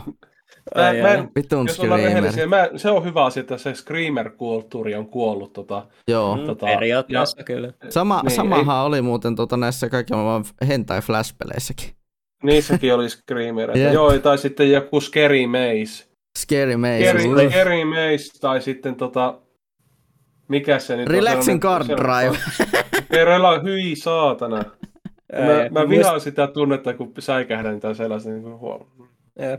Mä, 0.75 0.88
ai, 0.88 1.01
mä 1.01 1.14
en, 1.14 1.30
Vitun 1.35 1.67
jos 1.67 1.75
Screamer. 1.75 2.48
Mä, 2.48 2.69
se 2.75 2.90
on 2.90 3.03
hyvä 3.03 3.25
asia, 3.25 3.42
että 3.42 3.58
se 3.58 3.74
Screamer-kulttuuri 3.74 4.95
on 4.95 5.08
kuollut. 5.08 5.53
Tota, 5.53 5.88
Joo. 6.08 6.38
Mm, 6.38 6.45
tota, 6.45 6.66
Periaatteessa 6.66 7.40
ja, 7.40 7.43
kyllä. 7.43 7.74
Sama, 7.90 8.22
niin, 8.22 8.32
samahan 8.32 8.83
ei, 8.83 8.88
oli 8.88 9.01
muuten 9.01 9.35
tota, 9.35 9.58
näissä 9.58 9.90
kaikilla 9.90 10.42
hentai 10.67 11.00
flash-peleissäkin. 11.00 12.02
Niissäkin 12.43 12.93
oli 12.93 13.09
Screamer. 13.09 13.77
Yep. 13.77 13.93
Joo, 13.93 14.19
tai 14.19 14.38
sitten 14.38 14.72
joku 14.72 15.01
Scary 15.01 15.47
Maze. 15.47 16.05
Scary 16.38 16.77
Maze. 16.77 17.09
Scary, 17.09 17.49
Scary 17.49 17.85
Maze, 17.85 18.39
tai 18.41 18.61
sitten 18.61 18.95
tota, 18.95 19.39
mikä 20.47 20.80
se 20.80 20.95
nyt 20.95 21.09
Relaxing 21.09 21.61
Card 21.61 21.88
Drive. 21.88 22.38
Rela, 23.25 23.59
hyi 23.59 23.95
saatana. 23.95 24.63
Mä, 25.33 25.81
mä 25.81 25.89
vihaan 25.89 26.22
sitä 26.22 26.47
tunnetta, 26.47 26.93
kun 26.93 27.13
säikähdän 27.19 27.80
tai 27.80 27.95
sellaista. 27.95 28.30
Niin 28.30 28.43
kuin, 28.43 28.85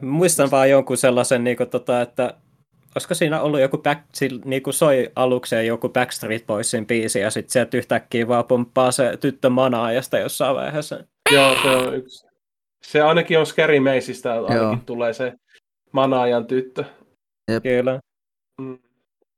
Muistan 0.00 0.50
vaan 0.50 0.70
jonkun 0.70 0.96
sellaisen, 0.96 1.44
niin 1.44 1.56
kuin, 1.56 1.70
tota, 1.70 2.00
että 2.00 2.34
olisiko 2.94 3.14
siinä 3.14 3.40
ollut 3.40 3.60
joku, 3.60 3.78
back, 3.78 4.00
niin 4.44 4.62
kuin 4.62 4.74
soi 4.74 5.10
alukseen 5.16 5.66
joku 5.66 5.88
Backstreet 5.88 6.46
Boysin 6.46 6.86
biisi 6.86 7.20
ja 7.20 7.30
sitten 7.30 7.52
sieltä 7.52 7.76
yhtäkkiä 7.76 8.28
vaan 8.28 8.44
pomppaa 8.44 8.90
se 8.90 9.16
tyttö 9.20 9.50
manaajasta 9.50 10.18
jossain 10.18 10.56
vaiheessa. 10.56 11.04
Joo, 11.32 11.56
se 11.62 11.68
on 11.68 11.94
yksi. 11.94 12.23
Se 12.84 13.00
ainakin 13.00 13.38
on 13.38 13.46
Scary 13.46 13.80
Maceista, 13.80 14.32
ainakin 14.32 14.56
Joo. 14.56 14.76
tulee 14.86 15.12
se 15.12 15.32
manaajan 15.92 16.46
tyttö. 16.46 16.84
Jep. 17.52 17.62
Kyllä. 17.62 18.00
Mm. 18.60 18.78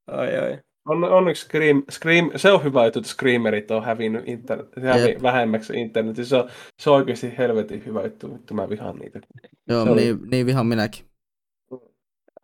Ai 0.06 0.38
ai. 0.38 0.58
On, 0.88 1.04
onneksi 1.04 1.44
Scream, 1.44 1.82
Scream, 1.90 2.30
se 2.36 2.52
on 2.52 2.64
hyvä 2.64 2.84
juttu, 2.84 2.98
että 2.98 3.10
Screamerit 3.10 3.70
on 3.70 3.84
hävinnyt 3.84 4.28
internet, 4.28 4.68
hävi, 4.82 5.16
vähemmäksi 5.22 5.80
internetissä. 5.80 6.28
Se 6.28 6.36
on, 6.36 6.50
se 6.82 6.90
on 6.90 6.96
oikeasti 6.96 7.38
helvetin 7.38 7.86
hyvä 7.86 8.02
juttu, 8.02 8.34
että 8.34 8.54
mä 8.54 8.68
vihaan 8.68 8.96
niitä. 8.96 9.20
Joo, 9.68 9.84
se 9.84 9.90
niin, 9.90 10.14
oli... 10.14 10.28
niin 10.30 10.46
vihaan 10.46 10.66
minäkin. 10.66 11.04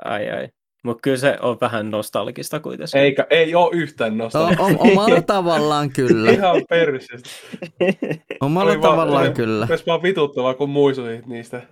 Ai 0.04 0.30
ai. 0.30 0.48
Mutta 0.84 1.00
kyllä 1.02 1.16
se 1.16 1.38
on 1.40 1.58
vähän 1.60 1.90
nostalgista 1.90 2.60
kuitenkin. 2.60 3.00
Eikä, 3.00 3.26
ei 3.30 3.54
ole 3.54 3.76
yhtään 3.76 4.18
nostalgista. 4.18 4.62
O, 4.62 4.66
omalla 4.78 5.22
tavallaan 5.22 5.90
kyllä. 5.90 6.30
Ihan 6.36 6.62
persestä. 6.68 7.30
Omalla 8.40 8.72
oli 8.72 8.80
tavallaan 8.80 9.24
vaan, 9.24 9.34
kyllä. 9.34 9.66
Olisi 9.70 9.86
vaan 9.86 10.02
vituttavaa, 10.02 10.54
kun 10.54 10.70
muistutit 10.70 11.26
niistä 11.26 11.62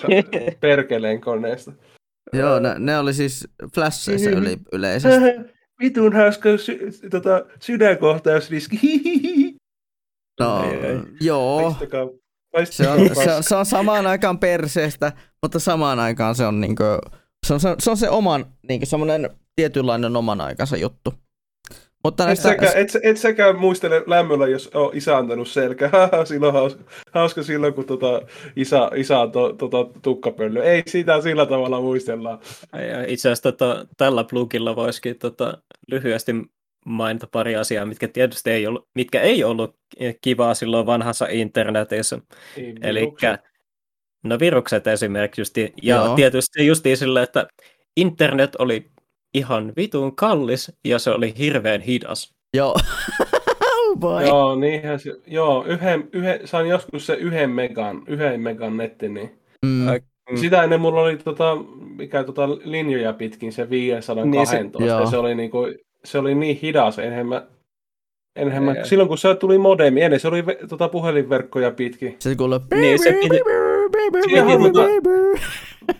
perkeleen 0.60 1.20
koneesta. 1.20 1.72
Joo, 2.32 2.58
ne, 2.58 2.74
ne 2.78 2.98
oli 2.98 3.14
siis 3.14 3.48
flasheissa 3.74 4.30
yli, 4.30 4.56
yleisesti. 4.72 5.20
Vitun 5.82 6.12
hauska 6.12 6.56
sy, 6.56 6.90
tota, 7.10 7.44
sydänkohtausriski. 7.60 8.78
No, 10.40 10.64
joo. 11.20 11.76
Se 12.64 12.88
on, 12.88 12.98
se, 13.14 13.32
on, 13.34 13.42
se 13.42 13.56
on 13.56 13.66
samaan 13.66 14.06
aikaan 14.06 14.38
perseestä, 14.38 15.12
mutta 15.42 15.58
samaan 15.58 15.98
aikaan 15.98 16.34
se 16.34 16.46
on, 16.46 16.60
niinku, 16.60 16.84
se, 17.46 17.54
on, 17.54 17.60
se, 17.60 17.74
se 17.78 17.90
on 17.90 17.96
se 17.96 18.10
oman, 18.10 18.46
niinku, 18.68 18.86
semmoinen 18.86 19.30
tietynlainen 19.56 20.16
oman 20.16 20.40
aikansa 20.40 20.76
juttu. 20.76 21.14
Mutta 22.04 22.22
et, 22.22 22.26
näistä... 22.26 22.48
säkä, 22.48 22.72
et, 22.74 22.88
et 23.02 23.16
säkään 23.16 23.58
muistele 23.58 24.02
lämmöllä, 24.06 24.46
jos 24.46 24.70
on 24.74 24.90
isä 24.94 25.16
antanut 25.16 25.48
selkä. 25.48 25.90
silloin 26.24 26.52
hauska, 26.52 26.84
hauska 27.12 27.42
silloin, 27.42 27.74
kun 27.74 27.84
tota, 27.84 28.22
isä, 28.56 28.90
isä 28.94 29.18
on 29.18 29.32
to, 29.32 29.52
tota, 29.52 29.86
tukkapöllö. 30.02 30.64
Ei 30.64 30.82
sitä 30.86 31.20
sillä 31.20 31.46
tavalla 31.46 31.80
muistella. 31.80 32.40
Itse 33.06 33.28
asiassa 33.28 33.52
tota, 33.52 33.86
tällä 33.96 34.24
plugilla 34.24 34.76
voisikin 34.76 35.18
tota, 35.18 35.58
lyhyesti 35.90 36.32
mainita 36.86 37.28
pari 37.32 37.56
asiaa, 37.56 37.86
mitkä 37.86 38.08
tietysti 38.08 38.50
ei 38.50 38.66
ollut, 38.66 38.88
mitkä 38.94 39.20
ei 39.20 39.44
ollut 39.44 39.76
kivaa 40.20 40.54
silloin 40.54 40.86
vanhassa 40.86 41.26
internetissä. 41.30 42.18
Eli 42.82 43.12
no 44.28 44.38
virukset 44.38 44.86
esimerkiksi 44.86 45.40
justi, 45.40 45.72
ja 45.82 45.96
Joo. 45.96 46.14
tietysti 46.14 46.66
justiin 46.66 46.96
sille, 46.96 47.22
että 47.22 47.46
internet 47.96 48.56
oli 48.58 48.86
ihan 49.34 49.72
vitun 49.76 50.16
kallis 50.16 50.72
ja 50.84 50.98
se 50.98 51.10
oli 51.10 51.34
hirveän 51.38 51.80
hidas. 51.80 52.34
Joo. 52.54 52.76
oh 54.02 54.22
joo, 54.26 54.54
niinhän 54.54 55.00
se, 55.00 55.12
joo, 55.26 55.64
yhden, 55.64 56.08
yhden, 56.12 56.40
sain 56.44 56.68
joskus 56.68 57.06
se 57.06 57.14
yhden 57.14 57.50
megan, 57.50 58.02
yhden 58.06 58.40
megan 58.40 58.76
netti, 58.76 59.08
niin 59.08 59.38
mm. 59.66 59.86
Sitä 60.34 60.62
ennen 60.62 60.80
mulla 60.80 61.00
oli 61.00 61.16
tota, 61.16 61.56
mikä 61.96 62.24
tota 62.24 62.48
linjoja 62.48 63.12
pitkin 63.12 63.52
se 63.52 63.70
512, 63.70 64.26
niin 64.26 64.46
se, 64.46 64.84
ja 64.86 65.06
se 65.06 65.16
oli, 65.16 65.34
niinku, 65.34 65.58
se 66.04 66.18
oli 66.18 66.34
niin 66.34 66.58
hidas, 66.62 66.98
enhän 66.98 67.26
mä, 67.26 67.46
enhän 68.36 68.62
mä, 68.62 68.74
silloin 68.84 69.08
kun 69.08 69.18
se 69.18 69.34
tuli 69.34 69.58
modemi, 69.58 70.02
ennen 70.02 70.20
se 70.20 70.28
oli 70.28 70.44
tota, 70.68 70.88
puhelinverkkoja 70.88 71.70
pitkin. 71.70 72.16
Se 72.18 72.36
kuuluu, 72.36 72.60
niin, 72.74 72.98
se 72.98 73.12
piti, 73.12 73.40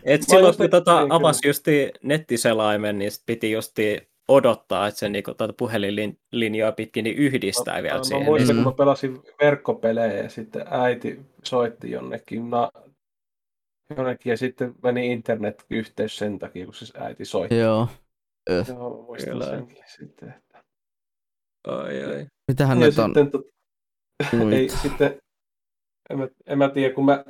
et 0.04 0.22
silloin 0.22 0.56
kun 0.56 0.70
tota, 0.70 1.06
avasi 1.10 1.48
justi 1.48 1.90
nettiselaimen, 2.02 2.98
niin 2.98 3.10
piti 3.26 3.50
justi 3.50 4.08
odottaa, 4.28 4.86
että 4.86 5.00
se 5.00 5.08
niinku, 5.08 5.34
tuota 5.34 5.52
puhelinlinjaa 5.52 6.72
pitkin 6.72 7.04
niin 7.04 7.16
yhdistää 7.16 7.76
mä, 7.76 7.82
vielä 7.82 7.96
mä, 7.96 8.04
siihen. 8.04 8.22
Mä 8.22 8.26
muistan, 8.26 8.56
niin... 8.56 8.64
kun 8.64 8.72
mä 8.72 8.76
pelasin 8.76 9.22
verkkopelejä 9.40 10.22
ja 10.22 10.28
sitten 10.28 10.66
äiti 10.70 11.20
soitti 11.44 11.90
jonnekin, 11.90 12.50
na, 12.50 12.70
jonnekin 13.96 14.30
ja 14.30 14.36
sitten 14.36 14.74
meni 14.82 15.12
internet-yhteys 15.12 16.18
sen 16.18 16.38
takia, 16.38 16.64
kun 16.64 16.74
siis 16.74 16.92
äiti 16.96 17.24
soitti. 17.24 17.58
Joo. 17.58 17.88
Öh. 18.50 18.68
Joo, 18.68 19.02
muistan 19.02 19.42
senkin 19.42 19.84
sitten. 19.86 20.28
Että... 20.28 20.62
Ai 21.68 22.04
ai. 22.04 22.26
Mitähän 22.48 22.80
ja 22.80 22.86
nyt 22.86 22.98
on? 22.98 23.08
Sitten, 23.08 23.30
tot... 23.30 23.46
ei, 24.52 24.68
sitten, 24.68 25.18
en 26.10 26.18
mä, 26.18 26.28
en 26.46 26.58
mä 26.58 26.68
tiedä, 26.68 26.94
kun 26.94 27.04
mä 27.04 27.24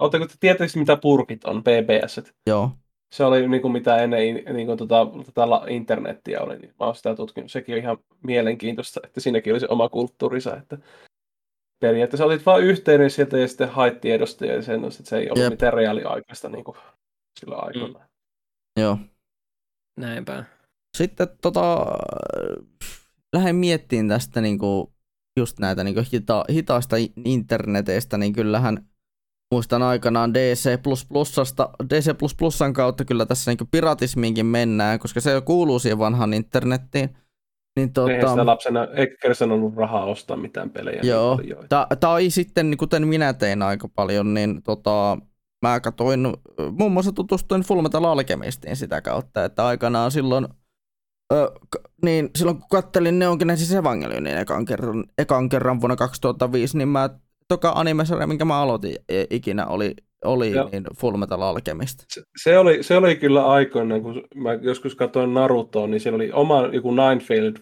Oletteko 0.00 0.26
te 0.26 0.34
tietysti 0.40 0.78
mitä 0.78 0.96
purkit 0.96 1.44
on, 1.44 1.64
BBS? 1.64 2.20
Joo. 2.46 2.70
Se 3.14 3.24
oli 3.24 3.48
niin 3.48 3.62
kuin 3.62 3.72
mitä 3.72 3.96
ennen 3.96 4.20
niin 4.52 4.66
kuin 4.66 4.78
tota, 4.78 5.06
tota 5.34 5.64
internettiä 5.68 6.40
oli, 6.40 6.58
niin 6.58 6.74
mä 6.80 6.86
oon 6.86 6.94
sitä 6.94 7.14
tutkinut. 7.14 7.50
Sekin 7.50 7.74
on 7.74 7.78
ihan 7.78 7.98
mielenkiintoista, 8.26 9.00
että 9.04 9.20
siinäkin 9.20 9.52
oli 9.52 9.60
se 9.60 9.66
oma 9.70 9.88
kulttuurissa, 9.88 10.56
että 10.56 10.78
periaatteessa 11.80 12.24
olit 12.24 12.46
vain 12.46 12.64
yhteinen 12.64 13.10
sieltä 13.10 13.38
ja 13.38 13.48
sitten 13.48 13.68
hait 13.68 14.00
tiedosta 14.00 14.46
ja 14.46 14.62
sen, 14.62 14.84
että 14.84 15.04
se 15.04 15.18
ei 15.18 15.30
ollut 15.30 15.42
Jep. 15.42 15.50
mitään 15.50 15.72
reaaliaikaista 15.72 16.48
niin 16.48 16.64
kuin 16.64 16.76
sillä 17.40 17.56
aikoina. 17.56 17.98
Mm. 17.98 18.82
Joo. 18.82 18.98
Näinpä. 20.00 20.44
Sitten 20.96 21.28
tota, 21.42 21.86
lähden 23.32 23.56
miettimään 23.56 24.08
tästä 24.08 24.40
niin 24.40 24.58
kuin, 24.58 24.86
just 25.38 25.58
näitä 25.58 25.84
niin 25.84 25.94
kuin 25.94 26.06
hita, 26.12 26.44
hitaista 26.52 26.96
interneteistä, 27.24 28.18
niin 28.18 28.32
kyllähän 28.32 28.90
muistan 29.54 29.82
aikanaan 29.82 30.34
DC++, 30.34 30.78
DC++ 31.90 32.14
kautta 32.74 33.04
kyllä 33.04 33.26
tässä 33.26 33.50
niin 33.50 33.68
piratismiinkin 33.70 34.46
mennään, 34.46 34.98
koska 34.98 35.20
se 35.20 35.42
kuuluu 35.44 35.78
siihen 35.78 35.98
vanhaan 35.98 36.34
internettiin. 36.34 37.16
Niin 37.76 37.92
tuota, 37.92 38.12
Eihän 38.12 38.28
sitä 38.28 38.46
lapsena, 38.46 38.84
eikä 38.84 39.16
ollut 39.52 39.76
rahaa 39.76 40.04
ostaa 40.04 40.36
mitään 40.36 40.70
pelejä. 40.70 41.00
Niin 41.02 41.10
joo, 41.10 41.40
niin 41.42 41.56
tai 42.00 42.30
sitten 42.30 42.76
kuten 42.76 43.08
minä 43.08 43.32
tein 43.32 43.62
aika 43.62 43.88
paljon, 43.88 44.34
niin 44.34 44.62
tota, 44.62 45.18
mä 45.62 45.80
katsoin, 45.80 46.20
muun 46.78 46.92
muassa 46.92 47.12
tutustuin 47.12 47.62
Fullmetal 47.62 48.04
Alchemistiin 48.04 48.76
sitä 48.76 49.00
kautta, 49.00 49.44
että 49.44 49.66
aikanaan 49.66 50.10
silloin, 50.10 50.48
ö, 51.32 51.52
niin 52.04 52.30
silloin 52.38 52.58
kun 52.58 52.68
kattelin 52.70 53.18
Neon 53.18 53.38
Genesis 53.38 53.74
Evangelionin 53.74 54.38
ekan 54.38 54.64
kerran, 54.64 55.04
ekan 55.18 55.48
kerran 55.48 55.80
vuonna 55.80 55.96
2005, 55.96 56.78
niin 56.78 56.88
mä 56.88 57.10
toka 57.50 57.72
animesarja, 57.74 58.26
minkä 58.26 58.44
mä 58.44 58.60
aloitin 58.60 58.96
ikinä, 59.30 59.66
oli, 59.66 59.94
oli 60.24 60.52
niin 60.72 60.84
Full 60.96 61.16
Metal 61.16 61.42
Alchemist. 61.42 61.98
Se, 62.08 62.22
se, 62.42 62.58
oli, 62.58 62.82
se 62.82 62.96
oli 62.96 63.16
kyllä 63.16 63.46
aikoina, 63.46 64.00
kun 64.00 64.22
mä 64.34 64.52
joskus 64.52 64.94
katsoin 64.94 65.34
Narutoa, 65.34 65.86
niin 65.86 66.00
siellä 66.00 66.16
oli 66.16 66.32
oma 66.32 66.66
joku 66.72 66.90
Ninetailed, 66.90 67.56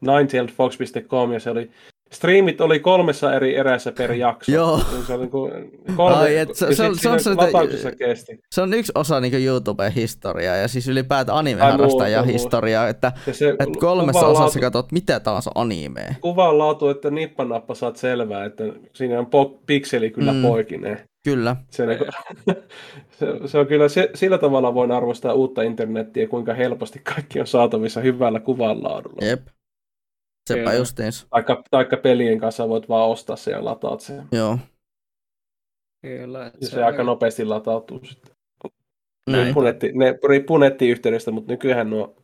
Ninetailed 0.00 0.50
Fox.com 0.50 1.32
ja 1.32 1.40
se 1.40 1.50
oli 1.50 1.70
striimit 2.14 2.60
oli 2.60 2.80
kolmessa 2.80 3.34
eri 3.34 3.56
erässä 3.56 3.92
per 3.92 4.12
jakso. 4.12 4.52
Joo. 4.52 4.80
Se 5.06 5.12
oli 5.12 5.20
niin 5.20 5.30
kuin 5.30 5.52
kolme, 5.96 6.16
Ai, 6.16 6.36
et 6.36 6.54
se- 6.54 6.74
se 6.74 6.84
on- 6.84 6.98
se 6.98 7.08
on 7.08 7.96
kesti. 7.98 8.38
Se 8.54 8.62
on 8.62 8.74
yksi 8.74 8.92
osa 8.94 9.20
niin 9.20 9.44
YouTuben 9.44 9.92
historiaa 9.92 10.56
ja 10.56 10.68
siis 10.68 10.88
ylipäätään 10.88 11.38
anime-harrastajan 11.38 12.24
historiaa, 12.26 12.88
että, 12.88 13.12
se 13.32 13.48
että 13.48 13.64
kolmessa 13.80 14.26
osassa 14.26 14.44
laatu- 14.44 14.60
katsot 14.60 14.92
mitä 14.92 15.20
taas 15.20 15.50
animea. 15.54 16.14
Kuvan 16.20 16.58
laatu, 16.58 16.88
että 16.88 17.10
nippanappa 17.10 17.74
saat 17.74 17.96
selvää, 17.96 18.44
että 18.44 18.64
siinä 18.92 19.18
on 19.18 19.26
po- 19.26 19.58
pikseli 19.66 20.10
kyllä 20.10 20.32
Mm. 20.32 20.38
mm. 20.38 20.42
poikineen. 20.42 20.98
Kyllä. 21.24 21.56
Se, 21.70 21.86
niinku- 21.86 22.04
se, 23.18 23.26
se 23.46 23.58
on 23.58 23.66
kyllä, 23.66 23.88
se, 23.88 24.10
sillä 24.14 24.38
tavalla 24.38 24.74
voin 24.74 24.92
arvostaa 24.92 25.32
uutta 25.32 25.62
internettiä, 25.62 26.26
kuinka 26.28 26.54
helposti 26.54 27.00
kaikki 27.14 27.40
on 27.40 27.46
saatavissa 27.46 28.00
hyvällä 28.00 28.40
kuvanlaadulla. 28.40 29.26
Jep. 29.26 29.40
Sepä 30.48 30.58
Kyllä. 30.58 30.74
justiinsa. 30.74 31.26
Taikka, 31.30 31.62
taikka 31.70 31.96
pelien 31.96 32.40
kanssa 32.40 32.68
voit 32.68 32.88
vaan 32.88 33.08
ostaa 33.08 33.36
sen 33.36 33.52
ja 33.52 33.64
lataat 33.64 34.00
sen. 34.00 34.28
Joo. 34.32 34.58
Kyllä. 36.02 36.52
Ja 36.60 36.68
se 36.68 36.84
aika 36.84 37.04
nopeasti 37.04 37.44
latautuu 37.44 38.00
sitten. 38.04 38.34
Näin. 39.30 39.44
Riippuu, 39.44 39.62
netti, 39.62 39.92
ne 39.92 40.18
riippuu 40.28 40.58
nettiyhteydestä, 40.58 41.30
mutta 41.30 41.52
nykyään 41.52 41.90
nuo 41.90 42.16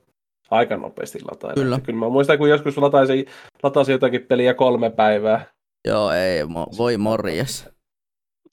aika 0.50 0.76
nopeasti 0.76 1.18
lataa. 1.30 1.54
Kyllä. 1.54 1.80
Kyllä 1.80 1.98
mä 1.98 2.08
muistan, 2.08 2.38
kun 2.38 2.48
joskus 2.50 2.78
lataisin, 2.78 3.26
lataisin 3.62 3.92
jotakin 3.92 4.26
peliä 4.26 4.54
kolme 4.54 4.90
päivää. 4.90 5.46
Joo, 5.88 6.12
ei, 6.12 6.42
mo- 6.42 6.76
voi 6.78 6.96
morjes. 6.96 7.68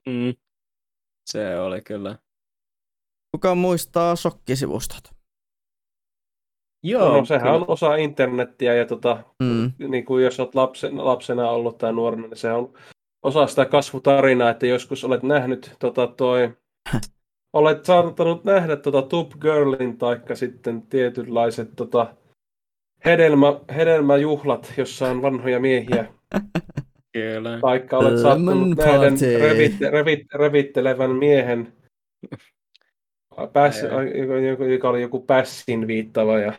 Mm. 0.05 0.33
Se 1.25 1.59
oli 1.59 1.81
kyllä. 1.81 2.17
Kuka 3.31 3.55
muistaa 3.55 4.15
shokkisivustot? 4.15 5.16
Joo, 6.83 7.17
no, 7.17 7.25
sehän 7.25 7.41
kyllä. 7.43 7.55
on 7.55 7.65
osa 7.67 7.95
internettiä 7.95 8.73
ja 8.73 8.85
tota, 8.85 9.23
Mm. 9.43 9.71
niin 9.87 10.05
kuin 10.05 10.23
jos 10.23 10.39
olet 10.39 10.55
lapsen, 10.55 11.05
lapsena 11.05 11.49
ollut 11.49 11.77
tai 11.77 11.93
nuorena, 11.93 12.27
niin 12.27 12.37
se 12.37 12.51
on 12.51 12.73
osa 13.23 13.47
sitä 13.47 13.65
kasvutarinaa, 13.65 14.49
että 14.49 14.65
joskus 14.67 15.03
olet 15.03 15.23
nähnyt 15.23 15.75
tota, 15.79 16.07
toi, 16.07 16.49
olet 17.53 17.85
saattanut 17.85 18.43
nähdä 18.43 18.75
tota 18.75 19.01
Top 19.01 19.31
Girlin 19.41 19.97
taikka 19.97 20.35
sitten 20.35 20.81
tietynlaiset 20.81 21.69
tota, 21.75 22.15
hedelmä, 23.05 23.59
hedelmäjuhlat, 23.75 24.73
jossa 24.77 25.09
on 25.09 25.21
vanhoja 25.21 25.59
miehiä, 25.59 26.05
Kyllä. 27.13 27.59
taikka 27.61 27.97
olet 27.97 28.19
saattanut 28.21 28.77
nähdä 28.77 29.09
revitte, 29.39 29.89
revit, 29.89 30.33
revittelevän 30.33 31.11
miehen, 31.11 31.73
Ai, 33.37 34.19
joka, 34.19 34.37
joka, 34.39 34.65
joka 34.65 34.89
oli 34.89 35.01
joku 35.01 35.19
pässin 35.19 35.87
viittava. 35.87 36.39
Ja... 36.39 36.53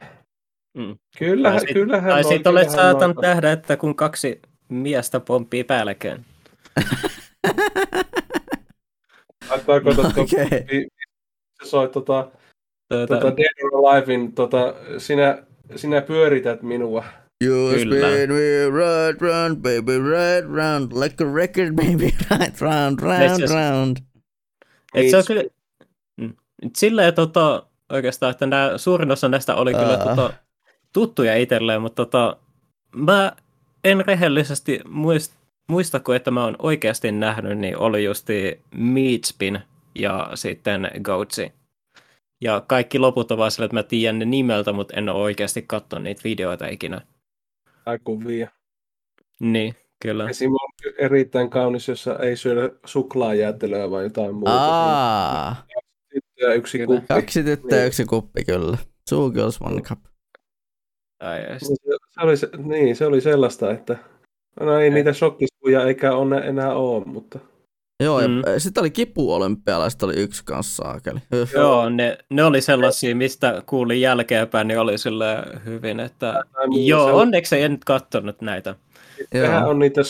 Mm. 0.79 0.97
Kyllähän, 1.19 1.59
Tai 1.59 1.67
sit- 1.67 1.75
kyllähän 1.75 2.11
Tai 2.11 2.25
sitten 2.25 2.53
olet 2.53 2.71
saatan 2.71 3.15
nähdä, 3.23 3.53
että 3.53 3.77
kun 3.77 3.95
kaksi 3.95 4.41
miestä 4.69 5.21
pomppii 5.21 5.65
päällekkäin. 5.65 6.25
Ai, 9.51 9.61
Tarkoitatko, 9.67 10.21
Okei. 10.23 10.45
okay. 10.45 10.87
se 11.63 11.69
soi 11.69 11.89
tota, 11.89 12.31
Tuota, 12.89 13.07
tota 13.07 13.37
Dead 13.37 13.73
or 13.73 13.95
Alivein, 13.95 14.33
tota, 14.33 14.75
sinä, 14.99 15.43
sinä 15.77 16.01
pyörität 16.01 16.63
minua. 16.63 17.05
You 17.45 17.71
Kyllä. 17.71 18.09
spin 18.09 18.33
me 18.33 18.71
right 18.71 19.23
round, 19.23 19.57
baby, 19.57 19.99
right 19.99 20.51
round, 20.55 20.93
like 20.93 21.25
a 21.25 21.35
record, 21.35 21.73
baby, 21.77 22.05
right 22.31 22.61
round, 22.61 23.01
round, 23.01 23.49
round. 23.51 23.97
Et 24.95 25.11
se 25.11 25.17
on 25.17 25.23
kyllä. 25.27 25.43
Silleen 26.77 27.15
tota, 27.15 27.67
oikeastaan, 27.93 28.31
että 28.31 28.47
nämä, 28.47 28.79
suurin 28.79 29.11
osa 29.11 29.29
näistä 29.29 29.55
oli 29.55 29.75
kyllä 29.75 29.93
Ää. 29.93 30.05
tota, 30.05 30.33
tuttuja 30.93 31.37
itselleen, 31.37 31.83
mutta 31.83 32.07
tota, 32.07 32.37
mä 32.97 33.33
en 33.85 34.05
rehellisesti 34.07 34.81
muist, 34.89 35.33
muista, 35.69 36.01
kun 36.01 36.17
että 36.17 36.31
mä 36.31 36.45
oon 36.45 36.57
oikeasti 36.59 37.13
nähnyt, 37.13 37.59
niin 37.59 37.79
oli 37.79 38.05
justi 38.05 38.61
Meatspin 38.75 39.61
ja 39.95 40.31
sitten 40.35 40.91
Goatsi. 41.03 41.53
Ja 42.41 42.65
kaikki 42.67 42.99
loput 42.99 43.31
on 43.31 43.39
vaan 43.39 43.51
sillä, 43.51 43.65
että 43.65 43.77
mä 43.77 43.83
tiedän 43.83 44.19
ne 44.19 44.25
nimeltä, 44.25 44.73
mutta 44.73 44.97
en 44.97 45.09
ole 45.09 45.23
oikeasti 45.23 45.63
katsonut 45.63 46.03
niitä 46.03 46.21
videoita 46.25 46.67
ikinä. 46.67 47.01
Tai 47.85 47.99
kuvia. 48.05 48.51
Niin, 49.41 49.75
kyllä. 50.03 50.31
Esim. 50.31 50.53
on 50.53 50.93
erittäin 50.99 51.51
kaunis, 51.51 51.89
jossa 51.89 52.19
ei 52.19 52.37
syödä 52.37 52.71
suklaajäätelöä 52.87 53.91
vai 53.91 54.03
jotain 54.03 54.35
muuta. 54.35 54.53
Aa, 54.53 55.57
Ja 56.41 56.55
yksi 56.55 56.79
Kyllä. 56.79 56.87
kuppi. 57.01 57.07
kaksi 57.15 57.43
tyttöä, 57.43 57.79
Niin. 57.79 57.87
yksi 57.87 58.05
kuppi, 58.05 58.45
kyllä. 58.45 58.79
Two 59.11 59.31
girls, 59.31 59.59
one 59.63 59.81
cup. 59.83 59.99
Ai, 61.23 61.47
ai, 61.47 61.61
Se, 61.61 61.67
se 61.67 62.21
oli, 62.21 62.37
se, 62.37 62.49
niin, 62.57 62.97
se 62.97 63.07
oli 63.07 63.21
sellaista, 63.21 63.71
että 63.73 63.97
no 64.61 64.79
ei 64.79 64.91
niitä 64.91 65.13
shokkiskuja 65.13 65.83
eikä 65.87 66.15
on 66.17 66.33
enää 66.33 66.75
ole, 66.75 67.05
mutta 67.05 67.39
Joo, 68.03 68.21
ja 68.21 68.29
Mm. 68.29 68.35
sitten 68.59 68.81
oli 68.81 68.91
kipu-olympialaiset, 68.91 70.03
oli 70.03 70.15
yksi 70.17 70.43
kanssa 70.45 70.83
saakeli. 70.83 71.19
Joo, 71.55 71.89
ne, 71.89 72.19
ne 72.31 72.45
oli 72.45 72.61
sellaisia, 72.61 73.17
mistä 73.17 73.63
kuulin 73.67 74.01
jälkeenpäin, 74.01 74.69
niin 74.69 74.81
oli 74.81 74.99
sillä 74.99 75.45
hyvin, 75.65 76.01
että 76.01 76.43
Tai 76.53 76.69
niin, 76.69 76.87
joo, 76.87 77.07
se 77.07 77.13
on- 77.13 77.21
onneksi 77.21 77.61
en 77.61 77.71
nyt 77.73 77.85
katsonut 77.85 78.41
näitä. 78.41 78.75
sehän 79.33 79.65
on 79.69 79.79
niitä 79.79 80.01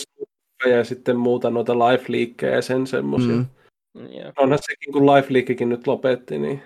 ja 0.69 0.83
sitten 0.83 1.17
muuta 1.17 1.49
noita 1.49 1.73
life-liikkejä 1.73 2.55
ja 2.55 2.61
sen 2.61 2.87
semmoisia. 2.87 3.35
Mm, 3.35 3.45
Ja. 3.95 4.33
Onhan 4.37 4.59
sekin, 4.61 4.93
kun 4.93 5.05
life-liikkekin 5.05 5.69
nyt 5.69 5.87
lopetti, 5.87 6.39
niin 6.39 6.61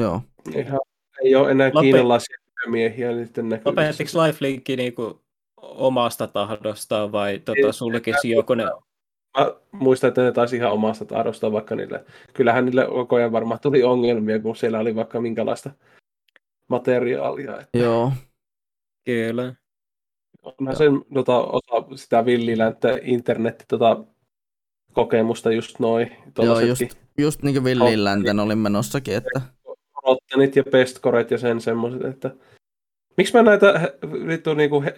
joo. 0.00 0.20
ihan, 0.56 0.80
ei 1.24 1.34
ole 1.34 1.50
enää 1.50 1.68
Lope- 1.68 1.80
kiinalaisia 1.80 2.36
miehiä 2.66 3.12
niiden 3.12 3.48
näkyvissä. 3.48 3.70
Lopettiko 3.70 4.26
Lifelink 4.26 4.68
niinku 4.68 5.20
omasta 5.62 6.26
tahdostaan 6.26 7.12
vai 7.12 7.38
tota, 7.38 7.72
sulkisi 7.72 8.30
joku 8.30 8.54
ne? 8.54 8.64
Mä 9.38 9.54
muistan, 9.72 10.08
että 10.08 10.22
ne 10.22 10.32
taisi 10.32 10.56
ihan 10.56 10.72
omasta 10.72 11.04
tahdosta, 11.04 11.52
vaikka 11.52 11.76
niille, 11.76 12.04
kyllähän 12.32 12.64
niille 12.64 12.86
koko 12.86 13.16
ajan 13.16 13.32
varmaan 13.32 13.60
tuli 13.60 13.82
ongelmia, 13.82 14.38
kun 14.40 14.56
siellä 14.56 14.78
oli 14.78 14.94
vaikka 14.94 15.20
minkälaista 15.20 15.70
materiaalia. 16.68 17.60
Että 17.60 17.78
Joo, 17.78 18.12
Kyllä. 19.04 19.54
onhan 20.42 20.76
sen 20.76 21.04
tota, 21.14 21.38
osa 21.38 21.96
sitä 21.96 22.24
villilänttä 22.24 22.98
internetti 23.02 23.64
tota, 23.68 24.04
kokemusta 24.92 25.52
just 25.52 25.78
noin. 25.78 26.10
joo 26.38 26.60
just, 26.60 26.82
just 27.18 27.42
niin 27.42 27.54
kuin 27.54 27.64
villilänten 27.64 28.40
olin 28.40 28.58
menossakin, 28.58 29.14
että 29.16 29.40
rottenit 30.06 30.56
ja 30.56 30.64
pestkoret 30.64 31.30
ja 31.30 31.38
sen 31.38 31.60
semmoiset, 31.60 32.04
että 32.04 32.30
miksi 33.16 33.34
mä 33.34 33.42
näitä 33.42 33.78
he- 33.78 33.94
vittu 34.26 34.54
niinku 34.54 34.82
he, 34.82 34.94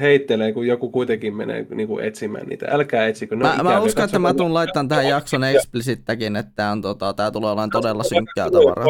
heittelee, 0.00 0.52
kun 0.52 0.66
joku 0.66 0.90
kuitenkin 0.90 1.36
menee 1.36 1.66
niinku 1.70 1.98
etsimään 1.98 2.46
niitä. 2.46 2.66
Älkää 2.70 3.06
etsikö. 3.06 3.36
Mä, 3.36 3.56
mä 3.62 3.80
uskon, 3.80 4.04
että 4.04 4.18
mä 4.18 4.34
tuun 4.34 4.54
laittamaan 4.54 4.88
tähän 4.88 5.08
jakson 5.08 5.44
explisittäkin, 5.44 6.36
että 6.36 6.52
tää, 6.56 6.72
on, 6.72 6.82
tota, 6.82 7.14
tää 7.14 7.30
tulee 7.30 7.50
olemaan 7.50 7.70
todella 7.70 8.02
synkkää 8.02 8.50
tavaraa. 8.50 8.86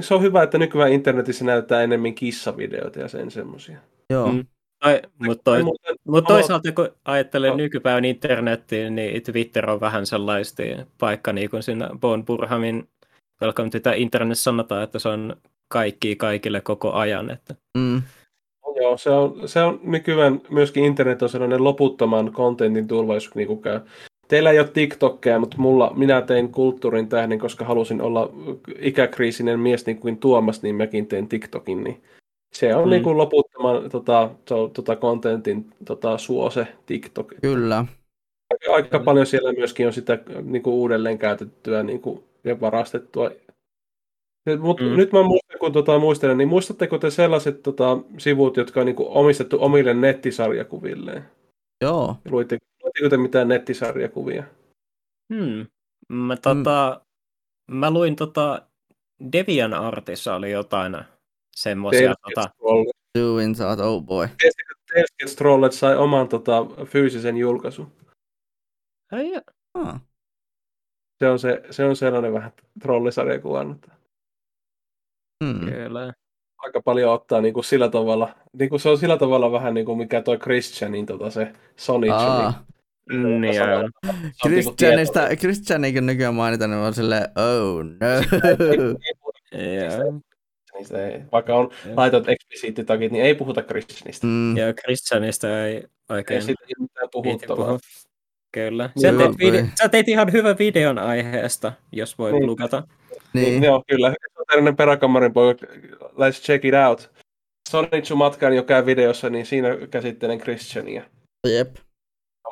Se 0.00 0.14
on 0.14 0.22
hyvä, 0.22 0.42
että 0.42 0.58
nykyään 0.58 0.92
internetissä 0.92 1.44
näyttää 1.44 1.82
enemmän 1.82 2.14
kissavideoita 2.14 3.00
ja 3.00 3.08
sen 3.08 3.30
semmoisia. 3.30 3.78
Joo, 4.10 4.32
Mm. 4.32 4.44
Tai, 4.84 5.00
mutta 5.18 5.44
toi, 5.44 5.62
Muuten- 5.62 5.96
mut 6.08 6.24
toisaalta 6.24 6.72
kun 6.72 6.88
ajattelee 7.04 7.50
No. 7.50 7.56
nykypäivän 7.56 8.04
internettiin, 8.04 8.94
niin 8.94 9.22
Twitter 9.22 9.70
on 9.70 9.80
vähän 9.80 10.06
sellaista 10.06 10.62
paikka, 10.98 11.32
niin 11.32 11.50
kuin 11.50 11.62
siinä 11.62 11.88
Bon 12.00 12.24
Burhamin 12.24 12.88
Welcome 13.42 13.70
to 13.70 13.80
the 13.80 13.96
Internet 13.96 14.38
sanotaan, 14.38 14.82
että 14.82 14.98
se 14.98 15.08
on 15.08 15.36
kaikki 15.68 16.16
kaikille 16.16 16.60
koko 16.60 16.92
ajan. 16.92 17.30
Että, 17.30 17.54
mm, 17.78 18.02
Joo, 18.76 18.96
se 18.96 19.10
on, 19.10 19.48
se 19.48 19.62
on 19.62 19.80
nykyään 19.82 20.40
myöskin 20.50 20.84
internet 20.84 21.22
on 21.22 21.28
sellainen 21.28 21.64
loputtoman 21.64 22.32
kontentin 22.32 22.88
turvallisuus, 22.88 23.34
niin 23.34 23.48
kuin 23.48 23.62
käy. 23.62 23.80
Teillä 24.28 24.50
ei 24.50 24.58
ole 24.58 24.68
TikTokia, 24.68 25.38
mutta 25.38 25.56
mulla, 25.58 25.92
minä 25.96 26.22
tein 26.22 26.48
kulttuurin 26.52 27.08
tähden, 27.08 27.38
koska 27.38 27.64
halusin 27.64 28.00
olla 28.02 28.30
ikäkriisinen 28.78 29.60
mies 29.60 29.86
niin 29.86 29.98
kuin 29.98 30.18
Tuomas, 30.18 30.62
niin 30.62 30.74
mäkin 30.74 31.06
tein 31.06 31.28
TikTokin. 31.28 31.84
Niin 31.84 32.02
se 32.54 32.74
on 32.74 32.82
Mm. 32.82 32.86
mm. 32.86 32.90
niin 32.90 33.02
kuin 33.02 33.18
loputtoman 33.18 33.90
tota, 33.90 34.30
se 34.48 34.54
on, 34.54 34.70
tota, 34.70 34.96
kontentin 34.96 35.70
tota, 35.84 36.18
suose 36.18 36.66
TikTok. 36.86 37.32
kyllä. 37.42 37.84
Aika, 38.50 38.74
aika 38.74 38.98
paljon 38.98 39.26
siellä 39.26 39.52
myöskin 39.52 39.86
on 39.86 39.92
sitä 39.92 40.18
niin 40.42 40.62
kuin 40.62 40.74
uudelleen 40.74 41.18
käytettyä 41.18 41.82
niin 41.82 42.00
kuin, 42.00 42.24
ja 42.44 42.60
varastettua. 42.60 43.30
Mutta 44.60 44.82
Mm. 44.82 44.88
mm. 44.90 44.96
nyt 44.96 45.12
mä 45.12 45.22
muistan, 45.22 45.58
kun 45.60 45.72
tota, 45.72 45.98
muistelen, 45.98 46.38
niin 46.38 46.48
muistatteko 46.48 46.98
te 46.98 47.10
sellaiset 47.10 47.62
tota, 47.62 47.98
sivut, 48.18 48.56
jotka 48.56 48.80
on 48.80 48.86
niin 48.86 48.96
kuin, 48.96 49.08
omistettu 49.08 49.56
omille 49.60 49.94
nettisarjakuvilleen? 49.94 51.24
Joo, 51.82 52.16
Luitteko, 52.30 52.66
luitteko 52.82 53.08
te 53.08 53.16
mitään 53.16 53.48
nettisarjakuvia? 53.48 54.44
hmm. 55.34 55.66
mä, 56.08 56.36
tota, 56.36 57.00
mä 57.70 57.90
luin 57.90 58.16
tota, 58.16 58.62
Devian 59.32 59.74
Artissa 59.74 60.34
oli 60.34 60.50
jotain 60.50 60.96
semmoisia. 61.56 62.14
Tota, 62.22 62.50
doing 63.18 63.56
that, 63.56 63.80
oh 63.80 64.02
boy. 64.02 64.28
Tales 65.18 65.36
Trollet 65.36 65.72
sai 65.72 65.96
oman 65.96 66.28
tota, 66.28 66.66
fyysisen 66.84 67.36
julkaisun. 67.36 67.92
ai, 69.12 69.30
ja- 69.32 69.40
Ah, 69.74 70.00
Se 71.18 71.28
on, 71.30 71.38
se, 71.38 71.62
se 71.70 71.84
on 71.84 71.96
sellainen 71.96 72.32
vähän 72.32 72.52
trollisarjakuva. 72.82 73.64
mutta 73.64 73.90
hmm. 75.44 75.60
kyllä. 75.70 76.12
aika 76.58 76.80
paljon 76.84 77.12
ottaa 77.12 77.40
niin 77.40 77.54
kuin 77.54 77.64
sillä 77.64 77.88
tavalla, 77.88 78.34
niin 78.58 78.70
kuin 78.70 78.80
se 78.80 78.88
on 78.88 78.98
sillä 78.98 79.16
tavalla 79.18 79.52
vähän 79.52 79.74
niin 79.74 79.86
kuin 79.86 79.98
mikä 79.98 80.22
toi 80.22 80.38
Christianin 80.38 81.06
tota 81.06 81.30
se 81.30 81.52
Sonic. 81.76 82.12
Mm, 83.12 83.40
Niin, 83.40 83.62
on- 83.62 83.68
joo. 83.70 83.78
on 83.80 83.90
niinku 84.20 84.40
Christianista, 84.48 85.20
kun 85.94 86.06
nykyään 86.06 86.34
mainitaan, 86.34 86.70
niin 86.70 86.78
mä 86.78 86.84
oon 86.84 86.94
silleen, 86.94 87.22
oh 87.22 87.84
no. 87.84 88.06
Joo. 89.52 90.20
Niistä 90.74 91.06
ei, 91.08 91.20
vaikka 91.32 91.54
on 91.56 91.70
laitot 91.96 92.28
eksplisiittitakit, 92.28 93.12
niin 93.12 93.24
ei 93.24 93.34
puhuta 93.34 93.62
Christianista. 93.62 94.26
Mm, 94.26 94.56
Joo, 94.56 94.72
Christianista 94.72 95.64
ei 95.64 95.74
Ei 95.74 95.84
oikein 96.08 96.42
siitä 96.42 96.64
ei 96.64 96.74
mitään 96.82 97.08
viiti 97.22 97.46
puhuttavaa. 97.46 97.78
Kyllä. 98.52 98.90
Niin, 98.94 99.02
Sä 99.02 99.08
joo, 99.08 99.18
teit, 99.18 99.52
vide- 99.52 99.68
sä 99.82 99.88
teit 99.88 100.08
ihan 100.08 100.32
hyvän 100.32 100.58
videon 100.58 100.98
aiheesta, 100.98 101.72
jos 101.92 102.18
voi 102.18 102.32
Niin. 102.32 102.46
lukata. 102.46 102.82
Niin. 103.32 103.44
niin, 103.44 103.62
Joo, 103.64 103.84
kyllä. 103.86 104.14
Tällainen 104.46 104.76
peräkammarin 104.76 105.32
poika, 105.32 105.66
let's 106.02 106.42
check 106.42 106.64
it 106.64 106.74
out. 106.88 107.10
Sonichu 107.70 108.16
matkan 108.16 108.56
jo 108.56 108.62
käy 108.62 108.86
videossa, 108.86 109.30
niin 109.30 109.46
siinä 109.46 109.68
käsittelen 109.90 110.38
Christiania. 110.38 111.02
jep. 111.46 111.76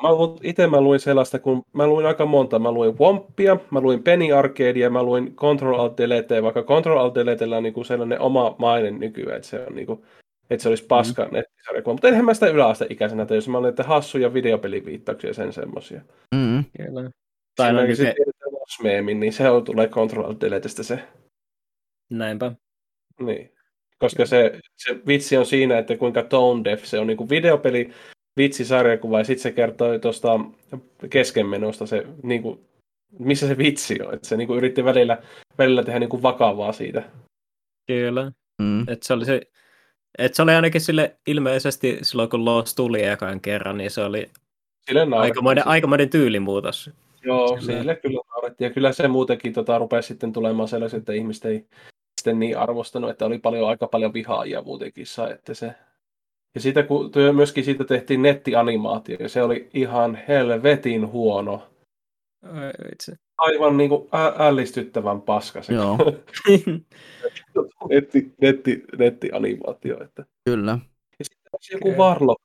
Mä 0.02 0.08
itse 0.42 0.66
mä 0.66 0.80
luin 0.80 1.00
sellaista, 1.00 1.38
kun 1.38 1.62
mä 1.72 1.86
luin 1.86 2.06
aika 2.06 2.26
monta. 2.26 2.58
Mä 2.58 2.72
luin 2.72 2.98
Wompia, 2.98 3.56
mä 3.70 3.80
luin 3.80 4.02
Penny 4.02 4.32
Arcadea, 4.32 4.90
mä 4.90 5.02
luin 5.02 5.36
Control 5.36 5.80
Alt 5.80 5.98
Delete, 5.98 6.42
vaikka 6.42 6.62
Control 6.62 6.98
Alt 6.98 7.14
Deletellä 7.14 7.56
on 7.56 7.62
niinku 7.62 7.84
sellainen 7.84 8.20
oma 8.20 8.56
maine 8.58 8.90
nykyään, 8.90 9.36
että 9.36 9.48
se 9.48 9.66
on 9.66 9.74
niinku, 9.74 10.04
että 10.50 10.62
se 10.62 10.68
olisi 10.68 10.84
paska 10.84 11.24
mm. 11.24 11.32
nettisarja. 11.32 11.82
Mutta 11.86 12.08
enhän 12.08 12.24
mä 12.24 12.34
sitä 12.34 12.46
yläasteikäisenä 12.46 13.26
jos 13.30 13.48
mä 13.48 13.58
olin, 13.58 13.68
että 13.68 13.82
hassuja 13.82 14.34
videopeliviittauksia 14.34 15.34
sen 15.34 15.52
semmosia. 15.52 16.00
Mm. 16.34 16.64
Kyllä. 16.76 17.10
Tai 17.56 17.68
Esimerkiksi 17.68 18.02
se, 18.02 18.14
Lost-meemin, 18.50 19.20
niin 19.20 19.32
se 19.32 19.50
on, 19.50 19.64
tulee 19.64 19.88
Control 19.88 20.24
Alt 20.24 20.40
Deletestä 20.40 20.82
se. 20.82 20.98
näinpä. 22.10 22.52
Niin. 23.20 23.52
Koska 23.98 24.26
se, 24.26 24.60
se 24.76 25.00
vitsi 25.06 25.36
on 25.36 25.46
siinä, 25.46 25.78
että 25.78 25.96
kuinka 25.96 26.22
tone 26.22 26.64
deaf 26.64 26.84
se 26.84 26.98
on 26.98 27.06
niin 27.06 27.16
kuin 27.16 27.28
videopeli, 27.30 27.90
vitsisarjakuva 28.36 29.18
ja 29.18 29.24
sitten 29.24 29.42
se 29.42 29.52
kertoo 29.52 29.98
tuosta 29.98 30.40
keskenmenosta 31.10 31.86
se, 31.86 32.06
niin 32.22 32.42
kuin, 32.42 32.60
missä 33.18 33.48
se 33.48 33.58
vitsi 33.58 34.02
on. 34.02 34.14
Että 34.14 34.28
se 34.28 34.36
niin 34.36 34.46
kuin 34.46 34.58
yritti 34.58 34.84
välillä, 34.84 35.22
välillä 35.58 35.82
tehdä 35.84 35.98
niin 35.98 36.10
kuin 36.10 36.22
vakavaa 36.22 36.72
siitä. 36.72 37.02
Kyllä. 37.86 38.32
Mm. 38.62 38.88
Et 38.88 39.02
se 39.02 39.12
oli 39.12 39.24
se, 39.24 39.40
et 40.18 40.34
se 40.34 40.42
oli 40.42 40.52
ainakin 40.52 40.80
sille 40.80 41.16
ilmeisesti 41.26 41.98
silloin, 42.02 42.30
kun 42.30 42.44
Lost 42.44 42.76
tuli 42.76 43.04
ekan 43.04 43.40
kerran, 43.40 43.78
niin 43.78 43.90
se 43.90 44.04
oli 44.04 44.30
Sille 44.86 45.16
aikamoinen, 45.16 45.66
aikamoinen 45.66 46.10
tyylimuutos. 46.10 46.90
Joo, 47.24 47.56
Kyllä. 47.56 47.78
sille 47.78 47.96
kyllä 47.96 48.20
naurettiin. 48.28 48.68
Ja 48.68 48.74
kyllä 48.74 48.92
se 48.92 49.08
muutenkin 49.08 49.52
tota, 49.52 49.78
rupesi 49.78 50.08
sitten 50.08 50.32
tulemaan 50.32 50.68
sellaiset, 50.68 50.98
että 50.98 51.12
ihmiset 51.12 51.44
ei 51.44 51.66
sitten 52.20 52.38
niin 52.38 52.58
arvostanut, 52.58 53.10
että 53.10 53.24
oli 53.24 53.38
paljon, 53.38 53.68
aika 53.68 53.86
paljon 53.86 54.12
vihaajia 54.12 54.62
muutenkin. 54.62 55.04
Että 55.34 55.54
se... 55.54 55.74
Ja 56.54 56.60
siitä, 56.60 56.82
kun 56.82 57.10
myöskin 57.32 57.64
siitä 57.64 57.84
tehtiin 57.84 58.22
nettianimaatio, 58.22 59.16
ja 59.20 59.28
se 59.28 59.42
oli 59.42 59.68
ihan 59.74 60.18
helvetin 60.28 61.12
huono. 61.12 61.62
Ai 62.42 62.70
Itse. 62.92 63.12
Aivan 63.38 63.76
niin 63.76 63.88
kuin 63.88 64.08
ä- 64.14 64.46
ällistyttävän 64.46 65.22
paska 65.22 65.62
se 65.62 65.74
Joo, 65.74 65.98
netti, 67.90 68.32
netti, 68.40 68.82
nettianimaatio. 68.98 70.04
Että. 70.04 70.24
kyllä. 70.44 70.78
Ja 71.18 71.24
sitten 71.24 71.50
olisi 71.52 71.74
joku 71.74 71.88
Okei. 71.88 71.98
Warlock, 71.98 72.42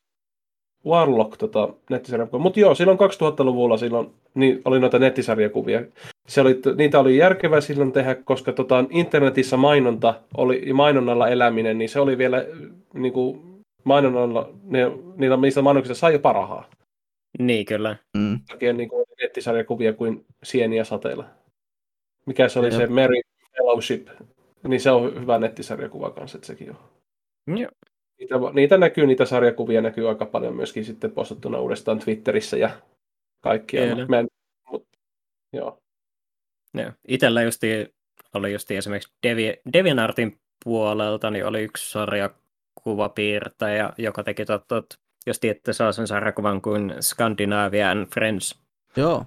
Warlock 0.86 1.38
tota, 1.38 1.70
nettisarja. 1.90 2.28
Mutta 2.32 2.60
joo, 2.60 2.76
silloin 2.76 2.98
2000-luvulla 2.98 3.78
silloin, 3.78 4.10
niin 4.34 4.62
oli 4.66 4.80
noita 4.80 5.00
nettisarjakuvia. 5.00 5.82
Se 6.28 6.42
oli, 6.42 6.60
niitä 6.76 7.00
oli 7.00 7.18
järkevää 7.18 7.62
silloin 7.62 7.92
tehdä, 7.92 8.16
koska 8.16 8.52
tota, 8.54 8.86
internetissä 8.90 9.58
mainonta 9.58 10.14
oli, 10.38 10.64
ja 10.68 10.74
mainonnalla 10.74 11.28
eläminen, 11.28 11.78
niin 11.78 11.90
se 11.90 12.00
oli 12.00 12.18
vielä 12.18 12.46
niin 12.94 13.14
kuin, 13.14 13.47
mainonnalla, 13.88 14.50
ne, 14.64 14.80
niillä, 15.16 15.38
niistä 15.38 15.62
mainoksista 15.62 16.00
sai 16.00 16.14
jopa 16.14 16.34
rahaa. 16.34 16.70
niin, 17.40 17.66
kyllä. 17.66 17.96
Mm. 18.18 18.40
Takia 18.50 18.74
niin 18.74 18.90
kuin 18.90 19.06
nettisarjakuvia 19.22 19.94
kuin 19.94 20.26
sieniä 20.44 20.84
sateella. 20.84 21.26
Mikä 22.26 22.50
se 22.50 22.60
oli 22.60 22.68
Jep. 22.68 22.78
se 22.78 22.88
Mary 22.88 23.22
Fellowship, 23.58 24.08
niin 24.68 24.82
se 24.82 24.92
on 24.92 25.22
hyvä 25.22 25.40
nettisarjakuva 25.40 26.10
kanssa, 26.10 26.38
että 26.38 26.48
sekin 26.48 26.70
on. 26.70 26.78
Joo. 27.58 27.72
Niitä, 28.20 28.36
niitä 28.54 28.78
näkyy, 28.78 29.08
niitä 29.08 29.26
sarjakuvia 29.26 29.82
näkyy 29.82 30.10
aika 30.10 30.26
paljon 30.26 30.56
myöskin 30.56 30.86
sitten 30.86 31.12
postattuna 31.12 31.60
uudestaan 31.60 32.00
Twitterissä 32.00 32.58
ja 32.58 32.70
kaikkia. 33.44 33.82
Kyllä. 33.82 34.06
Mä 34.06 34.20
en, 34.20 34.28
mut, 34.72 34.88
joo. 35.54 35.80
Joo. 36.74 36.92
Itellä 37.08 37.42
justi, 37.44 37.96
oli 38.34 38.54
justi 38.54 38.76
esimerkiksi 38.76 39.14
Devi, 39.28 39.54
DeviantArtin 39.74 40.40
puolelta, 40.64 41.32
niin 41.32 41.46
oli 41.46 41.64
yksi 41.64 41.92
sarjakuvapiirtäjä, 42.88 43.94
joka 43.98 44.24
teki 44.24 44.46
tot, 44.46 44.68
tot, 44.68 44.86
jos 45.26 45.40
tiedätte 45.40 45.74
saa 45.74 45.92
sen 45.92 46.08
sarjakuvan 46.08 46.62
kuin 46.62 46.94
Scandinavian 47.00 48.08
Friends. 48.14 48.62
Joo, 48.98 49.26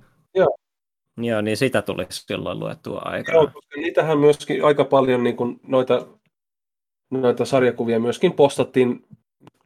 Joo, 1.17 1.41
niin 1.41 1.57
sitä 1.57 1.83
tuli 1.83 2.07
silloin 2.11 2.61
luettua 2.61 3.03
Joo, 3.05 3.13
aikaa. 3.13 3.47
koska 3.47 3.77
niitähän 3.77 4.19
myöskin 4.19 4.65
aika 4.65 4.85
paljon 4.85 5.25
niin 5.25 5.37
kuin 5.37 5.61
noita, 5.67 6.07
noita 7.11 7.45
sarjakuvia 7.45 8.01
myöskin 8.01 8.33
postattiin 8.33 9.05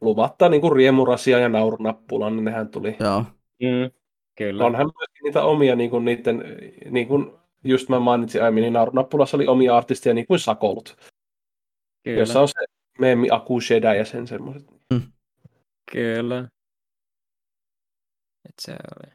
luvatta 0.01 0.49
niin 0.49 0.61
kuin 0.61 0.75
riemurasia 0.75 1.39
ja 1.39 1.49
naurunappulan, 1.49 2.35
niin 2.35 2.45
nehän 2.45 2.69
tuli. 2.69 2.95
joo. 2.99 3.23
Mm, 3.61 3.91
kyllä. 4.37 4.65
Onhan 4.65 4.91
myöskin 4.99 5.23
niitä 5.23 5.43
omia 5.43 5.75
niin 5.75 5.89
kuin 5.89 6.05
niiden, 6.05 6.43
niin 6.89 7.07
kuin 7.07 7.31
just 7.63 7.89
mä 7.89 7.99
mainitsin 7.99 8.41
aiemmin, 8.41 8.61
niin 8.61 8.73
naurunappulassa 8.73 9.37
oli 9.37 9.47
omia 9.47 9.77
artisteja 9.77 10.13
niin 10.13 10.27
kuin 10.27 10.39
Sakolut, 10.39 10.97
kyllä. 12.03 12.19
jossa 12.19 12.41
on 12.41 12.47
se 12.47 12.74
meemi 12.99 13.27
Aku 13.31 13.61
Sheda 13.61 13.93
ja 13.93 14.05
sen 14.05 14.27
semmoiset. 14.27 14.67
Kyllä. 15.91 16.47
Et 18.49 18.53
se 18.61 18.71
oli. 18.71 19.11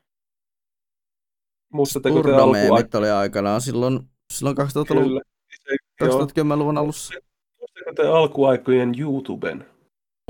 Muistatteko 1.73 2.23
te? 2.23 2.29
Urdomeemit 2.29 2.95
oli 2.95 3.11
aikanaan 3.11 3.61
silloin, 3.61 4.01
silloin 4.33 4.57
2000-luvun, 4.59 5.05
Kyllä. 5.09 5.21
Se, 5.67 6.05
joo. 6.05 6.27
2010-luvun 6.27 6.79
alussa. 6.79 7.15
Muistatteko 7.61 7.93
te 7.97 8.09
alkuaikojen 8.09 8.93
YouTuben? 8.99 9.67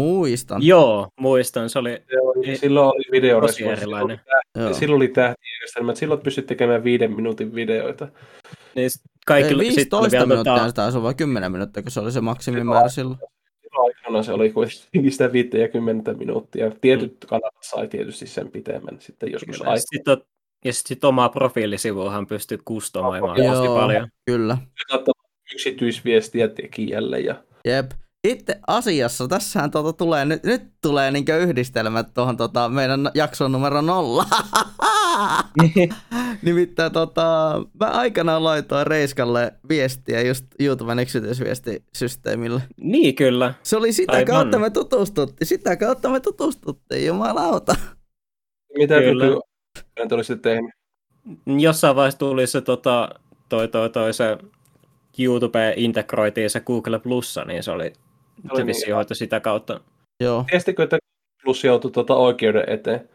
Muistan. 0.00 0.62
Joo, 0.62 1.08
muistan. 1.20 1.70
Se 1.70 1.78
oli 1.78 2.02
Se 2.10 2.20
oli, 2.20 2.48
Ei- 2.48 2.56
silloin 2.56 2.86
oli 2.88 3.72
erilainen. 3.72 4.20
Joo. 4.58 4.74
Silloin 4.74 4.96
oli 4.96 5.08
tähtijärjestelmä. 5.08 5.94
Silloin 5.94 6.20
pystyt 6.20 6.46
tekemään 6.46 6.84
viiden 6.84 7.16
minuutin 7.16 7.54
videoita. 7.54 8.04
Niin 8.74 8.84
Ei, 8.84 8.88
kaikki, 9.26 9.54
oli 9.54 9.62
15 9.62 10.10
vielä 10.10 10.26
minuuttia, 10.26 10.52
tota, 10.52 10.66
sitä 10.68 10.76
taisi 10.76 10.98
olla 10.98 11.04
vain 11.04 11.16
10 11.16 11.52
minuuttia, 11.52 11.82
kun 11.82 11.92
se 11.92 12.00
oli 12.00 12.12
se 12.12 12.20
maksimimäärä 12.20 12.88
silloin. 12.88 13.18
Aikana 13.78 14.22
se 14.22 14.32
oli 14.32 14.50
kuitenkin 14.50 15.12
sitä 15.12 15.32
50 15.32 16.14
minuuttia. 16.14 16.70
Tietyt 16.80 17.16
kanavat 17.28 17.54
sai 17.60 17.88
tietysti 17.88 18.26
sen 18.26 18.50
pitemmän 18.50 19.00
sitten 19.00 19.32
joskus 19.32 19.58
kyllä. 19.58 19.70
aikaa. 19.70 19.86
Sit, 19.90 20.02
tot- 20.08 20.26
ja 20.64 20.72
sitten 20.72 20.88
sit 20.88 21.04
omaa 21.04 21.28
profiilisivuahan 21.28 22.26
pystyy 22.26 22.58
kustomoimaan 22.64 23.44
Joo, 23.44 23.54
tosi 23.54 23.68
paljon. 23.68 24.08
kyllä. 24.26 24.58
Yksityisviestiä 25.54 26.48
tekijälle. 26.48 27.20
Ja... 27.20 27.34
Jep. 27.64 27.90
Itse 28.28 28.60
asiassa, 28.66 29.28
tässähän 29.28 29.70
tuota 29.70 29.92
tulee, 29.92 30.24
nyt, 30.24 30.44
nyt 30.44 30.62
tulee 30.82 31.10
niinkö 31.10 31.38
yhdistelmät 31.38 32.14
tuohon 32.14 32.36
tota, 32.36 32.68
meidän 32.68 33.10
jakson 33.14 33.52
numero 33.52 33.80
nolla. 33.80 34.24
Nimittäin 36.42 36.92
tota, 36.92 37.60
mä 37.80 37.86
aikanaan 37.86 38.44
laitoin 38.44 38.86
Reiskalle 38.86 39.54
viestiä 39.68 40.22
just 40.22 40.46
YouTuben 40.60 40.98
yksityisviestisysteemille. 40.98 42.62
niin 42.76 43.14
kyllä. 43.14 43.54
Se 43.62 43.76
oli 43.76 43.92
sitä 43.92 44.12
Aivan. 44.12 44.26
kautta 44.26 44.58
me 44.58 44.70
tutustuttiin, 44.70 45.46
sitä 45.46 45.76
kautta 45.76 46.08
me 46.08 46.20
tutustuttiin, 46.20 47.06
jumalauta. 47.06 47.74
Mitä 48.78 48.98
Kyllä. 48.98 49.24
te 50.08 50.14
olisitte 50.14 50.50
tehnyt? 50.50 50.70
Jossain 51.46 51.96
vaiheessa 51.96 52.18
tuli 52.18 52.46
se 52.46 52.60
tota, 52.60 53.08
toi, 53.48 53.68
toi, 53.68 53.90
toi, 53.90 54.14
se 54.14 54.38
YouTube 55.18 55.74
integroitiin 55.76 56.50
se 56.50 56.60
Google 56.60 56.98
Plussa, 56.98 57.44
niin 57.44 57.62
se 57.62 57.70
oli, 57.70 57.92
se 58.56 58.64
niin. 58.64 59.06
sitä 59.12 59.40
kautta. 59.40 59.80
Joo, 60.22 60.44
Tiestikö, 60.50 60.82
että 60.82 60.98
Plus 61.44 61.64
joutui 61.64 61.90
tuota 61.90 62.14
oikeuden 62.16 62.64
eteen? 62.66 63.08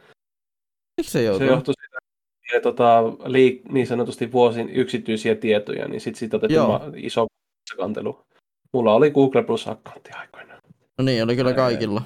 miksi 0.98 1.12
se 1.12 1.20
Se 1.20 1.24
joutui? 1.26 1.48
johtui 1.48 1.74
siitä, 1.74 1.98
että 2.58 2.62
tota, 2.72 3.02
liik- 3.26 3.72
niin 3.72 3.88
sanotusti 3.88 4.32
vuosin 4.32 4.70
yksityisiä 4.70 5.36
tietoja, 5.36 5.88
niin 5.88 6.02
sitten 6.02 6.20
siitä 6.20 6.38
otettiin 6.38 6.62
ma- 6.62 6.82
iso 6.96 7.26
kantelu. 7.78 8.20
Mulla 8.74 8.94
oli 8.94 9.12
Google 9.12 9.44
Plus-akkontti 9.44 10.10
aikoinaan. 10.14 10.60
No 10.98 11.06
niin, 11.06 11.24
oli 11.24 11.36
kyllä 11.36 11.50
Ää, 11.50 11.56
kaikilla. 11.56 12.02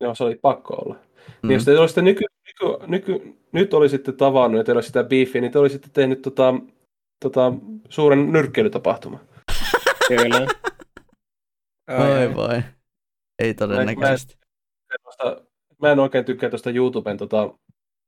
Joo, 0.00 0.14
se 0.14 0.24
oli 0.24 0.34
pakko 0.42 0.74
olla. 0.74 0.94
Mm. 0.94 1.00
Mm. 1.42 1.48
Niin 1.48 1.54
jos 1.54 1.64
te 1.64 1.78
olisitte 1.78 2.02
nyky, 2.02 2.24
nyky, 2.46 2.86
nyky, 2.86 3.34
nyt 3.52 3.74
olisitte 3.74 4.12
tavannut 4.12 4.58
ja 4.58 4.64
teillä 4.64 4.76
olisi 4.78 4.86
sitä 4.86 5.04
beefiä, 5.04 5.40
niin 5.40 5.52
te 5.52 5.58
olisitte 5.58 5.88
tehnyt 5.92 6.22
tota, 6.22 6.54
tota, 7.24 7.52
suuren 7.88 8.32
nyrkkeilytapahtuman. 8.32 9.20
Kyllä. 10.08 10.46
Oi 11.90 12.34
voi. 12.34 12.62
Ei 13.38 13.54
todennäköisesti. 13.54 14.34
Sellaista- 14.92 15.44
Mä 15.82 15.92
en 15.92 15.98
oikein 15.98 16.24
tykkää 16.24 16.50
tuosta 16.50 16.70
YouTuben, 16.70 17.16
tota, 17.16 17.54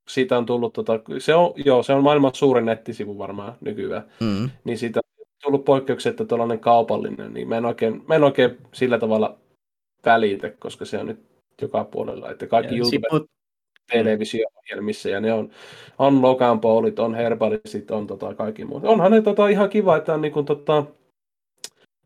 siitä 0.08 0.38
on 0.38 0.46
tullut, 0.46 0.72
tota, 0.72 1.00
se 1.18 1.34
on, 1.34 1.52
joo, 1.56 1.82
se 1.82 1.92
on 1.92 2.02
maailman 2.02 2.34
suurin 2.34 2.64
nettisivu 2.64 3.18
varmaan 3.18 3.54
nykyään, 3.60 4.04
Mm. 4.20 4.50
niin 4.64 4.78
siitä 4.78 5.00
tullut 5.42 5.64
poikkeuksetta 5.64 6.24
tuollainen 6.24 6.58
kaupallinen, 6.60 7.34
niin 7.34 7.48
mä 7.48 7.56
en, 7.56 7.64
oikein, 7.64 8.04
mä 8.08 8.14
en 8.14 8.24
oikein 8.24 8.58
sillä 8.72 8.98
tavalla 8.98 9.38
välitä, 10.04 10.50
koska 10.58 10.84
se 10.84 10.98
on 10.98 11.06
nyt 11.06 11.20
joka 11.62 11.84
puolella. 11.84 12.30
Että 12.30 12.46
kaikki 12.46 12.74
Ja 12.74 12.78
YouTube 12.78 13.08
sit- 13.12 13.30
televisio-ohjelmissa 13.92 15.08
ja 15.08 15.20
ne 15.20 15.32
on, 15.32 15.50
on 15.98 16.22
Logan 16.22 16.60
Paulit, 16.60 16.98
on 16.98 17.14
Herbalistit, 17.14 17.90
on 17.90 18.06
tota 18.06 18.34
kaikki 18.34 18.64
muut. 18.64 18.84
Onhan 18.84 19.10
ne 19.12 19.22
tota 19.22 19.48
ihan 19.48 19.68
kiva, 19.70 19.96
että 19.96 20.14
on 20.14 20.20
niin 20.22 20.32
kuin, 20.32 20.46
tota, 20.46 20.84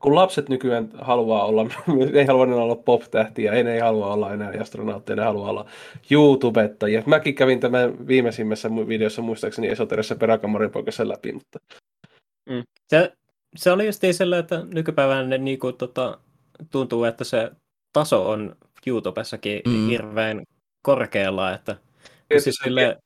kun 0.03 0.15
lapset 0.15 0.49
nykyään 0.49 0.89
haluaa 1.01 1.45
olla, 1.45 1.67
ei 2.15 2.25
halua 2.27 2.45
enää 2.45 2.57
olla 2.57 2.77
pop-tähtiä, 2.77 3.53
ei 3.53 3.65
ne 3.65 3.75
ei 3.75 3.81
halua 3.81 4.13
olla 4.13 4.33
enää 4.33 4.53
astronautteja, 4.61 5.17
ne 5.17 5.23
haluaa 5.23 5.51
olla 5.51 5.67
YouTubettajia. 6.11 7.03
Mäkin 7.07 7.35
kävin 7.35 7.61
tämän 7.61 8.07
viimeisimmässä 8.07 8.71
videossa 8.89 9.23
muistaakseni 9.23 9.69
esoterissa 9.69 10.15
peräkamarin 10.15 10.71
poikassa 10.71 11.09
läpi, 11.09 11.33
mutta 11.33 11.59
Se, 12.89 13.13
se 13.57 13.71
oli 13.73 13.87
just 13.87 14.03
sillä, 14.13 14.39
että 14.39 14.63
nykypäivänä 14.75 15.23
ne 15.23 15.39
niinku, 15.39 15.73
tota, 15.73 16.19
tuntuu, 16.71 17.05
että 17.05 17.25
se 17.25 17.51
taso 17.93 18.31
on 18.31 18.57
YouTubessakin 18.87 19.61
Mm. 19.67 19.73
mm. 19.73 19.89
hirveän 19.89 20.43
korkealla, 20.83 21.53
että 21.55 21.77
Tietysti 22.29 22.53
siis 22.53 22.61
sille, 22.65 22.97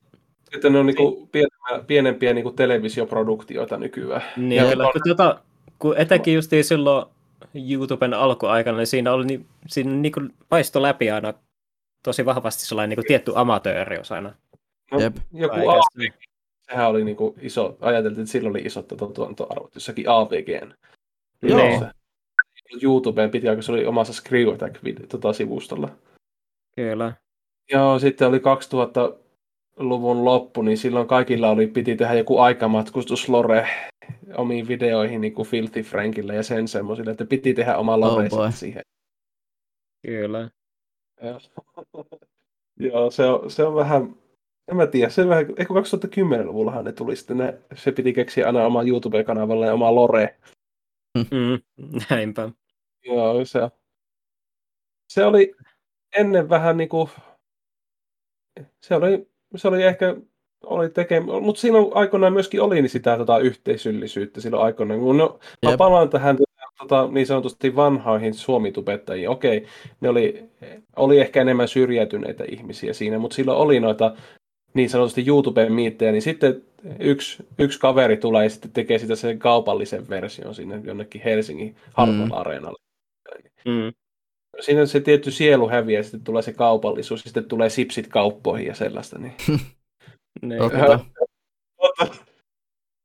sitten 0.52 0.72
ne 0.72 0.78
on 0.78 0.86
niinku 0.86 1.28
pienempiä, 1.32 1.84
pienempiä 1.86 2.32
niinku 2.34 2.50
televisioproduktioita 2.50 3.76
nykyään. 3.76 4.22
niin, 4.36 4.62
Ja 4.64 4.70
kyllä, 4.70 4.86
on- 4.86 4.92
kun, 4.92 5.00
tota, 5.08 5.42
kun 5.78 5.98
etenkin 5.98 6.34
just 6.34 6.50
silloin 6.62 7.06
YouTuben 7.54 8.14
alkuaikana, 8.14 8.76
niin 8.78 8.86
siinä 8.86 9.12
oli 9.12 9.24
niin, 9.26 9.46
siinä 9.66 9.90
niinku 9.90 10.20
paisto 10.48 10.82
läpi 10.82 11.10
aina 11.10 11.34
tosi 12.02 12.24
vahvasti 12.24 12.66
sellainen 12.66 12.88
niinku 12.88 13.06
tietty 13.06 13.32
amatöörius 13.34 14.12
aina. 14.12 14.34
No, 14.92 15.00
Jep. 15.00 15.16
joku. 15.32 15.68
AVG, 15.68 16.14
sehän 16.70 16.88
oli 16.88 17.04
niinku 17.04 17.34
iso, 17.40 17.76
ajateltiin, 17.80 18.20
että 18.20 18.32
sillä 18.32 18.50
oli 18.50 18.60
isot 18.60 18.88
tota 18.88 19.06
tuotantoarvot, 19.06 19.74
jossakin 19.74 20.08
AVGn. 20.08 20.74
Joo. 21.42 21.90
YouTubeen 22.82 23.30
piti 23.30 23.48
aika, 23.48 23.62
se 23.62 23.72
oli 23.72 23.86
omassa 23.86 24.12
Screw 24.12 24.52
Attack 24.52 24.76
tota, 25.08 25.32
sivustolla. 25.32 25.88
Kyllä. 26.76 27.12
Joo, 27.72 27.98
sitten 27.98 28.28
oli 28.28 28.38
2000-luvun 28.38 30.24
loppu, 30.24 30.62
niin 30.62 30.78
silloin 30.78 31.08
kaikilla 31.08 31.50
oli, 31.50 31.66
piti 31.66 31.96
tehdä 31.96 32.14
joku 32.14 32.38
aikamatkustuslore 32.38 33.68
omiin 34.36 34.68
videoihin, 34.68 35.20
niin 35.20 35.34
kuin 35.34 35.48
Filthy 35.48 35.82
Frankille 35.82 36.34
ja 36.34 36.42
sen 36.42 36.68
semmoisille, 36.68 37.10
että 37.10 37.24
piti 37.24 37.54
tehdä 37.54 37.76
oma 37.76 38.00
lore 38.00 38.28
Oh 38.32 38.54
siihen. 38.54 38.82
Kyllä. 40.06 40.50
Joo. 41.22 41.40
Joo, 42.80 43.10
se 43.10 43.24
on, 43.24 43.50
se 43.50 43.64
on 43.64 43.74
vähän, 43.74 44.16
en 44.68 44.76
mä 44.76 44.86
tiedä, 44.86 45.10
se 45.10 45.22
on 45.22 45.28
vähän, 45.28 45.46
eikö 45.46 45.74
2010-luvullahan 45.74 46.84
ne 46.84 46.92
tuli 46.92 47.16
sitten, 47.16 47.38
ne, 47.38 47.58
se 47.74 47.92
piti 47.92 48.12
keksiä 48.12 48.46
aina 48.46 48.66
oma 48.66 48.82
YouTube-kanavalle 48.82 49.66
ja 49.66 49.74
oma 49.74 49.94
lore. 49.94 50.38
Mm, 51.16 51.82
näinpä. 52.10 52.50
Joo, 53.04 53.44
se, 53.44 53.60
se 55.12 55.24
oli 55.24 55.54
ennen 56.16 56.48
vähän 56.48 56.76
niinku, 56.76 57.10
se 58.80 58.94
oli, 58.94 59.30
se 59.56 59.68
oli 59.68 59.82
ehkä, 59.82 60.16
oli 60.66 60.88
teke, 60.88 61.20
mutta 61.20 61.60
silloin 61.60 61.86
aikoinaan 61.94 62.32
myöskin 62.32 62.60
oli 62.60 62.82
niin 62.82 62.90
sitä 62.90 63.16
tota, 63.16 63.38
yhteisöllisyyttä 63.38 64.40
silloin 64.40 64.64
aikoinaan. 64.64 65.00
Kun 65.00 65.16
no, 65.16 65.38
mä 65.62 65.70
Jep. 65.70 65.78
palaan 65.78 66.08
tähän 66.08 66.38
tota, 66.78 67.08
niin 67.12 67.26
sanotusti 67.26 67.76
vanhoihin 67.76 68.34
suomitubettajiin. 68.34 69.28
Okei, 69.28 69.66
ne 70.00 70.08
oli, 70.08 70.44
oli 70.96 71.20
ehkä 71.20 71.40
enemmän 71.40 71.68
syrjäytyneitä 71.68 72.44
ihmisiä 72.48 72.92
siinä, 72.92 73.18
mutta 73.18 73.34
silloin 73.34 73.58
oli 73.58 73.80
noita 73.80 74.14
niin 74.74 74.90
sanotusti 74.90 75.24
YouTuben 75.26 75.72
miittejä, 75.72 76.12
niin 76.12 76.22
sitten 76.22 76.62
yksi, 77.00 77.44
yksi 77.58 77.80
kaveri 77.80 78.16
tulee 78.16 78.44
ja 78.44 78.50
sitten 78.50 78.70
tekee 78.70 78.98
sitä 78.98 79.16
sen 79.16 79.38
kaupallisen 79.38 80.08
version 80.08 80.54
sinne 80.54 80.80
jonnekin 80.84 81.20
Helsingin 81.24 81.76
Hartwall 81.92 82.32
Areenalle. 82.32 82.78
Mm. 83.64 83.92
Siinä 84.60 84.86
se 84.86 85.00
tietty 85.00 85.30
sielu 85.30 85.68
häviää, 85.68 85.98
ja 85.98 86.02
sitten 86.02 86.24
tulee 86.24 86.42
se 86.42 86.52
kaupallisuus, 86.52 87.20
ja 87.20 87.24
sitten 87.24 87.44
tulee 87.44 87.68
sipsit 87.68 88.06
kauppoihin 88.08 88.66
ja 88.66 88.74
sellaista. 88.74 89.18
Niin. 89.18 89.34
Niin. 90.42 90.60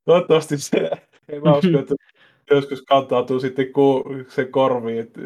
Toivottavasti 0.06 0.58
se, 0.58 0.90
en 1.30 1.44
mä 1.44 1.58
usko, 1.58 1.80
että 1.80 1.96
joskus 2.52 2.82
kantautuu 2.82 3.40
sitten 3.40 3.74
ku, 3.74 4.04
se 4.28 4.46
korvi, 4.46 5.00
et, 5.00 5.18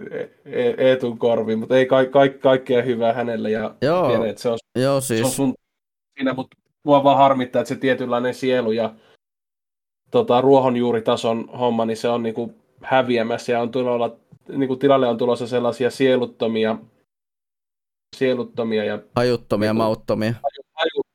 e, 0.46 0.74
Eetun 0.78 1.18
korvi, 1.18 1.56
mutta 1.56 1.78
ei 1.78 1.86
ka, 1.86 2.06
ka, 2.06 2.20
kaikkea 2.42 2.82
hyvää 2.82 3.14
hänelle, 3.14 3.52
ja 3.52 3.76
Joo. 3.82 4.08
tiedän, 4.08 4.30
että 4.30 4.42
se 4.42 4.50
on, 4.50 4.58
Joo, 4.76 5.02
se 5.02 5.14
on 5.14 5.18
siis 5.20 5.36
sun 5.36 5.54
siinä, 6.18 6.34
mutta 6.34 6.58
mua 6.84 7.04
vaan 7.04 7.18
harmittaa, 7.18 7.62
että 7.62 7.70
se 7.70 7.76
tietynlainen 7.76 8.34
sielu 8.34 8.72
ja 8.72 8.96
tota, 10.12 10.42
ruohonjuuritason 10.42 11.50
homma, 11.60 11.86
niin 11.86 11.98
se 11.98 12.10
on 12.10 12.24
niinku 12.24 12.56
häviämässä, 12.82 13.52
ja 13.52 13.62
on 13.62 13.72
tulolla, 13.72 14.16
niinku 14.50 14.76
tilalle 14.76 15.08
on 15.08 15.18
tulossa 15.18 15.48
sellaisia 15.48 15.90
sieluttomia, 15.90 16.78
sieluttomia 18.16 18.86
ja 18.86 19.00
hajuttomia, 19.16 19.74
Niinku- 19.74 19.84
mauttomia. 19.84 20.34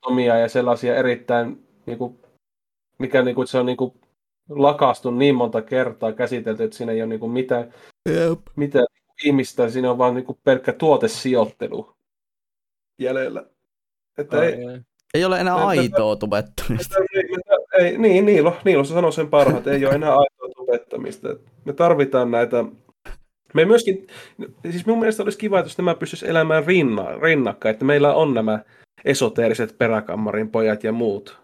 Hajuttomia 0.09 0.39
ja 0.39 0.49
sellaisia 0.49 0.97
erittäin, 0.97 1.67
niinku, 1.87 2.21
mikä 2.99 3.23
niinku, 3.23 3.47
se 3.47 3.59
on 3.59 3.67
niinku, 3.67 3.95
lakastu 4.49 5.11
niin 5.11 5.35
monta 5.35 5.63
kertaa 5.63 6.13
käsitelty, 6.13 6.65
että 6.65 6.77
siinä 6.77 6.93
ei 6.93 7.03
ole 7.03 7.09
niinku 7.09 7.29
mitään, 7.29 7.75
Jep. 8.09 8.41
mitään 8.57 8.87
ihmistä, 9.25 9.71
siinä 9.71 9.91
on 9.91 9.99
vaan 9.99 10.15
niinku 10.15 10.39
pelkkä 10.45 10.73
tuotesijoittelu 10.73 11.93
jäljellä. 12.99 13.45
Että 14.19 14.43
ei, 14.43 14.65
ai. 14.67 14.81
Ei 15.15 15.25
ole 15.25 15.41
enää 15.41 15.55
aitoa 15.55 16.17
tubettamista. 16.17 16.95
ei, 17.15 17.25
ei, 17.79 17.99
niin, 17.99 18.27
Niilo, 18.27 18.57
Niilo 18.65 18.85
sanoi 18.85 19.13
sen 19.13 19.29
parhaat, 19.29 19.67
ei 19.67 19.87
ole 19.87 19.95
enää 19.95 20.11
aitoa 20.11 20.49
tubettamista. 20.57 21.29
Me 21.65 21.73
tarvitaan 21.73 22.31
näitä, 22.31 22.65
me 23.55 23.65
myöskin, 23.65 24.07
siis 24.71 24.87
mun 24.87 24.99
mielestä 24.99 25.23
olisi 25.23 25.39
kiva, 25.39 25.61
jos 25.61 25.79
nämä 25.79 25.95
pystyisi 25.95 26.29
elämään 26.29 26.67
rinna, 26.67 27.19
rinnakkain, 27.19 27.73
että 27.73 27.85
meillä 27.85 28.15
on 28.15 28.35
nämä 28.35 28.65
esoteeriset 29.05 29.79
peräkammarin 29.79 30.51
pojat 30.51 30.85
ja 30.85 30.93
muut. 30.93 31.39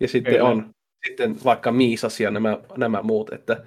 Ja 0.00 0.08
sitten 0.08 0.32
Kyllä. 0.34 0.48
on 0.48 0.70
sitten 1.06 1.36
vaikka 1.44 1.72
Miisas 1.72 2.20
ja 2.20 2.30
nämä, 2.30 2.58
nämä 2.76 3.02
muut, 3.02 3.32
että 3.32 3.62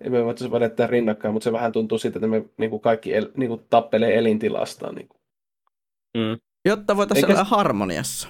emme 0.00 0.24
voitaisiin 0.24 0.50
välittää 0.50 0.86
rinnakkain, 0.86 1.34
mutta 1.34 1.44
se 1.44 1.52
vähän 1.52 1.72
tuntuu 1.72 1.98
siitä, 1.98 2.18
että 2.18 2.26
me 2.26 2.44
niin 2.56 2.70
kuin 2.70 2.80
kaikki 2.82 3.14
el, 3.14 3.26
niin 3.36 3.48
kuin 3.48 3.62
tappelee 3.70 4.18
elintilastaan. 4.18 4.94
Niin, 4.94 5.08
kuin. 5.08 5.20
Mm. 6.18 6.36
Jotta 6.68 6.96
voitaisiin 6.96 7.24
Eikä- 7.24 7.32
elää 7.32 7.44
harmoniassa. 7.44 8.28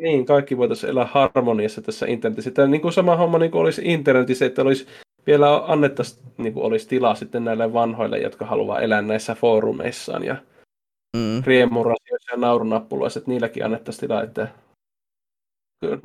niin, 0.00 0.26
kaikki 0.26 0.56
voitaisiin 0.56 0.90
elää 0.90 1.08
harmoniassa 1.12 1.82
tässä 1.82 2.06
internetissä. 2.06 2.50
Tämä 2.50 2.68
niin 2.68 2.80
kuin 2.80 2.92
sama 2.92 3.16
homma 3.16 3.38
niin 3.38 3.50
kuin 3.50 3.62
olisi 3.62 3.82
internetissä, 3.84 4.46
että 4.46 4.62
olisi 4.62 4.86
vielä 5.26 5.64
annettaisiin, 5.66 6.26
niin 6.38 6.52
kuin 6.52 6.64
olisi 6.64 6.88
tilaa 6.88 7.14
sitten 7.14 7.44
näille 7.44 7.72
vanhoille, 7.72 8.18
jotka 8.18 8.46
haluaa 8.46 8.80
elää 8.80 9.02
näissä 9.02 9.34
foorumeissaan 9.34 10.24
ja 10.24 10.36
Mm. 11.14 11.42
riemurasioissa 11.46 12.32
ja 12.32 12.36
naurunappuloissa, 12.36 13.18
että 13.18 13.30
niilläkin 13.30 13.64
annettaisiin 13.64 14.00
tilaa, 14.00 14.22
että 14.22 14.48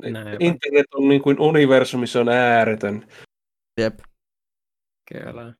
Näinpä. 0.01 0.37
internet 0.39 0.85
on 0.93 1.09
niin 1.09 1.21
kuin 1.21 1.39
universumi, 1.39 2.07
se 2.07 2.19
on 2.19 2.29
ääretön. 2.29 3.07
Jep. 3.79 3.99
Kyllä. 5.13 5.53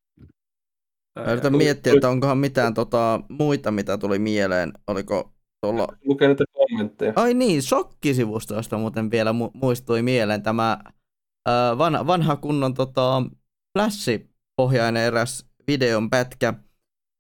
Mä 1.19 1.31
yritän 1.31 1.57
miettiä, 1.57 1.93
että 1.93 2.09
onkohan 2.09 2.37
mitään 2.37 2.73
tota, 2.73 3.21
muita, 3.29 3.71
mitä 3.71 3.97
tuli 3.97 4.19
mieleen. 4.19 4.73
Oliko 4.87 5.33
tuolla... 5.61 5.87
Lukee 6.05 6.27
näitä 6.27 6.43
kommentteja. 6.53 7.13
Ai 7.15 7.33
niin, 7.33 7.61
shokkisivustoista 7.61 8.77
muuten 8.77 9.11
vielä 9.11 9.31
mu- 9.31 9.51
muistui 9.53 10.01
mieleen 10.01 10.43
tämä 10.43 10.77
ää, 11.47 11.77
vanha, 11.77 12.07
vanha 12.07 12.35
kunnon 12.35 12.73
tota, 12.73 13.23
Flash-pohjainen 13.77 15.03
eräs 15.03 15.45
videon 15.67 16.09
pätkä, 16.09 16.53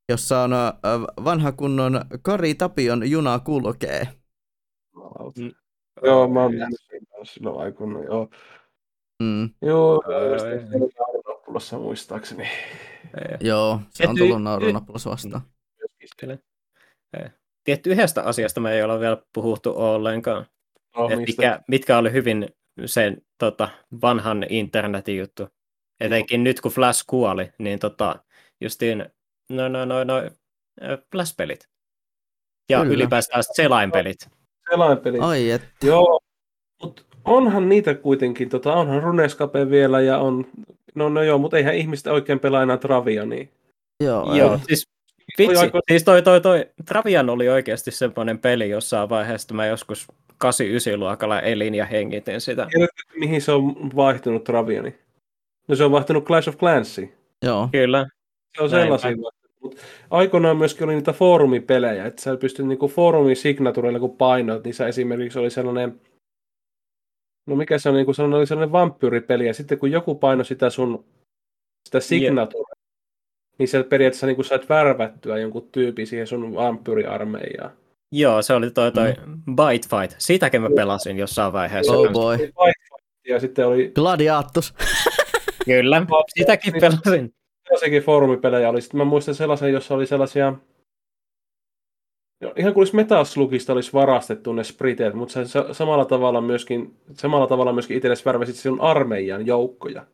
jossa 0.09 0.41
on 0.41 0.51
vanha 1.23 1.51
kunnon 1.51 2.01
Kari 2.21 2.55
Tapion 2.55 3.09
juna 3.11 3.39
kulkee. 3.39 4.07
Mm. 5.37 5.51
Joo, 6.03 6.27
mä 6.27 6.41
oon 6.41 6.57
nähnyt 6.57 6.79
sen 6.89 7.05
kanssa 7.05 7.33
silloin 7.33 7.59
aikoina. 7.59 8.03
Joo, 8.03 8.29
Mm, 9.23 9.49
joo 9.61 10.03
Ai. 10.05 10.91
Naurunappulossa 10.99 11.77
muistaakseni. 11.77 12.47
joo, 13.39 13.79
se 13.89 14.07
on 14.07 14.15
tullut 14.15 14.43
naurunappulossa 14.43 15.09
vastaan. 15.09 15.41
Tietty 17.63 17.89
yhdestä 17.89 18.23
asiasta 18.23 18.61
me 18.61 18.73
ei 18.73 18.83
olla 18.83 18.99
vielä 18.99 19.17
puhuttu 19.33 19.73
ollenkaan. 19.75 20.45
No, 20.97 21.07
mikä, 21.07 21.59
mitkä 21.67 21.97
oli 21.97 22.11
hyvin 22.11 22.49
sen 22.85 23.21
tota, 23.37 23.69
vanhan 24.01 24.45
internetin 24.49 25.17
juttu. 25.17 25.47
Etenkin 25.99 26.43
nyt 26.43 26.61
kun 26.61 26.71
Flash 26.71 27.03
kuoli, 27.07 27.51
niin 27.57 27.79
tota, 27.79 28.23
justiin 28.61 29.05
no, 29.49 29.67
no, 29.67 29.85
no, 29.85 30.03
no, 30.03 30.21
Flash-pelit. 31.11 31.67
Ja 32.69 32.81
Kyllä. 32.81 32.93
ylipäätään 32.93 33.43
selainpelit. 33.55 34.29
Selainpeli. 34.69 35.19
Ai 35.19 35.51
et, 35.51 35.61
Joo, 35.83 36.19
mutta 36.83 37.01
onhan 37.25 37.69
niitä 37.69 37.93
kuitenkin, 37.93 38.49
tota, 38.49 38.73
onhan 38.73 39.03
Runescape 39.03 39.69
vielä 39.69 40.01
ja 40.01 40.17
on, 40.17 40.47
no, 40.95 41.09
no 41.09 41.23
joo, 41.23 41.37
mutta 41.37 41.57
eihän 41.57 41.75
ihmiset 41.75 42.07
oikein 42.07 42.39
pelaa 42.39 42.63
enää 42.63 42.77
Travia, 42.77 43.25
niin 43.25 43.49
joo, 44.03 44.35
Joo, 44.35 44.53
ei. 44.53 44.59
siis 44.67 44.87
Toi 45.37 45.47
vitsi, 45.47 45.65
aiko- 45.65 45.79
siis 45.91 46.03
toi, 46.03 46.21
toi, 46.21 46.41
toi, 46.41 46.65
Travian 46.85 47.29
oli 47.29 47.49
oikeasti 47.49 47.91
semmoinen 47.91 48.39
peli 48.39 48.69
jossain 48.69 49.09
vaiheessa, 49.09 49.45
että 49.45 49.53
mä 49.53 49.65
joskus 49.65 50.07
8-9 50.95 50.97
luokalla 50.97 51.41
elin 51.41 51.75
ja 51.75 51.85
hengitin 51.85 52.41
sitä. 52.41 52.67
Tiedätkö, 52.71 53.03
mihin 53.19 53.41
se 53.41 53.51
on 53.51 53.95
vaihtunut 53.95 54.43
Travia, 54.43 54.81
niin 54.81 54.99
No 55.67 55.75
se 55.75 55.83
on 55.83 55.91
vaihtunut 55.91 56.25
Clash 56.25 56.49
of 56.49 56.57
Clansiin. 56.57 57.13
Joo. 57.45 57.69
Kyllä. 57.71 58.07
Se 58.57 58.63
on 58.63 58.69
sellaisia. 58.69 59.11
Mut 59.63 59.77
aikoinaan 60.09 60.57
myöskin 60.57 60.83
oli 60.83 60.95
niitä 60.95 61.13
foorumipelejä, 61.13 62.05
että 62.05 62.21
sä 62.21 62.37
pystyt 62.37 62.67
niinku 62.67 62.87
foorumisignaturilla 62.87 63.99
kun 63.99 64.17
painoit, 64.17 64.63
niin 64.63 64.73
sä 64.73 64.87
esimerkiksi 64.87 65.39
oli 65.39 65.49
sellainen, 65.49 66.01
no 67.47 67.55
mikä 67.55 67.77
se 67.77 67.89
on, 67.89 67.95
niinku 67.95 68.13
sellainen, 68.13 68.37
oli 68.37 68.47
sellainen 68.47 68.71
vampyyripeli, 68.71 69.47
ja 69.47 69.53
sitten 69.53 69.77
kun 69.77 69.91
joku 69.91 70.15
painoi 70.15 70.45
sitä 70.45 70.69
sun, 70.69 71.05
sitä 71.85 71.99
signaturia, 71.99 72.73
niin 73.57 73.67
sä 73.67 73.83
periaatteessa 73.83 74.27
niinku 74.27 74.43
sait 74.43 74.69
värvättyä 74.69 75.37
jonkun 75.37 75.69
tyypin 75.71 76.07
siihen 76.07 76.27
sun 76.27 76.55
vampyyriarmeijaan. 76.55 77.71
Joo, 78.11 78.41
se 78.41 78.53
oli 78.53 78.71
toi, 78.71 78.91
toi 78.91 79.13
Bite 79.45 79.87
Fight. 79.89 80.15
Sitäkin 80.17 80.61
mä 80.61 80.69
pelasin 80.75 81.17
jossain 81.17 81.53
vaiheessa. 81.53 81.93
Oh 81.93 82.11
boy. 82.11 82.37
Ja 83.27 83.39
sitten 83.39 83.67
oli 83.67 83.91
Gladiatus. 83.95 84.73
Kyllä, 85.65 86.05
sitäkin 86.37 86.73
pelasin. 86.81 87.33
Sellaisiakin 87.69 88.03
foorumipelejä 88.03 88.69
oli. 88.69 88.81
Sitten 88.81 88.97
mä 88.97 89.05
muistan 89.05 89.35
sellaisen, 89.35 89.73
jossa 89.73 89.95
oli 89.95 90.05
sellaisia... 90.05 90.53
Ihan 92.55 92.73
kuin 92.73 92.81
olisi 92.81 92.95
Metaslugista 92.95 93.73
olisi 93.73 93.93
varastettu 93.93 94.53
ne 94.53 94.63
spriteet, 94.63 95.13
mutta 95.13 95.45
se, 95.45 95.59
samalla 95.71 96.05
tavalla 96.05 96.41
myöskin, 96.41 96.95
samalla 97.13 97.47
tavalla 97.47 97.73
myöskin 97.73 97.97
itsellesi 97.97 98.25
värväsit 98.25 98.55
sinun 98.55 98.81
armeijan 98.81 99.45
joukkoja. 99.45 100.05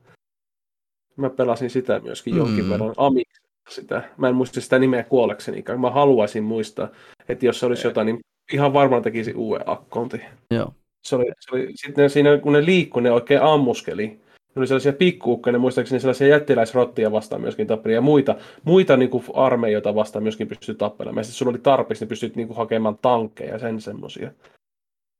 Mä 1.16 1.30
pelasin 1.30 1.70
sitä 1.70 2.00
myöskin 2.00 2.38
jonkin 2.38 2.66
Mm. 2.66 2.70
verran 2.70 2.94
Amix 2.98 3.28
sitä. 3.70 4.04
Mä 4.18 4.30
en 4.30 4.36
muista 4.36 4.62
sitä 4.62 4.80
nimeä 4.80 5.04
kuollekseni. 5.04 5.64
Mä 5.78 5.90
haluaisin 5.90 6.44
muistaa, 6.44 6.88
että 7.30 7.46
jos 7.46 7.60
se 7.60 7.66
olisi 7.66 7.88
jotain, 7.88 8.06
niin 8.06 8.20
ihan 8.54 8.74
varmaan 8.74 9.02
tekisi 9.02 9.34
uuden 9.34 9.70
akkonti. 9.70 10.22
Joo. 10.52 10.74
Se 11.04 11.16
oli, 11.16 11.26
se 11.40 11.56
oli, 11.56 11.68
sitten 11.76 12.10
siinä, 12.10 12.38
kun 12.38 12.54
ne 12.54 12.66
liikkui, 12.66 13.02
ne 13.02 13.12
oikein 13.12 13.42
ammuskeli. 13.42 14.20
Ne 14.56 14.60
oli 14.60 14.68
sellaisia 14.68 14.94
pikkuukkoja, 14.94 15.52
ne 15.52 15.58
muistaakseni 15.58 16.00
sellaisia 16.00 16.28
jättiläisrottia 16.28 17.12
vastaan 17.12 17.42
myöskin 17.42 17.68
tappeli, 17.68 17.94
ja 17.94 18.02
muita, 18.02 18.36
muita 18.64 18.98
niin 18.98 19.10
kuin 19.10 19.24
armeijoita 19.34 19.96
vastaan 19.96 20.24
myöskin 20.24 20.48
pystyi 20.48 20.76
tappelemaan. 20.76 21.20
Ja 21.20 21.24
sitten 21.24 21.38
sulla 21.38 21.50
oli 21.50 21.60
tarpeeksi, 21.60 22.04
niin 22.04 22.10
pystyt 22.10 22.36
niin 22.36 22.48
kuin 22.48 22.58
hakemaan 22.58 22.98
tankkeja 23.02 23.54
ja 23.54 23.60
sen 23.60 23.82
semmoisia. 23.82 24.32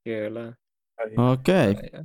Kyllä. 0.04 0.54
Okei. 1.32 1.72
Okay. 1.72 2.04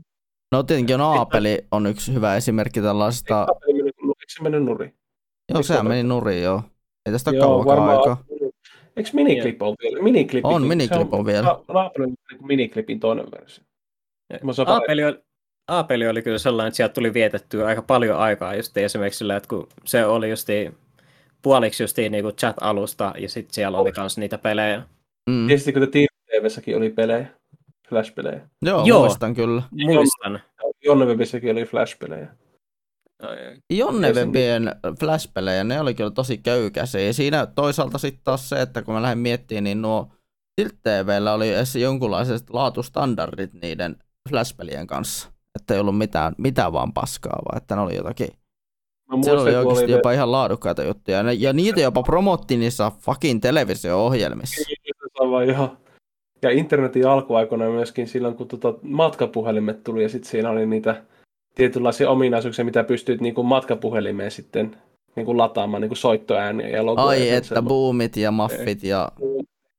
No 0.52 0.62
tietenkin 0.62 1.00
on 1.00 1.00
Aapeli 1.00 1.58
on 1.70 1.86
yksi 1.86 2.14
hyvä 2.14 2.36
esimerkki 2.36 2.80
tällaisesta. 2.80 3.46
Eikö 3.68 3.92
se 4.28 4.42
mennyt 4.42 4.64
nurin? 4.64 4.94
Joo, 5.52 5.62
sehän 5.62 5.88
meni 5.88 6.02
nurin 6.02 6.42
joo. 6.42 6.62
Ei 7.06 7.12
tästä 7.12 7.30
Joo, 7.30 7.46
kauankaan 7.46 7.78
varmaan. 7.78 7.98
aikaa. 7.98 8.24
Eikö 8.96 9.10
Miniclip 9.12 9.62
ole 9.62 9.76
vielä? 9.82 10.02
Miniclip, 10.02 10.44
On, 10.44 10.66
Miniclip 10.66 11.14
on 11.14 11.26
vielä. 11.26 11.56
Naapelin 11.68 12.14
niin 12.30 12.46
Miniclipin 12.46 13.00
toinen 13.00 13.26
versio. 13.30 13.64
Mä 14.42 14.52
saan 14.52 14.82
A-peli 15.70 16.08
oli, 16.08 16.22
kyllä 16.22 16.38
sellainen, 16.38 16.68
että 16.68 16.76
sieltä 16.76 16.94
tuli 16.94 17.14
vietettyä 17.14 17.66
aika 17.66 17.82
paljon 17.82 18.18
aikaa 18.18 18.54
just 18.54 18.76
esimerkiksi 18.76 19.18
sillä, 19.18 19.36
että 19.36 19.48
kun 19.48 19.68
se 19.84 20.04
oli 20.04 20.30
justi 20.30 20.74
puoliksi 21.42 21.82
justiin 21.82 22.12
niin 22.12 22.24
chat-alusta 22.24 23.12
ja 23.18 23.28
sitten 23.28 23.54
siellä 23.54 23.78
oli 23.78 23.92
myös 23.96 24.18
niitä 24.18 24.38
pelejä. 24.38 24.82
Mm. 25.30 25.46
Tiesittekö, 25.46 25.84
että 25.84 25.98
TVssäkin 26.26 26.76
oli 26.76 26.90
pelejä? 26.90 27.26
Flash-pelejä. 27.88 28.40
Joo, 28.62 28.84
Joo. 28.86 29.00
muistan 29.00 29.34
kyllä. 29.34 29.62
Muistan. 29.70 30.40
Jonnevebissäkin 30.84 31.52
oli 31.52 31.64
Flash-pelejä. 31.64 32.28
Jonnevempien 33.70 34.74
flashpelejä, 35.00 35.64
ne 35.64 35.80
oli 35.80 35.94
kyllä 35.94 36.10
tosi 36.10 36.38
köykäisiä. 36.38 37.12
Siinä 37.12 37.46
toisaalta 37.46 37.98
sitten 37.98 38.24
taas 38.24 38.48
se, 38.48 38.62
että 38.62 38.82
kun 38.82 38.94
mä 38.94 39.02
lähdin 39.02 39.18
miettimään, 39.18 39.64
niin 39.64 39.82
nuo 39.82 40.12
Tilt 40.56 40.74
TVllä 40.82 41.32
oli 41.32 41.54
edes 41.54 41.76
jonkunlaiset 41.76 42.50
laatustandardit 42.50 43.52
niiden 43.52 43.96
flashpelien 44.28 44.86
kanssa. 44.86 45.32
Että 45.70 45.74
ei 45.76 45.80
ollut 45.80 45.98
mitään, 45.98 46.34
mitään 46.38 46.72
vaan 46.72 46.92
paskaa, 46.92 47.42
vaan 47.44 47.56
että 47.56 47.74
ne 47.76 47.80
oli 47.82 47.96
jotakin. 47.96 48.28
Mä 49.08 49.22
Siellä 49.22 49.42
oli 49.42 49.56
oikeasti 49.56 49.84
oli 49.84 49.92
jopa 49.92 50.12
ihan 50.12 50.32
laadukkaita 50.32 50.82
juttuja. 50.84 51.16
Ja, 51.16 51.22
ne, 51.22 51.32
ja 51.32 51.52
niitä 51.52 51.80
jopa 51.80 52.02
promottiin 52.02 52.60
niissä 52.60 52.92
fucking 53.00 53.40
televisio-ohjelmissa. 53.42 54.70
Sama, 55.18 55.44
joo. 55.44 55.76
Ja 56.42 56.50
internetin 56.50 57.06
alkuaikoina 57.06 57.70
myöskin 57.70 58.08
silloin, 58.08 58.34
kun 58.34 58.48
tota 58.48 58.74
matkapuhelimet 58.82 59.84
tuli 59.84 60.02
ja 60.02 60.08
sitten 60.08 60.30
siinä 60.30 60.50
oli 60.50 60.66
niitä 60.66 61.02
tietynlaisia 61.54 62.10
ominaisuuksia, 62.10 62.64
mitä 62.64 62.84
pystyt 62.84 63.20
niin 63.20 63.34
kuin 63.34 63.46
matkapuhelimeen 63.46 64.30
sitten 64.30 64.76
niin 65.16 65.26
kuin 65.26 65.38
lataamaan, 65.38 65.80
niin 65.80 65.88
kuin 65.88 65.98
soittoääniä 65.98 66.68
ja 66.68 66.86
logoja. 66.86 67.08
Ai 67.08 67.28
ja 67.28 67.36
että 67.36 67.48
semmoista. 67.48 67.68
boomit 67.68 68.16
ja 68.16 68.30
maffit 68.30 68.82
ja 68.82 69.12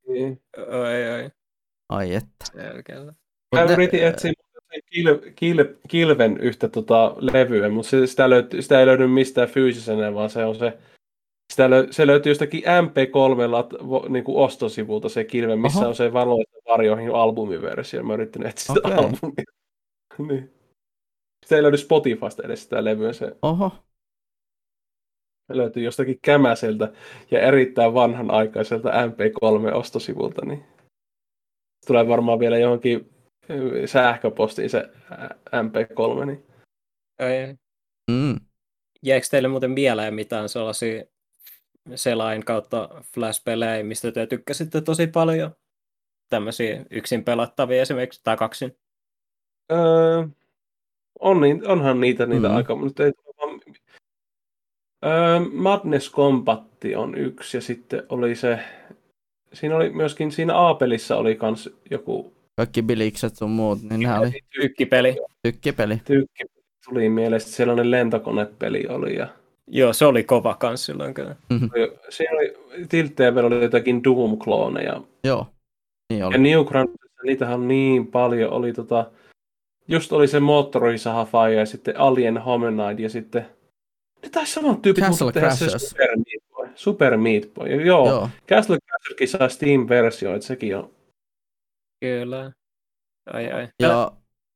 Niin. 0.07 0.41
Oi, 0.57 1.11
oi. 1.23 1.29
ai 1.89 2.13
että. 2.15 2.45
Selkeä. 2.53 2.99
Mut 2.99 3.15
Mä 3.55 3.65
ne- 3.65 3.73
yritin 3.73 4.03
etsiä 4.07 4.31
kil, 4.85 5.19
kil, 5.35 5.65
kilven 5.87 6.37
yhtä 6.37 6.69
tota 6.69 7.15
levyä, 7.19 7.69
mutta 7.69 7.89
se, 7.89 8.07
sitä, 8.07 8.29
löyty, 8.29 8.61
sitä 8.61 8.79
ei 8.79 8.85
löydy 8.85 9.07
mistään 9.07 9.47
fyysisenä, 9.47 10.13
vaan 10.13 10.29
se 10.29 10.45
on 10.45 10.55
se, 10.55 10.77
sitä 11.53 11.69
löy, 11.69 11.87
se 11.91 12.07
löytyy 12.07 12.31
jostakin 12.31 12.63
MP3 12.63 13.51
lat, 13.51 13.73
vo, 13.73 14.05
niin 14.09 14.23
kuin 14.23 14.37
ostosivulta 14.37 15.09
se 15.09 15.23
kilve, 15.23 15.55
missä 15.55 15.79
Oho. 15.79 15.87
on 15.87 15.95
se 15.95 16.13
valoista 16.13 16.57
varjoihin 16.67 17.15
albumiversio. 17.15 18.03
Mä 18.03 18.13
yritin 18.13 18.45
etsiä 18.45 18.75
sitä 18.75 18.87
Okei. 18.87 18.97
albumia. 18.97 19.45
niin. 20.29 20.53
Sitä 21.45 21.55
ei 21.55 21.63
löydy 21.63 21.77
Spotifysta 21.77 22.43
edes 22.43 22.63
sitä 22.63 22.83
levyä, 22.83 23.13
se 23.13 23.35
Oho, 23.41 23.71
löytyy 25.49 25.83
jostakin 25.83 26.19
kämäseltä 26.21 26.91
ja 27.31 27.41
erittäin 27.41 27.93
vanhanaikaiselta 27.93 28.89
MP3-ostosivulta, 28.89 30.45
niin 30.45 30.59
se 31.81 31.87
tulee 31.87 32.07
varmaan 32.07 32.39
vielä 32.39 32.57
johonkin 32.57 33.09
sähköpostiin 33.85 34.69
se 34.69 34.89
ä, 35.11 35.29
MP3, 35.61 36.25
niin 36.25 36.45
mm. 38.11 38.35
Jääkö 39.03 39.25
teille 39.31 39.47
muuten 39.47 39.71
mieleen 39.71 40.13
mitään 40.13 40.49
sellaisia 40.49 41.03
selain 41.95 42.45
kautta 42.45 42.89
flash-pelejä, 43.13 43.83
mistä 43.83 44.11
te 44.11 44.27
tykkäsitte 44.27 44.81
tosi 44.81 45.07
paljon? 45.07 45.55
Tämmöisiä 46.29 46.85
yksin 46.91 47.23
pelattavia 47.23 47.81
esimerkiksi, 47.81 48.21
tai 48.23 48.37
kaksin. 48.37 48.77
Öö, 49.71 50.23
on, 51.19 51.41
niin- 51.41 51.67
onhan 51.67 52.01
niitä, 52.01 52.25
niitä 52.25 52.47
Mm. 52.49 52.55
aika, 52.55 52.75
mutta 52.75 53.05
ei 53.05 53.11
tule 53.11 53.35
vaan... 53.37 53.61
öö, 55.05 55.39
Madness 55.53 56.11
Combat 56.11 56.63
on 56.97 57.17
yksi 57.17 57.57
ja 57.57 57.61
sitten 57.61 58.03
oli 58.09 58.35
se, 58.35 58.59
siinä 59.53 59.75
oli 59.75 59.89
myöskin, 59.89 60.31
siinä 60.31 60.67
A-pelissä 60.69 61.17
oli 61.17 61.35
kans 61.35 61.69
joku 61.91 62.33
kaikki 62.57 62.81
bilikset 62.81 63.35
sun 63.35 63.49
muut, 63.51 63.81
niin 63.81 63.99
nehän 63.99 64.19
oli 64.19 64.31
Tykkipeli. 64.61 65.15
tykkipeli. 65.43 66.01
tykki, 66.05 66.43
tuli 66.89 67.09
mieleen, 67.09 67.39
sitten 67.41 67.55
sellainen 67.57 67.91
lentokonepeli 67.91 68.85
oli 68.89 69.15
ja 69.15 69.27
Joo, 69.67 69.93
se 69.93 70.05
oli 70.05 70.23
kova 70.23 70.53
kans 70.53 70.85
silloin 70.85 71.13
kyllä. 71.13 71.35
oli- 71.51 71.97
siinä 72.09 72.37
oli, 72.37 72.53
Tilt 72.89 73.15
TV:llä 73.15 73.47
oli 73.47 73.63
jotakin 73.63 74.01
Doom-klooneja 74.03 75.01
Joo, 75.23 75.47
niin 76.09 76.25
oli. 76.25 76.35
Ja 76.35 76.39
Newgroundsissa 76.39 77.21
niitähän 77.23 77.59
on 77.59 77.67
niin 77.67 78.07
paljon. 78.07 78.51
Oli 78.51 78.73
tota, 78.73 79.11
just 79.87 80.11
oli 80.11 80.27
se 80.27 80.39
moottorisaha 80.39 81.49
ja 81.49 81.65
sitten 81.65 81.99
Alien 81.99 82.37
Hominide 82.37 83.01
ja 83.03 83.09
sitten 83.09 83.45
ne 84.23 84.29
taisi 84.29 84.53
saman 84.53 84.81
tyypit, 84.81 85.03
Castle 85.03 85.25
mutta 85.25 85.39
tehdä 85.39 85.55
se 85.55 85.65
Crashers. 85.65 85.89
Super 85.89 86.07
Meat 86.17 86.43
Boy. 86.55 86.67
Super 86.75 87.17
Meat 87.17 87.43
Boy. 87.53 87.69
Joo, 87.69 87.79
Joo. 87.85 88.07
Joo. 88.09 88.29
Castle 88.49 88.77
Crasherkin 88.87 89.27
saa 89.27 89.49
Steam-versio, 89.49 90.35
että 90.35 90.47
sekin 90.47 90.77
on. 90.77 90.89
Kyllä. 92.01 92.51
Ai 93.33 93.51
ai. 93.51 93.67
Ja 93.79 94.11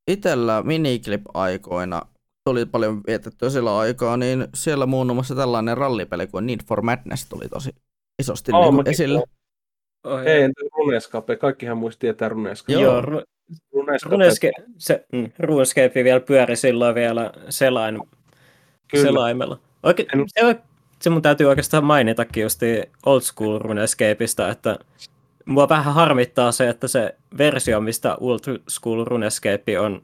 itellä 0.08 0.62
miniclip-aikoina 0.62 2.02
tuli 2.44 2.66
paljon 2.66 3.00
vietettyä 3.06 3.50
sillä 3.50 3.78
aikaa, 3.78 4.16
niin 4.16 4.48
siellä 4.54 4.86
muun 4.86 5.14
muassa 5.14 5.34
tällainen 5.34 5.76
rallipeli 5.76 6.26
kuin 6.26 6.46
Need 6.46 6.60
for 6.68 6.82
Madness 6.82 7.26
tuli 7.28 7.48
tosi 7.48 7.70
isosti 8.22 8.52
Oo, 8.54 8.70
niin 8.70 8.88
esille. 8.88 9.22
Oi, 10.04 10.26
Ei, 10.26 10.42
entä 10.42 10.60
Runescape? 10.76 11.36
Kaikkihan 11.36 11.78
muisti 11.78 12.00
tietää 12.00 12.28
Runescape. 12.28 12.80
Joo. 12.80 13.00
Ru- 13.00 13.24
Runescape, 14.04 14.52
se, 14.78 15.06
mm, 15.12 15.30
RuneScape 15.38 16.04
vielä 16.04 16.20
pyöri 16.20 16.56
silloin 16.56 16.94
vielä 16.94 17.32
selain, 17.48 18.00
Kyllä. 18.88 19.04
selaimella. 19.04 19.58
Oikein, 19.82 20.08
En- 20.14 20.24
se, 20.26 20.56
se 21.00 21.10
mun 21.10 21.22
täytyy 21.22 21.46
oikeastaan 21.46 21.84
mainitakin 21.84 22.42
just 22.42 22.60
old 23.06 23.20
school 23.20 23.58
RuneScapeista, 23.58 24.50
että 24.50 24.78
mua 25.46 25.68
vähän 25.68 25.94
harmittaa 25.94 26.52
se, 26.52 26.68
että 26.68 26.88
se 26.88 27.14
versio, 27.38 27.80
mistä 27.80 28.16
old 28.20 28.60
school 28.70 29.04
RuneScape 29.04 29.80
on 29.80 30.02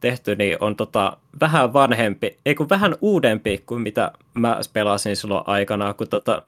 tehty, 0.00 0.36
niin 0.36 0.56
on 0.60 0.76
tota, 0.76 1.16
vähän 1.40 1.72
vanhempi, 1.72 2.38
ei 2.46 2.54
kun 2.54 2.68
vähän 2.68 2.96
uudempi 3.00 3.62
kuin 3.66 3.80
mitä 3.80 4.12
mä 4.34 4.60
pelasin 4.72 5.16
silloin 5.16 5.44
aikanaan, 5.46 5.94
kun 5.94 6.08
tota, 6.08 6.42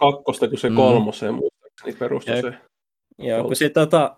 Kakkosta, 0.00 0.48
kun 0.48 0.58
se 0.58 0.70
Mm. 0.70 0.76
kolmoseen 0.76 1.34
muistaakseni 1.34 1.92
perustui 1.98 2.34
Jep. 2.36 2.44
se. 2.44 2.54
Joo, 3.18 3.44
kun, 3.44 3.56
sit, 3.56 3.72
tota, 3.72 4.16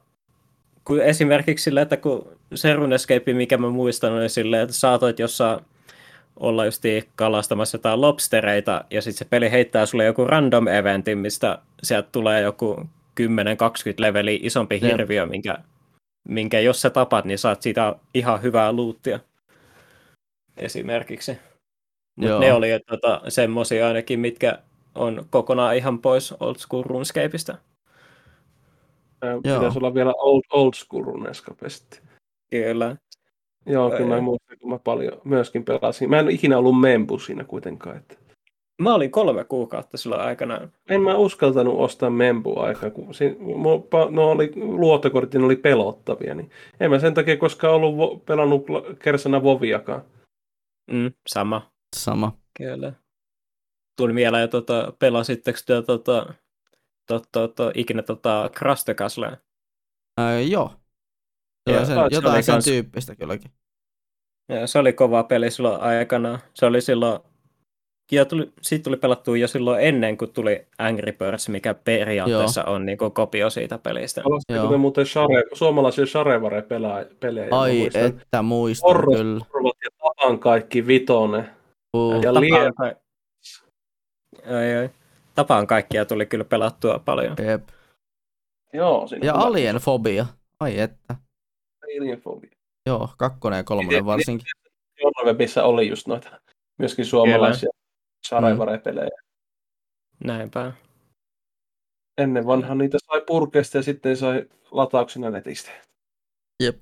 kun 0.84 1.00
esimerkiksi 1.02 1.62
sille, 1.62 1.80
että 1.80 1.96
kun 1.96 2.28
se 2.54 2.74
RuneScape, 2.74 3.32
mikä 3.32 3.58
mä 3.58 3.68
muistan, 3.70 4.12
oli 4.12 4.28
silleen, 4.28 4.62
että 4.62 4.74
saatoit 4.74 5.18
jossain 5.18 5.60
olla 6.36 6.64
just 6.64 6.82
kalastamassa 7.16 7.76
jotain 7.76 8.00
lobstereita, 8.00 8.84
ja 8.90 9.02
sitten 9.02 9.18
se 9.18 9.24
peli 9.24 9.50
heittää 9.50 9.86
sulle 9.86 10.04
joku 10.04 10.24
random 10.24 10.68
eventin, 10.68 11.18
mistä 11.18 11.58
sieltä 11.82 12.08
tulee 12.12 12.40
joku 12.40 12.80
10-20 13.20 13.24
leveli 13.98 14.40
isompi 14.42 14.74
Jep. 14.74 14.82
hirviö, 14.82 15.26
minkä, 15.26 15.58
minkä 16.28 16.60
jos 16.60 16.82
sä 16.82 16.90
tapat, 16.90 17.24
niin 17.24 17.38
saat 17.38 17.62
siitä 17.62 17.96
ihan 18.14 18.42
hyvää 18.42 18.72
luuttia. 18.72 19.20
Esimerkiksi. 20.56 21.38
Mutta 22.16 22.30
Joo. 22.30 22.40
ne 22.40 22.52
oli 22.52 22.68
tota, 22.86 23.20
semmosia 23.28 23.88
ainakin, 23.88 24.20
mitkä 24.20 24.58
on 24.94 25.26
kokonaan 25.30 25.76
ihan 25.76 25.98
pois 25.98 26.32
old 26.32 26.56
school 26.56 26.82
RuneScapeista. 26.82 27.58
Pitäisi 29.42 29.78
olla 29.78 29.94
vielä 29.94 30.12
old, 30.16 30.42
old 30.50 30.74
school 30.74 31.04
runescape 31.04 31.68
sitten. 31.68 31.98
Kyllä. 32.50 32.96
Joo, 33.66 33.90
kyllä 33.90 34.14
mä 34.14 34.20
muistan, 34.20 34.58
kun 34.58 34.70
mä 34.70 34.78
paljon 34.78 35.20
myöskin 35.24 35.64
pelasin. 35.64 36.10
Mä 36.10 36.18
en 36.18 36.30
ikinä 36.30 36.58
ollut 36.58 36.80
membu 36.80 37.18
siinä 37.18 37.44
kuitenkaan. 37.44 37.96
Että... 37.96 38.25
Mä 38.82 38.94
olin 38.94 39.10
kolme 39.10 39.44
kuukautta 39.44 39.96
silloin 39.96 40.20
aikanaan. 40.20 40.72
En 40.90 41.00
mä 41.00 41.16
uskaltanut 41.16 41.74
ostaa 41.78 42.10
membua 42.10 42.62
aikaa, 42.66 42.90
kun 42.90 43.14
siinä, 43.14 43.36
no 44.10 44.30
oli, 44.30 44.52
luottokortit 44.56 45.40
ne 45.40 45.46
oli 45.46 45.56
pelottavia. 45.56 46.34
Niin 46.34 46.50
en 46.80 46.90
mä 46.90 46.98
sen 46.98 47.14
takia 47.14 47.36
koskaan 47.36 47.74
ollut 47.74 47.96
vo, 47.96 48.16
pelannut 48.18 48.70
la- 48.70 48.82
kersana 48.98 49.42
Voviakaan. 49.42 50.02
Mm, 50.90 51.12
sama. 51.28 51.72
Sama. 51.96 52.38
Kyllä. 52.58 52.92
Tuli 53.98 54.12
mieleen, 54.12 54.44
että 54.44 54.52
tota, 54.60 54.92
pelasitteko 54.98 55.58
te 55.66 55.82
tota, 55.82 56.34
tota, 57.06 57.28
tota, 57.32 57.70
ikinä 57.74 58.02
tota 58.02 58.50
Crash 58.58 58.94
Castle? 58.94 59.38
Ää, 60.18 60.40
joo. 60.40 60.72
Sen, 61.70 61.86
se 61.86 61.92
jotain 62.10 62.42
sen 62.42 62.52
kans- 62.54 62.64
tyyppistä 62.64 63.16
kylläkin. 63.16 63.50
Ja 64.48 64.66
se 64.66 64.78
oli 64.78 64.92
kova 64.92 65.24
peli 65.24 65.50
silloin 65.50 65.80
aikana. 65.80 66.38
Se 66.54 66.66
oli 66.66 66.80
silloin, 66.80 67.20
ja 68.12 68.24
tuli, 68.24 68.52
siitä 68.62 68.84
tuli 68.84 68.96
pelattua 68.96 69.36
jo 69.36 69.48
silloin 69.48 69.80
ennen 69.84 70.16
kuin 70.18 70.32
tuli 70.32 70.66
Angry 70.78 71.12
Birds, 71.12 71.48
mikä 71.48 71.74
periaatteessa 71.74 72.60
Joo. 72.66 72.72
on 72.74 72.86
niin 72.86 72.98
kuin 72.98 73.12
kopio 73.12 73.50
siitä 73.50 73.78
pelistä. 73.78 74.22
Joo. 74.52 74.70
me 74.70 74.76
muuten 74.76 75.06
share, 75.06 75.44
suomalaisia 75.52 76.06
Sharevare-pelejä? 76.06 77.48
Mä 77.50 77.60
Ai, 77.60 77.78
muistan 77.78 78.02
että 78.04 78.42
muistan 78.42 78.90
Horror- 78.96 79.16
kyllä. 79.16 79.44
Horrot 79.54 79.76
ja 79.84 79.90
Tapan 79.98 80.38
kaikki 80.38 80.86
vitonen. 80.86 81.50
Uh, 81.96 82.14
Ja 82.14 82.20
Tapaan, 82.20 82.40
liian- 82.44 82.72
ai, 84.56 84.76
ai. 84.76 84.90
Tapaan 85.34 85.66
kaikkia 85.66 86.04
tuli 86.04 86.26
kyllä 86.26 86.44
pelattua 86.44 86.98
paljon. 87.04 87.36
jep. 87.46 87.68
Joo, 88.72 89.06
siinä 89.06 89.26
Ja 89.26 89.32
tulee 89.32 89.46
Alienfobia. 89.46 90.26
Ai 90.60 90.78
että. 90.80 91.16
Alienfobia. 91.84 92.50
Joo, 92.86 93.08
kakkonen 93.18 93.56
ja 93.56 93.64
kolmonen 93.64 93.88
Miten- 93.88 94.04
varsinkin. 94.06 94.46
Journalwebissa 95.02 95.64
oli 95.64 95.88
just 95.88 96.06
noita 96.06 96.40
myöskin 96.78 97.06
suomalaisia 97.06 97.70
Sharevare-pelejä. 98.26 99.18
Näinpä. 100.24 100.72
Ennen 102.18 102.46
vanhan 102.46 102.78
niitä 102.78 102.98
sai 103.06 103.20
purkeista 103.26 103.76
ja 103.76 103.82
sitten 103.82 104.16
sai 104.16 104.46
latauksena 104.70 105.30
netistä. 105.30 105.70
Jep. 106.62 106.76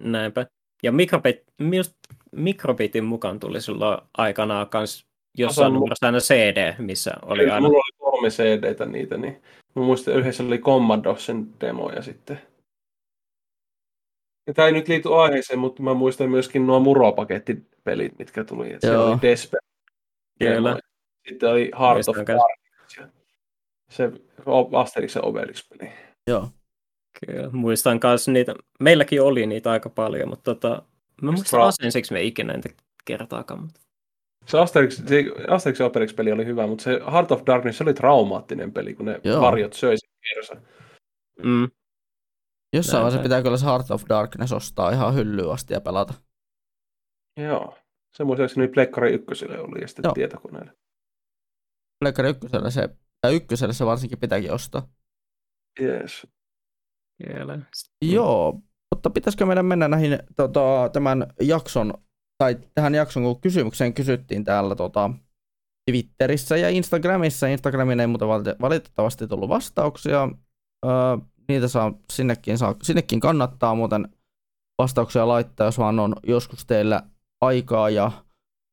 Näinpä. 0.00 0.46
Ja 0.82 0.92
Microbit, 0.92 1.42
just 1.72 1.92
Microbitin 2.32 3.04
mukaan 3.04 3.40
tuli 3.40 3.60
silloin 3.60 3.98
aikanaan 4.18 4.68
kans 4.68 5.06
jossain 5.38 5.72
numerossa 5.72 6.06
aina 6.06 6.18
CD, 6.18 6.74
missä 6.78 7.10
oli 7.22 7.38
Kyllä, 7.38 7.54
aina. 7.54 7.68
Mulla 7.68 7.78
oli 7.78 8.10
kolme 8.10 8.28
CD-tä 8.28 8.86
niitä, 8.86 9.16
niin 9.16 9.42
mä 9.74 9.82
muistan 9.82 10.14
yhdessä 10.14 10.42
oli 10.42 10.58
Commandosen 10.58 11.60
demoja 11.60 12.02
sitten. 12.02 12.40
Ja 14.46 14.54
tämä 14.54 14.68
ei 14.68 14.72
nyt 14.72 14.88
liity 14.88 15.14
aiheeseen, 15.14 15.58
mutta 15.58 15.82
mä 15.82 15.94
muistan 15.94 16.30
myöskin 16.30 16.66
nuo 16.66 16.80
muropakettipelit, 16.80 18.18
mitkä 18.18 18.44
tuli. 18.44 18.72
Et 18.72 18.80
siellä 18.80 18.96
Joo. 18.96 19.10
oli 19.10 19.22
Desper. 19.22 19.60
Kyllä. 20.38 20.78
Sitten 21.28 21.50
oli 21.50 21.70
Heart 21.80 22.08
of. 22.08 22.16
Darkness. 22.16 23.12
Se 23.90 24.10
Asterix 24.72 25.14
ja 25.14 25.22
Obelix-peli. 25.22 25.92
Joo. 26.26 26.48
Kyllä, 27.26 27.50
muistan 27.50 28.00
kanssa 28.00 28.30
niitä. 28.30 28.54
Meilläkin 28.80 29.22
oli 29.22 29.46
niitä 29.46 29.70
aika 29.70 29.88
paljon, 29.88 30.28
mutta 30.28 30.54
tota, 30.54 30.82
mä 31.22 31.32
muistan 31.32 31.60
Stra- 31.60 31.64
asensiksi 31.64 32.12
me 32.12 32.22
ikinä 32.22 32.52
niitä 32.52 32.68
kertaakaan. 33.04 33.62
Mutta... 33.62 33.80
Se 34.46 34.58
Asterix, 34.58 34.96
se 35.06 35.24
Asterix 35.48 35.80
ja 35.80 35.86
Obelix-peli 35.86 36.32
oli 36.32 36.46
hyvä, 36.46 36.66
mutta 36.66 36.84
se 36.84 37.00
Heart 37.12 37.32
of 37.32 37.42
Darkness 37.46 37.78
se 37.78 37.84
oli 37.84 37.94
traumaattinen 37.94 38.72
peli, 38.72 38.94
kun 38.94 39.06
ne 39.06 39.20
Joo. 39.24 39.40
varjot 39.40 39.72
söi 39.72 39.96
sen 39.98 40.10
kersa. 40.34 40.54
Mm, 41.42 41.70
Jossain 42.72 43.02
vaiheessa 43.02 43.22
pitää 43.22 43.42
kyllä 43.42 43.56
se 43.56 43.66
Heart 43.66 43.90
of 43.90 44.02
Darkness 44.08 44.52
ostaa 44.52 44.90
ihan 44.90 45.14
hyllyyn 45.14 45.50
asti 45.50 45.74
ja 45.74 45.80
pelata. 45.80 46.14
Joo. 47.36 47.78
Se 48.16 48.24
muistaakseni 48.24 48.68
Plekkari 48.68 49.12
ykköselle 49.12 49.60
oli 49.60 49.80
ja 49.80 49.88
sitten 49.88 50.02
Joo. 50.04 50.14
tietokoneelle. 50.14 50.72
Pleikkari 52.00 52.28
ykkösellä 52.28 52.70
se, 52.70 52.88
tai 53.20 53.36
ykkösellä 53.36 53.72
se 53.72 53.86
varsinkin 53.86 54.18
pitääkin 54.18 54.52
ostaa. 54.52 54.88
Yes. 55.80 56.26
kyllä. 57.26 57.58
Joo, 58.02 58.60
mutta 58.94 59.10
pitäisikö 59.10 59.46
meidän 59.46 59.66
mennä 59.66 59.88
näihin 59.88 60.18
tota, 60.36 60.90
tämän 60.92 61.26
jakson, 61.40 61.94
tai 62.38 62.56
tähän 62.74 62.94
jakson, 62.94 63.22
kun 63.22 63.40
kysymykseen 63.40 63.94
kysyttiin 63.94 64.44
täällä 64.44 64.74
tota, 64.74 65.10
Twitterissä 65.90 66.56
ja 66.56 66.68
Instagramissa. 66.68 67.46
Instagramiin 67.46 68.00
ei 68.00 68.06
muuten 68.06 68.28
valite- 68.28 68.56
valitettavasti 68.60 69.28
tullut 69.28 69.48
vastauksia. 69.48 70.28
Öö, 70.86 70.92
niitä 71.48 71.68
saa 71.68 71.92
sinnekin, 72.12 72.58
saa, 72.58 72.74
sinnekin 72.82 73.20
kannattaa 73.20 73.74
muuten 73.74 74.08
vastauksia 74.78 75.28
laittaa, 75.28 75.66
jos 75.66 75.78
vaan 75.78 75.98
on 75.98 76.14
joskus 76.26 76.66
teillä 76.66 77.02
aikaa 77.42 77.90
ja 77.90 78.12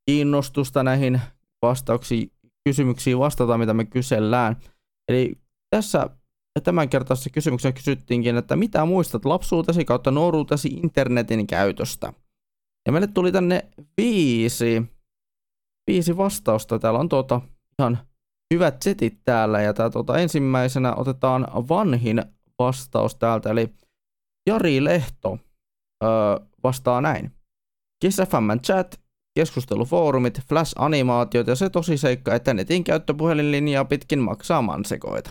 kiinnostusta 0.06 0.82
näihin 0.82 1.20
vastauksiin, 1.62 2.32
kysymyksiin 2.68 3.18
vastata, 3.18 3.58
mitä 3.58 3.74
me 3.74 3.84
kysellään. 3.84 4.56
Eli 5.08 5.32
tässä 5.70 6.10
tämänkertaisessa 6.64 7.30
kysymyksessä 7.30 7.72
kysyttiinkin, 7.72 8.36
että 8.36 8.56
mitä 8.56 8.84
muistat 8.84 9.24
lapsuutesi 9.24 9.84
kautta 9.84 10.10
nuoruutesi 10.10 10.68
internetin 10.68 11.46
käytöstä? 11.46 12.12
Ja 12.86 12.92
meille 12.92 13.06
tuli 13.06 13.32
tänne 13.32 13.66
viisi, 13.96 14.82
viisi 15.90 16.16
vastausta. 16.16 16.78
Täällä 16.78 17.00
on 17.00 17.08
tuota 17.08 17.40
ihan 17.78 17.98
hyvät 18.54 18.82
setit 18.82 19.20
täällä. 19.24 19.62
Ja 19.62 19.74
tää, 19.74 19.90
tuota, 19.90 20.18
ensimmäisenä 20.18 20.94
otetaan 20.94 21.46
vanhin 21.68 22.24
vastaus 22.58 23.14
täältä, 23.14 23.50
eli 23.50 23.74
Jari 24.48 24.84
Lehto 24.84 25.38
öö, 26.04 26.10
vastaa 26.62 27.00
näin. 27.00 27.39
Kiss 28.00 28.18
FM 28.18 28.60
chat, 28.66 29.00
keskustelufoorumit, 29.34 30.40
flash-animaatiot 30.48 31.46
ja 31.46 31.54
se 31.54 31.70
tosi 31.70 31.96
seikka, 31.98 32.34
että 32.34 32.54
netin 32.54 32.84
käyttöpuhelinlinjaa 32.84 33.84
pitkin 33.84 34.18
maksaa 34.18 34.62
mansekoita 34.62 35.30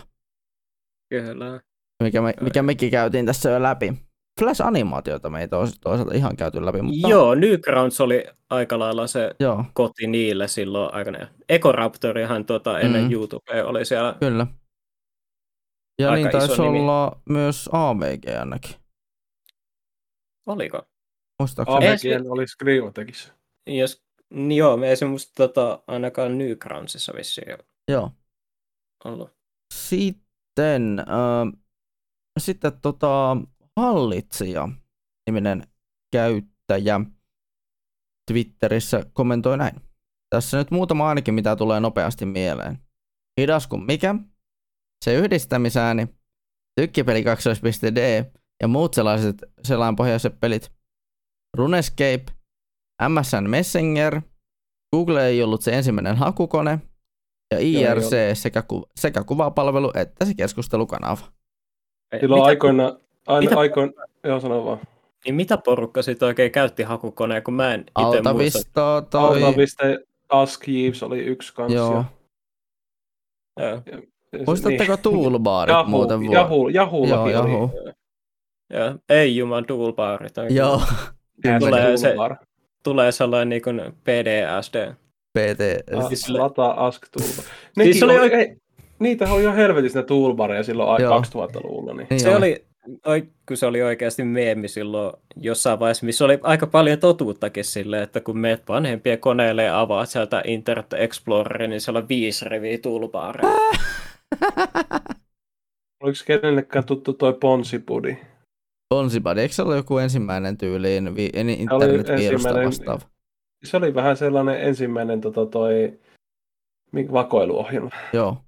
Kyllä. 1.10 1.60
mikä, 2.02 2.22
me, 2.22 2.34
mikä 2.40 2.62
mekin 2.62 2.90
käytiin 2.90 3.26
tässä 3.26 3.50
jo 3.50 3.62
läpi. 3.62 3.92
Flash-animaatioita 4.40 5.30
me 5.30 5.40
ei 5.40 5.48
tois, 5.48 5.78
toisaalta 5.80 6.14
ihan 6.14 6.36
käyty 6.36 6.64
läpi, 6.66 6.82
mutta 6.82 7.08
Joo, 7.08 7.34
Newgrounds 7.34 8.00
oli 8.00 8.24
aika 8.50 8.78
lailla 8.78 9.06
se 9.06 9.34
joo 9.40 9.64
koti 9.74 10.06
niille 10.06 10.48
silloin 10.48 10.94
aikana. 10.94 11.26
Ecoraptorihan 11.48 12.44
tota, 12.44 12.80
ennen 12.80 13.02
Mm. 13.02 13.06
mm. 13.08 13.12
YouTubea 13.12 13.66
oli 13.66 13.84
siellä. 13.84 14.14
kyllä. 14.20 14.46
Ja 16.00 16.10
Aika 16.10 16.16
niin 16.28 16.32
taisi 16.38 16.52
iso 16.52 16.62
nimi. 16.62 16.78
olla 16.80 17.20
myös 17.28 17.68
AVG 17.72 18.24
ainakin. 18.40 18.74
Oliko? 20.46 20.82
Muistaakseni? 21.40 21.86
Ei, 21.86 21.92
AVG 21.92 22.30
oli 22.30 22.46
Skrivotekissa. 22.46 23.32
Jos, 23.66 24.04
niin 24.34 24.58
joo, 24.58 24.76
me 24.76 24.88
ei 24.88 24.96
semmoista 24.96 25.32
tota, 25.36 25.82
ainakaan 25.86 26.38
Newgroundsissa 26.38 27.12
vissiin 27.16 27.58
Joo. 27.90 28.10
ollut. 29.04 29.30
Sitten, 29.74 30.98
äh, 30.98 31.60
sitten 32.38 32.72
tota, 32.82 33.36
hallitsija 33.76 34.68
niminen 35.26 35.62
käyttäjä 36.12 37.00
Twitterissä 38.30 39.04
kommentoi 39.12 39.58
näin. 39.58 39.80
Tässä 40.34 40.58
nyt 40.58 40.70
muutama 40.70 41.08
ainakin, 41.08 41.34
mitä 41.34 41.56
tulee 41.56 41.80
nopeasti 41.80 42.26
mieleen. 42.26 42.78
Hidas 43.40 43.66
kuin 43.66 43.86
mikä, 43.86 44.14
se 45.04 45.14
yhdistämisääni, 45.14 46.08
tykkipeli 46.80 47.22
2.d 47.22 48.24
ja 48.62 48.68
muut 48.68 48.94
sellaiset 48.94 49.36
selainpohjaiset 49.64 50.40
pelit. 50.40 50.79
Runescape, 51.56 52.24
MSN 53.08 53.50
Messenger, 53.50 54.20
Google 54.96 55.26
ei 55.26 55.42
ollut 55.42 55.62
se 55.62 55.72
ensimmäinen 55.72 56.16
hakukone, 56.16 56.78
ja 57.54 57.58
IRC 57.60 58.14
sekä, 58.34 58.62
ku, 58.62 58.86
sekä 58.96 59.24
kuvapalvelu 59.24 59.92
että 59.94 60.24
se 60.24 60.34
keskustelukanava. 60.34 61.20
Silloin 62.20 62.40
mitä, 62.40 62.48
aikoina, 62.48 62.96
aina, 63.26 63.40
mitä- 63.40 63.58
aikoina, 63.60 63.92
joo 64.24 64.40
sano 64.40 64.64
vaan. 64.64 64.80
niin 65.24 65.34
mitä 65.34 65.58
porukka 65.58 66.02
sitten 66.02 66.26
oikein 66.26 66.52
käytti 66.52 66.82
hakukoneen, 66.82 67.42
kun 67.42 67.54
mä 67.54 67.74
en 67.74 67.80
itse 67.80 67.90
Alta 67.94 68.32
muista. 68.32 68.58
Vista 68.58 69.02
toi... 69.10 69.42
Altavista 69.42 69.84
Ask 70.28 70.68
Jeeves 70.68 71.02
oli 71.02 71.18
yksi 71.18 71.54
kanssa. 71.54 71.76
Joo. 71.78 72.04
Joo. 73.60 73.82
Muistatteko 74.46 74.96
toolbarit 74.96 75.72
Yahoo, 75.72 75.90
muuten 75.90 76.20
Yahoollakin 76.74 77.32
Joo, 77.32 77.42
oli. 77.42 77.50
Yahoo. 77.52 77.70
Joo. 78.70 78.94
Ei 79.08 79.36
juman 79.36 79.66
toolbarit. 79.66 80.34
Joo, 80.50 80.82
Tulee 81.58 81.96
se-. 81.96 82.14
Tulee 82.82 83.12
sellainen 83.12 83.48
niin 83.48 83.62
kuin 83.62 83.80
PDSD. 84.04 84.94
PT. 85.38 85.94
Ah, 85.96 86.08
Siis- 86.08 86.28
Lata 86.28 86.70
Ask 86.70 87.02
Toolbar. 87.12 87.30
Siis 87.34 87.46
Nekin 87.76 88.04
oli 88.04 88.12
oli, 88.12 88.20
oikein- 88.20 88.40
ei, 88.40 88.56
niitä 88.98 89.32
oli 89.32 89.42
ihan 89.42 89.56
helvetisti 89.56 89.98
ne 89.98 90.04
toolbareja 90.04 90.62
silloin 90.62 91.02
Joo. 91.02 91.20
2000-luvulla. 91.20 91.94
Niin. 91.94 92.06
Niin 92.10 92.20
Se 92.20 92.28
oli. 92.28 92.36
oli, 92.36 92.64
oi, 93.06 93.28
kun 93.48 93.56
se 93.56 93.66
oli 93.66 93.82
oikeasti 93.82 94.24
meemi 94.24 94.68
silloin 94.68 95.12
jossain 95.36 95.80
vaiheessa, 95.80 96.06
missä 96.06 96.24
oli 96.24 96.38
aika 96.42 96.66
paljon 96.66 96.98
totuuttakin 96.98 97.64
sille, 97.64 98.02
että 98.02 98.20
kun 98.20 98.38
meet 98.38 98.62
vanhempien 98.68 99.18
koneelle 99.18 99.62
ja 99.64 99.80
avaat 99.80 100.08
sieltä 100.08 100.42
Internet 100.46 100.92
Explorerin, 100.92 101.70
niin 101.70 101.80
siellä 101.80 101.98
on 101.98 102.08
viisi 102.08 102.44
riviä 102.48 102.78
toolbaria. 102.78 103.50
Oliko 106.02 106.18
kenellekään 106.26 106.84
tuttu 106.84 107.12
toi 107.12 107.32
Ponsipudi? 107.40 108.16
Ponsibody, 108.94 109.40
eikö 109.40 109.54
se 109.54 109.62
ole 109.62 109.76
joku 109.76 109.98
ensimmäinen 109.98 110.58
tyyliin 110.58 111.14
vi- 111.16 111.30
en- 111.32 111.48
internetvirusta 111.48 112.54
vastaava? 112.54 113.10
Se 113.64 113.76
oli 113.76 113.94
vähän 113.94 114.16
sellainen 114.16 114.60
ensimmäinen 114.60 115.20
tota, 115.20 115.46
toi 115.46 116.00
vakoiluohjelma. 117.12 117.90
Joo. 118.12 118.44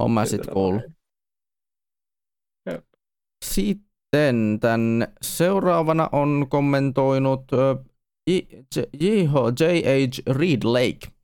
On 0.00 0.10
mä 0.10 0.24
sit 0.24 0.40
Kyllä 0.40 0.52
kuullut. 0.52 0.82
Joo. 2.66 2.78
Sitten 3.44 4.58
tän 4.60 5.08
seuraavana 5.22 6.08
on 6.12 6.46
kommentoinut. 6.48 7.44
J.H. 9.00 9.34
Reed 10.30 10.62
Lake. 10.64 11.16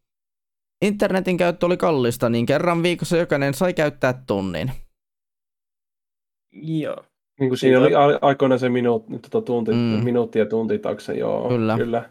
Internetin 0.84 1.36
käyttö 1.36 1.66
oli 1.66 1.76
kallista, 1.76 2.28
niin 2.28 2.46
kerran 2.46 2.82
viikossa 2.82 3.16
jokainen 3.16 3.54
sai 3.54 3.74
käyttää 3.74 4.22
tunnin. 4.26 4.72
Joo. 6.52 7.04
Niin 7.42 7.50
kuin 7.50 7.58
siinä 7.58 7.80
Siitä- 7.80 8.00
oli 8.00 8.14
a- 8.14 8.18
aikoinaan 8.22 8.58
se 8.58 8.68
minuut, 8.68 9.06
tota, 9.30 9.40
tunti, 9.46 9.70
Mm. 9.72 9.76
minuutti 10.04 10.38
ja 10.38 10.46
tunti 10.46 10.78
takse, 10.78 11.14
joo. 11.14 11.48
Kyllä. 11.48 11.76
kyllä. 11.76 12.10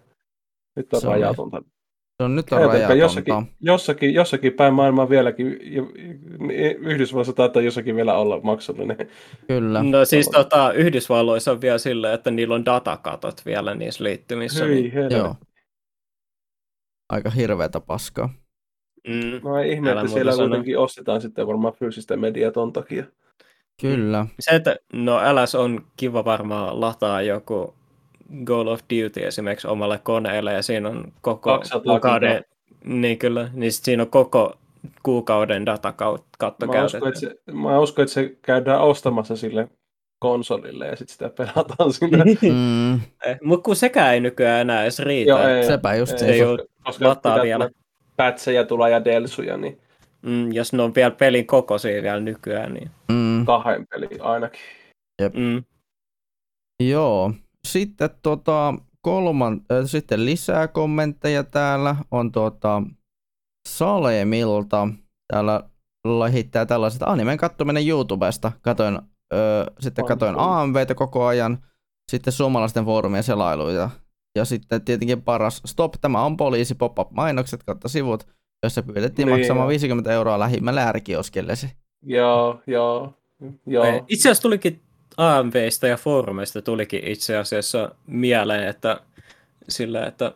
Nyt 0.76 0.94
on 0.94 1.02
Se 1.02 1.08
rajatonta. 1.08 1.62
Se 2.18 2.24
on 2.24 2.36
nyt 2.36 2.52
on 2.52 2.58
Ajatelkaa, 2.58 2.88
rajatonta. 2.90 3.04
jossakin, 3.04 3.56
jossakin, 3.62 4.14
jossakin 4.14 4.54
päin 4.54 4.74
maailmaa 4.74 5.10
vieläkin, 5.10 5.58
jo- 5.62 5.92
Yhdysvalloissa 6.80 7.34
taitaa 7.34 7.62
jossakin 7.62 7.96
vielä 7.96 8.14
olla 8.18 8.40
maksullinen. 8.44 8.98
Kyllä. 9.48 9.84
No 9.84 10.06
siis 10.06 10.30
tota, 10.30 10.74
Yhdysvalloissa 10.74 11.52
on 11.52 11.62
vielä 11.62 11.78
silleen, 11.78 12.14
että 12.14 12.32
niillä 12.32 12.56
on 12.56 12.66
datakatot 12.66 13.42
vielä 13.46 13.76
niissä 13.76 14.04
liittymissä. 14.04 14.66
Niin, 14.66 14.78
Hyi 14.78 14.94
helvetti. 14.94 15.16
Joo. 15.18 15.36
Aika 17.10 17.30
hirveätä 17.30 17.80
paskaa. 17.80 18.30
mm, 19.08 19.42
No 19.44 19.58
ei 19.58 19.72
ihme, 19.72 19.92
että 19.92 20.08
siellä 20.08 20.32
kuitenkin 20.36 20.78
ostetaan 20.78 21.22
sitten 21.22 21.48
varmaan 21.48 21.74
fyysistä 21.74 22.18
mediaa 22.18 22.52
ton 22.52 22.74
takia. 22.74 23.04
Kyllä. 23.82 24.26
se, 24.40 24.52
että 24.52 24.76
no 24.94 25.20
LS 25.34 25.56
on 25.56 25.86
kiva 25.98 26.26
varmaan 26.26 26.82
lataa 26.82 27.22
joku 27.22 27.76
Call 28.46 28.68
of 28.68 28.80
Duty 28.80 29.26
esimerkiksi 29.28 29.68
omalle 29.68 30.00
koneelle 30.04 30.54
ja 30.54 30.62
siinä 30.62 30.90
on 30.90 31.14
koko 31.22 31.58
200 31.58 31.94
kuukauden, 31.94 32.44
niin 32.84 33.18
kyllä, 33.18 33.50
niin 33.54 33.72
sit 33.72 33.86
siinä 33.86 34.04
on 34.04 34.10
koko 34.10 34.58
kuukauden 35.04 35.66
datakatto 35.66 36.66
Mä 36.68 36.84
uskon, 36.86 37.08
että 37.08 37.20
se, 37.20 37.36
mä 37.54 37.80
uskon, 37.80 38.04
että 38.04 38.14
se 38.14 38.38
käydään 38.42 38.82
ostamassa 38.82 39.36
sille 39.36 39.68
konsolille 40.20 40.88
ja 40.88 40.96
sitten 40.96 41.14
sitä 41.14 41.30
pelataan 41.30 41.94
sinne. 42.00 42.24
Mm, 42.42 43.00
Mutta 43.44 43.64
kun 43.64 43.76
sekään 43.76 44.14
ei 44.14 44.20
nykyään 44.20 44.62
enää 44.62 44.84
edes 44.84 45.00
riitä. 45.00 45.30
Joo, 45.30 45.48
ei, 45.48 45.66
sepä 45.66 45.96
just 45.96 46.14
ei, 46.14 46.20
se. 46.20 46.26
ei 46.26 46.44
oo 46.44 46.58
koska, 46.58 46.74
koska 46.84 47.08
lataa 47.08 47.42
vielä. 47.42 47.70
Pätsejä 48.18 48.64
tulla 48.64 48.90
ja 48.90 49.06
delsuja, 49.06 49.58
niin 49.58 49.82
Mm, 50.26 50.52
jos 50.52 50.74
ne 50.74 50.82
on 50.84 50.96
vielä 50.96 51.12
pelin 51.12 51.48
kokoisia 51.48 52.02
vielä 52.02 52.20
nykyään, 52.20 52.74
niin 52.74 52.92
Mm, 53.12 53.46
kahden 53.46 53.88
pelin 53.88 54.22
ainakin. 54.22 54.62
mm, 55.34 55.64
joo. 56.90 57.34
Sitten 57.68 58.10
tota, 58.22 58.74
kolman, 59.02 59.62
äh, 59.72 59.86
sitten 59.86 60.26
lisää 60.26 60.68
kommentteja 60.68 61.44
täällä 61.44 61.96
on 62.12 62.32
tota 62.32 62.84
Salemilta. 63.70 64.88
Täällä 65.34 65.64
lähittää 66.20 66.66
tällaiset 66.66 67.02
animen 67.04 67.38
kattominen 67.38 67.88
YouTubesta. 67.88 68.52
Katoin, 68.62 69.00
öö, 69.34 69.66
sitten 69.80 70.06
katoin. 70.06 70.36
AMVtä 70.38 70.96
koko 70.96 71.26
ajan. 71.26 71.58
Sitten 72.12 72.34
suomalaisten 72.34 72.86
foorumien 72.86 73.24
selailuita. 73.24 73.90
Ja 74.38 74.46
sitten 74.46 74.82
tietenkin 74.82 75.22
paras 75.22 75.62
stop, 75.66 75.94
tämä 76.02 76.22
on 76.26 76.38
poliisi 76.38 76.76
pop-up 76.76 77.12
mainokset 77.12 77.64
kautta 77.64 77.88
sivut, 77.90 78.28
jossa 78.64 78.84
pyydettiin 78.84 79.26
Niin, 79.26 79.38
maksamaan 79.38 79.64
joo. 79.66 79.70
50 79.70 80.14
euroa 80.14 80.40
lähimmälle 80.40 80.82
ärkioskellesi. 80.82 81.68
Joo, 82.06 82.62
joo, 82.68 83.14
joo. 83.68 83.86
Ei, 83.86 84.02
Itse 84.08 84.30
asiassa 84.30 84.42
tulikin 84.42 84.80
AMVistä 85.18 85.88
ja 85.88 85.98
foorumeista 85.98 86.62
tulikin 86.62 87.08
itse 87.08 87.38
asiassa 87.38 87.96
mieleen, 88.08 88.68
että 88.68 89.02
sillä, 89.70 90.06
että 90.06 90.32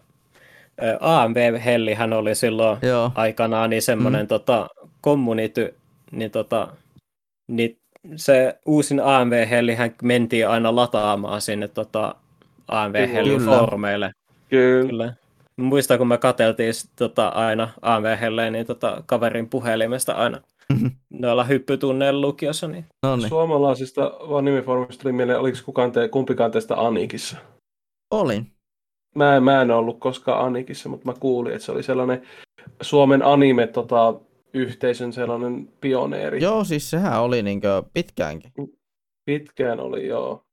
AMV-hellihän 1.00 2.14
oli 2.14 2.36
silloin 2.36 2.78
Joo, 2.82 3.12
aikanaan 3.16 3.70
niin 3.70 3.82
semmoinen 3.82 4.22
mm. 4.22 4.28
tota, 4.28 4.68
community, 5.04 5.76
niin, 6.12 6.32
tota, 6.32 6.68
niin 7.48 7.78
se 8.16 8.60
uusin 8.66 9.00
AMV-hellihän 9.00 9.95
mentiin 10.04 10.48
aina 10.48 10.76
lataamaan 10.76 11.42
sinne 11.42 11.68
tota, 11.68 12.16
AMV-hellin 12.68 13.42
foorumeille. 13.45 14.12
Kyllä. 14.50 14.90
Kyllä. 14.90 15.14
Muistan, 15.61 15.98
kun 15.98 16.08
me 16.08 16.17
katseltiin 16.17 16.74
sit, 16.74 16.92
tota, 16.95 17.27
aina 17.27 17.69
AMV-helleen, 17.82 18.53
niin 18.53 18.66
tota, 18.66 19.03
kaverin 19.06 19.50
puhelimesta 19.50 20.14
aina 20.14 20.42
noilla 21.22 21.43
hyppytunneilla 21.43 22.22
lukiossa, 22.22 22.67
niin 22.67 22.85
no 23.03 23.16
niin. 23.16 23.30
Suomalaisista 23.30 24.01
vaan 24.30 24.45
nimiformista 24.45 25.01
tuli 25.01 25.14
mieleen, 25.14 25.40
oliko 25.40 25.58
kukaan 25.66 25.92
te, 25.92 26.08
kumpikaan 26.08 26.51
teistä 26.51 26.75
Anikissa? 26.75 27.38
Olin. 28.11 28.51
Mä, 29.16 29.40
mä 29.40 29.61
en 29.61 29.72
ollut 29.72 30.00
koskaan 30.00 30.45
Anikissa, 30.45 30.90
mutta 30.90 31.11
mä 31.11 31.14
kuulin, 31.19 31.53
että 31.53 31.66
se 31.66 31.72
oli 31.72 31.84
sellainen 31.84 32.22
Suomen 32.82 33.24
anime 33.24 33.67
tota, 33.67 34.19
yhteisön 34.53 35.14
sellainen 35.14 35.74
pioneeri. 35.82 36.42
Joo, 36.42 36.64
siis 36.64 36.90
sehän 36.90 37.22
oli 37.22 37.43
niinkö 37.43 37.84
pitkäänkin. 37.93 38.51
Pitkään 39.25 39.80
oli, 39.80 40.08
joo. 40.08 40.45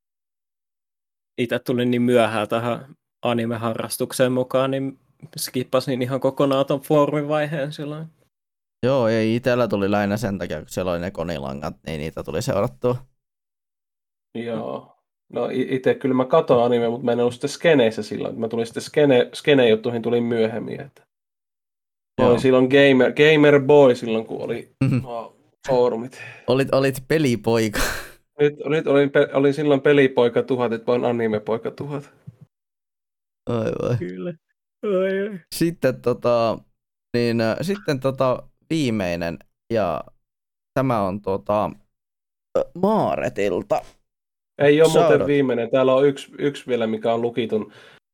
itse 1.37 1.59
tulin 1.59 1.91
niin 1.91 2.01
myöhään 2.01 2.47
tähän 2.47 2.95
anime-harrastukseen 3.23 4.31
mukaan, 4.31 4.71
niin 4.71 4.99
skippasin 5.37 6.01
ihan 6.01 6.19
kokonaan 6.19 6.65
ton 6.65 6.81
foorumin 6.81 7.27
vaiheen 7.27 7.71
silloin. 7.73 8.05
Joo, 8.85 9.07
ei 9.07 9.35
itellä 9.35 9.67
tuli 9.67 9.91
lähinnä 9.91 10.17
sen 10.17 10.37
takia, 10.37 10.57
kun 10.59 10.69
siellä 10.69 10.91
oli 10.91 10.99
ne 10.99 11.11
konilangat, 11.11 11.75
niin 11.87 11.99
niitä 11.99 12.23
tuli 12.23 12.41
seurattua. 12.41 12.95
Joo. 14.35 14.89
No 15.33 15.49
itse 15.51 15.95
kyllä 15.95 16.15
mä 16.15 16.25
katoin 16.25 16.65
anime, 16.65 16.89
mutta 16.89 17.05
mä 17.05 17.11
en 17.11 17.19
ollut 17.19 17.33
sitten 17.33 17.49
skeneissä 17.49 18.03
silloin. 18.03 18.39
Mä 18.39 18.47
tulin 18.47 18.65
sitten 18.65 18.83
skene, 18.83 19.29
skene-juttuihin 19.33 20.01
tulin 20.01 20.23
myöhemmin. 20.23 20.81
Että... 20.81 21.01
Mä 21.01 22.25
Joo. 22.25 22.29
olin 22.29 22.41
silloin 22.41 22.67
gamer, 22.67 23.13
gamer 23.13 23.61
boy 23.61 23.95
silloin, 23.95 24.25
kun 24.25 24.41
oli 24.41 24.71
Mhm. 24.83 24.97
foorumit. 25.67 26.21
Olit, 26.47 26.73
olit 26.73 27.03
pelipoika. 27.07 27.79
Nyt, 28.39 28.55
nyt 28.65 28.87
olin, 28.87 29.09
pe- 29.11 29.29
olin 29.33 29.53
silloin 29.53 29.81
pelipoika 29.81 30.43
tuhat, 30.43 30.73
että 30.73 30.87
vaan 30.87 31.05
anime-poika 31.05 31.71
tuhat. 31.71 32.11
Oi, 33.49 33.65
voi. 33.81 33.97
Kyllä. 33.97 34.33
Oi, 34.85 35.29
oi. 35.29 35.39
Sitten, 35.55 36.01
tota, 36.01 36.57
niin, 37.17 37.41
äh, 37.41 37.57
sitten 37.61 37.99
tota, 37.99 38.43
viimeinen, 38.69 39.39
ja 39.73 40.03
tämä 40.73 41.01
on 41.01 41.21
tota, 41.21 41.65
äh, 42.57 42.63
Maaretilta. 42.81 43.81
Ei 44.61 44.81
ole 44.81 44.89
Shoutout. 44.89 45.09
muuten 45.09 45.27
viimeinen. 45.27 45.69
Täällä 45.71 45.93
on 45.95 46.07
yksi, 46.07 46.31
yksi 46.39 46.67
vielä, 46.67 46.87
mikä 46.87 47.13
on 47.13 47.21
lukiton, 47.21 47.71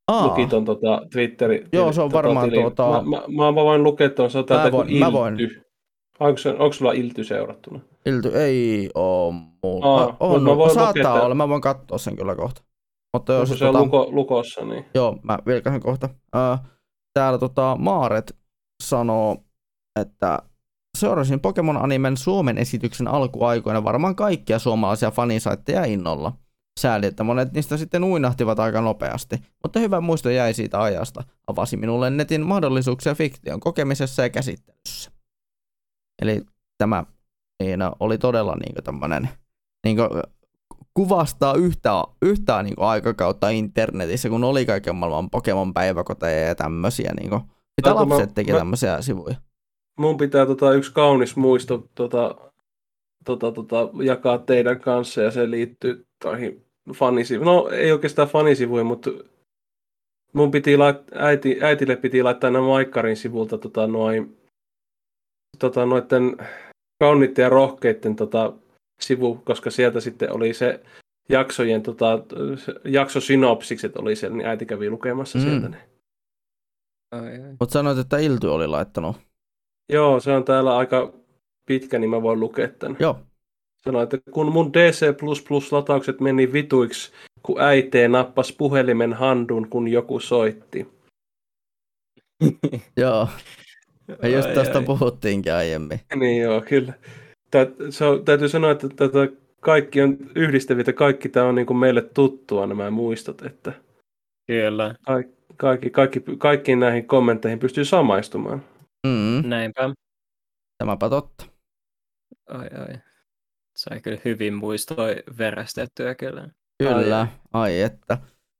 Aa, 0.08 0.27
lukiton 0.27 0.66
tota, 0.66 1.01
Twitteri. 1.11 1.66
Joo, 1.74 1.91
se 1.93 2.01
on 2.01 2.11
varmaan 2.11 2.49
tili. 2.49 2.61
tuota- 2.61 3.03
Mä, 3.03 3.17
mä, 3.17 3.24
mä, 3.27 3.51
mä 3.51 3.56
voin 3.64 3.83
lukea 3.83 4.09
tuon, 4.09 4.32
se 4.32 4.38
on 4.38 4.45
täältä 4.45 4.64
Mä 4.66 4.72
kuin 4.72 4.88
voin- 4.88 4.99
mä 4.99 5.11
voin. 5.11 5.40
Ilty. 5.40 5.61
Onko, 6.19 6.38
se, 6.38 6.49
onko 6.49 6.74
sulla 6.74 6.91
Ilty 6.91 7.24
seurattuna? 7.24 7.80
Ilty 8.06 8.32
ei 8.35 8.90
oo 8.95 9.32
mulla. 9.32 10.01
Aa, 10.01 10.17
on, 10.19 10.43
mä 10.43 10.58
voin 10.58 10.74
saattaa 10.74 11.14
lukea 11.14 11.25
olla, 11.25 11.35
mä 11.35 11.49
voin 11.49 11.61
katsoa 11.61 11.98
sen 11.98 12.16
kyllä 12.16 12.35
kohta. 12.35 12.61
Mutta 13.14 13.34
jos 13.34 13.50
se 13.50 13.58
tota, 13.58 13.84
luko, 13.84 14.08
lukossa, 14.12 14.66
niin... 14.66 14.86
Joo, 14.94 15.20
mä 15.24 15.40
vilkaisen 15.46 15.82
kohta. 15.82 16.10
Äh, 16.36 16.60
täällä 17.14 17.40
tota, 17.40 17.76
Maaret 17.80 18.38
sanoo, 18.84 19.38
että 20.00 20.40
seurasin 20.98 21.40
Pokemon-animen 21.40 22.18
Suomen 22.18 22.58
esityksen 22.58 23.08
alkuaikoina 23.08 23.84
varmaan 23.84 24.16
kaikkia 24.16 24.60
suomalaisia 24.60 25.12
fanisaitteja 25.12 25.86
innolla. 25.86 26.34
Sääli, 26.80 27.06
että 27.06 27.24
monet 27.24 27.54
niistä 27.54 27.78
sitten 27.78 28.04
uinahtivat 28.04 28.60
aika 28.60 28.82
nopeasti, 28.82 29.38
mutta 29.64 29.80
hyvä 29.80 30.02
muisto 30.02 30.30
jäi 30.30 30.54
siitä 30.54 30.82
ajasta. 30.82 31.24
Avasi 31.48 31.78
minulle 31.78 32.10
netin 32.10 32.42
mahdollisuuksia 32.42 33.16
fiktion 33.16 33.60
kokemisessa 33.60 34.22
ja 34.22 34.30
käsittelyssä. 34.30 35.12
Eli 36.22 36.42
tämä 36.78 37.04
niin, 37.64 37.80
oli 38.00 38.18
todella 38.18 38.56
niin 38.56 38.84
tämmöinen 38.84 39.30
niin 39.86 39.98
kuvastaa 41.00 41.56
yhtä, 41.56 42.03
yhtä 42.22 42.64
niin 42.64 42.74
aikakautta 42.78 43.50
internetissä, 43.50 44.30
kun 44.30 44.44
oli 44.44 44.66
kaiken 44.66 44.95
maailman 44.95 45.30
Pokemon 45.30 45.74
päiväkoteja 45.74 46.48
ja 46.48 46.56
tämmöisiä. 46.56 47.11
Niin 47.19 47.30
kuin, 47.30 47.42
mitä 47.82 47.90
mä- 47.90 47.95
lapset 47.95 48.34
teki 48.34 48.52
mä- 48.52 48.58
tämmöisiä 48.58 49.02
sivuja. 49.02 49.36
Mun 50.00 50.18
pitää 50.18 50.45
tota, 50.45 50.74
yksi 50.74 50.94
kaunis 50.94 51.36
muisto 51.36 51.88
tota, 51.95 52.36
tota, 53.26 53.52
tota, 53.52 53.90
jakaa 54.03 54.38
teidän 54.38 54.80
kanssa 54.80 55.22
ja 55.22 55.32
se 55.32 55.52
liittyy 55.52 56.06
toihin 56.24 56.66
fanisivuihin. 56.94 57.53
No 57.53 57.69
ei 57.69 57.92
oikeastaan 57.92 58.28
fanisivuihin, 58.28 58.88
mutta 58.88 59.10
mun 60.34 60.52
piti 60.52 60.78
lait, 60.78 60.98
äiti, 61.16 61.60
äitille 61.61 61.95
piti 61.95 62.24
laittaa 62.24 62.50
nämä 62.50 62.68
Maikkarin 62.68 63.18
sivulta 63.18 63.58
tota, 63.58 63.88
noin, 63.88 64.38
tota, 65.60 65.86
noiden 65.86 66.38
kauniitten 67.03 67.44
ja 67.44 67.50
rohkeiden 67.50 68.16
tota, 68.16 68.53
sivu, 69.02 69.36
koska 69.36 69.69
sieltä 69.72 70.00
sitten 70.00 70.32
oli 70.32 70.53
se 70.53 70.80
jaksojen, 71.30 71.82
tota, 71.84 72.19
jaksosynopsikset 72.86 73.98
oli 73.98 74.16
siellä, 74.16 74.38
niin 74.38 74.48
äiti 74.48 74.66
kävi 74.66 74.90
lukemassa 74.90 75.38
Mm. 75.40 75.44
sieltä. 75.44 75.69
Niin. 75.69 75.82
Ai. 77.11 77.40
Mutta 77.60 77.74
sanoit, 77.74 77.98
että 77.98 78.18
Ilty 78.18 78.48
oli 78.48 78.68
laittanut. 78.68 79.16
Joo, 79.92 80.19
se 80.19 80.32
on 80.32 80.44
täällä 80.44 80.78
aika 80.78 81.14
pitkä, 81.66 82.00
niin 82.00 82.10
mä 82.10 82.22
voin 82.22 82.40
lukea 82.40 82.68
tämän. 82.68 82.98
Joo. 83.00 83.19
Sanoi, 83.84 84.03
että 84.03 84.18
kun 84.32 84.52
mun 84.52 84.74
DC++-lataukset 84.74 86.19
meni 86.19 86.53
vituiksi, 86.53 87.11
kun 87.44 87.61
äitee 87.61 88.08
nappas 88.08 88.52
puhelimen 88.52 89.14
handun, 89.14 89.69
kun 89.69 89.88
joku 89.88 90.19
soitti. 90.19 90.88
Joo. 92.98 93.28
Ja 94.24 94.30
just 94.30 94.53
tästä 94.53 94.78
ai. 94.78 94.86
puhuttiinkin 94.86 95.53
aiemmin. 95.53 96.00
Niin 96.16 96.42
joo, 96.42 96.61
kyllä. 96.61 96.94
Tää, 97.52 97.68
se 97.90 98.06
on, 98.06 98.26
täytyy 98.26 98.50
sanoa, 98.50 98.72
että 98.72 98.90
tätä 98.90 99.28
kaikki 99.60 100.02
on 100.02 100.18
yhdistäviä, 100.36 100.94
kaikki 100.95 101.30
tämä 101.30 101.45
on 101.45 101.56
niin 101.56 101.66
kuin 101.66 101.78
meille 101.78 102.02
tuttua 102.02 102.68
nämä 102.68 102.90
muistot, 102.90 103.42
että 103.42 103.74
Kyllä, 104.50 104.95
kaikki, 105.58 105.90
kaikki, 105.90 106.24
kaikkiin 106.38 106.80
näihin 106.80 107.08
kommentteihin 107.08 107.60
pystyy 107.60 107.86
samaistumaan. 107.86 108.64
Mm, 109.08 109.50
näinpä. 109.50 109.94
tämäpä 110.78 111.10
totta. 111.10 111.45
Ai, 112.50 112.68
ai. 112.80 112.95
Sai 113.76 114.02
kyllä 114.02 114.18
hyvin 114.26 114.53
muistoi 114.53 115.24
verestettyä 115.38 116.16
kyllä. 116.16 116.50
Kyllä, 116.84 117.28
ai 117.53 117.82
että. 117.82 118.18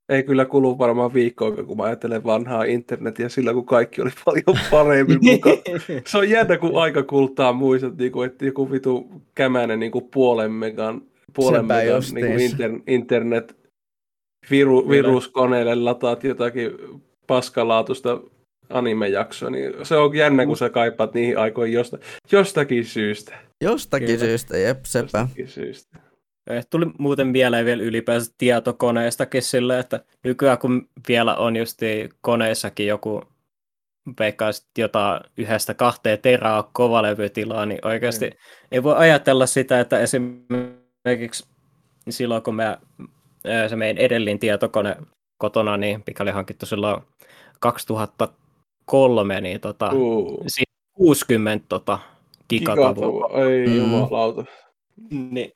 Ei 0.10 0.24
kyllä 0.24 0.46
kulu 0.46 0.78
varmaan 0.78 1.14
viikkoa, 1.14 1.52
kun 1.52 1.78
mä 1.78 1.84
ajattelen 1.84 2.24
vanhaa 2.24 2.64
internetiä 2.64 3.30
sillä, 3.30 3.54
kun 3.54 3.66
kaikki 3.66 4.02
oli 4.02 4.10
paljon 4.26 4.60
paremmin 4.72 5.20
mukaan. 5.22 5.58
Se 6.06 6.18
on 6.18 6.30
jännä, 6.30 6.58
kun 6.58 6.82
aika 6.82 7.04
kultaa 7.04 7.54
muistat, 7.54 7.98
niin 7.98 8.12
kuin, 8.12 8.28
että 8.28 8.46
joku 8.46 8.72
vitu 8.72 9.22
kämänen 9.36 9.80
niin 9.80 9.92
kuin 9.92 10.08
puolen 10.14 10.52
megan, 10.52 11.02
puolen 11.34 11.62
Sepä 11.62 11.74
megan 11.74 12.02
niin 12.14 12.28
kuin 12.28 12.40
inter, 12.40 12.72
internet 12.88 13.60
viru, 14.52 14.90
viruskoneelle 14.90 15.76
lataat 15.76 16.24
jotakin 16.24 16.72
paskalaatusta 17.28 18.22
anime-jaksoa, 18.70 19.50
niin 19.50 19.74
se 19.84 19.96
on 19.96 20.16
jännä, 20.16 20.46
kun 20.46 20.58
sä 20.58 20.70
kaipaat 20.70 21.14
niihin 21.14 21.38
aikoihin 21.38 21.74
josta, 21.74 21.98
jostakin 22.32 22.86
syystä. 22.86 23.38
Jostakin 23.64 24.08
Kyllä. 24.08 24.20
syystä, 24.20 24.58
jep, 24.58 24.86
sepä. 24.86 25.20
Jostakin 25.20 25.48
syystä. 25.48 26.09
Eh, 26.50 26.66
Tuli 26.70 26.86
muuten 26.98 27.28
mieleen 27.28 27.66
vielä 27.66 27.84
ylipäänsä 27.84 28.34
tietokoneistakin 28.38 29.42
sille, 29.42 29.80
että 29.80 30.04
nykyään 30.24 30.58
kun 30.58 30.90
vielä 31.08 31.36
on 31.36 31.56
just 31.56 31.80
koneissakin 32.22 32.88
joku 32.88 33.22
vaikka 34.20 34.52
sit 34.52 34.68
jotain 34.78 35.22
yhdestä 35.38 35.74
kahteen 35.74 36.20
teraa 36.22 36.70
kovalevytilaa, 36.74 37.66
niin 37.66 37.88
oikeasti 37.88 38.32
ei 38.72 38.84
voi 38.84 38.96
ajatella 38.98 39.46
sitä, 39.46 39.80
että 39.80 40.00
esimerkiksi 40.00 41.48
silloin 42.10 42.44
kun 42.44 42.56
me, 42.56 42.78
eh, 43.46 43.70
se 43.70 43.76
meidän 43.76 43.98
edellinen 43.98 44.40
tietokone 44.40 44.96
kotona, 45.38 45.78
niin 45.78 46.04
mikä 46.08 46.24
oli 46.24 46.32
hankittu 46.32 46.66
silloin 46.66 47.02
2003, 47.60 49.42
niin 49.42 49.62
tota, 49.62 49.90
Uh, 49.94 50.44
siinä 50.48 50.74
60 50.94 51.66
tota, 51.70 52.00
gigatavua. 52.50 52.94
gigatavua. 52.94 53.30
Ei 53.44 53.66
Mm. 53.68 53.72
mm. 53.72 53.78
jumalauta. 53.78 54.46
Niin, 55.12 55.52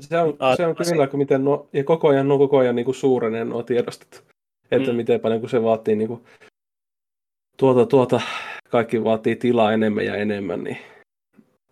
Se 0.00 0.18
on, 0.18 0.36
Ah, 0.38 0.56
se 0.56 0.66
on 0.66 0.76
se- 0.82 0.92
kyllä, 0.92 1.06
kun 1.06 1.18
miten 1.18 1.44
no, 1.44 1.68
ja 1.72 1.84
koko 1.84 2.08
ajan, 2.08 2.28
no 2.28 2.38
koko 2.38 2.58
ajan 2.58 2.76
niin 2.76 2.84
kuin 2.84 2.94
suurenee 2.94 3.44
nuo 3.44 3.62
tiedostot. 3.62 4.24
Että 4.70 4.90
Mm. 4.90 4.96
miten 4.96 5.20
paljon, 5.20 5.40
kun 5.40 5.50
se 5.50 5.62
vaatii 5.62 5.96
niin 5.96 6.08
kuin, 6.08 6.20
tuota, 7.56 7.86
tuota, 7.86 8.20
kaikki 8.68 9.04
vaatii 9.04 9.36
tilaa 9.36 9.72
enemmän 9.72 10.04
ja 10.04 10.14
enemmän. 10.16 10.64
Niin. 10.64 10.78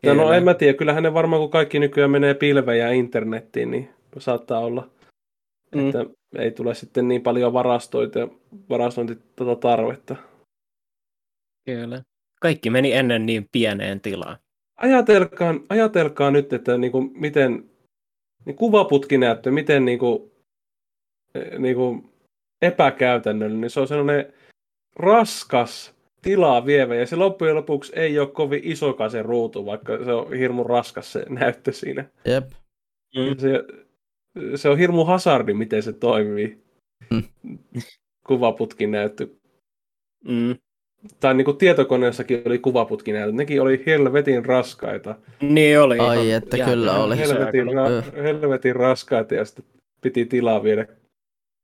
Ja 0.02 0.14
no 0.14 0.32
en 0.32 0.44
mä 0.44 0.54
tiedä, 0.54 0.78
kyllähän 0.78 1.02
ne 1.02 1.14
varmaan, 1.14 1.42
kun 1.42 1.50
kaikki 1.50 1.78
nykyään 1.78 2.10
menee 2.10 2.34
pilveen 2.34 2.78
ja 2.78 2.90
internettiin, 2.92 3.70
niin 3.70 3.88
saattaa 4.18 4.60
olla, 4.60 4.88
Mm. 5.74 5.86
että 5.86 6.06
ei 6.38 6.50
tule 6.50 6.74
sitten 6.74 7.08
niin 7.08 7.22
paljon 7.22 7.52
varastoita, 7.52 8.28
varastointi 8.70 9.18
tota 9.36 9.56
tarvetta. 9.56 10.16
Kyllä. 11.66 12.02
Kaikki 12.40 12.70
meni 12.70 12.92
ennen 12.92 13.26
niin 13.26 13.46
pieneen 13.52 14.00
tilaan. 14.00 14.36
Ajatelkaa, 14.76 15.54
ajatelkaa 15.68 16.30
nyt, 16.30 16.52
että 16.52 16.78
niin 16.78 16.92
kuin 16.92 17.10
miten 17.14 17.64
niin 18.44 18.56
kuvaputkinäyttö, 18.56 19.50
miten 19.50 19.84
niin 19.84 19.98
kuin, 19.98 20.32
eh, 21.34 21.58
niin 21.58 21.76
kuin 21.76 22.10
epäkäytännöllinen, 22.62 23.60
niin 23.60 23.70
se 23.70 23.80
on 23.80 23.88
sellainen 23.88 24.32
raskas 24.96 25.94
tilaa 26.22 26.66
vievä, 26.66 26.94
ja 26.94 27.06
se 27.06 27.16
loppujen 27.16 27.56
lopuksi 27.56 27.92
ei 27.96 28.18
ole 28.18 28.28
kovin 28.28 28.60
isokaan 28.64 29.10
se 29.10 29.22
ruutu, 29.22 29.66
vaikka 29.66 30.04
se 30.04 30.12
on 30.12 30.32
hirmu 30.32 30.64
raskas 30.64 31.12
se 31.12 31.26
näyttö 31.28 31.72
siinä. 31.72 32.04
Jep. 32.24 32.50
Mm. 33.16 33.38
Se, 33.38 33.64
se 34.56 34.68
on 34.68 34.78
hirmu 34.78 35.04
hasardi, 35.04 35.54
miten 35.54 35.82
se 35.82 35.92
toimii. 35.92 36.64
Mm. 37.10 37.22
Kuvaputkinäyttö. 38.26 39.28
Mm. 40.24 40.56
Tai 41.20 41.34
niin 41.34 41.44
kuin 41.44 41.56
tietokoneessakin 41.56 42.42
oli 42.44 42.58
kuvaputkinäyttö. 42.58 43.32
Nekin 43.32 43.62
oli 43.62 43.82
helvetin 43.86 44.44
raskaita. 44.44 45.14
Niin 45.40 45.80
oli. 45.80 45.98
Ai, 45.98 46.28
ihan- 46.28 46.42
että 46.42 46.58
kyllä 46.58 46.92
oli. 47.04 47.18
Helvetin, 47.18 47.66
ra- 47.66 48.22
helvetin 48.22 48.76
raskaita 48.76 49.34
ja 49.34 49.44
sitten 49.44 49.64
piti 50.00 50.26
tilaa 50.26 50.62
viedä. 50.62 50.86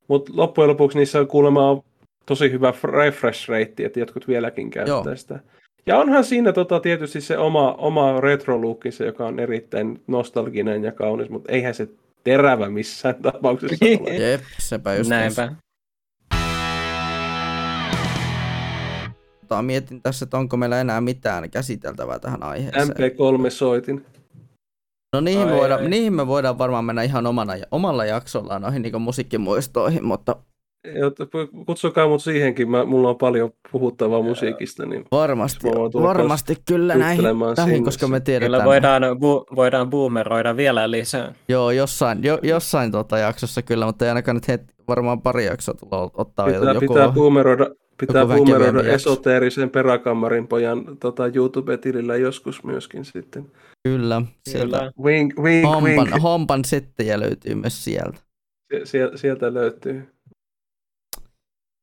Mutta 0.08 0.32
loppujen 0.34 0.68
lopuksi 0.68 0.98
niissä 0.98 1.20
on 1.20 1.26
kuulemma 1.26 1.82
tosi 2.26 2.52
hyvä 2.52 2.74
refresh 2.84 3.48
rate, 3.48 3.84
että 3.84 4.00
jotkut 4.00 4.28
vieläkin 4.28 4.70
käyttää 4.70 5.02
Joo. 5.04 5.16
Sitä. 5.16 5.40
Ja 5.86 5.98
onhan 5.98 6.24
siinä 6.24 6.52
tota, 6.52 6.80
tietysti 6.80 7.20
se 7.20 7.38
oma, 7.38 7.72
oma 7.72 8.20
retro 8.20 8.60
se, 8.90 9.06
joka 9.06 9.26
on 9.26 9.40
erittäin 9.40 10.00
nostalginen 10.06 10.84
ja 10.84 10.92
kaunis, 10.92 11.30
mutta 11.30 11.52
eihän 11.52 11.74
se 11.74 11.88
terävä 12.24 12.68
missään 12.68 13.14
tapauksessa 13.22 13.86
ole. 14.00 14.16
Jep, 14.16 14.40
sepä 14.58 14.94
just. 14.94 15.10
Näinpä. 15.10 15.52
Tota, 19.50 19.62
mietin 19.62 20.02
tässä, 20.02 20.24
että 20.24 20.38
onko 20.38 20.56
meillä 20.56 20.80
enää 20.80 21.00
mitään 21.00 21.50
käsiteltävää 21.50 22.18
tähän 22.18 22.42
aiheeseen. 22.42 22.88
MP3-soitin. 22.88 24.04
No 25.14 25.20
niihin, 25.20 25.46
me 25.46 25.52
Ai, 25.52 25.58
voidaan, 25.58 25.80
ai. 25.80 25.88
niihin 25.88 26.12
me 26.12 26.26
voidaan 26.26 26.58
varmaan 26.58 26.84
mennä 26.84 27.02
ihan 27.02 27.26
omana, 27.26 27.52
omalla 27.70 28.04
jaksolla 28.04 28.58
noihin 28.58 28.82
niin 28.82 29.02
musiikkimuistoihin, 29.02 30.04
mutta 30.04 30.36
Kutsukaa 31.66 32.08
mut 32.08 32.22
siihenkin, 32.22 32.70
mä, 32.70 32.84
mulla 32.84 33.08
on 33.08 33.18
paljon 33.18 33.50
puhuttavaa 33.72 34.22
musiikista, 34.22 34.86
niin 34.86 35.04
varmasti, 35.12 35.68
varmasti 36.02 36.56
kyllä 36.68 36.94
näihin, 36.94 37.24
näihin 37.56 37.84
koska 37.84 38.08
me 38.08 38.20
tiedetään. 38.20 38.52
Kyllä 38.52 38.64
voidaan, 38.64 39.02
bu- 39.02 39.56
voidaan 39.56 39.90
boomeroida 39.90 40.56
vielä 40.56 40.90
lisää. 40.90 41.34
Joo, 41.48 41.70
jossain, 41.70 42.24
jo, 42.24 42.38
jossain 42.42 42.92
tota 42.92 43.18
jaksossa 43.18 43.62
kyllä, 43.62 43.86
mutta 43.86 44.04
ei 44.04 44.08
ainakaan 44.08 44.34
nyt 44.34 44.48
heti, 44.48 44.74
varmaan 44.88 45.22
pari 45.22 45.46
jaksoa 45.46 45.74
tulla 45.74 46.10
ottaa 46.14 46.46
pitää, 46.46 46.72
joku. 46.72 46.86
pitää 46.94 47.08
boomeroida, 47.08 47.66
pitää 48.00 48.26
boomeroida 48.26 48.92
esoteerisen 48.92 49.70
peräkammarin 49.70 50.48
pojan 50.48 50.96
tota, 51.00 51.26
YouTube-tilillä 51.26 52.16
joskus 52.16 52.64
myöskin 52.64 53.04
sitten. 53.04 53.52
Kyllä, 53.88 54.22
sieltä 54.48 54.78
Kyllä. 54.78 54.92
Wink, 55.02 55.38
wink, 55.38 55.64
wink. 55.64 55.98
hompan, 55.98 56.20
hompan 56.22 56.64
settejä 56.64 57.20
löytyy 57.20 57.54
myös 57.54 57.84
sieltä. 57.84 58.20
Sie- 58.72 58.84
sie- 58.84 59.18
sieltä 59.18 59.54
löytyy. 59.54 60.08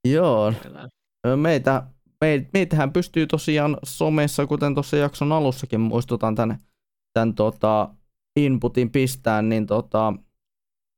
Joo, 0.07 0.53
meitä, 1.35 1.83
me, 2.21 2.45
meitähän 2.53 2.93
pystyy 2.93 3.27
tosiaan 3.27 3.77
somessa, 3.83 4.45
kuten 4.47 4.73
tuossa 4.73 4.97
jakson 4.97 5.31
alussakin 5.31 5.79
muistutan 5.79 6.35
tämän, 6.35 6.57
tämän 7.13 7.33
tota, 7.33 7.89
inputin 8.39 8.91
pistään, 8.91 9.49
niin 9.49 9.67
tota, 9.67 10.13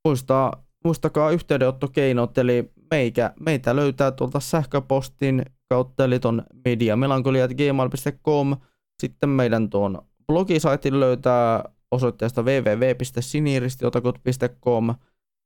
muistaa, 0.08 0.64
muistakaa 0.84 1.30
yhteydenottokeinot, 1.30 2.38
eli 2.38 2.70
meikä, 2.90 3.32
meitä 3.40 3.76
löytää 3.76 4.10
tuolta 4.10 4.40
sähköpostin 4.40 5.42
kautta, 5.68 6.04
eli 6.04 6.18
ton 6.18 6.42
mediamelankolia.gmail.com, 6.64 8.56
sitten 9.02 9.28
meidän 9.28 9.70
tuon 9.70 10.02
blogisaitin 10.26 11.00
löytää 11.00 11.64
osoitteesta 11.90 12.42
www.siniristiotakut.com, 12.42 14.94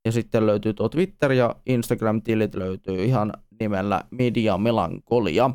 ja 0.05 0.11
sitten 0.11 0.45
löytyy 0.45 0.73
tuo 0.73 0.89
Twitter 0.89 1.31
ja 1.31 1.55
Instagram-tilit 1.65 2.55
löytyy 2.55 3.05
ihan 3.05 3.33
nimellä 3.59 4.01
Media 4.11 4.57
Melankolia. 4.57 5.49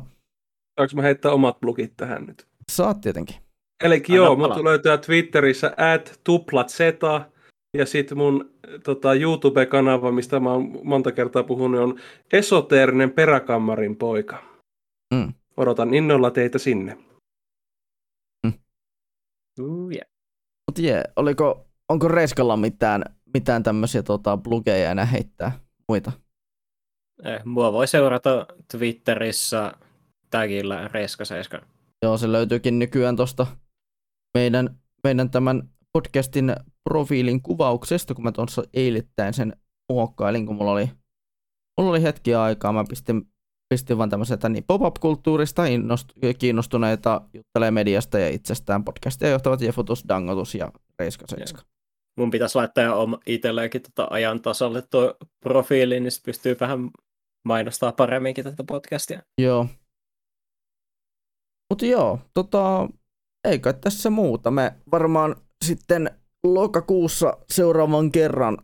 Saanko 0.79 0.95
mä 0.95 1.01
heittää 1.01 1.31
omat 1.31 1.59
blogit 1.59 1.93
tähän 1.97 2.25
nyt? 2.25 2.47
Saat 2.71 3.01
tietenkin. 3.01 3.35
Eli 3.83 4.03
joo, 4.07 4.35
mut 4.35 4.63
löytää 4.63 4.97
Twitterissä 4.97 5.73
at 5.77 6.19
tuplatzeta 6.23 7.25
ja 7.77 7.85
sitten 7.85 8.17
mun 8.17 8.53
tota, 8.83 9.13
YouTube-kanava, 9.13 10.11
mistä 10.11 10.39
mä 10.39 10.51
oon 10.51 10.79
monta 10.83 11.11
kertaa 11.11 11.43
puhunut, 11.43 11.81
on 11.81 11.99
esoteerinen 12.33 13.11
peräkammarin 13.11 13.95
poika. 13.95 14.43
Mm. 15.13 15.33
Odotan 15.57 15.93
innolla 15.93 16.31
teitä 16.31 16.57
sinne. 16.57 16.97
Uh, 19.59 19.91
yeah. 19.91 20.07
Mut 20.71 20.79
jee, 20.79 21.03
oliko, 21.15 21.67
onko 21.89 22.07
Reiskalla 22.07 22.57
mitään, 22.57 23.03
mitään 23.33 23.63
tämmöisiä 23.63 24.03
tota, 24.03 24.37
blogeja 24.37 24.91
enää 24.91 25.05
heittää 25.05 25.59
muita? 25.87 26.11
Eh, 27.23 27.45
Mua 27.45 27.73
voi 27.73 27.87
seurata 27.87 28.47
Twitterissä 28.71 29.73
tagillä 30.29 30.87
Reiska7. 30.87 31.65
Joo, 32.01 32.17
se 32.17 32.31
löytyykin 32.31 32.79
nykyään 32.79 33.15
tuosta 33.15 33.47
meidän, 34.33 34.75
meidän 35.03 35.29
tämän 35.29 35.69
podcastin 35.93 36.55
profiilin 36.89 37.41
kuvauksesta, 37.41 38.13
kun 38.13 38.23
mä 38.23 38.31
tuossa 38.31 38.63
eilittäin 38.73 39.33
sen 39.33 39.53
muokkailin, 39.91 40.45
kun 40.45 40.55
mulla 40.55 40.71
oli, 40.71 40.89
mulla 41.79 41.91
oli 41.91 42.03
hetki 42.03 42.35
aikaa. 42.35 42.73
Mä 42.73 42.83
pistin, 42.89 43.21
pistin 43.73 43.97
vaan 43.97 44.09
tämmöiseltä 44.09 44.49
niin 44.49 44.63
pop-up-kulttuurista 44.67 45.63
innost- 45.65 46.35
kiinnostuneita 46.39 47.21
juttelee 47.33 47.71
mediasta 47.71 48.19
ja 48.19 48.29
itsestään 48.29 48.83
podcastia 48.83 49.29
johtavat 49.29 49.61
Jefutus, 49.61 50.05
Dangotus 50.07 50.55
ja 50.55 50.71
Reiska 50.99 51.25
Seiska. 51.27 51.61
Mun 52.17 52.31
pitäisi 52.31 52.55
laittaa 52.55 52.83
jo 52.83 53.01
oma 53.01 53.19
itselleenkin 53.25 53.81
tota 53.81 54.07
ajan 54.09 54.41
tasalle 54.41 54.81
tuo 54.81 55.15
profiili, 55.39 55.99
niin 55.99 56.11
sit 56.11 56.23
pystyy 56.23 56.57
vähän 56.59 56.89
mainostaa 57.45 57.91
paremminkin 57.91 58.43
tätä 58.43 58.63
podcastia. 58.63 59.21
Joo. 59.41 59.67
Mutta 61.69 61.85
joo, 61.85 62.19
tota, 62.33 62.89
ei 63.47 63.59
kai 63.59 63.73
tässä 63.73 64.09
muuta. 64.09 64.51
Me 64.51 64.75
varmaan 64.91 65.35
sitten 65.65 66.20
lokakuussa 66.43 67.37
seuraavan 67.49 68.11
kerran 68.11 68.57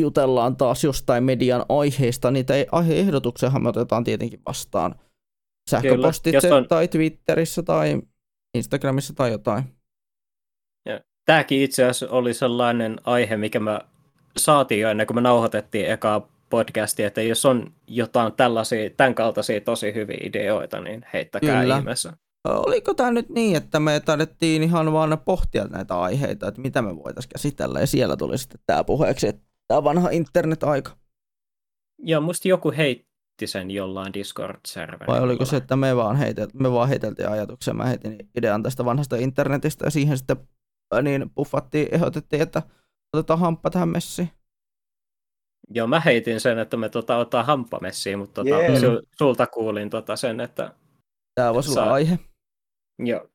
jutellaan 0.00 0.56
taas 0.56 0.84
jostain 0.84 1.24
median 1.24 1.64
aiheista. 1.68 2.30
Niitä 2.30 2.54
ei, 2.54 2.66
aiheehdotuksenhan 2.72 3.62
me 3.62 3.68
otetaan 3.68 4.04
tietenkin 4.04 4.40
vastaan 4.46 4.94
sähköpostitse 5.70 6.54
on- 6.54 6.68
tai 6.68 6.88
Twitterissä 6.88 7.62
tai 7.62 8.02
Instagramissa 8.54 9.14
tai 9.14 9.30
jotain. 9.30 9.64
Tämäkin 11.24 11.62
itse 11.62 11.84
asiassa 11.84 12.10
oli 12.10 12.34
sellainen 12.34 13.00
aihe, 13.04 13.36
mikä 13.36 13.60
me 13.60 13.80
saatiin 14.36 14.80
jo 14.80 14.90
ennen 14.90 15.06
kuin 15.06 15.14
me 15.16 15.20
nauhoitettiin 15.20 15.90
ekaa 15.90 16.28
podcastia, 16.50 17.06
että 17.06 17.22
jos 17.22 17.44
on 17.46 17.72
jotain 17.86 18.32
tällaisia, 18.32 18.90
tämän 18.90 19.14
kaltaisia 19.14 19.60
tosi 19.60 19.94
hyviä 19.94 20.18
ideoita, 20.22 20.80
niin 20.80 21.06
heittäkää 21.12 21.62
Kyllä. 21.62 21.78
ihmeessä. 21.78 22.12
Oliko 22.48 22.94
tämä 22.94 23.10
nyt 23.10 23.28
niin, 23.28 23.56
että 23.56 23.80
me 23.80 24.00
taidettiin 24.00 24.62
ihan 24.62 24.92
vaan 24.92 25.18
pohtia 25.24 25.64
näitä 25.64 26.00
aiheita, 26.00 26.48
että 26.48 26.60
mitä 26.60 26.82
me 26.82 26.96
voitaisiin 26.96 27.30
käsitellä, 27.32 27.80
ja 27.80 27.86
siellä 27.86 28.16
tuli 28.16 28.38
sitten 28.38 28.60
tämä 28.66 28.84
puheeksi, 28.84 29.28
että 29.28 29.42
tämä 29.68 29.84
vanha 29.84 30.10
internet-aika. 30.10 30.96
Ja 32.02 32.20
musta 32.20 32.48
joku 32.48 32.72
heitti 32.76 33.46
sen 33.46 33.70
jollain 33.70 34.12
Discord-serverillä. 34.14 35.06
Vai 35.06 35.20
oliko 35.20 35.44
se, 35.44 35.56
että 35.56 35.76
me 35.76 35.96
vaan, 35.96 36.16
heitel, 36.16 36.48
me 36.54 36.72
vaan 36.72 36.88
heiteltiin 36.88 37.28
ajatuksia, 37.28 37.74
mä 37.74 37.84
heitin 37.84 38.18
idean 38.36 38.62
tästä 38.62 38.84
vanhasta 38.84 39.16
internetistä, 39.16 39.86
ja 39.86 39.90
siihen 39.90 40.18
sitten 40.18 40.36
niin 41.02 41.30
puffattiin, 41.34 41.88
ehdotettiin, 41.92 42.42
että 42.42 42.62
otetaan 43.16 43.38
hamppa 43.38 43.70
tähän 43.70 43.88
messiin. 43.88 44.30
Joo, 45.70 45.86
mä 45.86 46.00
heitin 46.00 46.40
sen, 46.40 46.58
että 46.58 46.76
me 46.76 46.88
tota, 46.88 47.16
ottaa 47.16 47.44
hamppamessiin, 47.44 48.18
mutta 48.18 48.44
tota, 48.44 48.80
su, 48.80 49.08
sulta 49.18 49.46
kuulin 49.46 49.90
tota 49.90 50.16
sen, 50.16 50.40
että 50.40 50.74
Tämä 51.34 51.54
voisi 51.54 51.70
olla 51.70 51.92
aihe. 51.92 52.18
Joo, 53.06 53.26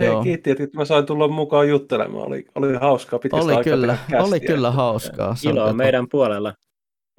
Hei, 0.00 0.08
Joo. 0.08 0.22
kiitti, 0.22 0.50
että 0.50 0.68
mä 0.74 0.84
sain 0.84 1.06
tulla 1.06 1.28
mukaan 1.28 1.68
juttelemaan. 1.68 2.26
Oli, 2.26 2.44
oli 2.54 2.74
hauskaa 2.74 3.18
pitkästä 3.18 3.44
Oli 3.44 3.52
aikaa 3.54 3.72
kyllä, 3.76 3.98
oli 4.12 4.30
kästiä. 4.30 4.46
kyllä 4.54 4.70
hauskaa. 4.70 5.34
Se 5.34 5.50
ilo 5.50 5.62
oli 5.62 5.70
on 5.70 5.76
meidän 5.76 6.06
puolella. 6.10 6.54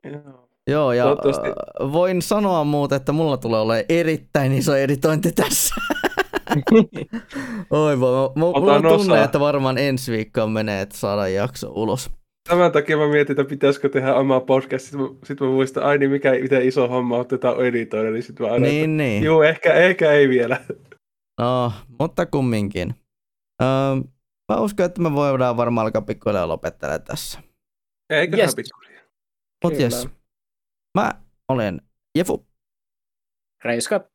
Joo. 0.04 0.50
Joo, 0.68 0.94
ja 0.94 1.06
äh, 1.10 1.92
voin 1.94 2.22
sanoa 2.22 2.64
muuten, 2.64 2.96
että 2.96 3.12
mulla 3.12 3.38
tulee 3.38 3.60
olemaan 3.60 3.86
erittäin 3.90 4.52
iso 4.52 4.76
editointi 4.76 5.32
tässä. 5.32 5.76
Oi 7.70 8.00
voi, 8.00 8.30
mulla 8.36 8.74
on 8.76 8.82
tunne, 8.82 9.14
osaa. 9.14 9.24
että 9.24 9.40
varmaan 9.40 9.78
ensi 9.78 10.12
viikkoon 10.12 10.52
menee, 10.52 10.82
että 10.82 10.98
saadaan 10.98 11.34
jakso 11.34 11.72
ulos. 11.76 12.12
Tämän 12.50 12.72
takia 12.72 12.98
mä 12.98 13.08
mietin, 13.08 13.32
että 13.40 13.50
pitäisikö 13.50 13.90
tehdä 13.90 14.16
oma 14.16 14.40
podcast. 14.40 14.86
Sitten 14.86 15.02
mä, 15.02 15.08
sit 15.24 15.40
mä 15.40 15.48
muistan, 15.48 15.84
ai 15.84 15.98
niin 15.98 16.12
mikä 16.12 16.32
miten 16.32 16.62
iso 16.68 16.88
homma 16.88 17.18
otetaan 17.18 17.66
editoida. 17.66 18.12
Niin 18.12 18.24
sitten 18.24 18.46
mä 18.46 18.54
aina, 18.54 18.68
Niin, 18.68 18.84
että, 18.84 19.04
niin. 19.04 19.24
Juu, 19.24 19.42
ehkä, 19.42 19.74
ehkä 19.74 20.12
ei 20.12 20.30
vielä. 20.30 20.58
No, 21.40 21.72
mutta 22.00 22.26
kumminkin. 22.26 22.96
Öö, 23.62 23.68
mä 24.54 24.60
uskon, 24.60 24.86
että 24.86 25.02
me 25.02 25.14
voidaan 25.14 25.58
varmaan 25.58 25.86
alkaa 25.86 26.02
pikkuhiljaa 26.02 26.48
lopettelemaan 26.48 27.04
tässä. 27.04 27.42
Eiköhän 28.10 28.40
Yes. 28.46 28.56
pikkuhiljaa. 28.56 29.04
Mut 29.64 29.80
jes, 29.80 30.08
mä 30.98 31.12
olen 31.50 31.82
Jefu. 32.18 32.48
Reiska, 33.64 34.10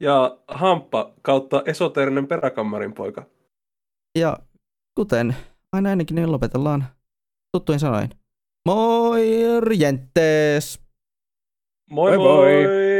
Ja 0.00 0.38
Hamppa 0.48 1.14
kautta 1.22 1.62
esoterinen 1.66 2.26
peräkammarin 2.28 2.92
poika. 2.94 3.26
Ja 4.18 4.38
kuten 4.94 5.36
aina 5.72 5.92
ennenkin, 5.92 6.14
niin 6.14 6.32
lopetellaan 6.32 6.86
tuttuin 7.56 7.80
sanoin. 7.80 8.10
Moi, 8.68 9.22
jentes! 9.78 10.80
Moi 11.90 12.16
Moi 12.16 12.18
moi! 12.18 12.64
moi! 12.66 12.91